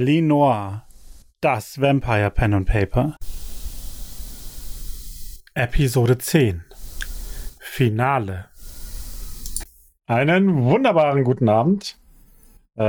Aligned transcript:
Berlin 0.00 0.28
Noir, 0.28 0.86
das 1.42 1.78
Vampire 1.78 2.30
Pen 2.30 2.54
and 2.54 2.66
Paper. 2.66 3.16
Episode 5.52 6.16
10. 6.16 6.64
Finale. 7.58 8.46
Einen 10.06 10.64
wunderbaren 10.64 11.22
guten 11.22 11.50
Abend. 11.50 11.98
Äh, 12.76 12.84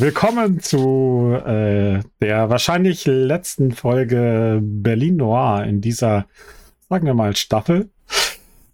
willkommen 0.00 0.58
zu 0.58 1.38
äh, 1.46 2.00
der 2.20 2.50
wahrscheinlich 2.50 3.06
letzten 3.06 3.70
Folge 3.70 4.58
Berlin 4.60 5.18
Noir 5.18 5.62
in 5.62 5.80
dieser, 5.80 6.26
sagen 6.88 7.06
wir 7.06 7.14
mal, 7.14 7.36
Staffel. 7.36 7.90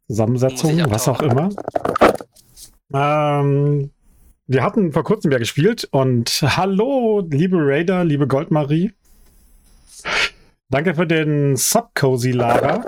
Zusammensetzung, 0.07 0.91
was 0.91 1.09
auch 1.09 1.21
immer. 1.21 1.51
Ähm, 2.95 3.91
wir 4.47 4.63
hatten 4.63 4.93
vor 4.93 5.05
kurzem 5.05 5.31
ja 5.33 5.39
gespielt 5.39 5.89
und 5.91 6.43
hallo, 6.43 7.27
liebe 7.31 7.57
Raider, 7.59 8.05
liebe 8.05 8.27
Goldmarie. 8.27 8.93
Danke 10.69 10.95
für 10.95 11.07
den 11.07 11.57
Sub-Cozy-Lager. 11.57 12.85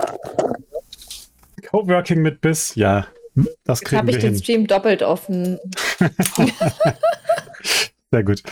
Coworking 1.69 2.21
mit 2.21 2.41
Biss, 2.41 2.75
ja, 2.75 3.07
das 3.63 3.81
kriegen 3.81 4.07
wir 4.07 4.13
hin. 4.13 4.21
Habe 4.21 4.33
ich 4.33 4.37
den 4.37 4.43
Stream 4.43 4.67
doppelt 4.67 5.03
offen. 5.03 5.59
Sehr 8.11 8.23
gut. 8.23 8.43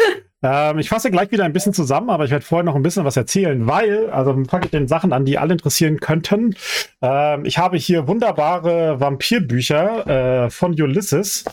Ähm, 0.41 0.79
ich 0.79 0.89
fasse 0.89 1.09
gleich 1.09 1.31
wieder 1.31 1.45
ein 1.45 1.53
bisschen 1.53 1.73
zusammen, 1.73 2.09
aber 2.09 2.25
ich 2.25 2.31
werde 2.31 2.43
vorher 2.45 2.65
noch 2.65 2.75
ein 2.75 2.83
bisschen 2.83 3.05
was 3.05 3.15
erzählen, 3.15 3.65
weil, 3.65 4.09
also 4.09 4.43
fange 4.49 4.65
ich 4.65 4.71
den 4.71 4.87
Sachen 4.89 5.13
an, 5.13 5.23
die 5.25 5.37
alle 5.37 5.53
interessieren 5.53 5.99
könnten. 5.99 6.55
Ähm, 7.01 7.45
ich 7.45 7.57
habe 7.57 7.77
hier 7.77 8.07
wunderbare 8.07 8.99
Vampirbücher 8.99 10.45
äh, 10.45 10.49
von 10.49 10.71
Ulysses 10.73 11.45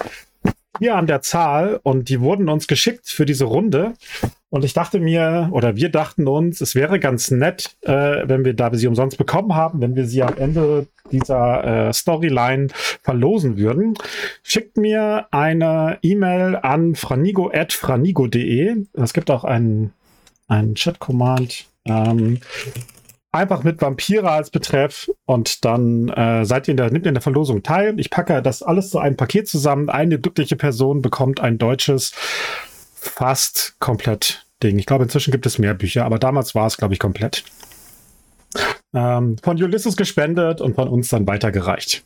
hier 0.78 0.96
an 0.96 1.06
der 1.06 1.20
Zahl 1.20 1.80
und 1.82 2.08
die 2.08 2.20
wurden 2.20 2.48
uns 2.48 2.66
geschickt 2.66 3.08
für 3.08 3.26
diese 3.26 3.44
Runde. 3.44 3.94
Und 4.50 4.64
ich 4.64 4.72
dachte 4.72 4.98
mir, 4.98 5.48
oder 5.52 5.76
wir 5.76 5.90
dachten 5.90 6.26
uns, 6.26 6.60
es 6.60 6.74
wäre 6.74 6.98
ganz 6.98 7.30
nett, 7.30 7.76
äh, 7.82 8.22
wenn 8.24 8.44
wir, 8.44 8.54
da 8.54 8.74
sie 8.74 8.88
umsonst 8.88 9.16
bekommen 9.16 9.54
haben, 9.54 9.80
wenn 9.80 9.94
wir 9.94 10.06
sie 10.06 10.22
am 10.22 10.36
Ende 10.36 10.86
dieser 11.12 11.88
äh, 11.88 11.92
Storyline 11.92 12.68
verlosen 13.02 13.58
würden. 13.58 13.94
Schickt 14.42 14.76
mir 14.76 15.26
eine 15.30 15.98
E-Mail 16.02 16.56
an 16.56 16.94
franigo.franigo.de. 16.94 18.86
Es 18.94 19.12
gibt 19.12 19.30
auch 19.30 19.44
einen, 19.44 19.92
einen 20.48 20.74
Chat-Command. 20.74 21.66
Ähm, 21.84 22.40
einfach 23.32 23.62
mit 23.62 23.80
Vampire 23.80 24.30
als 24.30 24.50
Betreff 24.50 25.10
und 25.24 25.64
dann 25.64 26.08
äh, 26.08 26.44
seid 26.44 26.68
ihr 26.68 26.72
in 26.72 26.76
der, 26.76 26.90
nimmt 26.90 27.06
ihr 27.06 27.10
in 27.10 27.14
der 27.14 27.22
Verlosung 27.22 27.62
teil. 27.62 27.98
Ich 27.98 28.10
packe 28.10 28.42
das 28.42 28.62
alles 28.62 28.90
zu 28.90 28.98
einem 28.98 29.16
Paket 29.16 29.48
zusammen. 29.48 29.88
Eine 29.88 30.18
glückliche 30.18 30.56
Person 30.56 31.02
bekommt 31.02 31.40
ein 31.40 31.58
deutsches, 31.58 32.12
fast 32.94 33.76
komplett 33.78 34.46
Ding. 34.62 34.78
Ich 34.78 34.86
glaube, 34.86 35.04
inzwischen 35.04 35.30
gibt 35.30 35.46
es 35.46 35.58
mehr 35.58 35.74
Bücher, 35.74 36.04
aber 36.04 36.18
damals 36.18 36.54
war 36.54 36.66
es, 36.66 36.76
glaube 36.76 36.94
ich, 36.94 37.00
komplett. 37.00 37.44
Ähm, 38.92 39.36
von 39.42 39.62
Ulysses 39.62 39.96
gespendet 39.96 40.60
und 40.60 40.74
von 40.74 40.88
uns 40.88 41.08
dann 41.08 41.26
weitergereicht. 41.26 42.04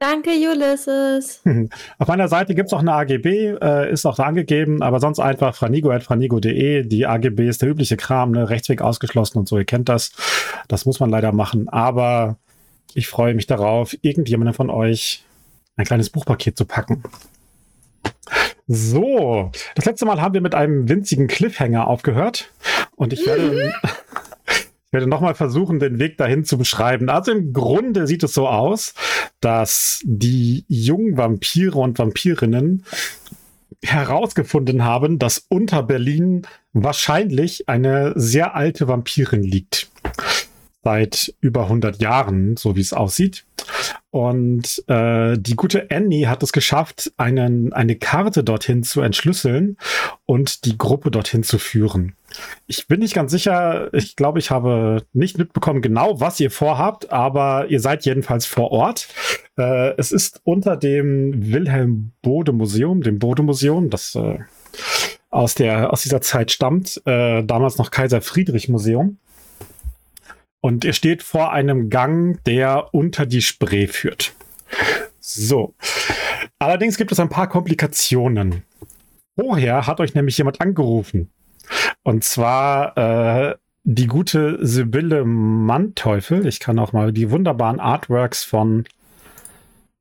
Danke, 0.00 0.30
Ulysses. 0.30 1.42
Auf 1.98 2.06
meiner 2.06 2.28
Seite 2.28 2.54
gibt 2.54 2.68
es 2.68 2.72
auch 2.72 2.80
eine 2.80 2.92
AGB, 2.92 3.56
äh, 3.60 3.90
ist 3.90 4.06
auch 4.06 4.14
da 4.14 4.24
angegeben, 4.24 4.80
aber 4.80 5.00
sonst 5.00 5.18
einfach 5.18 5.56
franigo.franigo.de. 5.56 6.84
Die 6.84 7.06
AGB 7.06 7.48
ist 7.48 7.62
der 7.62 7.70
übliche 7.70 7.96
Kram, 7.96 8.30
ne? 8.30 8.48
Rechtsweg 8.48 8.80
ausgeschlossen 8.80 9.38
und 9.38 9.48
so, 9.48 9.58
ihr 9.58 9.64
kennt 9.64 9.88
das. 9.88 10.12
Das 10.68 10.86
muss 10.86 11.00
man 11.00 11.10
leider 11.10 11.32
machen, 11.32 11.68
aber 11.68 12.36
ich 12.94 13.08
freue 13.08 13.34
mich 13.34 13.46
darauf, 13.46 13.96
irgendjemandem 14.02 14.54
von 14.54 14.70
euch 14.70 15.24
ein 15.76 15.84
kleines 15.84 16.10
Buchpaket 16.10 16.56
zu 16.56 16.64
packen. 16.64 17.02
So, 18.68 19.50
das 19.74 19.84
letzte 19.86 20.06
Mal 20.06 20.20
haben 20.20 20.34
wir 20.34 20.42
mit 20.42 20.54
einem 20.54 20.88
winzigen 20.88 21.26
Cliffhanger 21.26 21.88
aufgehört 21.88 22.52
und 22.94 23.12
ich 23.12 23.26
werde 23.26 23.72
Ich 24.88 24.94
werde 24.94 25.06
nochmal 25.06 25.34
versuchen, 25.34 25.80
den 25.80 25.98
Weg 25.98 26.16
dahin 26.16 26.44
zu 26.44 26.56
beschreiben. 26.56 27.10
Also 27.10 27.32
im 27.32 27.52
Grunde 27.52 28.06
sieht 28.06 28.22
es 28.22 28.32
so 28.32 28.48
aus, 28.48 28.94
dass 29.40 30.00
die 30.02 30.64
jungen 30.66 31.18
Vampire 31.18 31.78
und 31.78 31.98
Vampirinnen 31.98 32.84
herausgefunden 33.84 34.84
haben, 34.84 35.18
dass 35.18 35.44
unter 35.50 35.82
Berlin 35.82 36.46
wahrscheinlich 36.72 37.68
eine 37.68 38.14
sehr 38.16 38.54
alte 38.54 38.88
Vampirin 38.88 39.42
liegt. 39.42 39.90
Seit 40.82 41.34
über 41.42 41.64
100 41.64 42.00
Jahren, 42.00 42.56
so 42.56 42.74
wie 42.74 42.80
es 42.80 42.94
aussieht. 42.94 43.44
Und 44.08 44.82
äh, 44.86 45.36
die 45.38 45.54
gute 45.54 45.90
Annie 45.90 46.30
hat 46.30 46.42
es 46.42 46.52
geschafft, 46.52 47.12
einen, 47.18 47.74
eine 47.74 47.96
Karte 47.96 48.42
dorthin 48.42 48.82
zu 48.84 49.02
entschlüsseln 49.02 49.76
und 50.24 50.64
die 50.64 50.78
Gruppe 50.78 51.10
dorthin 51.10 51.42
zu 51.42 51.58
führen. 51.58 52.14
Ich 52.66 52.86
bin 52.86 53.00
nicht 53.00 53.14
ganz 53.14 53.30
sicher. 53.30 53.92
Ich 53.94 54.16
glaube, 54.16 54.38
ich 54.38 54.50
habe 54.50 55.04
nicht 55.12 55.38
mitbekommen 55.38 55.82
genau, 55.82 56.20
was 56.20 56.38
ihr 56.40 56.50
vorhabt, 56.50 57.10
aber 57.10 57.66
ihr 57.68 57.80
seid 57.80 58.04
jedenfalls 58.04 58.46
vor 58.46 58.70
Ort. 58.70 59.08
Äh, 59.56 59.94
es 59.96 60.12
ist 60.12 60.40
unter 60.44 60.76
dem 60.76 61.52
Wilhelm 61.52 62.12
Bode 62.22 62.52
Museum, 62.52 63.02
dem 63.02 63.18
Bode 63.18 63.42
Museum, 63.42 63.90
das 63.90 64.14
äh, 64.14 64.38
aus 65.30 65.54
der 65.54 65.92
aus 65.92 66.02
dieser 66.02 66.20
Zeit 66.20 66.50
stammt, 66.50 67.02
äh, 67.04 67.42
damals 67.42 67.78
noch 67.78 67.90
Kaiser 67.90 68.20
Friedrich 68.20 68.68
Museum. 68.68 69.18
Und 70.60 70.84
ihr 70.84 70.92
steht 70.92 71.22
vor 71.22 71.52
einem 71.52 71.88
Gang, 71.88 72.42
der 72.44 72.92
unter 72.92 73.26
die 73.26 73.42
Spree 73.42 73.86
führt. 73.86 74.34
So. 75.20 75.74
Allerdings 76.58 76.96
gibt 76.96 77.12
es 77.12 77.20
ein 77.20 77.28
paar 77.28 77.48
Komplikationen. 77.48 78.64
Vorher 79.38 79.86
hat 79.86 80.00
euch 80.00 80.14
nämlich 80.14 80.36
jemand 80.38 80.60
angerufen. 80.60 81.30
Und 82.02 82.24
zwar 82.24 82.96
äh, 82.96 83.54
die 83.84 84.06
gute 84.06 84.58
Sibylle 84.64 85.24
Manteuffel. 85.24 86.46
Ich 86.46 86.60
kann 86.60 86.78
auch 86.78 86.92
mal 86.92 87.12
die 87.12 87.30
wunderbaren 87.30 87.80
Artworks 87.80 88.44
von 88.44 88.84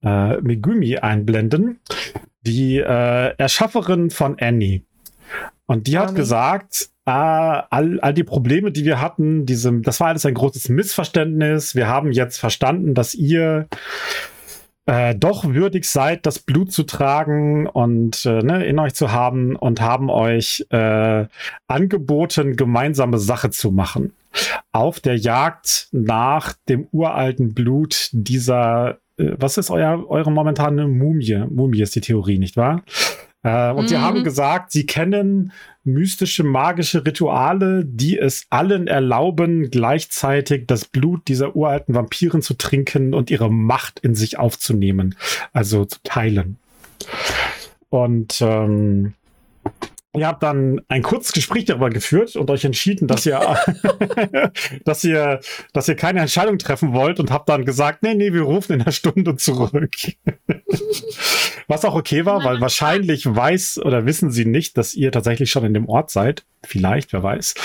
äh, 0.03 0.37
Megumi 0.41 0.97
einblenden. 0.97 1.79
Die 2.41 2.77
äh, 2.77 3.35
Erschafferin 3.37 4.09
von 4.09 4.37
Annie. 4.39 4.83
Und 5.65 5.87
die 5.87 5.97
hat 5.97 6.15
gesagt, 6.15 6.89
ah, 7.05 7.65
all, 7.69 7.99
all 7.99 8.13
die 8.13 8.23
Probleme, 8.23 8.71
die 8.71 8.85
wir 8.85 9.01
hatten, 9.01 9.45
diese, 9.45 9.81
das 9.81 9.99
war 9.99 10.07
alles 10.07 10.25
ein 10.25 10.33
großes 10.33 10.69
Missverständnis. 10.69 11.75
Wir 11.75 11.87
haben 11.87 12.11
jetzt 12.11 12.37
verstanden, 12.37 12.93
dass 12.93 13.13
ihr 13.13 13.67
äh, 14.87 15.15
doch 15.15 15.43
würdig 15.45 15.85
seid, 15.85 16.25
das 16.25 16.39
Blut 16.39 16.71
zu 16.71 16.83
tragen 16.83 17.67
und 17.67 18.25
äh, 18.25 18.41
ne, 18.41 18.65
in 18.65 18.79
euch 18.79 18.95
zu 18.95 19.11
haben 19.11 19.55
und 19.55 19.81
haben 19.81 20.09
euch 20.09 20.65
äh, 20.69 21.25
angeboten, 21.67 22.55
gemeinsame 22.55 23.19
Sache 23.19 23.49
zu 23.49 23.71
machen. 23.71 24.13
Auf 24.71 24.99
der 24.99 25.17
Jagd 25.17 25.89
nach 25.91 26.53
dem 26.69 26.87
uralten 26.91 27.53
Blut 27.53 28.09
dieser, 28.13 28.99
äh, 29.17 29.33
was 29.37 29.57
ist 29.57 29.69
euer, 29.69 30.09
eure 30.09 30.31
momentane 30.31 30.87
Mumie? 30.87 31.43
Mumie 31.49 31.81
ist 31.81 31.95
die 31.95 32.01
Theorie, 32.01 32.39
nicht 32.39 32.55
wahr? 32.55 32.81
Äh, 33.43 33.71
und 33.71 33.83
mhm. 33.83 33.87
sie 33.87 33.97
haben 33.97 34.23
gesagt, 34.23 34.71
sie 34.71 34.85
kennen 34.85 35.51
mystische, 35.83 36.43
magische 36.43 37.05
Rituale, 37.05 37.85
die 37.85 38.17
es 38.17 38.45
allen 38.49 38.87
erlauben, 38.87 39.69
gleichzeitig 39.71 40.67
das 40.67 40.85
Blut 40.85 41.27
dieser 41.27 41.55
uralten 41.55 41.95
Vampiren 41.95 42.41
zu 42.41 42.55
trinken 42.55 43.13
und 43.13 43.31
ihre 43.31 43.51
Macht 43.51 43.99
in 43.99 44.15
sich 44.15 44.37
aufzunehmen, 44.37 45.15
also 45.53 45.85
zu 45.85 45.99
teilen. 46.03 46.57
Und 47.89 48.41
ähm, 48.41 49.13
Ihr 50.15 50.25
habt 50.25 50.41
dann 50.41 50.81
ein 50.87 51.03
kurzes 51.03 51.33
Gespräch 51.33 51.65
darüber 51.65 51.89
geführt 51.89 52.35
und 52.35 52.49
euch 52.49 52.65
entschieden, 52.65 53.07
dass 53.07 53.25
ihr, 53.25 53.39
dass 54.85 55.03
ihr, 55.03 55.41
dass 55.73 55.87
ihr 55.87 55.95
keine 55.95 56.21
Entscheidung 56.21 56.57
treffen 56.57 56.93
wollt 56.93 57.19
und 57.19 57.29
habt 57.29 57.49
dann 57.49 57.65
gesagt, 57.65 58.03
nee, 58.03 58.15
nee, 58.15 58.33
wir 58.33 58.41
rufen 58.41 58.73
in 58.73 58.81
einer 58.81 58.91
Stunde 58.91 59.35
zurück. 59.35 59.91
Was 61.67 61.83
auch 61.83 61.95
okay 61.95 62.25
war, 62.25 62.43
weil 62.45 62.61
wahrscheinlich 62.61 63.25
weiß 63.25 63.79
oder 63.83 64.05
wissen 64.05 64.31
sie 64.31 64.45
nicht, 64.45 64.77
dass 64.77 64.93
ihr 64.93 65.11
tatsächlich 65.11 65.51
schon 65.51 65.65
in 65.65 65.73
dem 65.73 65.89
Ort 65.89 66.09
seid. 66.09 66.45
Vielleicht, 66.63 67.11
wer 67.11 67.23
weiß. 67.23 67.55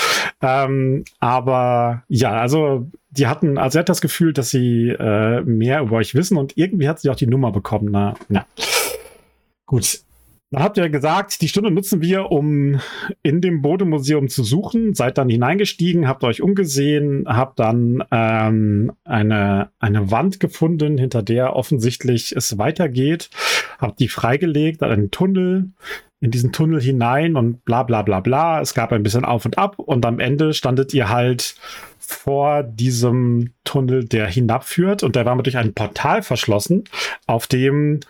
Ähm, 0.41 1.05
aber 1.19 2.03
ja, 2.09 2.33
also 2.33 2.91
die 3.11 3.27
hatten, 3.27 3.57
also 3.57 3.79
er 3.79 3.81
hat 3.81 3.89
das 3.89 4.01
Gefühl, 4.01 4.33
dass 4.33 4.49
sie 4.49 4.89
äh, 4.89 5.41
mehr 5.41 5.81
über 5.81 5.95
euch 5.95 6.15
wissen 6.15 6.37
und 6.37 6.57
irgendwie 6.57 6.89
hat 6.89 6.99
sie 6.99 7.09
auch 7.09 7.15
die 7.15 7.27
Nummer 7.27 7.51
bekommen. 7.51 7.89
Na, 7.91 8.15
ja. 8.27 8.45
Gut, 9.65 10.01
dann 10.53 10.61
habt 10.61 10.77
ihr 10.77 10.87
gesagt, 10.89 11.41
die 11.41 11.47
Stunde 11.47 11.71
nutzen 11.71 12.01
wir, 12.01 12.31
um 12.31 12.79
in 13.23 13.41
dem 13.41 13.63
Bodemuseum 13.63 14.27
zu 14.27 14.43
suchen. 14.43 14.93
Seid 14.93 15.17
dann 15.17 15.27
hineingestiegen, 15.27 16.07
habt 16.07 16.23
euch 16.23 16.43
umgesehen, 16.43 17.25
habt 17.27 17.59
dann 17.59 18.03
ähm, 18.11 18.91
eine, 19.03 19.71
eine 19.79 20.11
Wand 20.11 20.39
gefunden, 20.39 20.99
hinter 20.99 21.23
der 21.23 21.55
offensichtlich 21.55 22.35
es 22.35 22.59
weitergeht. 22.59 23.31
Habt 23.79 23.99
die 23.99 24.07
freigelegt, 24.07 24.83
einen 24.83 25.09
Tunnel, 25.09 25.71
in 26.19 26.29
diesen 26.29 26.51
Tunnel 26.51 26.79
hinein 26.79 27.35
und 27.35 27.65
bla 27.65 27.81
bla 27.81 28.03
bla 28.03 28.19
bla. 28.19 28.61
Es 28.61 28.75
gab 28.75 28.93
ein 28.93 29.01
bisschen 29.01 29.25
auf 29.25 29.45
und 29.45 29.57
ab 29.57 29.79
und 29.79 30.05
am 30.05 30.19
Ende 30.19 30.53
standet 30.53 30.93
ihr 30.93 31.09
halt 31.09 31.55
vor 31.97 32.61
diesem 32.61 33.53
Tunnel, 33.63 34.05
der 34.05 34.27
hinabführt 34.27 35.01
und 35.01 35.15
der 35.15 35.25
war 35.25 35.41
durch 35.41 35.57
ein 35.57 35.73
Portal 35.73 36.21
verschlossen, 36.21 36.83
auf 37.25 37.47
dem 37.47 38.01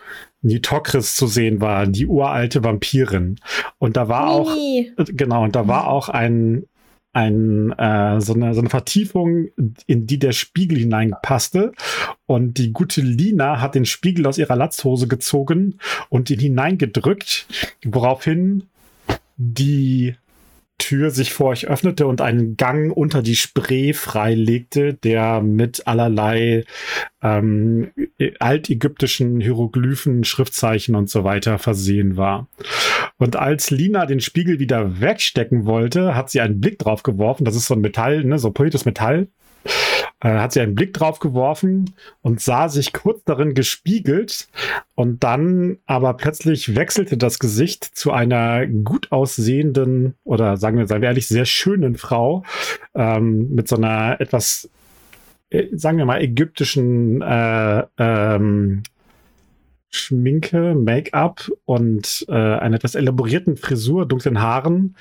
Nitokris 0.44 1.16
zu 1.16 1.26
sehen 1.26 1.60
war, 1.60 1.86
die 1.86 2.06
uralte 2.06 2.62
Vampirin. 2.62 3.40
Und 3.78 3.96
da 3.96 4.08
war 4.08 4.28
auch, 4.28 4.54
Mimi. 4.54 4.92
genau, 4.96 5.42
und 5.42 5.56
da 5.56 5.66
war 5.66 5.88
auch 5.88 6.08
ein, 6.08 6.66
ein, 7.12 7.72
äh, 7.72 8.20
so, 8.20 8.34
eine, 8.34 8.54
so 8.54 8.60
eine 8.60 8.68
Vertiefung, 8.68 9.48
in 9.86 10.06
die 10.06 10.18
der 10.18 10.32
Spiegel 10.32 10.78
hineinpasste. 10.78 11.72
Und 12.26 12.58
die 12.58 12.72
gute 12.72 13.00
Lina 13.00 13.60
hat 13.60 13.74
den 13.74 13.86
Spiegel 13.86 14.26
aus 14.26 14.38
ihrer 14.38 14.56
Latzhose 14.56 15.08
gezogen 15.08 15.78
und 16.10 16.30
ihn 16.30 16.40
hineingedrückt, 16.40 17.46
woraufhin 17.84 18.64
die 19.36 20.14
Tür 20.78 21.10
sich 21.10 21.32
vor 21.32 21.48
euch 21.48 21.66
öffnete 21.66 22.06
und 22.06 22.20
einen 22.20 22.56
Gang 22.56 22.94
unter 22.94 23.22
die 23.22 23.36
Spree 23.36 23.92
freilegte, 23.92 24.94
der 24.94 25.40
mit 25.40 25.86
allerlei 25.86 26.64
ähm, 27.22 27.92
altägyptischen 28.40 29.40
Hieroglyphen, 29.40 30.24
Schriftzeichen 30.24 30.94
und 30.94 31.08
so 31.08 31.24
weiter 31.24 31.58
versehen 31.58 32.16
war. 32.16 32.48
Und 33.18 33.36
als 33.36 33.70
Lina 33.70 34.06
den 34.06 34.20
Spiegel 34.20 34.58
wieder 34.58 35.00
wegstecken 35.00 35.64
wollte, 35.64 36.14
hat 36.14 36.30
sie 36.30 36.40
einen 36.40 36.60
Blick 36.60 36.78
drauf 36.78 37.02
geworfen. 37.02 37.44
Das 37.44 37.56
ist 37.56 37.66
so 37.66 37.74
ein 37.74 37.80
Metall, 37.80 38.24
ne, 38.24 38.38
so 38.38 38.50
politisches 38.50 38.84
Metall. 38.84 39.28
Äh, 40.20 40.38
hat 40.38 40.52
sie 40.52 40.60
einen 40.60 40.74
Blick 40.74 40.94
drauf 40.94 41.18
geworfen 41.18 41.94
und 42.22 42.40
sah 42.40 42.68
sich 42.68 42.92
kurz 42.92 43.22
darin 43.24 43.54
gespiegelt. 43.54 44.48
Und 44.94 45.22
dann 45.22 45.78
aber 45.86 46.14
plötzlich 46.14 46.74
wechselte 46.74 47.16
das 47.16 47.38
Gesicht 47.38 47.84
zu 47.84 48.10
einer 48.10 48.66
gut 48.66 49.12
aussehenden 49.12 50.14
oder 50.24 50.56
sagen 50.56 50.78
wir, 50.78 50.86
seien 50.86 51.02
wir 51.02 51.08
ehrlich, 51.08 51.28
sehr 51.28 51.44
schönen 51.44 51.96
Frau 51.96 52.42
ähm, 52.94 53.50
mit 53.54 53.68
so 53.68 53.76
einer 53.76 54.20
etwas, 54.20 54.70
äh, 55.50 55.66
sagen 55.72 55.98
wir 55.98 56.06
mal, 56.06 56.22
ägyptischen 56.22 57.20
äh, 57.20 57.84
ähm, 57.98 58.82
Schminke, 59.90 60.74
Make-up 60.74 61.50
und 61.66 62.24
äh, 62.28 62.32
einer 62.32 62.76
etwas 62.76 62.94
elaborierten 62.94 63.56
Frisur, 63.56 64.06
dunklen 64.06 64.40
Haaren. 64.40 64.96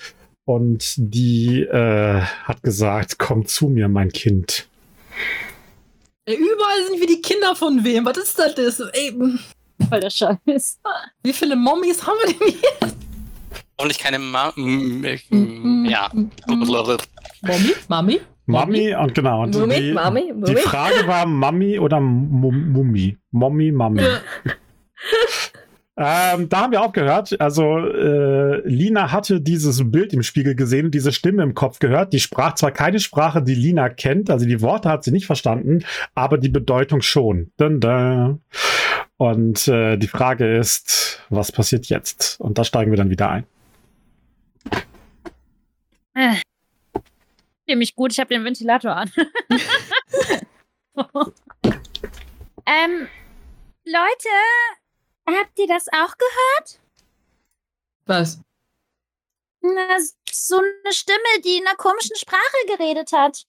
Und 0.46 0.96
die 0.98 1.62
äh, 1.62 2.20
hat 2.20 2.62
gesagt, 2.62 3.18
komm 3.18 3.46
zu 3.46 3.70
mir, 3.70 3.88
mein 3.88 4.12
Kind. 4.12 4.68
Ey, 6.26 6.36
Überall 6.36 6.86
sind 6.88 7.00
wir 7.00 7.08
die 7.08 7.22
Kinder 7.22 7.56
von 7.56 7.84
wem? 7.84 8.06
Was 8.06 8.18
ist 8.18 8.40
das? 8.40 8.56
das? 8.56 8.80
Ey, 8.94 9.14
Voll 9.90 10.00
der 10.00 10.10
Scheiß. 10.10 10.80
wie 11.24 11.34
viele 11.34 11.56
Mommies 11.56 12.06
haben 12.06 12.16
wir 12.24 12.34
denn 12.34 12.48
hier? 12.48 12.90
Hoffentlich 13.78 14.00
keine 14.00 14.20
Ma 14.20 14.54
ja. 14.56 16.10
Mommy? 17.42 17.74
Mami? 17.90 18.22
Mami 18.46 18.96
und 18.96 19.16
genau. 19.16 19.44
Und 19.44 19.56
Mummi, 19.56 19.76
die, 19.82 19.92
Mami, 19.94 20.22
die 20.28 20.34
Mummi. 20.34 20.56
Frage 20.58 21.08
war 21.08 21.26
Mami 21.26 21.80
oder 21.80 22.00
Mu- 22.00 22.52
Mummi? 22.52 23.18
Mommi, 23.32 23.72
Mami. 23.72 24.02
Ja. 24.02 24.20
Ähm, 25.96 26.50
da 26.50 26.62
haben 26.62 26.72
wir 26.72 26.82
aufgehört. 26.82 27.40
Also 27.40 27.78
äh, 27.78 28.68
Lina 28.68 29.12
hatte 29.12 29.42
dieses 29.42 29.92
Bild 29.92 30.12
im 30.14 30.24
Spiegel 30.24 30.56
gesehen 30.56 30.86
und 30.86 30.96
diese 30.96 31.12
Stimme 31.12 31.44
im 31.44 31.54
Kopf 31.54 31.78
gehört. 31.80 32.14
Die 32.14 32.20
sprach 32.20 32.56
zwar 32.56 32.72
keine 32.72 33.00
Sprache, 33.00 33.44
die 33.44 33.54
Lina 33.54 33.90
kennt, 33.90 34.32
also 34.32 34.46
die 34.46 34.62
Worte 34.62 34.90
hat 34.90 35.04
sie 35.04 35.12
nicht 35.12 35.28
verstanden, 35.28 35.86
aber 36.16 36.38
die 36.40 36.50
Bedeutung 36.50 37.02
schon. 37.02 37.52
Dun, 37.58 37.80
dun. 37.80 38.42
Und 39.18 39.68
äh, 39.68 39.98
die 39.98 40.08
Frage 40.08 40.58
ist, 40.58 41.22
was 41.30 41.52
passiert 41.52 41.86
jetzt? 41.86 42.40
Und 42.40 42.58
da 42.58 42.64
steigen 42.64 42.92
wir 42.92 42.98
dann 42.98 43.12
wieder 43.12 43.30
ein. 43.30 43.46
Äh. 46.16 46.36
Mich 47.76 47.96
gut, 47.96 48.12
ich 48.12 48.20
habe 48.20 48.34
den 48.34 48.44
Ventilator 48.44 48.96
an. 48.96 49.10
ähm, 52.66 53.08
Leute, 53.86 54.30
habt 55.28 55.58
ihr 55.60 55.68
das 55.68 55.88
auch 55.88 56.16
gehört? 56.18 56.80
Was? 58.06 58.40
Na, 59.62 59.98
so 60.30 60.58
eine 60.58 60.94
Stimme, 60.94 61.42
die 61.44 61.58
in 61.58 61.68
einer 61.68 61.78
komischen 61.78 62.16
Sprache 62.16 62.66
geredet 62.68 63.12
hat. 63.14 63.46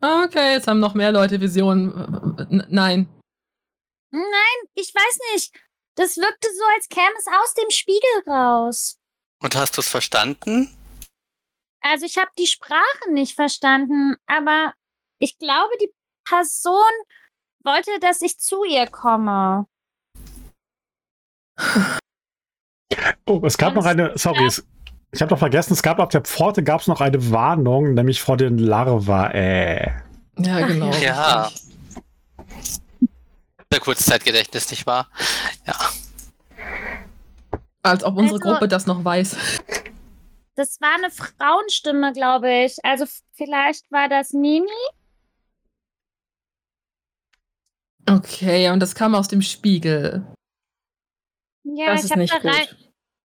Okay, 0.00 0.52
jetzt 0.52 0.68
haben 0.68 0.80
noch 0.80 0.94
mehr 0.94 1.12
Leute 1.12 1.40
Visionen. 1.40 2.36
N 2.50 2.66
nein. 2.68 3.08
Nein, 4.10 4.68
ich 4.74 4.94
weiß 4.94 5.18
nicht. 5.32 5.54
Das 5.94 6.18
wirkte 6.18 6.48
so, 6.54 6.64
als 6.74 6.88
käme 6.88 7.14
es 7.18 7.26
aus 7.26 7.54
dem 7.54 7.70
Spiegel 7.70 8.22
raus. 8.26 8.98
Und 9.42 9.56
hast 9.56 9.76
du 9.76 9.80
es 9.80 9.88
verstanden? 9.88 10.76
Also 11.80 12.04
ich 12.04 12.18
habe 12.18 12.30
die 12.38 12.46
Sprache 12.46 13.10
nicht 13.10 13.34
verstanden, 13.34 14.16
aber 14.26 14.74
ich 15.18 15.38
glaube, 15.38 15.72
die 15.80 15.92
Person 16.24 16.82
wollte, 17.64 17.98
dass 18.00 18.20
ich 18.20 18.38
zu 18.38 18.64
ihr 18.64 18.86
komme. 18.86 19.66
Oh, 23.26 23.40
es 23.44 23.58
gab 23.58 23.74
Ganz 23.74 23.84
noch 23.84 23.90
eine, 23.90 24.12
sorry, 24.16 24.46
es, 24.46 24.64
ich 25.10 25.20
habe 25.20 25.30
doch 25.30 25.38
vergessen, 25.38 25.72
es 25.72 25.82
gab 25.82 25.98
auf 25.98 26.10
der 26.10 26.20
Pforte 26.22 26.62
gab 26.62 26.80
es 26.80 26.86
noch 26.86 27.00
eine 27.00 27.30
Warnung, 27.30 27.94
nämlich 27.94 28.20
vor 28.20 28.36
den 28.36 28.58
Larva. 28.58 29.30
Äh. 29.30 29.90
Ja, 30.38 30.58
Ach, 30.62 30.66
genau. 30.68 30.92
Ja. 30.94 31.50
Der 33.72 33.80
Kurzzeitgedächtnis, 33.80 34.70
nicht 34.70 34.86
wahr? 34.86 35.08
Ja. 35.66 35.74
Als 37.82 38.04
ob 38.04 38.16
unsere 38.16 38.38
Also- 38.40 38.50
Gruppe 38.52 38.68
das 38.68 38.86
noch 38.86 39.04
weiß. 39.04 39.36
Das 40.54 40.80
war 40.80 40.94
eine 40.94 41.10
Frauenstimme, 41.10 42.12
glaube 42.12 42.50
ich. 42.64 42.78
Also 42.82 43.04
vielleicht 43.34 43.90
war 43.92 44.08
das 44.08 44.32
Mimi. 44.32 44.66
Okay, 48.08 48.70
und 48.70 48.80
das 48.80 48.94
kam 48.94 49.14
aus 49.14 49.28
dem 49.28 49.42
Spiegel. 49.42 50.24
Ja, 51.74 51.92
Das 51.94 52.04
ich 52.04 52.12
habe 52.12 52.26
da, 52.26 52.36
rein, 52.36 52.66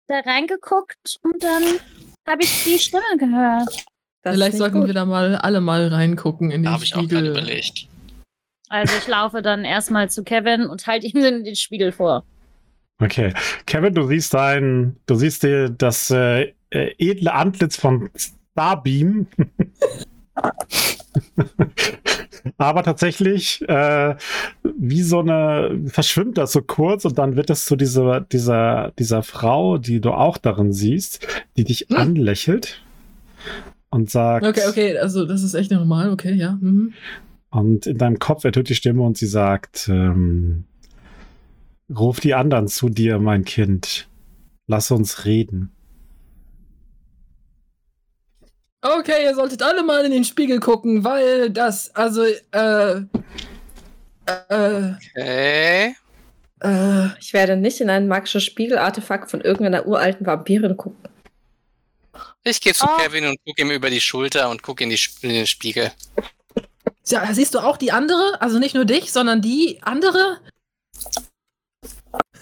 da 0.07 0.19
reingeguckt 0.19 1.19
und 1.23 1.43
dann 1.43 1.63
habe 2.27 2.43
ich 2.43 2.63
die 2.63 2.79
Stimme 2.79 3.03
gehört. 3.17 3.85
Das 4.23 4.35
Vielleicht 4.35 4.57
sollten 4.57 4.79
gut. 4.79 4.87
wir 4.87 4.93
da 4.93 5.05
mal 5.05 5.35
alle 5.35 5.61
mal 5.61 5.87
reingucken 5.87 6.51
in 6.51 6.63
Da 6.63 6.69
den 6.69 6.73
habe 6.73 6.83
ich 6.83 6.95
auch 6.95 6.99
Spiegel. 6.99 7.27
überlegt. 7.27 7.87
Also 8.69 8.95
ich 8.97 9.07
laufe 9.07 9.41
dann 9.41 9.65
erstmal 9.65 10.09
zu 10.09 10.23
Kevin 10.23 10.65
und 10.67 10.87
halte 10.87 11.07
ihm 11.07 11.21
den, 11.21 11.43
den 11.43 11.55
Spiegel 11.55 11.91
vor. 11.91 12.23
Okay. 13.01 13.33
Kevin, 13.65 13.93
du 13.95 14.05
siehst 14.07 14.35
ein, 14.35 14.95
du 15.07 15.15
siehst 15.15 15.43
dir 15.43 15.69
das 15.69 16.09
äh, 16.11 16.53
äh, 16.69 16.93
edle 16.99 17.33
Antlitz 17.33 17.75
von 17.77 18.09
Starbeam. 18.15 19.27
Aber 22.57 22.83
tatsächlich, 22.83 23.61
äh, 23.67 24.15
wie 24.63 25.03
so 25.03 25.19
eine, 25.19 25.81
verschwimmt 25.87 26.37
das 26.37 26.51
so 26.51 26.61
kurz 26.61 27.05
und 27.05 27.17
dann 27.17 27.35
wird 27.35 27.49
es 27.49 27.65
zu 27.65 27.75
dieser, 27.75 28.21
dieser, 28.21 28.91
dieser 28.97 29.23
Frau, 29.23 29.77
die 29.77 30.01
du 30.01 30.11
auch 30.11 30.37
darin 30.37 30.73
siehst, 30.73 31.25
die 31.57 31.63
dich 31.63 31.87
Hm. 31.89 31.97
anlächelt 31.97 32.81
und 33.89 34.09
sagt, 34.09 34.45
Okay, 34.45 34.67
okay, 34.67 34.97
also 34.97 35.25
das 35.25 35.43
ist 35.43 35.53
echt 35.53 35.71
normal, 35.71 36.11
okay, 36.11 36.33
ja. 36.33 36.57
Mhm. 36.61 36.93
Und 37.49 37.85
in 37.85 37.97
deinem 37.97 38.19
Kopf 38.19 38.45
ertönt 38.45 38.69
die 38.69 38.75
Stimme 38.75 39.03
und 39.03 39.17
sie 39.17 39.27
sagt, 39.27 39.89
ähm, 39.89 40.63
ruf 41.93 42.21
die 42.21 42.33
anderen 42.33 42.67
zu 42.69 42.87
dir, 42.89 43.19
mein 43.19 43.43
Kind. 43.43 44.07
Lass 44.67 44.89
uns 44.89 45.25
reden. 45.25 45.71
Okay, 48.81 49.23
ihr 49.25 49.35
solltet 49.35 49.61
alle 49.61 49.83
mal 49.83 50.03
in 50.05 50.11
den 50.11 50.23
Spiegel 50.23 50.59
gucken, 50.59 51.03
weil 51.03 51.51
das, 51.51 51.93
also, 51.95 52.23
äh, 52.23 53.01
äh, 54.25 54.93
Okay. 55.15 55.95
äh, 56.61 57.07
Ich 57.19 57.31
werde 57.33 57.57
nicht 57.57 57.79
in 57.79 57.89
ein 57.91 58.07
magisches 58.07 58.43
Spiegelartefakt 58.43 59.29
von 59.29 59.41
irgendeiner 59.41 59.85
uralten 59.85 60.25
Vampirin 60.25 60.77
gucken. 60.77 60.97
Ich 62.43 62.59
gehe 62.59 62.73
zu 62.73 62.85
Oh. 62.87 62.97
Kevin 62.97 63.27
und 63.27 63.37
gucke 63.45 63.61
ihm 63.61 63.69
über 63.69 63.91
die 63.91 64.01
Schulter 64.01 64.49
und 64.49 64.63
gucke 64.63 64.83
in, 64.83 64.89
in 64.89 65.29
den 65.29 65.45
Spiegel. 65.47 65.91
ja, 67.05 67.31
siehst 67.33 67.53
du 67.53 67.59
auch 67.59 67.77
die 67.77 67.91
andere? 67.91 68.41
Also 68.41 68.57
nicht 68.57 68.73
nur 68.73 68.85
dich, 68.85 69.11
sondern 69.11 69.41
die 69.43 69.79
andere? 69.83 70.39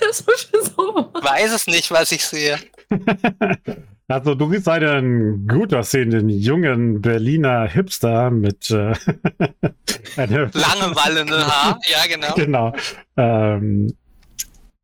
das 0.00 0.26
war 0.26 0.36
schon 0.36 0.64
so. 0.64 1.12
Weiß 1.22 1.52
es 1.52 1.68
nicht, 1.68 1.92
was 1.92 2.10
ich 2.10 2.24
sehe. 2.26 2.58
Also 4.10 4.34
du 4.34 4.50
siehst 4.50 4.66
einen 4.68 5.46
gut 5.46 5.74
aussehenden 5.74 6.30
jungen 6.30 7.02
Berliner 7.02 7.68
Hipster 7.68 8.30
mit 8.30 8.70
äh, 8.70 8.94
eine, 10.16 10.50
Langeweile, 10.54 11.26
ne? 11.26 11.46
Ha? 11.46 11.78
Ja, 11.90 12.06
genau. 12.08 12.34
genau. 12.34 12.72
Ähm, 13.18 13.94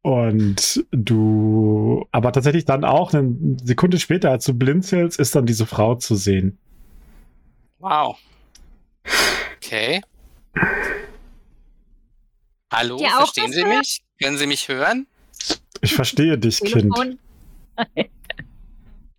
und 0.03 0.85
du, 0.91 2.07
aber 2.13 2.33
tatsächlich 2.33 2.67
dann 2.67 2.85
auch 2.85 3.15
eine 3.15 3.35
Sekunde 3.63 3.99
später, 3.99 4.31
als 4.31 4.45
du 4.45 4.53
blinzelst, 4.53 5.19
ist 5.19 5.35
dann 5.35 5.47
diese 5.47 5.65
Frau 5.65 5.95
zu 5.95 6.17
sehen. 6.17 6.59
Wow. 7.79 8.19
Okay. 9.57 10.03
Hallo, 12.71 12.99
verstehen 12.99 13.53
Sie 13.53 13.65
hört? 13.65 13.79
mich? 13.79 14.05
Können 14.23 14.37
Sie 14.37 14.47
mich 14.47 14.69
hören? 14.69 15.07
Ich 15.81 15.95
verstehe 15.95 16.37
dich, 16.37 16.61
Kind. 16.61 16.95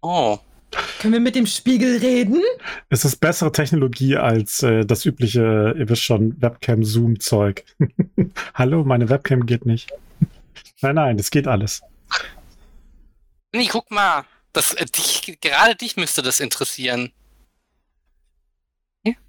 Oh. 0.07 0.38
Können 1.00 1.13
wir 1.13 1.19
mit 1.19 1.33
dem 1.33 1.47
Spiegel 1.47 1.97
reden? 1.97 2.39
Es 2.89 3.05
ist 3.05 3.15
bessere 3.15 3.51
Technologie 3.51 4.17
als 4.17 4.62
äh, 4.62 4.85
das 4.85 5.03
übliche, 5.03 5.74
ihr 5.75 5.89
wisst 5.89 6.03
schon, 6.03 6.39
Webcam-Zoom-Zeug. 6.39 7.63
Hallo, 8.53 8.83
meine 8.83 9.09
Webcam 9.09 9.47
geht 9.47 9.65
nicht. 9.65 9.91
Nein, 10.81 10.93
nein, 10.93 11.17
das 11.17 11.31
geht 11.31 11.47
alles. 11.47 11.81
Nee, 13.51 13.67
guck 13.67 13.89
mal. 13.89 14.25
Das, 14.53 14.75
äh, 14.75 14.85
dich, 14.85 15.39
gerade 15.41 15.75
dich 15.75 15.97
müsste 15.97 16.21
das 16.21 16.39
interessieren. 16.39 17.12
Nein, 19.03 19.24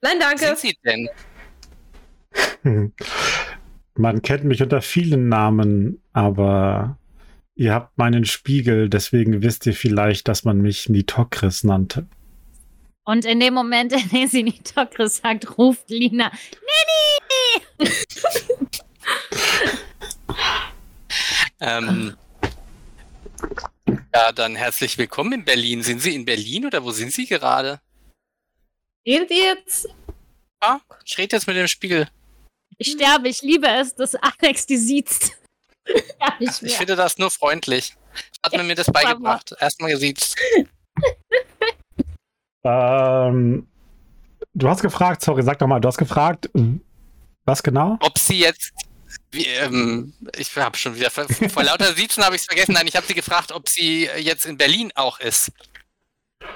Wer 0.00 0.14
danke. 0.20 0.44
sind 0.44 0.58
sie 0.58 0.78
denn? 0.84 1.08
Hm. 2.62 2.92
Man 3.94 4.20
kennt 4.20 4.44
mich 4.44 4.62
unter 4.62 4.82
vielen 4.82 5.30
Namen, 5.30 6.02
aber 6.12 6.97
ihr 7.58 7.74
habt 7.74 7.98
meinen 7.98 8.24
Spiegel, 8.24 8.88
deswegen 8.88 9.42
wisst 9.42 9.66
ihr 9.66 9.74
vielleicht, 9.74 10.28
dass 10.28 10.44
man 10.44 10.60
mich 10.60 10.88
Nitokris 10.88 11.64
nannte. 11.64 12.06
Und 13.04 13.24
in 13.24 13.40
dem 13.40 13.52
Moment, 13.54 13.92
in 14.00 14.08
dem 14.08 14.28
sie 14.28 14.44
Nitokris 14.44 15.16
sagt, 15.18 15.58
ruft 15.58 15.90
Lina, 15.90 16.30
Ähm, 21.60 22.16
ja, 24.14 24.30
dann 24.30 24.54
herzlich 24.54 24.96
willkommen 24.96 25.32
in 25.32 25.44
Berlin. 25.44 25.82
Sind 25.82 26.00
Sie 26.00 26.14
in 26.14 26.24
Berlin 26.24 26.66
oder 26.66 26.84
wo 26.84 26.92
sind 26.92 27.12
Sie 27.12 27.26
gerade? 27.26 27.80
Redet 29.04 29.30
ihr 29.32 29.56
jetzt? 29.56 29.88
Ah, 30.60 30.78
ich 31.04 31.18
rede 31.18 31.34
jetzt 31.34 31.48
mit 31.48 31.56
dem 31.56 31.66
Spiegel. 31.66 32.08
ich 32.76 32.92
sterbe, 32.92 33.28
ich 33.28 33.42
liebe 33.42 33.66
es, 33.66 33.92
dass 33.96 34.14
Alex 34.14 34.66
die 34.66 34.76
sieht. 34.76 35.32
ja, 36.20 36.34
ich 36.40 36.76
finde 36.76 36.96
das 36.96 37.18
nur 37.18 37.30
freundlich. 37.30 37.94
Hat 38.42 38.56
man 38.56 38.66
mir 38.66 38.74
das 38.74 38.86
beigebracht. 38.86 39.54
Erstmal 39.60 39.90
gesiezt. 39.92 40.36
Ähm, 42.64 43.68
du 44.52 44.68
hast 44.68 44.82
gefragt, 44.82 45.22
sorry, 45.22 45.42
sag 45.42 45.58
doch 45.58 45.66
mal, 45.66 45.80
du 45.80 45.88
hast 45.88 45.96
gefragt, 45.96 46.50
was 47.44 47.62
genau? 47.62 47.96
Ob 48.00 48.18
Sie 48.18 48.40
jetzt. 48.40 48.72
Wie, 49.30 49.46
ähm, 49.46 50.12
ich 50.36 50.54
habe 50.56 50.76
schon 50.76 50.94
wieder. 50.94 51.10
Vor, 51.10 51.26
vor 51.28 51.62
lauter 51.62 51.94
Siezen 51.94 52.22
habe 52.24 52.36
ich 52.36 52.42
es 52.42 52.46
vergessen. 52.46 52.72
Nein, 52.72 52.86
ich 52.86 52.96
habe 52.96 53.06
Sie 53.06 53.14
gefragt, 53.14 53.52
ob 53.52 53.68
sie 53.68 54.08
jetzt 54.18 54.44
in 54.44 54.56
Berlin 54.56 54.92
auch 54.94 55.20
ist. 55.20 55.52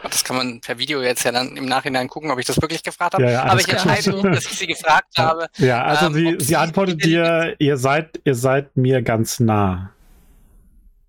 Das 0.02 0.22
kann 0.24 0.36
man 0.36 0.60
per 0.60 0.78
Video 0.78 1.02
jetzt 1.02 1.24
ja 1.24 1.32
dann 1.32 1.56
im 1.56 1.66
Nachhinein 1.66 2.08
gucken, 2.08 2.30
ob 2.30 2.38
ich 2.38 2.46
das 2.46 2.60
wirklich 2.60 2.82
gefragt 2.82 3.14
habe. 3.14 3.24
Ja, 3.24 3.30
ja, 3.30 3.44
Aber 3.44 3.60
ich 3.60 3.68
entscheide 3.68 4.12
mich, 4.12 4.22
dass 4.22 4.44
ich 4.46 4.58
Sie 4.58 4.66
gefragt 4.66 5.16
habe. 5.18 5.48
Ja, 5.58 5.82
also 5.84 6.06
Ähm, 6.06 6.14
sie, 6.14 6.36
sie 6.38 6.44
sie 6.46 6.56
antwortet 6.56 7.04
dir, 7.04 7.56
ihr 7.58 7.76
seid, 7.76 8.20
ihr 8.24 8.34
seid 8.34 8.76
mir 8.76 9.02
ganz 9.02 9.40
nah. 9.40 9.92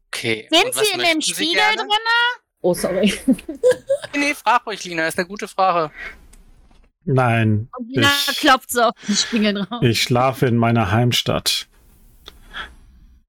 Okay. 0.07 0.47
Sind 0.51 0.73
sie 0.73 0.93
in 0.93 0.99
dem 0.99 1.21
Spiegel 1.21 1.61
drin? 1.75 1.87
Oh, 2.61 2.73
sorry. 2.73 3.13
Nee, 4.15 4.19
nee, 4.19 4.33
frag 4.35 4.65
ruhig, 4.67 4.83
Lina. 4.83 5.07
Ist 5.07 5.17
eine 5.17 5.27
gute 5.27 5.47
Frage. 5.47 5.91
Nein, 7.05 7.67
Und 7.77 7.89
Lina 7.89 8.07
ich, 8.29 8.37
klopft 8.39 8.69
so 8.71 8.81
auf 8.83 8.93
den 9.07 9.15
Spiegel 9.15 9.53
drauf. 9.55 9.81
ich 9.81 10.01
schlafe 10.03 10.45
in 10.45 10.55
meiner 10.55 10.91
Heimstadt. 10.91 11.67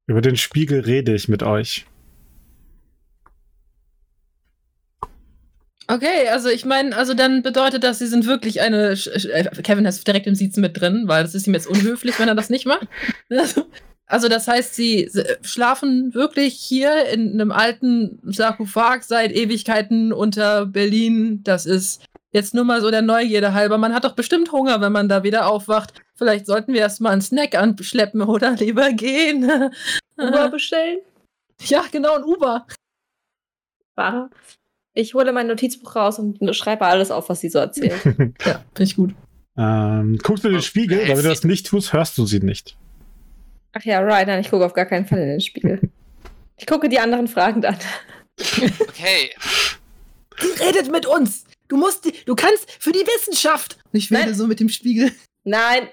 Über 0.07 0.21
den 0.21 0.37
Spiegel 0.37 0.81
rede 0.81 1.15
ich 1.15 1.29
mit 1.29 1.43
euch. 1.43 1.87
Okay, 5.88 6.29
also 6.31 6.49
ich 6.49 6.64
meine, 6.64 6.97
also 6.97 7.12
dann 7.14 7.43
bedeutet 7.43 7.85
das, 7.85 7.99
sie 7.99 8.07
sind 8.07 8.26
wirklich 8.26 8.61
eine. 8.62 8.93
Sch- 8.95 9.29
äh, 9.29 9.45
Kevin 9.62 9.85
ist 9.85 10.07
direkt 10.07 10.26
im 10.26 10.35
Siezen 10.35 10.61
mit 10.62 10.81
drin, 10.81 11.05
weil 11.07 11.23
das 11.23 11.35
ist 11.35 11.47
ihm 11.47 11.53
jetzt 11.55 11.67
unhöflich, 11.67 12.19
wenn 12.19 12.29
er 12.29 12.35
das 12.35 12.49
nicht 12.50 12.64
macht. 12.67 12.88
Also 14.07 14.29
das 14.29 14.47
heißt, 14.49 14.75
sie 14.75 15.05
s- 15.05 15.23
schlafen 15.43 16.12
wirklich 16.14 16.55
hier 16.55 17.07
in 17.07 17.33
einem 17.33 17.50
alten 17.53 18.21
Sarkophag 18.25 19.03
seit 19.03 19.33
Ewigkeiten 19.33 20.12
unter 20.12 20.67
Berlin. 20.67 21.43
Das 21.43 21.64
ist 21.67 22.03
jetzt 22.31 22.55
nur 22.55 22.64
mal 22.64 22.81
so 22.83 22.91
der 22.91 23.03
Neugierde 23.03 23.55
halber. 23.55 23.79
Man 23.79 23.95
hat 23.95 24.05
doch 24.05 24.14
bestimmt 24.14 24.53
Hunger, 24.53 24.81
wenn 24.81 24.93
man 24.93 25.09
da 25.09 25.23
wieder 25.23 25.47
aufwacht. 25.47 25.95
Vielleicht 26.17 26.47
sollten 26.47 26.73
wir 26.75 26.81
erst 26.81 27.00
mal 27.00 27.11
einen 27.11 27.23
Snack 27.23 27.55
anschleppen 27.57 28.21
oder 28.23 28.53
lieber 28.53 28.93
gehen. 28.93 29.50
Uber 30.19 30.49
bestellen? 30.50 30.99
ja, 31.62 31.85
genau, 31.91 32.14
ein 32.17 32.25
Uber. 32.25 32.67
Warte. 33.97 34.31
Ich 34.95 35.15
hole 35.15 35.33
mein 35.33 35.49
Notizbuch 35.49 35.97
raus 35.97 36.19
und 36.19 36.55
schreibe 36.55 36.87
alles 36.87 37.11
auf, 37.11 37.29
was 37.29 37.41
sie 37.41 37.49
so 37.49 37.59
erzählt. 37.59 38.01
Ja, 38.45 38.65
finde 38.75 38.83
ich 38.83 38.97
gut. 38.97 39.15
Ähm, 39.57 40.19
guckst 40.23 40.45
du 40.45 40.49
in 40.49 40.55
den 40.55 40.63
Spiegel, 40.63 40.99
weil 41.01 41.09
wenn 41.09 41.23
du 41.23 41.29
das 41.29 41.45
nicht 41.45 41.67
tust, 41.67 41.93
hörst 41.93 42.17
du 42.19 42.27
sie 42.27 42.41
nicht. 42.41 42.77
Ach 43.73 43.85
ja, 43.85 44.01
right, 44.01 44.27
nein, 44.27 44.41
ich 44.41 44.51
gucke 44.51 44.65
auf 44.65 44.73
gar 44.73 44.87
keinen 44.87 45.07
Fall 45.07 45.19
in 45.19 45.29
den 45.29 45.41
Spiegel. 45.41 45.81
Ich 46.57 46.67
gucke 46.67 46.89
die 46.89 46.99
anderen 46.99 47.29
fragend 47.29 47.67
an. 47.67 47.77
Okay. 48.37 49.31
Die 50.43 50.63
redet 50.65 50.91
mit 50.91 51.07
uns. 51.07 51.45
Du 51.69 51.77
musst, 51.77 52.05
die, 52.05 52.13
du 52.27 52.35
kannst 52.35 52.69
für 52.81 52.91
die 52.91 52.99
Wissenschaft. 52.99 53.79
Ich 53.93 54.11
Nein. 54.11 54.35
so 54.35 54.49
mit 54.49 54.59
dem 54.59 54.69
Spiegel. 54.69 55.13
Nein, 55.45 55.89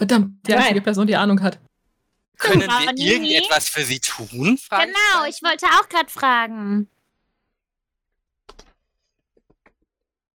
Verdammt, 0.00 0.46
die 0.46 0.54
einzige 0.54 0.80
Person, 0.80 1.06
die 1.06 1.14
Ahnung 1.14 1.42
hat. 1.42 1.58
Können 2.40 2.62
wir 2.62 2.92
Nini? 2.92 3.10
irgendetwas 3.34 3.68
für 3.68 3.82
Sie 3.84 4.00
tun? 4.00 4.58
Frage 4.58 4.86
Genau, 4.86 5.26
ich 5.28 5.42
wollte 5.42 5.66
auch 5.66 5.88
gerade 5.88 6.10
fragen. 6.10 6.88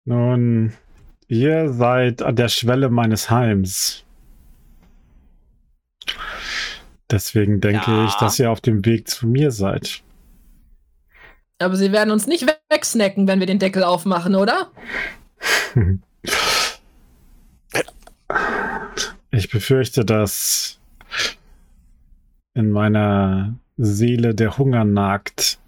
Nun, 0.05 0.73
ihr 1.29 1.73
seid 1.73 2.23
an 2.23 2.37
der 2.37 2.49
Schwelle 2.49 2.89
meines 2.89 3.31
Heims. 3.31 4.05
Deswegen 7.11 7.61
denke 7.61 7.91
Ja. 7.91 8.07
ich, 8.07 8.15
dass 8.15 8.39
ihr 8.39 8.51
auf 8.51 8.61
dem 8.61 8.85
Weg 8.85 9.09
zu 9.09 9.27
mir 9.27 9.51
seid. 9.51 10.03
Aber 11.59 11.77
sie 11.77 11.93
werden 11.93 12.11
uns 12.11 12.27
nicht 12.27 12.47
wegsnacken, 12.71 13.29
wenn 13.29 13.41
wir 13.41 13.47
den 13.47 13.59
Deckel 13.59 13.85
aufmachen, 13.85 14.35
oder? 14.35 14.71
Ich 19.33 19.49
befürchte, 19.51 20.05
dass 20.05 20.79
in 22.55 22.71
meiner 22.71 23.55
Seele 23.77 24.35
der 24.35 24.59
Hunger 24.59 24.85
nagt. 24.85 25.59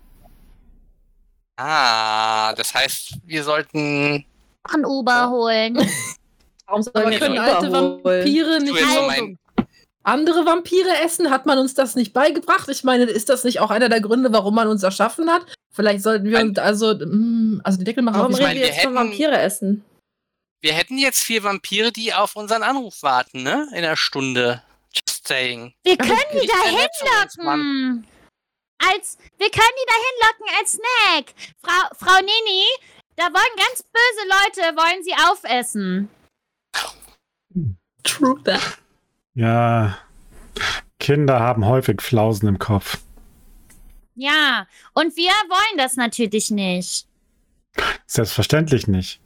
Ah, 1.57 2.55
das 2.55 2.75
heißt, 2.75 3.19
wir 3.25 3.45
sollten. 3.45 4.25
Ein 4.65 4.85
Uber 4.85 5.31
holen. 5.31 5.77
warum 6.67 6.83
sollen 6.83 6.97
Aber 6.97 7.11
wir 7.11 7.19
können 7.19 7.39
alte? 7.39 7.73
Vampire 7.73 8.61
nicht 8.61 8.79
so 8.79 9.03
mein, 9.07 9.39
andere 10.03 10.47
Vampire 10.47 11.03
essen? 11.05 11.31
Hat 11.31 11.47
man 11.47 11.59
uns 11.59 11.75
das 11.75 11.95
nicht 11.95 12.13
beigebracht? 12.13 12.69
Ich 12.69 12.85
meine, 12.85 13.05
ist 13.05 13.29
das 13.29 13.45
nicht 13.45 13.61
auch 13.61 13.71
einer 13.71 13.89
der 13.89 14.01
Gründe, 14.01 14.33
warum 14.33 14.55
man 14.55 14.69
uns 14.69 14.83
erschaffen 14.83 15.31
hat? 15.31 15.43
Vielleicht 15.71 16.03
sollten 16.03 16.27
wir 16.31 16.41
uns 16.41 16.59
also, 16.59 16.95
mm, 16.95 17.61
also 17.65 17.79
den 17.79 17.85
Deckel 17.85 18.03
machen 18.03 18.19
Warum 18.19 18.35
reden 18.35 18.45
meine, 18.47 18.61
wir 18.61 18.67
jetzt 18.67 18.83
von 18.83 18.95
hätten- 18.95 19.09
Vampire 19.11 19.39
essen? 19.41 19.85
wir 20.61 20.75
hätten 20.75 20.97
jetzt 20.97 21.21
vier 21.21 21.43
Vampire, 21.43 21.91
die 21.91 22.15
auf 22.15 22.37
unseren 22.37 22.63
Anruf 22.63 23.03
warten, 23.03 23.43
ne? 23.43 23.67
In 23.73 23.79
einer 23.79 23.97
Stunde. 23.97 24.63
Saying. 25.33 25.73
Wir 25.83 25.97
können 25.97 26.31
die 26.35 26.47
da 26.47 26.63
hinlocken. 26.65 28.07
Als, 28.79 29.17
wir 29.39 29.51
können 29.51 29.77
die 29.79 29.89
da 29.89 29.95
hinlocken 30.07 30.59
als 30.59 30.73
Snack. 30.73 31.35
Frau, 31.63 31.97
Frau 31.97 32.21
Nini, 32.21 32.65
da 33.17 33.25
wollen 33.25 33.57
ganz 33.57 33.83
böse 33.83 34.29
Leute, 34.29 34.77
wollen 34.77 35.03
sie 35.03 35.15
aufessen. 35.31 36.09
True 38.03 38.43
that. 38.45 38.79
Ja, 39.35 39.97
Kinder 40.99 41.41
haben 41.41 41.65
häufig 41.65 42.03
Flausen 42.03 42.49
im 42.49 42.59
Kopf. 42.59 42.99
Ja, 44.15 44.67
und 44.93 45.17
wir 45.17 45.31
wollen 45.31 45.79
das 45.79 45.97
natürlich 45.97 46.51
nicht. 46.51 47.07
Selbstverständlich 48.07 48.87
nicht. 48.87 49.22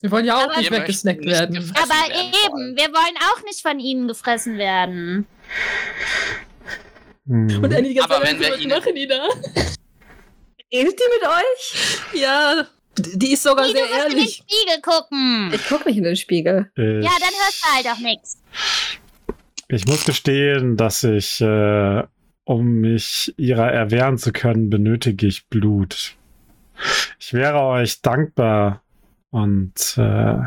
Wir 0.00 0.10
wollen 0.10 0.24
ja 0.24 0.36
auch 0.36 0.44
Aber 0.44 0.58
nicht 0.58 0.70
weggesnackt 0.70 1.20
nicht 1.20 1.30
werden. 1.30 1.56
Aber 1.74 1.88
werden 1.88 2.32
eben, 2.44 2.52
wollen. 2.52 2.76
wir 2.76 2.84
wollen 2.88 3.16
auch 3.32 3.42
nicht 3.44 3.60
von 3.62 3.78
ihnen 3.78 4.08
gefressen 4.08 4.58
werden. 4.58 5.26
Hm. 7.26 7.62
Und 7.64 7.74
Annie 7.74 7.92
die 7.94 8.00
Aber 8.00 8.16
Zeit 8.20 8.32
wenn 8.32 8.40
wir 8.40 8.58
ihnen- 8.58 8.70
machen 8.70 8.94
die 8.94 9.06
da? 9.06 9.22
Redet 10.72 10.98
die 10.98 11.04
mit 11.20 11.28
euch? 11.28 12.20
Ja, 12.20 12.66
die 12.98 13.32
ist 13.32 13.42
sogar 13.42 13.66
du 13.66 13.72
sehr 13.72 13.82
musst 13.82 13.94
in 13.94 14.00
den 14.10 14.18
ehrlich. 14.18 14.34
Spiegel 14.48 14.82
gucken. 14.82 15.50
Ich 15.54 15.68
gucke 15.68 15.88
nicht 15.88 15.98
in 15.98 16.04
den 16.04 16.16
Spiegel. 16.16 16.70
Ich, 16.74 16.82
Ja, 16.82 17.10
dann 17.20 17.34
hörst 17.42 17.64
du 17.64 17.74
halt 17.74 17.86
auch 17.88 18.00
nichts. 18.00 18.38
ich 19.68 19.86
muss 19.86 20.04
gestehen, 20.04 20.76
dass 20.76 21.02
ich, 21.04 21.40
äh, 21.40 22.02
um 22.44 22.66
mich 22.80 23.34
ihrer 23.36 23.70
erwehren 23.72 24.18
zu 24.18 24.32
können, 24.32 24.70
benötige 24.70 25.26
ich 25.26 25.48
Blut. 25.48 26.14
Ich 27.18 27.32
wäre 27.32 27.60
euch 27.60 28.02
dankbar 28.02 28.82
und 29.30 29.74
äh, 29.96 30.38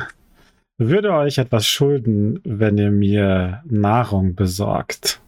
würde 0.77 1.13
euch 1.13 1.37
etwas 1.37 1.67
schulden, 1.67 2.39
wenn 2.43 2.77
ihr 2.77 2.91
mir 2.91 3.63
Nahrung 3.65 4.35
besorgt. 4.35 5.19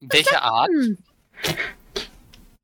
Welche 0.00 0.42
Art? 0.42 0.70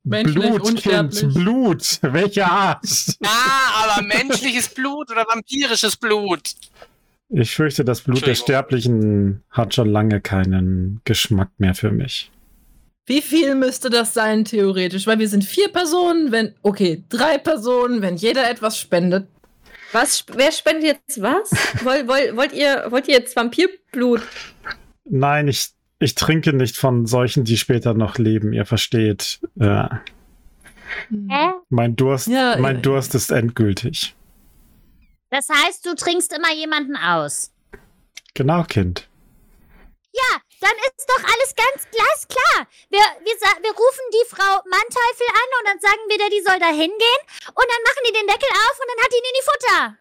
Menschlich, 0.02 0.34
Blut, 0.34 0.76
Kind. 0.76 1.34
Blut. 1.34 1.98
Welche 2.00 2.46
Art? 2.46 2.84
Ah, 3.24 3.84
aber 3.84 4.02
menschliches 4.02 4.68
Blut 4.68 5.10
oder 5.10 5.26
vampirisches 5.26 5.96
Blut? 5.96 6.54
Ich 7.28 7.54
fürchte, 7.54 7.84
das 7.84 8.02
Blut 8.02 8.24
der. 8.24 8.36
Sterblichen 8.36 9.42
hat 9.50 9.74
schon 9.74 9.88
lange 9.88 10.20
keinen 10.20 11.00
Geschmack 11.04 11.50
mehr 11.58 11.74
für 11.74 11.90
mich. 11.90 12.30
Wie 13.04 13.20
viel 13.22 13.54
müsste 13.54 13.90
das 13.90 14.14
sein, 14.14 14.44
theoretisch? 14.44 15.06
Weil 15.06 15.18
wir 15.18 15.28
sind 15.28 15.44
vier 15.44 15.68
Personen, 15.68 16.32
wenn, 16.32 16.54
okay, 16.62 17.04
drei 17.08 17.38
Personen, 17.38 18.02
wenn 18.02 18.16
jeder 18.16 18.48
etwas 18.48 18.78
spendet. 18.78 19.28
Was? 19.93 20.25
Wer 20.35 20.52
spendet 20.52 20.85
jetzt 20.85 21.23
was? 21.23 21.50
Woll, 21.85 22.07
woll, 22.09 22.37
wollt, 22.37 22.52
ihr, 22.52 22.87
wollt 22.90 23.09
ihr 23.09 23.14
jetzt 23.14 23.37
Vampirblut? 23.37 24.23
Nein, 25.05 25.49
ich, 25.49 25.69
ich 25.99 26.14
trinke 26.14 26.52
nicht 26.52 26.76
von 26.76 27.07
solchen, 27.07 27.45
die 27.45 27.57
später 27.57 27.95
noch 27.95 28.19
leben. 28.19 28.52
Ihr 28.52 28.66
versteht. 28.66 29.40
Äh, 29.59 29.88
Hä? 31.11 31.52
mein 31.69 31.97
Durst, 31.97 32.26
Ja, 32.28 32.57
mein 32.59 32.76
ja. 32.76 32.83
Durst 32.83 33.14
ist 33.14 33.31
endgültig. 33.31 34.14
Das 35.31 35.49
heißt, 35.49 35.85
du 35.87 35.95
trinkst 35.95 36.33
immer 36.37 36.52
jemanden 36.55 36.97
aus. 36.97 37.52
Genau, 38.35 38.62
Kind. 38.64 39.09
Ja, 40.12 40.40
dann 40.60 40.76
ist 40.88 41.06
doch 41.08 41.22
alles 41.22 41.50
ganz 41.54 41.84
glasklar. 41.90 42.66
Wir, 42.90 43.04
wir, 43.25 43.34
wir 43.36 43.72
rufen 43.72 44.06
die 44.12 44.26
Frau 44.28 44.52
Manteuffel 44.64 45.28
an 45.30 45.48
und 45.60 45.64
dann 45.68 45.80
sagen 45.80 46.02
wir 46.08 46.18
der, 46.18 46.30
die 46.30 46.42
soll 46.44 46.58
da 46.58 46.68
hingehen. 46.70 47.22
Und 47.48 47.66
dann 47.68 47.82
machen 47.84 48.02
die 48.08 48.12
den 48.12 48.26
Deckel 48.26 48.48
auf 48.50 48.76
und 48.80 48.88
dann 48.90 49.00
hat 49.04 49.12
die 49.12 49.25
Nini 49.26 49.42
Futter. 49.48 49.96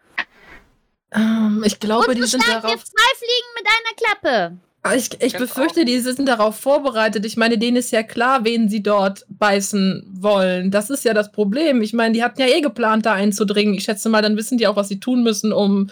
Ähm, 1.12 1.62
ich 1.64 1.78
glaube, 1.80 2.08
und 2.08 2.16
die 2.16 2.22
sind 2.24 2.42
schlagen 2.42 2.62
wir 2.62 2.68
darauf. 2.70 2.84
zwei 2.84 3.10
Fliegen 3.16 3.50
mit 3.54 3.66
einer 3.66 3.94
Klappe. 3.96 4.58
Ich, 4.96 5.10
ich 5.20 5.32
Genau. 5.32 5.44
befürchte, 5.46 5.84
die 5.84 5.98
sind 5.98 6.26
darauf 6.28 6.60
vorbereitet. 6.60 7.24
Ich 7.26 7.36
meine, 7.36 7.58
denen 7.58 7.76
ist 7.76 7.90
ja 7.90 8.04
klar, 8.04 8.44
wen 8.44 8.68
sie 8.68 8.82
dort 8.84 9.24
beißen 9.28 10.04
wollen. 10.20 10.70
Das 10.70 10.90
ist 10.90 11.04
ja 11.04 11.12
das 11.12 11.32
Problem. 11.32 11.82
Ich 11.82 11.92
meine, 11.92 12.14
die 12.14 12.22
hatten 12.22 12.40
ja 12.40 12.46
eh 12.46 12.60
geplant, 12.60 13.04
da 13.04 13.12
einzudringen. 13.12 13.74
Ich 13.74 13.82
schätze 13.84 14.08
mal, 14.08 14.22
dann 14.22 14.36
wissen 14.36 14.58
die 14.58 14.66
auch, 14.68 14.76
was 14.76 14.88
sie 14.88 15.00
tun 15.00 15.24
müssen, 15.24 15.52
um, 15.52 15.90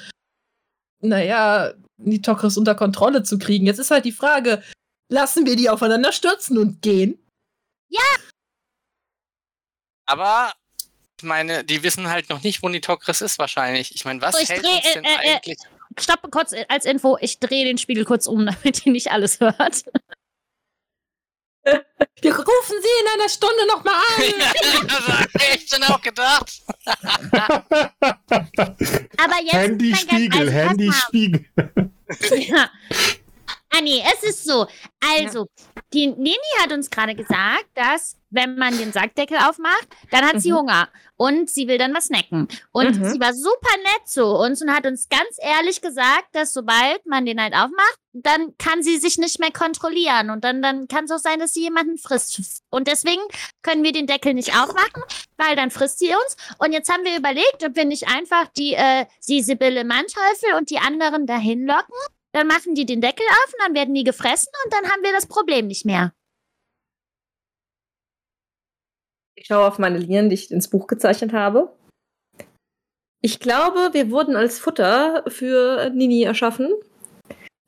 naja, 1.00 1.72
die 1.96 2.22
Tokris 2.22 2.56
unter 2.56 2.74
Kontrolle 2.74 3.22
zu 3.22 3.38
kriegen. 3.38 3.66
Jetzt 3.66 3.78
ist 3.78 3.90
halt 3.90 4.04
die 4.04 4.12
Frage, 4.12 4.62
lassen 5.10 5.46
wir 5.46 5.56
die 5.56 5.68
aufeinander 5.70 6.12
stürzen 6.12 6.58
und 6.58 6.82
gehen? 6.82 7.18
Aber 10.06 10.52
ich 11.18 11.24
meine, 11.24 11.64
die 11.64 11.82
wissen 11.82 12.08
halt 12.08 12.28
noch 12.28 12.42
nicht, 12.42 12.62
wo 12.62 12.68
Nitokris 12.68 13.20
ist 13.22 13.38
wahrscheinlich. 13.38 13.94
Ich 13.94 14.04
meine, 14.04 14.20
was 14.20 14.34
So, 14.34 14.42
ich 14.42 14.48
hält 14.50 14.64
dreh- 14.64 14.74
uns 14.76 14.92
denn 14.92 15.04
äh, 15.04 15.08
äh, 15.08 15.34
eigentlich? 15.36 15.58
Stopp 15.98 16.30
kurz 16.30 16.52
äh, 16.52 16.66
als 16.68 16.84
Info. 16.84 17.16
Ich 17.20 17.38
drehe 17.38 17.64
den 17.64 17.78
Spiegel 17.78 18.04
kurz 18.04 18.26
um, 18.26 18.44
damit 18.62 18.84
ihr 18.84 18.92
nicht 18.92 19.10
alles 19.12 19.40
hört. 19.40 19.84
Wir 21.64 22.34
rufen 22.34 22.76
sie 22.80 22.88
in 23.00 23.06
einer 23.14 23.28
Stunde 23.28 23.66
nochmal 23.66 23.94
an. 23.94 24.22
das 24.88 25.08
hab 25.08 25.28
ich 25.54 25.68
schon 25.68 25.82
auch 25.84 26.00
gedacht. 26.00 26.62
Aber 29.18 29.42
jetzt. 29.42 29.54
Handy, 29.54 29.94
Spiegel, 29.94 30.40
also, 30.40 30.52
Handy, 30.52 30.86
mal. 30.86 30.94
Spiegel. 30.94 31.44
Ja. 32.30 32.70
Anni, 33.70 34.02
es 34.14 34.22
ist 34.28 34.44
so. 34.44 34.68
Also, 35.00 35.46
die 35.94 36.08
Nini 36.08 36.36
hat 36.60 36.72
uns 36.72 36.90
gerade 36.90 37.14
gesagt, 37.14 37.66
dass, 37.74 38.16
wenn 38.30 38.56
man 38.56 38.76
den 38.76 38.92
Sackdeckel 38.92 39.38
aufmacht, 39.38 39.86
dann 40.10 40.24
hat 40.26 40.40
sie 40.40 40.50
Mhm. 40.52 40.56
Hunger 40.56 40.88
und 41.16 41.48
sie 41.48 41.68
will 41.68 41.78
dann 41.78 41.94
was 41.94 42.06
snacken. 42.06 42.48
Und 42.72 42.98
Mhm. 42.98 43.04
sie 43.10 43.20
war 43.20 43.32
super 43.32 43.76
nett 43.78 44.08
zu 44.08 44.24
uns 44.26 44.60
und 44.60 44.74
hat 44.74 44.86
uns 44.86 45.08
ganz 45.08 45.36
ehrlich 45.38 45.80
gesagt, 45.80 46.28
dass 46.32 46.52
sobald 46.52 47.06
man 47.06 47.24
den 47.24 47.40
halt 47.40 47.54
aufmacht, 47.54 47.98
dann 48.12 48.56
kann 48.58 48.82
sie 48.82 48.98
sich 48.98 49.18
nicht 49.18 49.38
mehr 49.40 49.50
kontrollieren 49.50 50.30
und 50.30 50.44
dann, 50.44 50.62
dann 50.62 50.86
kann 50.88 51.04
es 51.04 51.10
auch 51.10 51.18
sein, 51.18 51.38
dass 51.38 51.52
sie 51.52 51.62
jemanden 51.62 51.98
frisst. 51.98 52.62
Und 52.70 52.86
deswegen 52.88 53.22
können 53.62 53.82
wir 53.84 53.92
den 53.92 54.06
Deckel 54.06 54.34
nicht 54.34 54.50
aufmachen, 54.56 55.02
weil 55.36 55.56
dann 55.56 55.70
frisst 55.70 55.98
sie 56.00 56.08
uns. 56.14 56.36
Und 56.58 56.72
jetzt 56.72 56.92
haben 56.92 57.04
wir 57.04 57.16
überlegt, 57.16 57.64
ob 57.64 57.74
wir 57.76 57.84
nicht 57.84 58.08
einfach 58.08 58.46
die, 58.56 58.74
äh, 58.74 59.06
die 59.28 59.42
Sibylle 59.42 59.84
Manteuffel 59.84 60.54
und 60.58 60.70
die 60.70 60.78
anderen 60.78 61.26
dahin 61.26 61.66
locken. 61.66 61.94
Dann 62.34 62.48
machen 62.48 62.74
die 62.74 62.84
den 62.84 63.00
Deckel 63.00 63.24
auf 63.24 63.52
und 63.52 63.60
dann 63.60 63.74
werden 63.74 63.94
die 63.94 64.02
gefressen 64.02 64.52
und 64.64 64.72
dann 64.72 64.90
haben 64.90 65.04
wir 65.04 65.12
das 65.12 65.26
Problem 65.26 65.68
nicht 65.68 65.84
mehr. 65.84 66.12
Ich 69.36 69.46
schaue 69.46 69.68
auf 69.68 69.78
meine 69.78 69.98
Linien, 69.98 70.28
die 70.28 70.34
ich 70.34 70.50
ins 70.50 70.68
Buch 70.68 70.88
gezeichnet 70.88 71.32
habe. 71.32 71.76
Ich 73.20 73.38
glaube, 73.38 73.90
wir 73.92 74.10
wurden 74.10 74.34
als 74.34 74.58
Futter 74.58 75.24
für 75.28 75.90
Nini 75.90 76.24
erschaffen. 76.24 76.72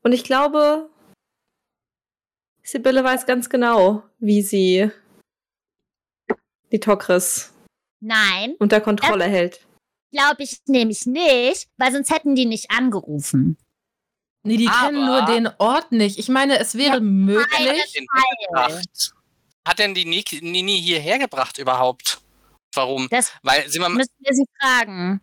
Und 0.02 0.12
ich 0.12 0.24
glaube, 0.24 0.90
Sibylle 2.64 3.05
weiß 3.05 3.26
ganz 3.26 3.48
genau, 3.48 4.02
wie 4.18 4.42
sie 4.42 4.90
die 6.72 6.81
Tokris 6.81 7.52
Nein, 8.00 8.57
unter 8.59 8.81
Kontrolle 8.81 9.24
hält. 9.24 9.64
glaube 10.11 10.42
ich 10.42 10.59
nämlich 10.66 11.07
nicht, 11.07 11.68
weil 11.76 11.92
sonst 11.92 12.11
hätten 12.11 12.35
die 12.35 12.46
nicht 12.46 12.72
angerufen. 12.72 13.57
Nee, 14.47 14.57
die 14.57 14.67
kennen 14.67 15.05
nur 15.07 15.23
Aber- 15.23 15.33
den 15.33 15.49
Ort 15.59 15.93
nicht. 15.93 16.19
Ich 16.19 16.29
meine, 16.29 16.59
es 16.59 16.77
wäre 16.77 17.01
möglich. 17.01 17.93
Den 17.95 18.07
gebracht. 18.49 19.13
Hat 19.67 19.79
denn 19.79 19.95
die 19.95 20.05
Nini 20.05 20.81
hierher 20.81 21.19
gebracht 21.19 21.59
überhaupt? 21.59 22.21
Warum? 22.75 23.09
Das 23.11 23.33
Weil, 23.43 23.65
wir 23.73 23.81
mal, 23.81 23.89
müssen 23.91 24.13
wir 24.19 24.35
sie 24.35 24.45
fragen. 24.61 25.21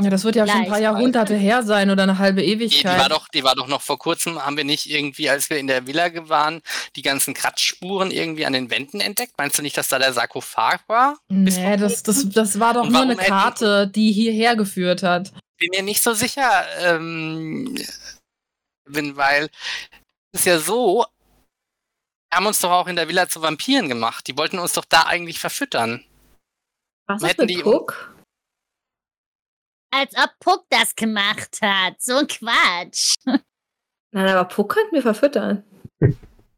Ja, 0.00 0.10
das 0.10 0.22
wird 0.22 0.36
ja 0.36 0.46
schon 0.46 0.60
ein 0.62 0.68
paar. 0.68 0.78
Jahrhunderte 0.78 1.34
her 1.34 1.64
sein 1.64 1.90
oder 1.90 2.04
eine 2.04 2.18
halbe 2.18 2.40
die, 2.40 2.46
die, 2.46 2.52
Ewigkeit. 2.52 3.00
war 3.00 3.08
doch, 3.08 3.26
die 3.28 3.42
war 3.42 3.56
doch 3.56 3.66
noch 3.66 3.82
vor 3.82 3.98
kurzem, 3.98 4.38
haben 4.44 4.56
wir 4.56 4.62
nicht 4.62 4.88
irgendwie, 4.88 5.28
als 5.28 5.50
wir 5.50 5.58
in 5.58 5.66
der 5.66 5.88
Villa 5.88 6.08
waren, 6.28 6.62
die 6.94 7.02
ganzen 7.02 7.34
Kratzspuren 7.34 8.12
irgendwie 8.12 8.46
an 8.46 8.52
den 8.52 8.70
Wänden 8.70 9.00
entdeckt? 9.00 9.32
Meinst 9.38 9.58
du 9.58 9.62
nicht, 9.62 9.76
dass 9.76 9.88
da 9.88 9.98
der 9.98 10.12
Sarkophag 10.12 10.82
war? 10.86 11.18
Nee, 11.28 11.76
das, 11.76 12.04
das, 12.04 12.28
das 12.28 12.60
war 12.60 12.74
doch 12.74 12.84
Und 12.84 12.92
nur 12.92 13.02
eine 13.02 13.16
Karte, 13.16 13.88
die 13.88 14.12
hierher 14.12 14.54
geführt 14.54 15.02
hat. 15.02 15.32
bin 15.58 15.70
mir 15.74 15.82
nicht 15.82 16.00
so 16.02 16.14
sicher, 16.14 16.48
ähm, 16.80 17.74
bin, 18.92 19.16
weil 19.16 19.48
es 20.32 20.40
ist 20.40 20.46
ja 20.46 20.58
so, 20.58 21.04
wir 22.30 22.36
haben 22.36 22.46
uns 22.46 22.60
doch 22.60 22.70
auch 22.70 22.86
in 22.86 22.96
der 22.96 23.08
Villa 23.08 23.28
zu 23.28 23.40
Vampiren 23.40 23.88
gemacht. 23.88 24.26
Die 24.26 24.36
wollten 24.36 24.58
uns 24.58 24.72
doch 24.72 24.84
da 24.84 25.04
eigentlich 25.04 25.38
verfüttern. 25.38 26.04
Was 27.06 27.22
ist 27.22 27.38
mit 27.38 27.62
Puck? 27.62 28.14
Als 29.90 30.14
ob 30.16 30.30
Puck 30.40 30.66
das 30.68 30.94
gemacht 30.94 31.58
hat. 31.62 31.94
So 32.00 32.16
ein 32.18 32.26
Quatsch. 32.26 33.14
Nein, 33.24 34.28
aber 34.28 34.44
Puck 34.44 34.74
könnten 34.74 34.94
wir 34.94 35.02
verfüttern. 35.02 35.64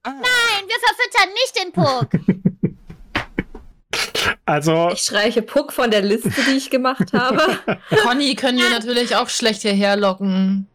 Ah. 0.03 0.11
Nein, 0.11 0.67
wir 0.67 0.79
verfüttern 0.81 1.33
nicht 1.35 1.57
den 1.57 1.73
Puck. 1.73 2.41
Also, 4.45 4.91
Ich 4.93 5.01
streiche 5.01 5.43
Puck 5.43 5.73
von 5.73 5.91
der 5.91 6.03
Liste, 6.03 6.31
die 6.31 6.57
ich 6.57 6.71
gemacht 6.71 7.13
habe. 7.13 7.59
Conny 8.03 8.35
können 8.35 8.59
wir 8.59 8.71
natürlich 8.71 9.15
auch 9.15 9.29
schlecht 9.29 9.63
hierher 9.63 9.97
locken. 9.97 10.67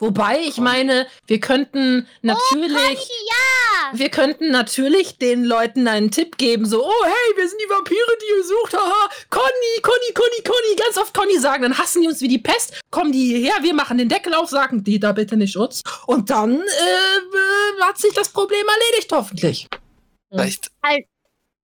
Wobei, 0.00 0.40
ich 0.40 0.58
meine, 0.58 1.06
wir 1.28 1.38
könnten 1.38 2.08
natürlich, 2.20 2.72
Conny, 2.72 2.96
ja! 2.96 3.96
wir 3.98 4.08
könnten 4.08 4.50
natürlich 4.50 5.18
den 5.18 5.44
Leuten 5.44 5.86
einen 5.86 6.10
Tipp 6.10 6.36
geben, 6.36 6.66
so, 6.66 6.84
oh 6.84 7.04
hey, 7.04 7.36
wir 7.36 7.48
sind 7.48 7.60
die 7.64 7.70
Vampire, 7.70 8.18
die 8.20 8.36
ihr 8.38 8.44
sucht, 8.44 8.74
haha, 8.74 9.08
Conny, 9.30 9.82
Conny, 9.82 10.12
Conny, 10.12 10.42
Conny, 10.42 10.76
ganz 10.76 10.98
oft 10.98 11.14
Conny 11.14 11.38
sagen, 11.38 11.62
dann 11.62 11.78
hassen 11.78 12.02
die 12.02 12.08
uns 12.08 12.20
wie 12.20 12.28
die 12.28 12.40
Pest, 12.40 12.80
kommen 12.90 13.12
die 13.12 13.36
hierher, 13.36 13.62
wir 13.62 13.72
machen 13.72 13.96
den 13.96 14.08
Deckel 14.08 14.34
auf, 14.34 14.50
sagen 14.50 14.82
die 14.82 14.98
da 14.98 15.12
bitte 15.12 15.36
nicht 15.36 15.56
uns 15.56 15.82
und 16.06 16.28
dann 16.28 16.60
äh, 16.60 16.64
äh, 16.64 17.82
hat 17.82 17.98
sich 17.98 18.12
das 18.14 18.30
Problem 18.30 18.66
erledigt, 18.66 19.12
hoffentlich. 19.12 19.68
Vielleicht. 20.28 20.72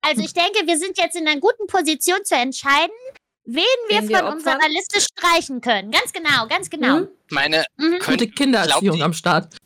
Also 0.03 0.23
ich 0.23 0.33
denke, 0.33 0.67
wir 0.67 0.79
sind 0.79 0.97
jetzt 0.99 1.17
in 1.17 1.27
einer 1.27 1.41
guten 1.41 1.67
Position 1.67 2.25
zu 2.25 2.37
entscheiden, 2.37 2.95
wen 3.45 3.65
wir 3.89 4.03
Wen 4.03 4.09
wir 4.09 4.19
von 4.19 4.27
opfern? 4.29 4.55
unserer 4.55 4.69
Liste 4.69 5.01
streichen 5.01 5.61
können. 5.61 5.91
Ganz 5.91 6.13
genau, 6.13 6.47
ganz 6.49 6.71
genau. 6.71 7.01
Mhm. 7.01 7.09
Meine, 7.31 7.65
Mhm. 7.77 7.99
Gute 8.01 8.17
könnt, 8.27 8.37
Kindererziehung 8.37 9.03
am 9.03 9.13
Start. 9.13 9.57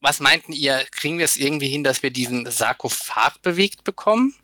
was 0.00 0.20
meinten 0.20 0.52
ihr? 0.52 0.84
Kriegen 0.92 1.18
wir 1.18 1.24
es 1.24 1.36
irgendwie 1.36 1.68
hin, 1.68 1.84
dass 1.84 2.02
wir 2.02 2.10
diesen 2.10 2.50
Sarkophag 2.50 3.40
bewegt 3.42 3.84
bekommen? 3.84 4.34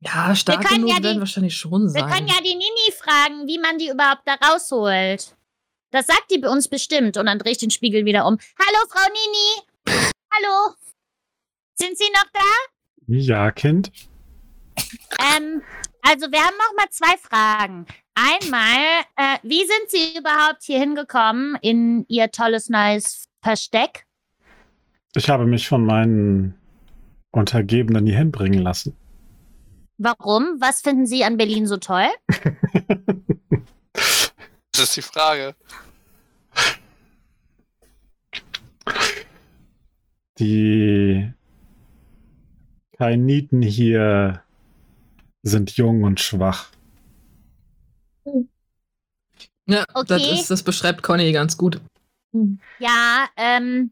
Ja, 0.00 0.34
stark 0.36 0.62
können 0.66 0.82
genug 0.82 0.90
ja 0.90 0.96
die- 0.98 1.04
werden 1.04 1.20
wahrscheinlich 1.20 1.56
schon 1.56 1.82
Wir 1.84 1.88
sein. 1.90 2.10
können 2.10 2.28
ja 2.28 2.40
die 2.42 2.54
Nini 2.54 2.92
fragen, 2.98 3.46
wie 3.46 3.58
man 3.58 3.78
die 3.78 3.88
überhaupt 3.88 4.22
da 4.26 4.34
rausholt. 4.34 5.34
Das 5.90 6.06
sagt 6.06 6.30
die 6.30 6.38
bei 6.38 6.48
uns 6.48 6.68
bestimmt. 6.68 7.16
Und 7.16 7.26
dann 7.26 7.38
drehe 7.38 7.52
ich 7.52 7.58
den 7.58 7.70
Spiegel 7.70 8.04
wieder 8.04 8.26
um. 8.26 8.36
Hallo, 8.58 8.78
Frau 8.90 9.08
Nini. 9.08 9.66
Hallo. 10.34 10.74
Sind 11.78 11.96
Sie 11.96 12.10
noch 12.12 12.26
da? 12.32 12.40
ja, 13.08 13.50
Kind. 13.52 13.90
Ähm, 15.34 15.62
also 16.02 16.30
wir 16.30 16.40
haben 16.44 16.56
noch 16.58 16.74
mal 16.76 16.90
zwei 16.90 17.16
Fragen. 17.18 17.86
Einmal, 18.18 19.04
äh, 19.16 19.38
wie 19.42 19.58
sind 19.66 19.90
Sie 19.90 20.18
überhaupt 20.18 20.62
hier 20.62 20.78
hingekommen 20.78 21.58
in 21.60 22.06
Ihr 22.08 22.30
tolles 22.30 22.70
neues 22.70 23.28
Versteck? 23.42 24.06
Ich 25.14 25.28
habe 25.28 25.44
mich 25.44 25.68
von 25.68 25.84
meinen 25.84 26.54
Untergebenen 27.30 28.06
hier 28.06 28.16
hinbringen 28.16 28.60
lassen. 28.62 28.96
Warum? 29.98 30.56
Was 30.60 30.80
finden 30.80 31.06
Sie 31.06 31.24
an 31.24 31.36
Berlin 31.36 31.66
so 31.66 31.76
toll? 31.76 32.08
Das 34.72 34.90
ist 34.90 34.96
die 34.98 35.02
Frage. 35.02 35.54
Die 40.38 41.32
Kainiten 42.98 43.62
hier 43.62 44.42
sind 45.42 45.78
jung 45.78 46.02
und 46.02 46.20
schwach. 46.20 46.68
Ja, 49.66 49.84
das, 50.06 50.22
Okay. 50.22 50.34
ist, 50.34 50.50
das 50.50 50.62
beschreibt 50.62 51.02
Conny 51.02 51.32
ganz 51.32 51.56
gut. 51.56 51.80
Ja, 52.78 53.26
ähm, 53.36 53.90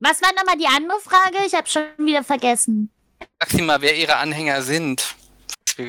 was 0.00 0.22
war 0.22 0.30
nochmal 0.36 0.56
die 0.58 0.66
andere 0.66 0.98
Frage? 1.00 1.38
Ich 1.46 1.54
habe 1.54 1.66
schon 1.68 1.82
wieder 1.98 2.22
vergessen. 2.22 2.90
Sag 3.40 3.50
sie 3.50 3.62
mal, 3.62 3.80
wer 3.80 3.96
ihre 3.96 4.16
Anhänger 4.16 4.62
sind. 4.62 5.14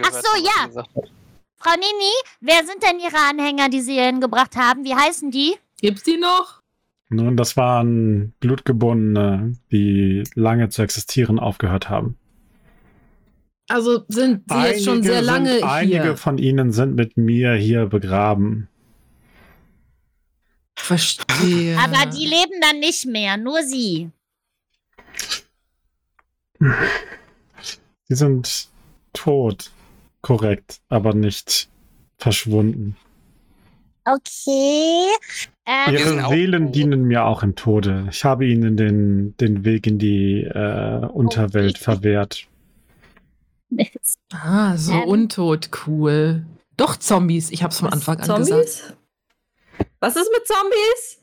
Ach 0.04 0.12
so, 0.14 0.44
ja. 0.44 0.84
Frau 1.58 1.74
Nini, 1.74 2.12
wer 2.40 2.66
sind 2.66 2.82
denn 2.84 3.00
Ihre 3.00 3.18
Anhänger, 3.30 3.68
die 3.70 3.82
Sie 3.82 3.94
hierhin 3.94 4.22
gebracht 4.22 4.56
haben? 4.56 4.86
Wie 4.86 4.96
heißen 4.96 5.30
die? 5.30 5.58
Gibt's 5.82 6.04
die 6.04 6.18
noch? 6.18 6.62
Nun, 7.10 7.36
das 7.36 7.58
waren 7.58 8.34
Blutgebundene, 8.40 9.58
die 9.72 10.24
lange 10.36 10.70
zu 10.70 10.84
existieren 10.84 11.38
aufgehört 11.40 11.90
haben. 11.90 12.18
Also 13.70 14.04
sind 14.08 14.44
sie 14.52 14.58
jetzt 14.64 14.84
schon 14.84 15.04
sehr 15.04 15.22
lange 15.22 15.54
sind, 15.60 15.64
Einige 15.64 16.04
hier. 16.04 16.18
von 16.18 16.38
ihnen 16.38 16.72
sind 16.72 16.96
mit 16.96 17.18
mir 17.18 17.54
hier 17.54 17.86
begraben. 17.86 18.68
Verstehe. 20.78 21.78
Aber 21.78 22.06
die 22.10 22.26
leben 22.26 22.60
dann 22.62 22.80
nicht 22.80 23.06
mehr, 23.06 23.38
nur 23.38 23.62
Sie. 23.64 24.10
Sie 28.08 28.16
sind 28.16 28.68
tot, 29.14 29.72
korrekt, 30.22 30.80
aber 30.90 31.14
nicht 31.14 31.70
verschwunden. 32.18 32.98
Okay. 34.06 35.06
Ähm, 35.68 35.94
Ihre 35.94 36.28
Seelen 36.30 36.72
dienen 36.72 37.04
mir 37.04 37.26
auch 37.26 37.44
im 37.44 37.56
Tode. 37.56 38.08
Ich 38.10 38.26
habe 38.26 38.48
ihnen 38.48 38.76
den, 38.76 39.38
den 39.38 39.64
Weg 39.64 39.86
in 39.86 40.00
die 40.00 40.42
äh, 40.44 41.06
Unterwelt 41.06 41.76
Okay. 41.76 41.84
verwehrt. 41.84 42.48
Ah, 44.34 44.76
so 44.78 44.94
Ähm. 44.94 45.04
untot, 45.04 45.70
cool. 45.86 46.46
Doch 46.78 46.96
Zombies, 46.98 47.52
ich 47.52 47.64
hab's 47.64 47.80
von 47.80 47.92
Anfang 47.92 48.20
an 48.20 48.40
gesagt. 48.40 48.48
Zombies? 48.48 48.94
Was 50.00 50.16
ist 50.16 50.30
mit 50.34 50.48
Zombies? 50.48 51.20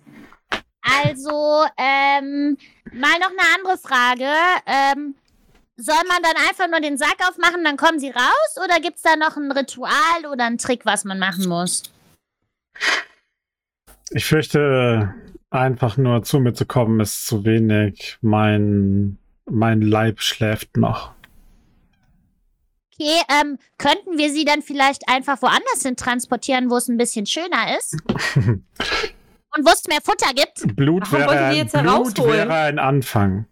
Also, 1.04 1.64
ähm, 1.76 2.56
mal 2.92 3.18
noch 3.18 3.30
eine 3.30 3.56
andere 3.56 3.78
Frage. 3.78 4.30
Ähm, 4.66 5.14
soll 5.76 5.94
man 6.08 6.22
dann 6.22 6.36
einfach 6.48 6.68
nur 6.68 6.80
den 6.80 6.96
Sack 6.96 7.16
aufmachen, 7.28 7.64
dann 7.64 7.76
kommen 7.76 7.98
sie 7.98 8.10
raus? 8.10 8.56
Oder 8.64 8.80
gibt's 8.80 9.02
da 9.02 9.16
noch 9.16 9.36
ein 9.36 9.50
Ritual 9.50 10.26
oder 10.30 10.44
einen 10.44 10.58
Trick, 10.58 10.86
was 10.86 11.04
man 11.04 11.18
machen 11.18 11.48
muss? 11.48 11.82
Ich 14.10 14.24
fürchte, 14.24 15.14
einfach 15.50 15.96
nur 15.96 16.22
zu 16.22 16.38
mir 16.38 16.54
zu 16.54 16.66
kommen, 16.66 17.00
ist 17.00 17.26
zu 17.26 17.44
wenig. 17.44 18.18
Mein, 18.20 19.18
mein 19.46 19.82
Leib 19.82 20.20
schläft 20.20 20.76
noch. 20.76 21.12
Okay, 22.98 23.20
ähm, 23.28 23.58
könnten 23.78 24.16
wir 24.18 24.32
sie 24.32 24.44
dann 24.44 24.62
vielleicht 24.62 25.08
einfach 25.08 25.40
woanders 25.42 25.82
hin 25.82 25.96
transportieren, 25.96 26.70
wo 26.70 26.76
es 26.76 26.88
ein 26.88 26.96
bisschen 26.96 27.26
schöner 27.26 27.76
ist? 27.78 27.96
Und 28.06 29.64
wo 29.64 29.70
es 29.70 29.84
mehr 29.86 30.00
Futter 30.02 30.32
gibt? 30.34 30.76
Blut 30.76 31.02
Warum 31.10 31.18
wäre, 31.18 31.28
wollt 31.28 31.40
ihr 31.40 31.50
die 31.50 31.76
ein, 31.76 31.84
jetzt 31.86 32.16
Blut 32.16 32.32
wäre 32.32 32.54
ein 32.54 32.78
Anfang. 32.78 33.46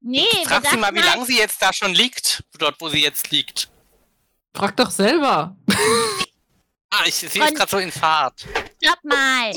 Nee, 0.00 0.26
Frag 0.44 0.66
sie 0.66 0.76
mal, 0.76 0.94
wie 0.94 1.00
lange 1.00 1.24
sie 1.26 1.38
jetzt 1.38 1.62
da 1.62 1.72
schon 1.72 1.94
liegt, 1.94 2.44
dort 2.58 2.80
wo 2.80 2.88
sie 2.88 3.02
jetzt 3.02 3.30
liegt. 3.30 3.70
Frag 4.54 4.76
doch 4.76 4.90
selber. 4.90 5.56
Ah, 6.94 7.04
ich 7.06 7.14
sehe 7.14 7.28
es 7.28 7.54
gerade 7.54 7.70
so 7.70 7.78
in 7.78 7.90
Fahrt. 7.90 8.46
Stopp 8.84 9.02
mal. 9.02 9.50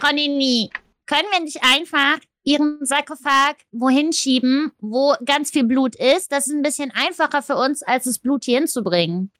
Frau 0.00 0.10
Nini, 0.10 0.70
können 1.04 1.28
wir 1.30 1.40
nicht 1.40 1.62
einfach 1.62 2.16
Ihren 2.42 2.78
Sarkophag 2.80 3.56
wohin 3.70 4.12
schieben, 4.12 4.72
wo 4.78 5.14
ganz 5.24 5.50
viel 5.50 5.64
Blut 5.64 5.94
ist? 5.96 6.32
Das 6.32 6.46
ist 6.46 6.54
ein 6.54 6.62
bisschen 6.62 6.90
einfacher 6.94 7.42
für 7.42 7.56
uns, 7.56 7.82
als 7.82 8.04
das 8.04 8.18
Blut 8.18 8.44
hier 8.44 8.58
hinzubringen. 8.58 9.30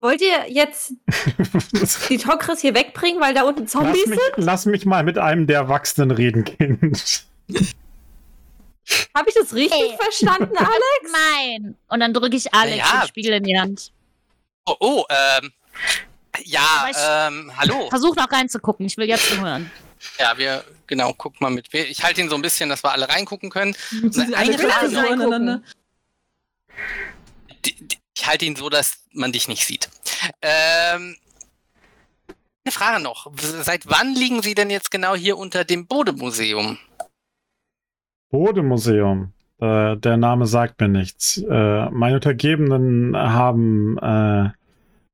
Wollt 0.00 0.20
ihr 0.20 0.50
jetzt 0.50 0.92
die 2.10 2.18
Tokris 2.18 2.60
hier 2.60 2.74
wegbringen, 2.74 3.20
weil 3.20 3.32
da 3.32 3.44
unten 3.44 3.62
lass, 3.62 3.70
Zombies 3.72 4.06
mich, 4.06 4.20
sind? 4.20 4.44
lass 4.44 4.66
mich 4.66 4.84
mal 4.84 5.02
mit 5.02 5.16
einem 5.18 5.46
der 5.46 5.56
Erwachsenen 5.60 6.10
reden, 6.10 6.44
Kind. 6.44 7.24
Habe 9.16 9.28
ich 9.28 9.34
das 9.34 9.52
richtig 9.54 9.72
Ey. 9.92 9.96
verstanden, 9.98 10.56
Alex? 10.58 11.12
Nein. 11.12 11.76
Und 11.88 12.00
dann 12.00 12.12
drücke 12.12 12.36
ich 12.36 12.52
Alex 12.54 12.76
Ja. 12.78 13.00
den 13.00 13.08
Spiegel 13.08 13.32
in 13.32 13.42
die 13.44 13.58
Hand. 13.58 13.92
Oh, 14.66 14.74
oh, 14.80 15.04
ähm. 15.08 15.50
Ja, 16.44 16.88
ähm, 17.28 17.50
hallo. 17.56 17.88
Versuch 17.88 18.14
noch 18.14 18.30
reinzugucken, 18.30 18.84
ich 18.86 18.96
will 18.98 19.08
jetzt 19.08 19.40
hören. 19.40 19.70
Ja, 20.18 20.36
wir, 20.38 20.64
genau, 20.86 21.14
guck 21.16 21.40
mal 21.40 21.50
mit. 21.50 21.72
Ich 21.72 22.02
halte 22.02 22.20
ihn 22.20 22.28
so 22.28 22.36
ein 22.36 22.42
bisschen, 22.42 22.68
dass 22.68 22.82
wir 22.82 22.92
alle 22.92 23.08
reingucken 23.08 23.50
können. 23.50 23.76
Sie 24.10 24.34
eine 24.34 24.58
Frage 24.58 24.90
so 24.90 24.98
aneinander. 24.98 25.62
Ich 28.14 28.26
halte 28.26 28.44
ihn 28.44 28.56
so, 28.56 28.68
dass 28.68 29.04
man 29.12 29.32
dich 29.32 29.48
nicht 29.48 29.64
sieht. 29.64 29.88
Ähm, 30.42 31.16
eine 32.64 32.72
Frage 32.72 33.02
noch. 33.02 33.30
Seit 33.36 33.88
wann 33.88 34.14
liegen 34.14 34.42
Sie 34.42 34.54
denn 34.54 34.70
jetzt 34.70 34.90
genau 34.90 35.14
hier 35.14 35.38
unter 35.38 35.64
dem 35.64 35.86
Bodemuseum? 35.86 36.78
Bodemuseum. 38.30 39.32
Äh, 39.60 39.96
der 39.96 40.16
Name 40.16 40.46
sagt 40.46 40.80
mir 40.80 40.88
nichts. 40.88 41.38
Äh, 41.38 41.90
meine 41.90 42.16
Untergebenen 42.16 43.16
haben 43.16 43.96
äh, 43.98 44.50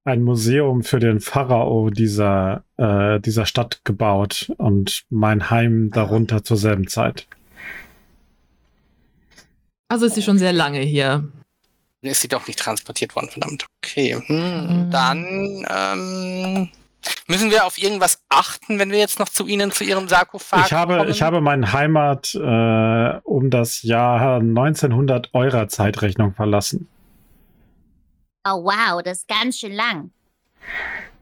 ein 0.05 0.23
Museum 0.23 0.83
für 0.83 0.99
den 0.99 1.21
Pharao 1.21 1.91
dieser, 1.91 2.65
äh, 2.77 3.21
dieser 3.21 3.47
Stadt 3.47 3.81
gebaut 3.85 4.53
und 4.59 5.05
mein 5.11 5.51
Heim 5.51 5.91
darunter 5.93 6.43
zur 6.43 6.57
selben 6.57 6.89
Zeit. 6.89 7.27
Also 9.89 10.07
ist 10.07 10.15
sie 10.15 10.23
schon 10.23 10.39
sehr 10.39 10.53
lange 10.53 10.81
hier. 10.81 11.29
Dann 12.01 12.11
ist 12.11 12.21
sie 12.21 12.29
doch 12.29 12.47
nicht 12.47 12.59
transportiert 12.59 13.15
worden, 13.15 13.29
verdammt. 13.31 13.67
Okay, 13.85 14.21
hm, 14.27 14.37
Mhm. 14.87 14.91
dann 14.91 15.67
ähm, 15.71 16.69
müssen 17.29 17.51
wir 17.51 17.65
auf 17.65 17.79
irgendwas 17.79 18.19
achten, 18.29 18.79
wenn 18.81 18.91
wir 18.91 18.99
jetzt 18.99 19.19
noch 19.21 19.29
zu 19.29 19.47
Ihnen, 19.47 19.71
zu 19.71 19.85
Ihrem 19.85 20.09
Sarkophag 20.09 20.67
Ich 20.67 20.73
habe, 20.73 20.97
kommen? 20.97 21.11
ich 21.11 21.23
habe 21.23 21.41
meine 21.41 21.73
Heimat 21.73 22.35
äh, 22.35 23.19
um 23.23 23.51
das 23.51 23.83
Jahr 23.83 24.39
1900 24.41 25.31
eurer 25.33 25.69
Zeitrechnung 25.69 26.35
verlassen. 26.35 26.89
Oh 28.45 28.65
wow, 28.65 29.03
das 29.03 29.19
ist 29.19 29.29
ganz 29.29 29.59
schön 29.59 29.73
lang. 29.73 30.11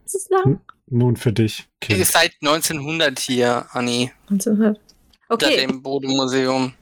Das 0.05 0.15
ist 0.15 0.31
lang. 0.31 0.61
Nun 0.87 1.17
für 1.17 1.33
dich, 1.33 1.69
Ihr 1.89 1.97
Kind. 1.97 2.07
seid 2.07 2.33
1900 2.41 3.19
hier, 3.19 3.67
Anni, 3.73 4.11
1900. 4.31 4.81
unter 5.29 5.47
Okay, 5.47 5.57
dem 5.67 5.83
Bodemuseum. 5.83 6.75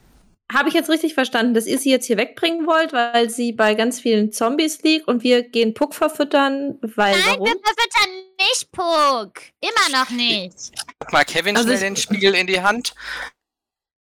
habe 0.51 0.69
ich 0.69 0.73
jetzt 0.73 0.89
richtig 0.89 1.13
verstanden, 1.13 1.53
dass 1.53 1.67
ihr 1.67 1.77
sie 1.77 1.91
jetzt 1.91 2.05
hier 2.07 2.17
wegbringen 2.17 2.65
wollt, 2.65 2.91
weil 2.91 3.29
sie 3.29 3.51
bei 3.51 3.75
ganz 3.75 3.99
vielen 3.99 4.31
Zombies 4.31 4.81
liegt 4.81 5.07
und 5.07 5.21
wir 5.23 5.43
gehen 5.43 5.75
Puck 5.75 5.93
verfüttern, 5.93 6.79
weil 6.81 7.11
Nein, 7.13 7.23
warum? 7.27 7.45
wir 7.45 7.55
verfüttern 7.63 8.09
nicht 8.39 8.71
Puck. 8.71 9.33
Immer 9.61 9.99
noch 9.99 10.09
nicht. 10.09 10.71
Mal 11.11 11.25
Kevin 11.25 11.55
Also 11.55 11.67
schnell 11.69 11.79
den 11.81 11.95
Spiegel 11.97 12.33
in 12.33 12.47
die 12.47 12.61
Hand 12.61 12.95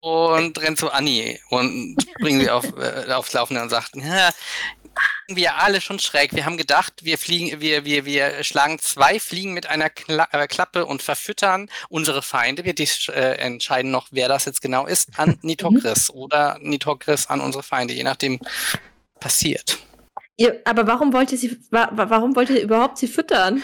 und 0.01 0.61
rennt 0.61 0.79
zu 0.79 0.91
Anni 0.93 1.41
und 1.49 1.97
bringt 2.21 2.43
sie 2.43 2.51
auf, 2.51 2.67
äh, 2.77 3.11
aufs 3.13 3.33
Laufende 3.33 3.63
und 3.63 3.71
sagt, 3.71 3.97
ja, 3.97 4.29
wir 5.29 5.57
alle 5.57 5.81
schon 5.81 5.99
schräg. 5.99 6.35
Wir 6.35 6.45
haben 6.45 6.57
gedacht, 6.57 6.93
wir 7.03 7.19
fliegen, 7.19 7.61
wir, 7.61 7.85
wir, 7.85 8.05
wir 8.05 8.45
schlagen 8.45 8.79
zwei 8.79 9.19
Fliegen 9.21 9.53
mit 9.55 9.67
einer 9.67 9.91
Kla 9.91 10.29
äh, 10.33 10.47
Klappe 10.47 10.87
und 10.87 11.03
verfüttern 11.03 11.69
unsere 11.89 12.23
Feinde. 12.23 12.65
Wir 12.65 12.75
äh, 12.79 13.37
entscheiden 13.39 13.91
noch, 13.91 14.09
wer 14.11 14.29
das 14.29 14.45
jetzt 14.45 14.61
genau 14.63 14.87
ist, 14.87 15.09
an 15.17 15.39
Nitokris 15.43 16.11
oder 16.11 16.59
Nitokris 16.61 17.27
an 17.29 17.41
unsere 17.41 17.63
Feinde, 17.63 17.95
je 17.95 18.03
nachdem 18.05 18.39
passiert. 19.21 19.79
Ihr, 20.37 20.61
aber 20.65 20.87
warum 20.87 21.13
wollt 21.13 21.31
ihr 21.33 21.39
sie, 21.39 21.57
wa 21.71 21.89
wa- 21.93 22.11
warum 22.11 22.35
wollt 22.35 22.51
ihr 22.51 22.61
überhaupt 22.61 22.99
sie 22.99 23.07
füttern? 23.07 23.63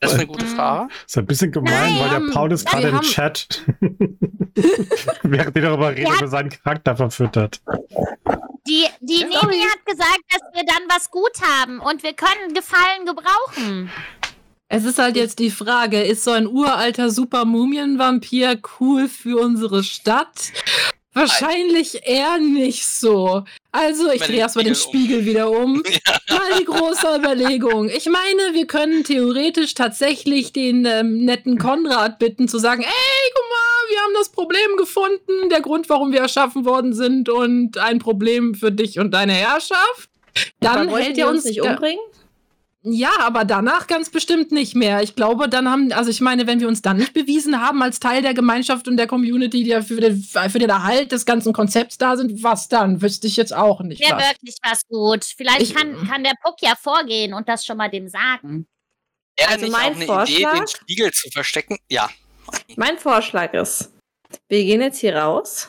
Das 0.00 0.12
ist 0.12 0.18
eine 0.18 0.26
gute 0.28 0.46
Frage. 0.46 0.92
Ist 1.06 1.18
ein 1.18 1.26
bisschen 1.26 1.50
gemein, 1.50 1.72
Nein, 1.72 1.98
weil 2.00 2.20
der 2.20 2.32
Paul 2.32 2.52
ist 2.52 2.66
gerade 2.66 2.88
im 2.88 3.00
Chat, 3.00 3.64
während 5.22 5.56
die 5.56 5.60
darüber 5.60 5.90
reden, 5.90 6.12
über 6.14 6.28
seinen 6.28 6.50
Charakter 6.50 6.96
verfüttert. 6.96 7.60
Die, 8.68 8.84
die 9.00 9.26
sorry. 9.32 9.60
hat 9.60 9.86
gesagt, 9.86 10.20
dass 10.30 10.42
wir 10.54 10.64
dann 10.64 10.82
was 10.88 11.10
gut 11.10 11.32
haben 11.42 11.80
und 11.80 12.02
wir 12.02 12.12
können 12.12 12.54
Gefallen 12.54 13.06
gebrauchen. 13.06 13.90
Es 14.68 14.84
ist 14.84 14.98
halt 14.98 15.16
jetzt 15.16 15.38
die 15.38 15.50
Frage, 15.50 16.02
ist 16.02 16.24
so 16.24 16.30
ein 16.30 16.46
uralter 16.46 17.10
Super-Mumien-Vampir 17.10 18.60
cool 18.78 19.08
für 19.08 19.40
unsere 19.40 19.82
Stadt? 19.82 20.52
Wahrscheinlich 21.14 22.06
eher 22.06 22.38
nicht 22.38 22.86
so. 22.86 23.44
Also, 23.70 24.10
ich 24.10 24.22
drehe 24.22 24.38
erstmal 24.38 24.64
den 24.64 24.74
Spiegel 24.74 25.18
Spiegel 25.18 25.26
wieder 25.26 25.50
um. 25.50 25.82
Mal 26.30 26.58
die 26.58 26.64
große 26.64 27.16
Überlegung. 27.16 27.88
Ich 27.88 28.06
meine, 28.06 28.54
wir 28.54 28.66
können 28.66 29.04
theoretisch 29.04 29.74
tatsächlich 29.74 30.52
den 30.52 30.86
ähm, 30.86 31.24
netten 31.24 31.58
Konrad 31.58 32.18
bitten 32.18 32.48
zu 32.48 32.58
sagen, 32.58 32.82
ey, 32.82 33.30
guck 33.34 33.44
mal, 33.44 33.90
wir 33.90 33.98
haben 34.02 34.14
das 34.14 34.30
Problem 34.30 34.76
gefunden, 34.76 35.50
der 35.50 35.60
Grund, 35.60 35.88
warum 35.88 36.12
wir 36.12 36.20
erschaffen 36.20 36.64
worden 36.64 36.94
sind 36.94 37.28
und 37.28 37.78
ein 37.78 37.98
Problem 37.98 38.54
für 38.54 38.72
dich 38.72 38.98
und 38.98 39.12
deine 39.12 39.32
Herrschaft. 39.34 40.10
Dann 40.60 40.88
hält 40.88 41.18
er 41.18 41.28
uns 41.28 41.44
nicht 41.44 41.60
umbringen? 41.60 42.00
Ja, 42.82 43.10
aber 43.20 43.44
danach 43.44 43.86
ganz 43.88 44.08
bestimmt 44.10 44.52
nicht 44.52 44.74
mehr. 44.76 45.02
Ich 45.02 45.14
glaube, 45.16 45.48
dann 45.48 45.68
haben, 45.68 45.92
also 45.92 46.10
ich 46.10 46.20
meine, 46.20 46.46
wenn 46.46 46.60
wir 46.60 46.68
uns 46.68 46.80
dann 46.80 46.96
nicht 46.96 47.12
bewiesen 47.12 47.60
haben 47.60 47.82
als 47.82 47.98
Teil 48.00 48.22
der 48.22 48.34
Gemeinschaft 48.34 48.86
und 48.88 48.96
der 48.96 49.06
Community, 49.06 49.64
die 49.64 49.70
ja 49.70 49.82
für 49.82 50.00
den, 50.00 50.22
für 50.22 50.58
den 50.58 50.70
Erhalt 50.70 51.10
des 51.12 51.26
ganzen 51.26 51.52
Konzepts 51.52 51.98
da 51.98 52.16
sind, 52.16 52.42
was 52.42 52.68
dann? 52.68 53.02
Wüsste 53.02 53.26
ich 53.26 53.36
jetzt 53.36 53.52
auch 53.54 53.80
nicht. 53.80 54.00
Wäre 54.00 54.16
Was. 54.18 54.30
wirklich 54.30 54.56
was 54.62 54.82
gut. 54.88 55.24
Vielleicht 55.24 55.62
Ich- 55.62 55.74
kann, 55.74 56.06
kann 56.08 56.22
der 56.24 56.34
Puck 56.42 56.56
ja 56.60 56.74
vorgehen 56.80 57.34
und 57.34 57.48
das 57.48 57.66
schon 57.66 57.76
mal 57.76 57.90
dem 57.90 58.08
sagen. 58.08 58.66
Wäre 59.36 59.50
Also 59.50 59.64
nicht 59.66 59.72
mein 59.72 59.92
auch 59.92 59.96
eine 59.96 60.06
Vorschlag- 60.06 60.52
Idee, 60.52 60.58
den 60.60 60.68
Spiegel 60.68 61.10
zu 61.12 61.30
verstecken? 61.30 61.78
Ja. 61.90 62.08
Mein 62.76 62.96
Vorschlag 62.98 63.52
ist, 63.54 63.92
wir 64.48 64.64
gehen 64.64 64.80
jetzt 64.80 64.98
hier 64.98 65.16
raus, 65.16 65.68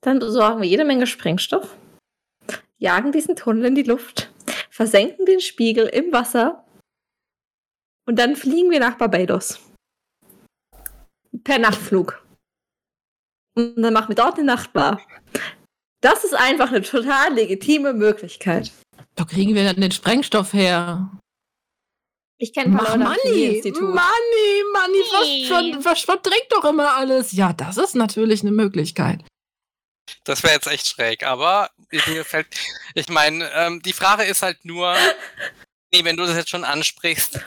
Dann 0.00 0.20
besorgen 0.20 0.62
wir 0.62 0.68
jede 0.68 0.84
Menge 0.84 1.06
Sprengstoff, 1.08 1.74
jagen 2.78 3.10
diesen 3.12 3.34
Tunnel 3.34 3.64
in 3.66 3.74
die 3.74 3.82
Luft, 3.82 4.30
versenken 4.78 5.26
den 5.26 5.40
Spiegel 5.40 5.86
im 5.88 6.12
Wasser 6.12 6.64
und 8.06 8.16
dann 8.16 8.36
fliegen 8.36 8.70
wir 8.70 8.78
nach 8.78 8.96
Barbados. 8.96 9.58
Per 11.42 11.58
Nachtflug. 11.58 12.24
Und 13.56 13.82
dann 13.82 13.92
machen 13.92 14.10
wir 14.10 14.14
dort 14.14 14.34
eine 14.34 14.44
Nachtbar. 14.44 15.04
Das 16.00 16.22
ist 16.22 16.34
einfach 16.34 16.68
eine 16.68 16.82
total 16.82 17.34
legitime 17.34 17.92
Möglichkeit. 17.92 18.70
Da 19.16 19.24
kriegen 19.24 19.56
wir 19.56 19.64
dann 19.64 19.80
den 19.80 19.90
Sprengstoff 19.90 20.52
her. 20.52 21.10
Ich 22.40 22.52
kenne 22.52 22.68
Mach 22.68 22.96
Money. 22.96 23.60
Money, 23.64 24.62
Money, 24.76 25.84
was 25.84 26.02
verdrängt 26.02 26.46
doch 26.50 26.64
immer 26.64 26.94
alles. 26.94 27.32
Ja, 27.32 27.52
das 27.52 27.78
ist 27.78 27.96
natürlich 27.96 28.42
eine 28.42 28.52
Möglichkeit. 28.52 29.24
Das 30.24 30.42
wäre 30.42 30.54
jetzt 30.54 30.66
echt 30.66 30.88
schräg, 30.88 31.24
aber 31.24 31.70
mir 32.06 32.24
fällt. 32.24 32.48
Ich 32.94 33.08
meine, 33.08 33.50
ähm, 33.54 33.82
die 33.82 33.92
Frage 33.92 34.24
ist 34.24 34.42
halt 34.42 34.64
nur, 34.64 34.94
nee, 35.92 36.04
wenn 36.04 36.16
du 36.16 36.26
das 36.26 36.36
jetzt 36.36 36.50
schon 36.50 36.64
ansprichst, 36.64 37.40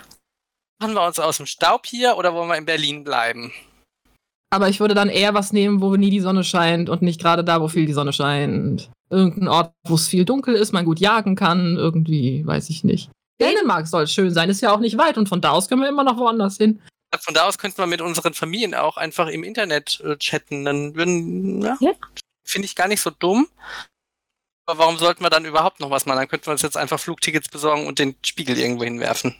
machen 0.80 0.94
wir 0.94 1.06
uns 1.06 1.20
aus 1.20 1.38
dem 1.38 1.46
Staub 1.46 1.86
hier 1.86 2.18
oder 2.18 2.34
wollen 2.34 2.50
wir 2.50 2.58
in 2.58 2.66
Berlin 2.66 3.04
bleiben? 3.04 3.54
Aber 4.54 4.68
ich 4.68 4.82
würde 4.82 4.96
dann 4.96 5.10
eher 5.10 5.34
was 5.34 5.54
nehmen, 5.54 5.82
wo 5.82 5.96
nie 5.96 6.10
die 6.10 6.20
Sonne 6.20 6.44
scheint 6.44 6.90
und 6.90 7.02
nicht 7.02 7.22
gerade 7.22 7.44
da, 7.44 7.62
wo 7.62 7.70
viel 7.70 7.86
die 7.86 7.94
Sonne 7.94 8.12
scheint. 8.12 8.92
Irgendein 9.10 9.48
Ort, 9.48 9.74
wo 9.88 9.96
es 9.96 10.10
viel 10.10 10.26
dunkel 10.26 10.56
ist, 10.56 10.74
man 10.74 10.86
gut 10.86 11.00
jagen 11.00 11.36
kann, 11.36 11.78
irgendwie, 11.78 12.46
weiß 12.46 12.70
ich 12.70 12.84
nicht. 12.84 13.10
Dänemark 13.40 13.88
soll 13.88 14.08
schön 14.08 14.32
sein, 14.32 14.50
ist 14.50 14.62
ja 14.62 14.74
auch 14.74 14.80
nicht 14.80 14.98
weit 14.98 15.18
und 15.18 15.30
von 15.30 15.42
da 15.42 15.52
aus 15.52 15.70
können 15.70 15.82
wir 15.82 15.90
immer 15.90 16.04
noch 16.04 16.18
woanders 16.18 16.58
hin. 16.58 16.82
Von 17.20 17.34
da 17.34 17.48
aus 17.48 17.58
könnten 17.58 17.78
wir 17.78 17.88
mit 17.88 18.02
unseren 18.02 18.34
Familien 18.34 18.74
auch 18.74 18.98
einfach 18.98 19.28
im 19.28 19.44
Internet 19.44 20.02
äh, 20.02 20.18
chatten. 20.18 20.64
Dann 20.64 20.96
würden, 20.96 21.62
ja, 21.62 21.78
Ja. 21.80 21.92
Finde 22.44 22.66
ich 22.66 22.76
gar 22.76 22.88
nicht 22.88 23.02
so 23.02 23.10
dumm. 23.10 23.48
Aber 24.66 24.80
warum 24.80 24.98
sollten 24.98 25.24
wir 25.24 25.30
dann 25.30 25.46
überhaupt 25.46 25.80
noch 25.80 25.90
was 25.90 26.06
machen? 26.06 26.18
Dann 26.20 26.28
könnten 26.28 26.46
wir 26.48 26.52
uns 26.52 26.62
jetzt 26.62 26.78
einfach 26.78 27.00
Flugtickets 27.00 27.50
besorgen 27.50 27.88
und 27.88 28.00
den 28.00 28.16
Spiegel 28.26 28.58
irgendwo 28.58 28.84
hinwerfen. 28.84 29.36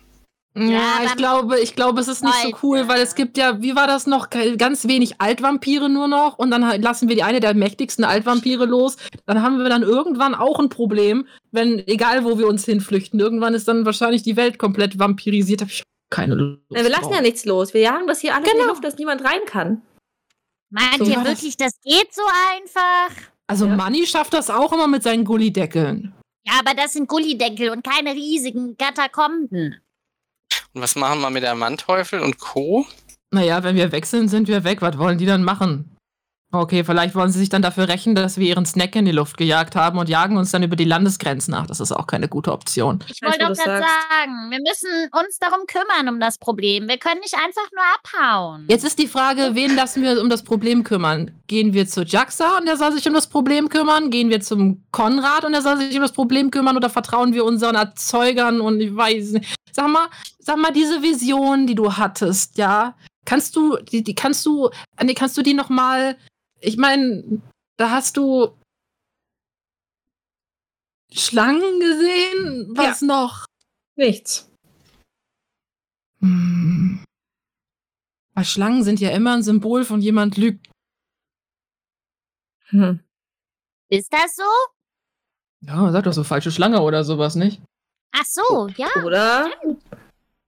Ja, 0.54 1.00
ich 1.06 1.16
glaube, 1.16 1.60
ich 1.62 1.76
glaube, 1.76 2.02
es 2.02 2.10
ist 2.10 2.26
nicht 2.26 2.36
so 2.42 2.52
cool, 2.62 2.90
weil 2.90 3.00
es 3.00 3.16
gibt 3.16 3.38
ja, 3.38 3.62
wie 3.62 3.74
war 3.74 3.88
das 3.88 4.06
noch, 4.06 4.30
ganz 4.58 4.86
wenig 4.86 5.22
Altvampire 5.22 5.88
nur 5.88 6.10
noch 6.10 6.38
und 6.38 6.52
dann 6.52 6.68
halt 6.68 6.82
lassen 6.84 7.08
wir 7.08 7.16
die 7.16 7.24
eine 7.24 7.40
der 7.40 7.54
mächtigsten 7.54 8.04
Altvampire 8.04 8.66
los. 8.66 8.98
Dann 9.26 9.42
haben 9.42 9.60
wir 9.60 9.70
dann 9.70 9.82
irgendwann 9.82 10.36
auch 10.36 10.60
ein 10.60 10.68
Problem, 10.68 11.26
wenn, 11.52 11.80
egal 11.88 12.26
wo 12.26 12.38
wir 12.38 12.48
uns 12.48 12.66
hinflüchten, 12.66 13.18
irgendwann 13.18 13.54
ist 13.54 13.70
dann 13.70 13.86
wahrscheinlich 13.86 14.24
die 14.24 14.36
Welt 14.36 14.58
komplett 14.60 15.00
vampirisiert. 15.00 15.62
Hab 15.62 15.70
ich 15.70 15.84
keine 16.10 16.36
Lust. 16.36 16.60
Na, 16.70 16.84
wir 16.84 16.90
lassen 16.90 17.04
drauf. 17.04 17.16
ja 17.16 17.22
nichts 17.22 17.46
los. 17.46 17.74
Wir 17.74 17.82
jagen 17.82 18.08
das 18.08 18.20
hier 18.20 18.36
alles 18.36 18.46
in 18.46 18.52
Genau. 18.52 18.64
die 18.66 18.70
Luft, 18.72 18.84
dass 18.84 18.98
niemand 18.98 19.24
rein 19.24 19.40
kann. 19.46 19.82
Meint 20.72 20.98
So 21.00 21.06
ihr 21.06 21.18
war 21.18 21.24
das. 21.26 21.34
wirklich, 21.42 21.58
das 21.58 21.74
geht 21.84 22.14
so 22.14 22.22
einfach? 22.54 23.16
Also 23.48 23.68
Ja. 23.68 23.76
Manni 23.76 24.06
schafft 24.08 24.34
das 24.34 24.50
auch 24.50 24.72
immer 24.74 24.88
mit 24.88 25.04
seinen 25.04 25.26
Gullideckeln. 25.26 26.14
Ja, 26.46 26.54
aber 26.60 26.74
das 26.74 26.94
sind 26.94 27.08
Gullideckel 27.08 27.70
und 27.70 27.84
keine 27.84 28.14
riesigen 28.14 28.76
Katakomben. 28.78 29.82
Und 30.74 30.82
was 30.82 30.96
machen 30.96 31.20
wir 31.22 31.30
mit 31.30 31.44
der 31.44 31.54
Manteuffel 31.56 32.22
und 32.22 32.40
Co.? 32.40 32.86
Naja, 33.32 33.62
wenn 33.64 33.76
wir 33.76 33.92
sind, 34.10 34.30
sind 34.30 34.48
wir 34.48 34.64
weg. 34.64 34.82
Was 34.82 34.98
wollen 34.98 35.18
die 35.18 35.26
dann 35.26 35.44
machen? 35.44 35.91
Okay, 36.54 36.84
vielleicht 36.84 37.16
wollen 37.16 37.32
sie 37.32 37.40
sich 37.40 37.48
dann 37.48 37.62
dafür 37.62 37.88
rächen, 37.88 38.14
dass 38.14 38.38
wir 38.38 38.46
ihren 38.46 38.66
Snack 38.66 38.96
in 38.98 39.06
die 39.06 39.14
Luft 39.14 39.38
gejagt 39.38 39.76
haben 39.78 39.98
und 39.98 40.10
jagen 40.10 40.36
uns 40.36 40.52
dann 40.52 40.64
über 40.64 40.76
die 40.76 40.84
Landesgrenzen 40.84 41.54
nach. 41.54 41.66
Das 41.66 41.80
ist 41.80 41.94
auch 41.94 42.08
keine 42.08 42.28
gute 42.28 42.52
Option. 42.52 43.00
Ich 43.08 43.22
wollte 43.22 43.40
doch 43.40 43.54
gerade 43.54 43.84
sagen, 43.84 44.50
wir 44.50 44.60
müssen 44.60 45.10
uns 45.14 45.38
darum 45.40 45.62
kümmern, 45.66 46.14
um 46.14 46.20
das 46.20 46.38
Problem. 46.38 46.90
Wir 46.90 46.98
können 46.98 47.22
nicht 47.22 47.36
einfach 47.36 47.70
nur 47.72 47.84
abhauen. 47.96 48.66
Jetzt 48.68 48.84
ist 48.84 49.00
die 49.00 49.08
Frage, 49.08 49.52
wen 49.54 49.76
lassen 49.78 50.04
wir 50.04 50.22
um 50.22 50.30
das 50.30 50.44
Problem 50.44 50.84
kümmern? 50.84 51.32
Gehen 51.48 51.74
wir 51.74 51.88
zu 51.88 52.04
Jaxa 52.04 52.58
und 52.58 52.66
der 52.66 52.76
soll 52.76 52.92
sich 52.92 53.08
um 53.08 53.14
das 53.14 53.28
Problem 53.28 53.70
kümmern? 53.70 54.10
Gehen 54.10 54.30
wir 54.30 54.42
zum 54.42 54.84
Konrad 54.92 55.46
und 55.46 55.54
der 55.54 55.62
soll 55.62 55.78
sich 55.78 55.96
um 55.96 56.02
das 56.02 56.12
Problem 56.12 56.52
kümmern? 56.52 56.76
Oder 56.76 56.90
vertrauen 56.90 57.34
wir 57.34 57.46
unseren 57.46 57.76
Erzeugern 57.76 58.60
und 58.60 58.82
ich 58.82 58.94
weiß 58.94 59.32
nicht. 59.32 59.56
Sag 59.72 59.88
mal, 59.88 60.10
sag 60.40 60.58
mal, 60.58 60.74
diese 60.74 61.02
Vision, 61.02 61.66
die 61.66 61.76
du 61.76 61.94
hattest, 61.94 62.58
ja, 62.58 62.94
kannst 63.24 63.56
du, 63.56 63.78
die, 63.78 64.04
die 64.04 64.16
kannst 64.16 64.46
du, 64.46 64.70
nee, 65.02 65.14
kannst 65.14 65.38
du 65.38 65.42
die 65.42 65.54
noch 65.54 65.70
mal, 65.70 66.18
ich 66.62 66.78
meine, 66.78 67.42
da 67.78 67.92
hast 67.92 68.18
du 68.18 68.58
Schlangen 71.12 71.80
gesehen? 71.80 72.72
Was 72.76 73.02
noch? 73.02 73.46
Nichts. 73.96 74.50
Hm. 76.20 77.04
Weil 78.34 78.46
Schlangen 78.46 78.84
sind 78.84 79.00
ja 79.00 79.10
immer 79.10 79.34
ein 79.34 79.44
Symbol 79.44 79.84
von 79.84 80.02
jemand 80.02 80.38
lügt. 80.38 80.70
Hm. 82.70 83.02
Ist 83.90 84.14
das 84.14 84.36
so? 84.36 84.44
Ja, 85.62 85.92
sag 85.92 86.06
doch 86.06 86.14
so 86.14 86.24
falsche 86.24 86.52
Schlange 86.52 86.82
oder 86.82 87.04
sowas, 87.04 87.36
nicht? 87.36 87.62
Ach 88.14 88.26
so, 88.26 88.68
ja. 88.78 88.88
Oder 89.04 89.52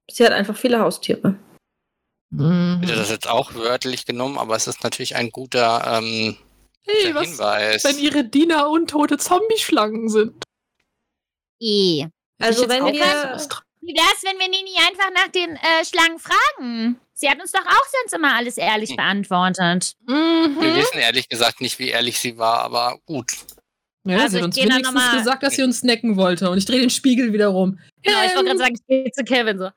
sie 0.10 0.26
hat 0.26 0.32
einfach 0.32 0.56
viele 0.56 0.80
Haustiere. 0.80 1.38
Mhm. 2.36 2.80
Ich 2.84 2.89
hätte 2.89 3.00
das 3.00 3.10
jetzt 3.10 3.28
auch 3.30 3.54
wörtlich 3.54 4.06
genommen, 4.06 4.38
aber 4.38 4.56
es 4.56 4.67
ist 4.67 4.84
natürlich 4.84 5.15
ein 5.15 5.30
guter, 5.30 5.84
ähm, 6.00 6.36
Hey, 6.86 7.08
guter 7.08 7.15
was, 7.15 7.28
Hinweis. 7.30 7.84
wenn 7.86 8.00
ihre 8.00 8.24
Diener 8.26 8.69
untote 8.69 9.17
Zombie-Schlangen 9.17 10.10
sind? 10.10 10.43
Eh. 11.62 12.06
Also 12.41 12.67
wenn 12.67 12.86
wir-. 12.86 13.38
Wie 13.86 13.93
wär's, 13.96 14.24
wenn 14.24 14.39
wir 14.39 14.48
Nini 14.48 14.72
einfach 14.88 15.10
nach 15.13 15.28
den 15.28 15.56
äh, 15.58 15.86
Schlangen 15.86 16.17
fragen? 16.19 17.00
Sie 17.13 17.30
hat 17.30 17.39
uns 17.41 17.52
doch 17.52 17.65
auch 17.65 17.86
sonst 18.02 18.13
immer 18.13 18.34
alles 18.36 18.58
ehrlich 18.58 18.89
Hm. 18.91 18.96
beantwortet. 18.98 19.93
Mhm. 20.08 20.58
Wir 20.60 20.76
wissen 20.76 20.98
ehrlich 21.00 21.30
gesagt 21.30 21.62
nicht, 21.62 21.78
wie 21.80 21.89
ehrlich 21.89 22.17
sie 22.17 22.38
war, 22.38 22.60
aber 22.62 22.98
gut. 23.06 23.32
Ja, 24.06 24.19
Also 24.19 24.30
sie 24.32 24.38
ich 24.38 24.41
hat 24.41 24.46
uns 24.48 24.56
geh 24.56 24.62
dann 24.63 24.72
wenigstens 24.80 25.12
gesagt, 25.13 25.43
dass 25.43 25.54
sie 25.56 25.63
uns 25.63 25.80
snacken 25.80 26.17
wollte. 26.17 26.50
Und 26.50 26.58
ich 26.58 26.65
drehe 26.65 26.80
den 26.82 26.89
Spiegel 26.89 27.32
wieder 27.34 27.48
rum. 27.48 27.80
Genau, 28.02 28.17
ich 28.26 28.36
wollte 28.36 28.39
Ähm, 28.39 28.46
gerade 28.46 28.60
sagen, 28.60 28.76
ich 28.76 28.88
gehe 28.88 29.12
zu 29.12 29.24
Kevin 29.24 29.60
so. 29.60 29.69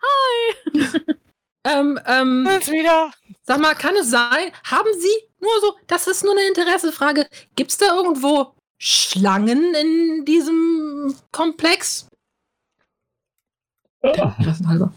Ähm, 1.67 1.99
ähm, 2.07 2.47
Jetzt 2.49 2.71
wieder. 2.71 3.11
sag 3.43 3.61
mal, 3.61 3.75
kann 3.75 3.97
es 3.97 4.11
sein, 4.11 4.53
haben 4.65 4.89
Sie, 5.01 5.29
nur 5.41 5.51
so, 5.61 5.75
das 5.89 6.07
ist 6.07 6.23
nur 6.23 6.33
eine 6.33 6.47
Interessefrage, 6.47 7.27
gibt 7.57 7.73
es 7.73 7.79
da 7.79 7.97
irgendwo 7.97 8.55
Schlangen 8.79 9.75
in 9.75 10.25
diesem 10.25 11.15
Komplex? 11.33 12.09
Interessenhalber. 14.03 14.93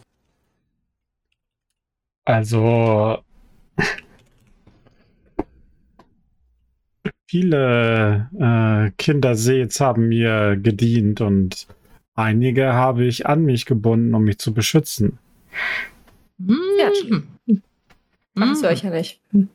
Also 2.26 3.24
viele 7.26 8.30
äh, 8.40 8.92
Kinderseets 8.98 9.80
haben 9.80 10.10
mir 10.10 10.56
gedient 10.56 11.22
und 11.22 11.66
einige 12.14 12.74
habe 12.74 13.06
ich 13.06 13.26
an 13.26 13.44
mich 13.46 13.66
gebunden, 13.66 14.14
um 14.14 14.24
mich 14.26 14.38
zu 14.38 14.54
beschützen. 14.54 15.18
Ja, 16.40 16.90
Mhm. 17.08 17.62
Das 18.36 18.64
höre 18.64 18.72
ich 18.72 18.84
Mhm. 18.84 18.90
ja 18.90 18.96
nicht. 18.98 19.20
Hm. 19.32 19.50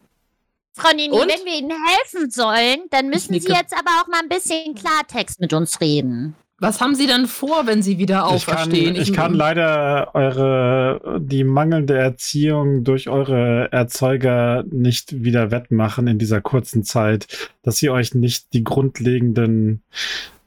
Frau 0.77 0.91
Nini, 0.95 1.11
Und? 1.15 1.21
wenn 1.29 1.45
wir 1.47 1.59
Ihnen 1.59 1.71
helfen 1.71 2.31
sollen, 2.31 2.81
dann 2.91 3.09
müssen 3.09 3.33
Sie 3.41 3.49
jetzt 3.49 3.73
aber 3.73 3.91
auch 4.03 4.09
mal 4.09 4.21
ein 4.23 4.29
bisschen 4.29 4.75
Klartext 4.75 5.41
mit 5.41 5.53
uns 5.53 5.81
reden. 5.81 6.35
Was 6.59 6.81
haben 6.81 6.95
Sie 6.95 7.07
denn 7.07 7.27
vor, 7.27 7.67
wenn 7.67 7.83
Sie 7.83 7.99
wieder 7.99 8.29
Ich 8.35 8.47
kann, 8.47 8.57
auferstehen? 8.57 8.95
ich 8.97 9.13
kann 9.13 9.35
leider 9.35 10.15
eure 10.15 11.21
die 11.21 11.45
mangelnde 11.45 11.97
Erziehung 11.97 12.85
durch 12.85 13.09
eure 13.09 13.71
Erzeuger 13.73 14.65
nicht 14.71 15.25
wieder 15.25 15.51
wettmachen 15.51 16.07
in 16.07 16.19
dieser 16.19 16.41
kurzen 16.41 16.83
Zeit, 16.85 17.27
dass 17.63 17.77
sie 17.79 17.91
euch 17.91 18.15
nicht 18.15 18.53
die 18.53 18.65
grundlegenden 18.65 19.83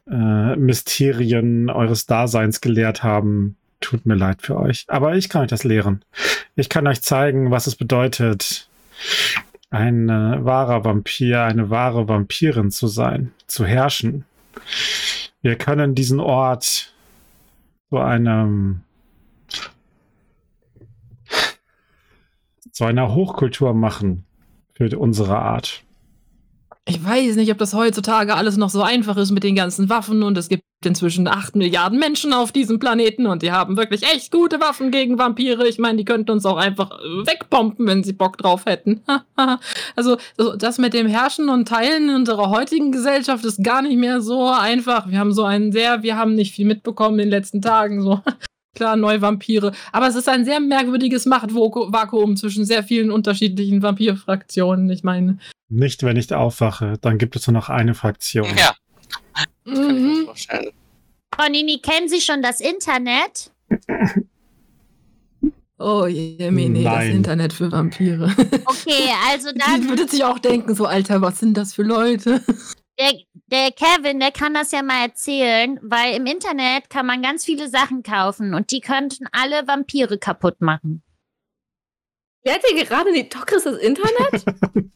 äh, 0.09 0.55
Mysterien 0.55 1.69
eures 1.69 2.05
Daseins 2.05 2.61
gelehrt 2.61 3.03
haben. 3.03 3.57
Tut 3.79 4.05
mir 4.05 4.15
leid 4.15 4.41
für 4.41 4.57
euch. 4.57 4.85
Aber 4.87 5.15
ich 5.15 5.29
kann 5.29 5.43
euch 5.43 5.49
das 5.49 5.63
lehren. 5.63 6.03
Ich 6.55 6.69
kann 6.69 6.87
euch 6.87 7.01
zeigen, 7.01 7.51
was 7.51 7.67
es 7.67 7.75
bedeutet, 7.75 8.67
ein 9.69 10.07
wahrer 10.07 10.83
Vampir, 10.83 11.43
eine 11.43 11.69
wahre 11.69 12.07
Vampirin 12.07 12.71
zu 12.71 12.87
sein, 12.87 13.33
zu 13.47 13.65
herrschen. 13.65 14.25
Wir 15.41 15.55
können 15.55 15.93
diesen 15.93 16.19
Ort 16.19 16.93
zu 17.89 17.97
einem 17.97 18.81
zu 22.71 22.85
einer 22.85 23.13
Hochkultur 23.13 23.73
machen 23.73 24.25
für 24.73 24.97
unsere 24.99 25.39
Art. 25.39 25.83
Ich 26.85 27.03
weiß 27.03 27.35
nicht, 27.35 27.51
ob 27.51 27.57
das 27.57 27.73
heutzutage 27.73 28.35
alles 28.35 28.55
noch 28.55 28.69
so 28.69 28.83
einfach 28.83 29.17
ist 29.17 29.31
mit 29.31 29.43
den 29.43 29.55
ganzen 29.55 29.89
Waffen 29.89 30.21
und 30.21 30.37
es 30.37 30.47
gibt 30.47 30.63
inzwischen 30.85 31.27
8 31.27 31.55
Milliarden 31.55 31.97
Menschen 31.97 32.33
auf 32.33 32.51
diesem 32.51 32.79
Planeten 32.79 33.25
und 33.25 33.41
die 33.41 33.51
haben 33.51 33.77
wirklich 33.77 34.03
echt 34.03 34.31
gute 34.31 34.59
Waffen 34.59 34.91
gegen 34.91 35.17
Vampire. 35.17 35.67
Ich 35.67 35.79
meine, 35.79 35.97
die 35.97 36.05
könnten 36.05 36.31
uns 36.31 36.45
auch 36.45 36.57
einfach 36.57 36.91
äh, 36.91 37.25
wegpompen, 37.25 37.87
wenn 37.87 38.03
sie 38.03 38.13
Bock 38.13 38.37
drauf 38.37 38.65
hätten. 38.65 39.01
also 39.95 40.17
so 40.37 40.55
das 40.55 40.77
mit 40.77 40.93
dem 40.93 41.07
Herrschen 41.07 41.49
und 41.49 41.67
Teilen 41.67 42.09
in 42.09 42.15
unserer 42.15 42.49
heutigen 42.49 42.91
Gesellschaft 42.91 43.43
ist 43.45 43.63
gar 43.63 43.81
nicht 43.81 43.97
mehr 43.97 44.21
so 44.21 44.47
einfach. 44.47 45.09
Wir 45.09 45.19
haben 45.19 45.33
so 45.33 45.43
einen 45.43 45.71
sehr, 45.71 46.03
wir 46.03 46.15
haben 46.15 46.35
nicht 46.35 46.53
viel 46.53 46.67
mitbekommen 46.67 47.19
in 47.19 47.25
den 47.25 47.31
letzten 47.31 47.61
Tagen. 47.61 48.01
So. 48.01 48.21
klar, 48.77 48.95
neue 48.95 49.21
Vampire. 49.21 49.73
Aber 49.91 50.07
es 50.07 50.15
ist 50.15 50.29
ein 50.29 50.45
sehr 50.45 50.59
merkwürdiges 50.59 51.25
Machtvakuum 51.25 52.37
zwischen 52.37 52.63
sehr 52.63 52.83
vielen 52.83 53.11
unterschiedlichen 53.11 53.81
Vampirfraktionen. 53.81 54.89
Ich 54.91 55.03
meine. 55.03 55.39
Nicht, 55.69 56.03
wenn 56.03 56.15
ich 56.15 56.33
aufwache, 56.33 56.93
dann 57.01 57.17
gibt 57.17 57.35
es 57.35 57.47
nur 57.47 57.53
noch 57.53 57.69
eine 57.69 57.95
Fraktion. 57.95 58.47
Ja, 58.57 58.75
kann 59.37 59.47
ich 59.65 59.79
mir 59.79 59.93
Mhm. 59.93 60.25
vorstellen. 60.25 60.71
Frau 61.35 61.49
Nini, 61.49 61.79
kennen 61.79 62.07
Sie 62.09 62.21
schon 62.21 62.41
das 62.41 62.61
Internet? 62.61 63.51
Oh 65.79 66.07
je, 66.07 66.49
nee, 66.49 66.83
das. 66.83 67.05
Internet 67.05 67.53
für 67.53 67.71
Vampire. 67.71 68.33
Okay, 68.65 69.11
also 69.29 69.51
Die 69.51 69.59
dann, 69.59 69.87
würde 69.89 70.07
sich 70.07 70.23
auch 70.23 70.39
denken, 70.39 70.73
so, 70.73 70.85
Alter, 70.85 71.21
was 71.21 71.39
sind 71.39 71.55
das 71.55 71.73
für 71.75 71.83
Leute? 71.83 72.41
der, 72.99 73.13
der 73.51 73.71
Kevin, 73.71 74.19
der 74.19 74.31
kann 74.31 74.55
das 74.55 74.71
ja 74.71 74.81
mal 74.81 75.03
erzählen, 75.05 75.79
weil 75.83 76.15
im 76.15 76.25
Internet 76.25 76.89
kann 76.89 77.05
man 77.05 77.21
ganz 77.21 77.45
viele 77.45 77.69
Sachen 77.69 78.01
kaufen 78.01 78.55
und 78.55 78.71
die 78.71 78.81
könnten 78.81 79.27
alle 79.31 79.67
Vampire 79.67 80.17
kaputt 80.17 80.61
machen. 80.61 81.03
Wer 82.43 82.55
hat 82.55 82.61
dir 82.63 82.83
gerade 82.85 83.09
in 83.09 83.15
die 83.15 83.29
Tokris 83.29 83.63
das 83.63 83.77
Internet? 83.77 84.45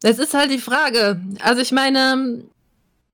Das 0.00 0.18
ist 0.18 0.34
halt 0.34 0.50
die 0.50 0.58
Frage. 0.58 1.18
Also 1.40 1.62
ich 1.62 1.72
meine, 1.72 2.44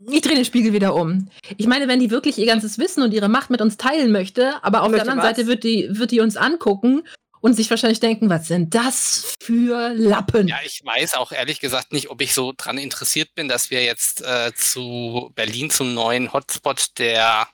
ich 0.08 0.20
drehe 0.22 0.34
den 0.36 0.44
Spiegel 0.44 0.72
wieder 0.72 0.94
um. 0.94 1.28
Ich 1.56 1.66
meine, 1.66 1.88
wenn 1.88 2.00
die 2.00 2.10
wirklich 2.10 2.38
ihr 2.38 2.46
ganzes 2.46 2.78
Wissen 2.78 3.02
und 3.02 3.12
ihre 3.12 3.28
Macht 3.28 3.50
mit 3.50 3.60
uns 3.60 3.76
teilen 3.76 4.12
möchte, 4.12 4.62
aber 4.64 4.82
auf 4.82 4.90
Möchte 4.90 5.04
der 5.04 5.12
anderen 5.12 5.28
was? 5.30 5.36
Seite 5.36 5.48
wird 5.48 5.64
die, 5.64 5.88
wird 5.90 6.10
die 6.10 6.20
uns 6.20 6.36
angucken 6.36 7.02
und 7.40 7.54
sich 7.54 7.70
wahrscheinlich 7.70 8.00
denken, 8.00 8.28
was 8.28 8.48
sind 8.48 8.74
das 8.74 9.36
für 9.42 9.88
Lappen? 9.94 10.46
Ja, 10.48 10.58
ich 10.64 10.80
weiß 10.84 11.14
auch 11.14 11.32
ehrlich 11.32 11.60
gesagt 11.60 11.92
nicht, 11.92 12.10
ob 12.10 12.20
ich 12.20 12.34
so 12.34 12.52
dran 12.56 12.76
interessiert 12.78 13.34
bin, 13.34 13.48
dass 13.48 13.70
wir 13.70 13.82
jetzt 13.82 14.22
äh, 14.22 14.52
zu 14.54 15.30
Berlin 15.34 15.70
zum 15.70 15.94
neuen 15.94 16.32
Hotspot 16.32 16.98
der 16.98 17.48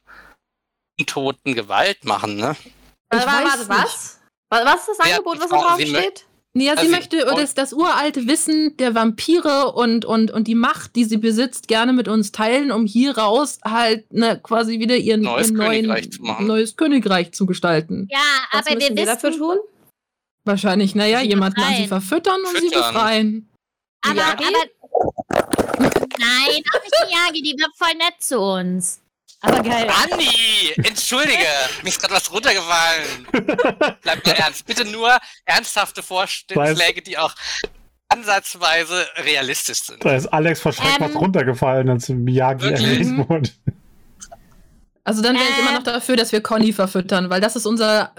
untoten 0.98 1.54
Gewalt 1.54 2.04
machen, 2.04 2.36
ne? 2.36 2.56
Ich 3.12 3.18
warte, 3.18 3.26
weiß 3.26 3.44
warte, 3.44 3.68
was? 3.68 4.20
Was 4.50 4.64
was 4.64 4.80
ist 4.88 4.98
das 4.98 5.08
Ja, 5.08 5.16
Angebot, 5.16 5.40
was 5.40 5.48
Frau, 5.48 5.62
da 5.62 5.76
Sie 5.76 5.84
drauf 5.84 5.94
mö- 5.94 5.98
steht? 6.00 6.25
Ja, 6.58 6.72
sie 6.74 6.78
Also, 6.80 6.90
möchte 6.90 7.18
das, 7.36 7.54
das 7.54 7.72
uralte 7.72 8.26
Wissen 8.26 8.76
der 8.78 8.94
Vampire 8.94 9.72
und, 9.72 10.04
und, 10.04 10.30
und 10.30 10.48
die 10.48 10.54
Macht, 10.54 10.96
die 10.96 11.04
sie 11.04 11.18
besitzt, 11.18 11.68
gerne 11.68 11.92
mit 11.92 12.08
uns 12.08 12.32
teilen, 12.32 12.72
um 12.72 12.86
hier 12.86 13.16
raus 13.18 13.58
halt 13.64 14.10
ne, 14.12 14.40
quasi 14.42 14.78
wieder 14.80 14.96
ihren, 14.96 15.20
Neues 15.20 15.48
ihren 15.48 15.56
neuen, 15.58 15.70
Königreich 15.86 16.12
zu 16.12 16.22
machen. 16.22 16.46
neues 16.46 16.76
Königreich 16.76 17.32
zu 17.32 17.44
gestalten. 17.46 18.08
Ja, 18.10 18.18
Was 18.52 18.60
aber 18.66 18.70
wir 18.70 18.76
müssen 18.76 18.96
wir 18.96 19.06
dafür 19.06 19.30
wissen, 19.30 19.38
tun? 19.40 19.56
Wahrscheinlich, 20.44 20.94
naja, 20.94 21.20
Sie 21.20 21.28
jemanden 21.28 21.60
an 21.60 21.74
sie 21.74 21.88
verfüttern 21.88 22.40
und 22.40 22.56
sie 22.60 22.68
Füttern. 22.68 22.92
befreien. 22.94 23.48
aber, 24.02 24.14
Miyagi? 24.14 24.44
aber, 24.44 24.58
nein, 26.18 26.62
auch 26.72 26.82
nicht 26.82 27.06
Miyagi, 27.06 27.42
die 27.42 27.56
war 27.60 27.68
voll 27.76 27.96
nett 27.98 28.14
zu 28.20 28.38
uns. 28.40 29.00
Aber 29.46 29.62
geil. 29.62 29.86
Anni! 30.12 30.72
Entschuldige! 30.76 31.46
Mir 31.82 31.88
ist 31.88 32.00
gerade 32.00 32.14
was 32.14 32.30
runtergefallen. 32.32 33.26
Bleib 34.02 34.26
mal 34.26 34.32
ernst. 34.36 34.66
Bitte 34.66 34.84
nur 34.84 35.16
ernsthafte 35.44 36.02
Vorschläge, 36.02 37.02
die 37.02 37.16
auch 37.16 37.32
ansatzweise 38.08 39.06
realistisch 39.18 39.82
sind. 39.82 40.04
Da 40.04 40.14
ist 40.16 40.26
Alex 40.28 40.60
vor 40.60 40.72
Schreck 40.72 41.00
Ähm. 41.00 41.06
was 41.06 41.14
runtergefallen, 41.14 41.88
als 41.90 42.08
Miyagi 42.08 42.70
erwähnt 42.70 43.28
wurde. 43.28 43.50
Also 45.04 45.22
dann 45.22 45.36
wäre 45.36 45.44
ich 45.44 45.56
Äh. 45.58 45.60
immer 45.60 45.72
noch 45.72 45.84
dafür, 45.84 46.16
dass 46.16 46.32
wir 46.32 46.40
Conny 46.40 46.72
verfüttern, 46.72 47.30
weil 47.30 47.40
das 47.40 47.54
ist 47.54 47.64
unser. 47.66 48.12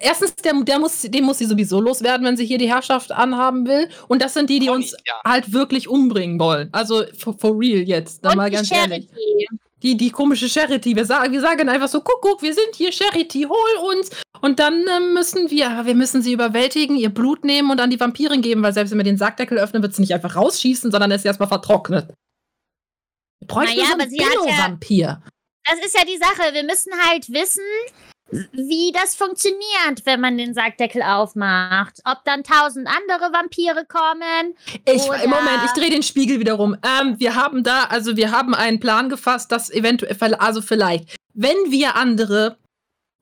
Erstens, 0.00 0.34
der, 0.36 0.52
der 0.64 0.80
muss, 0.80 1.02
den 1.02 1.24
muss 1.24 1.38
sie 1.38 1.44
sowieso 1.44 1.80
loswerden, 1.80 2.26
wenn 2.26 2.36
sie 2.36 2.44
hier 2.44 2.58
die 2.58 2.68
Herrschaft 2.68 3.12
anhaben 3.12 3.66
will. 3.66 3.88
Und 4.08 4.20
das 4.20 4.34
sind 4.34 4.50
die, 4.50 4.58
die 4.58 4.66
Conny, 4.66 4.82
uns 4.82 4.96
ja. 5.06 5.14
halt 5.24 5.52
wirklich 5.52 5.88
umbringen 5.88 6.40
wollen. 6.40 6.70
Also 6.72 7.04
for, 7.16 7.38
for 7.38 7.56
real 7.56 7.82
jetzt, 7.82 8.24
dann 8.24 8.32
Und 8.32 8.38
mal 8.38 8.50
ganz 8.50 8.70
ehrlich. 8.72 9.08
Die, 9.84 9.96
die 9.96 10.10
komische 10.10 10.48
Charity. 10.48 10.96
Wir 10.96 11.04
sagen, 11.04 11.30
wir 11.30 11.42
sagen 11.42 11.68
einfach 11.68 11.88
so, 11.88 12.00
guck, 12.00 12.22
guck, 12.22 12.40
wir 12.40 12.54
sind 12.54 12.74
hier, 12.74 12.90
Charity, 12.90 13.42
hol 13.42 13.94
uns. 13.94 14.10
Und 14.40 14.58
dann 14.58 14.86
ähm, 14.88 15.12
müssen 15.12 15.50
wir, 15.50 15.84
wir 15.84 15.94
müssen 15.94 16.22
sie 16.22 16.32
überwältigen, 16.32 16.96
ihr 16.96 17.10
Blut 17.10 17.44
nehmen 17.44 17.70
und 17.70 17.80
an 17.80 17.90
die 17.90 18.00
Vampirin 18.00 18.40
geben, 18.40 18.62
weil 18.62 18.72
selbst 18.72 18.90
wenn 18.90 18.98
wir 18.98 19.04
den 19.04 19.18
Sargdeckel 19.18 19.58
öffnen, 19.58 19.82
wird 19.82 19.94
sie 19.94 20.00
nicht 20.00 20.14
einfach 20.14 20.36
rausschießen, 20.36 20.90
sondern 20.90 21.10
ist 21.10 21.26
erstmal 21.26 21.48
vertrocknet. 21.48 22.14
Wir 23.40 23.46
bräuchten 23.46 23.76
Naja, 23.76 23.88
so 23.88 23.92
aber 23.92 24.02
einen 24.04 24.10
sie 24.10 24.24
hat 24.24 24.90
ja-. 24.90 25.22
Das 25.66 25.84
ist 25.84 25.96
ja 25.96 26.04
die 26.04 26.18
Sache. 26.18 26.54
Wir 26.54 26.64
müssen 26.64 26.92
halt 27.06 27.30
wissen, 27.30 27.62
wie 28.30 28.92
das 28.92 29.14
funktioniert, 29.14 30.04
wenn 30.04 30.20
man 30.20 30.38
den 30.38 30.54
Sargdeckel 30.54 31.02
aufmacht. 31.02 32.00
Ob 32.04 32.24
dann 32.24 32.42
tausend 32.42 32.88
andere 32.88 33.32
Vampire 33.32 33.84
kommen. 33.86 34.54
Ich, 34.86 35.02
Oder- 35.02 35.22
Im 35.22 35.30
Moment, 35.30 35.60
ich 35.66 35.72
drehe 35.72 35.90
den 35.90 36.02
Spiegel 36.02 36.40
wieder 36.40 36.54
rum. 36.54 36.76
Ähm, 36.82 37.18
wir 37.18 37.34
haben 37.34 37.62
da, 37.62 37.84
also 37.84 38.16
wir 38.16 38.30
haben 38.32 38.54
einen 38.54 38.80
Plan 38.80 39.08
gefasst, 39.08 39.52
dass 39.52 39.70
eventuell, 39.70 40.34
also 40.34 40.62
vielleicht, 40.62 41.16
wenn 41.34 41.56
wir 41.68 41.96
andere 41.96 42.56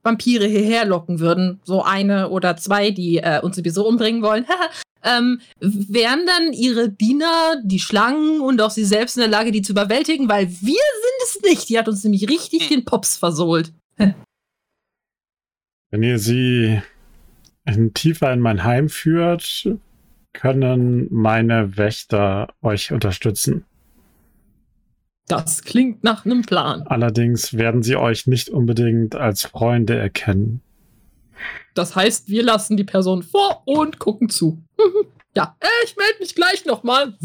Vampire 0.03 0.47
hierher 0.47 0.85
locken 0.85 1.21
würden, 1.21 1.61
so 1.65 1.83
eine 1.83 2.31
oder 2.31 2.57
zwei, 2.57 2.91
die 2.91 3.19
äh, 3.19 3.41
uns 3.41 3.57
sowieso 3.57 3.87
umbringen 3.87 4.23
wollen, 4.23 4.47
ähm, 5.05 5.41
wären 5.61 6.27
dann 6.27 6.53
ihre 6.53 6.88
Diener, 6.88 7.57
die 7.62 7.81
Schlangen 7.81 8.41
und 8.41 8.61
auch 8.61 8.71
sie 8.71 8.85
selbst 8.85 9.17
in 9.17 9.21
der 9.21 9.31
Lage, 9.31 9.53
die 9.53 9.62
zu 9.62 9.73
überwältigen, 9.73 10.29
weil 10.29 10.49
wir 10.49 10.57
sind 10.61 11.23
es 11.25 11.43
nicht. 11.43 11.69
Die 11.69 11.79
hat 11.79 11.88
uns 11.88 12.03
nämlich 12.03 12.29
richtig 12.29 12.69
den 12.69 12.85
Pops 12.85 13.17
versohlt. 13.17 13.73
Wenn 15.93 16.03
ihr 16.03 16.19
sie 16.19 16.81
in, 17.67 17.93
tiefer 17.93 18.33
in 18.33 18.41
mein 18.41 18.65
Heim 18.65 18.89
führt, 18.89 19.69
können 20.33 21.07
meine 21.11 21.77
Wächter 21.77 22.49
euch 22.63 22.93
unterstützen. 22.93 23.67
Das 25.29 25.63
klingt 25.63 26.03
nach 26.03 26.25
einem 26.25 26.43
Plan. 26.43 26.83
Allerdings 26.87 27.59
werden 27.59 27.83
sie 27.83 27.97
euch 27.97 28.27
nicht 28.27 28.49
unbedingt 28.49 29.17
als 29.17 29.43
Freunde 29.43 29.99
erkennen. 29.99 30.63
Das 31.75 31.95
heißt, 31.95 32.29
wir 32.29 32.43
lassen 32.43 32.79
die 32.79 32.85
Person 32.85 33.23
vor 33.23 33.63
und 33.67 33.99
gucken 33.99 34.31
zu. 34.31 34.63
ja, 35.37 35.57
ich 35.85 35.95
melde 35.97 36.21
mich 36.21 36.35
gleich 36.35 36.65
nochmal. 36.65 37.19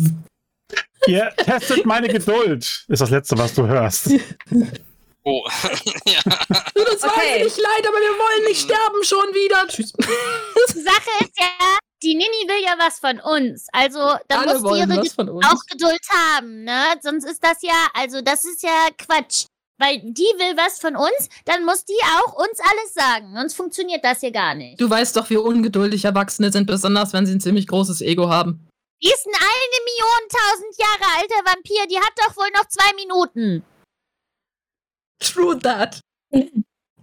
Ihr 1.08 1.32
testet 1.38 1.86
meine 1.86 2.10
Geduld, 2.10 2.86
ist 2.90 3.02
das 3.02 3.12
Letzte, 3.12 3.38
was 3.38 3.56
du 3.56 3.66
hörst. 3.66 4.12
Oh. 5.30 5.44
ja. 6.06 6.22
Das 6.24 7.04
war 7.04 7.12
Okay. 7.18 7.44
nicht 7.44 7.58
leid, 7.58 7.86
aber 7.86 7.98
wir 7.98 8.18
wollen 8.18 8.44
nicht 8.48 8.62
sterben 8.62 9.04
schon 9.04 9.28
wieder. 9.34 9.68
Tschüss. 9.68 9.92
Die 9.94 10.82
Sache 10.82 11.10
ist 11.20 11.38
ja, 11.38 11.78
die 12.02 12.16
Nini 12.16 12.48
will 12.48 12.64
ja 12.64 12.76
was 12.80 13.00
von 13.00 13.20
uns. 13.20 13.68
Also 13.74 14.00
da 14.30 14.40
Alle 14.42 14.58
muss 14.60 14.72
die 14.72 14.80
ihre 14.80 14.98
was 15.02 15.14
von 15.14 15.30
uns. 15.30 15.46
auch 15.46 15.60
Geduld 15.70 16.00
haben, 16.10 16.64
ne? 16.64 16.82
Sonst 17.02 17.26
ist 17.26 17.44
das 17.44 17.62
ja, 17.62 17.88
also 17.94 18.22
das 18.22 18.46
ist 18.46 18.64
ja 18.64 18.88
Quatsch. 18.98 19.46
Weil 19.80 20.00
die 20.02 20.24
will 20.38 20.56
was 20.58 20.80
von 20.80 20.96
uns, 20.96 21.30
dann 21.46 21.64
muss 21.66 21.84
die 21.86 22.00
auch 22.20 22.34
uns 22.34 22.60
alles 22.60 22.94
sagen. 22.96 23.34
Sonst 23.36 23.54
funktioniert 23.56 24.04
das 24.04 24.22
hier 24.22 24.32
gar 24.32 24.56
nicht. 24.56 24.80
Du 24.82 24.90
weißt 24.90 25.16
doch, 25.18 25.30
wie 25.30 25.38
ungeduldig 25.38 26.04
Erwachsene 26.06 26.52
sind, 26.52 26.66
besonders 26.66 27.14
wenn 27.14 27.28
sie 27.28 27.34
ein 27.34 27.42
ziemlich 27.42 27.68
großes 27.68 28.02
Ego 28.02 28.28
haben. 28.30 28.68
Die 29.04 29.08
ist 29.10 29.28
ein 29.28 29.36
eine 29.36 29.84
Million 29.86 30.30
tausend 30.32 30.76
Jahre 30.80 31.20
alter 31.22 31.52
Vampir, 31.52 31.86
die 31.92 32.00
hat 32.00 32.14
doch 32.16 32.36
wohl 32.38 32.50
noch 32.56 32.68
zwei 32.70 32.92
Minuten. 32.96 33.64
True 35.20 35.58
that. 35.60 36.00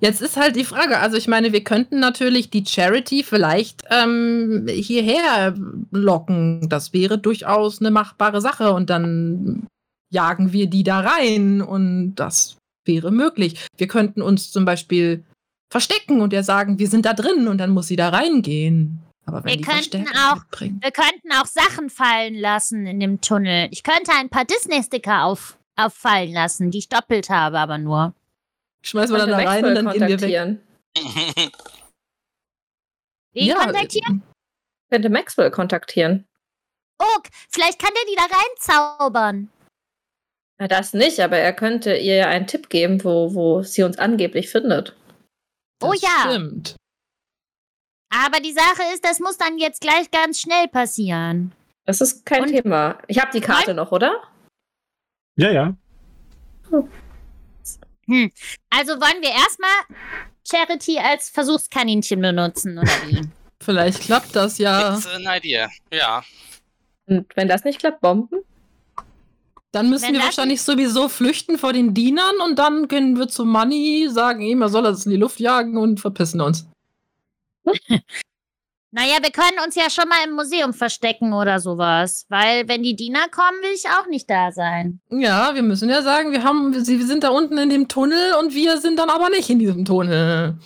Jetzt 0.01 0.21
ist 0.21 0.37
halt 0.37 0.57
die 0.57 0.65
Frage, 0.65 0.99
also 0.99 1.17
ich 1.17 1.29
meine, 1.29 1.53
wir 1.53 1.65
könnten 1.65 1.99
natürlich 1.99 2.51
die 2.51 2.65
Charity 2.67 3.23
vielleicht 3.23 3.83
ähm, 3.91 4.67
hierher 4.69 5.55
locken. 5.93 6.69
Das 6.69 6.93
wäre 6.93 7.17
durchaus 7.19 7.81
eine 7.81 7.91
machbare 7.91 8.41
Sache 8.41 8.73
und 8.73 8.91
dann 8.91 9.67
jagen 10.13 10.53
wir 10.53 10.67
die 10.69 10.83
da 10.85 11.01
rein 11.01 11.63
und 11.63 12.17
das 12.17 12.57
wäre 12.85 13.11
möglich. 13.11 13.67
Wir 13.79 13.89
könnten 13.89 14.21
uns 14.21 14.51
zum 14.53 14.65
Beispiel 14.65 15.25
verstecken 15.73 16.21
und 16.21 16.33
ihr 16.33 16.43
sagen, 16.45 16.79
wir 16.79 16.89
sind 16.89 17.07
da 17.07 17.15
drin 17.15 17.49
und 17.49 17.59
dann 17.59 17.71
muss 17.71 17.87
sie 17.87 17.97
da 17.97 18.11
reingehen. 18.11 19.01
Aber 19.27 19.43
wenn 19.43 19.51
Wir 19.53 19.57
die 19.57 19.63
könnten 19.63 20.07
auch- 20.19 20.37
mitbringen. 20.37 20.81
Wir 20.83 20.91
könnten 20.91 21.33
auch 21.33 21.47
Sachen 21.47 21.89
fallen 21.89 22.35
lassen 22.35 22.87
in 22.87 23.01
dem 23.01 23.23
Tunnel. 23.23 23.69
Ich 23.71 23.83
könnte 23.83 24.13
ein 24.21 24.29
paar 24.29 24.45
Disney-Sticker 24.45 25.25
auf, 25.25 25.57
auffallen 25.77 26.33
lassen, 26.33 26.71
die 26.71 26.79
ich 26.79 26.89
doppelt 26.89 27.31
habe, 27.31 27.59
aber 27.59 27.79
nur. 27.79 28.15
Schmeißen 28.83 29.15
wir 29.15 29.19
dann 29.27 29.31
da 29.31 29.37
rein 29.39 29.65
und 29.65 29.75
dann 29.75 29.91
gehen 29.93 30.09
wir 30.09 30.21
weg. 30.21 31.53
Wen 33.33 33.47
Ja, 33.47 33.57
kontaktieren? 33.65 34.23
Könnte 34.91 35.11
Maxwell 35.11 35.51
kontaktieren. 35.51 36.27
Oh, 37.01 37.19
vielleicht 37.51 37.81
kann 37.81 37.91
der 37.95 38.05
die 38.09 38.17
da 38.17 38.27
reinzaubern. 38.37 39.51
Na, 40.59 40.69
das 40.69 40.93
nicht, 40.93 41.19
aber 41.21 41.39
er 41.39 41.53
könnte 41.53 41.97
ihr 41.97 42.29
einen 42.29 42.47
Tipp 42.47 42.69
geben, 42.69 43.03
wo, 43.03 43.35
wo 43.35 43.63
sie 43.63 43.83
uns 43.83 43.99
angeblich 43.99 44.49
findet. 44.51 44.95
Oh 45.83 45.91
das 45.93 46.03
ja. 46.03 46.31
Stimmt. 46.31 46.77
Aber 48.15 48.39
die 48.39 48.53
Sache 48.53 48.83
ist, 48.95 49.05
das 49.05 49.19
muss 49.19 49.37
dann 49.37 49.59
jetzt 49.59 49.81
gleich 49.81 50.09
ganz 50.13 50.41
schnell 50.41 50.69
passieren. 50.69 51.53
Das 51.87 52.01
ist 52.01 52.25
kein 52.25 52.45
Und- 52.45 52.51
Thema. 52.51 52.99
Ich 53.09 53.19
habe 53.19 53.33
die 53.33 53.41
Karte 53.41 53.75
noch, 53.75 53.91
oder? 53.91 54.23
Ja, 55.37 55.51
ja. 55.51 55.77
Also 58.71 58.93
wollen 58.93 59.23
wir 59.23 59.31
erstmal 59.31 59.71
Charity 60.49 60.99
als 60.99 61.31
Versuchskaninchen 61.31 62.21
benutzen, 62.21 62.79
oder 62.79 62.93
wie? 63.07 63.23
Vielleicht 63.63 64.03
klappt 64.03 64.37
das 64.37 64.59
ja. 64.59 64.95
It's 64.95 65.07
an 65.07 65.25
idea. 65.27 65.71
Ja. 65.93 66.23
Und 67.07 67.27
wenn 67.35 67.49
das 67.49 67.65
nicht 67.65 67.79
klappt, 67.79 68.01
Bomben? 68.01 68.43
Dann 69.73 69.91
müssen 69.91 70.07
Wenn 70.07 70.15
wir 70.15 70.23
wahrscheinlich 70.23 70.63
sowieso 70.63 71.09
flüchten 71.09 71.59
vor 71.59 71.73
den 71.73 71.95
Dienern 71.95 72.37
und 72.45 72.59
dann 72.59 72.87
gehen 72.87 73.19
wir 73.19 73.27
zu 73.27 73.45
Money, 73.45 74.09
sagen 74.09 74.41
ihm, 74.43 74.63
er 74.63 74.69
soll 74.69 74.85
das 74.85 75.05
in 75.05 75.11
die 75.11 75.17
Luft 75.17 75.41
jagen 75.41 75.77
und 75.79 75.99
verpissen 75.99 76.41
uns. 76.41 76.67
Naja, 78.97 79.17
wir 79.21 79.33
können 79.33 79.59
uns 79.67 79.75
ja 79.75 79.91
schon 79.91 80.09
mal 80.09 80.25
im 80.25 80.37
Museum 80.37 80.73
verstecken 80.73 81.33
oder 81.33 81.59
sowas. 81.59 82.27
Weil, 82.29 82.69
wenn 82.69 82.85
die 82.85 82.95
Diener 82.95 83.29
kommen, 83.29 83.61
will 83.61 83.75
ich 83.75 83.87
auch 83.89 84.07
nicht 84.07 84.31
da 84.31 84.53
sein. 84.53 85.01
Ja, 85.11 85.53
wir 85.57 85.65
müssen 85.65 85.89
ja 85.91 86.01
sagen, 86.01 86.31
wir 86.31 86.45
haben, 86.45 86.73
wir 86.73 87.07
sind 87.07 87.25
da 87.25 87.31
unten 87.31 87.59
in 87.59 87.71
dem 87.71 87.89
Tunnel 87.89 88.35
und 88.39 88.55
wir 88.55 88.79
sind 88.79 89.01
dann 89.01 89.11
aber 89.11 89.31
nicht 89.31 89.51
in 89.51 89.59
diesem 89.59 89.85
Tunnel. 89.85 90.57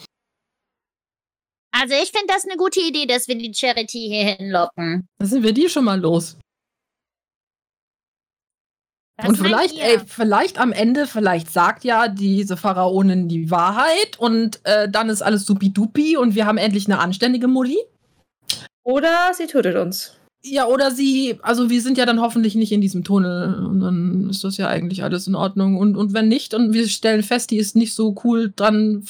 Also, 1.71 1.95
ich 1.95 2.11
finde 2.11 2.27
das 2.29 2.45
eine 2.45 2.59
gute 2.59 2.81
Idee, 2.81 3.07
dass 3.07 3.29
wir 3.29 3.39
die 3.39 3.55
Charity 3.55 4.09
hier 4.11 4.37
hinlocken. 4.37 5.09
Da 5.19 5.25
sind 5.25 5.43
wir 5.43 5.55
die 5.55 5.71
schon 5.71 5.85
mal 5.85 5.99
los. 5.99 6.37
Was 9.17 9.31
und 9.31 9.37
vielleicht, 9.37 9.79
ey, 9.79 10.01
vielleicht 10.07 10.59
am 10.59 10.73
Ende, 10.73 11.07
vielleicht 11.07 11.51
sagt 11.51 11.83
ja 11.83 12.09
diese 12.09 12.59
Pharaonin 12.59 13.27
die 13.27 13.51
Wahrheit 13.51 14.19
und 14.19 14.61
äh, 14.65 14.87
dann 14.91 15.09
ist 15.09 15.23
alles 15.23 15.47
supidupi 15.47 16.19
und 16.19 16.35
wir 16.35 16.45
haben 16.45 16.59
endlich 16.59 16.87
eine 16.87 16.99
anständige 16.99 17.49
Mutti. 17.49 17.79
Oder 18.89 19.33
sie 19.35 19.47
tötet 19.47 19.77
uns. 19.77 20.15
Ja, 20.43 20.67
oder 20.67 20.91
sie, 20.91 21.39
also 21.43 21.69
wir 21.69 21.83
sind 21.83 21.99
ja 21.99 22.07
dann 22.07 22.23
hoffentlich 22.23 22.55
nicht 22.55 22.73
in 22.73 22.81
diesem 22.81 23.05
Tunnel 23.05 23.67
und 23.67 23.81
dann 23.81 24.31
ist 24.31 24.45
das 24.45 24.57
ja 24.57 24.69
eigentlich 24.69 25.03
alles 25.03 25.27
in 25.27 25.35
Ordnung. 25.35 25.77
Und, 25.77 25.95
und 25.95 26.15
wenn 26.15 26.29
nicht 26.29 26.55
und 26.55 26.73
wir 26.73 26.89
stellen 26.89 27.23
fest, 27.23 27.51
die 27.51 27.59
ist 27.59 27.77
nicht 27.77 27.93
so 27.93 28.15
cool 28.25 28.51
dran, 28.57 29.05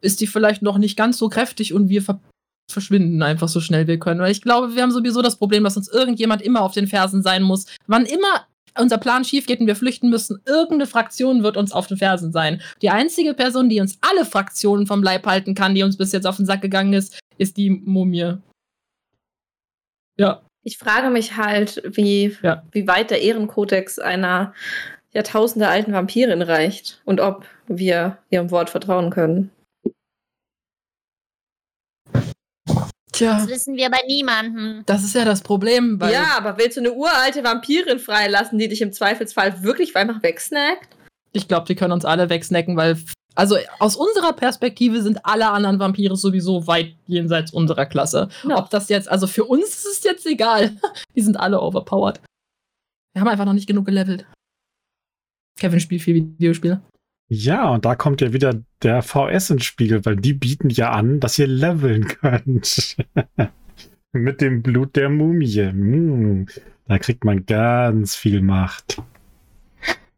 ist 0.00 0.20
die 0.20 0.26
vielleicht 0.26 0.62
noch 0.62 0.78
nicht 0.78 0.96
ganz 0.96 1.18
so 1.18 1.28
kräftig 1.28 1.74
und 1.74 1.90
wir 1.90 2.02
ver 2.02 2.20
verschwinden 2.70 3.22
einfach 3.22 3.48
so 3.48 3.60
schnell 3.60 3.86
wir 3.86 3.98
können. 3.98 4.20
Weil 4.20 4.32
ich 4.32 4.40
glaube, 4.40 4.74
wir 4.74 4.82
haben 4.82 4.90
sowieso 4.90 5.20
das 5.20 5.36
Problem, 5.36 5.62
dass 5.62 5.76
uns 5.76 5.88
irgendjemand 5.88 6.42
immer 6.42 6.62
auf 6.62 6.72
den 6.72 6.88
Fersen 6.88 7.22
sein 7.22 7.42
muss. 7.42 7.66
Wann 7.86 8.06
immer 8.06 8.46
unser 8.76 8.98
Plan 8.98 9.24
schief 9.24 9.46
geht 9.46 9.60
und 9.60 9.66
wir 9.66 9.76
flüchten 9.76 10.10
müssen, 10.10 10.40
irgendeine 10.46 10.86
Fraktion 10.86 11.42
wird 11.42 11.56
uns 11.56 11.72
auf 11.72 11.86
den 11.86 11.98
Fersen 11.98 12.32
sein. 12.32 12.62
Die 12.80 12.90
einzige 12.90 13.34
Person, 13.34 13.68
die 13.68 13.80
uns 13.80 13.98
alle 14.00 14.24
Fraktionen 14.24 14.86
vom 14.86 15.02
Leib 15.02 15.26
halten 15.26 15.54
kann, 15.54 15.74
die 15.74 15.82
uns 15.82 15.98
bis 15.98 16.12
jetzt 16.12 16.26
auf 16.26 16.36
den 16.38 16.46
Sack 16.46 16.62
gegangen 16.62 16.94
ist, 16.94 17.20
ist 17.36 17.58
die 17.58 17.70
Mumie. 17.70 18.38
Ja. 20.22 20.42
Ich 20.64 20.78
frage 20.78 21.10
mich 21.10 21.36
halt, 21.36 21.82
wie, 21.84 22.36
Ja. 22.42 22.62
wie 22.70 22.86
weit 22.86 23.10
der 23.10 23.20
Ehrenkodex 23.22 23.98
einer 23.98 24.54
Jahrtausende 25.12 25.68
alten 25.68 25.92
Vampirin 25.92 26.40
reicht 26.40 27.02
und 27.04 27.20
ob 27.20 27.44
wir 27.66 28.18
ihrem 28.30 28.50
Wort 28.52 28.70
vertrauen 28.70 29.10
können. 29.10 29.50
Tja. 33.12 33.34
Das 33.34 33.48
wissen 33.48 33.76
wir 33.76 33.90
bei 33.90 34.00
niemandem. 34.06 34.84
Das 34.86 35.04
ist 35.04 35.14
ja 35.14 35.24
das 35.24 35.42
Problem, 35.42 36.00
weil 36.00 36.12
ja, 36.12 36.36
aber 36.38 36.56
willst 36.56 36.76
du 36.78 36.80
eine 36.80 36.92
uralte 36.92 37.44
Vampirin 37.44 37.98
freilassen, 37.98 38.58
die 38.58 38.68
dich 38.68 38.80
im 38.80 38.92
Zweifelsfall 38.92 39.62
wirklich 39.62 39.94
einfach 39.96 40.22
wegsnackt? 40.22 40.88
ich 41.34 41.48
glaube, 41.48 41.66
die 41.66 41.74
können 41.74 41.92
uns 41.92 42.04
alle 42.04 42.28
wegsnacken, 42.28 42.76
weil 42.76 42.98
also 43.34 43.56
aus 43.78 43.96
unserer 43.96 44.32
Perspektive 44.32 45.02
sind 45.02 45.24
alle 45.24 45.50
anderen 45.50 45.78
Vampire 45.78 46.16
sowieso 46.16 46.66
weit 46.66 46.94
jenseits 47.06 47.52
unserer 47.52 47.86
Klasse. 47.86 48.28
Ja. 48.46 48.58
Ob 48.58 48.70
das 48.70 48.88
jetzt, 48.88 49.08
also 49.08 49.26
für 49.26 49.44
uns 49.44 49.68
ist 49.68 49.86
es 49.86 50.04
jetzt 50.04 50.26
egal. 50.26 50.72
Die 51.16 51.22
sind 51.22 51.38
alle 51.38 51.60
overpowered. 51.60 52.20
Wir 53.14 53.20
haben 53.20 53.28
einfach 53.28 53.44
noch 53.44 53.52
nicht 53.52 53.66
genug 53.66 53.86
gelevelt. 53.86 54.26
Kevin 55.58 55.80
spielt 55.80 56.02
viel 56.02 56.14
Videospiele. 56.14 56.80
Ja, 57.28 57.70
und 57.70 57.84
da 57.84 57.94
kommt 57.94 58.20
ja 58.20 58.32
wieder 58.32 58.62
der 58.82 59.02
VS 59.02 59.50
ins 59.50 59.64
Spiel, 59.64 60.04
weil 60.04 60.16
die 60.16 60.34
bieten 60.34 60.68
ja 60.68 60.90
an, 60.90 61.20
dass 61.20 61.38
ihr 61.38 61.46
leveln 61.46 62.06
könnt. 62.06 62.96
Mit 64.12 64.42
dem 64.42 64.62
Blut 64.62 64.96
der 64.96 65.08
Mumie. 65.08 65.70
Hm, 65.70 66.46
da 66.86 66.98
kriegt 66.98 67.24
man 67.24 67.46
ganz 67.46 68.14
viel 68.14 68.42
Macht. 68.42 69.00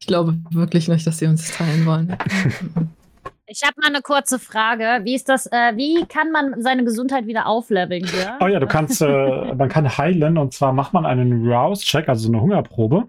Ich 0.00 0.08
glaube 0.08 0.36
wirklich 0.50 0.88
nicht, 0.88 1.06
dass 1.06 1.18
sie 1.18 1.26
uns 1.26 1.46
das 1.46 1.56
teilen 1.56 1.86
wollen. 1.86 2.16
Ich 3.46 3.62
habe 3.62 3.74
mal 3.80 3.88
eine 3.88 4.00
kurze 4.00 4.38
Frage. 4.38 5.04
Wie 5.04 5.14
ist 5.14 5.28
das, 5.28 5.46
äh, 5.46 5.72
wie 5.76 6.06
kann 6.06 6.32
man 6.32 6.62
seine 6.62 6.82
Gesundheit 6.84 7.26
wieder 7.26 7.46
aufleveln 7.46 8.04
hier? 8.06 8.38
Oh 8.40 8.46
ja, 8.46 8.58
du 8.58 8.66
kannst, 8.66 9.02
äh, 9.02 9.06
man 9.54 9.68
kann 9.68 9.98
heilen 9.98 10.38
und 10.38 10.54
zwar 10.54 10.72
macht 10.72 10.94
man 10.94 11.04
einen 11.04 11.46
Rouse-Check, 11.46 12.08
also 12.08 12.28
eine 12.28 12.40
Hungerprobe. 12.40 13.08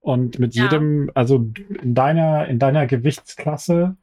Und 0.00 0.38
mit 0.38 0.54
Ja. 0.54 0.64
jedem, 0.64 1.10
also 1.14 1.46
in 1.82 1.94
deiner, 1.94 2.46
in 2.48 2.58
deiner 2.58 2.86
Gewichtsklasse 2.86 3.96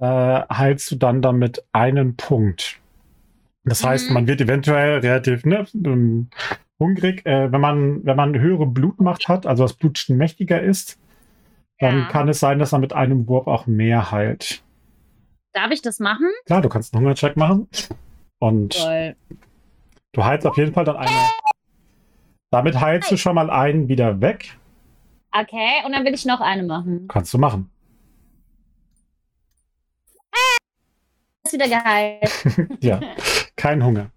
äh, 0.00 0.04
heilst 0.06 0.90
du 0.92 0.96
dann 0.96 1.20
damit 1.20 1.62
einen 1.72 2.16
Punkt. 2.16 2.78
Das 3.64 3.84
heißt, 3.84 4.08
Mhm. 4.08 4.14
man 4.14 4.26
wird 4.28 4.40
eventuell 4.40 5.00
relativ 5.00 5.44
ne, 5.44 5.66
ähm, 5.74 6.30
hungrig, 6.78 7.26
äh, 7.26 7.52
wenn 7.52 7.60
man, 7.60 8.04
wenn 8.04 8.16
man 8.16 8.38
höhere 8.38 8.66
Blutmacht 8.66 9.28
hat, 9.28 9.44
also 9.46 9.64
das 9.64 9.74
Blut 9.74 10.06
mächtiger 10.08 10.62
ist, 10.62 10.98
dann 11.80 11.98
Ja. 11.98 12.04
kann 12.06 12.28
es 12.28 12.40
sein, 12.40 12.58
dass 12.58 12.72
man 12.72 12.80
mit 12.80 12.94
einem 12.94 13.26
Wurf 13.28 13.46
auch 13.46 13.66
mehr 13.66 14.10
heilt. 14.10 14.62
Darf 15.58 15.72
ich 15.72 15.82
das 15.82 15.98
machen? 15.98 16.30
Klar, 16.46 16.62
du 16.62 16.68
kannst 16.68 16.94
einen 16.94 17.02
Hungercheck 17.02 17.36
machen. 17.36 17.66
Und 18.38 18.76
Toll. 18.76 19.16
Du 20.12 20.24
heilst 20.24 20.46
auf 20.46 20.56
jeden 20.56 20.72
Fall 20.72 20.84
dann 20.84 20.96
eine. 20.96 21.10
Damit 22.52 22.80
heilst 22.80 23.10
du 23.10 23.16
schon 23.16 23.34
mal 23.34 23.50
einen 23.50 23.88
wieder 23.88 24.20
weg. 24.20 24.56
Okay, 25.32 25.84
und 25.84 25.90
dann 25.90 26.04
will 26.04 26.14
ich 26.14 26.24
noch 26.24 26.40
eine 26.40 26.62
machen. 26.62 27.08
Kannst 27.08 27.34
du 27.34 27.38
machen. 27.38 27.68
Ist 31.44 31.54
wieder 31.54 31.68
geheilt. 31.68 32.78
Ja. 32.80 33.00
Kein 33.56 33.84
Hunger. 33.84 34.12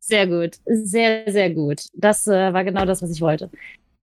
Sehr 0.00 0.26
gut. 0.26 0.56
Sehr, 0.66 1.30
sehr 1.30 1.50
gut. 1.50 1.84
Das 1.94 2.26
äh, 2.26 2.52
war 2.52 2.64
genau 2.64 2.84
das, 2.84 3.00
was 3.00 3.12
ich 3.12 3.20
wollte. 3.20 3.48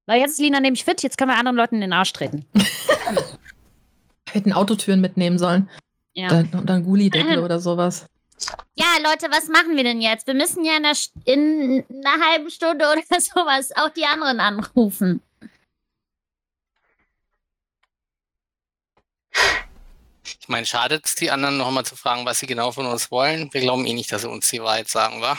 Weil 0.06 0.22
jetzt 0.22 0.32
ist 0.32 0.40
Lina 0.40 0.62
nämlich 0.62 0.86
fit, 0.86 1.04
jetzt 1.04 1.18
können 1.18 1.32
wir 1.32 1.38
anderen 1.38 1.58
Leuten 1.58 1.76
in 1.76 1.82
den 1.82 1.92
Arsch 1.92 2.14
treten. 2.14 2.46
Hätten 4.32 4.54
Autotüren 4.54 5.02
mitnehmen 5.02 5.38
sollen. 5.38 5.70
Ja. 6.18 6.30
Dann, 6.30 6.66
dann 6.66 6.84
Gulli-Deckel 6.84 7.38
oder 7.44 7.60
sowas. 7.60 8.08
Ja, 8.76 8.86
Leute, 9.04 9.28
was 9.32 9.48
machen 9.50 9.76
wir 9.76 9.84
denn 9.84 10.02
jetzt? 10.02 10.26
Wir 10.26 10.34
müssen 10.34 10.66
ja 10.66 10.78
in 10.78 10.86
einer, 10.86 10.98
in 11.26 11.86
einer 11.90 12.26
halben 12.26 12.50
Stunde 12.50 12.86
oder 12.86 13.02
sowas 13.20 13.72
auch 13.76 13.90
die 13.90 14.06
anderen 14.06 14.40
anrufen. 14.40 15.22
Ich 20.24 20.48
meine, 20.48 20.66
schadet 20.66 21.06
es 21.06 21.16
die 21.16 21.30
anderen 21.30 21.58
noch 21.58 21.70
mal 21.70 21.86
zu 21.86 21.96
fragen, 21.96 22.26
was 22.26 22.40
sie 22.40 22.48
genau 22.48 22.72
von 22.72 22.88
uns 22.88 23.12
wollen? 23.12 23.54
Wir 23.54 23.62
glauben 23.62 23.86
eh 23.86 23.94
nicht, 23.94 24.12
dass 24.12 24.24
sie 24.24 24.30
uns 24.30 24.48
die 24.50 24.62
Wahrheit 24.62 24.88
sagen, 24.88 25.22
wa? 25.22 25.38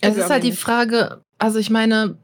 Es 0.00 0.16
ist 0.16 0.30
halt 0.30 0.44
die 0.44 0.50
nicht. 0.50 0.60
Frage, 0.60 1.24
also 1.38 1.58
ich 1.58 1.70
meine, 1.70 2.18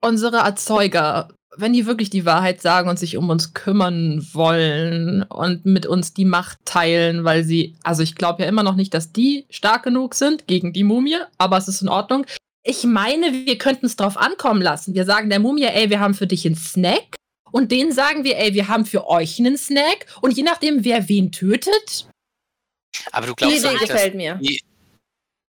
unsere 0.00 0.38
Erzeuger, 0.38 1.28
wenn 1.56 1.72
die 1.72 1.86
wirklich 1.86 2.10
die 2.10 2.24
Wahrheit 2.24 2.60
sagen 2.62 2.88
und 2.88 2.98
sich 2.98 3.16
um 3.16 3.28
uns 3.30 3.54
kümmern 3.54 4.26
wollen 4.32 5.22
und 5.24 5.64
mit 5.66 5.86
uns 5.86 6.14
die 6.14 6.24
Macht 6.24 6.58
teilen, 6.64 7.24
weil 7.24 7.44
sie, 7.44 7.74
also 7.82 8.02
ich 8.02 8.14
glaube 8.14 8.42
ja 8.42 8.48
immer 8.48 8.62
noch 8.62 8.74
nicht, 8.76 8.94
dass 8.94 9.12
die 9.12 9.46
stark 9.50 9.82
genug 9.84 10.14
sind 10.14 10.46
gegen 10.46 10.72
die 10.72 10.84
Mumie, 10.84 11.16
aber 11.38 11.56
es 11.56 11.68
ist 11.68 11.82
in 11.82 11.88
Ordnung. 11.88 12.26
Ich 12.62 12.84
meine, 12.84 13.32
wir 13.32 13.58
könnten 13.58 13.86
es 13.86 13.96
drauf 13.96 14.16
ankommen 14.16 14.60
lassen. 14.60 14.94
Wir 14.94 15.04
sagen 15.04 15.30
der 15.30 15.38
Mumie, 15.38 15.64
ey, 15.64 15.88
wir 15.90 16.00
haben 16.00 16.14
für 16.14 16.26
dich 16.26 16.46
einen 16.46 16.56
Snack. 16.56 17.16
Und 17.52 17.70
denen 17.70 17.92
sagen 17.92 18.24
wir, 18.24 18.36
ey, 18.38 18.54
wir 18.54 18.68
haben 18.68 18.84
für 18.84 19.08
euch 19.08 19.38
einen 19.38 19.56
Snack. 19.56 20.06
Und 20.20 20.36
je 20.36 20.42
nachdem, 20.42 20.84
wer 20.84 21.08
wen 21.08 21.30
tötet, 21.30 22.06
Aber 23.12 23.26
du 23.26 23.32
Die 23.32 23.36
glaubst 23.36 23.64
doch 23.64 23.70
Idee 23.70 23.78
nicht, 23.78 23.82
dass 23.82 23.96
gefällt 23.96 24.14
mir. 24.16 24.34
die, 24.42 24.60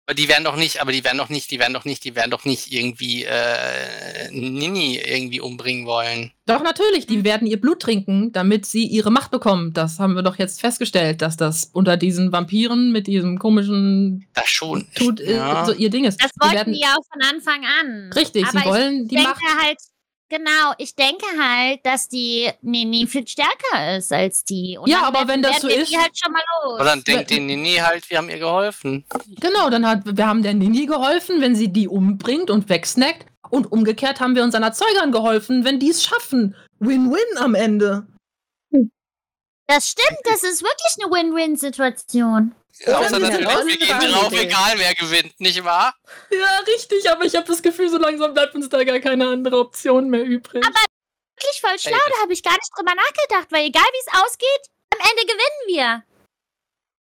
aber 0.07 0.15
die 0.15 0.29
werden 0.29 0.45
doch 0.45 0.57
nicht, 0.57 0.81
aber 0.81 0.93
die 0.93 1.03
werden 1.05 1.19
doch 1.19 1.29
nicht, 1.29 1.51
die 1.51 1.59
werden 1.59 1.75
doch 1.75 1.85
nicht, 1.85 2.05
die 2.05 2.15
werden 2.15 2.31
doch 2.31 2.45
nicht 2.45 2.73
irgendwie 2.73 3.25
äh, 3.25 4.31
Nini 4.31 4.99
irgendwie 5.05 5.41
umbringen 5.41 5.85
wollen. 5.87 6.33
Doch, 6.47 6.63
natürlich, 6.63 7.07
die 7.09 7.25
werden 7.25 7.49
ihr 7.49 7.61
Blut 7.61 7.81
trinken, 7.81 8.31
damit 8.33 8.67
sie 8.67 8.85
ihre 8.87 9.11
Macht 9.11 9.33
bekommen. 9.33 9.73
Das 9.73 9.99
haben 9.99 10.15
wir 10.15 10.23
doch 10.23 10.37
jetzt 10.39 10.61
festgestellt, 10.61 11.23
dass 11.23 11.37
das 11.37 11.65
unter 11.73 11.97
diesen 11.97 12.31
Vampiren 12.31 12.93
mit 12.93 13.09
diesem 13.09 13.39
komischen 13.39 14.27
Das 14.35 14.49
schon. 14.49 14.87
Tut 14.95 15.21
äh, 15.21 15.35
Ja. 15.37 15.65
so 15.65 15.73
ihr 15.73 15.91
Ding 15.91 16.05
ist. 16.05 16.23
Das 16.23 16.31
Die 16.33 16.41
wollten 16.41 16.55
werden- 16.57 16.73
die 16.73 16.81
ja 16.81 16.95
auch 16.97 17.05
von 17.13 17.23
Anfang 17.35 17.65
an. 17.81 18.13
Richtig, 18.15 18.45
Aber 18.47 18.61
sie 18.61 18.65
wollen 18.65 19.09
die 19.09 19.17
ich 19.17 19.23
denke 19.25 19.41
Macht. 19.41 19.65
halt, 19.65 19.79
genau, 20.29 20.73
ich 20.79 20.95
denke 20.95 21.25
halt, 21.41 21.81
dass 21.85 22.09
die 22.09 22.51
Nini 22.63 23.07
viel 23.07 23.27
stärker 23.27 23.97
ist 23.97 24.13
als 24.13 24.45
die. 24.45 24.79
Und 24.79 24.89
Ja, 24.89 25.03
aber 25.03 25.27
wenn 25.29 25.43
das 25.43 25.61
so 25.61 25.69
wir 25.69 25.77
ist- 25.83 25.97
halt 25.97 26.19
schon 26.19 26.33
mal 26.33 26.43
los. 26.65 26.81
Und 26.81 26.87
dann 26.87 27.03
denkt 27.05 27.31
die 27.31 27.41
Nini 27.41 27.75
halt, 27.77 28.09
wir 28.11 28.19
haben 28.19 28.29
ihr 28.29 28.39
geholfen. 28.39 29.05
Genau, 29.41 29.71
dann 29.71 29.87
hat 29.87 30.01
wir 30.05 30.27
haben 30.27 30.43
der 30.43 30.55
Nini 30.55 30.87
geholfen, 30.87 31.41
wenn 31.41 31.55
sie 31.57 31.69
die 31.73 31.89
umbringt 31.89 32.51
und 32.51 32.69
wegsnackt. 32.69 33.27
Und 33.49 33.71
umgekehrt 33.71 34.19
haben 34.21 34.35
wir 34.35 34.43
unseren 34.43 34.65
Erzeugern 34.65 35.13
geholfen, 35.13 35.65
wenn 35.65 35.79
die 35.79 35.91
es 35.91 36.03
schaffen. 36.03 36.57
Win-win 36.81 37.39
am 37.39 37.55
Ende. 37.55 38.07
das 39.69 39.89
stimmt, 39.89 40.19
das 40.25 40.43
ist 40.43 40.63
wirklich 40.63 40.95
eine 41.05 41.13
Win-Win-Situation. 41.13 42.55
Außer 42.85 43.19
natürlich, 43.19 43.49
wir 43.49 43.79
gehen 43.79 44.11
drauf, 44.13 44.33
Idee. 44.33 44.43
egal 44.43 44.75
wer 44.77 44.95
gewinnt, 44.95 45.41
nicht 45.41 45.65
wahr? 45.65 45.95
Ja, 46.31 46.59
richtig, 46.67 47.11
aber 47.11 47.25
ich 47.25 47.35
habe 47.35 47.47
das 47.47 47.63
Gefühl, 47.63 47.89
so 47.89 47.97
langsam 47.99 48.35
bleibt 48.35 48.55
uns 48.55 48.69
da 48.69 48.85
gar 48.85 48.99
keine 49.01 49.29
andere 49.29 49.59
Option 49.59 50.11
mehr 50.11 50.23
übrig. 50.25 50.63
Wirklich 50.65 51.61
voll 51.61 51.79
schlau, 51.79 51.99
da 52.09 52.23
habe 52.23 52.33
ich 52.33 52.43
gar 52.43 52.53
nicht 52.53 52.71
drüber 52.77 52.95
nachgedacht, 52.95 53.47
weil 53.51 53.67
egal 53.67 53.83
wie 53.83 54.07
es 54.07 54.21
ausgeht, 54.23 54.71
am 54.93 55.01
Ende 55.01 55.23
gewinnen 55.33 55.67
wir. 55.69 56.03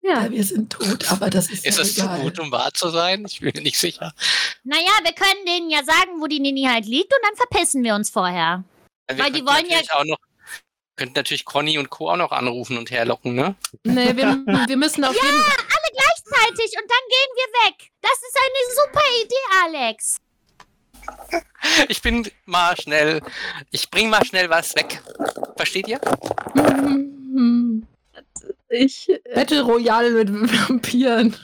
Ja. 0.03 0.31
wir 0.31 0.45
sind 0.45 0.73
tot, 0.73 1.11
aber 1.11 1.29
das 1.29 1.51
ist, 1.51 1.67
Ist 1.67 1.77
ja 1.77 1.83
das 1.85 1.95
zu 1.95 2.09
gut, 2.23 2.39
um 2.39 2.51
wahr 2.53 2.73
zu 2.73 2.89
sein? 2.89 3.25
Ich 3.27 3.41
bin 3.41 3.53
mir 3.55 3.63
nicht 3.63 3.79
sicher. 3.79 4.15
Naja, 4.65 4.93
wir 5.03 5.13
können 5.13 5.45
denen 5.47 5.71
ja 5.71 5.85
sagen, 5.85 6.21
wo 6.21 6.27
die 6.27 6.41
Nini 6.41 6.65
halt 6.65 6.87
liegt 6.87 7.13
und 7.13 7.21
dann 7.25 7.37
verpissen 7.37 7.83
wir 7.85 7.95
uns 7.95 8.09
vorher. 8.09 8.65
Wir 9.11 9.19
Weil 9.19 9.33
die 9.33 9.45
wollen 9.45 9.67
ja- 9.69 9.81
auch 9.95 10.05
noch 10.05 10.17
könnten 10.99 11.15
natürlich 11.15 11.45
Conny 11.45 11.79
und 11.79 11.89
Co. 11.89 12.11
auch 12.11 12.17
noch 12.17 12.33
anrufen 12.33 12.77
und 12.77 12.91
herlocken, 12.91 13.35
ne? 13.35 13.55
Nee, 13.85 14.15
wir, 14.17 14.43
wir 14.67 14.77
müssen 14.77 15.05
auf 15.05 15.15
jeden 15.15 15.43
Gleichzeitig 15.99 16.73
und 16.81 16.91
dann 16.91 17.05
gehen 17.09 17.33
wir 17.35 17.49
weg. 17.69 17.91
Das 18.03 18.13
ist 18.13 18.37
eine 18.45 18.63
super 18.75 19.07
Idee, 19.25 19.47
Alex. 19.65 20.17
Ich 21.89 22.03
bin 22.03 22.29
mal 22.45 22.77
schnell. 22.77 23.21
Ich 23.71 23.91
bring 23.91 24.11
mal 24.11 24.25
schnell 24.25 24.49
was 24.51 24.75
weg. 24.77 25.03
Versteht 25.57 25.89
ihr? 25.89 26.01
Ich. 28.71 29.09
äh, 29.09 29.19
Battle 29.35 29.63
Royale 29.63 30.11
mit 30.11 30.31
Vampiren. 30.31 31.35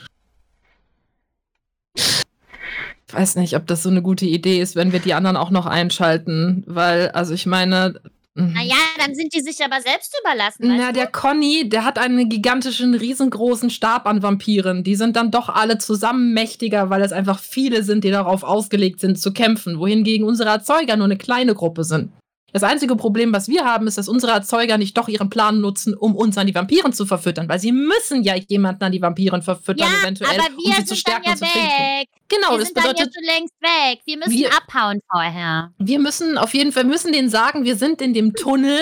Ich 1.95 3.13
weiß 3.13 3.35
nicht, 3.35 3.55
ob 3.55 3.65
das 3.65 3.81
so 3.83 3.89
eine 3.89 4.03
gute 4.03 4.25
Idee 4.25 4.61
ist, 4.61 4.75
wenn 4.75 4.91
wir 4.91 4.99
die 4.99 5.15
anderen 5.15 5.35
auch 5.37 5.49
noch 5.49 5.65
einschalten, 5.65 6.63
weil, 6.67 7.09
also 7.09 7.33
ich 7.33 7.45
meine. 7.45 7.99
Hm. 8.37 8.51
Naja, 8.51 8.75
dann 8.97 9.15
sind 9.15 9.33
die 9.33 9.39
sich 9.39 9.63
aber 9.63 9.79
selbst 9.79 10.13
überlassen. 10.21 10.75
Na, 10.77 10.91
der 10.91 11.07
Conny, 11.07 11.69
der 11.69 11.85
hat 11.85 11.97
einen 11.97 12.27
gigantischen, 12.27 12.93
riesengroßen 12.93 13.69
Stab 13.69 14.05
an 14.05 14.23
Vampiren. 14.23 14.83
Die 14.83 14.95
sind 14.95 15.15
dann 15.15 15.31
doch 15.31 15.47
alle 15.47 15.77
zusammen 15.77 16.33
mächtiger, 16.33 16.89
weil 16.89 17.01
es 17.01 17.13
einfach 17.13 17.39
viele 17.39 17.83
sind, 17.83 18.03
die 18.03 18.11
darauf 18.11 18.43
ausgelegt 18.43 18.99
sind 18.99 19.17
zu 19.17 19.31
kämpfen. 19.31 19.79
Wohingegen 19.79 20.27
unsere 20.27 20.49
Erzeuger 20.49 20.97
nur 20.97 21.05
eine 21.05 21.17
kleine 21.17 21.55
Gruppe 21.55 21.85
sind. 21.85 22.11
Das 22.55 22.63
einzige 22.63 22.95
Problem, 22.95 23.33
was 23.33 23.49
wir 23.49 23.65
haben, 23.65 23.85
ist, 23.85 23.97
dass 23.97 24.07
unsere 24.07 24.31
Erzeuger 24.31 24.77
nicht 24.77 24.97
doch 24.97 25.09
ihren 25.09 25.29
Plan 25.29 25.59
nutzen, 25.59 25.93
um 25.93 26.15
uns 26.15 26.37
an 26.37 26.47
die 26.47 26.55
Vampiren 26.55 26.93
zu 26.93 27.05
verfüttern, 27.05 27.49
weil 27.49 27.59
sie 27.59 27.73
müssen 27.73 28.23
ja 28.23 28.33
jemanden 28.35 28.81
an 28.85 28.93
die 28.93 29.01
Vampiren 29.01 29.41
verfüttern, 29.41 29.89
Ja, 29.91 29.99
eventuell, 30.01 30.39
aber 30.39 30.47
um 30.55 30.63
wir 30.63 30.75
sie 30.75 30.85
zu 30.85 30.95
stärken 30.95 31.25
ja 31.25 31.31
und 31.33 31.37
zu 31.39 31.43
trinken. 31.43 31.67
weg. 31.67 32.07
Genau, 32.29 32.51
wir 32.51 32.57
das 32.59 32.67
sind 32.69 32.77
dann 32.77 32.85
ja 32.85 32.91
bedeutet, 32.93 33.13
längst 33.25 33.53
weg. 33.61 33.99
Wir 34.05 34.17
müssen 34.19 34.31
Wir- 34.31 34.53
abhauen 34.55 35.01
vorher. 35.11 35.73
wir 35.79 35.99
müssen 35.99 36.37
auf 36.37 36.53
jeden 36.53 36.71
Fall, 36.71 36.83
wir 36.83 36.91
müssen 36.91 37.11
denen 37.11 37.27
sagen, 37.27 37.65
wir 37.65 37.75
sind 37.75 38.01
in 38.01 38.13
dem 38.13 38.33
Tunnel 38.35 38.79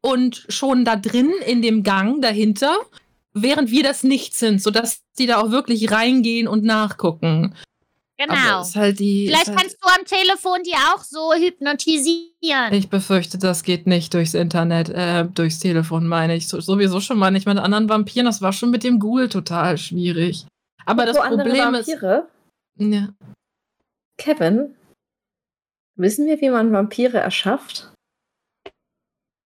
und 0.00 0.44
schon 0.48 0.84
da 0.84 0.94
drin 0.94 1.32
in 1.44 1.60
dem 1.60 1.82
Gang 1.82 2.22
dahinter, 2.22 2.72
während 3.34 3.72
wir 3.72 3.82
das 3.82 4.04
nicht 4.04 4.36
sind, 4.36 4.62
sodass 4.62 5.00
die 5.18 5.26
da 5.26 5.38
auch 5.40 5.50
wirklich 5.50 5.90
reingehen 5.90 6.46
und 6.46 6.62
nachgucken. 6.62 7.52
Genau. 8.20 8.62
ist 8.62 8.74
halt 8.74 8.98
die, 8.98 9.26
Vielleicht 9.28 9.42
ist 9.42 9.48
halt, 9.50 9.58
kannst 9.60 9.76
du 9.80 9.86
am 9.88 10.04
Telefon 10.04 10.62
die 10.64 10.74
auch 10.74 11.04
so 11.04 11.32
hypnotisieren. 11.34 12.72
ich 12.72 12.90
befürchte, 12.90 13.38
das 13.38 13.62
geht 13.62 13.86
nicht 13.86 14.12
durchs 14.12 14.34
Internet, 14.34 14.88
äh, 14.88 15.24
durchs 15.26 15.60
Telefon 15.60 16.08
meine 16.08 16.34
ich. 16.34 16.48
So, 16.48 16.60
sowieso 16.60 16.98
schon 17.00 17.18
mal 17.18 17.30
nicht 17.30 17.46
mit 17.46 17.58
anderen 17.58 17.88
Vampiren. 17.88 18.26
Das 18.26 18.42
war 18.42 18.52
schon 18.52 18.70
mit 18.70 18.82
dem 18.82 18.98
Ghoul 18.98 19.28
total 19.28 19.78
schwierig. 19.78 20.46
Aber 20.84 21.06
das 21.06 21.16
wo 21.16 21.20
andere 21.20 21.42
Problem 21.48 21.74
ist. 21.74 21.88
Vampire? 21.88 22.28
Ja. 22.78 23.08
Kevin, 24.18 24.74
wissen 25.94 26.26
wir, 26.26 26.40
wie 26.40 26.50
man 26.50 26.72
Vampire 26.72 27.18
erschafft? 27.18 27.92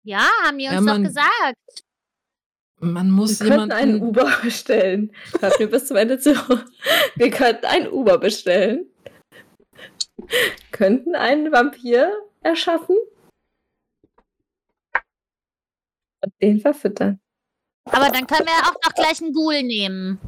Ja, 0.04 0.28
haben 0.44 0.58
die 0.58 0.64
uns 0.66 0.74
Ja, 0.74 0.80
man- 0.80 1.02
doch 1.04 1.08
gesagt. 1.08 1.84
Man 2.92 3.10
muss 3.10 3.40
Wir 3.40 3.48
könnten 3.48 3.72
einen 3.72 3.94
jemanden. 3.94 4.18
Uber 4.18 4.32
bestellen. 4.42 5.12
Hört 5.40 5.58
mir 5.58 5.66
bis 5.68 5.86
zum 5.86 5.96
Ende 5.96 6.18
zu. 6.18 6.34
Wir 7.16 7.30
könnten 7.30 7.66
einen 7.66 7.88
Uber 7.88 8.18
bestellen. 8.18 8.86
Könnten 10.70 11.14
einen 11.14 11.52
Vampir 11.52 12.12
erschaffen. 12.40 12.96
Und 16.24 16.32
den 16.40 16.60
verfüttern. 16.60 17.20
Aber 17.90 18.08
dann 18.10 18.26
können 18.26 18.46
wir 18.46 18.68
auch 18.68 18.74
noch 18.84 18.94
gleich 18.94 19.22
einen 19.22 19.32
Ghoul 19.32 19.62
nehmen. 19.62 20.18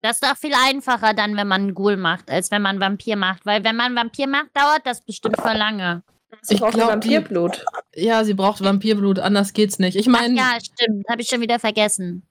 Das 0.00 0.16
ist 0.16 0.22
doch 0.22 0.36
viel 0.36 0.54
einfacher 0.54 1.12
dann, 1.12 1.36
wenn 1.36 1.48
man 1.48 1.62
einen 1.62 1.74
Ghoul 1.74 1.96
macht, 1.96 2.30
als 2.30 2.50
wenn 2.50 2.62
man 2.62 2.76
einen 2.76 2.80
Vampir 2.80 3.16
macht. 3.16 3.44
Weil 3.44 3.64
wenn 3.64 3.76
man 3.76 3.86
einen 3.86 3.96
Vampir 3.96 4.28
macht, 4.28 4.56
dauert 4.56 4.86
das 4.86 5.04
bestimmt 5.04 5.36
voll 5.40 5.56
lange. 5.56 6.02
Sie 6.42 6.54
Ich 6.54 6.60
brauchen 6.60 6.72
glaub, 6.74 7.00
die- 7.00 7.10
Vampirblut. 7.10 7.64
Ja, 7.94 8.24
sie 8.24 8.34
braucht 8.34 8.62
Vampirblut, 8.62 9.18
anders 9.18 9.52
geht's 9.52 9.78
nicht. 9.78 9.96
Ich 9.96 10.06
meine, 10.06 10.36
Ja, 10.36 10.58
stimmt. 10.60 11.08
Habe 11.08 11.22
ich 11.22 11.28
schon 11.28 11.40
wieder 11.40 11.58
vergessen. 11.58 12.26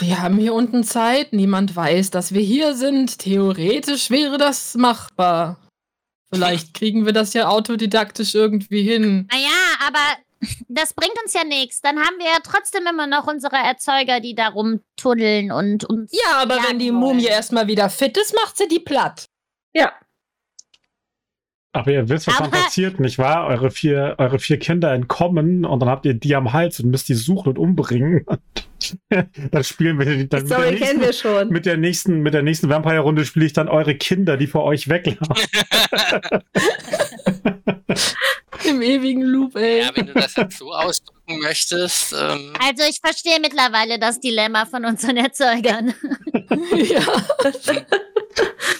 Wir 0.00 0.20
haben 0.20 0.36
hier 0.38 0.54
unten 0.54 0.82
Zeit, 0.84 1.32
niemand 1.32 1.76
weiß, 1.76 2.10
dass 2.10 2.32
wir 2.32 2.40
hier 2.40 2.74
sind. 2.74 3.18
Theoretisch 3.18 4.10
wäre 4.10 4.36
das 4.38 4.74
machbar. 4.74 5.58
Vielleicht 6.32 6.74
kriegen 6.74 7.06
wir 7.06 7.12
das 7.12 7.34
ja 7.34 7.48
autodidaktisch 7.48 8.34
irgendwie 8.34 8.82
hin. 8.82 9.28
Naja, 9.30 9.86
aber 9.86 9.98
das 10.68 10.94
bringt 10.94 11.14
uns 11.22 11.34
ja 11.34 11.44
nichts. 11.44 11.80
Dann 11.82 11.98
haben 11.98 12.18
wir 12.18 12.26
ja 12.26 12.38
trotzdem 12.42 12.86
immer 12.88 13.06
noch 13.06 13.26
unsere 13.28 13.56
Erzeuger, 13.56 14.18
die 14.20 14.34
da 14.34 14.48
rumtunneln 14.48 15.52
und 15.52 15.84
uns. 15.84 16.10
Ja, 16.12 16.38
aber 16.38 16.56
wenn 16.68 16.78
die 16.80 16.86
wollen. 16.90 17.00
Mumie 17.00 17.26
erstmal 17.26 17.66
wieder 17.68 17.88
fit 17.90 18.16
ist, 18.16 18.34
macht 18.34 18.56
sie 18.56 18.66
die 18.68 18.80
platt. 18.80 19.26
Ja. 19.74 19.92
Aber 21.74 21.90
ihr 21.90 22.08
wisst, 22.08 22.26
was 22.26 22.36
dann 22.36 22.50
passiert, 22.50 23.00
nicht 23.00 23.18
wahr? 23.18 23.46
Eure 23.46 23.70
vier, 23.70 24.16
eure 24.18 24.38
vier 24.38 24.58
Kinder 24.58 24.92
entkommen 24.92 25.64
und 25.64 25.80
dann 25.80 25.88
habt 25.88 26.04
ihr 26.04 26.12
die 26.14 26.34
am 26.34 26.52
Hals 26.52 26.80
und 26.80 26.90
müsst 26.90 27.08
die 27.08 27.14
suchen 27.14 27.48
und 27.48 27.58
umbringen. 27.58 28.26
dann 29.08 29.64
spielen 29.64 29.98
wir 29.98 30.04
dann 30.04 30.18
mit 30.18 30.32
der, 30.32 30.46
Story 30.46 30.76
kennen 30.76 31.00
wir 31.00 31.06
nächsten, 31.06 31.28
schon. 31.28 31.48
mit 31.48 31.64
der 31.64 31.76
nächsten, 31.78 32.20
mit 32.20 32.34
der 32.34 32.42
nächsten 32.42 32.68
Vampire-Runde 32.68 33.24
spiele 33.24 33.46
ich 33.46 33.52
dann 33.52 33.68
eure 33.68 33.94
Kinder, 33.94 34.36
die 34.36 34.46
vor 34.46 34.64
euch 34.64 34.88
weglaufen. 34.88 35.34
Im 38.64 38.82
ewigen 38.82 39.22
Loop, 39.22 39.56
ey. 39.56 39.80
Ja, 39.80 39.90
wenn 39.94 40.06
du 40.06 40.14
das 40.14 40.36
jetzt 40.36 40.58
so 40.58 40.72
ausdrücken 40.72 41.40
möchtest. 41.40 42.12
Ähm, 42.12 42.52
Also 42.60 42.84
ich 42.88 42.98
verstehe 43.00 43.40
mittlerweile 43.40 43.98
das 43.98 44.20
Dilemma 44.20 44.66
von 44.66 44.84
unseren 44.84 45.16
Erzeugern. 45.16 45.94
ja. 46.74 47.02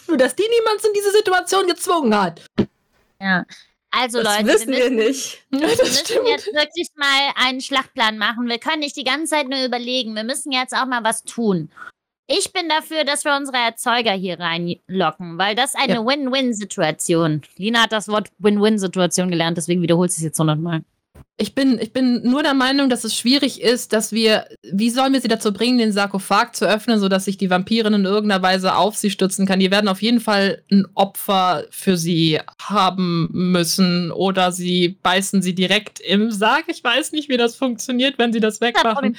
Nur, 0.09 0.17
dass 0.17 0.37
die 0.37 0.45
niemand 0.49 0.85
in 0.85 0.93
diese 0.95 1.11
Situation 1.13 1.67
gezwungen 1.67 2.15
hat. 2.15 2.43
Ja. 3.23 3.45
Also 3.95 4.23
Das 4.23 4.39
Leute, 4.39 4.49
wissen 4.49 4.73
wir 4.73 4.79
wir 4.85 4.91
müssen, 4.91 5.07
nicht. 5.09 5.43
Ja, 5.53 5.61
wir 5.61 5.69
müssen 5.69 5.87
stimmt. 6.07 6.29
jetzt 6.29 6.47
wirklich 6.47 6.89
mal 6.97 7.33
einen 7.37 7.61
Schlachtplan 7.61 8.17
machen. 8.19 8.49
Wir 8.49 8.59
können 8.59 8.81
nicht 8.81 8.97
die 8.97 9.05
ganze 9.05 9.35
Zeit 9.35 9.49
nur 9.49 9.63
überlegen. 9.65 10.15
Wir 10.15 10.25
müssen 10.25 10.51
jetzt 10.51 10.75
auch 10.75 10.87
mal 10.87 11.05
was 11.05 11.23
tun. 11.25 11.71
Ich 12.27 12.53
bin 12.55 12.69
dafür, 12.71 13.05
dass 13.05 13.25
wir 13.27 13.37
unsere 13.37 13.59
Erzeuger 13.59 14.13
hier 14.13 14.41
reinlocken, 14.41 15.37
weil 15.39 15.55
das 15.55 15.75
eine 15.75 15.95
Ja. 15.97 16.07
Win-Win-Situation. 16.07 17.43
Lina 17.57 17.83
hat 17.83 17.93
das 17.93 18.09
Wort 18.09 18.29
Win-Win-Situation 18.39 19.29
gelernt, 19.31 19.59
deswegen 19.59 19.83
wiederholt 19.83 20.11
sie 20.13 20.21
es 20.21 20.25
jetzt 20.25 20.39
hundertmal. 20.39 20.83
Ich 21.39 21.55
bin, 21.55 21.79
ich 21.81 21.93
bin 21.93 22.23
nur 22.23 22.43
der 22.43 22.55
Meinung, 22.55 22.89
dass 22.89 23.05
es 23.05 23.17
schwierig 23.17 23.61
ist, 23.61 23.93
dass 23.93 24.13
wir, 24.13 24.47
wie 24.63 24.91
sollen 24.91 25.13
wir 25.13 25.21
sie 25.21 25.29
dazu 25.29 25.53
bringen, 25.53 25.79
den 25.79 25.93
Sarkophag 25.93 26.53
zu 26.53 26.67
öffnen, 26.67 27.01
sodass 27.01 27.25
sich 27.25 27.37
die 27.37 27.51
Vampirin 27.51 27.95
in 27.95 28.05
irgendeiner 28.05 28.43
Weise 28.43 28.77
auf 28.77 28.97
sie 28.97 29.11
stützen 29.11 29.47
kann. 29.47 29.59
Die 29.59 29.71
werden 29.71 29.89
auf 29.89 30.03
jeden 30.03 30.21
Fall 30.21 30.63
ein 30.71 30.87
Opfer 30.95 31.65
für 31.71 31.97
sie 31.97 32.39
haben 32.61 33.29
müssen 33.33 34.13
oder 34.13 34.53
sie 34.53 34.99
beißen 35.03 35.43
sie 35.43 35.55
direkt 35.55 36.01
im 36.01 36.31
Sarg. 36.31 36.65
Ich 36.69 36.85
weiß 36.85 37.13
nicht, 37.13 37.29
wie 37.29 37.37
das 37.37 37.57
funktioniert, 37.57 38.19
wenn 38.19 38.33
sie 38.33 38.41
das 38.41 38.61
wegmachen. 38.61 39.17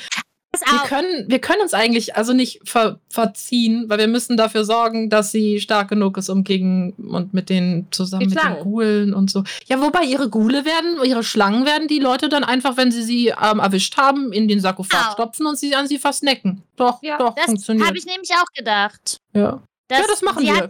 Wir 0.53 0.79
können, 0.87 1.25
wir 1.29 1.39
können 1.39 1.61
uns 1.61 1.73
eigentlich 1.73 2.15
also 2.15 2.33
nicht 2.33 2.61
ver 2.63 2.99
verziehen, 3.09 3.85
weil 3.89 3.97
wir 3.97 4.07
müssen 4.07 4.37
dafür 4.37 4.65
sorgen, 4.65 5.09
dass 5.09 5.31
sie 5.31 5.59
stark 5.59 5.89
genug 5.89 6.17
ist, 6.17 6.29
um 6.29 6.43
gegen 6.43 6.93
und 6.93 7.33
mit 7.33 7.49
denen 7.49 7.87
zusammen 7.91 8.27
mit 8.29 8.37
den. 8.37 8.59
Gulen 8.63 9.13
und 9.15 9.31
so. 9.31 9.43
Ja, 9.65 9.81
wobei 9.81 10.03
ihre 10.03 10.29
Gule 10.29 10.63
werden, 10.63 10.97
ihre 11.03 11.23
Schlangen 11.23 11.65
werden 11.65 11.87
die 11.87 11.99
Leute 11.99 12.29
dann 12.29 12.43
einfach, 12.43 12.77
wenn 12.77 12.91
sie 12.91 13.01
sie 13.03 13.27
ähm, 13.29 13.59
erwischt 13.59 13.97
haben, 13.97 14.31
in 14.31 14.47
den 14.47 14.59
Sarkophag 14.59 15.09
Au. 15.09 15.13
stopfen 15.13 15.47
und 15.47 15.57
sie 15.57 15.73
an 15.75 15.87
sie 15.87 15.97
versnacken. 15.97 16.61
Doch, 16.75 17.01
Ja, 17.01 17.17
doch, 17.17 17.33
Das 17.33 17.45
funktioniert. 17.45 17.87
habe 17.87 17.97
ich 17.97 18.05
nämlich 18.05 18.31
auch 18.31 18.51
gedacht. 18.55 19.17
ja. 19.33 19.61
Ja, 19.91 20.01
das 20.07 20.21
machen 20.23 20.43
wir. 20.43 20.69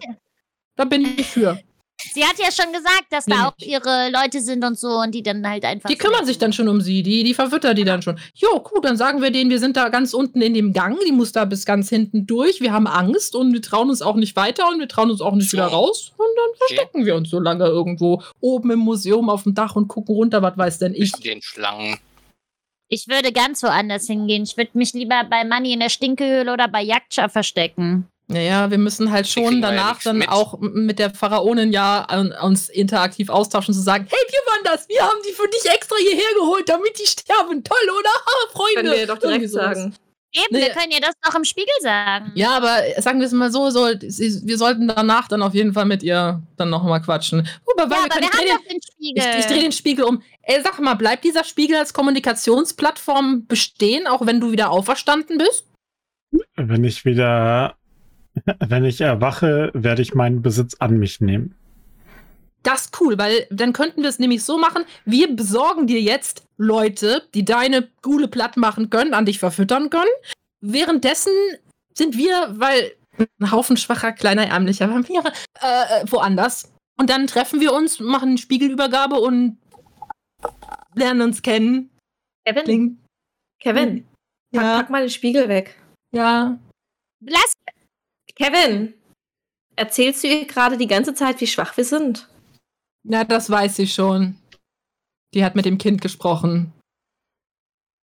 Da 0.76 0.86
bin 0.86 1.06
ich 1.18 1.26
für. 1.28 1.60
Sie 2.14 2.24
hat 2.24 2.38
ja 2.38 2.52
schon 2.52 2.74
gesagt, 2.74 3.06
dass 3.10 3.28
Nee, 3.28 3.36
da 3.36 3.48
auch 3.48 3.54
ihre 3.58 4.10
Leute 4.12 4.42
sind 4.42 4.64
und 4.64 4.78
so 4.78 5.00
und 5.00 5.12
die 5.12 5.24
dann 5.24 5.48
halt 5.48 5.66
einfach. 5.66 5.90
Die 5.90 5.98
kümmern 5.98 6.26
sich 6.26 6.38
dann 6.38 6.54
schon 6.54 6.68
um 6.68 6.82
sie, 6.82 7.04
die, 7.04 7.24
die 7.24 7.34
verfüttern 7.34 7.76
die 7.76 7.84
dann 7.84 8.02
schon. 8.02 8.20
Jo, 8.36 8.60
gut, 8.60 8.86
dann 8.86 8.98
sagen 8.98 9.22
wir 9.22 9.32
denen, 9.32 9.50
wir 9.50 9.60
sind 9.60 9.78
da 9.78 9.90
ganz 9.90 10.14
unten 10.14 10.42
in 10.42 10.54
dem 10.54 10.74
Gang, 10.74 10.98
die 11.08 11.12
muss 11.12 11.32
da 11.32 11.46
bis 11.46 11.66
ganz 11.66 11.90
hinten 11.90 12.26
durch. 12.26 12.62
Wir 12.62 12.74
haben 12.74 12.88
Angst 12.88 13.36
und 13.36 13.54
wir 13.54 13.62
trauen 13.62 13.90
uns 13.90 14.02
auch 14.02 14.16
nicht 14.16 14.36
weiter 14.36 14.68
und 14.70 14.80
wir 14.80 14.88
trauen 14.88 15.12
uns 15.12 15.22
auch 15.22 15.36
nicht 15.36 15.52
wieder 15.54 15.68
raus. 15.68 16.12
Und 16.18 16.28
dann 16.36 16.58
verstecken 16.58 17.06
wir 17.06 17.16
uns 17.16 17.30
so 17.30 17.40
lange 17.40 17.66
irgendwo 17.66 18.22
oben 18.40 18.72
im 18.72 18.80
Museum 18.80 19.30
auf 19.30 19.44
dem 19.44 19.54
Dach 19.54 19.76
und 19.76 19.88
gucken 19.88 20.16
runter, 20.16 20.42
was 20.42 20.58
weiß 20.58 20.80
denn 20.80 20.94
ich. 20.94 21.12
zwischen 21.12 21.24
den 21.24 21.42
Schlangen. 21.42 21.98
Ich 22.90 23.08
würde 23.08 23.32
ganz 23.32 23.64
woanders 23.64 24.06
hingehen. 24.06 24.44
Ich 24.44 24.56
würde 24.56 24.72
mich 24.76 24.94
lieber 24.94 25.24
bei 25.30 25.44
Manni 25.44 25.74
in 25.74 25.80
der 25.80 25.90
Stinkehöhle 25.90 26.54
oder 26.54 26.68
bei 26.68 26.82
Jagdschar 26.84 27.28
verstecken. 27.30 28.08
Naja, 28.34 28.70
wir 28.72 28.78
müssen 28.78 29.12
halt 29.12 29.28
schon 29.28 29.56
ja 29.62 29.70
danach 29.70 29.90
nichts 29.92 30.04
dann 30.06 30.18
mit. 30.18 30.30
auch 30.30 30.60
mit 30.60 31.00
der 31.00 31.12
Pharaonin 31.12 31.72
ja 31.72 32.02
an, 32.04 32.34
uns 32.42 32.70
interaktiv 32.70 33.30
austauschen, 33.30 33.74
zu 33.74 33.82
sagen, 33.82 34.08
hey, 34.10 34.20
wir 34.30 34.40
waren 34.52 34.64
das, 34.76 34.90
wir 34.90 35.02
haben 35.02 35.20
die 35.28 35.34
für 35.34 35.48
dich 35.48 35.72
extra 35.72 35.96
hierher 35.98 36.34
geholt, 36.40 36.68
damit 36.68 37.00
die 37.00 37.06
sterben. 37.08 37.64
Toll, 37.64 37.78
oder? 38.00 38.10
Ha, 38.10 38.52
Freunde. 38.52 38.90
Können 38.90 39.00
wir 39.00 39.08
doch 39.08 39.20
direkt 39.20 39.50
sagen. 39.50 39.96
Eben, 40.36 40.46
Nee. 40.50 40.62
wir 40.62 40.70
können 40.72 40.92
ihr 40.92 41.00
das 41.00 41.14
doch 41.22 41.36
im 41.36 41.44
Spiegel 41.46 41.74
sagen. 41.82 42.32
Ja, 42.34 42.58
aber 42.58 42.80
sagen 42.98 43.20
wir 43.20 43.28
es 43.28 43.34
mal 43.34 43.52
so, 43.52 43.70
so 43.70 43.82
wir 43.86 44.58
sollten 44.58 44.88
danach 44.88 45.28
dann 45.28 45.44
auf 45.44 45.54
jeden 45.54 45.74
Fall 45.74 45.86
mit 45.86 46.02
ihr 46.02 46.42
dann 46.58 46.72
nochmal 46.72 47.04
quatschen. 47.04 47.48
Aber, 47.78 47.88
weil 47.88 47.98
Ja, 48.00 48.04
wir 48.06 48.06
aber 48.06 48.10
können, 48.10 48.22
wir 48.24 48.30
ich 48.30 48.34
haben 48.34 48.42
drehe 48.42 48.56
doch 48.56 48.64
den 48.64 48.80
den, 48.80 48.82
Spiegel. 48.82 49.24
ich, 49.24 49.40
ich 49.40 49.46
dreh 49.46 49.60
den 49.62 49.72
Spiegel 49.72 50.06
um. 50.06 50.24
Ey, 50.42 50.60
sag 50.64 50.80
mal, 50.80 50.96
bleibt 50.96 51.24
dieser 51.24 51.44
Spiegel 51.44 51.76
als 51.78 51.94
Kommunikationsplattform 51.94 53.46
bestehen, 53.46 54.08
auch 54.08 54.26
wenn 54.26 54.40
du 54.42 54.52
wieder 54.52 54.72
auferstanden 54.72 55.38
bist? 55.38 55.66
Wenn 56.56 56.84
ich 56.84 57.06
wieder, 57.06 57.76
wenn 58.68 58.86
ich 58.86 59.02
erwache, 59.02 59.72
werde 59.74 60.02
ich 60.02 60.14
meinen 60.14 60.42
Besitz 60.42 60.76
an 60.80 60.98
mich 60.98 61.22
nehmen. 61.22 61.56
Das 62.64 62.86
ist 62.86 63.02
cool, 63.02 63.18
weil 63.18 63.46
dann 63.50 63.74
könnten 63.74 64.04
wir 64.04 64.10
es 64.10 64.20
nämlich 64.20 64.44
so 64.44 64.58
machen, 64.58 64.84
wir 65.06 65.36
besorgen 65.36 65.86
dir 65.86 66.02
jetzt 66.02 66.44
Leute, 66.58 67.24
die 67.34 67.44
deine 67.44 67.90
Gule 68.02 68.30
platt 68.30 68.56
machen 68.56 68.90
können, 68.90 69.14
an 69.14 69.26
dich 69.26 69.40
verfüttern 69.40 69.90
können. 69.90 70.10
Währenddessen 70.62 71.34
sind 71.94 72.18
wir, 72.18 72.54
weil 72.58 72.94
ein 73.40 73.52
Haufen 73.52 73.76
schwacher, 73.76 74.14
kleiner, 74.14 74.48
ärmlicher 74.48 74.90
Vampire, 74.90 75.34
äh, 75.60 76.06
woanders. 76.10 76.72
Und 76.98 77.10
dann 77.10 77.28
treffen 77.28 77.60
wir 77.60 77.74
uns, 77.74 78.00
machen 78.00 78.30
eine 78.30 78.38
Spiegelübergabe 78.38 79.16
und 79.20 79.58
lernen 80.96 81.22
uns 81.22 81.42
kennen. 81.42 81.90
Kevin, 82.46 82.64
Kling. 82.64 82.98
Kevin, 83.60 84.06
pack, 84.54 84.64
Ja, 84.64 84.78
pack 84.78 84.90
mal 84.90 85.02
den 85.02 85.10
Spiegel 85.10 85.50
weg. 85.50 85.76
ja. 86.14 86.58
Lass, 87.26 87.54
Kevin, 88.36 88.94
erzählst 89.76 90.24
du 90.24 90.28
ihr 90.28 90.46
gerade 90.46 90.78
die 90.78 90.88
ganze 90.88 91.14
Zeit, 91.14 91.40
wie 91.42 91.48
schwach 91.48 91.76
wir 91.78 91.86
sind? 91.86 92.28
Ja, 93.04 93.24
das 93.24 93.50
weiß 93.50 93.76
sie 93.76 93.88
schon. 93.88 94.40
Die 95.34 95.44
hat 95.44 95.56
mit 95.56 95.66
dem 95.66 95.78
Kind 95.78 96.02
gesprochen. 96.02 96.74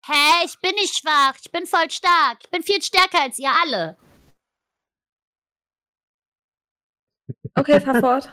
hä, 0.07 0.45
ich 0.45 0.59
bin 0.61 0.73
nicht 0.75 0.99
schwach. 0.99 1.35
Ich 1.43 1.51
bin 1.51 1.67
voll 1.67 1.91
stark. 1.91 2.39
Ich 2.43 2.51
bin 2.51 2.63
viel 2.63 2.83
stärker 2.83 3.23
als 3.23 3.39
ihr 3.39 3.53
alle. 3.63 3.97
Okay, 7.55 7.81
fahr 7.81 8.01
fort. 8.01 8.33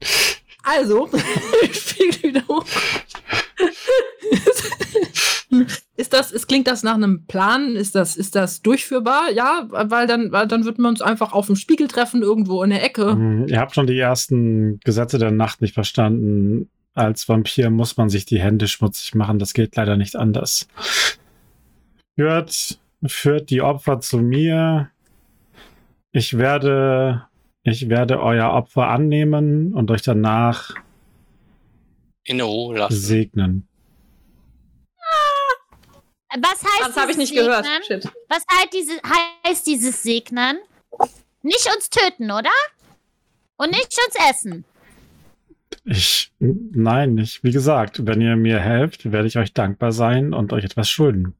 Also, 0.68 1.06
Spiegel 1.72 2.22
wieder 2.24 2.48
hoch. 2.48 2.64
ist 5.96 6.12
das, 6.12 6.32
es 6.32 6.46
klingt 6.46 6.66
das 6.66 6.82
nach 6.82 6.94
einem 6.94 7.24
Plan? 7.26 7.74
Ist 7.76 7.94
das, 7.94 8.16
ist 8.16 8.34
das 8.34 8.62
durchführbar? 8.62 9.30
Ja, 9.34 9.66
weil 9.70 10.06
dann, 10.06 10.30
weil 10.32 10.46
dann 10.46 10.64
würden 10.64 10.82
wir 10.82 10.88
uns 10.88 11.00
einfach 11.02 11.32
auf 11.32 11.46
dem 11.46 11.56
Spiegel 11.56 11.88
treffen, 11.88 12.22
irgendwo 12.22 12.62
in 12.62 12.70
der 12.70 12.84
Ecke. 12.84 13.12
Hm, 13.12 13.46
Ihr 13.48 13.58
habt 13.60 13.74
schon 13.74 13.86
die 13.86 13.98
ersten 13.98 14.78
Gesetze 14.84 15.18
der 15.18 15.30
Nacht 15.30 15.60
nicht 15.62 15.74
verstanden. 15.74 16.68
Als 16.94 17.28
Vampir 17.28 17.70
muss 17.70 17.96
man 17.96 18.08
sich 18.08 18.24
die 18.24 18.40
Hände 18.40 18.68
schmutzig 18.68 19.14
machen. 19.14 19.38
Das 19.38 19.52
geht 19.54 19.76
leider 19.76 19.96
nicht 19.96 20.16
anders. 20.16 20.66
Führt, 22.18 22.78
führt 23.04 23.50
die 23.50 23.60
Opfer 23.62 24.00
zu 24.00 24.18
mir. 24.18 24.90
Ich 26.12 26.38
werde, 26.38 27.26
ich 27.62 27.88
werde 27.90 28.20
euer 28.22 28.50
Opfer 28.52 28.88
annehmen 28.88 29.74
und 29.74 29.90
euch 29.90 30.00
danach 30.02 30.74
In 32.24 32.40
Ruhe 32.40 32.78
lassen. 32.78 32.94
segnen. 32.96 33.68
Was 36.40 36.62
heißt 36.62 36.88
Das 36.88 36.96
habe 36.96 37.10
ich 37.10 37.16
dieses 37.16 37.30
nicht 37.30 37.34
gehört. 37.34 37.64
Segnen? 37.64 37.82
Shit. 37.82 38.12
Was 38.28 38.44
heißt, 38.52 38.72
diese, 38.72 38.92
heißt 39.46 39.66
dieses 39.66 40.02
Segnen? 40.02 40.58
Nicht 41.42 41.68
uns 41.74 41.90
töten, 41.90 42.30
oder? 42.30 42.50
Und 43.56 43.70
nicht 43.70 43.96
uns 44.06 44.30
essen. 44.30 44.64
Ich, 45.84 46.32
nein, 46.38 47.14
nicht. 47.14 47.44
Wie 47.44 47.52
gesagt, 47.52 48.06
wenn 48.06 48.20
ihr 48.20 48.36
mir 48.36 48.58
helft, 48.58 49.10
werde 49.12 49.28
ich 49.28 49.38
euch 49.38 49.52
dankbar 49.52 49.92
sein 49.92 50.34
und 50.34 50.52
euch 50.52 50.64
etwas 50.64 50.90
schulden. 50.90 51.34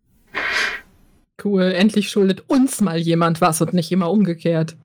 Cool, 1.42 1.72
endlich 1.72 2.10
schuldet 2.10 2.44
uns 2.48 2.80
mal 2.80 2.98
jemand 2.98 3.40
was 3.40 3.60
und 3.60 3.74
nicht 3.74 3.92
immer 3.92 4.10
umgekehrt. 4.10 4.76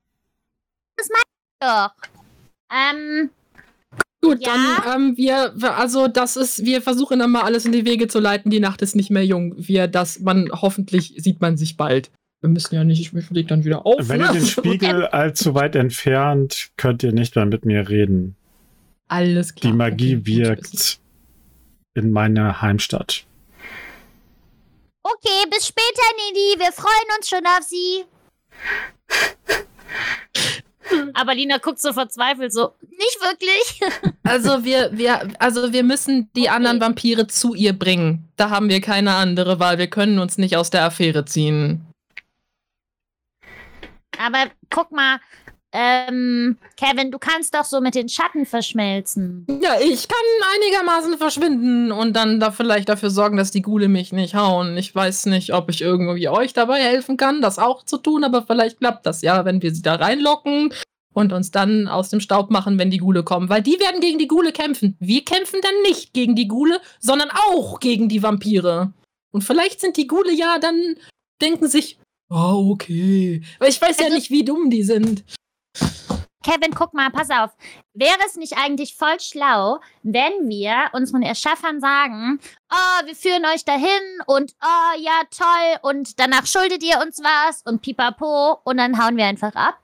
Doch. 1.60 1.92
Ähm, 2.70 3.30
Gut, 4.24 4.40
Ja. 4.46 4.82
dann 4.84 5.08
ähm, 5.08 5.16
wir, 5.16 5.52
also 5.76 6.06
das 6.06 6.36
ist, 6.36 6.64
wir 6.64 6.80
versuchen 6.80 7.18
dann 7.18 7.32
mal 7.32 7.42
alles 7.42 7.64
in 7.66 7.72
die 7.72 7.84
Wege 7.84 8.06
zu 8.06 8.20
leiten. 8.20 8.50
Die 8.52 8.60
Nacht 8.60 8.80
ist 8.80 8.94
nicht 8.94 9.10
mehr 9.10 9.26
jung. 9.26 9.54
Wir, 9.56 9.88
das, 9.88 10.20
man, 10.20 10.48
hoffentlich 10.52 11.14
sieht 11.16 11.40
man 11.40 11.56
sich 11.56 11.76
bald. 11.76 12.12
Wir 12.40 12.48
müssen 12.48 12.74
ja 12.74 12.84
nicht, 12.84 13.00
ich 13.00 13.30
leg 13.30 13.48
dann 13.48 13.64
wieder 13.64 13.84
auf. 13.84 14.08
Wenn 14.08 14.20
ne? 14.20 14.26
ihr 14.26 14.32
den 14.32 14.46
Spiegel 14.46 15.06
allzu 15.06 15.54
weit 15.54 15.74
entfernt, 15.74 16.70
könnt 16.76 17.02
ihr 17.02 17.12
nicht 17.12 17.34
mehr 17.34 17.46
mit 17.46 17.64
mir 17.64 17.88
reden. 17.88 18.36
Alles 19.08 19.54
klar. 19.54 19.72
Die 19.72 19.76
Magie 19.76 20.16
okay, 20.16 20.26
wirkt 20.26 21.00
in 21.94 22.10
meiner 22.12 22.62
Heimstadt. 22.62 23.26
okay, 25.02 25.48
bis 25.50 25.66
später, 25.66 26.02
Nidi. 26.16 26.60
Wir 26.60 26.72
freuen 26.72 27.08
uns 27.18 27.28
schon 27.28 27.44
auf 27.44 27.62
Sie. 27.62 28.04
Aber 31.14 31.34
Lina 31.34 31.58
guckt 31.58 31.80
so 31.80 31.92
verzweifelt, 31.92 32.52
so, 32.52 32.72
nicht 32.80 33.18
wirklich. 33.22 33.80
Also 34.24 34.64
wir, 34.64 34.90
wir, 34.96 35.28
also 35.40 35.72
wir 35.72 35.82
müssen 35.82 36.30
die 36.36 36.42
Okay. 36.42 36.50
anderen 36.50 36.80
Vampire 36.80 37.26
zu 37.26 37.54
ihr 37.54 37.72
bringen. 37.72 38.28
Da 38.36 38.50
haben 38.50 38.68
wir 38.68 38.80
keine 38.80 39.14
andere 39.14 39.58
Wahl. 39.58 39.78
Wir 39.78 39.88
können 39.88 40.20
uns 40.20 40.38
nicht 40.38 40.56
aus 40.56 40.70
der 40.70 40.84
Affäre 40.84 41.24
ziehen. 41.24 41.84
Aber 44.16 44.44
guck 44.70 44.92
mal, 44.92 45.18
ähm, 45.72 46.58
Kevin, 46.76 47.10
du 47.10 47.18
kannst 47.18 47.54
doch 47.54 47.64
so 47.64 47.80
mit 47.80 47.94
den 47.94 48.08
Schatten 48.08 48.44
verschmelzen. 48.46 49.46
Ja, 49.62 49.76
ich 49.80 50.06
kann 50.06 50.18
einigermaßen 50.56 51.16
verschwinden 51.18 51.92
und 51.92 52.14
dann 52.14 52.40
da 52.40 52.50
vielleicht 52.50 52.88
dafür 52.88 53.10
sorgen, 53.10 53.36
dass 53.36 53.50
die 53.50 53.62
Gule 53.62 53.88
mich 53.88 54.12
nicht 54.12 54.34
hauen. 54.34 54.76
Ich 54.76 54.94
weiß 54.94 55.26
nicht, 55.26 55.54
ob 55.54 55.70
ich 55.70 55.80
irgendwie 55.80 56.28
euch 56.28 56.52
dabei 56.52 56.80
helfen 56.80 57.16
kann, 57.16 57.40
das 57.40 57.58
auch 57.58 57.84
zu 57.84 57.96
tun, 57.98 58.24
aber 58.24 58.42
vielleicht 58.42 58.78
klappt 58.80 59.06
das 59.06 59.22
ja, 59.22 59.44
wenn 59.44 59.62
wir 59.62 59.74
sie 59.74 59.82
da 59.82 59.94
reinlocken 59.94 60.74
und 61.14 61.32
uns 61.32 61.50
dann 61.50 61.88
aus 61.88 62.10
dem 62.10 62.20
Staub 62.20 62.50
machen, 62.50 62.78
wenn 62.78 62.90
die 62.90 62.98
Gule 62.98 63.22
kommen. 63.22 63.48
Weil 63.48 63.62
die 63.62 63.78
werden 63.80 64.00
gegen 64.00 64.18
die 64.18 64.28
Gule 64.28 64.52
kämpfen. 64.52 64.96
Wir 65.00 65.24
kämpfen 65.24 65.60
dann 65.62 65.82
nicht 65.82 66.12
gegen 66.12 66.34
die 66.34 66.48
Gule, 66.48 66.80
sondern 67.00 67.28
auch 67.50 67.80
gegen 67.80 68.08
die 68.08 68.22
Vampire. 68.22 68.92
Und 69.30 69.42
vielleicht 69.42 69.80
sind 69.80 69.96
die 69.96 70.06
Gule 70.06 70.32
ja 70.32 70.58
dann, 70.58 70.96
denken 71.40 71.66
sich, 71.68 71.98
oh, 72.30 72.70
okay. 72.72 73.42
Aber 73.58 73.68
ich 73.68 73.80
weiß 73.80 73.98
ja 73.98 74.04
Also- 74.04 74.16
nicht, 74.16 74.30
wie 74.30 74.44
dumm 74.44 74.68
die 74.70 74.82
sind. 74.82 75.24
Kevin, 76.44 76.74
guck 76.74 76.92
mal, 76.92 77.08
pass 77.10 77.30
auf. 77.30 77.50
Wäre 77.94 78.18
es 78.26 78.36
nicht 78.36 78.54
eigentlich 78.58 78.96
voll 78.96 79.20
schlau, 79.20 79.78
wenn 80.02 80.48
wir 80.48 80.90
unseren 80.92 81.22
Erschaffern 81.22 81.80
sagen, 81.80 82.40
oh, 82.72 83.06
wir 83.06 83.14
führen 83.14 83.44
euch 83.46 83.64
dahin 83.64 84.02
und 84.26 84.52
oh, 84.60 85.00
ja, 85.00 85.22
toll 85.30 85.78
und 85.92 86.18
danach 86.18 86.46
schuldet 86.46 86.82
ihr 86.82 86.98
uns 87.00 87.20
was 87.20 87.62
und 87.64 87.80
pipapo 87.82 88.58
und 88.64 88.78
dann 88.78 89.00
hauen 89.00 89.16
wir 89.16 89.26
einfach 89.26 89.54
ab? 89.54 89.78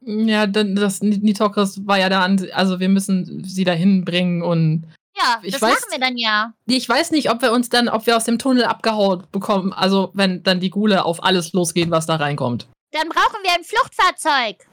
Ja, 0.00 0.46
dann 0.48 0.74
das 0.74 1.00
Nitokris 1.00 1.86
war 1.86 1.98
ja 1.98 2.08
da 2.08 2.22
an, 2.24 2.44
also 2.52 2.80
wir 2.80 2.88
müssen 2.88 3.44
sie 3.44 3.64
dahin 3.64 4.04
bringen 4.04 4.42
und 4.42 4.84
Ja, 5.16 5.38
Ich 5.42 5.52
das 5.52 5.62
weiß- 5.62 5.68
machen 5.70 5.90
wir 5.92 6.00
dann 6.00 6.16
ja. 6.16 6.52
ich 6.66 6.88
weiß 6.88 7.12
nicht, 7.12 7.30
ob 7.30 7.40
wir 7.42 7.52
uns 7.52 7.68
dann, 7.68 7.88
ob 7.88 8.06
wir 8.06 8.16
aus 8.16 8.24
dem 8.24 8.38
Tunnel 8.40 8.64
abgehauen 8.64 9.24
bekommen, 9.30 9.72
also 9.72 10.10
wenn 10.14 10.42
dann 10.42 10.58
die 10.58 10.70
Gule 10.70 11.04
auf 11.04 11.22
alles 11.22 11.52
losgehen, 11.52 11.90
was 11.92 12.06
da 12.06 12.16
reinkommt. 12.16 12.66
Dann 12.92 13.08
brauchen 13.08 13.42
wir 13.44 13.52
ein 13.54 13.64
Fluchtfahrzeug. 13.64 14.66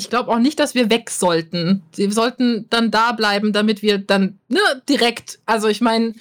Ich 0.00 0.08
glaube 0.08 0.30
auch 0.30 0.38
nicht, 0.38 0.58
dass 0.58 0.74
wir 0.74 0.88
weg 0.88 1.10
sollten. 1.10 1.82
Sie 1.92 2.10
sollten 2.10 2.64
dann 2.70 2.90
da 2.90 3.12
bleiben, 3.12 3.52
damit 3.52 3.82
wir 3.82 3.98
dann 3.98 4.38
ne, 4.48 4.58
direkt, 4.88 5.40
also 5.44 5.68
ich 5.68 5.82
meine, 5.82 6.14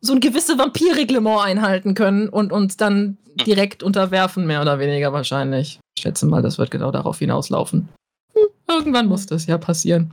so 0.00 0.14
ein 0.14 0.20
gewisses 0.20 0.58
Vampirreglement 0.58 1.40
einhalten 1.40 1.94
können 1.94 2.28
und 2.28 2.50
uns 2.50 2.76
dann 2.76 3.18
direkt 3.46 3.84
unterwerfen, 3.84 4.48
mehr 4.48 4.62
oder 4.62 4.80
weniger 4.80 5.12
wahrscheinlich. 5.12 5.78
Ich 5.96 6.02
schätze 6.02 6.26
mal, 6.26 6.42
das 6.42 6.58
wird 6.58 6.72
genau 6.72 6.90
darauf 6.90 7.20
hinauslaufen. 7.20 7.88
Hm, 8.34 8.48
irgendwann 8.68 9.06
muss 9.06 9.26
das 9.26 9.46
ja 9.46 9.58
passieren. 9.58 10.12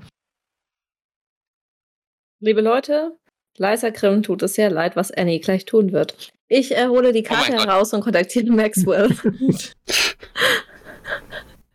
Liebe 2.39 2.61
Leute, 2.61 3.17
Leiser 3.57 3.89
Grimm 3.89 4.21
tut 4.21 4.43
es 4.43 4.53
sehr 4.53 4.69
leid, 4.69 4.95
was 4.95 5.09
Annie 5.09 5.39
gleich 5.39 5.65
tun 5.65 5.91
wird. 5.91 6.29
Ich 6.49 6.77
äh, 6.77 6.85
hole 6.85 7.13
die 7.13 7.25
Oh 7.25 7.33
Karte 7.33 7.53
Gott. 7.53 7.65
heraus 7.65 7.93
und 7.93 8.01
kontaktiere 8.01 8.51
Maxwell. 8.51 9.09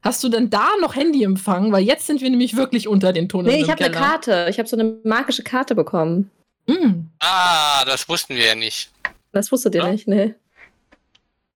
Hast 0.02 0.22
du 0.24 0.28
denn 0.28 0.50
da 0.50 0.70
noch 0.80 0.96
Handyempfang? 0.96 1.70
Weil 1.72 1.84
jetzt 1.84 2.06
sind 2.06 2.20
wir 2.20 2.28
nämlich 2.30 2.56
wirklich 2.56 2.88
unter 2.88 3.12
den 3.12 3.28
Tunneln. 3.28 3.54
nee, 3.54 3.62
ich 3.62 3.70
habe 3.70 3.84
eine. 3.84 3.94
Karte. 3.94 4.46
Ich 4.50 4.58
habe 4.58 4.68
so 4.68 4.76
eine 4.76 4.98
magische 5.04 5.42
Karte 5.44 5.74
bekommen. 5.74 6.30
Mm. 6.66 7.06
Ah, 7.20 7.84
das 7.84 8.08
wussten 8.08 8.34
wir 8.34 8.46
ja 8.46 8.54
nicht. 8.54 8.90
Das 9.32 9.50
wusstet 9.52 9.74
ihr 9.74 9.82
Ja. 9.84 9.90
nicht, 9.90 10.08
ne? 10.08 10.34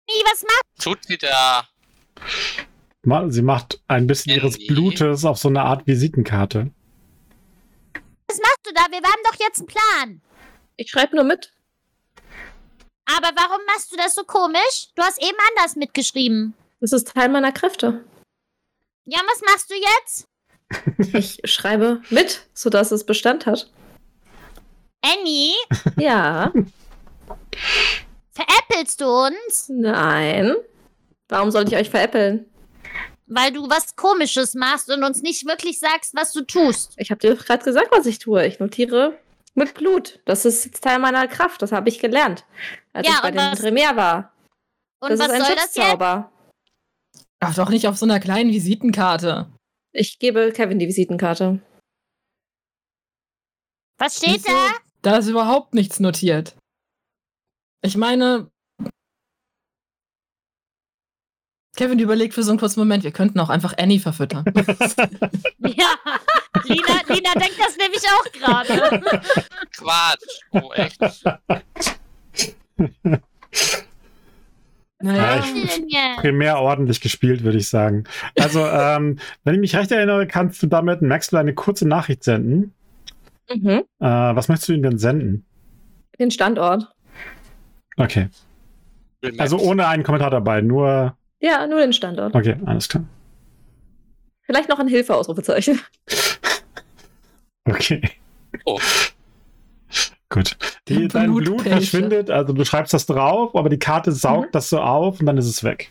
Nee, 0.08 0.22
was 0.24 0.42
macht 0.42 0.62
Tut 0.80 1.04
sie 1.04 1.18
da. 1.18 1.66
Sie 3.28 3.42
macht 3.42 3.80
ein 3.88 4.06
bisschen 4.06 4.34
ihres 4.34 4.54
Handy. 4.54 4.66
Blutes 4.68 5.24
auf 5.24 5.38
so 5.38 5.48
eine 5.48 5.62
Art 5.62 5.86
Visitenkarte. 5.86 6.70
was 8.28 8.38
machst 8.38 8.60
du 8.64 8.72
da? 8.74 8.82
Wir 8.90 8.98
haben 8.98 9.22
doch 9.24 9.38
jetzt 9.38 9.58
einen 9.58 9.66
Plan. 9.68 10.20
Ich 10.76 10.90
schreibe 10.90 11.14
nur 11.16 11.24
mit. 11.24 11.52
Aber 13.06 13.28
warum 13.36 13.60
machst 13.66 13.92
du 13.92 13.96
das 13.96 14.14
so 14.14 14.24
komisch? 14.24 14.88
Du 14.96 15.02
hast 15.02 15.20
eben 15.22 15.36
anders 15.50 15.76
mitgeschrieben. 15.76 16.54
Das 16.80 16.92
ist 16.92 17.12
Teil 17.14 17.28
meiner 17.28 17.52
Kräfte. 17.52 18.04
Ja, 19.06 19.20
was 19.26 19.40
machst 19.42 19.70
du 19.70 19.74
jetzt? 19.74 20.26
Ich 21.16 21.40
schreibe 21.44 22.02
mit, 22.10 22.46
sodass 22.52 22.90
es 22.90 23.04
Bestand 23.06 23.46
hat. 23.46 23.70
Annie, 25.02 25.54
Ja. 25.96 26.52
Veräppelst 28.32 29.00
du 29.00 29.06
uns? 29.06 29.68
Nein. 29.68 30.54
Warum 31.28 31.50
soll 31.50 31.66
ich 31.68 31.76
euch 31.76 31.90
veräppeln? 31.90 32.46
Weil 33.26 33.52
du 33.52 33.68
was 33.68 33.96
Komisches 33.96 34.54
machst 34.54 34.90
und 34.90 35.02
uns 35.02 35.22
nicht 35.22 35.46
wirklich 35.46 35.78
sagst, 35.78 36.14
was 36.14 36.32
du 36.32 36.42
tust. 36.42 36.94
Ich 36.96 37.10
habe 37.10 37.20
dir 37.20 37.34
gerade 37.34 37.64
gesagt, 37.64 37.88
was 37.90 38.06
ich 38.06 38.18
tue. 38.18 38.46
Ich 38.46 38.60
notiere 38.60 39.18
mit 39.54 39.74
Blut. 39.74 40.20
Das 40.26 40.44
ist 40.44 40.64
jetzt 40.64 40.84
Teil 40.84 40.98
meiner 40.98 41.26
Kraft. 41.26 41.62
Das 41.62 41.72
habe 41.72 41.88
ich 41.88 41.98
gelernt, 41.98 42.44
als 42.92 43.06
Ja, 43.08 43.14
ich 43.14 43.20
bei 43.22 43.30
den 43.30 43.38
was- 43.52 43.58
Tremere 43.60 43.96
war. 43.96 44.32
Und 45.00 45.10
das 45.10 45.18
was 45.20 45.26
ist 45.28 45.32
ein 45.34 45.42
soll 45.44 45.54
das 45.56 45.74
jetzt? 45.76 45.76
Ach, 47.40 47.54
doch 47.54 47.68
nicht 47.68 47.86
auf 47.86 47.96
so 47.96 48.06
einer 48.06 48.20
kleinen 48.20 48.50
Visitenkarte. 48.50 49.50
Ich 49.92 50.18
gebe 50.18 50.52
Kevin 50.52 50.78
die 50.78 50.86
Visitenkarte. 50.88 51.60
Was 53.98 54.16
steht 54.16 54.44
Wieso? 54.44 54.48
da? 54.48 54.70
Da 55.02 55.16
ist 55.18 55.28
überhaupt 55.28 55.74
nichts 55.74 56.00
notiert. 56.00 56.56
Ich 57.82 57.96
meine. 57.96 58.50
Kevin 61.76 61.98
überlegt 61.98 62.32
für 62.34 62.42
so 62.42 62.50
einen 62.50 62.58
kurzen 62.58 62.80
Moment, 62.80 63.04
wir 63.04 63.12
könnten 63.12 63.38
auch 63.38 63.50
einfach 63.50 63.76
Annie 63.78 64.00
verfüttern. 64.00 64.44
Ja, 65.58 65.94
Lina, 66.64 67.02
Lina 67.08 67.32
denkt 67.34 67.58
das 67.58 67.76
nämlich 67.76 68.02
auch 68.08 68.32
gerade. 68.32 69.02
Quatsch. 69.76 70.40
Oh, 70.52 70.72
echt? 70.72 71.00
naja, 75.00 75.44
ich-? 75.44 75.86
Primär 76.16 76.58
ordentlich 76.58 77.00
gespielt, 77.00 77.44
würde 77.44 77.58
ich 77.58 77.68
sagen. 77.68 78.04
Also, 78.38 78.66
ähm, 78.66 79.18
wenn 79.44 79.54
ich 79.54 79.60
mich 79.60 79.76
recht 79.76 79.92
erinnere, 79.92 80.26
kannst 80.26 80.62
du 80.62 80.66
damit 80.66 81.02
Maxwell 81.02 81.40
eine 81.40 81.54
kurze 81.54 81.86
Nachricht 81.86 82.24
senden. 82.24 82.72
Mhm. 83.52 83.84
Äh, 84.00 84.06
was 84.06 84.48
möchtest 84.48 84.68
du 84.68 84.72
ihm 84.72 84.82
denn 84.82 84.98
senden? 84.98 85.44
Den 86.18 86.30
Standort. 86.30 86.92
Okay. 87.96 88.28
Also 89.38 89.58
ohne 89.58 89.86
einen 89.86 90.02
Kommentar 90.02 90.30
dabei, 90.30 90.60
nur. 90.60 91.16
Ja, 91.40 91.66
nur 91.66 91.80
den 91.80 91.92
Standort. 91.92 92.34
Okay, 92.34 92.56
alles 92.64 92.88
klar. 92.88 93.04
Vielleicht 94.42 94.68
noch 94.68 94.78
ein 94.78 94.88
Hilfe-Ausrufezeichen. 94.88 95.80
Okay. 97.68 98.00
Oh. 98.64 98.78
Gut. 100.28 100.56
Die, 100.88 101.06
dein 101.08 101.26
Blut 101.26 101.44
Blutpelche. 101.44 101.78
verschwindet, 101.78 102.30
also 102.30 102.52
du 102.52 102.64
schreibst 102.64 102.92
das 102.92 103.06
drauf, 103.06 103.54
aber 103.54 103.68
die 103.68 103.78
Karte 103.78 104.10
saugt 104.12 104.48
Mhm. 104.48 104.52
das 104.52 104.68
so 104.70 104.80
auf 104.80 105.20
und 105.20 105.26
dann 105.26 105.38
ist 105.38 105.46
es 105.46 105.62
weg. 105.62 105.90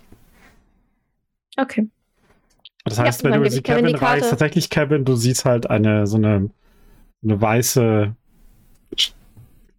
Okay. 1.57 1.87
Das 2.83 2.97
Ja, 2.97 3.05
heißt, 3.05 3.23
wenn 3.23 3.31
dann 3.31 3.43
du 3.43 3.49
sie 3.49 3.61
Kevin 3.61 3.85
Kevin 3.85 3.93
die 3.93 3.99
Karte. 3.99 4.13
reichst, 4.15 4.29
tatsächlich 4.29 4.69
Kevin, 4.69 5.05
du 5.05 5.15
siehst 5.15 5.45
halt 5.45 5.69
eine 5.69 6.05
so 6.05 6.17
eine, 6.17 6.49
eine 7.23 7.41
weiße 7.41 8.13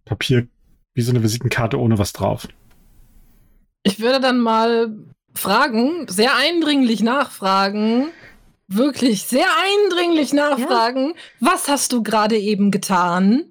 Papier, 0.05 0.47
wie 0.93 1.01
so 1.01 1.11
eine 1.11 1.21
Visitenkarte 1.23 1.79
ohne 1.79 1.97
was 1.99 2.13
drauf. 2.13 2.47
ich 3.83 3.99
würde 3.99 4.19
dann 4.19 4.39
mal 4.39 4.91
fragen, 5.33 6.07
sehr 6.09 6.35
eindringlich 6.35 7.01
nachfragen, 7.03 8.09
wirklich 8.67 9.23
sehr 9.23 9.45
eindringlich 9.63 10.33
nachfragen, 10.33 11.13
was 11.39 11.67
hast 11.69 11.93
du 11.93 12.01
gerade 12.03 12.37
eben 12.37 12.71
getan? 12.71 13.45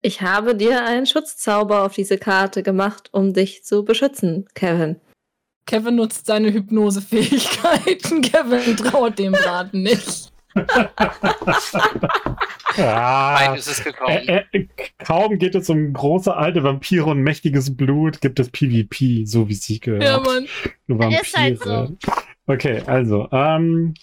Ich 0.00 0.22
habe 0.22 0.54
dir 0.54 0.84
einen 0.84 1.06
Schutzzauber 1.06 1.82
auf 1.84 1.94
diese 1.94 2.18
Karte 2.18 2.62
gemacht, 2.62 3.08
um 3.12 3.32
dich 3.32 3.64
zu 3.64 3.84
beschützen, 3.84 4.46
Kevin. 4.54 4.96
Kevin 5.66 5.96
nutzt 5.96 6.26
seine 6.26 6.52
Hypnosefähigkeiten. 6.52 8.22
Kevin 8.22 8.76
traut 8.76 9.18
dem 9.18 9.32
Braten 9.32 9.82
nicht. 9.82 10.32
Ah, 12.76 13.54
ist 13.56 13.66
es 13.66 13.82
gekommen. 13.82 14.16
äh, 14.28 14.44
äh, 14.52 14.66
kaum 15.04 15.38
geht 15.38 15.54
es 15.54 15.68
um 15.68 15.92
große 15.92 16.34
alte 16.34 16.62
Vampire 16.62 17.06
und 17.06 17.20
mächtiges 17.20 17.76
Blut, 17.76 18.20
gibt 18.20 18.38
es 18.38 18.50
PvP, 18.50 19.24
so 19.24 19.48
wie 19.48 19.54
es 19.54 19.62
sich 19.62 19.80
gehört. 19.80 20.04
Ja, 20.04 20.20
Mann. 20.20 20.46
Vampire. 20.86 21.20
Ist 21.20 21.36
halt 21.36 21.60
so. 21.60 21.96
Okay, 22.46 22.82
also, 22.86 23.28
ähm, 23.32 23.94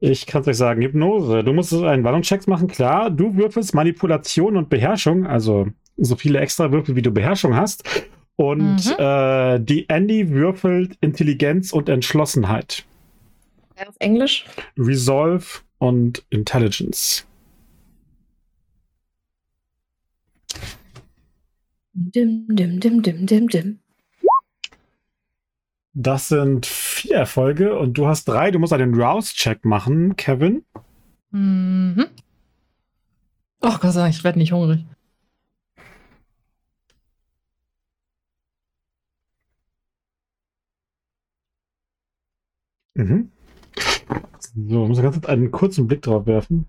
ich 0.00 0.26
kann 0.26 0.42
es 0.42 0.48
euch 0.48 0.56
sagen, 0.56 0.82
Hypnose. 0.82 1.42
Du 1.44 1.52
musst 1.52 1.72
einen 1.72 2.04
Wandlungschecks 2.04 2.46
machen, 2.46 2.68
klar. 2.68 3.10
Du 3.10 3.36
würfelst 3.36 3.74
Manipulation 3.74 4.56
und 4.56 4.68
Beherrschung, 4.68 5.26
also 5.26 5.68
so 5.96 6.16
viele 6.16 6.40
extra 6.40 6.70
Würfel, 6.72 6.96
wie 6.96 7.02
du 7.02 7.10
Beherrschung 7.10 7.56
hast. 7.56 7.84
Und 8.36 8.86
Mhm. 8.86 8.94
äh, 8.98 9.58
die 9.60 9.88
Andy 9.88 10.30
würfelt 10.30 10.96
Intelligenz 11.00 11.72
und 11.72 11.88
Entschlossenheit. 11.88 12.84
Auf 13.76 13.94
Englisch? 13.98 14.44
Resolve 14.76 15.44
und 15.78 16.24
Intelligence. 16.30 17.24
Dim, 21.94 22.46
dim, 22.48 22.78
dim, 22.80 23.02
dim, 23.02 23.26
dim, 23.26 23.48
dim. 23.48 23.78
Das 25.94 26.28
sind 26.28 26.66
vier 26.98 27.16
Erfolge 27.16 27.78
und 27.78 27.94
du 27.98 28.06
hast 28.06 28.26
drei. 28.26 28.50
Du 28.50 28.58
musst 28.58 28.72
einen 28.72 28.94
Rouse-Check 28.94 29.64
machen, 29.64 30.16
Kevin. 30.16 30.64
Mhm. 31.30 32.06
Ach 33.60 33.80
Gott 33.80 33.92
sei 33.92 34.00
Dank, 34.02 34.14
ich 34.14 34.24
werde 34.24 34.38
nicht 34.38 34.52
hungrig. 34.52 34.84
Mhm. 42.94 43.30
So, 44.68 44.82
ich 44.82 44.88
muss 44.88 45.02
ganz 45.02 45.14
kurz 45.16 45.26
einen 45.26 45.50
kurzen 45.50 45.86
Blick 45.86 46.02
drauf 46.02 46.26
werfen. 46.26 46.66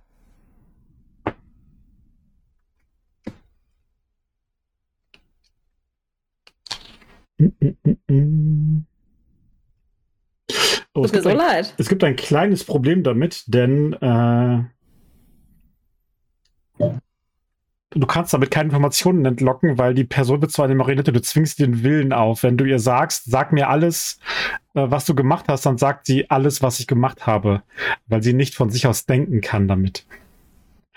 Mm, 7.39 7.51
mm, 7.61 7.97
mm. 8.07 8.88
Oh, 10.95 11.03
es, 11.05 11.11
Tut 11.11 11.17
mir 11.17 11.21
gibt 11.21 11.23
so 11.23 11.29
ein, 11.29 11.37
leid. 11.37 11.73
es 11.77 11.89
gibt 11.89 12.03
ein 12.03 12.15
kleines 12.15 12.63
Problem 12.63 13.03
damit, 13.03 13.43
denn 13.47 13.93
äh, 13.93 14.63
du 17.91 18.05
kannst 18.07 18.33
damit 18.33 18.51
keine 18.51 18.65
Informationen 18.69 19.25
entlocken, 19.25 19.77
weil 19.77 19.93
die 19.93 20.03
Person 20.03 20.41
wird 20.41 20.51
zwar 20.51 20.65
eine 20.65 20.75
Marionette, 20.75 21.11
du 21.11 21.21
zwingst 21.21 21.59
den 21.59 21.83
Willen 21.83 22.13
auf. 22.13 22.43
Wenn 22.43 22.57
du 22.57 22.65
ihr 22.65 22.79
sagst, 22.79 23.25
sag 23.25 23.51
mir 23.51 23.69
alles, 23.69 24.19
äh, 24.73 24.85
was 24.89 25.05
du 25.05 25.15
gemacht 25.15 25.45
hast, 25.47 25.65
dann 25.65 25.77
sagt 25.77 26.05
sie 26.05 26.29
alles, 26.29 26.61
was 26.61 26.79
ich 26.79 26.87
gemacht 26.87 27.25
habe, 27.27 27.63
weil 28.07 28.23
sie 28.23 28.33
nicht 28.33 28.55
von 28.55 28.69
sich 28.69 28.87
aus 28.87 29.05
denken 29.05 29.41
kann 29.41 29.67
damit. 29.67 30.05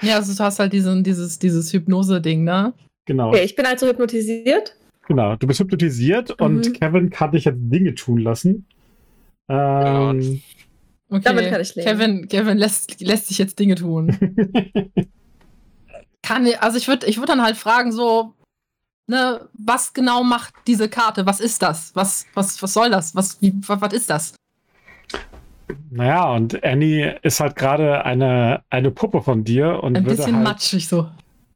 Ja, 0.00 0.16
also 0.16 0.34
du 0.34 0.42
hast 0.42 0.58
halt 0.58 0.72
diesen, 0.72 1.04
dieses, 1.04 1.38
dieses 1.38 1.72
Hypnose-Ding, 1.72 2.44
ne? 2.44 2.72
Genau, 3.04 3.28
Okay, 3.28 3.44
ich 3.44 3.56
bin 3.56 3.66
also 3.66 3.86
hypnotisiert. 3.86 4.74
genau. 5.06 5.36
Du 5.36 5.46
bist 5.46 5.60
hypnotisiert 5.60 6.30
und 6.40 6.68
Mhm. 6.68 6.72
Kevin 6.72 7.10
kann 7.10 7.32
dich 7.32 7.44
jetzt 7.44 7.58
Dinge 7.60 7.94
tun 7.94 8.18
lassen. 8.18 8.66
Ähm, 9.52 10.42
Okay. 11.08 11.20
Damit 11.24 11.50
kann 11.50 11.60
ich 11.60 11.74
leben. 11.74 11.86
Kevin, 11.86 12.28
Kevin 12.28 12.56
lässt, 12.56 12.98
lässt 13.02 13.28
sich 13.28 13.36
jetzt 13.36 13.58
Dinge 13.58 13.74
tun. 13.74 14.16
Kann, 16.22 16.46
ich- 16.46 16.60
also 16.62 16.78
ich 16.78 16.88
würde 16.88 17.06
ich 17.06 17.18
würd 17.18 17.28
dann 17.28 17.42
halt 17.42 17.56
fragen, 17.56 17.92
so, 17.92 18.32
ne, 19.06 19.46
was 19.52 19.92
genau 19.92 20.22
macht 20.24 20.54
diese 20.66 20.88
Karte? 20.88 21.26
Was 21.26 21.40
ist 21.40 21.60
das? 21.62 21.90
Was, 21.94 22.24
was, 22.32 22.62
was 22.62 22.72
soll 22.72 22.88
das? 22.90 23.14
Was, 23.14 23.42
wie, 23.42 23.52
was, 23.66 23.80
was 23.82 23.92
ist 23.92 24.08
das? 24.08 24.34
naja, 25.90 26.30
und 26.32 26.64
Annie 26.64 27.18
ist 27.22 27.40
halt 27.40 27.56
gerade 27.56 28.04
eine, 28.06 28.62
eine 28.70 28.90
Puppe 28.90 29.20
von 29.20 29.44
dir 29.44 29.82
und 29.82 29.96
Ein 29.96 30.04
bisschen 30.04 30.36
halt, 30.36 30.44
matschig 30.44 30.88
so. 30.88 31.08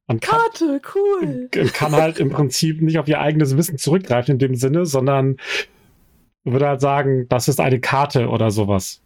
und 0.07 0.21
kann, 0.21 0.39
Karte, 0.39 0.81
cool. 0.95 1.49
kann 1.73 1.93
halt 1.93 2.19
im 2.19 2.29
Prinzip 2.31 2.83
nicht 2.83 2.99
auf 2.99 3.09
ihr 3.09 3.21
eigenes 3.21 3.57
Wissen 3.57 3.79
zurückgreifen 3.79 4.33
in 4.33 4.39
dem 4.39 4.55
Sinne, 4.55 4.85
sondern 4.85 5.37
würde 6.53 6.69
halt 6.69 6.81
sagen, 6.81 7.27
das 7.29 7.49
ist 7.49 7.61
eine 7.61 7.81
Karte 7.81 8.29
oder 8.29 8.51
sowas. 8.51 9.01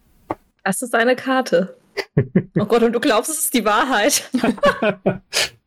Das 0.65 0.83
ist 0.83 0.95
eine 0.95 1.17
Karte. 1.17 1.77
Oh 2.59 2.65
Gott, 2.65 2.83
und 2.83 2.93
du 2.93 3.01
glaubst, 3.01 3.31
es 3.31 3.45
ist 3.45 3.55
die 3.55 3.65
Wahrheit. 3.65 4.31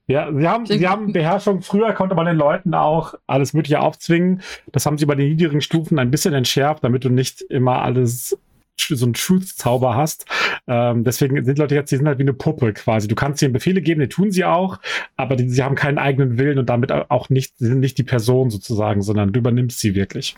Ja, 0.05 0.29
sie 0.33 0.47
haben, 0.47 0.65
sie 0.65 0.87
haben 0.87 1.13
Beherrschung. 1.13 1.61
Früher 1.61 1.93
konnte 1.93 2.13
man 2.13 2.25
den 2.25 2.35
Leuten 2.35 2.73
auch 2.73 3.13
alles 3.25 3.53
Mögliche 3.53 3.79
aufzwingen. 3.79 4.41
Das 4.71 4.85
haben 4.85 4.97
sie 4.97 5.05
bei 5.05 5.15
den 5.15 5.29
niedrigen 5.29 5.61
Stufen 5.61 5.97
ein 5.97 6.11
bisschen 6.11 6.33
entschärft, 6.33 6.83
damit 6.83 7.05
du 7.05 7.09
nicht 7.09 7.41
immer 7.41 7.81
alles 7.81 8.37
so 8.77 9.05
einen 9.05 9.13
Truth-Zauber 9.13 9.95
hast. 9.95 10.25
Ähm, 10.67 11.03
deswegen 11.03 11.43
sind 11.45 11.57
Leute 11.57 11.75
jetzt, 11.75 11.91
die 11.91 11.95
sind 11.95 12.07
halt 12.07 12.17
wie 12.19 12.23
eine 12.23 12.33
Puppe 12.33 12.73
quasi. 12.73 13.07
Du 13.07 13.15
kannst 13.15 13.41
ihnen 13.41 13.53
Befehle 13.53 13.81
geben, 13.81 14.01
die 14.01 14.09
tun 14.09 14.31
sie 14.31 14.43
auch, 14.43 14.79
aber 15.15 15.35
die, 15.35 15.47
sie 15.47 15.63
haben 15.63 15.75
keinen 15.75 15.97
eigenen 15.97 16.37
Willen 16.37 16.59
und 16.59 16.69
damit 16.69 16.91
auch 16.91 17.29
nicht, 17.29 17.57
sie 17.57 17.67
sind 17.67 17.79
nicht 17.79 17.97
die 17.97 18.03
Person 18.03 18.49
sozusagen, 18.49 19.01
sondern 19.01 19.31
du 19.31 19.39
übernimmst 19.39 19.79
sie 19.79 19.95
wirklich. 19.95 20.35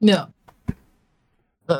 Ja. 0.00 0.28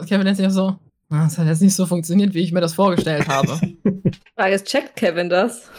Kevin 0.08 0.26
ist 0.26 0.40
ja 0.40 0.50
so, 0.50 0.76
"Ah, 1.10 1.24
das 1.24 1.38
hat 1.38 1.46
jetzt 1.46 1.62
nicht 1.62 1.74
so 1.74 1.86
funktioniert, 1.86 2.34
wie 2.34 2.42
ich 2.42 2.52
mir 2.52 2.60
das 2.60 2.74
vorgestellt 2.74 3.28
habe. 3.28 3.58
Frage 4.36 4.54
ist, 4.54 4.66
checkt 4.66 4.96
Kevin 4.96 5.28
das? 5.28 5.70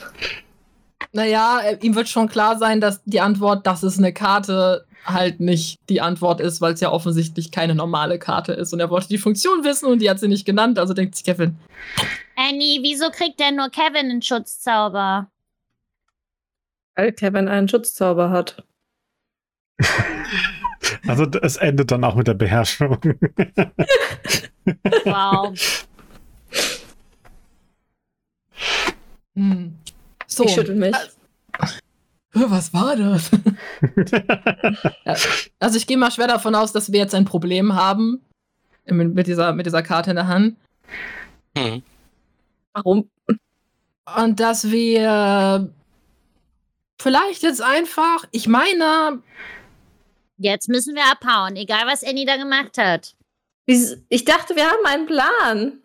naja, 1.11 1.59
äh, 1.61 1.77
ihm 1.81 1.95
wird 1.95 2.09
schon 2.09 2.27
klar 2.27 2.57
sein, 2.57 2.81
dass 2.81 3.03
die 3.03 3.21
Antwort, 3.21 3.67
das 3.67 3.83
ist 3.83 3.97
eine 3.99 4.13
Karte, 4.13 4.85
halt 5.05 5.39
nicht 5.39 5.79
die 5.89 6.01
Antwort 6.01 6.39
ist, 6.41 6.61
weil 6.61 6.73
es 6.73 6.79
ja 6.79 6.91
offensichtlich 6.91 7.51
keine 7.51 7.75
normale 7.75 8.17
Karte 8.19 8.53
ist. 8.53 8.73
Und 8.73 8.79
er 8.79 8.89
wollte 8.89 9.09
die 9.09 9.17
Funktion 9.17 9.63
wissen 9.63 9.87
und 9.87 9.99
die 9.99 10.09
hat 10.09 10.19
sie 10.19 10.27
nicht 10.27 10.45
genannt, 10.45 10.79
also 10.79 10.93
denkt 10.93 11.15
sich 11.15 11.25
Kevin. 11.25 11.57
Annie, 12.35 12.81
wieso 12.81 13.09
kriegt 13.11 13.39
denn 13.39 13.57
nur 13.57 13.69
Kevin 13.69 14.09
einen 14.09 14.21
Schutzzauber? 14.21 15.29
Weil 16.95 17.11
Kevin 17.11 17.47
einen 17.47 17.67
Schutzzauber 17.67 18.29
hat. 18.29 18.63
Also 21.07 21.25
es 21.41 21.57
endet 21.57 21.91
dann 21.91 22.03
auch 22.03 22.15
mit 22.15 22.27
der 22.27 22.33
Beherrschung. 22.33 22.97
Wow. 25.03 25.53
Hm. 29.35 29.75
So. 30.27 30.45
Ich 30.45 30.53
schüttel 30.53 30.75
mich. 30.75 30.95
Äh, 30.95 31.69
Was 32.33 32.73
war 32.73 32.95
das? 32.95 33.29
Ja, 35.05 35.15
also 35.59 35.77
ich 35.77 35.85
gehe 35.85 35.97
mal 35.97 36.11
schwer 36.11 36.27
davon 36.27 36.55
aus, 36.55 36.71
dass 36.71 36.91
wir 36.93 36.99
jetzt 36.99 37.13
ein 37.13 37.25
Problem 37.25 37.75
haben 37.75 38.21
mit, 38.85 39.13
mit, 39.13 39.27
dieser, 39.27 39.53
mit 39.53 39.65
dieser 39.65 39.83
Karte 39.83 40.11
in 40.11 40.15
der 40.15 40.27
Hand. 40.27 40.55
Hm. 41.57 41.83
Warum? 42.73 43.09
Und 44.15 44.39
dass 44.39 44.71
wir 44.71 45.69
vielleicht 47.01 47.43
jetzt 47.43 47.61
einfach, 47.61 48.25
ich 48.31 48.47
meine, 48.47 49.19
Jetzt 50.43 50.67
müssen 50.67 50.93
wir 50.93 51.05
abhauen, 51.05 51.55
egal 51.55 51.87
was 51.87 52.03
Annie 52.03 52.25
da 52.25 52.35
gemacht 52.35 52.77
hat. 52.77 53.15
Ich 53.65 54.25
dachte, 54.25 54.57
wir 54.57 54.69
haben 54.69 54.85
einen 54.85 55.05
Plan. 55.05 55.79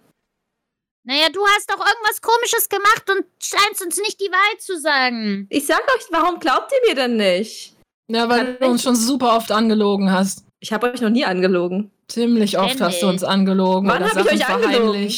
Naja, 1.05 1.29
du 1.33 1.41
hast 1.47 1.71
doch 1.71 1.79
irgendwas 1.79 2.21
Komisches 2.21 2.69
gemacht 2.69 3.09
und 3.09 3.25
scheinst 3.41 3.85
uns 3.85 3.99
nicht 3.99 4.21
die 4.21 4.31
Wahrheit 4.33 4.61
zu 4.61 4.79
sagen. 4.81 5.47
Ich 5.49 5.67
sag 5.67 5.81
euch, 5.95 6.07
warum 6.11 6.41
glaubt 6.41 6.73
ihr 6.73 6.89
mir 6.89 6.97
denn 6.97 7.17
nicht? 7.17 7.77
ja, 8.11 8.29
weil 8.29 8.45
Kann 8.45 8.57
du 8.61 8.67
uns 8.67 8.83
schon 8.83 8.97
super 8.97 9.37
oft 9.37 9.53
angelogen 9.53 10.11
hast. 10.11 10.45
Ich 10.59 10.73
habe 10.73 10.91
euch 10.91 11.01
noch 11.01 11.11
nie 11.11 11.25
angelogen. 11.25 11.93
Ziemlich 12.09 12.59
oft 12.59 12.81
hast 12.81 13.01
du 13.01 13.09
uns 13.09 13.23
angelogen 13.23 13.89
Wann 13.89 14.03
oder 14.03 14.13
hab 14.13 14.27
ich 14.27 14.33
euch 14.33 14.49
angelogen? 14.49 15.09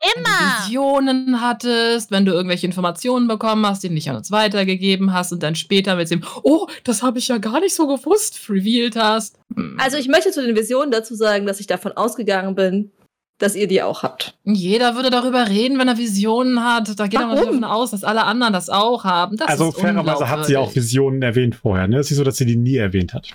Verheimlicht. 0.00 0.16
Wenn 0.16 0.22
du 0.24 0.28
Immer. 0.30 0.66
Visionen 0.66 1.40
hattest, 1.40 2.10
wenn 2.10 2.24
du 2.24 2.32
irgendwelche 2.32 2.66
Informationen 2.66 3.28
bekommen 3.28 3.66
hast, 3.66 3.82
die 3.82 3.88
du 3.88 3.94
nicht 3.94 4.08
an 4.10 4.16
uns 4.16 4.30
weitergegeben 4.30 5.12
hast 5.12 5.32
und 5.32 5.42
dann 5.42 5.54
später 5.54 5.96
mit 5.96 6.10
dem, 6.10 6.22
oh, 6.42 6.66
das 6.84 7.02
habe 7.02 7.18
ich 7.18 7.28
ja 7.28 7.38
gar 7.38 7.60
nicht 7.60 7.74
so 7.74 7.86
gewusst, 7.86 8.40
revealed 8.48 8.96
hast. 8.96 9.38
Hm. 9.54 9.76
Also 9.78 9.96
ich 9.96 10.08
möchte 10.08 10.30
zu 10.30 10.44
den 10.44 10.56
Visionen 10.56 10.90
dazu 10.90 11.14
sagen, 11.14 11.46
dass 11.46 11.60
ich 11.60 11.66
davon 11.66 11.92
ausgegangen 11.92 12.54
bin, 12.54 12.90
dass 13.38 13.56
ihr 13.56 13.66
die 13.66 13.82
auch 13.82 14.02
habt. 14.02 14.34
Jeder 14.44 14.96
würde 14.96 15.08
darüber 15.08 15.48
reden, 15.48 15.78
wenn 15.78 15.88
er 15.88 15.96
Visionen 15.96 16.62
hat. 16.62 16.98
Da 17.00 17.06
geht 17.06 17.14
er 17.14 17.20
Warum? 17.20 17.30
natürlich 17.36 17.60
davon 17.60 17.64
aus, 17.64 17.90
dass 17.90 18.04
alle 18.04 18.24
anderen 18.24 18.52
das 18.52 18.68
auch 18.68 19.04
haben. 19.04 19.38
Das 19.38 19.48
also 19.48 19.72
fairerweise 19.72 20.28
hat 20.28 20.44
sie 20.44 20.58
auch. 20.58 20.74
Visionen 20.74 21.22
erwähnt 21.22 21.54
vorher. 21.56 21.88
Ne? 21.88 21.98
Es 21.98 22.06
ist 22.06 22.10
nicht 22.12 22.18
so, 22.18 22.24
dass 22.24 22.36
sie 22.36 22.44
die 22.44 22.56
nie 22.56 22.76
erwähnt 22.76 23.14
hat. 23.14 23.28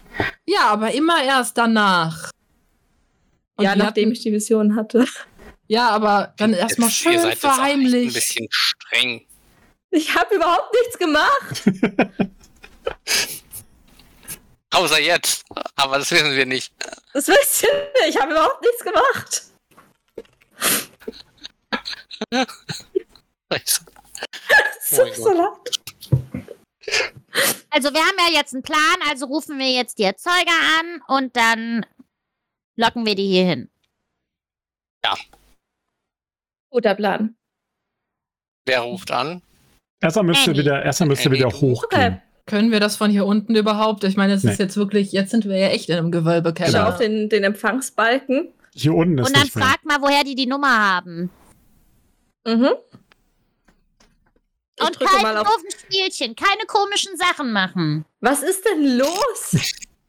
Ja, 0.46 0.68
aber 0.70 0.94
immer 0.94 1.24
erst 1.26 1.58
danach. 1.58 2.30
Und 3.58 3.64
ja, 3.66 3.76
nachdem 3.76 4.04
hatten- 4.06 4.12
ich 4.14 4.22
die 4.22 4.32
Vision 4.32 4.76
hatte. 4.76 5.06
Ja, 5.68 5.90
aber 5.90 6.34
dann 6.38 6.54
erstmal 6.54 6.90
schön 6.90 7.20
seid 7.20 7.32
jetzt 7.34 7.46
auch 7.46 7.50
echt 7.52 7.54
Ein 7.54 7.56
verheimlicht. 7.56 8.14
bisschen 8.14 8.48
streng. 8.52 9.26
Ich 9.92 10.16
habe 10.16 10.36
überhaupt 10.36 10.74
nichts 10.74 10.98
gemacht. 10.98 11.64
Außer 14.74 15.00
jetzt. 15.00 15.46
Aber 15.76 15.98
das 16.00 16.12
wissen 16.12 16.36
wir 16.36 16.46
nicht. 16.46 16.74
Das 17.14 17.28
wisst 17.28 17.64
ihr 17.64 17.74
nicht. 17.74 18.16
Ich 18.16 18.22
habe 18.22 18.32
überhaupt 18.32 18.62
nichts 18.62 18.84
gemacht. 18.84 19.44
Das 23.50 23.82
Oh 25.00 25.14
so 25.16 25.34
laut. 25.34 25.70
Also 27.70 27.94
wir 27.94 28.02
haben 28.02 28.18
ja 28.30 28.38
jetzt 28.40 28.54
einen 28.54 28.64
Plan, 28.64 28.98
also 29.10 29.26
rufen 29.26 29.58
wir 29.58 29.70
jetzt 29.72 29.98
die 29.98 30.04
Erzeuger 30.04 30.54
an 30.80 31.02
und 31.08 31.36
dann 31.36 31.86
locken 32.76 33.06
wir 33.06 33.16
die 33.16 33.28
hier 33.28 33.46
hin. 33.46 33.72
Guter 36.76 36.94
Plan. 36.96 37.38
Wer 38.66 38.82
ruft 38.82 39.10
an? 39.10 39.42
Erstmal 40.02 40.26
müsst 40.26 40.46
ihr 40.46 40.58
wieder, 40.58 40.84
erstmal 40.84 41.08
müsst 41.08 41.24
ihr 41.24 41.32
wieder 41.32 41.48
hochgehen. 41.50 42.22
Können 42.48 42.70
wir 42.74 42.82
das 42.82 42.98
von 42.98 43.10
hier 43.10 43.26
unten 43.26 43.56
überhaupt? 43.56 44.04
Ich 44.04 44.18
meine, 44.18 44.34
es 44.34 44.44
ist 44.44 44.60
Nee. 44.60 44.66
jetzt 44.66 44.76
wirklich, 44.76 45.14
jetzt 45.14 45.32
sind 45.32 45.46
wir 45.46 45.58
ja 45.58 45.70
echt 45.70 45.88
in 45.88 45.96
einem 45.96 46.08
Ich 46.10 46.14
schaue 46.16 46.22
Gewölbekeller. 46.24 46.90
auf 46.90 46.98
den, 46.98 47.30
den 47.30 47.46
Empfangsbalken. 47.46 48.52
Hier 48.74 48.94
unten 48.94 49.20
ist 49.20 49.28
Und 49.30 49.38
dann 49.38 49.48
frag 49.48 49.86
mal, 49.86 50.02
woher 50.02 50.26
die 50.26 50.36
die 50.36 50.48
Nummer 50.48 50.68
haben. 50.78 51.30
Mhm. 52.46 52.72
Ich 54.78 54.86
und 54.86 55.00
auf. 55.38 55.48
doofen 55.48 55.70
Spielchen, 55.80 56.36
keine 56.36 56.66
komischen 56.68 57.16
Sachen 57.16 57.54
machen. 57.54 58.04
Was 58.20 58.44
ist 58.44 58.66
denn 58.66 58.98
los? 58.98 59.56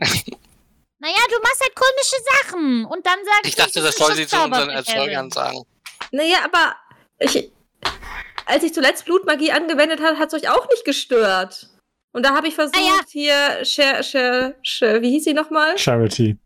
Naja, 0.98 1.14
du 1.28 1.36
machst 1.42 1.60
halt 1.60 1.76
komische 1.76 2.16
Sachen. 2.42 2.84
Und 2.86 3.06
dann 3.06 3.18
sagst 3.22 3.46
Ich 3.46 3.54
dachte, 3.54 3.80
das 3.82 3.90
ist 3.90 3.98
soll 3.98 4.14
sie 4.16 4.26
zu 4.26 4.42
unseren 4.42 4.70
Erzeugern 4.70 5.30
sagen. 5.30 5.62
Naja, 6.12 6.38
aber 6.44 6.76
ich, 7.18 7.50
als 8.46 8.62
ich 8.64 8.72
zuletzt 8.74 9.04
Blutmagie 9.04 9.52
angewendet 9.52 10.00
habe, 10.02 10.18
hat 10.18 10.32
es 10.32 10.42
euch 10.42 10.48
auch 10.50 10.68
nicht 10.70 10.84
gestört. 10.84 11.68
Und 12.12 12.24
da 12.24 12.34
habe 12.34 12.48
ich 12.48 12.54
versucht, 12.54 12.76
Ah 12.76 12.86
ja. 12.86 13.00
hier, 13.08 13.64
Cher, 13.64 14.02
Cher, 14.02 14.54
Cher, 14.62 15.02
wie 15.02 15.10
hieß 15.10 15.24
sie 15.24 15.34
nochmal? 15.34 15.76
Charity. 15.76 16.36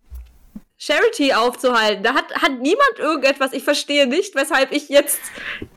Charity 0.78 1.34
aufzuhalten. 1.34 2.02
Da 2.02 2.14
hat, 2.14 2.32
hat 2.34 2.52
niemand 2.58 2.98
irgendetwas. 2.98 3.52
Ich 3.52 3.62
verstehe 3.62 4.06
nicht, 4.06 4.34
weshalb 4.34 4.72
ich 4.72 4.88
jetzt 4.88 5.20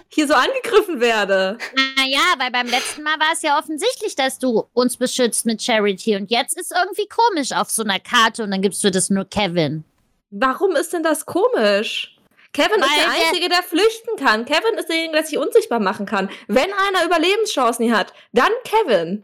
hier 0.07 0.27
so 0.27 0.33
angegriffen 0.33 1.01
werde. 1.01 1.57
Naja, 1.97 2.21
weil 2.37 2.51
beim 2.51 2.67
letzten 2.67 3.03
Mal 3.03 3.19
war 3.19 3.33
es 3.33 3.41
ja 3.41 3.59
offensichtlich, 3.59 4.15
dass 4.15 4.39
du 4.39 4.63
uns 4.73 4.95
beschützt 4.95 5.45
mit 5.45 5.61
Charity. 5.61 6.15
Und 6.15 6.31
jetzt 6.31 6.57
ist 6.57 6.71
irgendwie 6.71 7.07
komisch 7.07 7.51
auf 7.51 7.69
so 7.69 7.83
einer 7.83 7.99
Karte 7.99 8.43
und 8.43 8.51
dann 8.51 8.61
gibst 8.61 8.83
du 8.83 8.91
das 8.91 9.09
nur 9.09 9.25
Kevin. 9.25 9.83
Warum 10.31 10.75
ist 10.75 10.93
denn 10.93 11.03
das 11.03 11.25
komisch? 11.25 12.12
Kevin 12.53 12.79
ist 12.79 12.81
Weil 12.81 12.97
der 12.97 13.05
der- 13.13 13.27
Einzige, 13.27 13.49
der 13.49 13.63
flüchten 13.63 14.15
kann. 14.17 14.45
Kevin 14.45 14.77
ist 14.77 14.87
derjenige, 14.87 15.13
der 15.13 15.25
sich 15.25 15.37
unsichtbar 15.37 15.79
machen 15.79 16.05
kann. 16.05 16.29
Wenn 16.47 16.71
einer 16.71 17.03
Überlebenschancen 17.05 17.85
hier 17.85 17.97
hat, 17.97 18.13
dann 18.31 18.51
Kevin. 18.63 19.23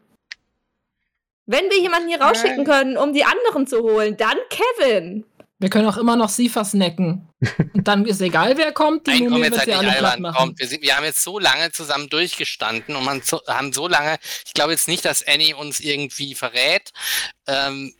Wenn 1.45 1.69
wir 1.69 1.80
jemanden 1.80 2.09
hier 2.09 2.21
rausschicken 2.21 2.63
können, 2.65 2.97
um 2.97 3.13
die 3.13 3.23
anderen 3.23 3.65
zu 3.65 3.80
holen, 3.82 4.17
dann 4.17 4.38
Kevin. 4.49 5.25
Wir 5.61 5.69
können 5.69 5.88
auch 5.89 5.97
immer 5.97 6.15
noch 6.15 6.30
sie 6.30 6.47
versnacken. 6.47 7.27
Und 7.73 7.88
dann 7.88 8.05
ist 8.05 8.21
egal, 8.21 8.57
wer 8.57 8.71
kommt, 8.71 9.07
die 9.07 9.11
Nein, 9.21 9.30
komm 9.30 9.43
jetzt 9.43 9.59
halt 9.59 9.69
alle 9.73 9.91
albern. 9.95 10.21
machen. 10.21 10.36
Kommt, 10.36 10.59
wir, 10.59 10.67
sind, 10.67 10.82
wir 10.82 10.95
haben 10.95 11.03
jetzt 11.05 11.23
so 11.23 11.38
lange 11.39 11.71
zusammen 11.71 12.07
durchgestanden 12.09 12.95
und 12.95 13.03
man 13.03 13.21
so, 13.21 13.41
haben 13.47 13.73
so 13.73 13.88
lange, 13.88 14.17
ich 14.45 14.53
glaube 14.53 14.71
jetzt 14.71 14.88
nicht, 14.88 15.03
dass 15.05 15.25
Annie 15.25 15.55
uns 15.55 15.80
irgendwie 15.80 16.36
verrät. 16.36 16.91
Ähm, 17.47 17.93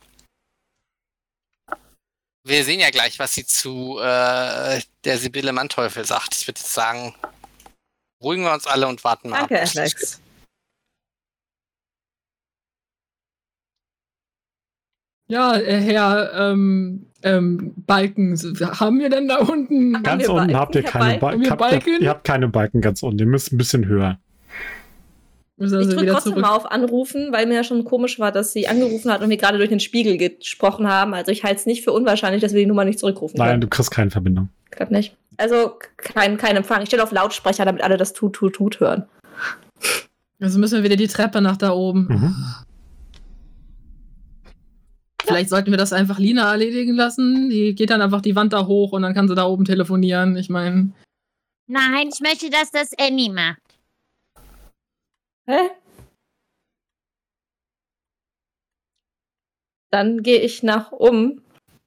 wir 2.50 2.64
sehen 2.64 2.80
ja 2.80 2.89
gleich, 2.89 3.20
was 3.20 3.34
sie 3.34 3.45
zu 3.45 4.00
äh, 4.00 4.82
der 5.06 5.18
Sibylle 5.18 5.54
Manteuffel 5.54 6.06
sagt. 6.06 6.36
Ich 6.36 6.47
würde 6.47 6.60
jetzt 6.60 6.74
sagen, 6.74 7.14
ruhigen 8.22 8.43
wir 8.43 8.54
uns 8.54 8.68
alle 8.68 8.88
und 8.88 9.04
warten 9.04 9.30
mal 9.30 9.39
Danke, 9.39 9.62
ab. 9.62 9.70
Alex. 9.76 10.22
Ja, 15.28 15.56
äh, 15.56 15.80
Herr 15.80 16.34
ähm, 16.34 17.06
ähm, 17.22 17.74
Balken, 17.86 18.36
haben 18.80 19.00
wir 19.00 19.10
denn 19.10 19.28
da 19.28 19.38
unten? 19.38 20.02
Ganz 20.02 20.28
unten 20.28 20.36
Balken? 20.36 20.56
habt 20.56 20.76
ihr 20.76 20.84
keine 20.84 21.20
Balken? 21.20 21.20
Balken. 21.20 21.50
Habt, 21.52 21.60
Balken? 21.60 22.02
ihr 22.02 22.10
habt 22.10 22.24
keine 22.24 22.47
Balken 22.47 22.82
ganz 22.82 23.04
unten. 23.04 23.20
Ihr 23.20 23.26
müsst 23.28 23.54
ein 23.54 23.58
bisschen 23.58 23.86
höher. 23.86 24.20
Müssen 25.60 25.82
Ich 25.82 25.88
drücke 25.89 26.05
trotzdem 26.12 26.32
zurück. 26.34 26.41
mal 26.45 26.55
auf 26.55 26.72
Anrufen, 26.72 27.32
weil 27.32 27.45
mir 27.45 27.55
ja 27.55 27.64
schon 27.64 27.84
komisch 27.84 28.18
war, 28.18 28.32
dass 28.32 28.53
sie 28.53 28.68
angerufen 28.68 29.12
hat 29.12 29.22
und 29.22 29.30
wir 29.30 29.38
gerade 29.38 29.57
durch 29.57 29.70
den 29.70 29.80
Spiegel 29.82 30.18
gesprochen 30.18 30.88
haben. 30.88 31.14
Also 31.14 31.32
ich 31.32 31.43
halte 31.43 31.57
es 31.57 31.66
nicht 31.66 31.84
für 31.84 31.91
unwahrscheinlich, 31.91 32.41
dass 32.41 32.53
wir 32.53 32.62
die 32.62 32.66
Nummer 32.66 32.86
nicht 32.86 32.97
zurückrufen 32.99 33.38
Nein, 33.38 33.49
können. 33.49 33.62
du 33.62 33.68
kriegst 33.68 33.91
keine 33.91 34.10
Verbindung. 34.10 34.49
Klappt 34.72 34.91
nicht. 34.91 35.16
Also 35.38 35.74
kein, 35.97 36.38
kein 36.38 36.55
Empfang. 36.55 36.82
Ich 36.82 36.88
stelle 36.88 37.03
auf 37.03 37.12
Lautsprecher, 37.12 37.66
damit 37.66 37.84
alle 37.84 37.97
das 37.97 38.14
Tut, 38.14 38.34
Tut, 38.34 38.55
Tut 38.55 38.80
hören. 38.80 39.03
Also 40.41 40.60
müssen 40.60 40.78
wir 40.78 40.84
wieder 40.84 40.95
die 40.95 41.07
Treppe 41.07 41.41
nach 41.41 41.57
da 41.57 41.72
oben. 41.72 42.07
Mhm. 42.10 42.36
Vielleicht 45.26 45.49
sollten 45.49 45.72
wir 45.72 45.78
das 45.78 45.93
einfach 45.93 46.18
Lina 46.18 46.49
erledigen 46.51 46.95
lassen. 46.95 47.49
Die 47.49 47.76
geht 47.76 47.89
dann 47.89 48.01
einfach 48.01 48.22
die 48.22 48.36
Wand 48.36 48.53
da 48.53 48.66
hoch 48.66 48.93
und 48.93 49.01
dann 49.01 49.14
kann 49.14 49.28
sie 49.28 49.36
da 49.36 49.45
oben 49.45 49.66
telefonieren. 49.66 50.38
Ich 50.38 50.49
meine, 50.49 50.91
Nein, 51.68 52.10
ich 52.12 52.20
möchte, 52.22 52.49
dass 52.49 52.72
das 52.72 52.89
Annie 52.99 53.32
macht. 53.32 53.60
Hä? 55.50 55.70
Dann 59.91 60.22
gehe 60.22 60.39
ich 60.39 60.62
nach 60.64 60.91
um. 60.91 61.41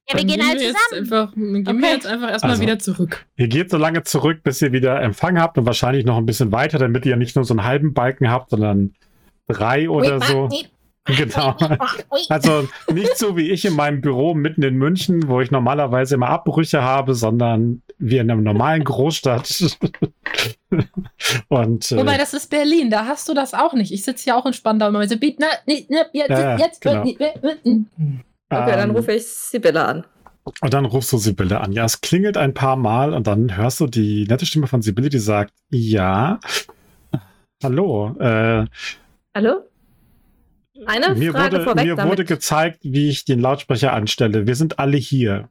Ja, 0.09 0.17
wir 0.19 0.21
dann 0.21 0.27
gehen 0.27 0.49
halt 0.49 0.61
jetzt 0.61 0.77
zusammen. 0.91 1.03
einfach, 1.03 1.35
gehen 1.35 1.65
wir 1.67 1.71
Okay. 1.87 1.95
jetzt 1.95 2.07
einfach 2.07 2.31
erstmal 2.31 2.51
Also. 2.53 2.63
wieder 2.63 2.79
zurück. 2.81 3.25
Ihr 3.37 3.47
geht 3.49 3.71
so 3.71 3.77
lange 3.77 4.03
zurück, 4.03 4.43
bis 4.43 4.61
ihr 4.63 4.73
wieder 4.73 5.01
Empfang 5.01 5.39
habt 5.41 5.59
und 5.59 5.67
wahrscheinlich 5.67 6.05
noch 6.05 6.17
ein 6.17 6.27
bisschen 6.27 6.51
weiter, 6.51 6.79
damit 6.79 7.07
ihr 7.07 7.17
nicht 7.17 7.37
nur 7.37 7.45
so 7.45 7.55
einen 7.55 7.63
halben 7.65 7.95
Balken 7.95 8.29
habt, 8.29 8.51
sondern 8.51 8.95
drei 9.49 9.89
oder 9.89 10.21
so. 10.21 10.49
Genau. 11.05 11.57
Also 12.29 12.69
nicht 12.93 13.19
so 13.19 13.37
wie 13.37 13.51
ich 13.51 13.65
in 13.65 13.75
meinem 13.75 14.01
Büro 14.01 14.35
mitten 14.35 14.63
in 14.63 14.77
München, 14.77 15.27
wo 15.27 15.41
ich 15.41 15.51
normalerweise 15.51 16.15
immer 16.15 16.29
Abbrüche 16.29 16.81
habe, 16.83 17.17
sondern 17.17 17.83
wie 18.03 18.18
in 18.18 18.30
einer 18.30 18.40
normalen 18.40 18.84
Großstadt. 18.84 19.48
Und 21.48 21.90
Wobei, 21.92 22.14
äh, 22.14 22.18
das 22.18 22.34
ist 22.34 22.50
Berlin, 22.50 22.90
da 22.90 23.07
hast 23.07 23.28
du 23.28 23.34
das 23.34 23.55
auch 23.55 23.72
nicht. 23.74 23.92
Ich 23.92 24.03
sitze 24.05 24.28
ja 24.28 24.36
auch 24.38 24.46
in 24.46 24.53
Spandau 24.53 24.88
immer 24.88 25.07
so, 25.07 25.14
na, 25.38 25.46
ni- 25.66 25.86
na, 25.88 25.98
jetzt, 26.12 26.30
Ja, 26.30 26.40
ja, 26.40 26.59
jetzt, 26.59 26.80
genau. 26.80 27.05
ni- 27.05 27.16
ni- 27.18 27.61
ni- 27.64 27.84
Okay, 28.48 28.72
dann 28.72 28.90
ähm, 28.90 28.96
rufe 28.96 29.12
ich 29.12 29.26
Sibylle 29.26 29.84
an. 29.84 30.05
Und 30.61 30.74
dann 30.74 30.84
rufst 30.84 31.12
du 31.12 31.18
Sibylle 31.18 31.61
an. 31.61 31.72
Ja, 31.72 31.84
es 31.84 32.00
klingelt 32.00 32.36
ein 32.36 32.53
paar 32.53 32.76
Mal 32.76 33.14
und 33.14 33.26
dann 33.26 33.57
hörst 33.57 33.80
du 33.80 33.86
die 33.86 34.26
nette 34.28 34.44
Stimme 34.44 34.66
von 34.66 34.82
Sibylle, 34.82 35.09
die 35.09 35.18
sagt, 35.20 35.53
ja, 35.70 36.40
hallo, 37.62 38.14
äh, 38.18 38.66
Hallo? 39.34 39.61
Eine 40.84 41.14
mir 41.14 41.32
Frage 41.32 41.53
wurde, 41.57 41.64
vorweg 41.64 41.84
mir 41.86 41.94
damit. 41.96 42.11
wurde 42.11 42.24
gezeigt, 42.24 42.80
wie 42.82 43.09
ich 43.09 43.24
den 43.24 43.40
Lautsprecher 43.40 43.92
anstelle. 43.92 44.46
Wir 44.46 44.57
sind 44.57 44.78
alle 44.78 44.96
hier. 44.96 45.48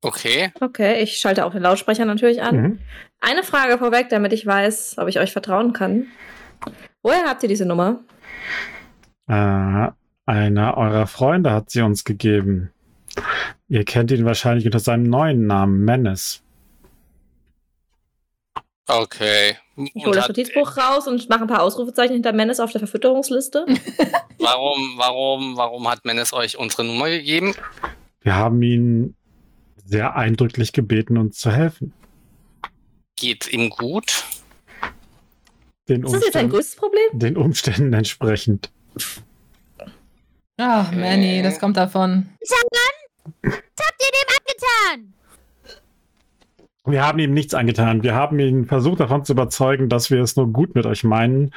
Okay. 0.00 0.52
Okay, 0.60 1.02
ich 1.02 1.18
schalte 1.18 1.44
auch 1.44 1.52
den 1.52 1.62
Lautsprecher 1.62 2.04
natürlich 2.04 2.40
an. 2.42 2.56
Mhm. 2.56 2.78
Eine 3.20 3.42
Frage 3.42 3.78
vorweg, 3.78 4.08
damit 4.10 4.32
ich 4.32 4.46
weiß, 4.46 4.96
ob 4.98 5.08
ich 5.08 5.18
euch 5.18 5.32
vertrauen 5.32 5.72
kann. 5.72 6.06
Woher 7.02 7.24
habt 7.26 7.42
ihr 7.42 7.48
diese 7.48 7.66
Nummer? 7.66 8.00
Äh, 9.26 9.88
einer 10.26 10.76
eurer 10.76 11.06
Freunde 11.06 11.50
hat 11.52 11.70
sie 11.70 11.82
uns 11.82 12.04
gegeben. 12.04 12.70
Ihr 13.68 13.84
kennt 13.84 14.10
ihn 14.12 14.24
wahrscheinlich 14.24 14.66
unter 14.66 14.78
seinem 14.78 15.04
neuen 15.04 15.46
Namen, 15.46 15.84
Menace. 15.84 16.42
Okay. 18.86 19.56
Ich 19.76 19.94
Und 19.96 20.04
hole 20.06 20.14
das 20.14 20.24
hat- 20.24 20.28
Notizbuch 20.30 20.76
raus 20.76 21.06
und 21.06 21.28
mache 21.28 21.42
ein 21.42 21.46
paar 21.48 21.62
Ausrufezeichen 21.62 22.14
hinter 22.14 22.32
Menace 22.32 22.60
auf 22.60 22.72
der 22.72 22.78
Verfütterungsliste. 22.80 23.66
Warum, 24.38 24.94
warum, 24.96 25.56
warum 25.56 25.90
hat 25.90 26.04
Menes 26.04 26.32
euch 26.32 26.56
unsere 26.56 26.84
Nummer 26.84 27.10
gegeben? 27.10 27.54
Wir 28.20 28.36
haben 28.36 28.62
ihn 28.62 29.16
sehr 29.88 30.16
eindrücklich 30.16 30.72
gebeten, 30.72 31.16
uns 31.16 31.38
zu 31.38 31.50
helfen. 31.50 31.92
Geht 33.16 33.52
ihm 33.52 33.70
gut? 33.70 34.24
Den, 35.88 36.04
Ist 36.04 36.12
das 36.12 36.24
jetzt 36.24 36.36
ein 36.36 36.44
Umständen, 36.46 36.50
größtes 36.50 36.76
Problem? 36.76 37.18
den 37.18 37.36
Umständen 37.36 37.92
entsprechend. 37.94 38.70
Ach, 40.58 40.92
Manny, 40.92 41.42
das 41.42 41.58
kommt 41.58 41.76
davon. 41.76 42.28
Was 43.42 43.54
habt 43.80 44.02
ihr 44.02 44.12
dem 44.12 44.96
angetan? 44.96 45.14
Wir 46.84 47.04
haben 47.04 47.18
ihm 47.18 47.32
nichts 47.32 47.54
angetan. 47.54 48.02
Wir 48.02 48.14
haben 48.14 48.38
ihn 48.38 48.66
versucht 48.66 49.00
davon 49.00 49.24
zu 49.24 49.32
überzeugen, 49.32 49.88
dass 49.88 50.10
wir 50.10 50.20
es 50.20 50.36
nur 50.36 50.52
gut 50.52 50.74
mit 50.74 50.84
euch 50.86 51.04
meinen. 51.04 51.54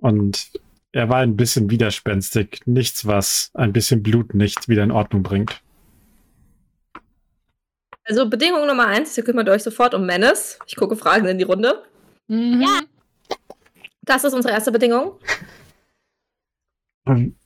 Und 0.00 0.50
er 0.92 1.08
war 1.08 1.18
ein 1.18 1.36
bisschen 1.36 1.70
widerspenstig. 1.70 2.60
Nichts, 2.66 3.06
was 3.06 3.50
ein 3.54 3.72
bisschen 3.72 4.02
Blut 4.02 4.34
nicht 4.34 4.68
wieder 4.68 4.84
in 4.84 4.90
Ordnung 4.90 5.22
bringt. 5.22 5.60
Also 8.08 8.28
Bedingung 8.30 8.66
Nummer 8.66 8.86
eins, 8.86 9.16
ihr 9.18 9.24
kümmert 9.24 9.48
euch 9.48 9.64
sofort 9.64 9.92
um 9.92 10.06
Menace. 10.06 10.58
Ich 10.66 10.76
gucke 10.76 10.94
Fragen 10.96 11.26
in 11.26 11.38
die 11.38 11.44
Runde. 11.44 11.82
Mhm. 12.28 12.62
Ja. 12.62 12.80
Das 14.02 14.22
ist 14.22 14.32
unsere 14.32 14.54
erste 14.54 14.70
Bedingung. 14.70 15.18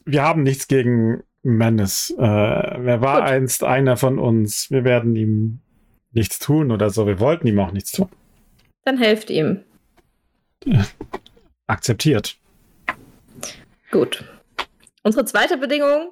Wir 0.04 0.22
haben 0.22 0.42
nichts 0.42 0.68
gegen 0.68 1.22
Menace. 1.42 2.11
Äh, 2.11 2.20
wer 2.20 3.00
war 3.00 3.22
Gut. 3.22 3.30
einst 3.30 3.64
einer 3.64 3.96
von 3.96 4.18
uns? 4.18 4.70
Wir 4.70 4.84
werden 4.84 5.16
ihm 5.16 5.61
nichts 6.12 6.38
tun 6.38 6.70
oder 6.70 6.90
so. 6.90 7.06
Wir 7.06 7.20
wollten 7.20 7.46
ihm 7.46 7.58
auch 7.58 7.72
nichts 7.72 7.92
tun. 7.92 8.11
Dann 8.84 8.98
helft 8.98 9.30
ihm. 9.30 9.64
Akzeptiert. 11.66 12.36
Gut. 13.90 14.24
Unsere 15.02 15.24
zweite 15.24 15.56
Bedingung 15.56 16.11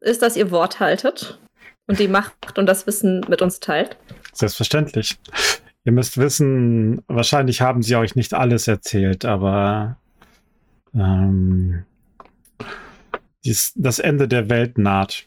ist, 0.00 0.22
dass 0.22 0.36
ihr 0.36 0.52
Wort 0.52 0.78
haltet 0.78 1.38
und 1.86 1.98
die 1.98 2.08
Macht 2.08 2.58
und 2.58 2.66
das 2.66 2.86
Wissen 2.86 3.24
mit 3.28 3.42
uns 3.42 3.60
teilt. 3.60 3.96
Selbstverständlich. 4.32 5.18
Ihr 5.84 5.92
müsst 5.92 6.16
wissen, 6.16 7.02
wahrscheinlich 7.08 7.60
haben 7.60 7.82
sie 7.82 7.96
euch 7.96 8.16
nicht 8.16 8.32
alles 8.32 8.68
erzählt, 8.68 9.24
aber 9.24 9.98
ähm, 10.94 11.84
dies, 13.44 13.72
das 13.76 13.98
Ende 13.98 14.26
der 14.26 14.48
Welt 14.48 14.78
naht. 14.78 15.26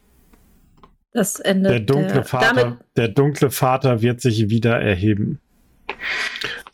Das 1.13 1.39
Ende 1.39 1.69
Der 1.69 1.79
dunkle, 1.79 2.13
der, 2.13 2.23
Vater, 2.23 2.79
der 2.95 3.07
dunkle 3.07 3.51
Vater 3.51 4.01
wird 4.01 4.21
sich 4.21 4.49
wieder 4.49 4.79
erheben. 4.79 5.39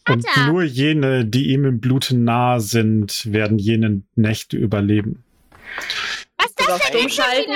Und 0.07 0.27
Vater! 0.27 0.51
nur 0.51 0.63
jene, 0.63 1.25
die 1.25 1.51
ihm 1.51 1.65
im 1.65 1.79
Blute 1.79 2.15
nahe 2.17 2.59
sind, 2.59 3.31
werden 3.31 3.57
jene 3.57 4.01
Nächte 4.15 4.57
überleben. 4.57 5.23
Was 6.37 6.47
ist 6.47 6.59
das 6.59 6.79
denn 6.91 7.09
Stummschalten. 7.09 7.53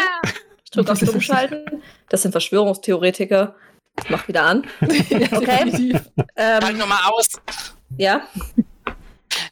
Ich 0.67 0.71
drücke 0.71 0.91
auf 0.91 0.97
Stummschalten. 1.01 1.81
Das 2.09 2.23
sind 2.23 2.33
Verschwörungstheoretiker. 2.33 3.55
Ich 4.03 4.09
mach 4.09 4.27
wieder 4.27 4.43
an. 4.43 4.67
Definitiv. 4.81 6.01
Ähm, 6.35 6.61
Halt 6.61 6.77
nochmal 6.77 7.09
aus. 7.09 7.29
ja, 7.97 8.27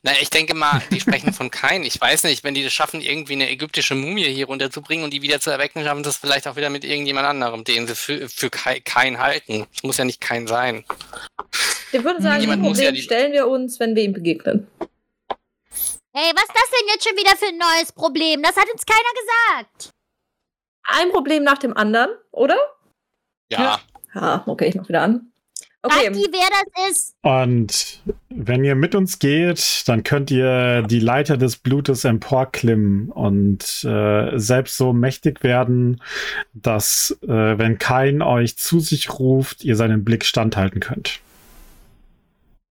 Na, 0.04 0.12
ich 0.22 0.30
denke 0.30 0.54
mal, 0.56 0.82
die 0.92 1.00
sprechen 1.00 1.32
von 1.32 1.50
Kain. 1.50 1.84
Ich 1.84 2.00
weiß 2.02 2.26
nicht, 2.26 2.44
wenn 2.44 2.54
die 2.54 2.66
das 2.66 2.74
schaffen, 2.74 3.00
irgendwie 3.00 3.34
eine 3.34 3.50
ägyptische 3.50 3.96
Mumie 3.96 4.26
hier 4.26 4.48
runterzubringen 4.48 5.06
und 5.06 5.14
die 5.14 5.22
wieder 5.22 5.40
zu 5.40 5.52
erwecken, 5.52 5.86
schaffen 5.86 6.04
sie 6.04 6.10
das 6.10 6.18
vielleicht 6.18 6.50
auch 6.50 6.58
wieder 6.58 6.70
mit 6.70 6.84
irgendjemand 6.84 7.26
anderem, 7.28 7.64
den 7.64 7.88
sie 7.88 7.96
für, 7.96 8.28
für 8.28 8.50
Kain 8.50 9.18
halten. 9.18 9.66
Es 9.74 9.84
muss 9.84 9.96
ja 9.98 10.04
nicht 10.04 10.20
Kain 10.20 10.48
sein. 10.48 10.84
ich 11.94 12.04
würde 12.04 12.22
sagen, 12.22 12.42
Jemand 12.42 12.62
das 12.62 12.70
muss 12.70 12.80
ja 12.80 12.88
Problem 12.88 13.02
stellen 13.04 13.32
wir 13.32 13.48
uns, 13.48 13.80
wenn 13.80 13.96
wir 13.96 14.04
ihm 14.04 14.14
begegnen. 14.14 14.68
Hey, 16.14 16.32
was 16.36 16.44
ist 16.44 16.54
das 16.54 16.70
denn 16.72 16.88
jetzt 16.90 17.08
schon 17.08 17.18
wieder 17.18 17.36
für 17.38 17.48
ein 17.48 17.58
neues 17.58 17.94
Problem? 17.94 18.44
Das 18.44 18.58
hat 18.58 18.70
uns 18.70 18.86
keiner 18.86 19.00
gesagt. 19.64 19.95
Ein 20.86 21.12
Problem 21.12 21.44
nach 21.44 21.58
dem 21.58 21.76
anderen, 21.76 22.10
oder? 22.32 22.58
Ja. 23.52 23.80
Ja, 24.14 24.44
okay, 24.46 24.68
ich 24.68 24.76
mach 24.76 24.88
wieder 24.88 25.02
an. 25.02 25.32
Okay, 25.82 26.06
Sagt 26.06 26.16
die, 26.16 26.28
wer 26.32 26.50
das 26.50 26.90
ist? 26.90 27.16
Und 27.22 28.02
wenn 28.30 28.64
ihr 28.64 28.74
mit 28.74 28.96
uns 28.96 29.20
geht, 29.20 29.84
dann 29.88 30.04
könnt 30.04 30.32
ihr 30.32 30.82
die 30.82 31.00
Leiter 31.00 31.38
des 31.38 31.58
Blutes 31.58 32.06
emporklimmen 32.06 33.12
und 33.12 33.84
äh, 33.84 34.32
selbst 34.38 34.78
so 34.78 34.94
mächtig 34.94 35.44
werden, 35.44 36.02
dass, 36.54 37.16
äh, 37.22 37.28
wenn 37.28 37.78
kein 37.78 38.24
euch 38.24 38.58
zu 38.58 38.80
sich 38.80 39.20
ruft, 39.20 39.64
ihr 39.64 39.76
seinen 39.76 40.04
Blick 40.04 40.26
standhalten 40.26 40.80
könnt. 40.80 41.20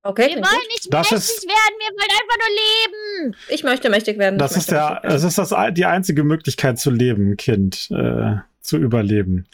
Okay, 0.04 0.28
Wir 0.28 0.36
wollen 0.36 0.66
nicht 0.68 0.92
Das 0.92 1.10
mächtig 1.10 1.18
ist- 1.28 1.46
werden, 1.46 1.76
wir 1.78 1.90
wollen 1.90 2.10
einfach 2.10 2.38
nur 2.38 3.24
leben. 3.26 3.36
Ich 3.48 3.64
möchte 3.64 3.90
mächtig 3.90 4.18
werden. 4.18 4.38
Das 4.38 4.56
ist 4.56 4.70
der, 4.70 4.80
mächtig 4.90 5.02
werden. 5.04 5.16
es 5.16 5.24
ist 5.24 5.38
das, 5.38 5.54
die 5.74 5.84
einzige 5.86 6.24
Möglichkeit 6.24 6.78
zu 6.78 6.90
leben, 6.90 7.36
Kind, 7.36 7.88
äh, 7.90 8.36
zu 8.60 8.76
überleben. 8.78 9.46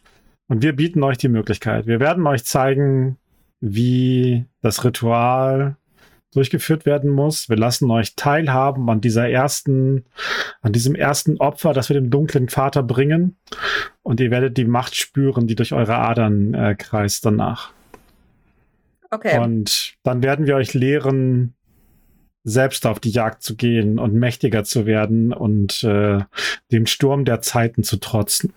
Und 0.49 0.63
wir 0.63 0.75
bieten 0.75 1.03
euch 1.03 1.17
die 1.19 1.29
Möglichkeit. 1.29 1.87
Wir 1.87 2.01
werden 2.01 2.27
euch 2.27 2.45
zeigen, 2.45 3.17
wie 3.61 4.45
das 4.63 4.85
Ritual 4.85 5.77
durchgeführt 6.33 6.87
werden 6.87 7.11
muss. 7.11 7.49
Wir 7.49 7.57
lassen 7.57 7.91
euch 7.91 8.15
teilhaben 8.15 8.89
an 8.89 9.01
dieser 9.01 9.29
ersten, 9.29 10.05
an 10.63 10.73
diesem 10.73 10.95
ersten 10.95 11.39
Opfer, 11.39 11.73
das 11.73 11.89
wir 11.89 11.95
dem 11.95 12.11
dunklen 12.11 12.49
Vater 12.49 12.83
bringen. 12.85 13.37
Und 14.03 14.21
ihr 14.21 14.31
werdet 14.31 14.57
die 14.57 14.65
Macht 14.65 14.95
spüren, 14.97 15.47
die 15.49 15.57
durch 15.57 15.73
eure 15.73 15.97
Adern 15.97 16.55
äh, 16.55 16.75
kreist 16.77 17.27
danach. 17.27 17.73
Okay. 19.11 19.39
Und 19.39 19.95
dann 20.03 20.23
werden 20.23 20.47
wir 20.47 20.57
euch 20.57 20.75
lehren, 20.75 21.55
selbst 22.45 22.87
auf 22.87 23.01
die 23.01 23.11
Jagd 23.11 23.43
zu 23.43 23.57
gehen 23.57 23.99
und 23.99 24.15
mächtiger 24.15 24.65
zu 24.65 24.87
werden 24.87 25.33
und 25.33 25.83
äh, 25.85 26.21
dem 26.73 26.87
Sturm 26.87 27.25
der 27.25 27.41
Zeiten 27.41 27.83
zu 27.83 27.99
trotzen. 27.99 28.53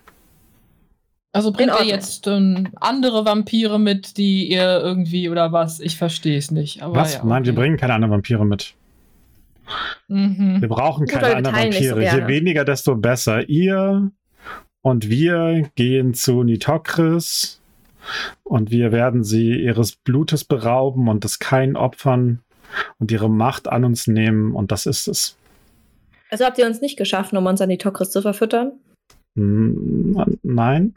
Also 1.32 1.50
bringt 1.50 1.72
ihr 1.80 1.86
jetzt 1.86 2.28
ähm, 2.28 2.68
andere 2.76 3.26
Vampire 3.26 3.80
mit, 3.80 4.16
die 4.16 4.48
ihr 4.50 4.80
irgendwie 4.80 5.28
oder 5.28 5.52
was? 5.52 5.80
Ich 5.80 5.96
verstehe 5.96 6.38
es 6.38 6.52
nicht. 6.52 6.80
Aber 6.82 6.94
Was? 6.94 7.14
Ja, 7.14 7.24
Nein, 7.24 7.44
wir 7.44 7.52
okay. 7.52 7.60
bringen 7.60 7.76
keine 7.76 7.94
anderen 7.94 8.12
Vampire 8.12 8.46
mit. 8.46 8.74
Mhm. 10.06 10.60
Wir 10.60 10.68
brauchen 10.68 11.06
Gut, 11.06 11.14
keine 11.14 11.28
wir 11.28 11.36
anderen 11.36 11.68
nicht 11.70 11.88
so 11.88 11.96
Vampire. 11.96 12.20
Je 12.20 12.26
weniger, 12.28 12.64
desto 12.64 12.94
besser. 12.94 13.48
Ihr 13.48 14.12
und 14.82 15.08
wir 15.08 15.70
gehen 15.74 16.14
zu 16.14 16.44
Nitokris 16.44 17.60
und 18.42 18.70
wir 18.70 18.92
werden 18.92 19.24
sie 19.24 19.52
ihres 19.62 19.96
Blutes 19.96 20.44
berauben 20.44 21.08
und 21.08 21.24
es 21.24 21.38
kein 21.38 21.76
opfern 21.76 22.40
und 22.98 23.10
ihre 23.12 23.30
Macht 23.30 23.68
an 23.68 23.84
uns 23.84 24.06
nehmen 24.06 24.54
und 24.54 24.72
das 24.72 24.86
ist 24.86 25.06
es. 25.08 25.36
Also 26.30 26.44
habt 26.44 26.58
ihr 26.58 26.66
uns 26.66 26.80
nicht 26.80 26.96
geschaffen, 26.96 27.36
um 27.38 27.46
uns 27.46 27.60
an 27.60 27.68
die 27.68 27.78
Tokris 27.78 28.10
zu 28.10 28.20
verfüttern? 28.22 28.72
Hm, 29.36 30.36
Nein. 30.42 30.94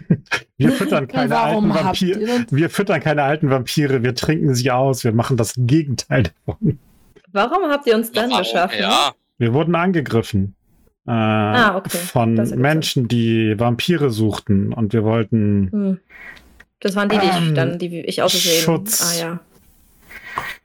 wir 0.58 0.72
füttern 0.72 1.08
keine 1.08 1.36
alten 1.36 1.68
Warum 1.70 1.74
Vampire. 1.74 2.20
das? 2.20 2.46
Wir 2.52 2.70
füttern 2.70 3.00
keine 3.00 3.22
alten 3.22 3.50
Vampire, 3.50 4.02
wir 4.02 4.14
trinken 4.14 4.54
sie 4.54 4.70
aus, 4.70 5.04
wir 5.04 5.12
machen 5.12 5.36
das 5.36 5.54
Gegenteil 5.56 6.24
davon. 6.46 6.78
Warum 7.32 7.64
habt 7.70 7.86
ihr 7.86 7.94
uns 7.96 8.10
dann 8.12 8.30
Warum? 8.30 8.42
geschaffen? 8.42 8.78
Ja. 8.80 9.12
Wir 9.38 9.54
wurden 9.54 9.74
angegriffen. 9.74 10.54
Äh, 11.06 11.12
Ah, 11.12 11.76
okay. 11.78 11.96
Von 11.96 12.36
Das 12.36 12.54
Menschen, 12.54 13.08
die 13.08 13.58
Vampire 13.58 14.10
suchten 14.10 14.72
und 14.72 14.92
wir 14.92 15.02
wollten 15.04 15.68
Hm. 15.72 15.98
Das 16.80 16.96
waren 16.96 17.08
die, 17.08 17.18
die 17.18 17.26
ich 17.26 17.36
Ähm, 17.36 17.54
dann, 17.54 17.78
die 17.78 18.00
ich 18.00 18.22
ausgesehen. 18.22 18.62
Schutz. 18.62 19.00
Ah 19.02 19.20
ja. 19.20 19.40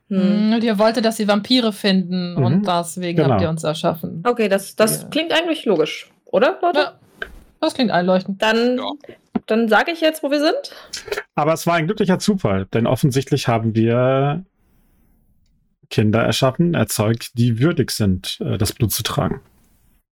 Hm. 0.10 0.48
Mhm, 0.50 0.54
Und 0.54 0.64
ihr 0.64 0.78
wolltet, 0.80 1.04
dass 1.06 1.18
sie 1.18 1.28
Vampire 1.28 1.74
finden 1.74 2.36
Mhm. 2.36 2.44
und 2.46 2.68
deswegen 2.68 3.18
Genau. 3.18 3.32
habt 3.32 3.42
ihr 3.42 3.50
uns 3.50 3.64
erschaffen. 3.64 4.24
Okay, 4.26 4.48
das, 4.48 4.76
das 4.76 5.02
Ja. 5.04 5.08
klingt 5.10 5.34
eigentlich 5.34 5.66
logisch, 5.66 6.10
oder, 6.26 6.60
Leute? 6.62 6.80
Ja, 6.80 6.94
das 7.60 7.74
klingt 7.74 7.92
einleuchtend. 7.92 8.42
Dann, 8.42 8.78
Ja. 8.78 8.92
dann 9.48 9.68
sage 9.68 9.92
ich 9.92 10.02
jetzt, 10.02 10.22
wo 10.24 10.30
wir 10.32 10.40
sind. 10.40 10.72
Aber 11.34 11.54
es 11.54 11.66
war 11.68 11.76
ein 11.76 11.86
glücklicher 11.88 12.20
Zufall, 12.20 12.66
denn 12.68 12.86
offensichtlich 12.88 13.48
haben 13.48 13.76
wir 13.76 14.46
Kinder 15.90 16.22
erschaffen, 16.22 16.74
erzeugt, 16.76 17.38
die 17.38 17.60
würdig 17.60 17.92
sind, 17.92 18.40
äh, 18.42 18.58
das 18.58 18.74
Blut 18.74 18.92
zu 18.92 19.04
tragen. 19.04 19.42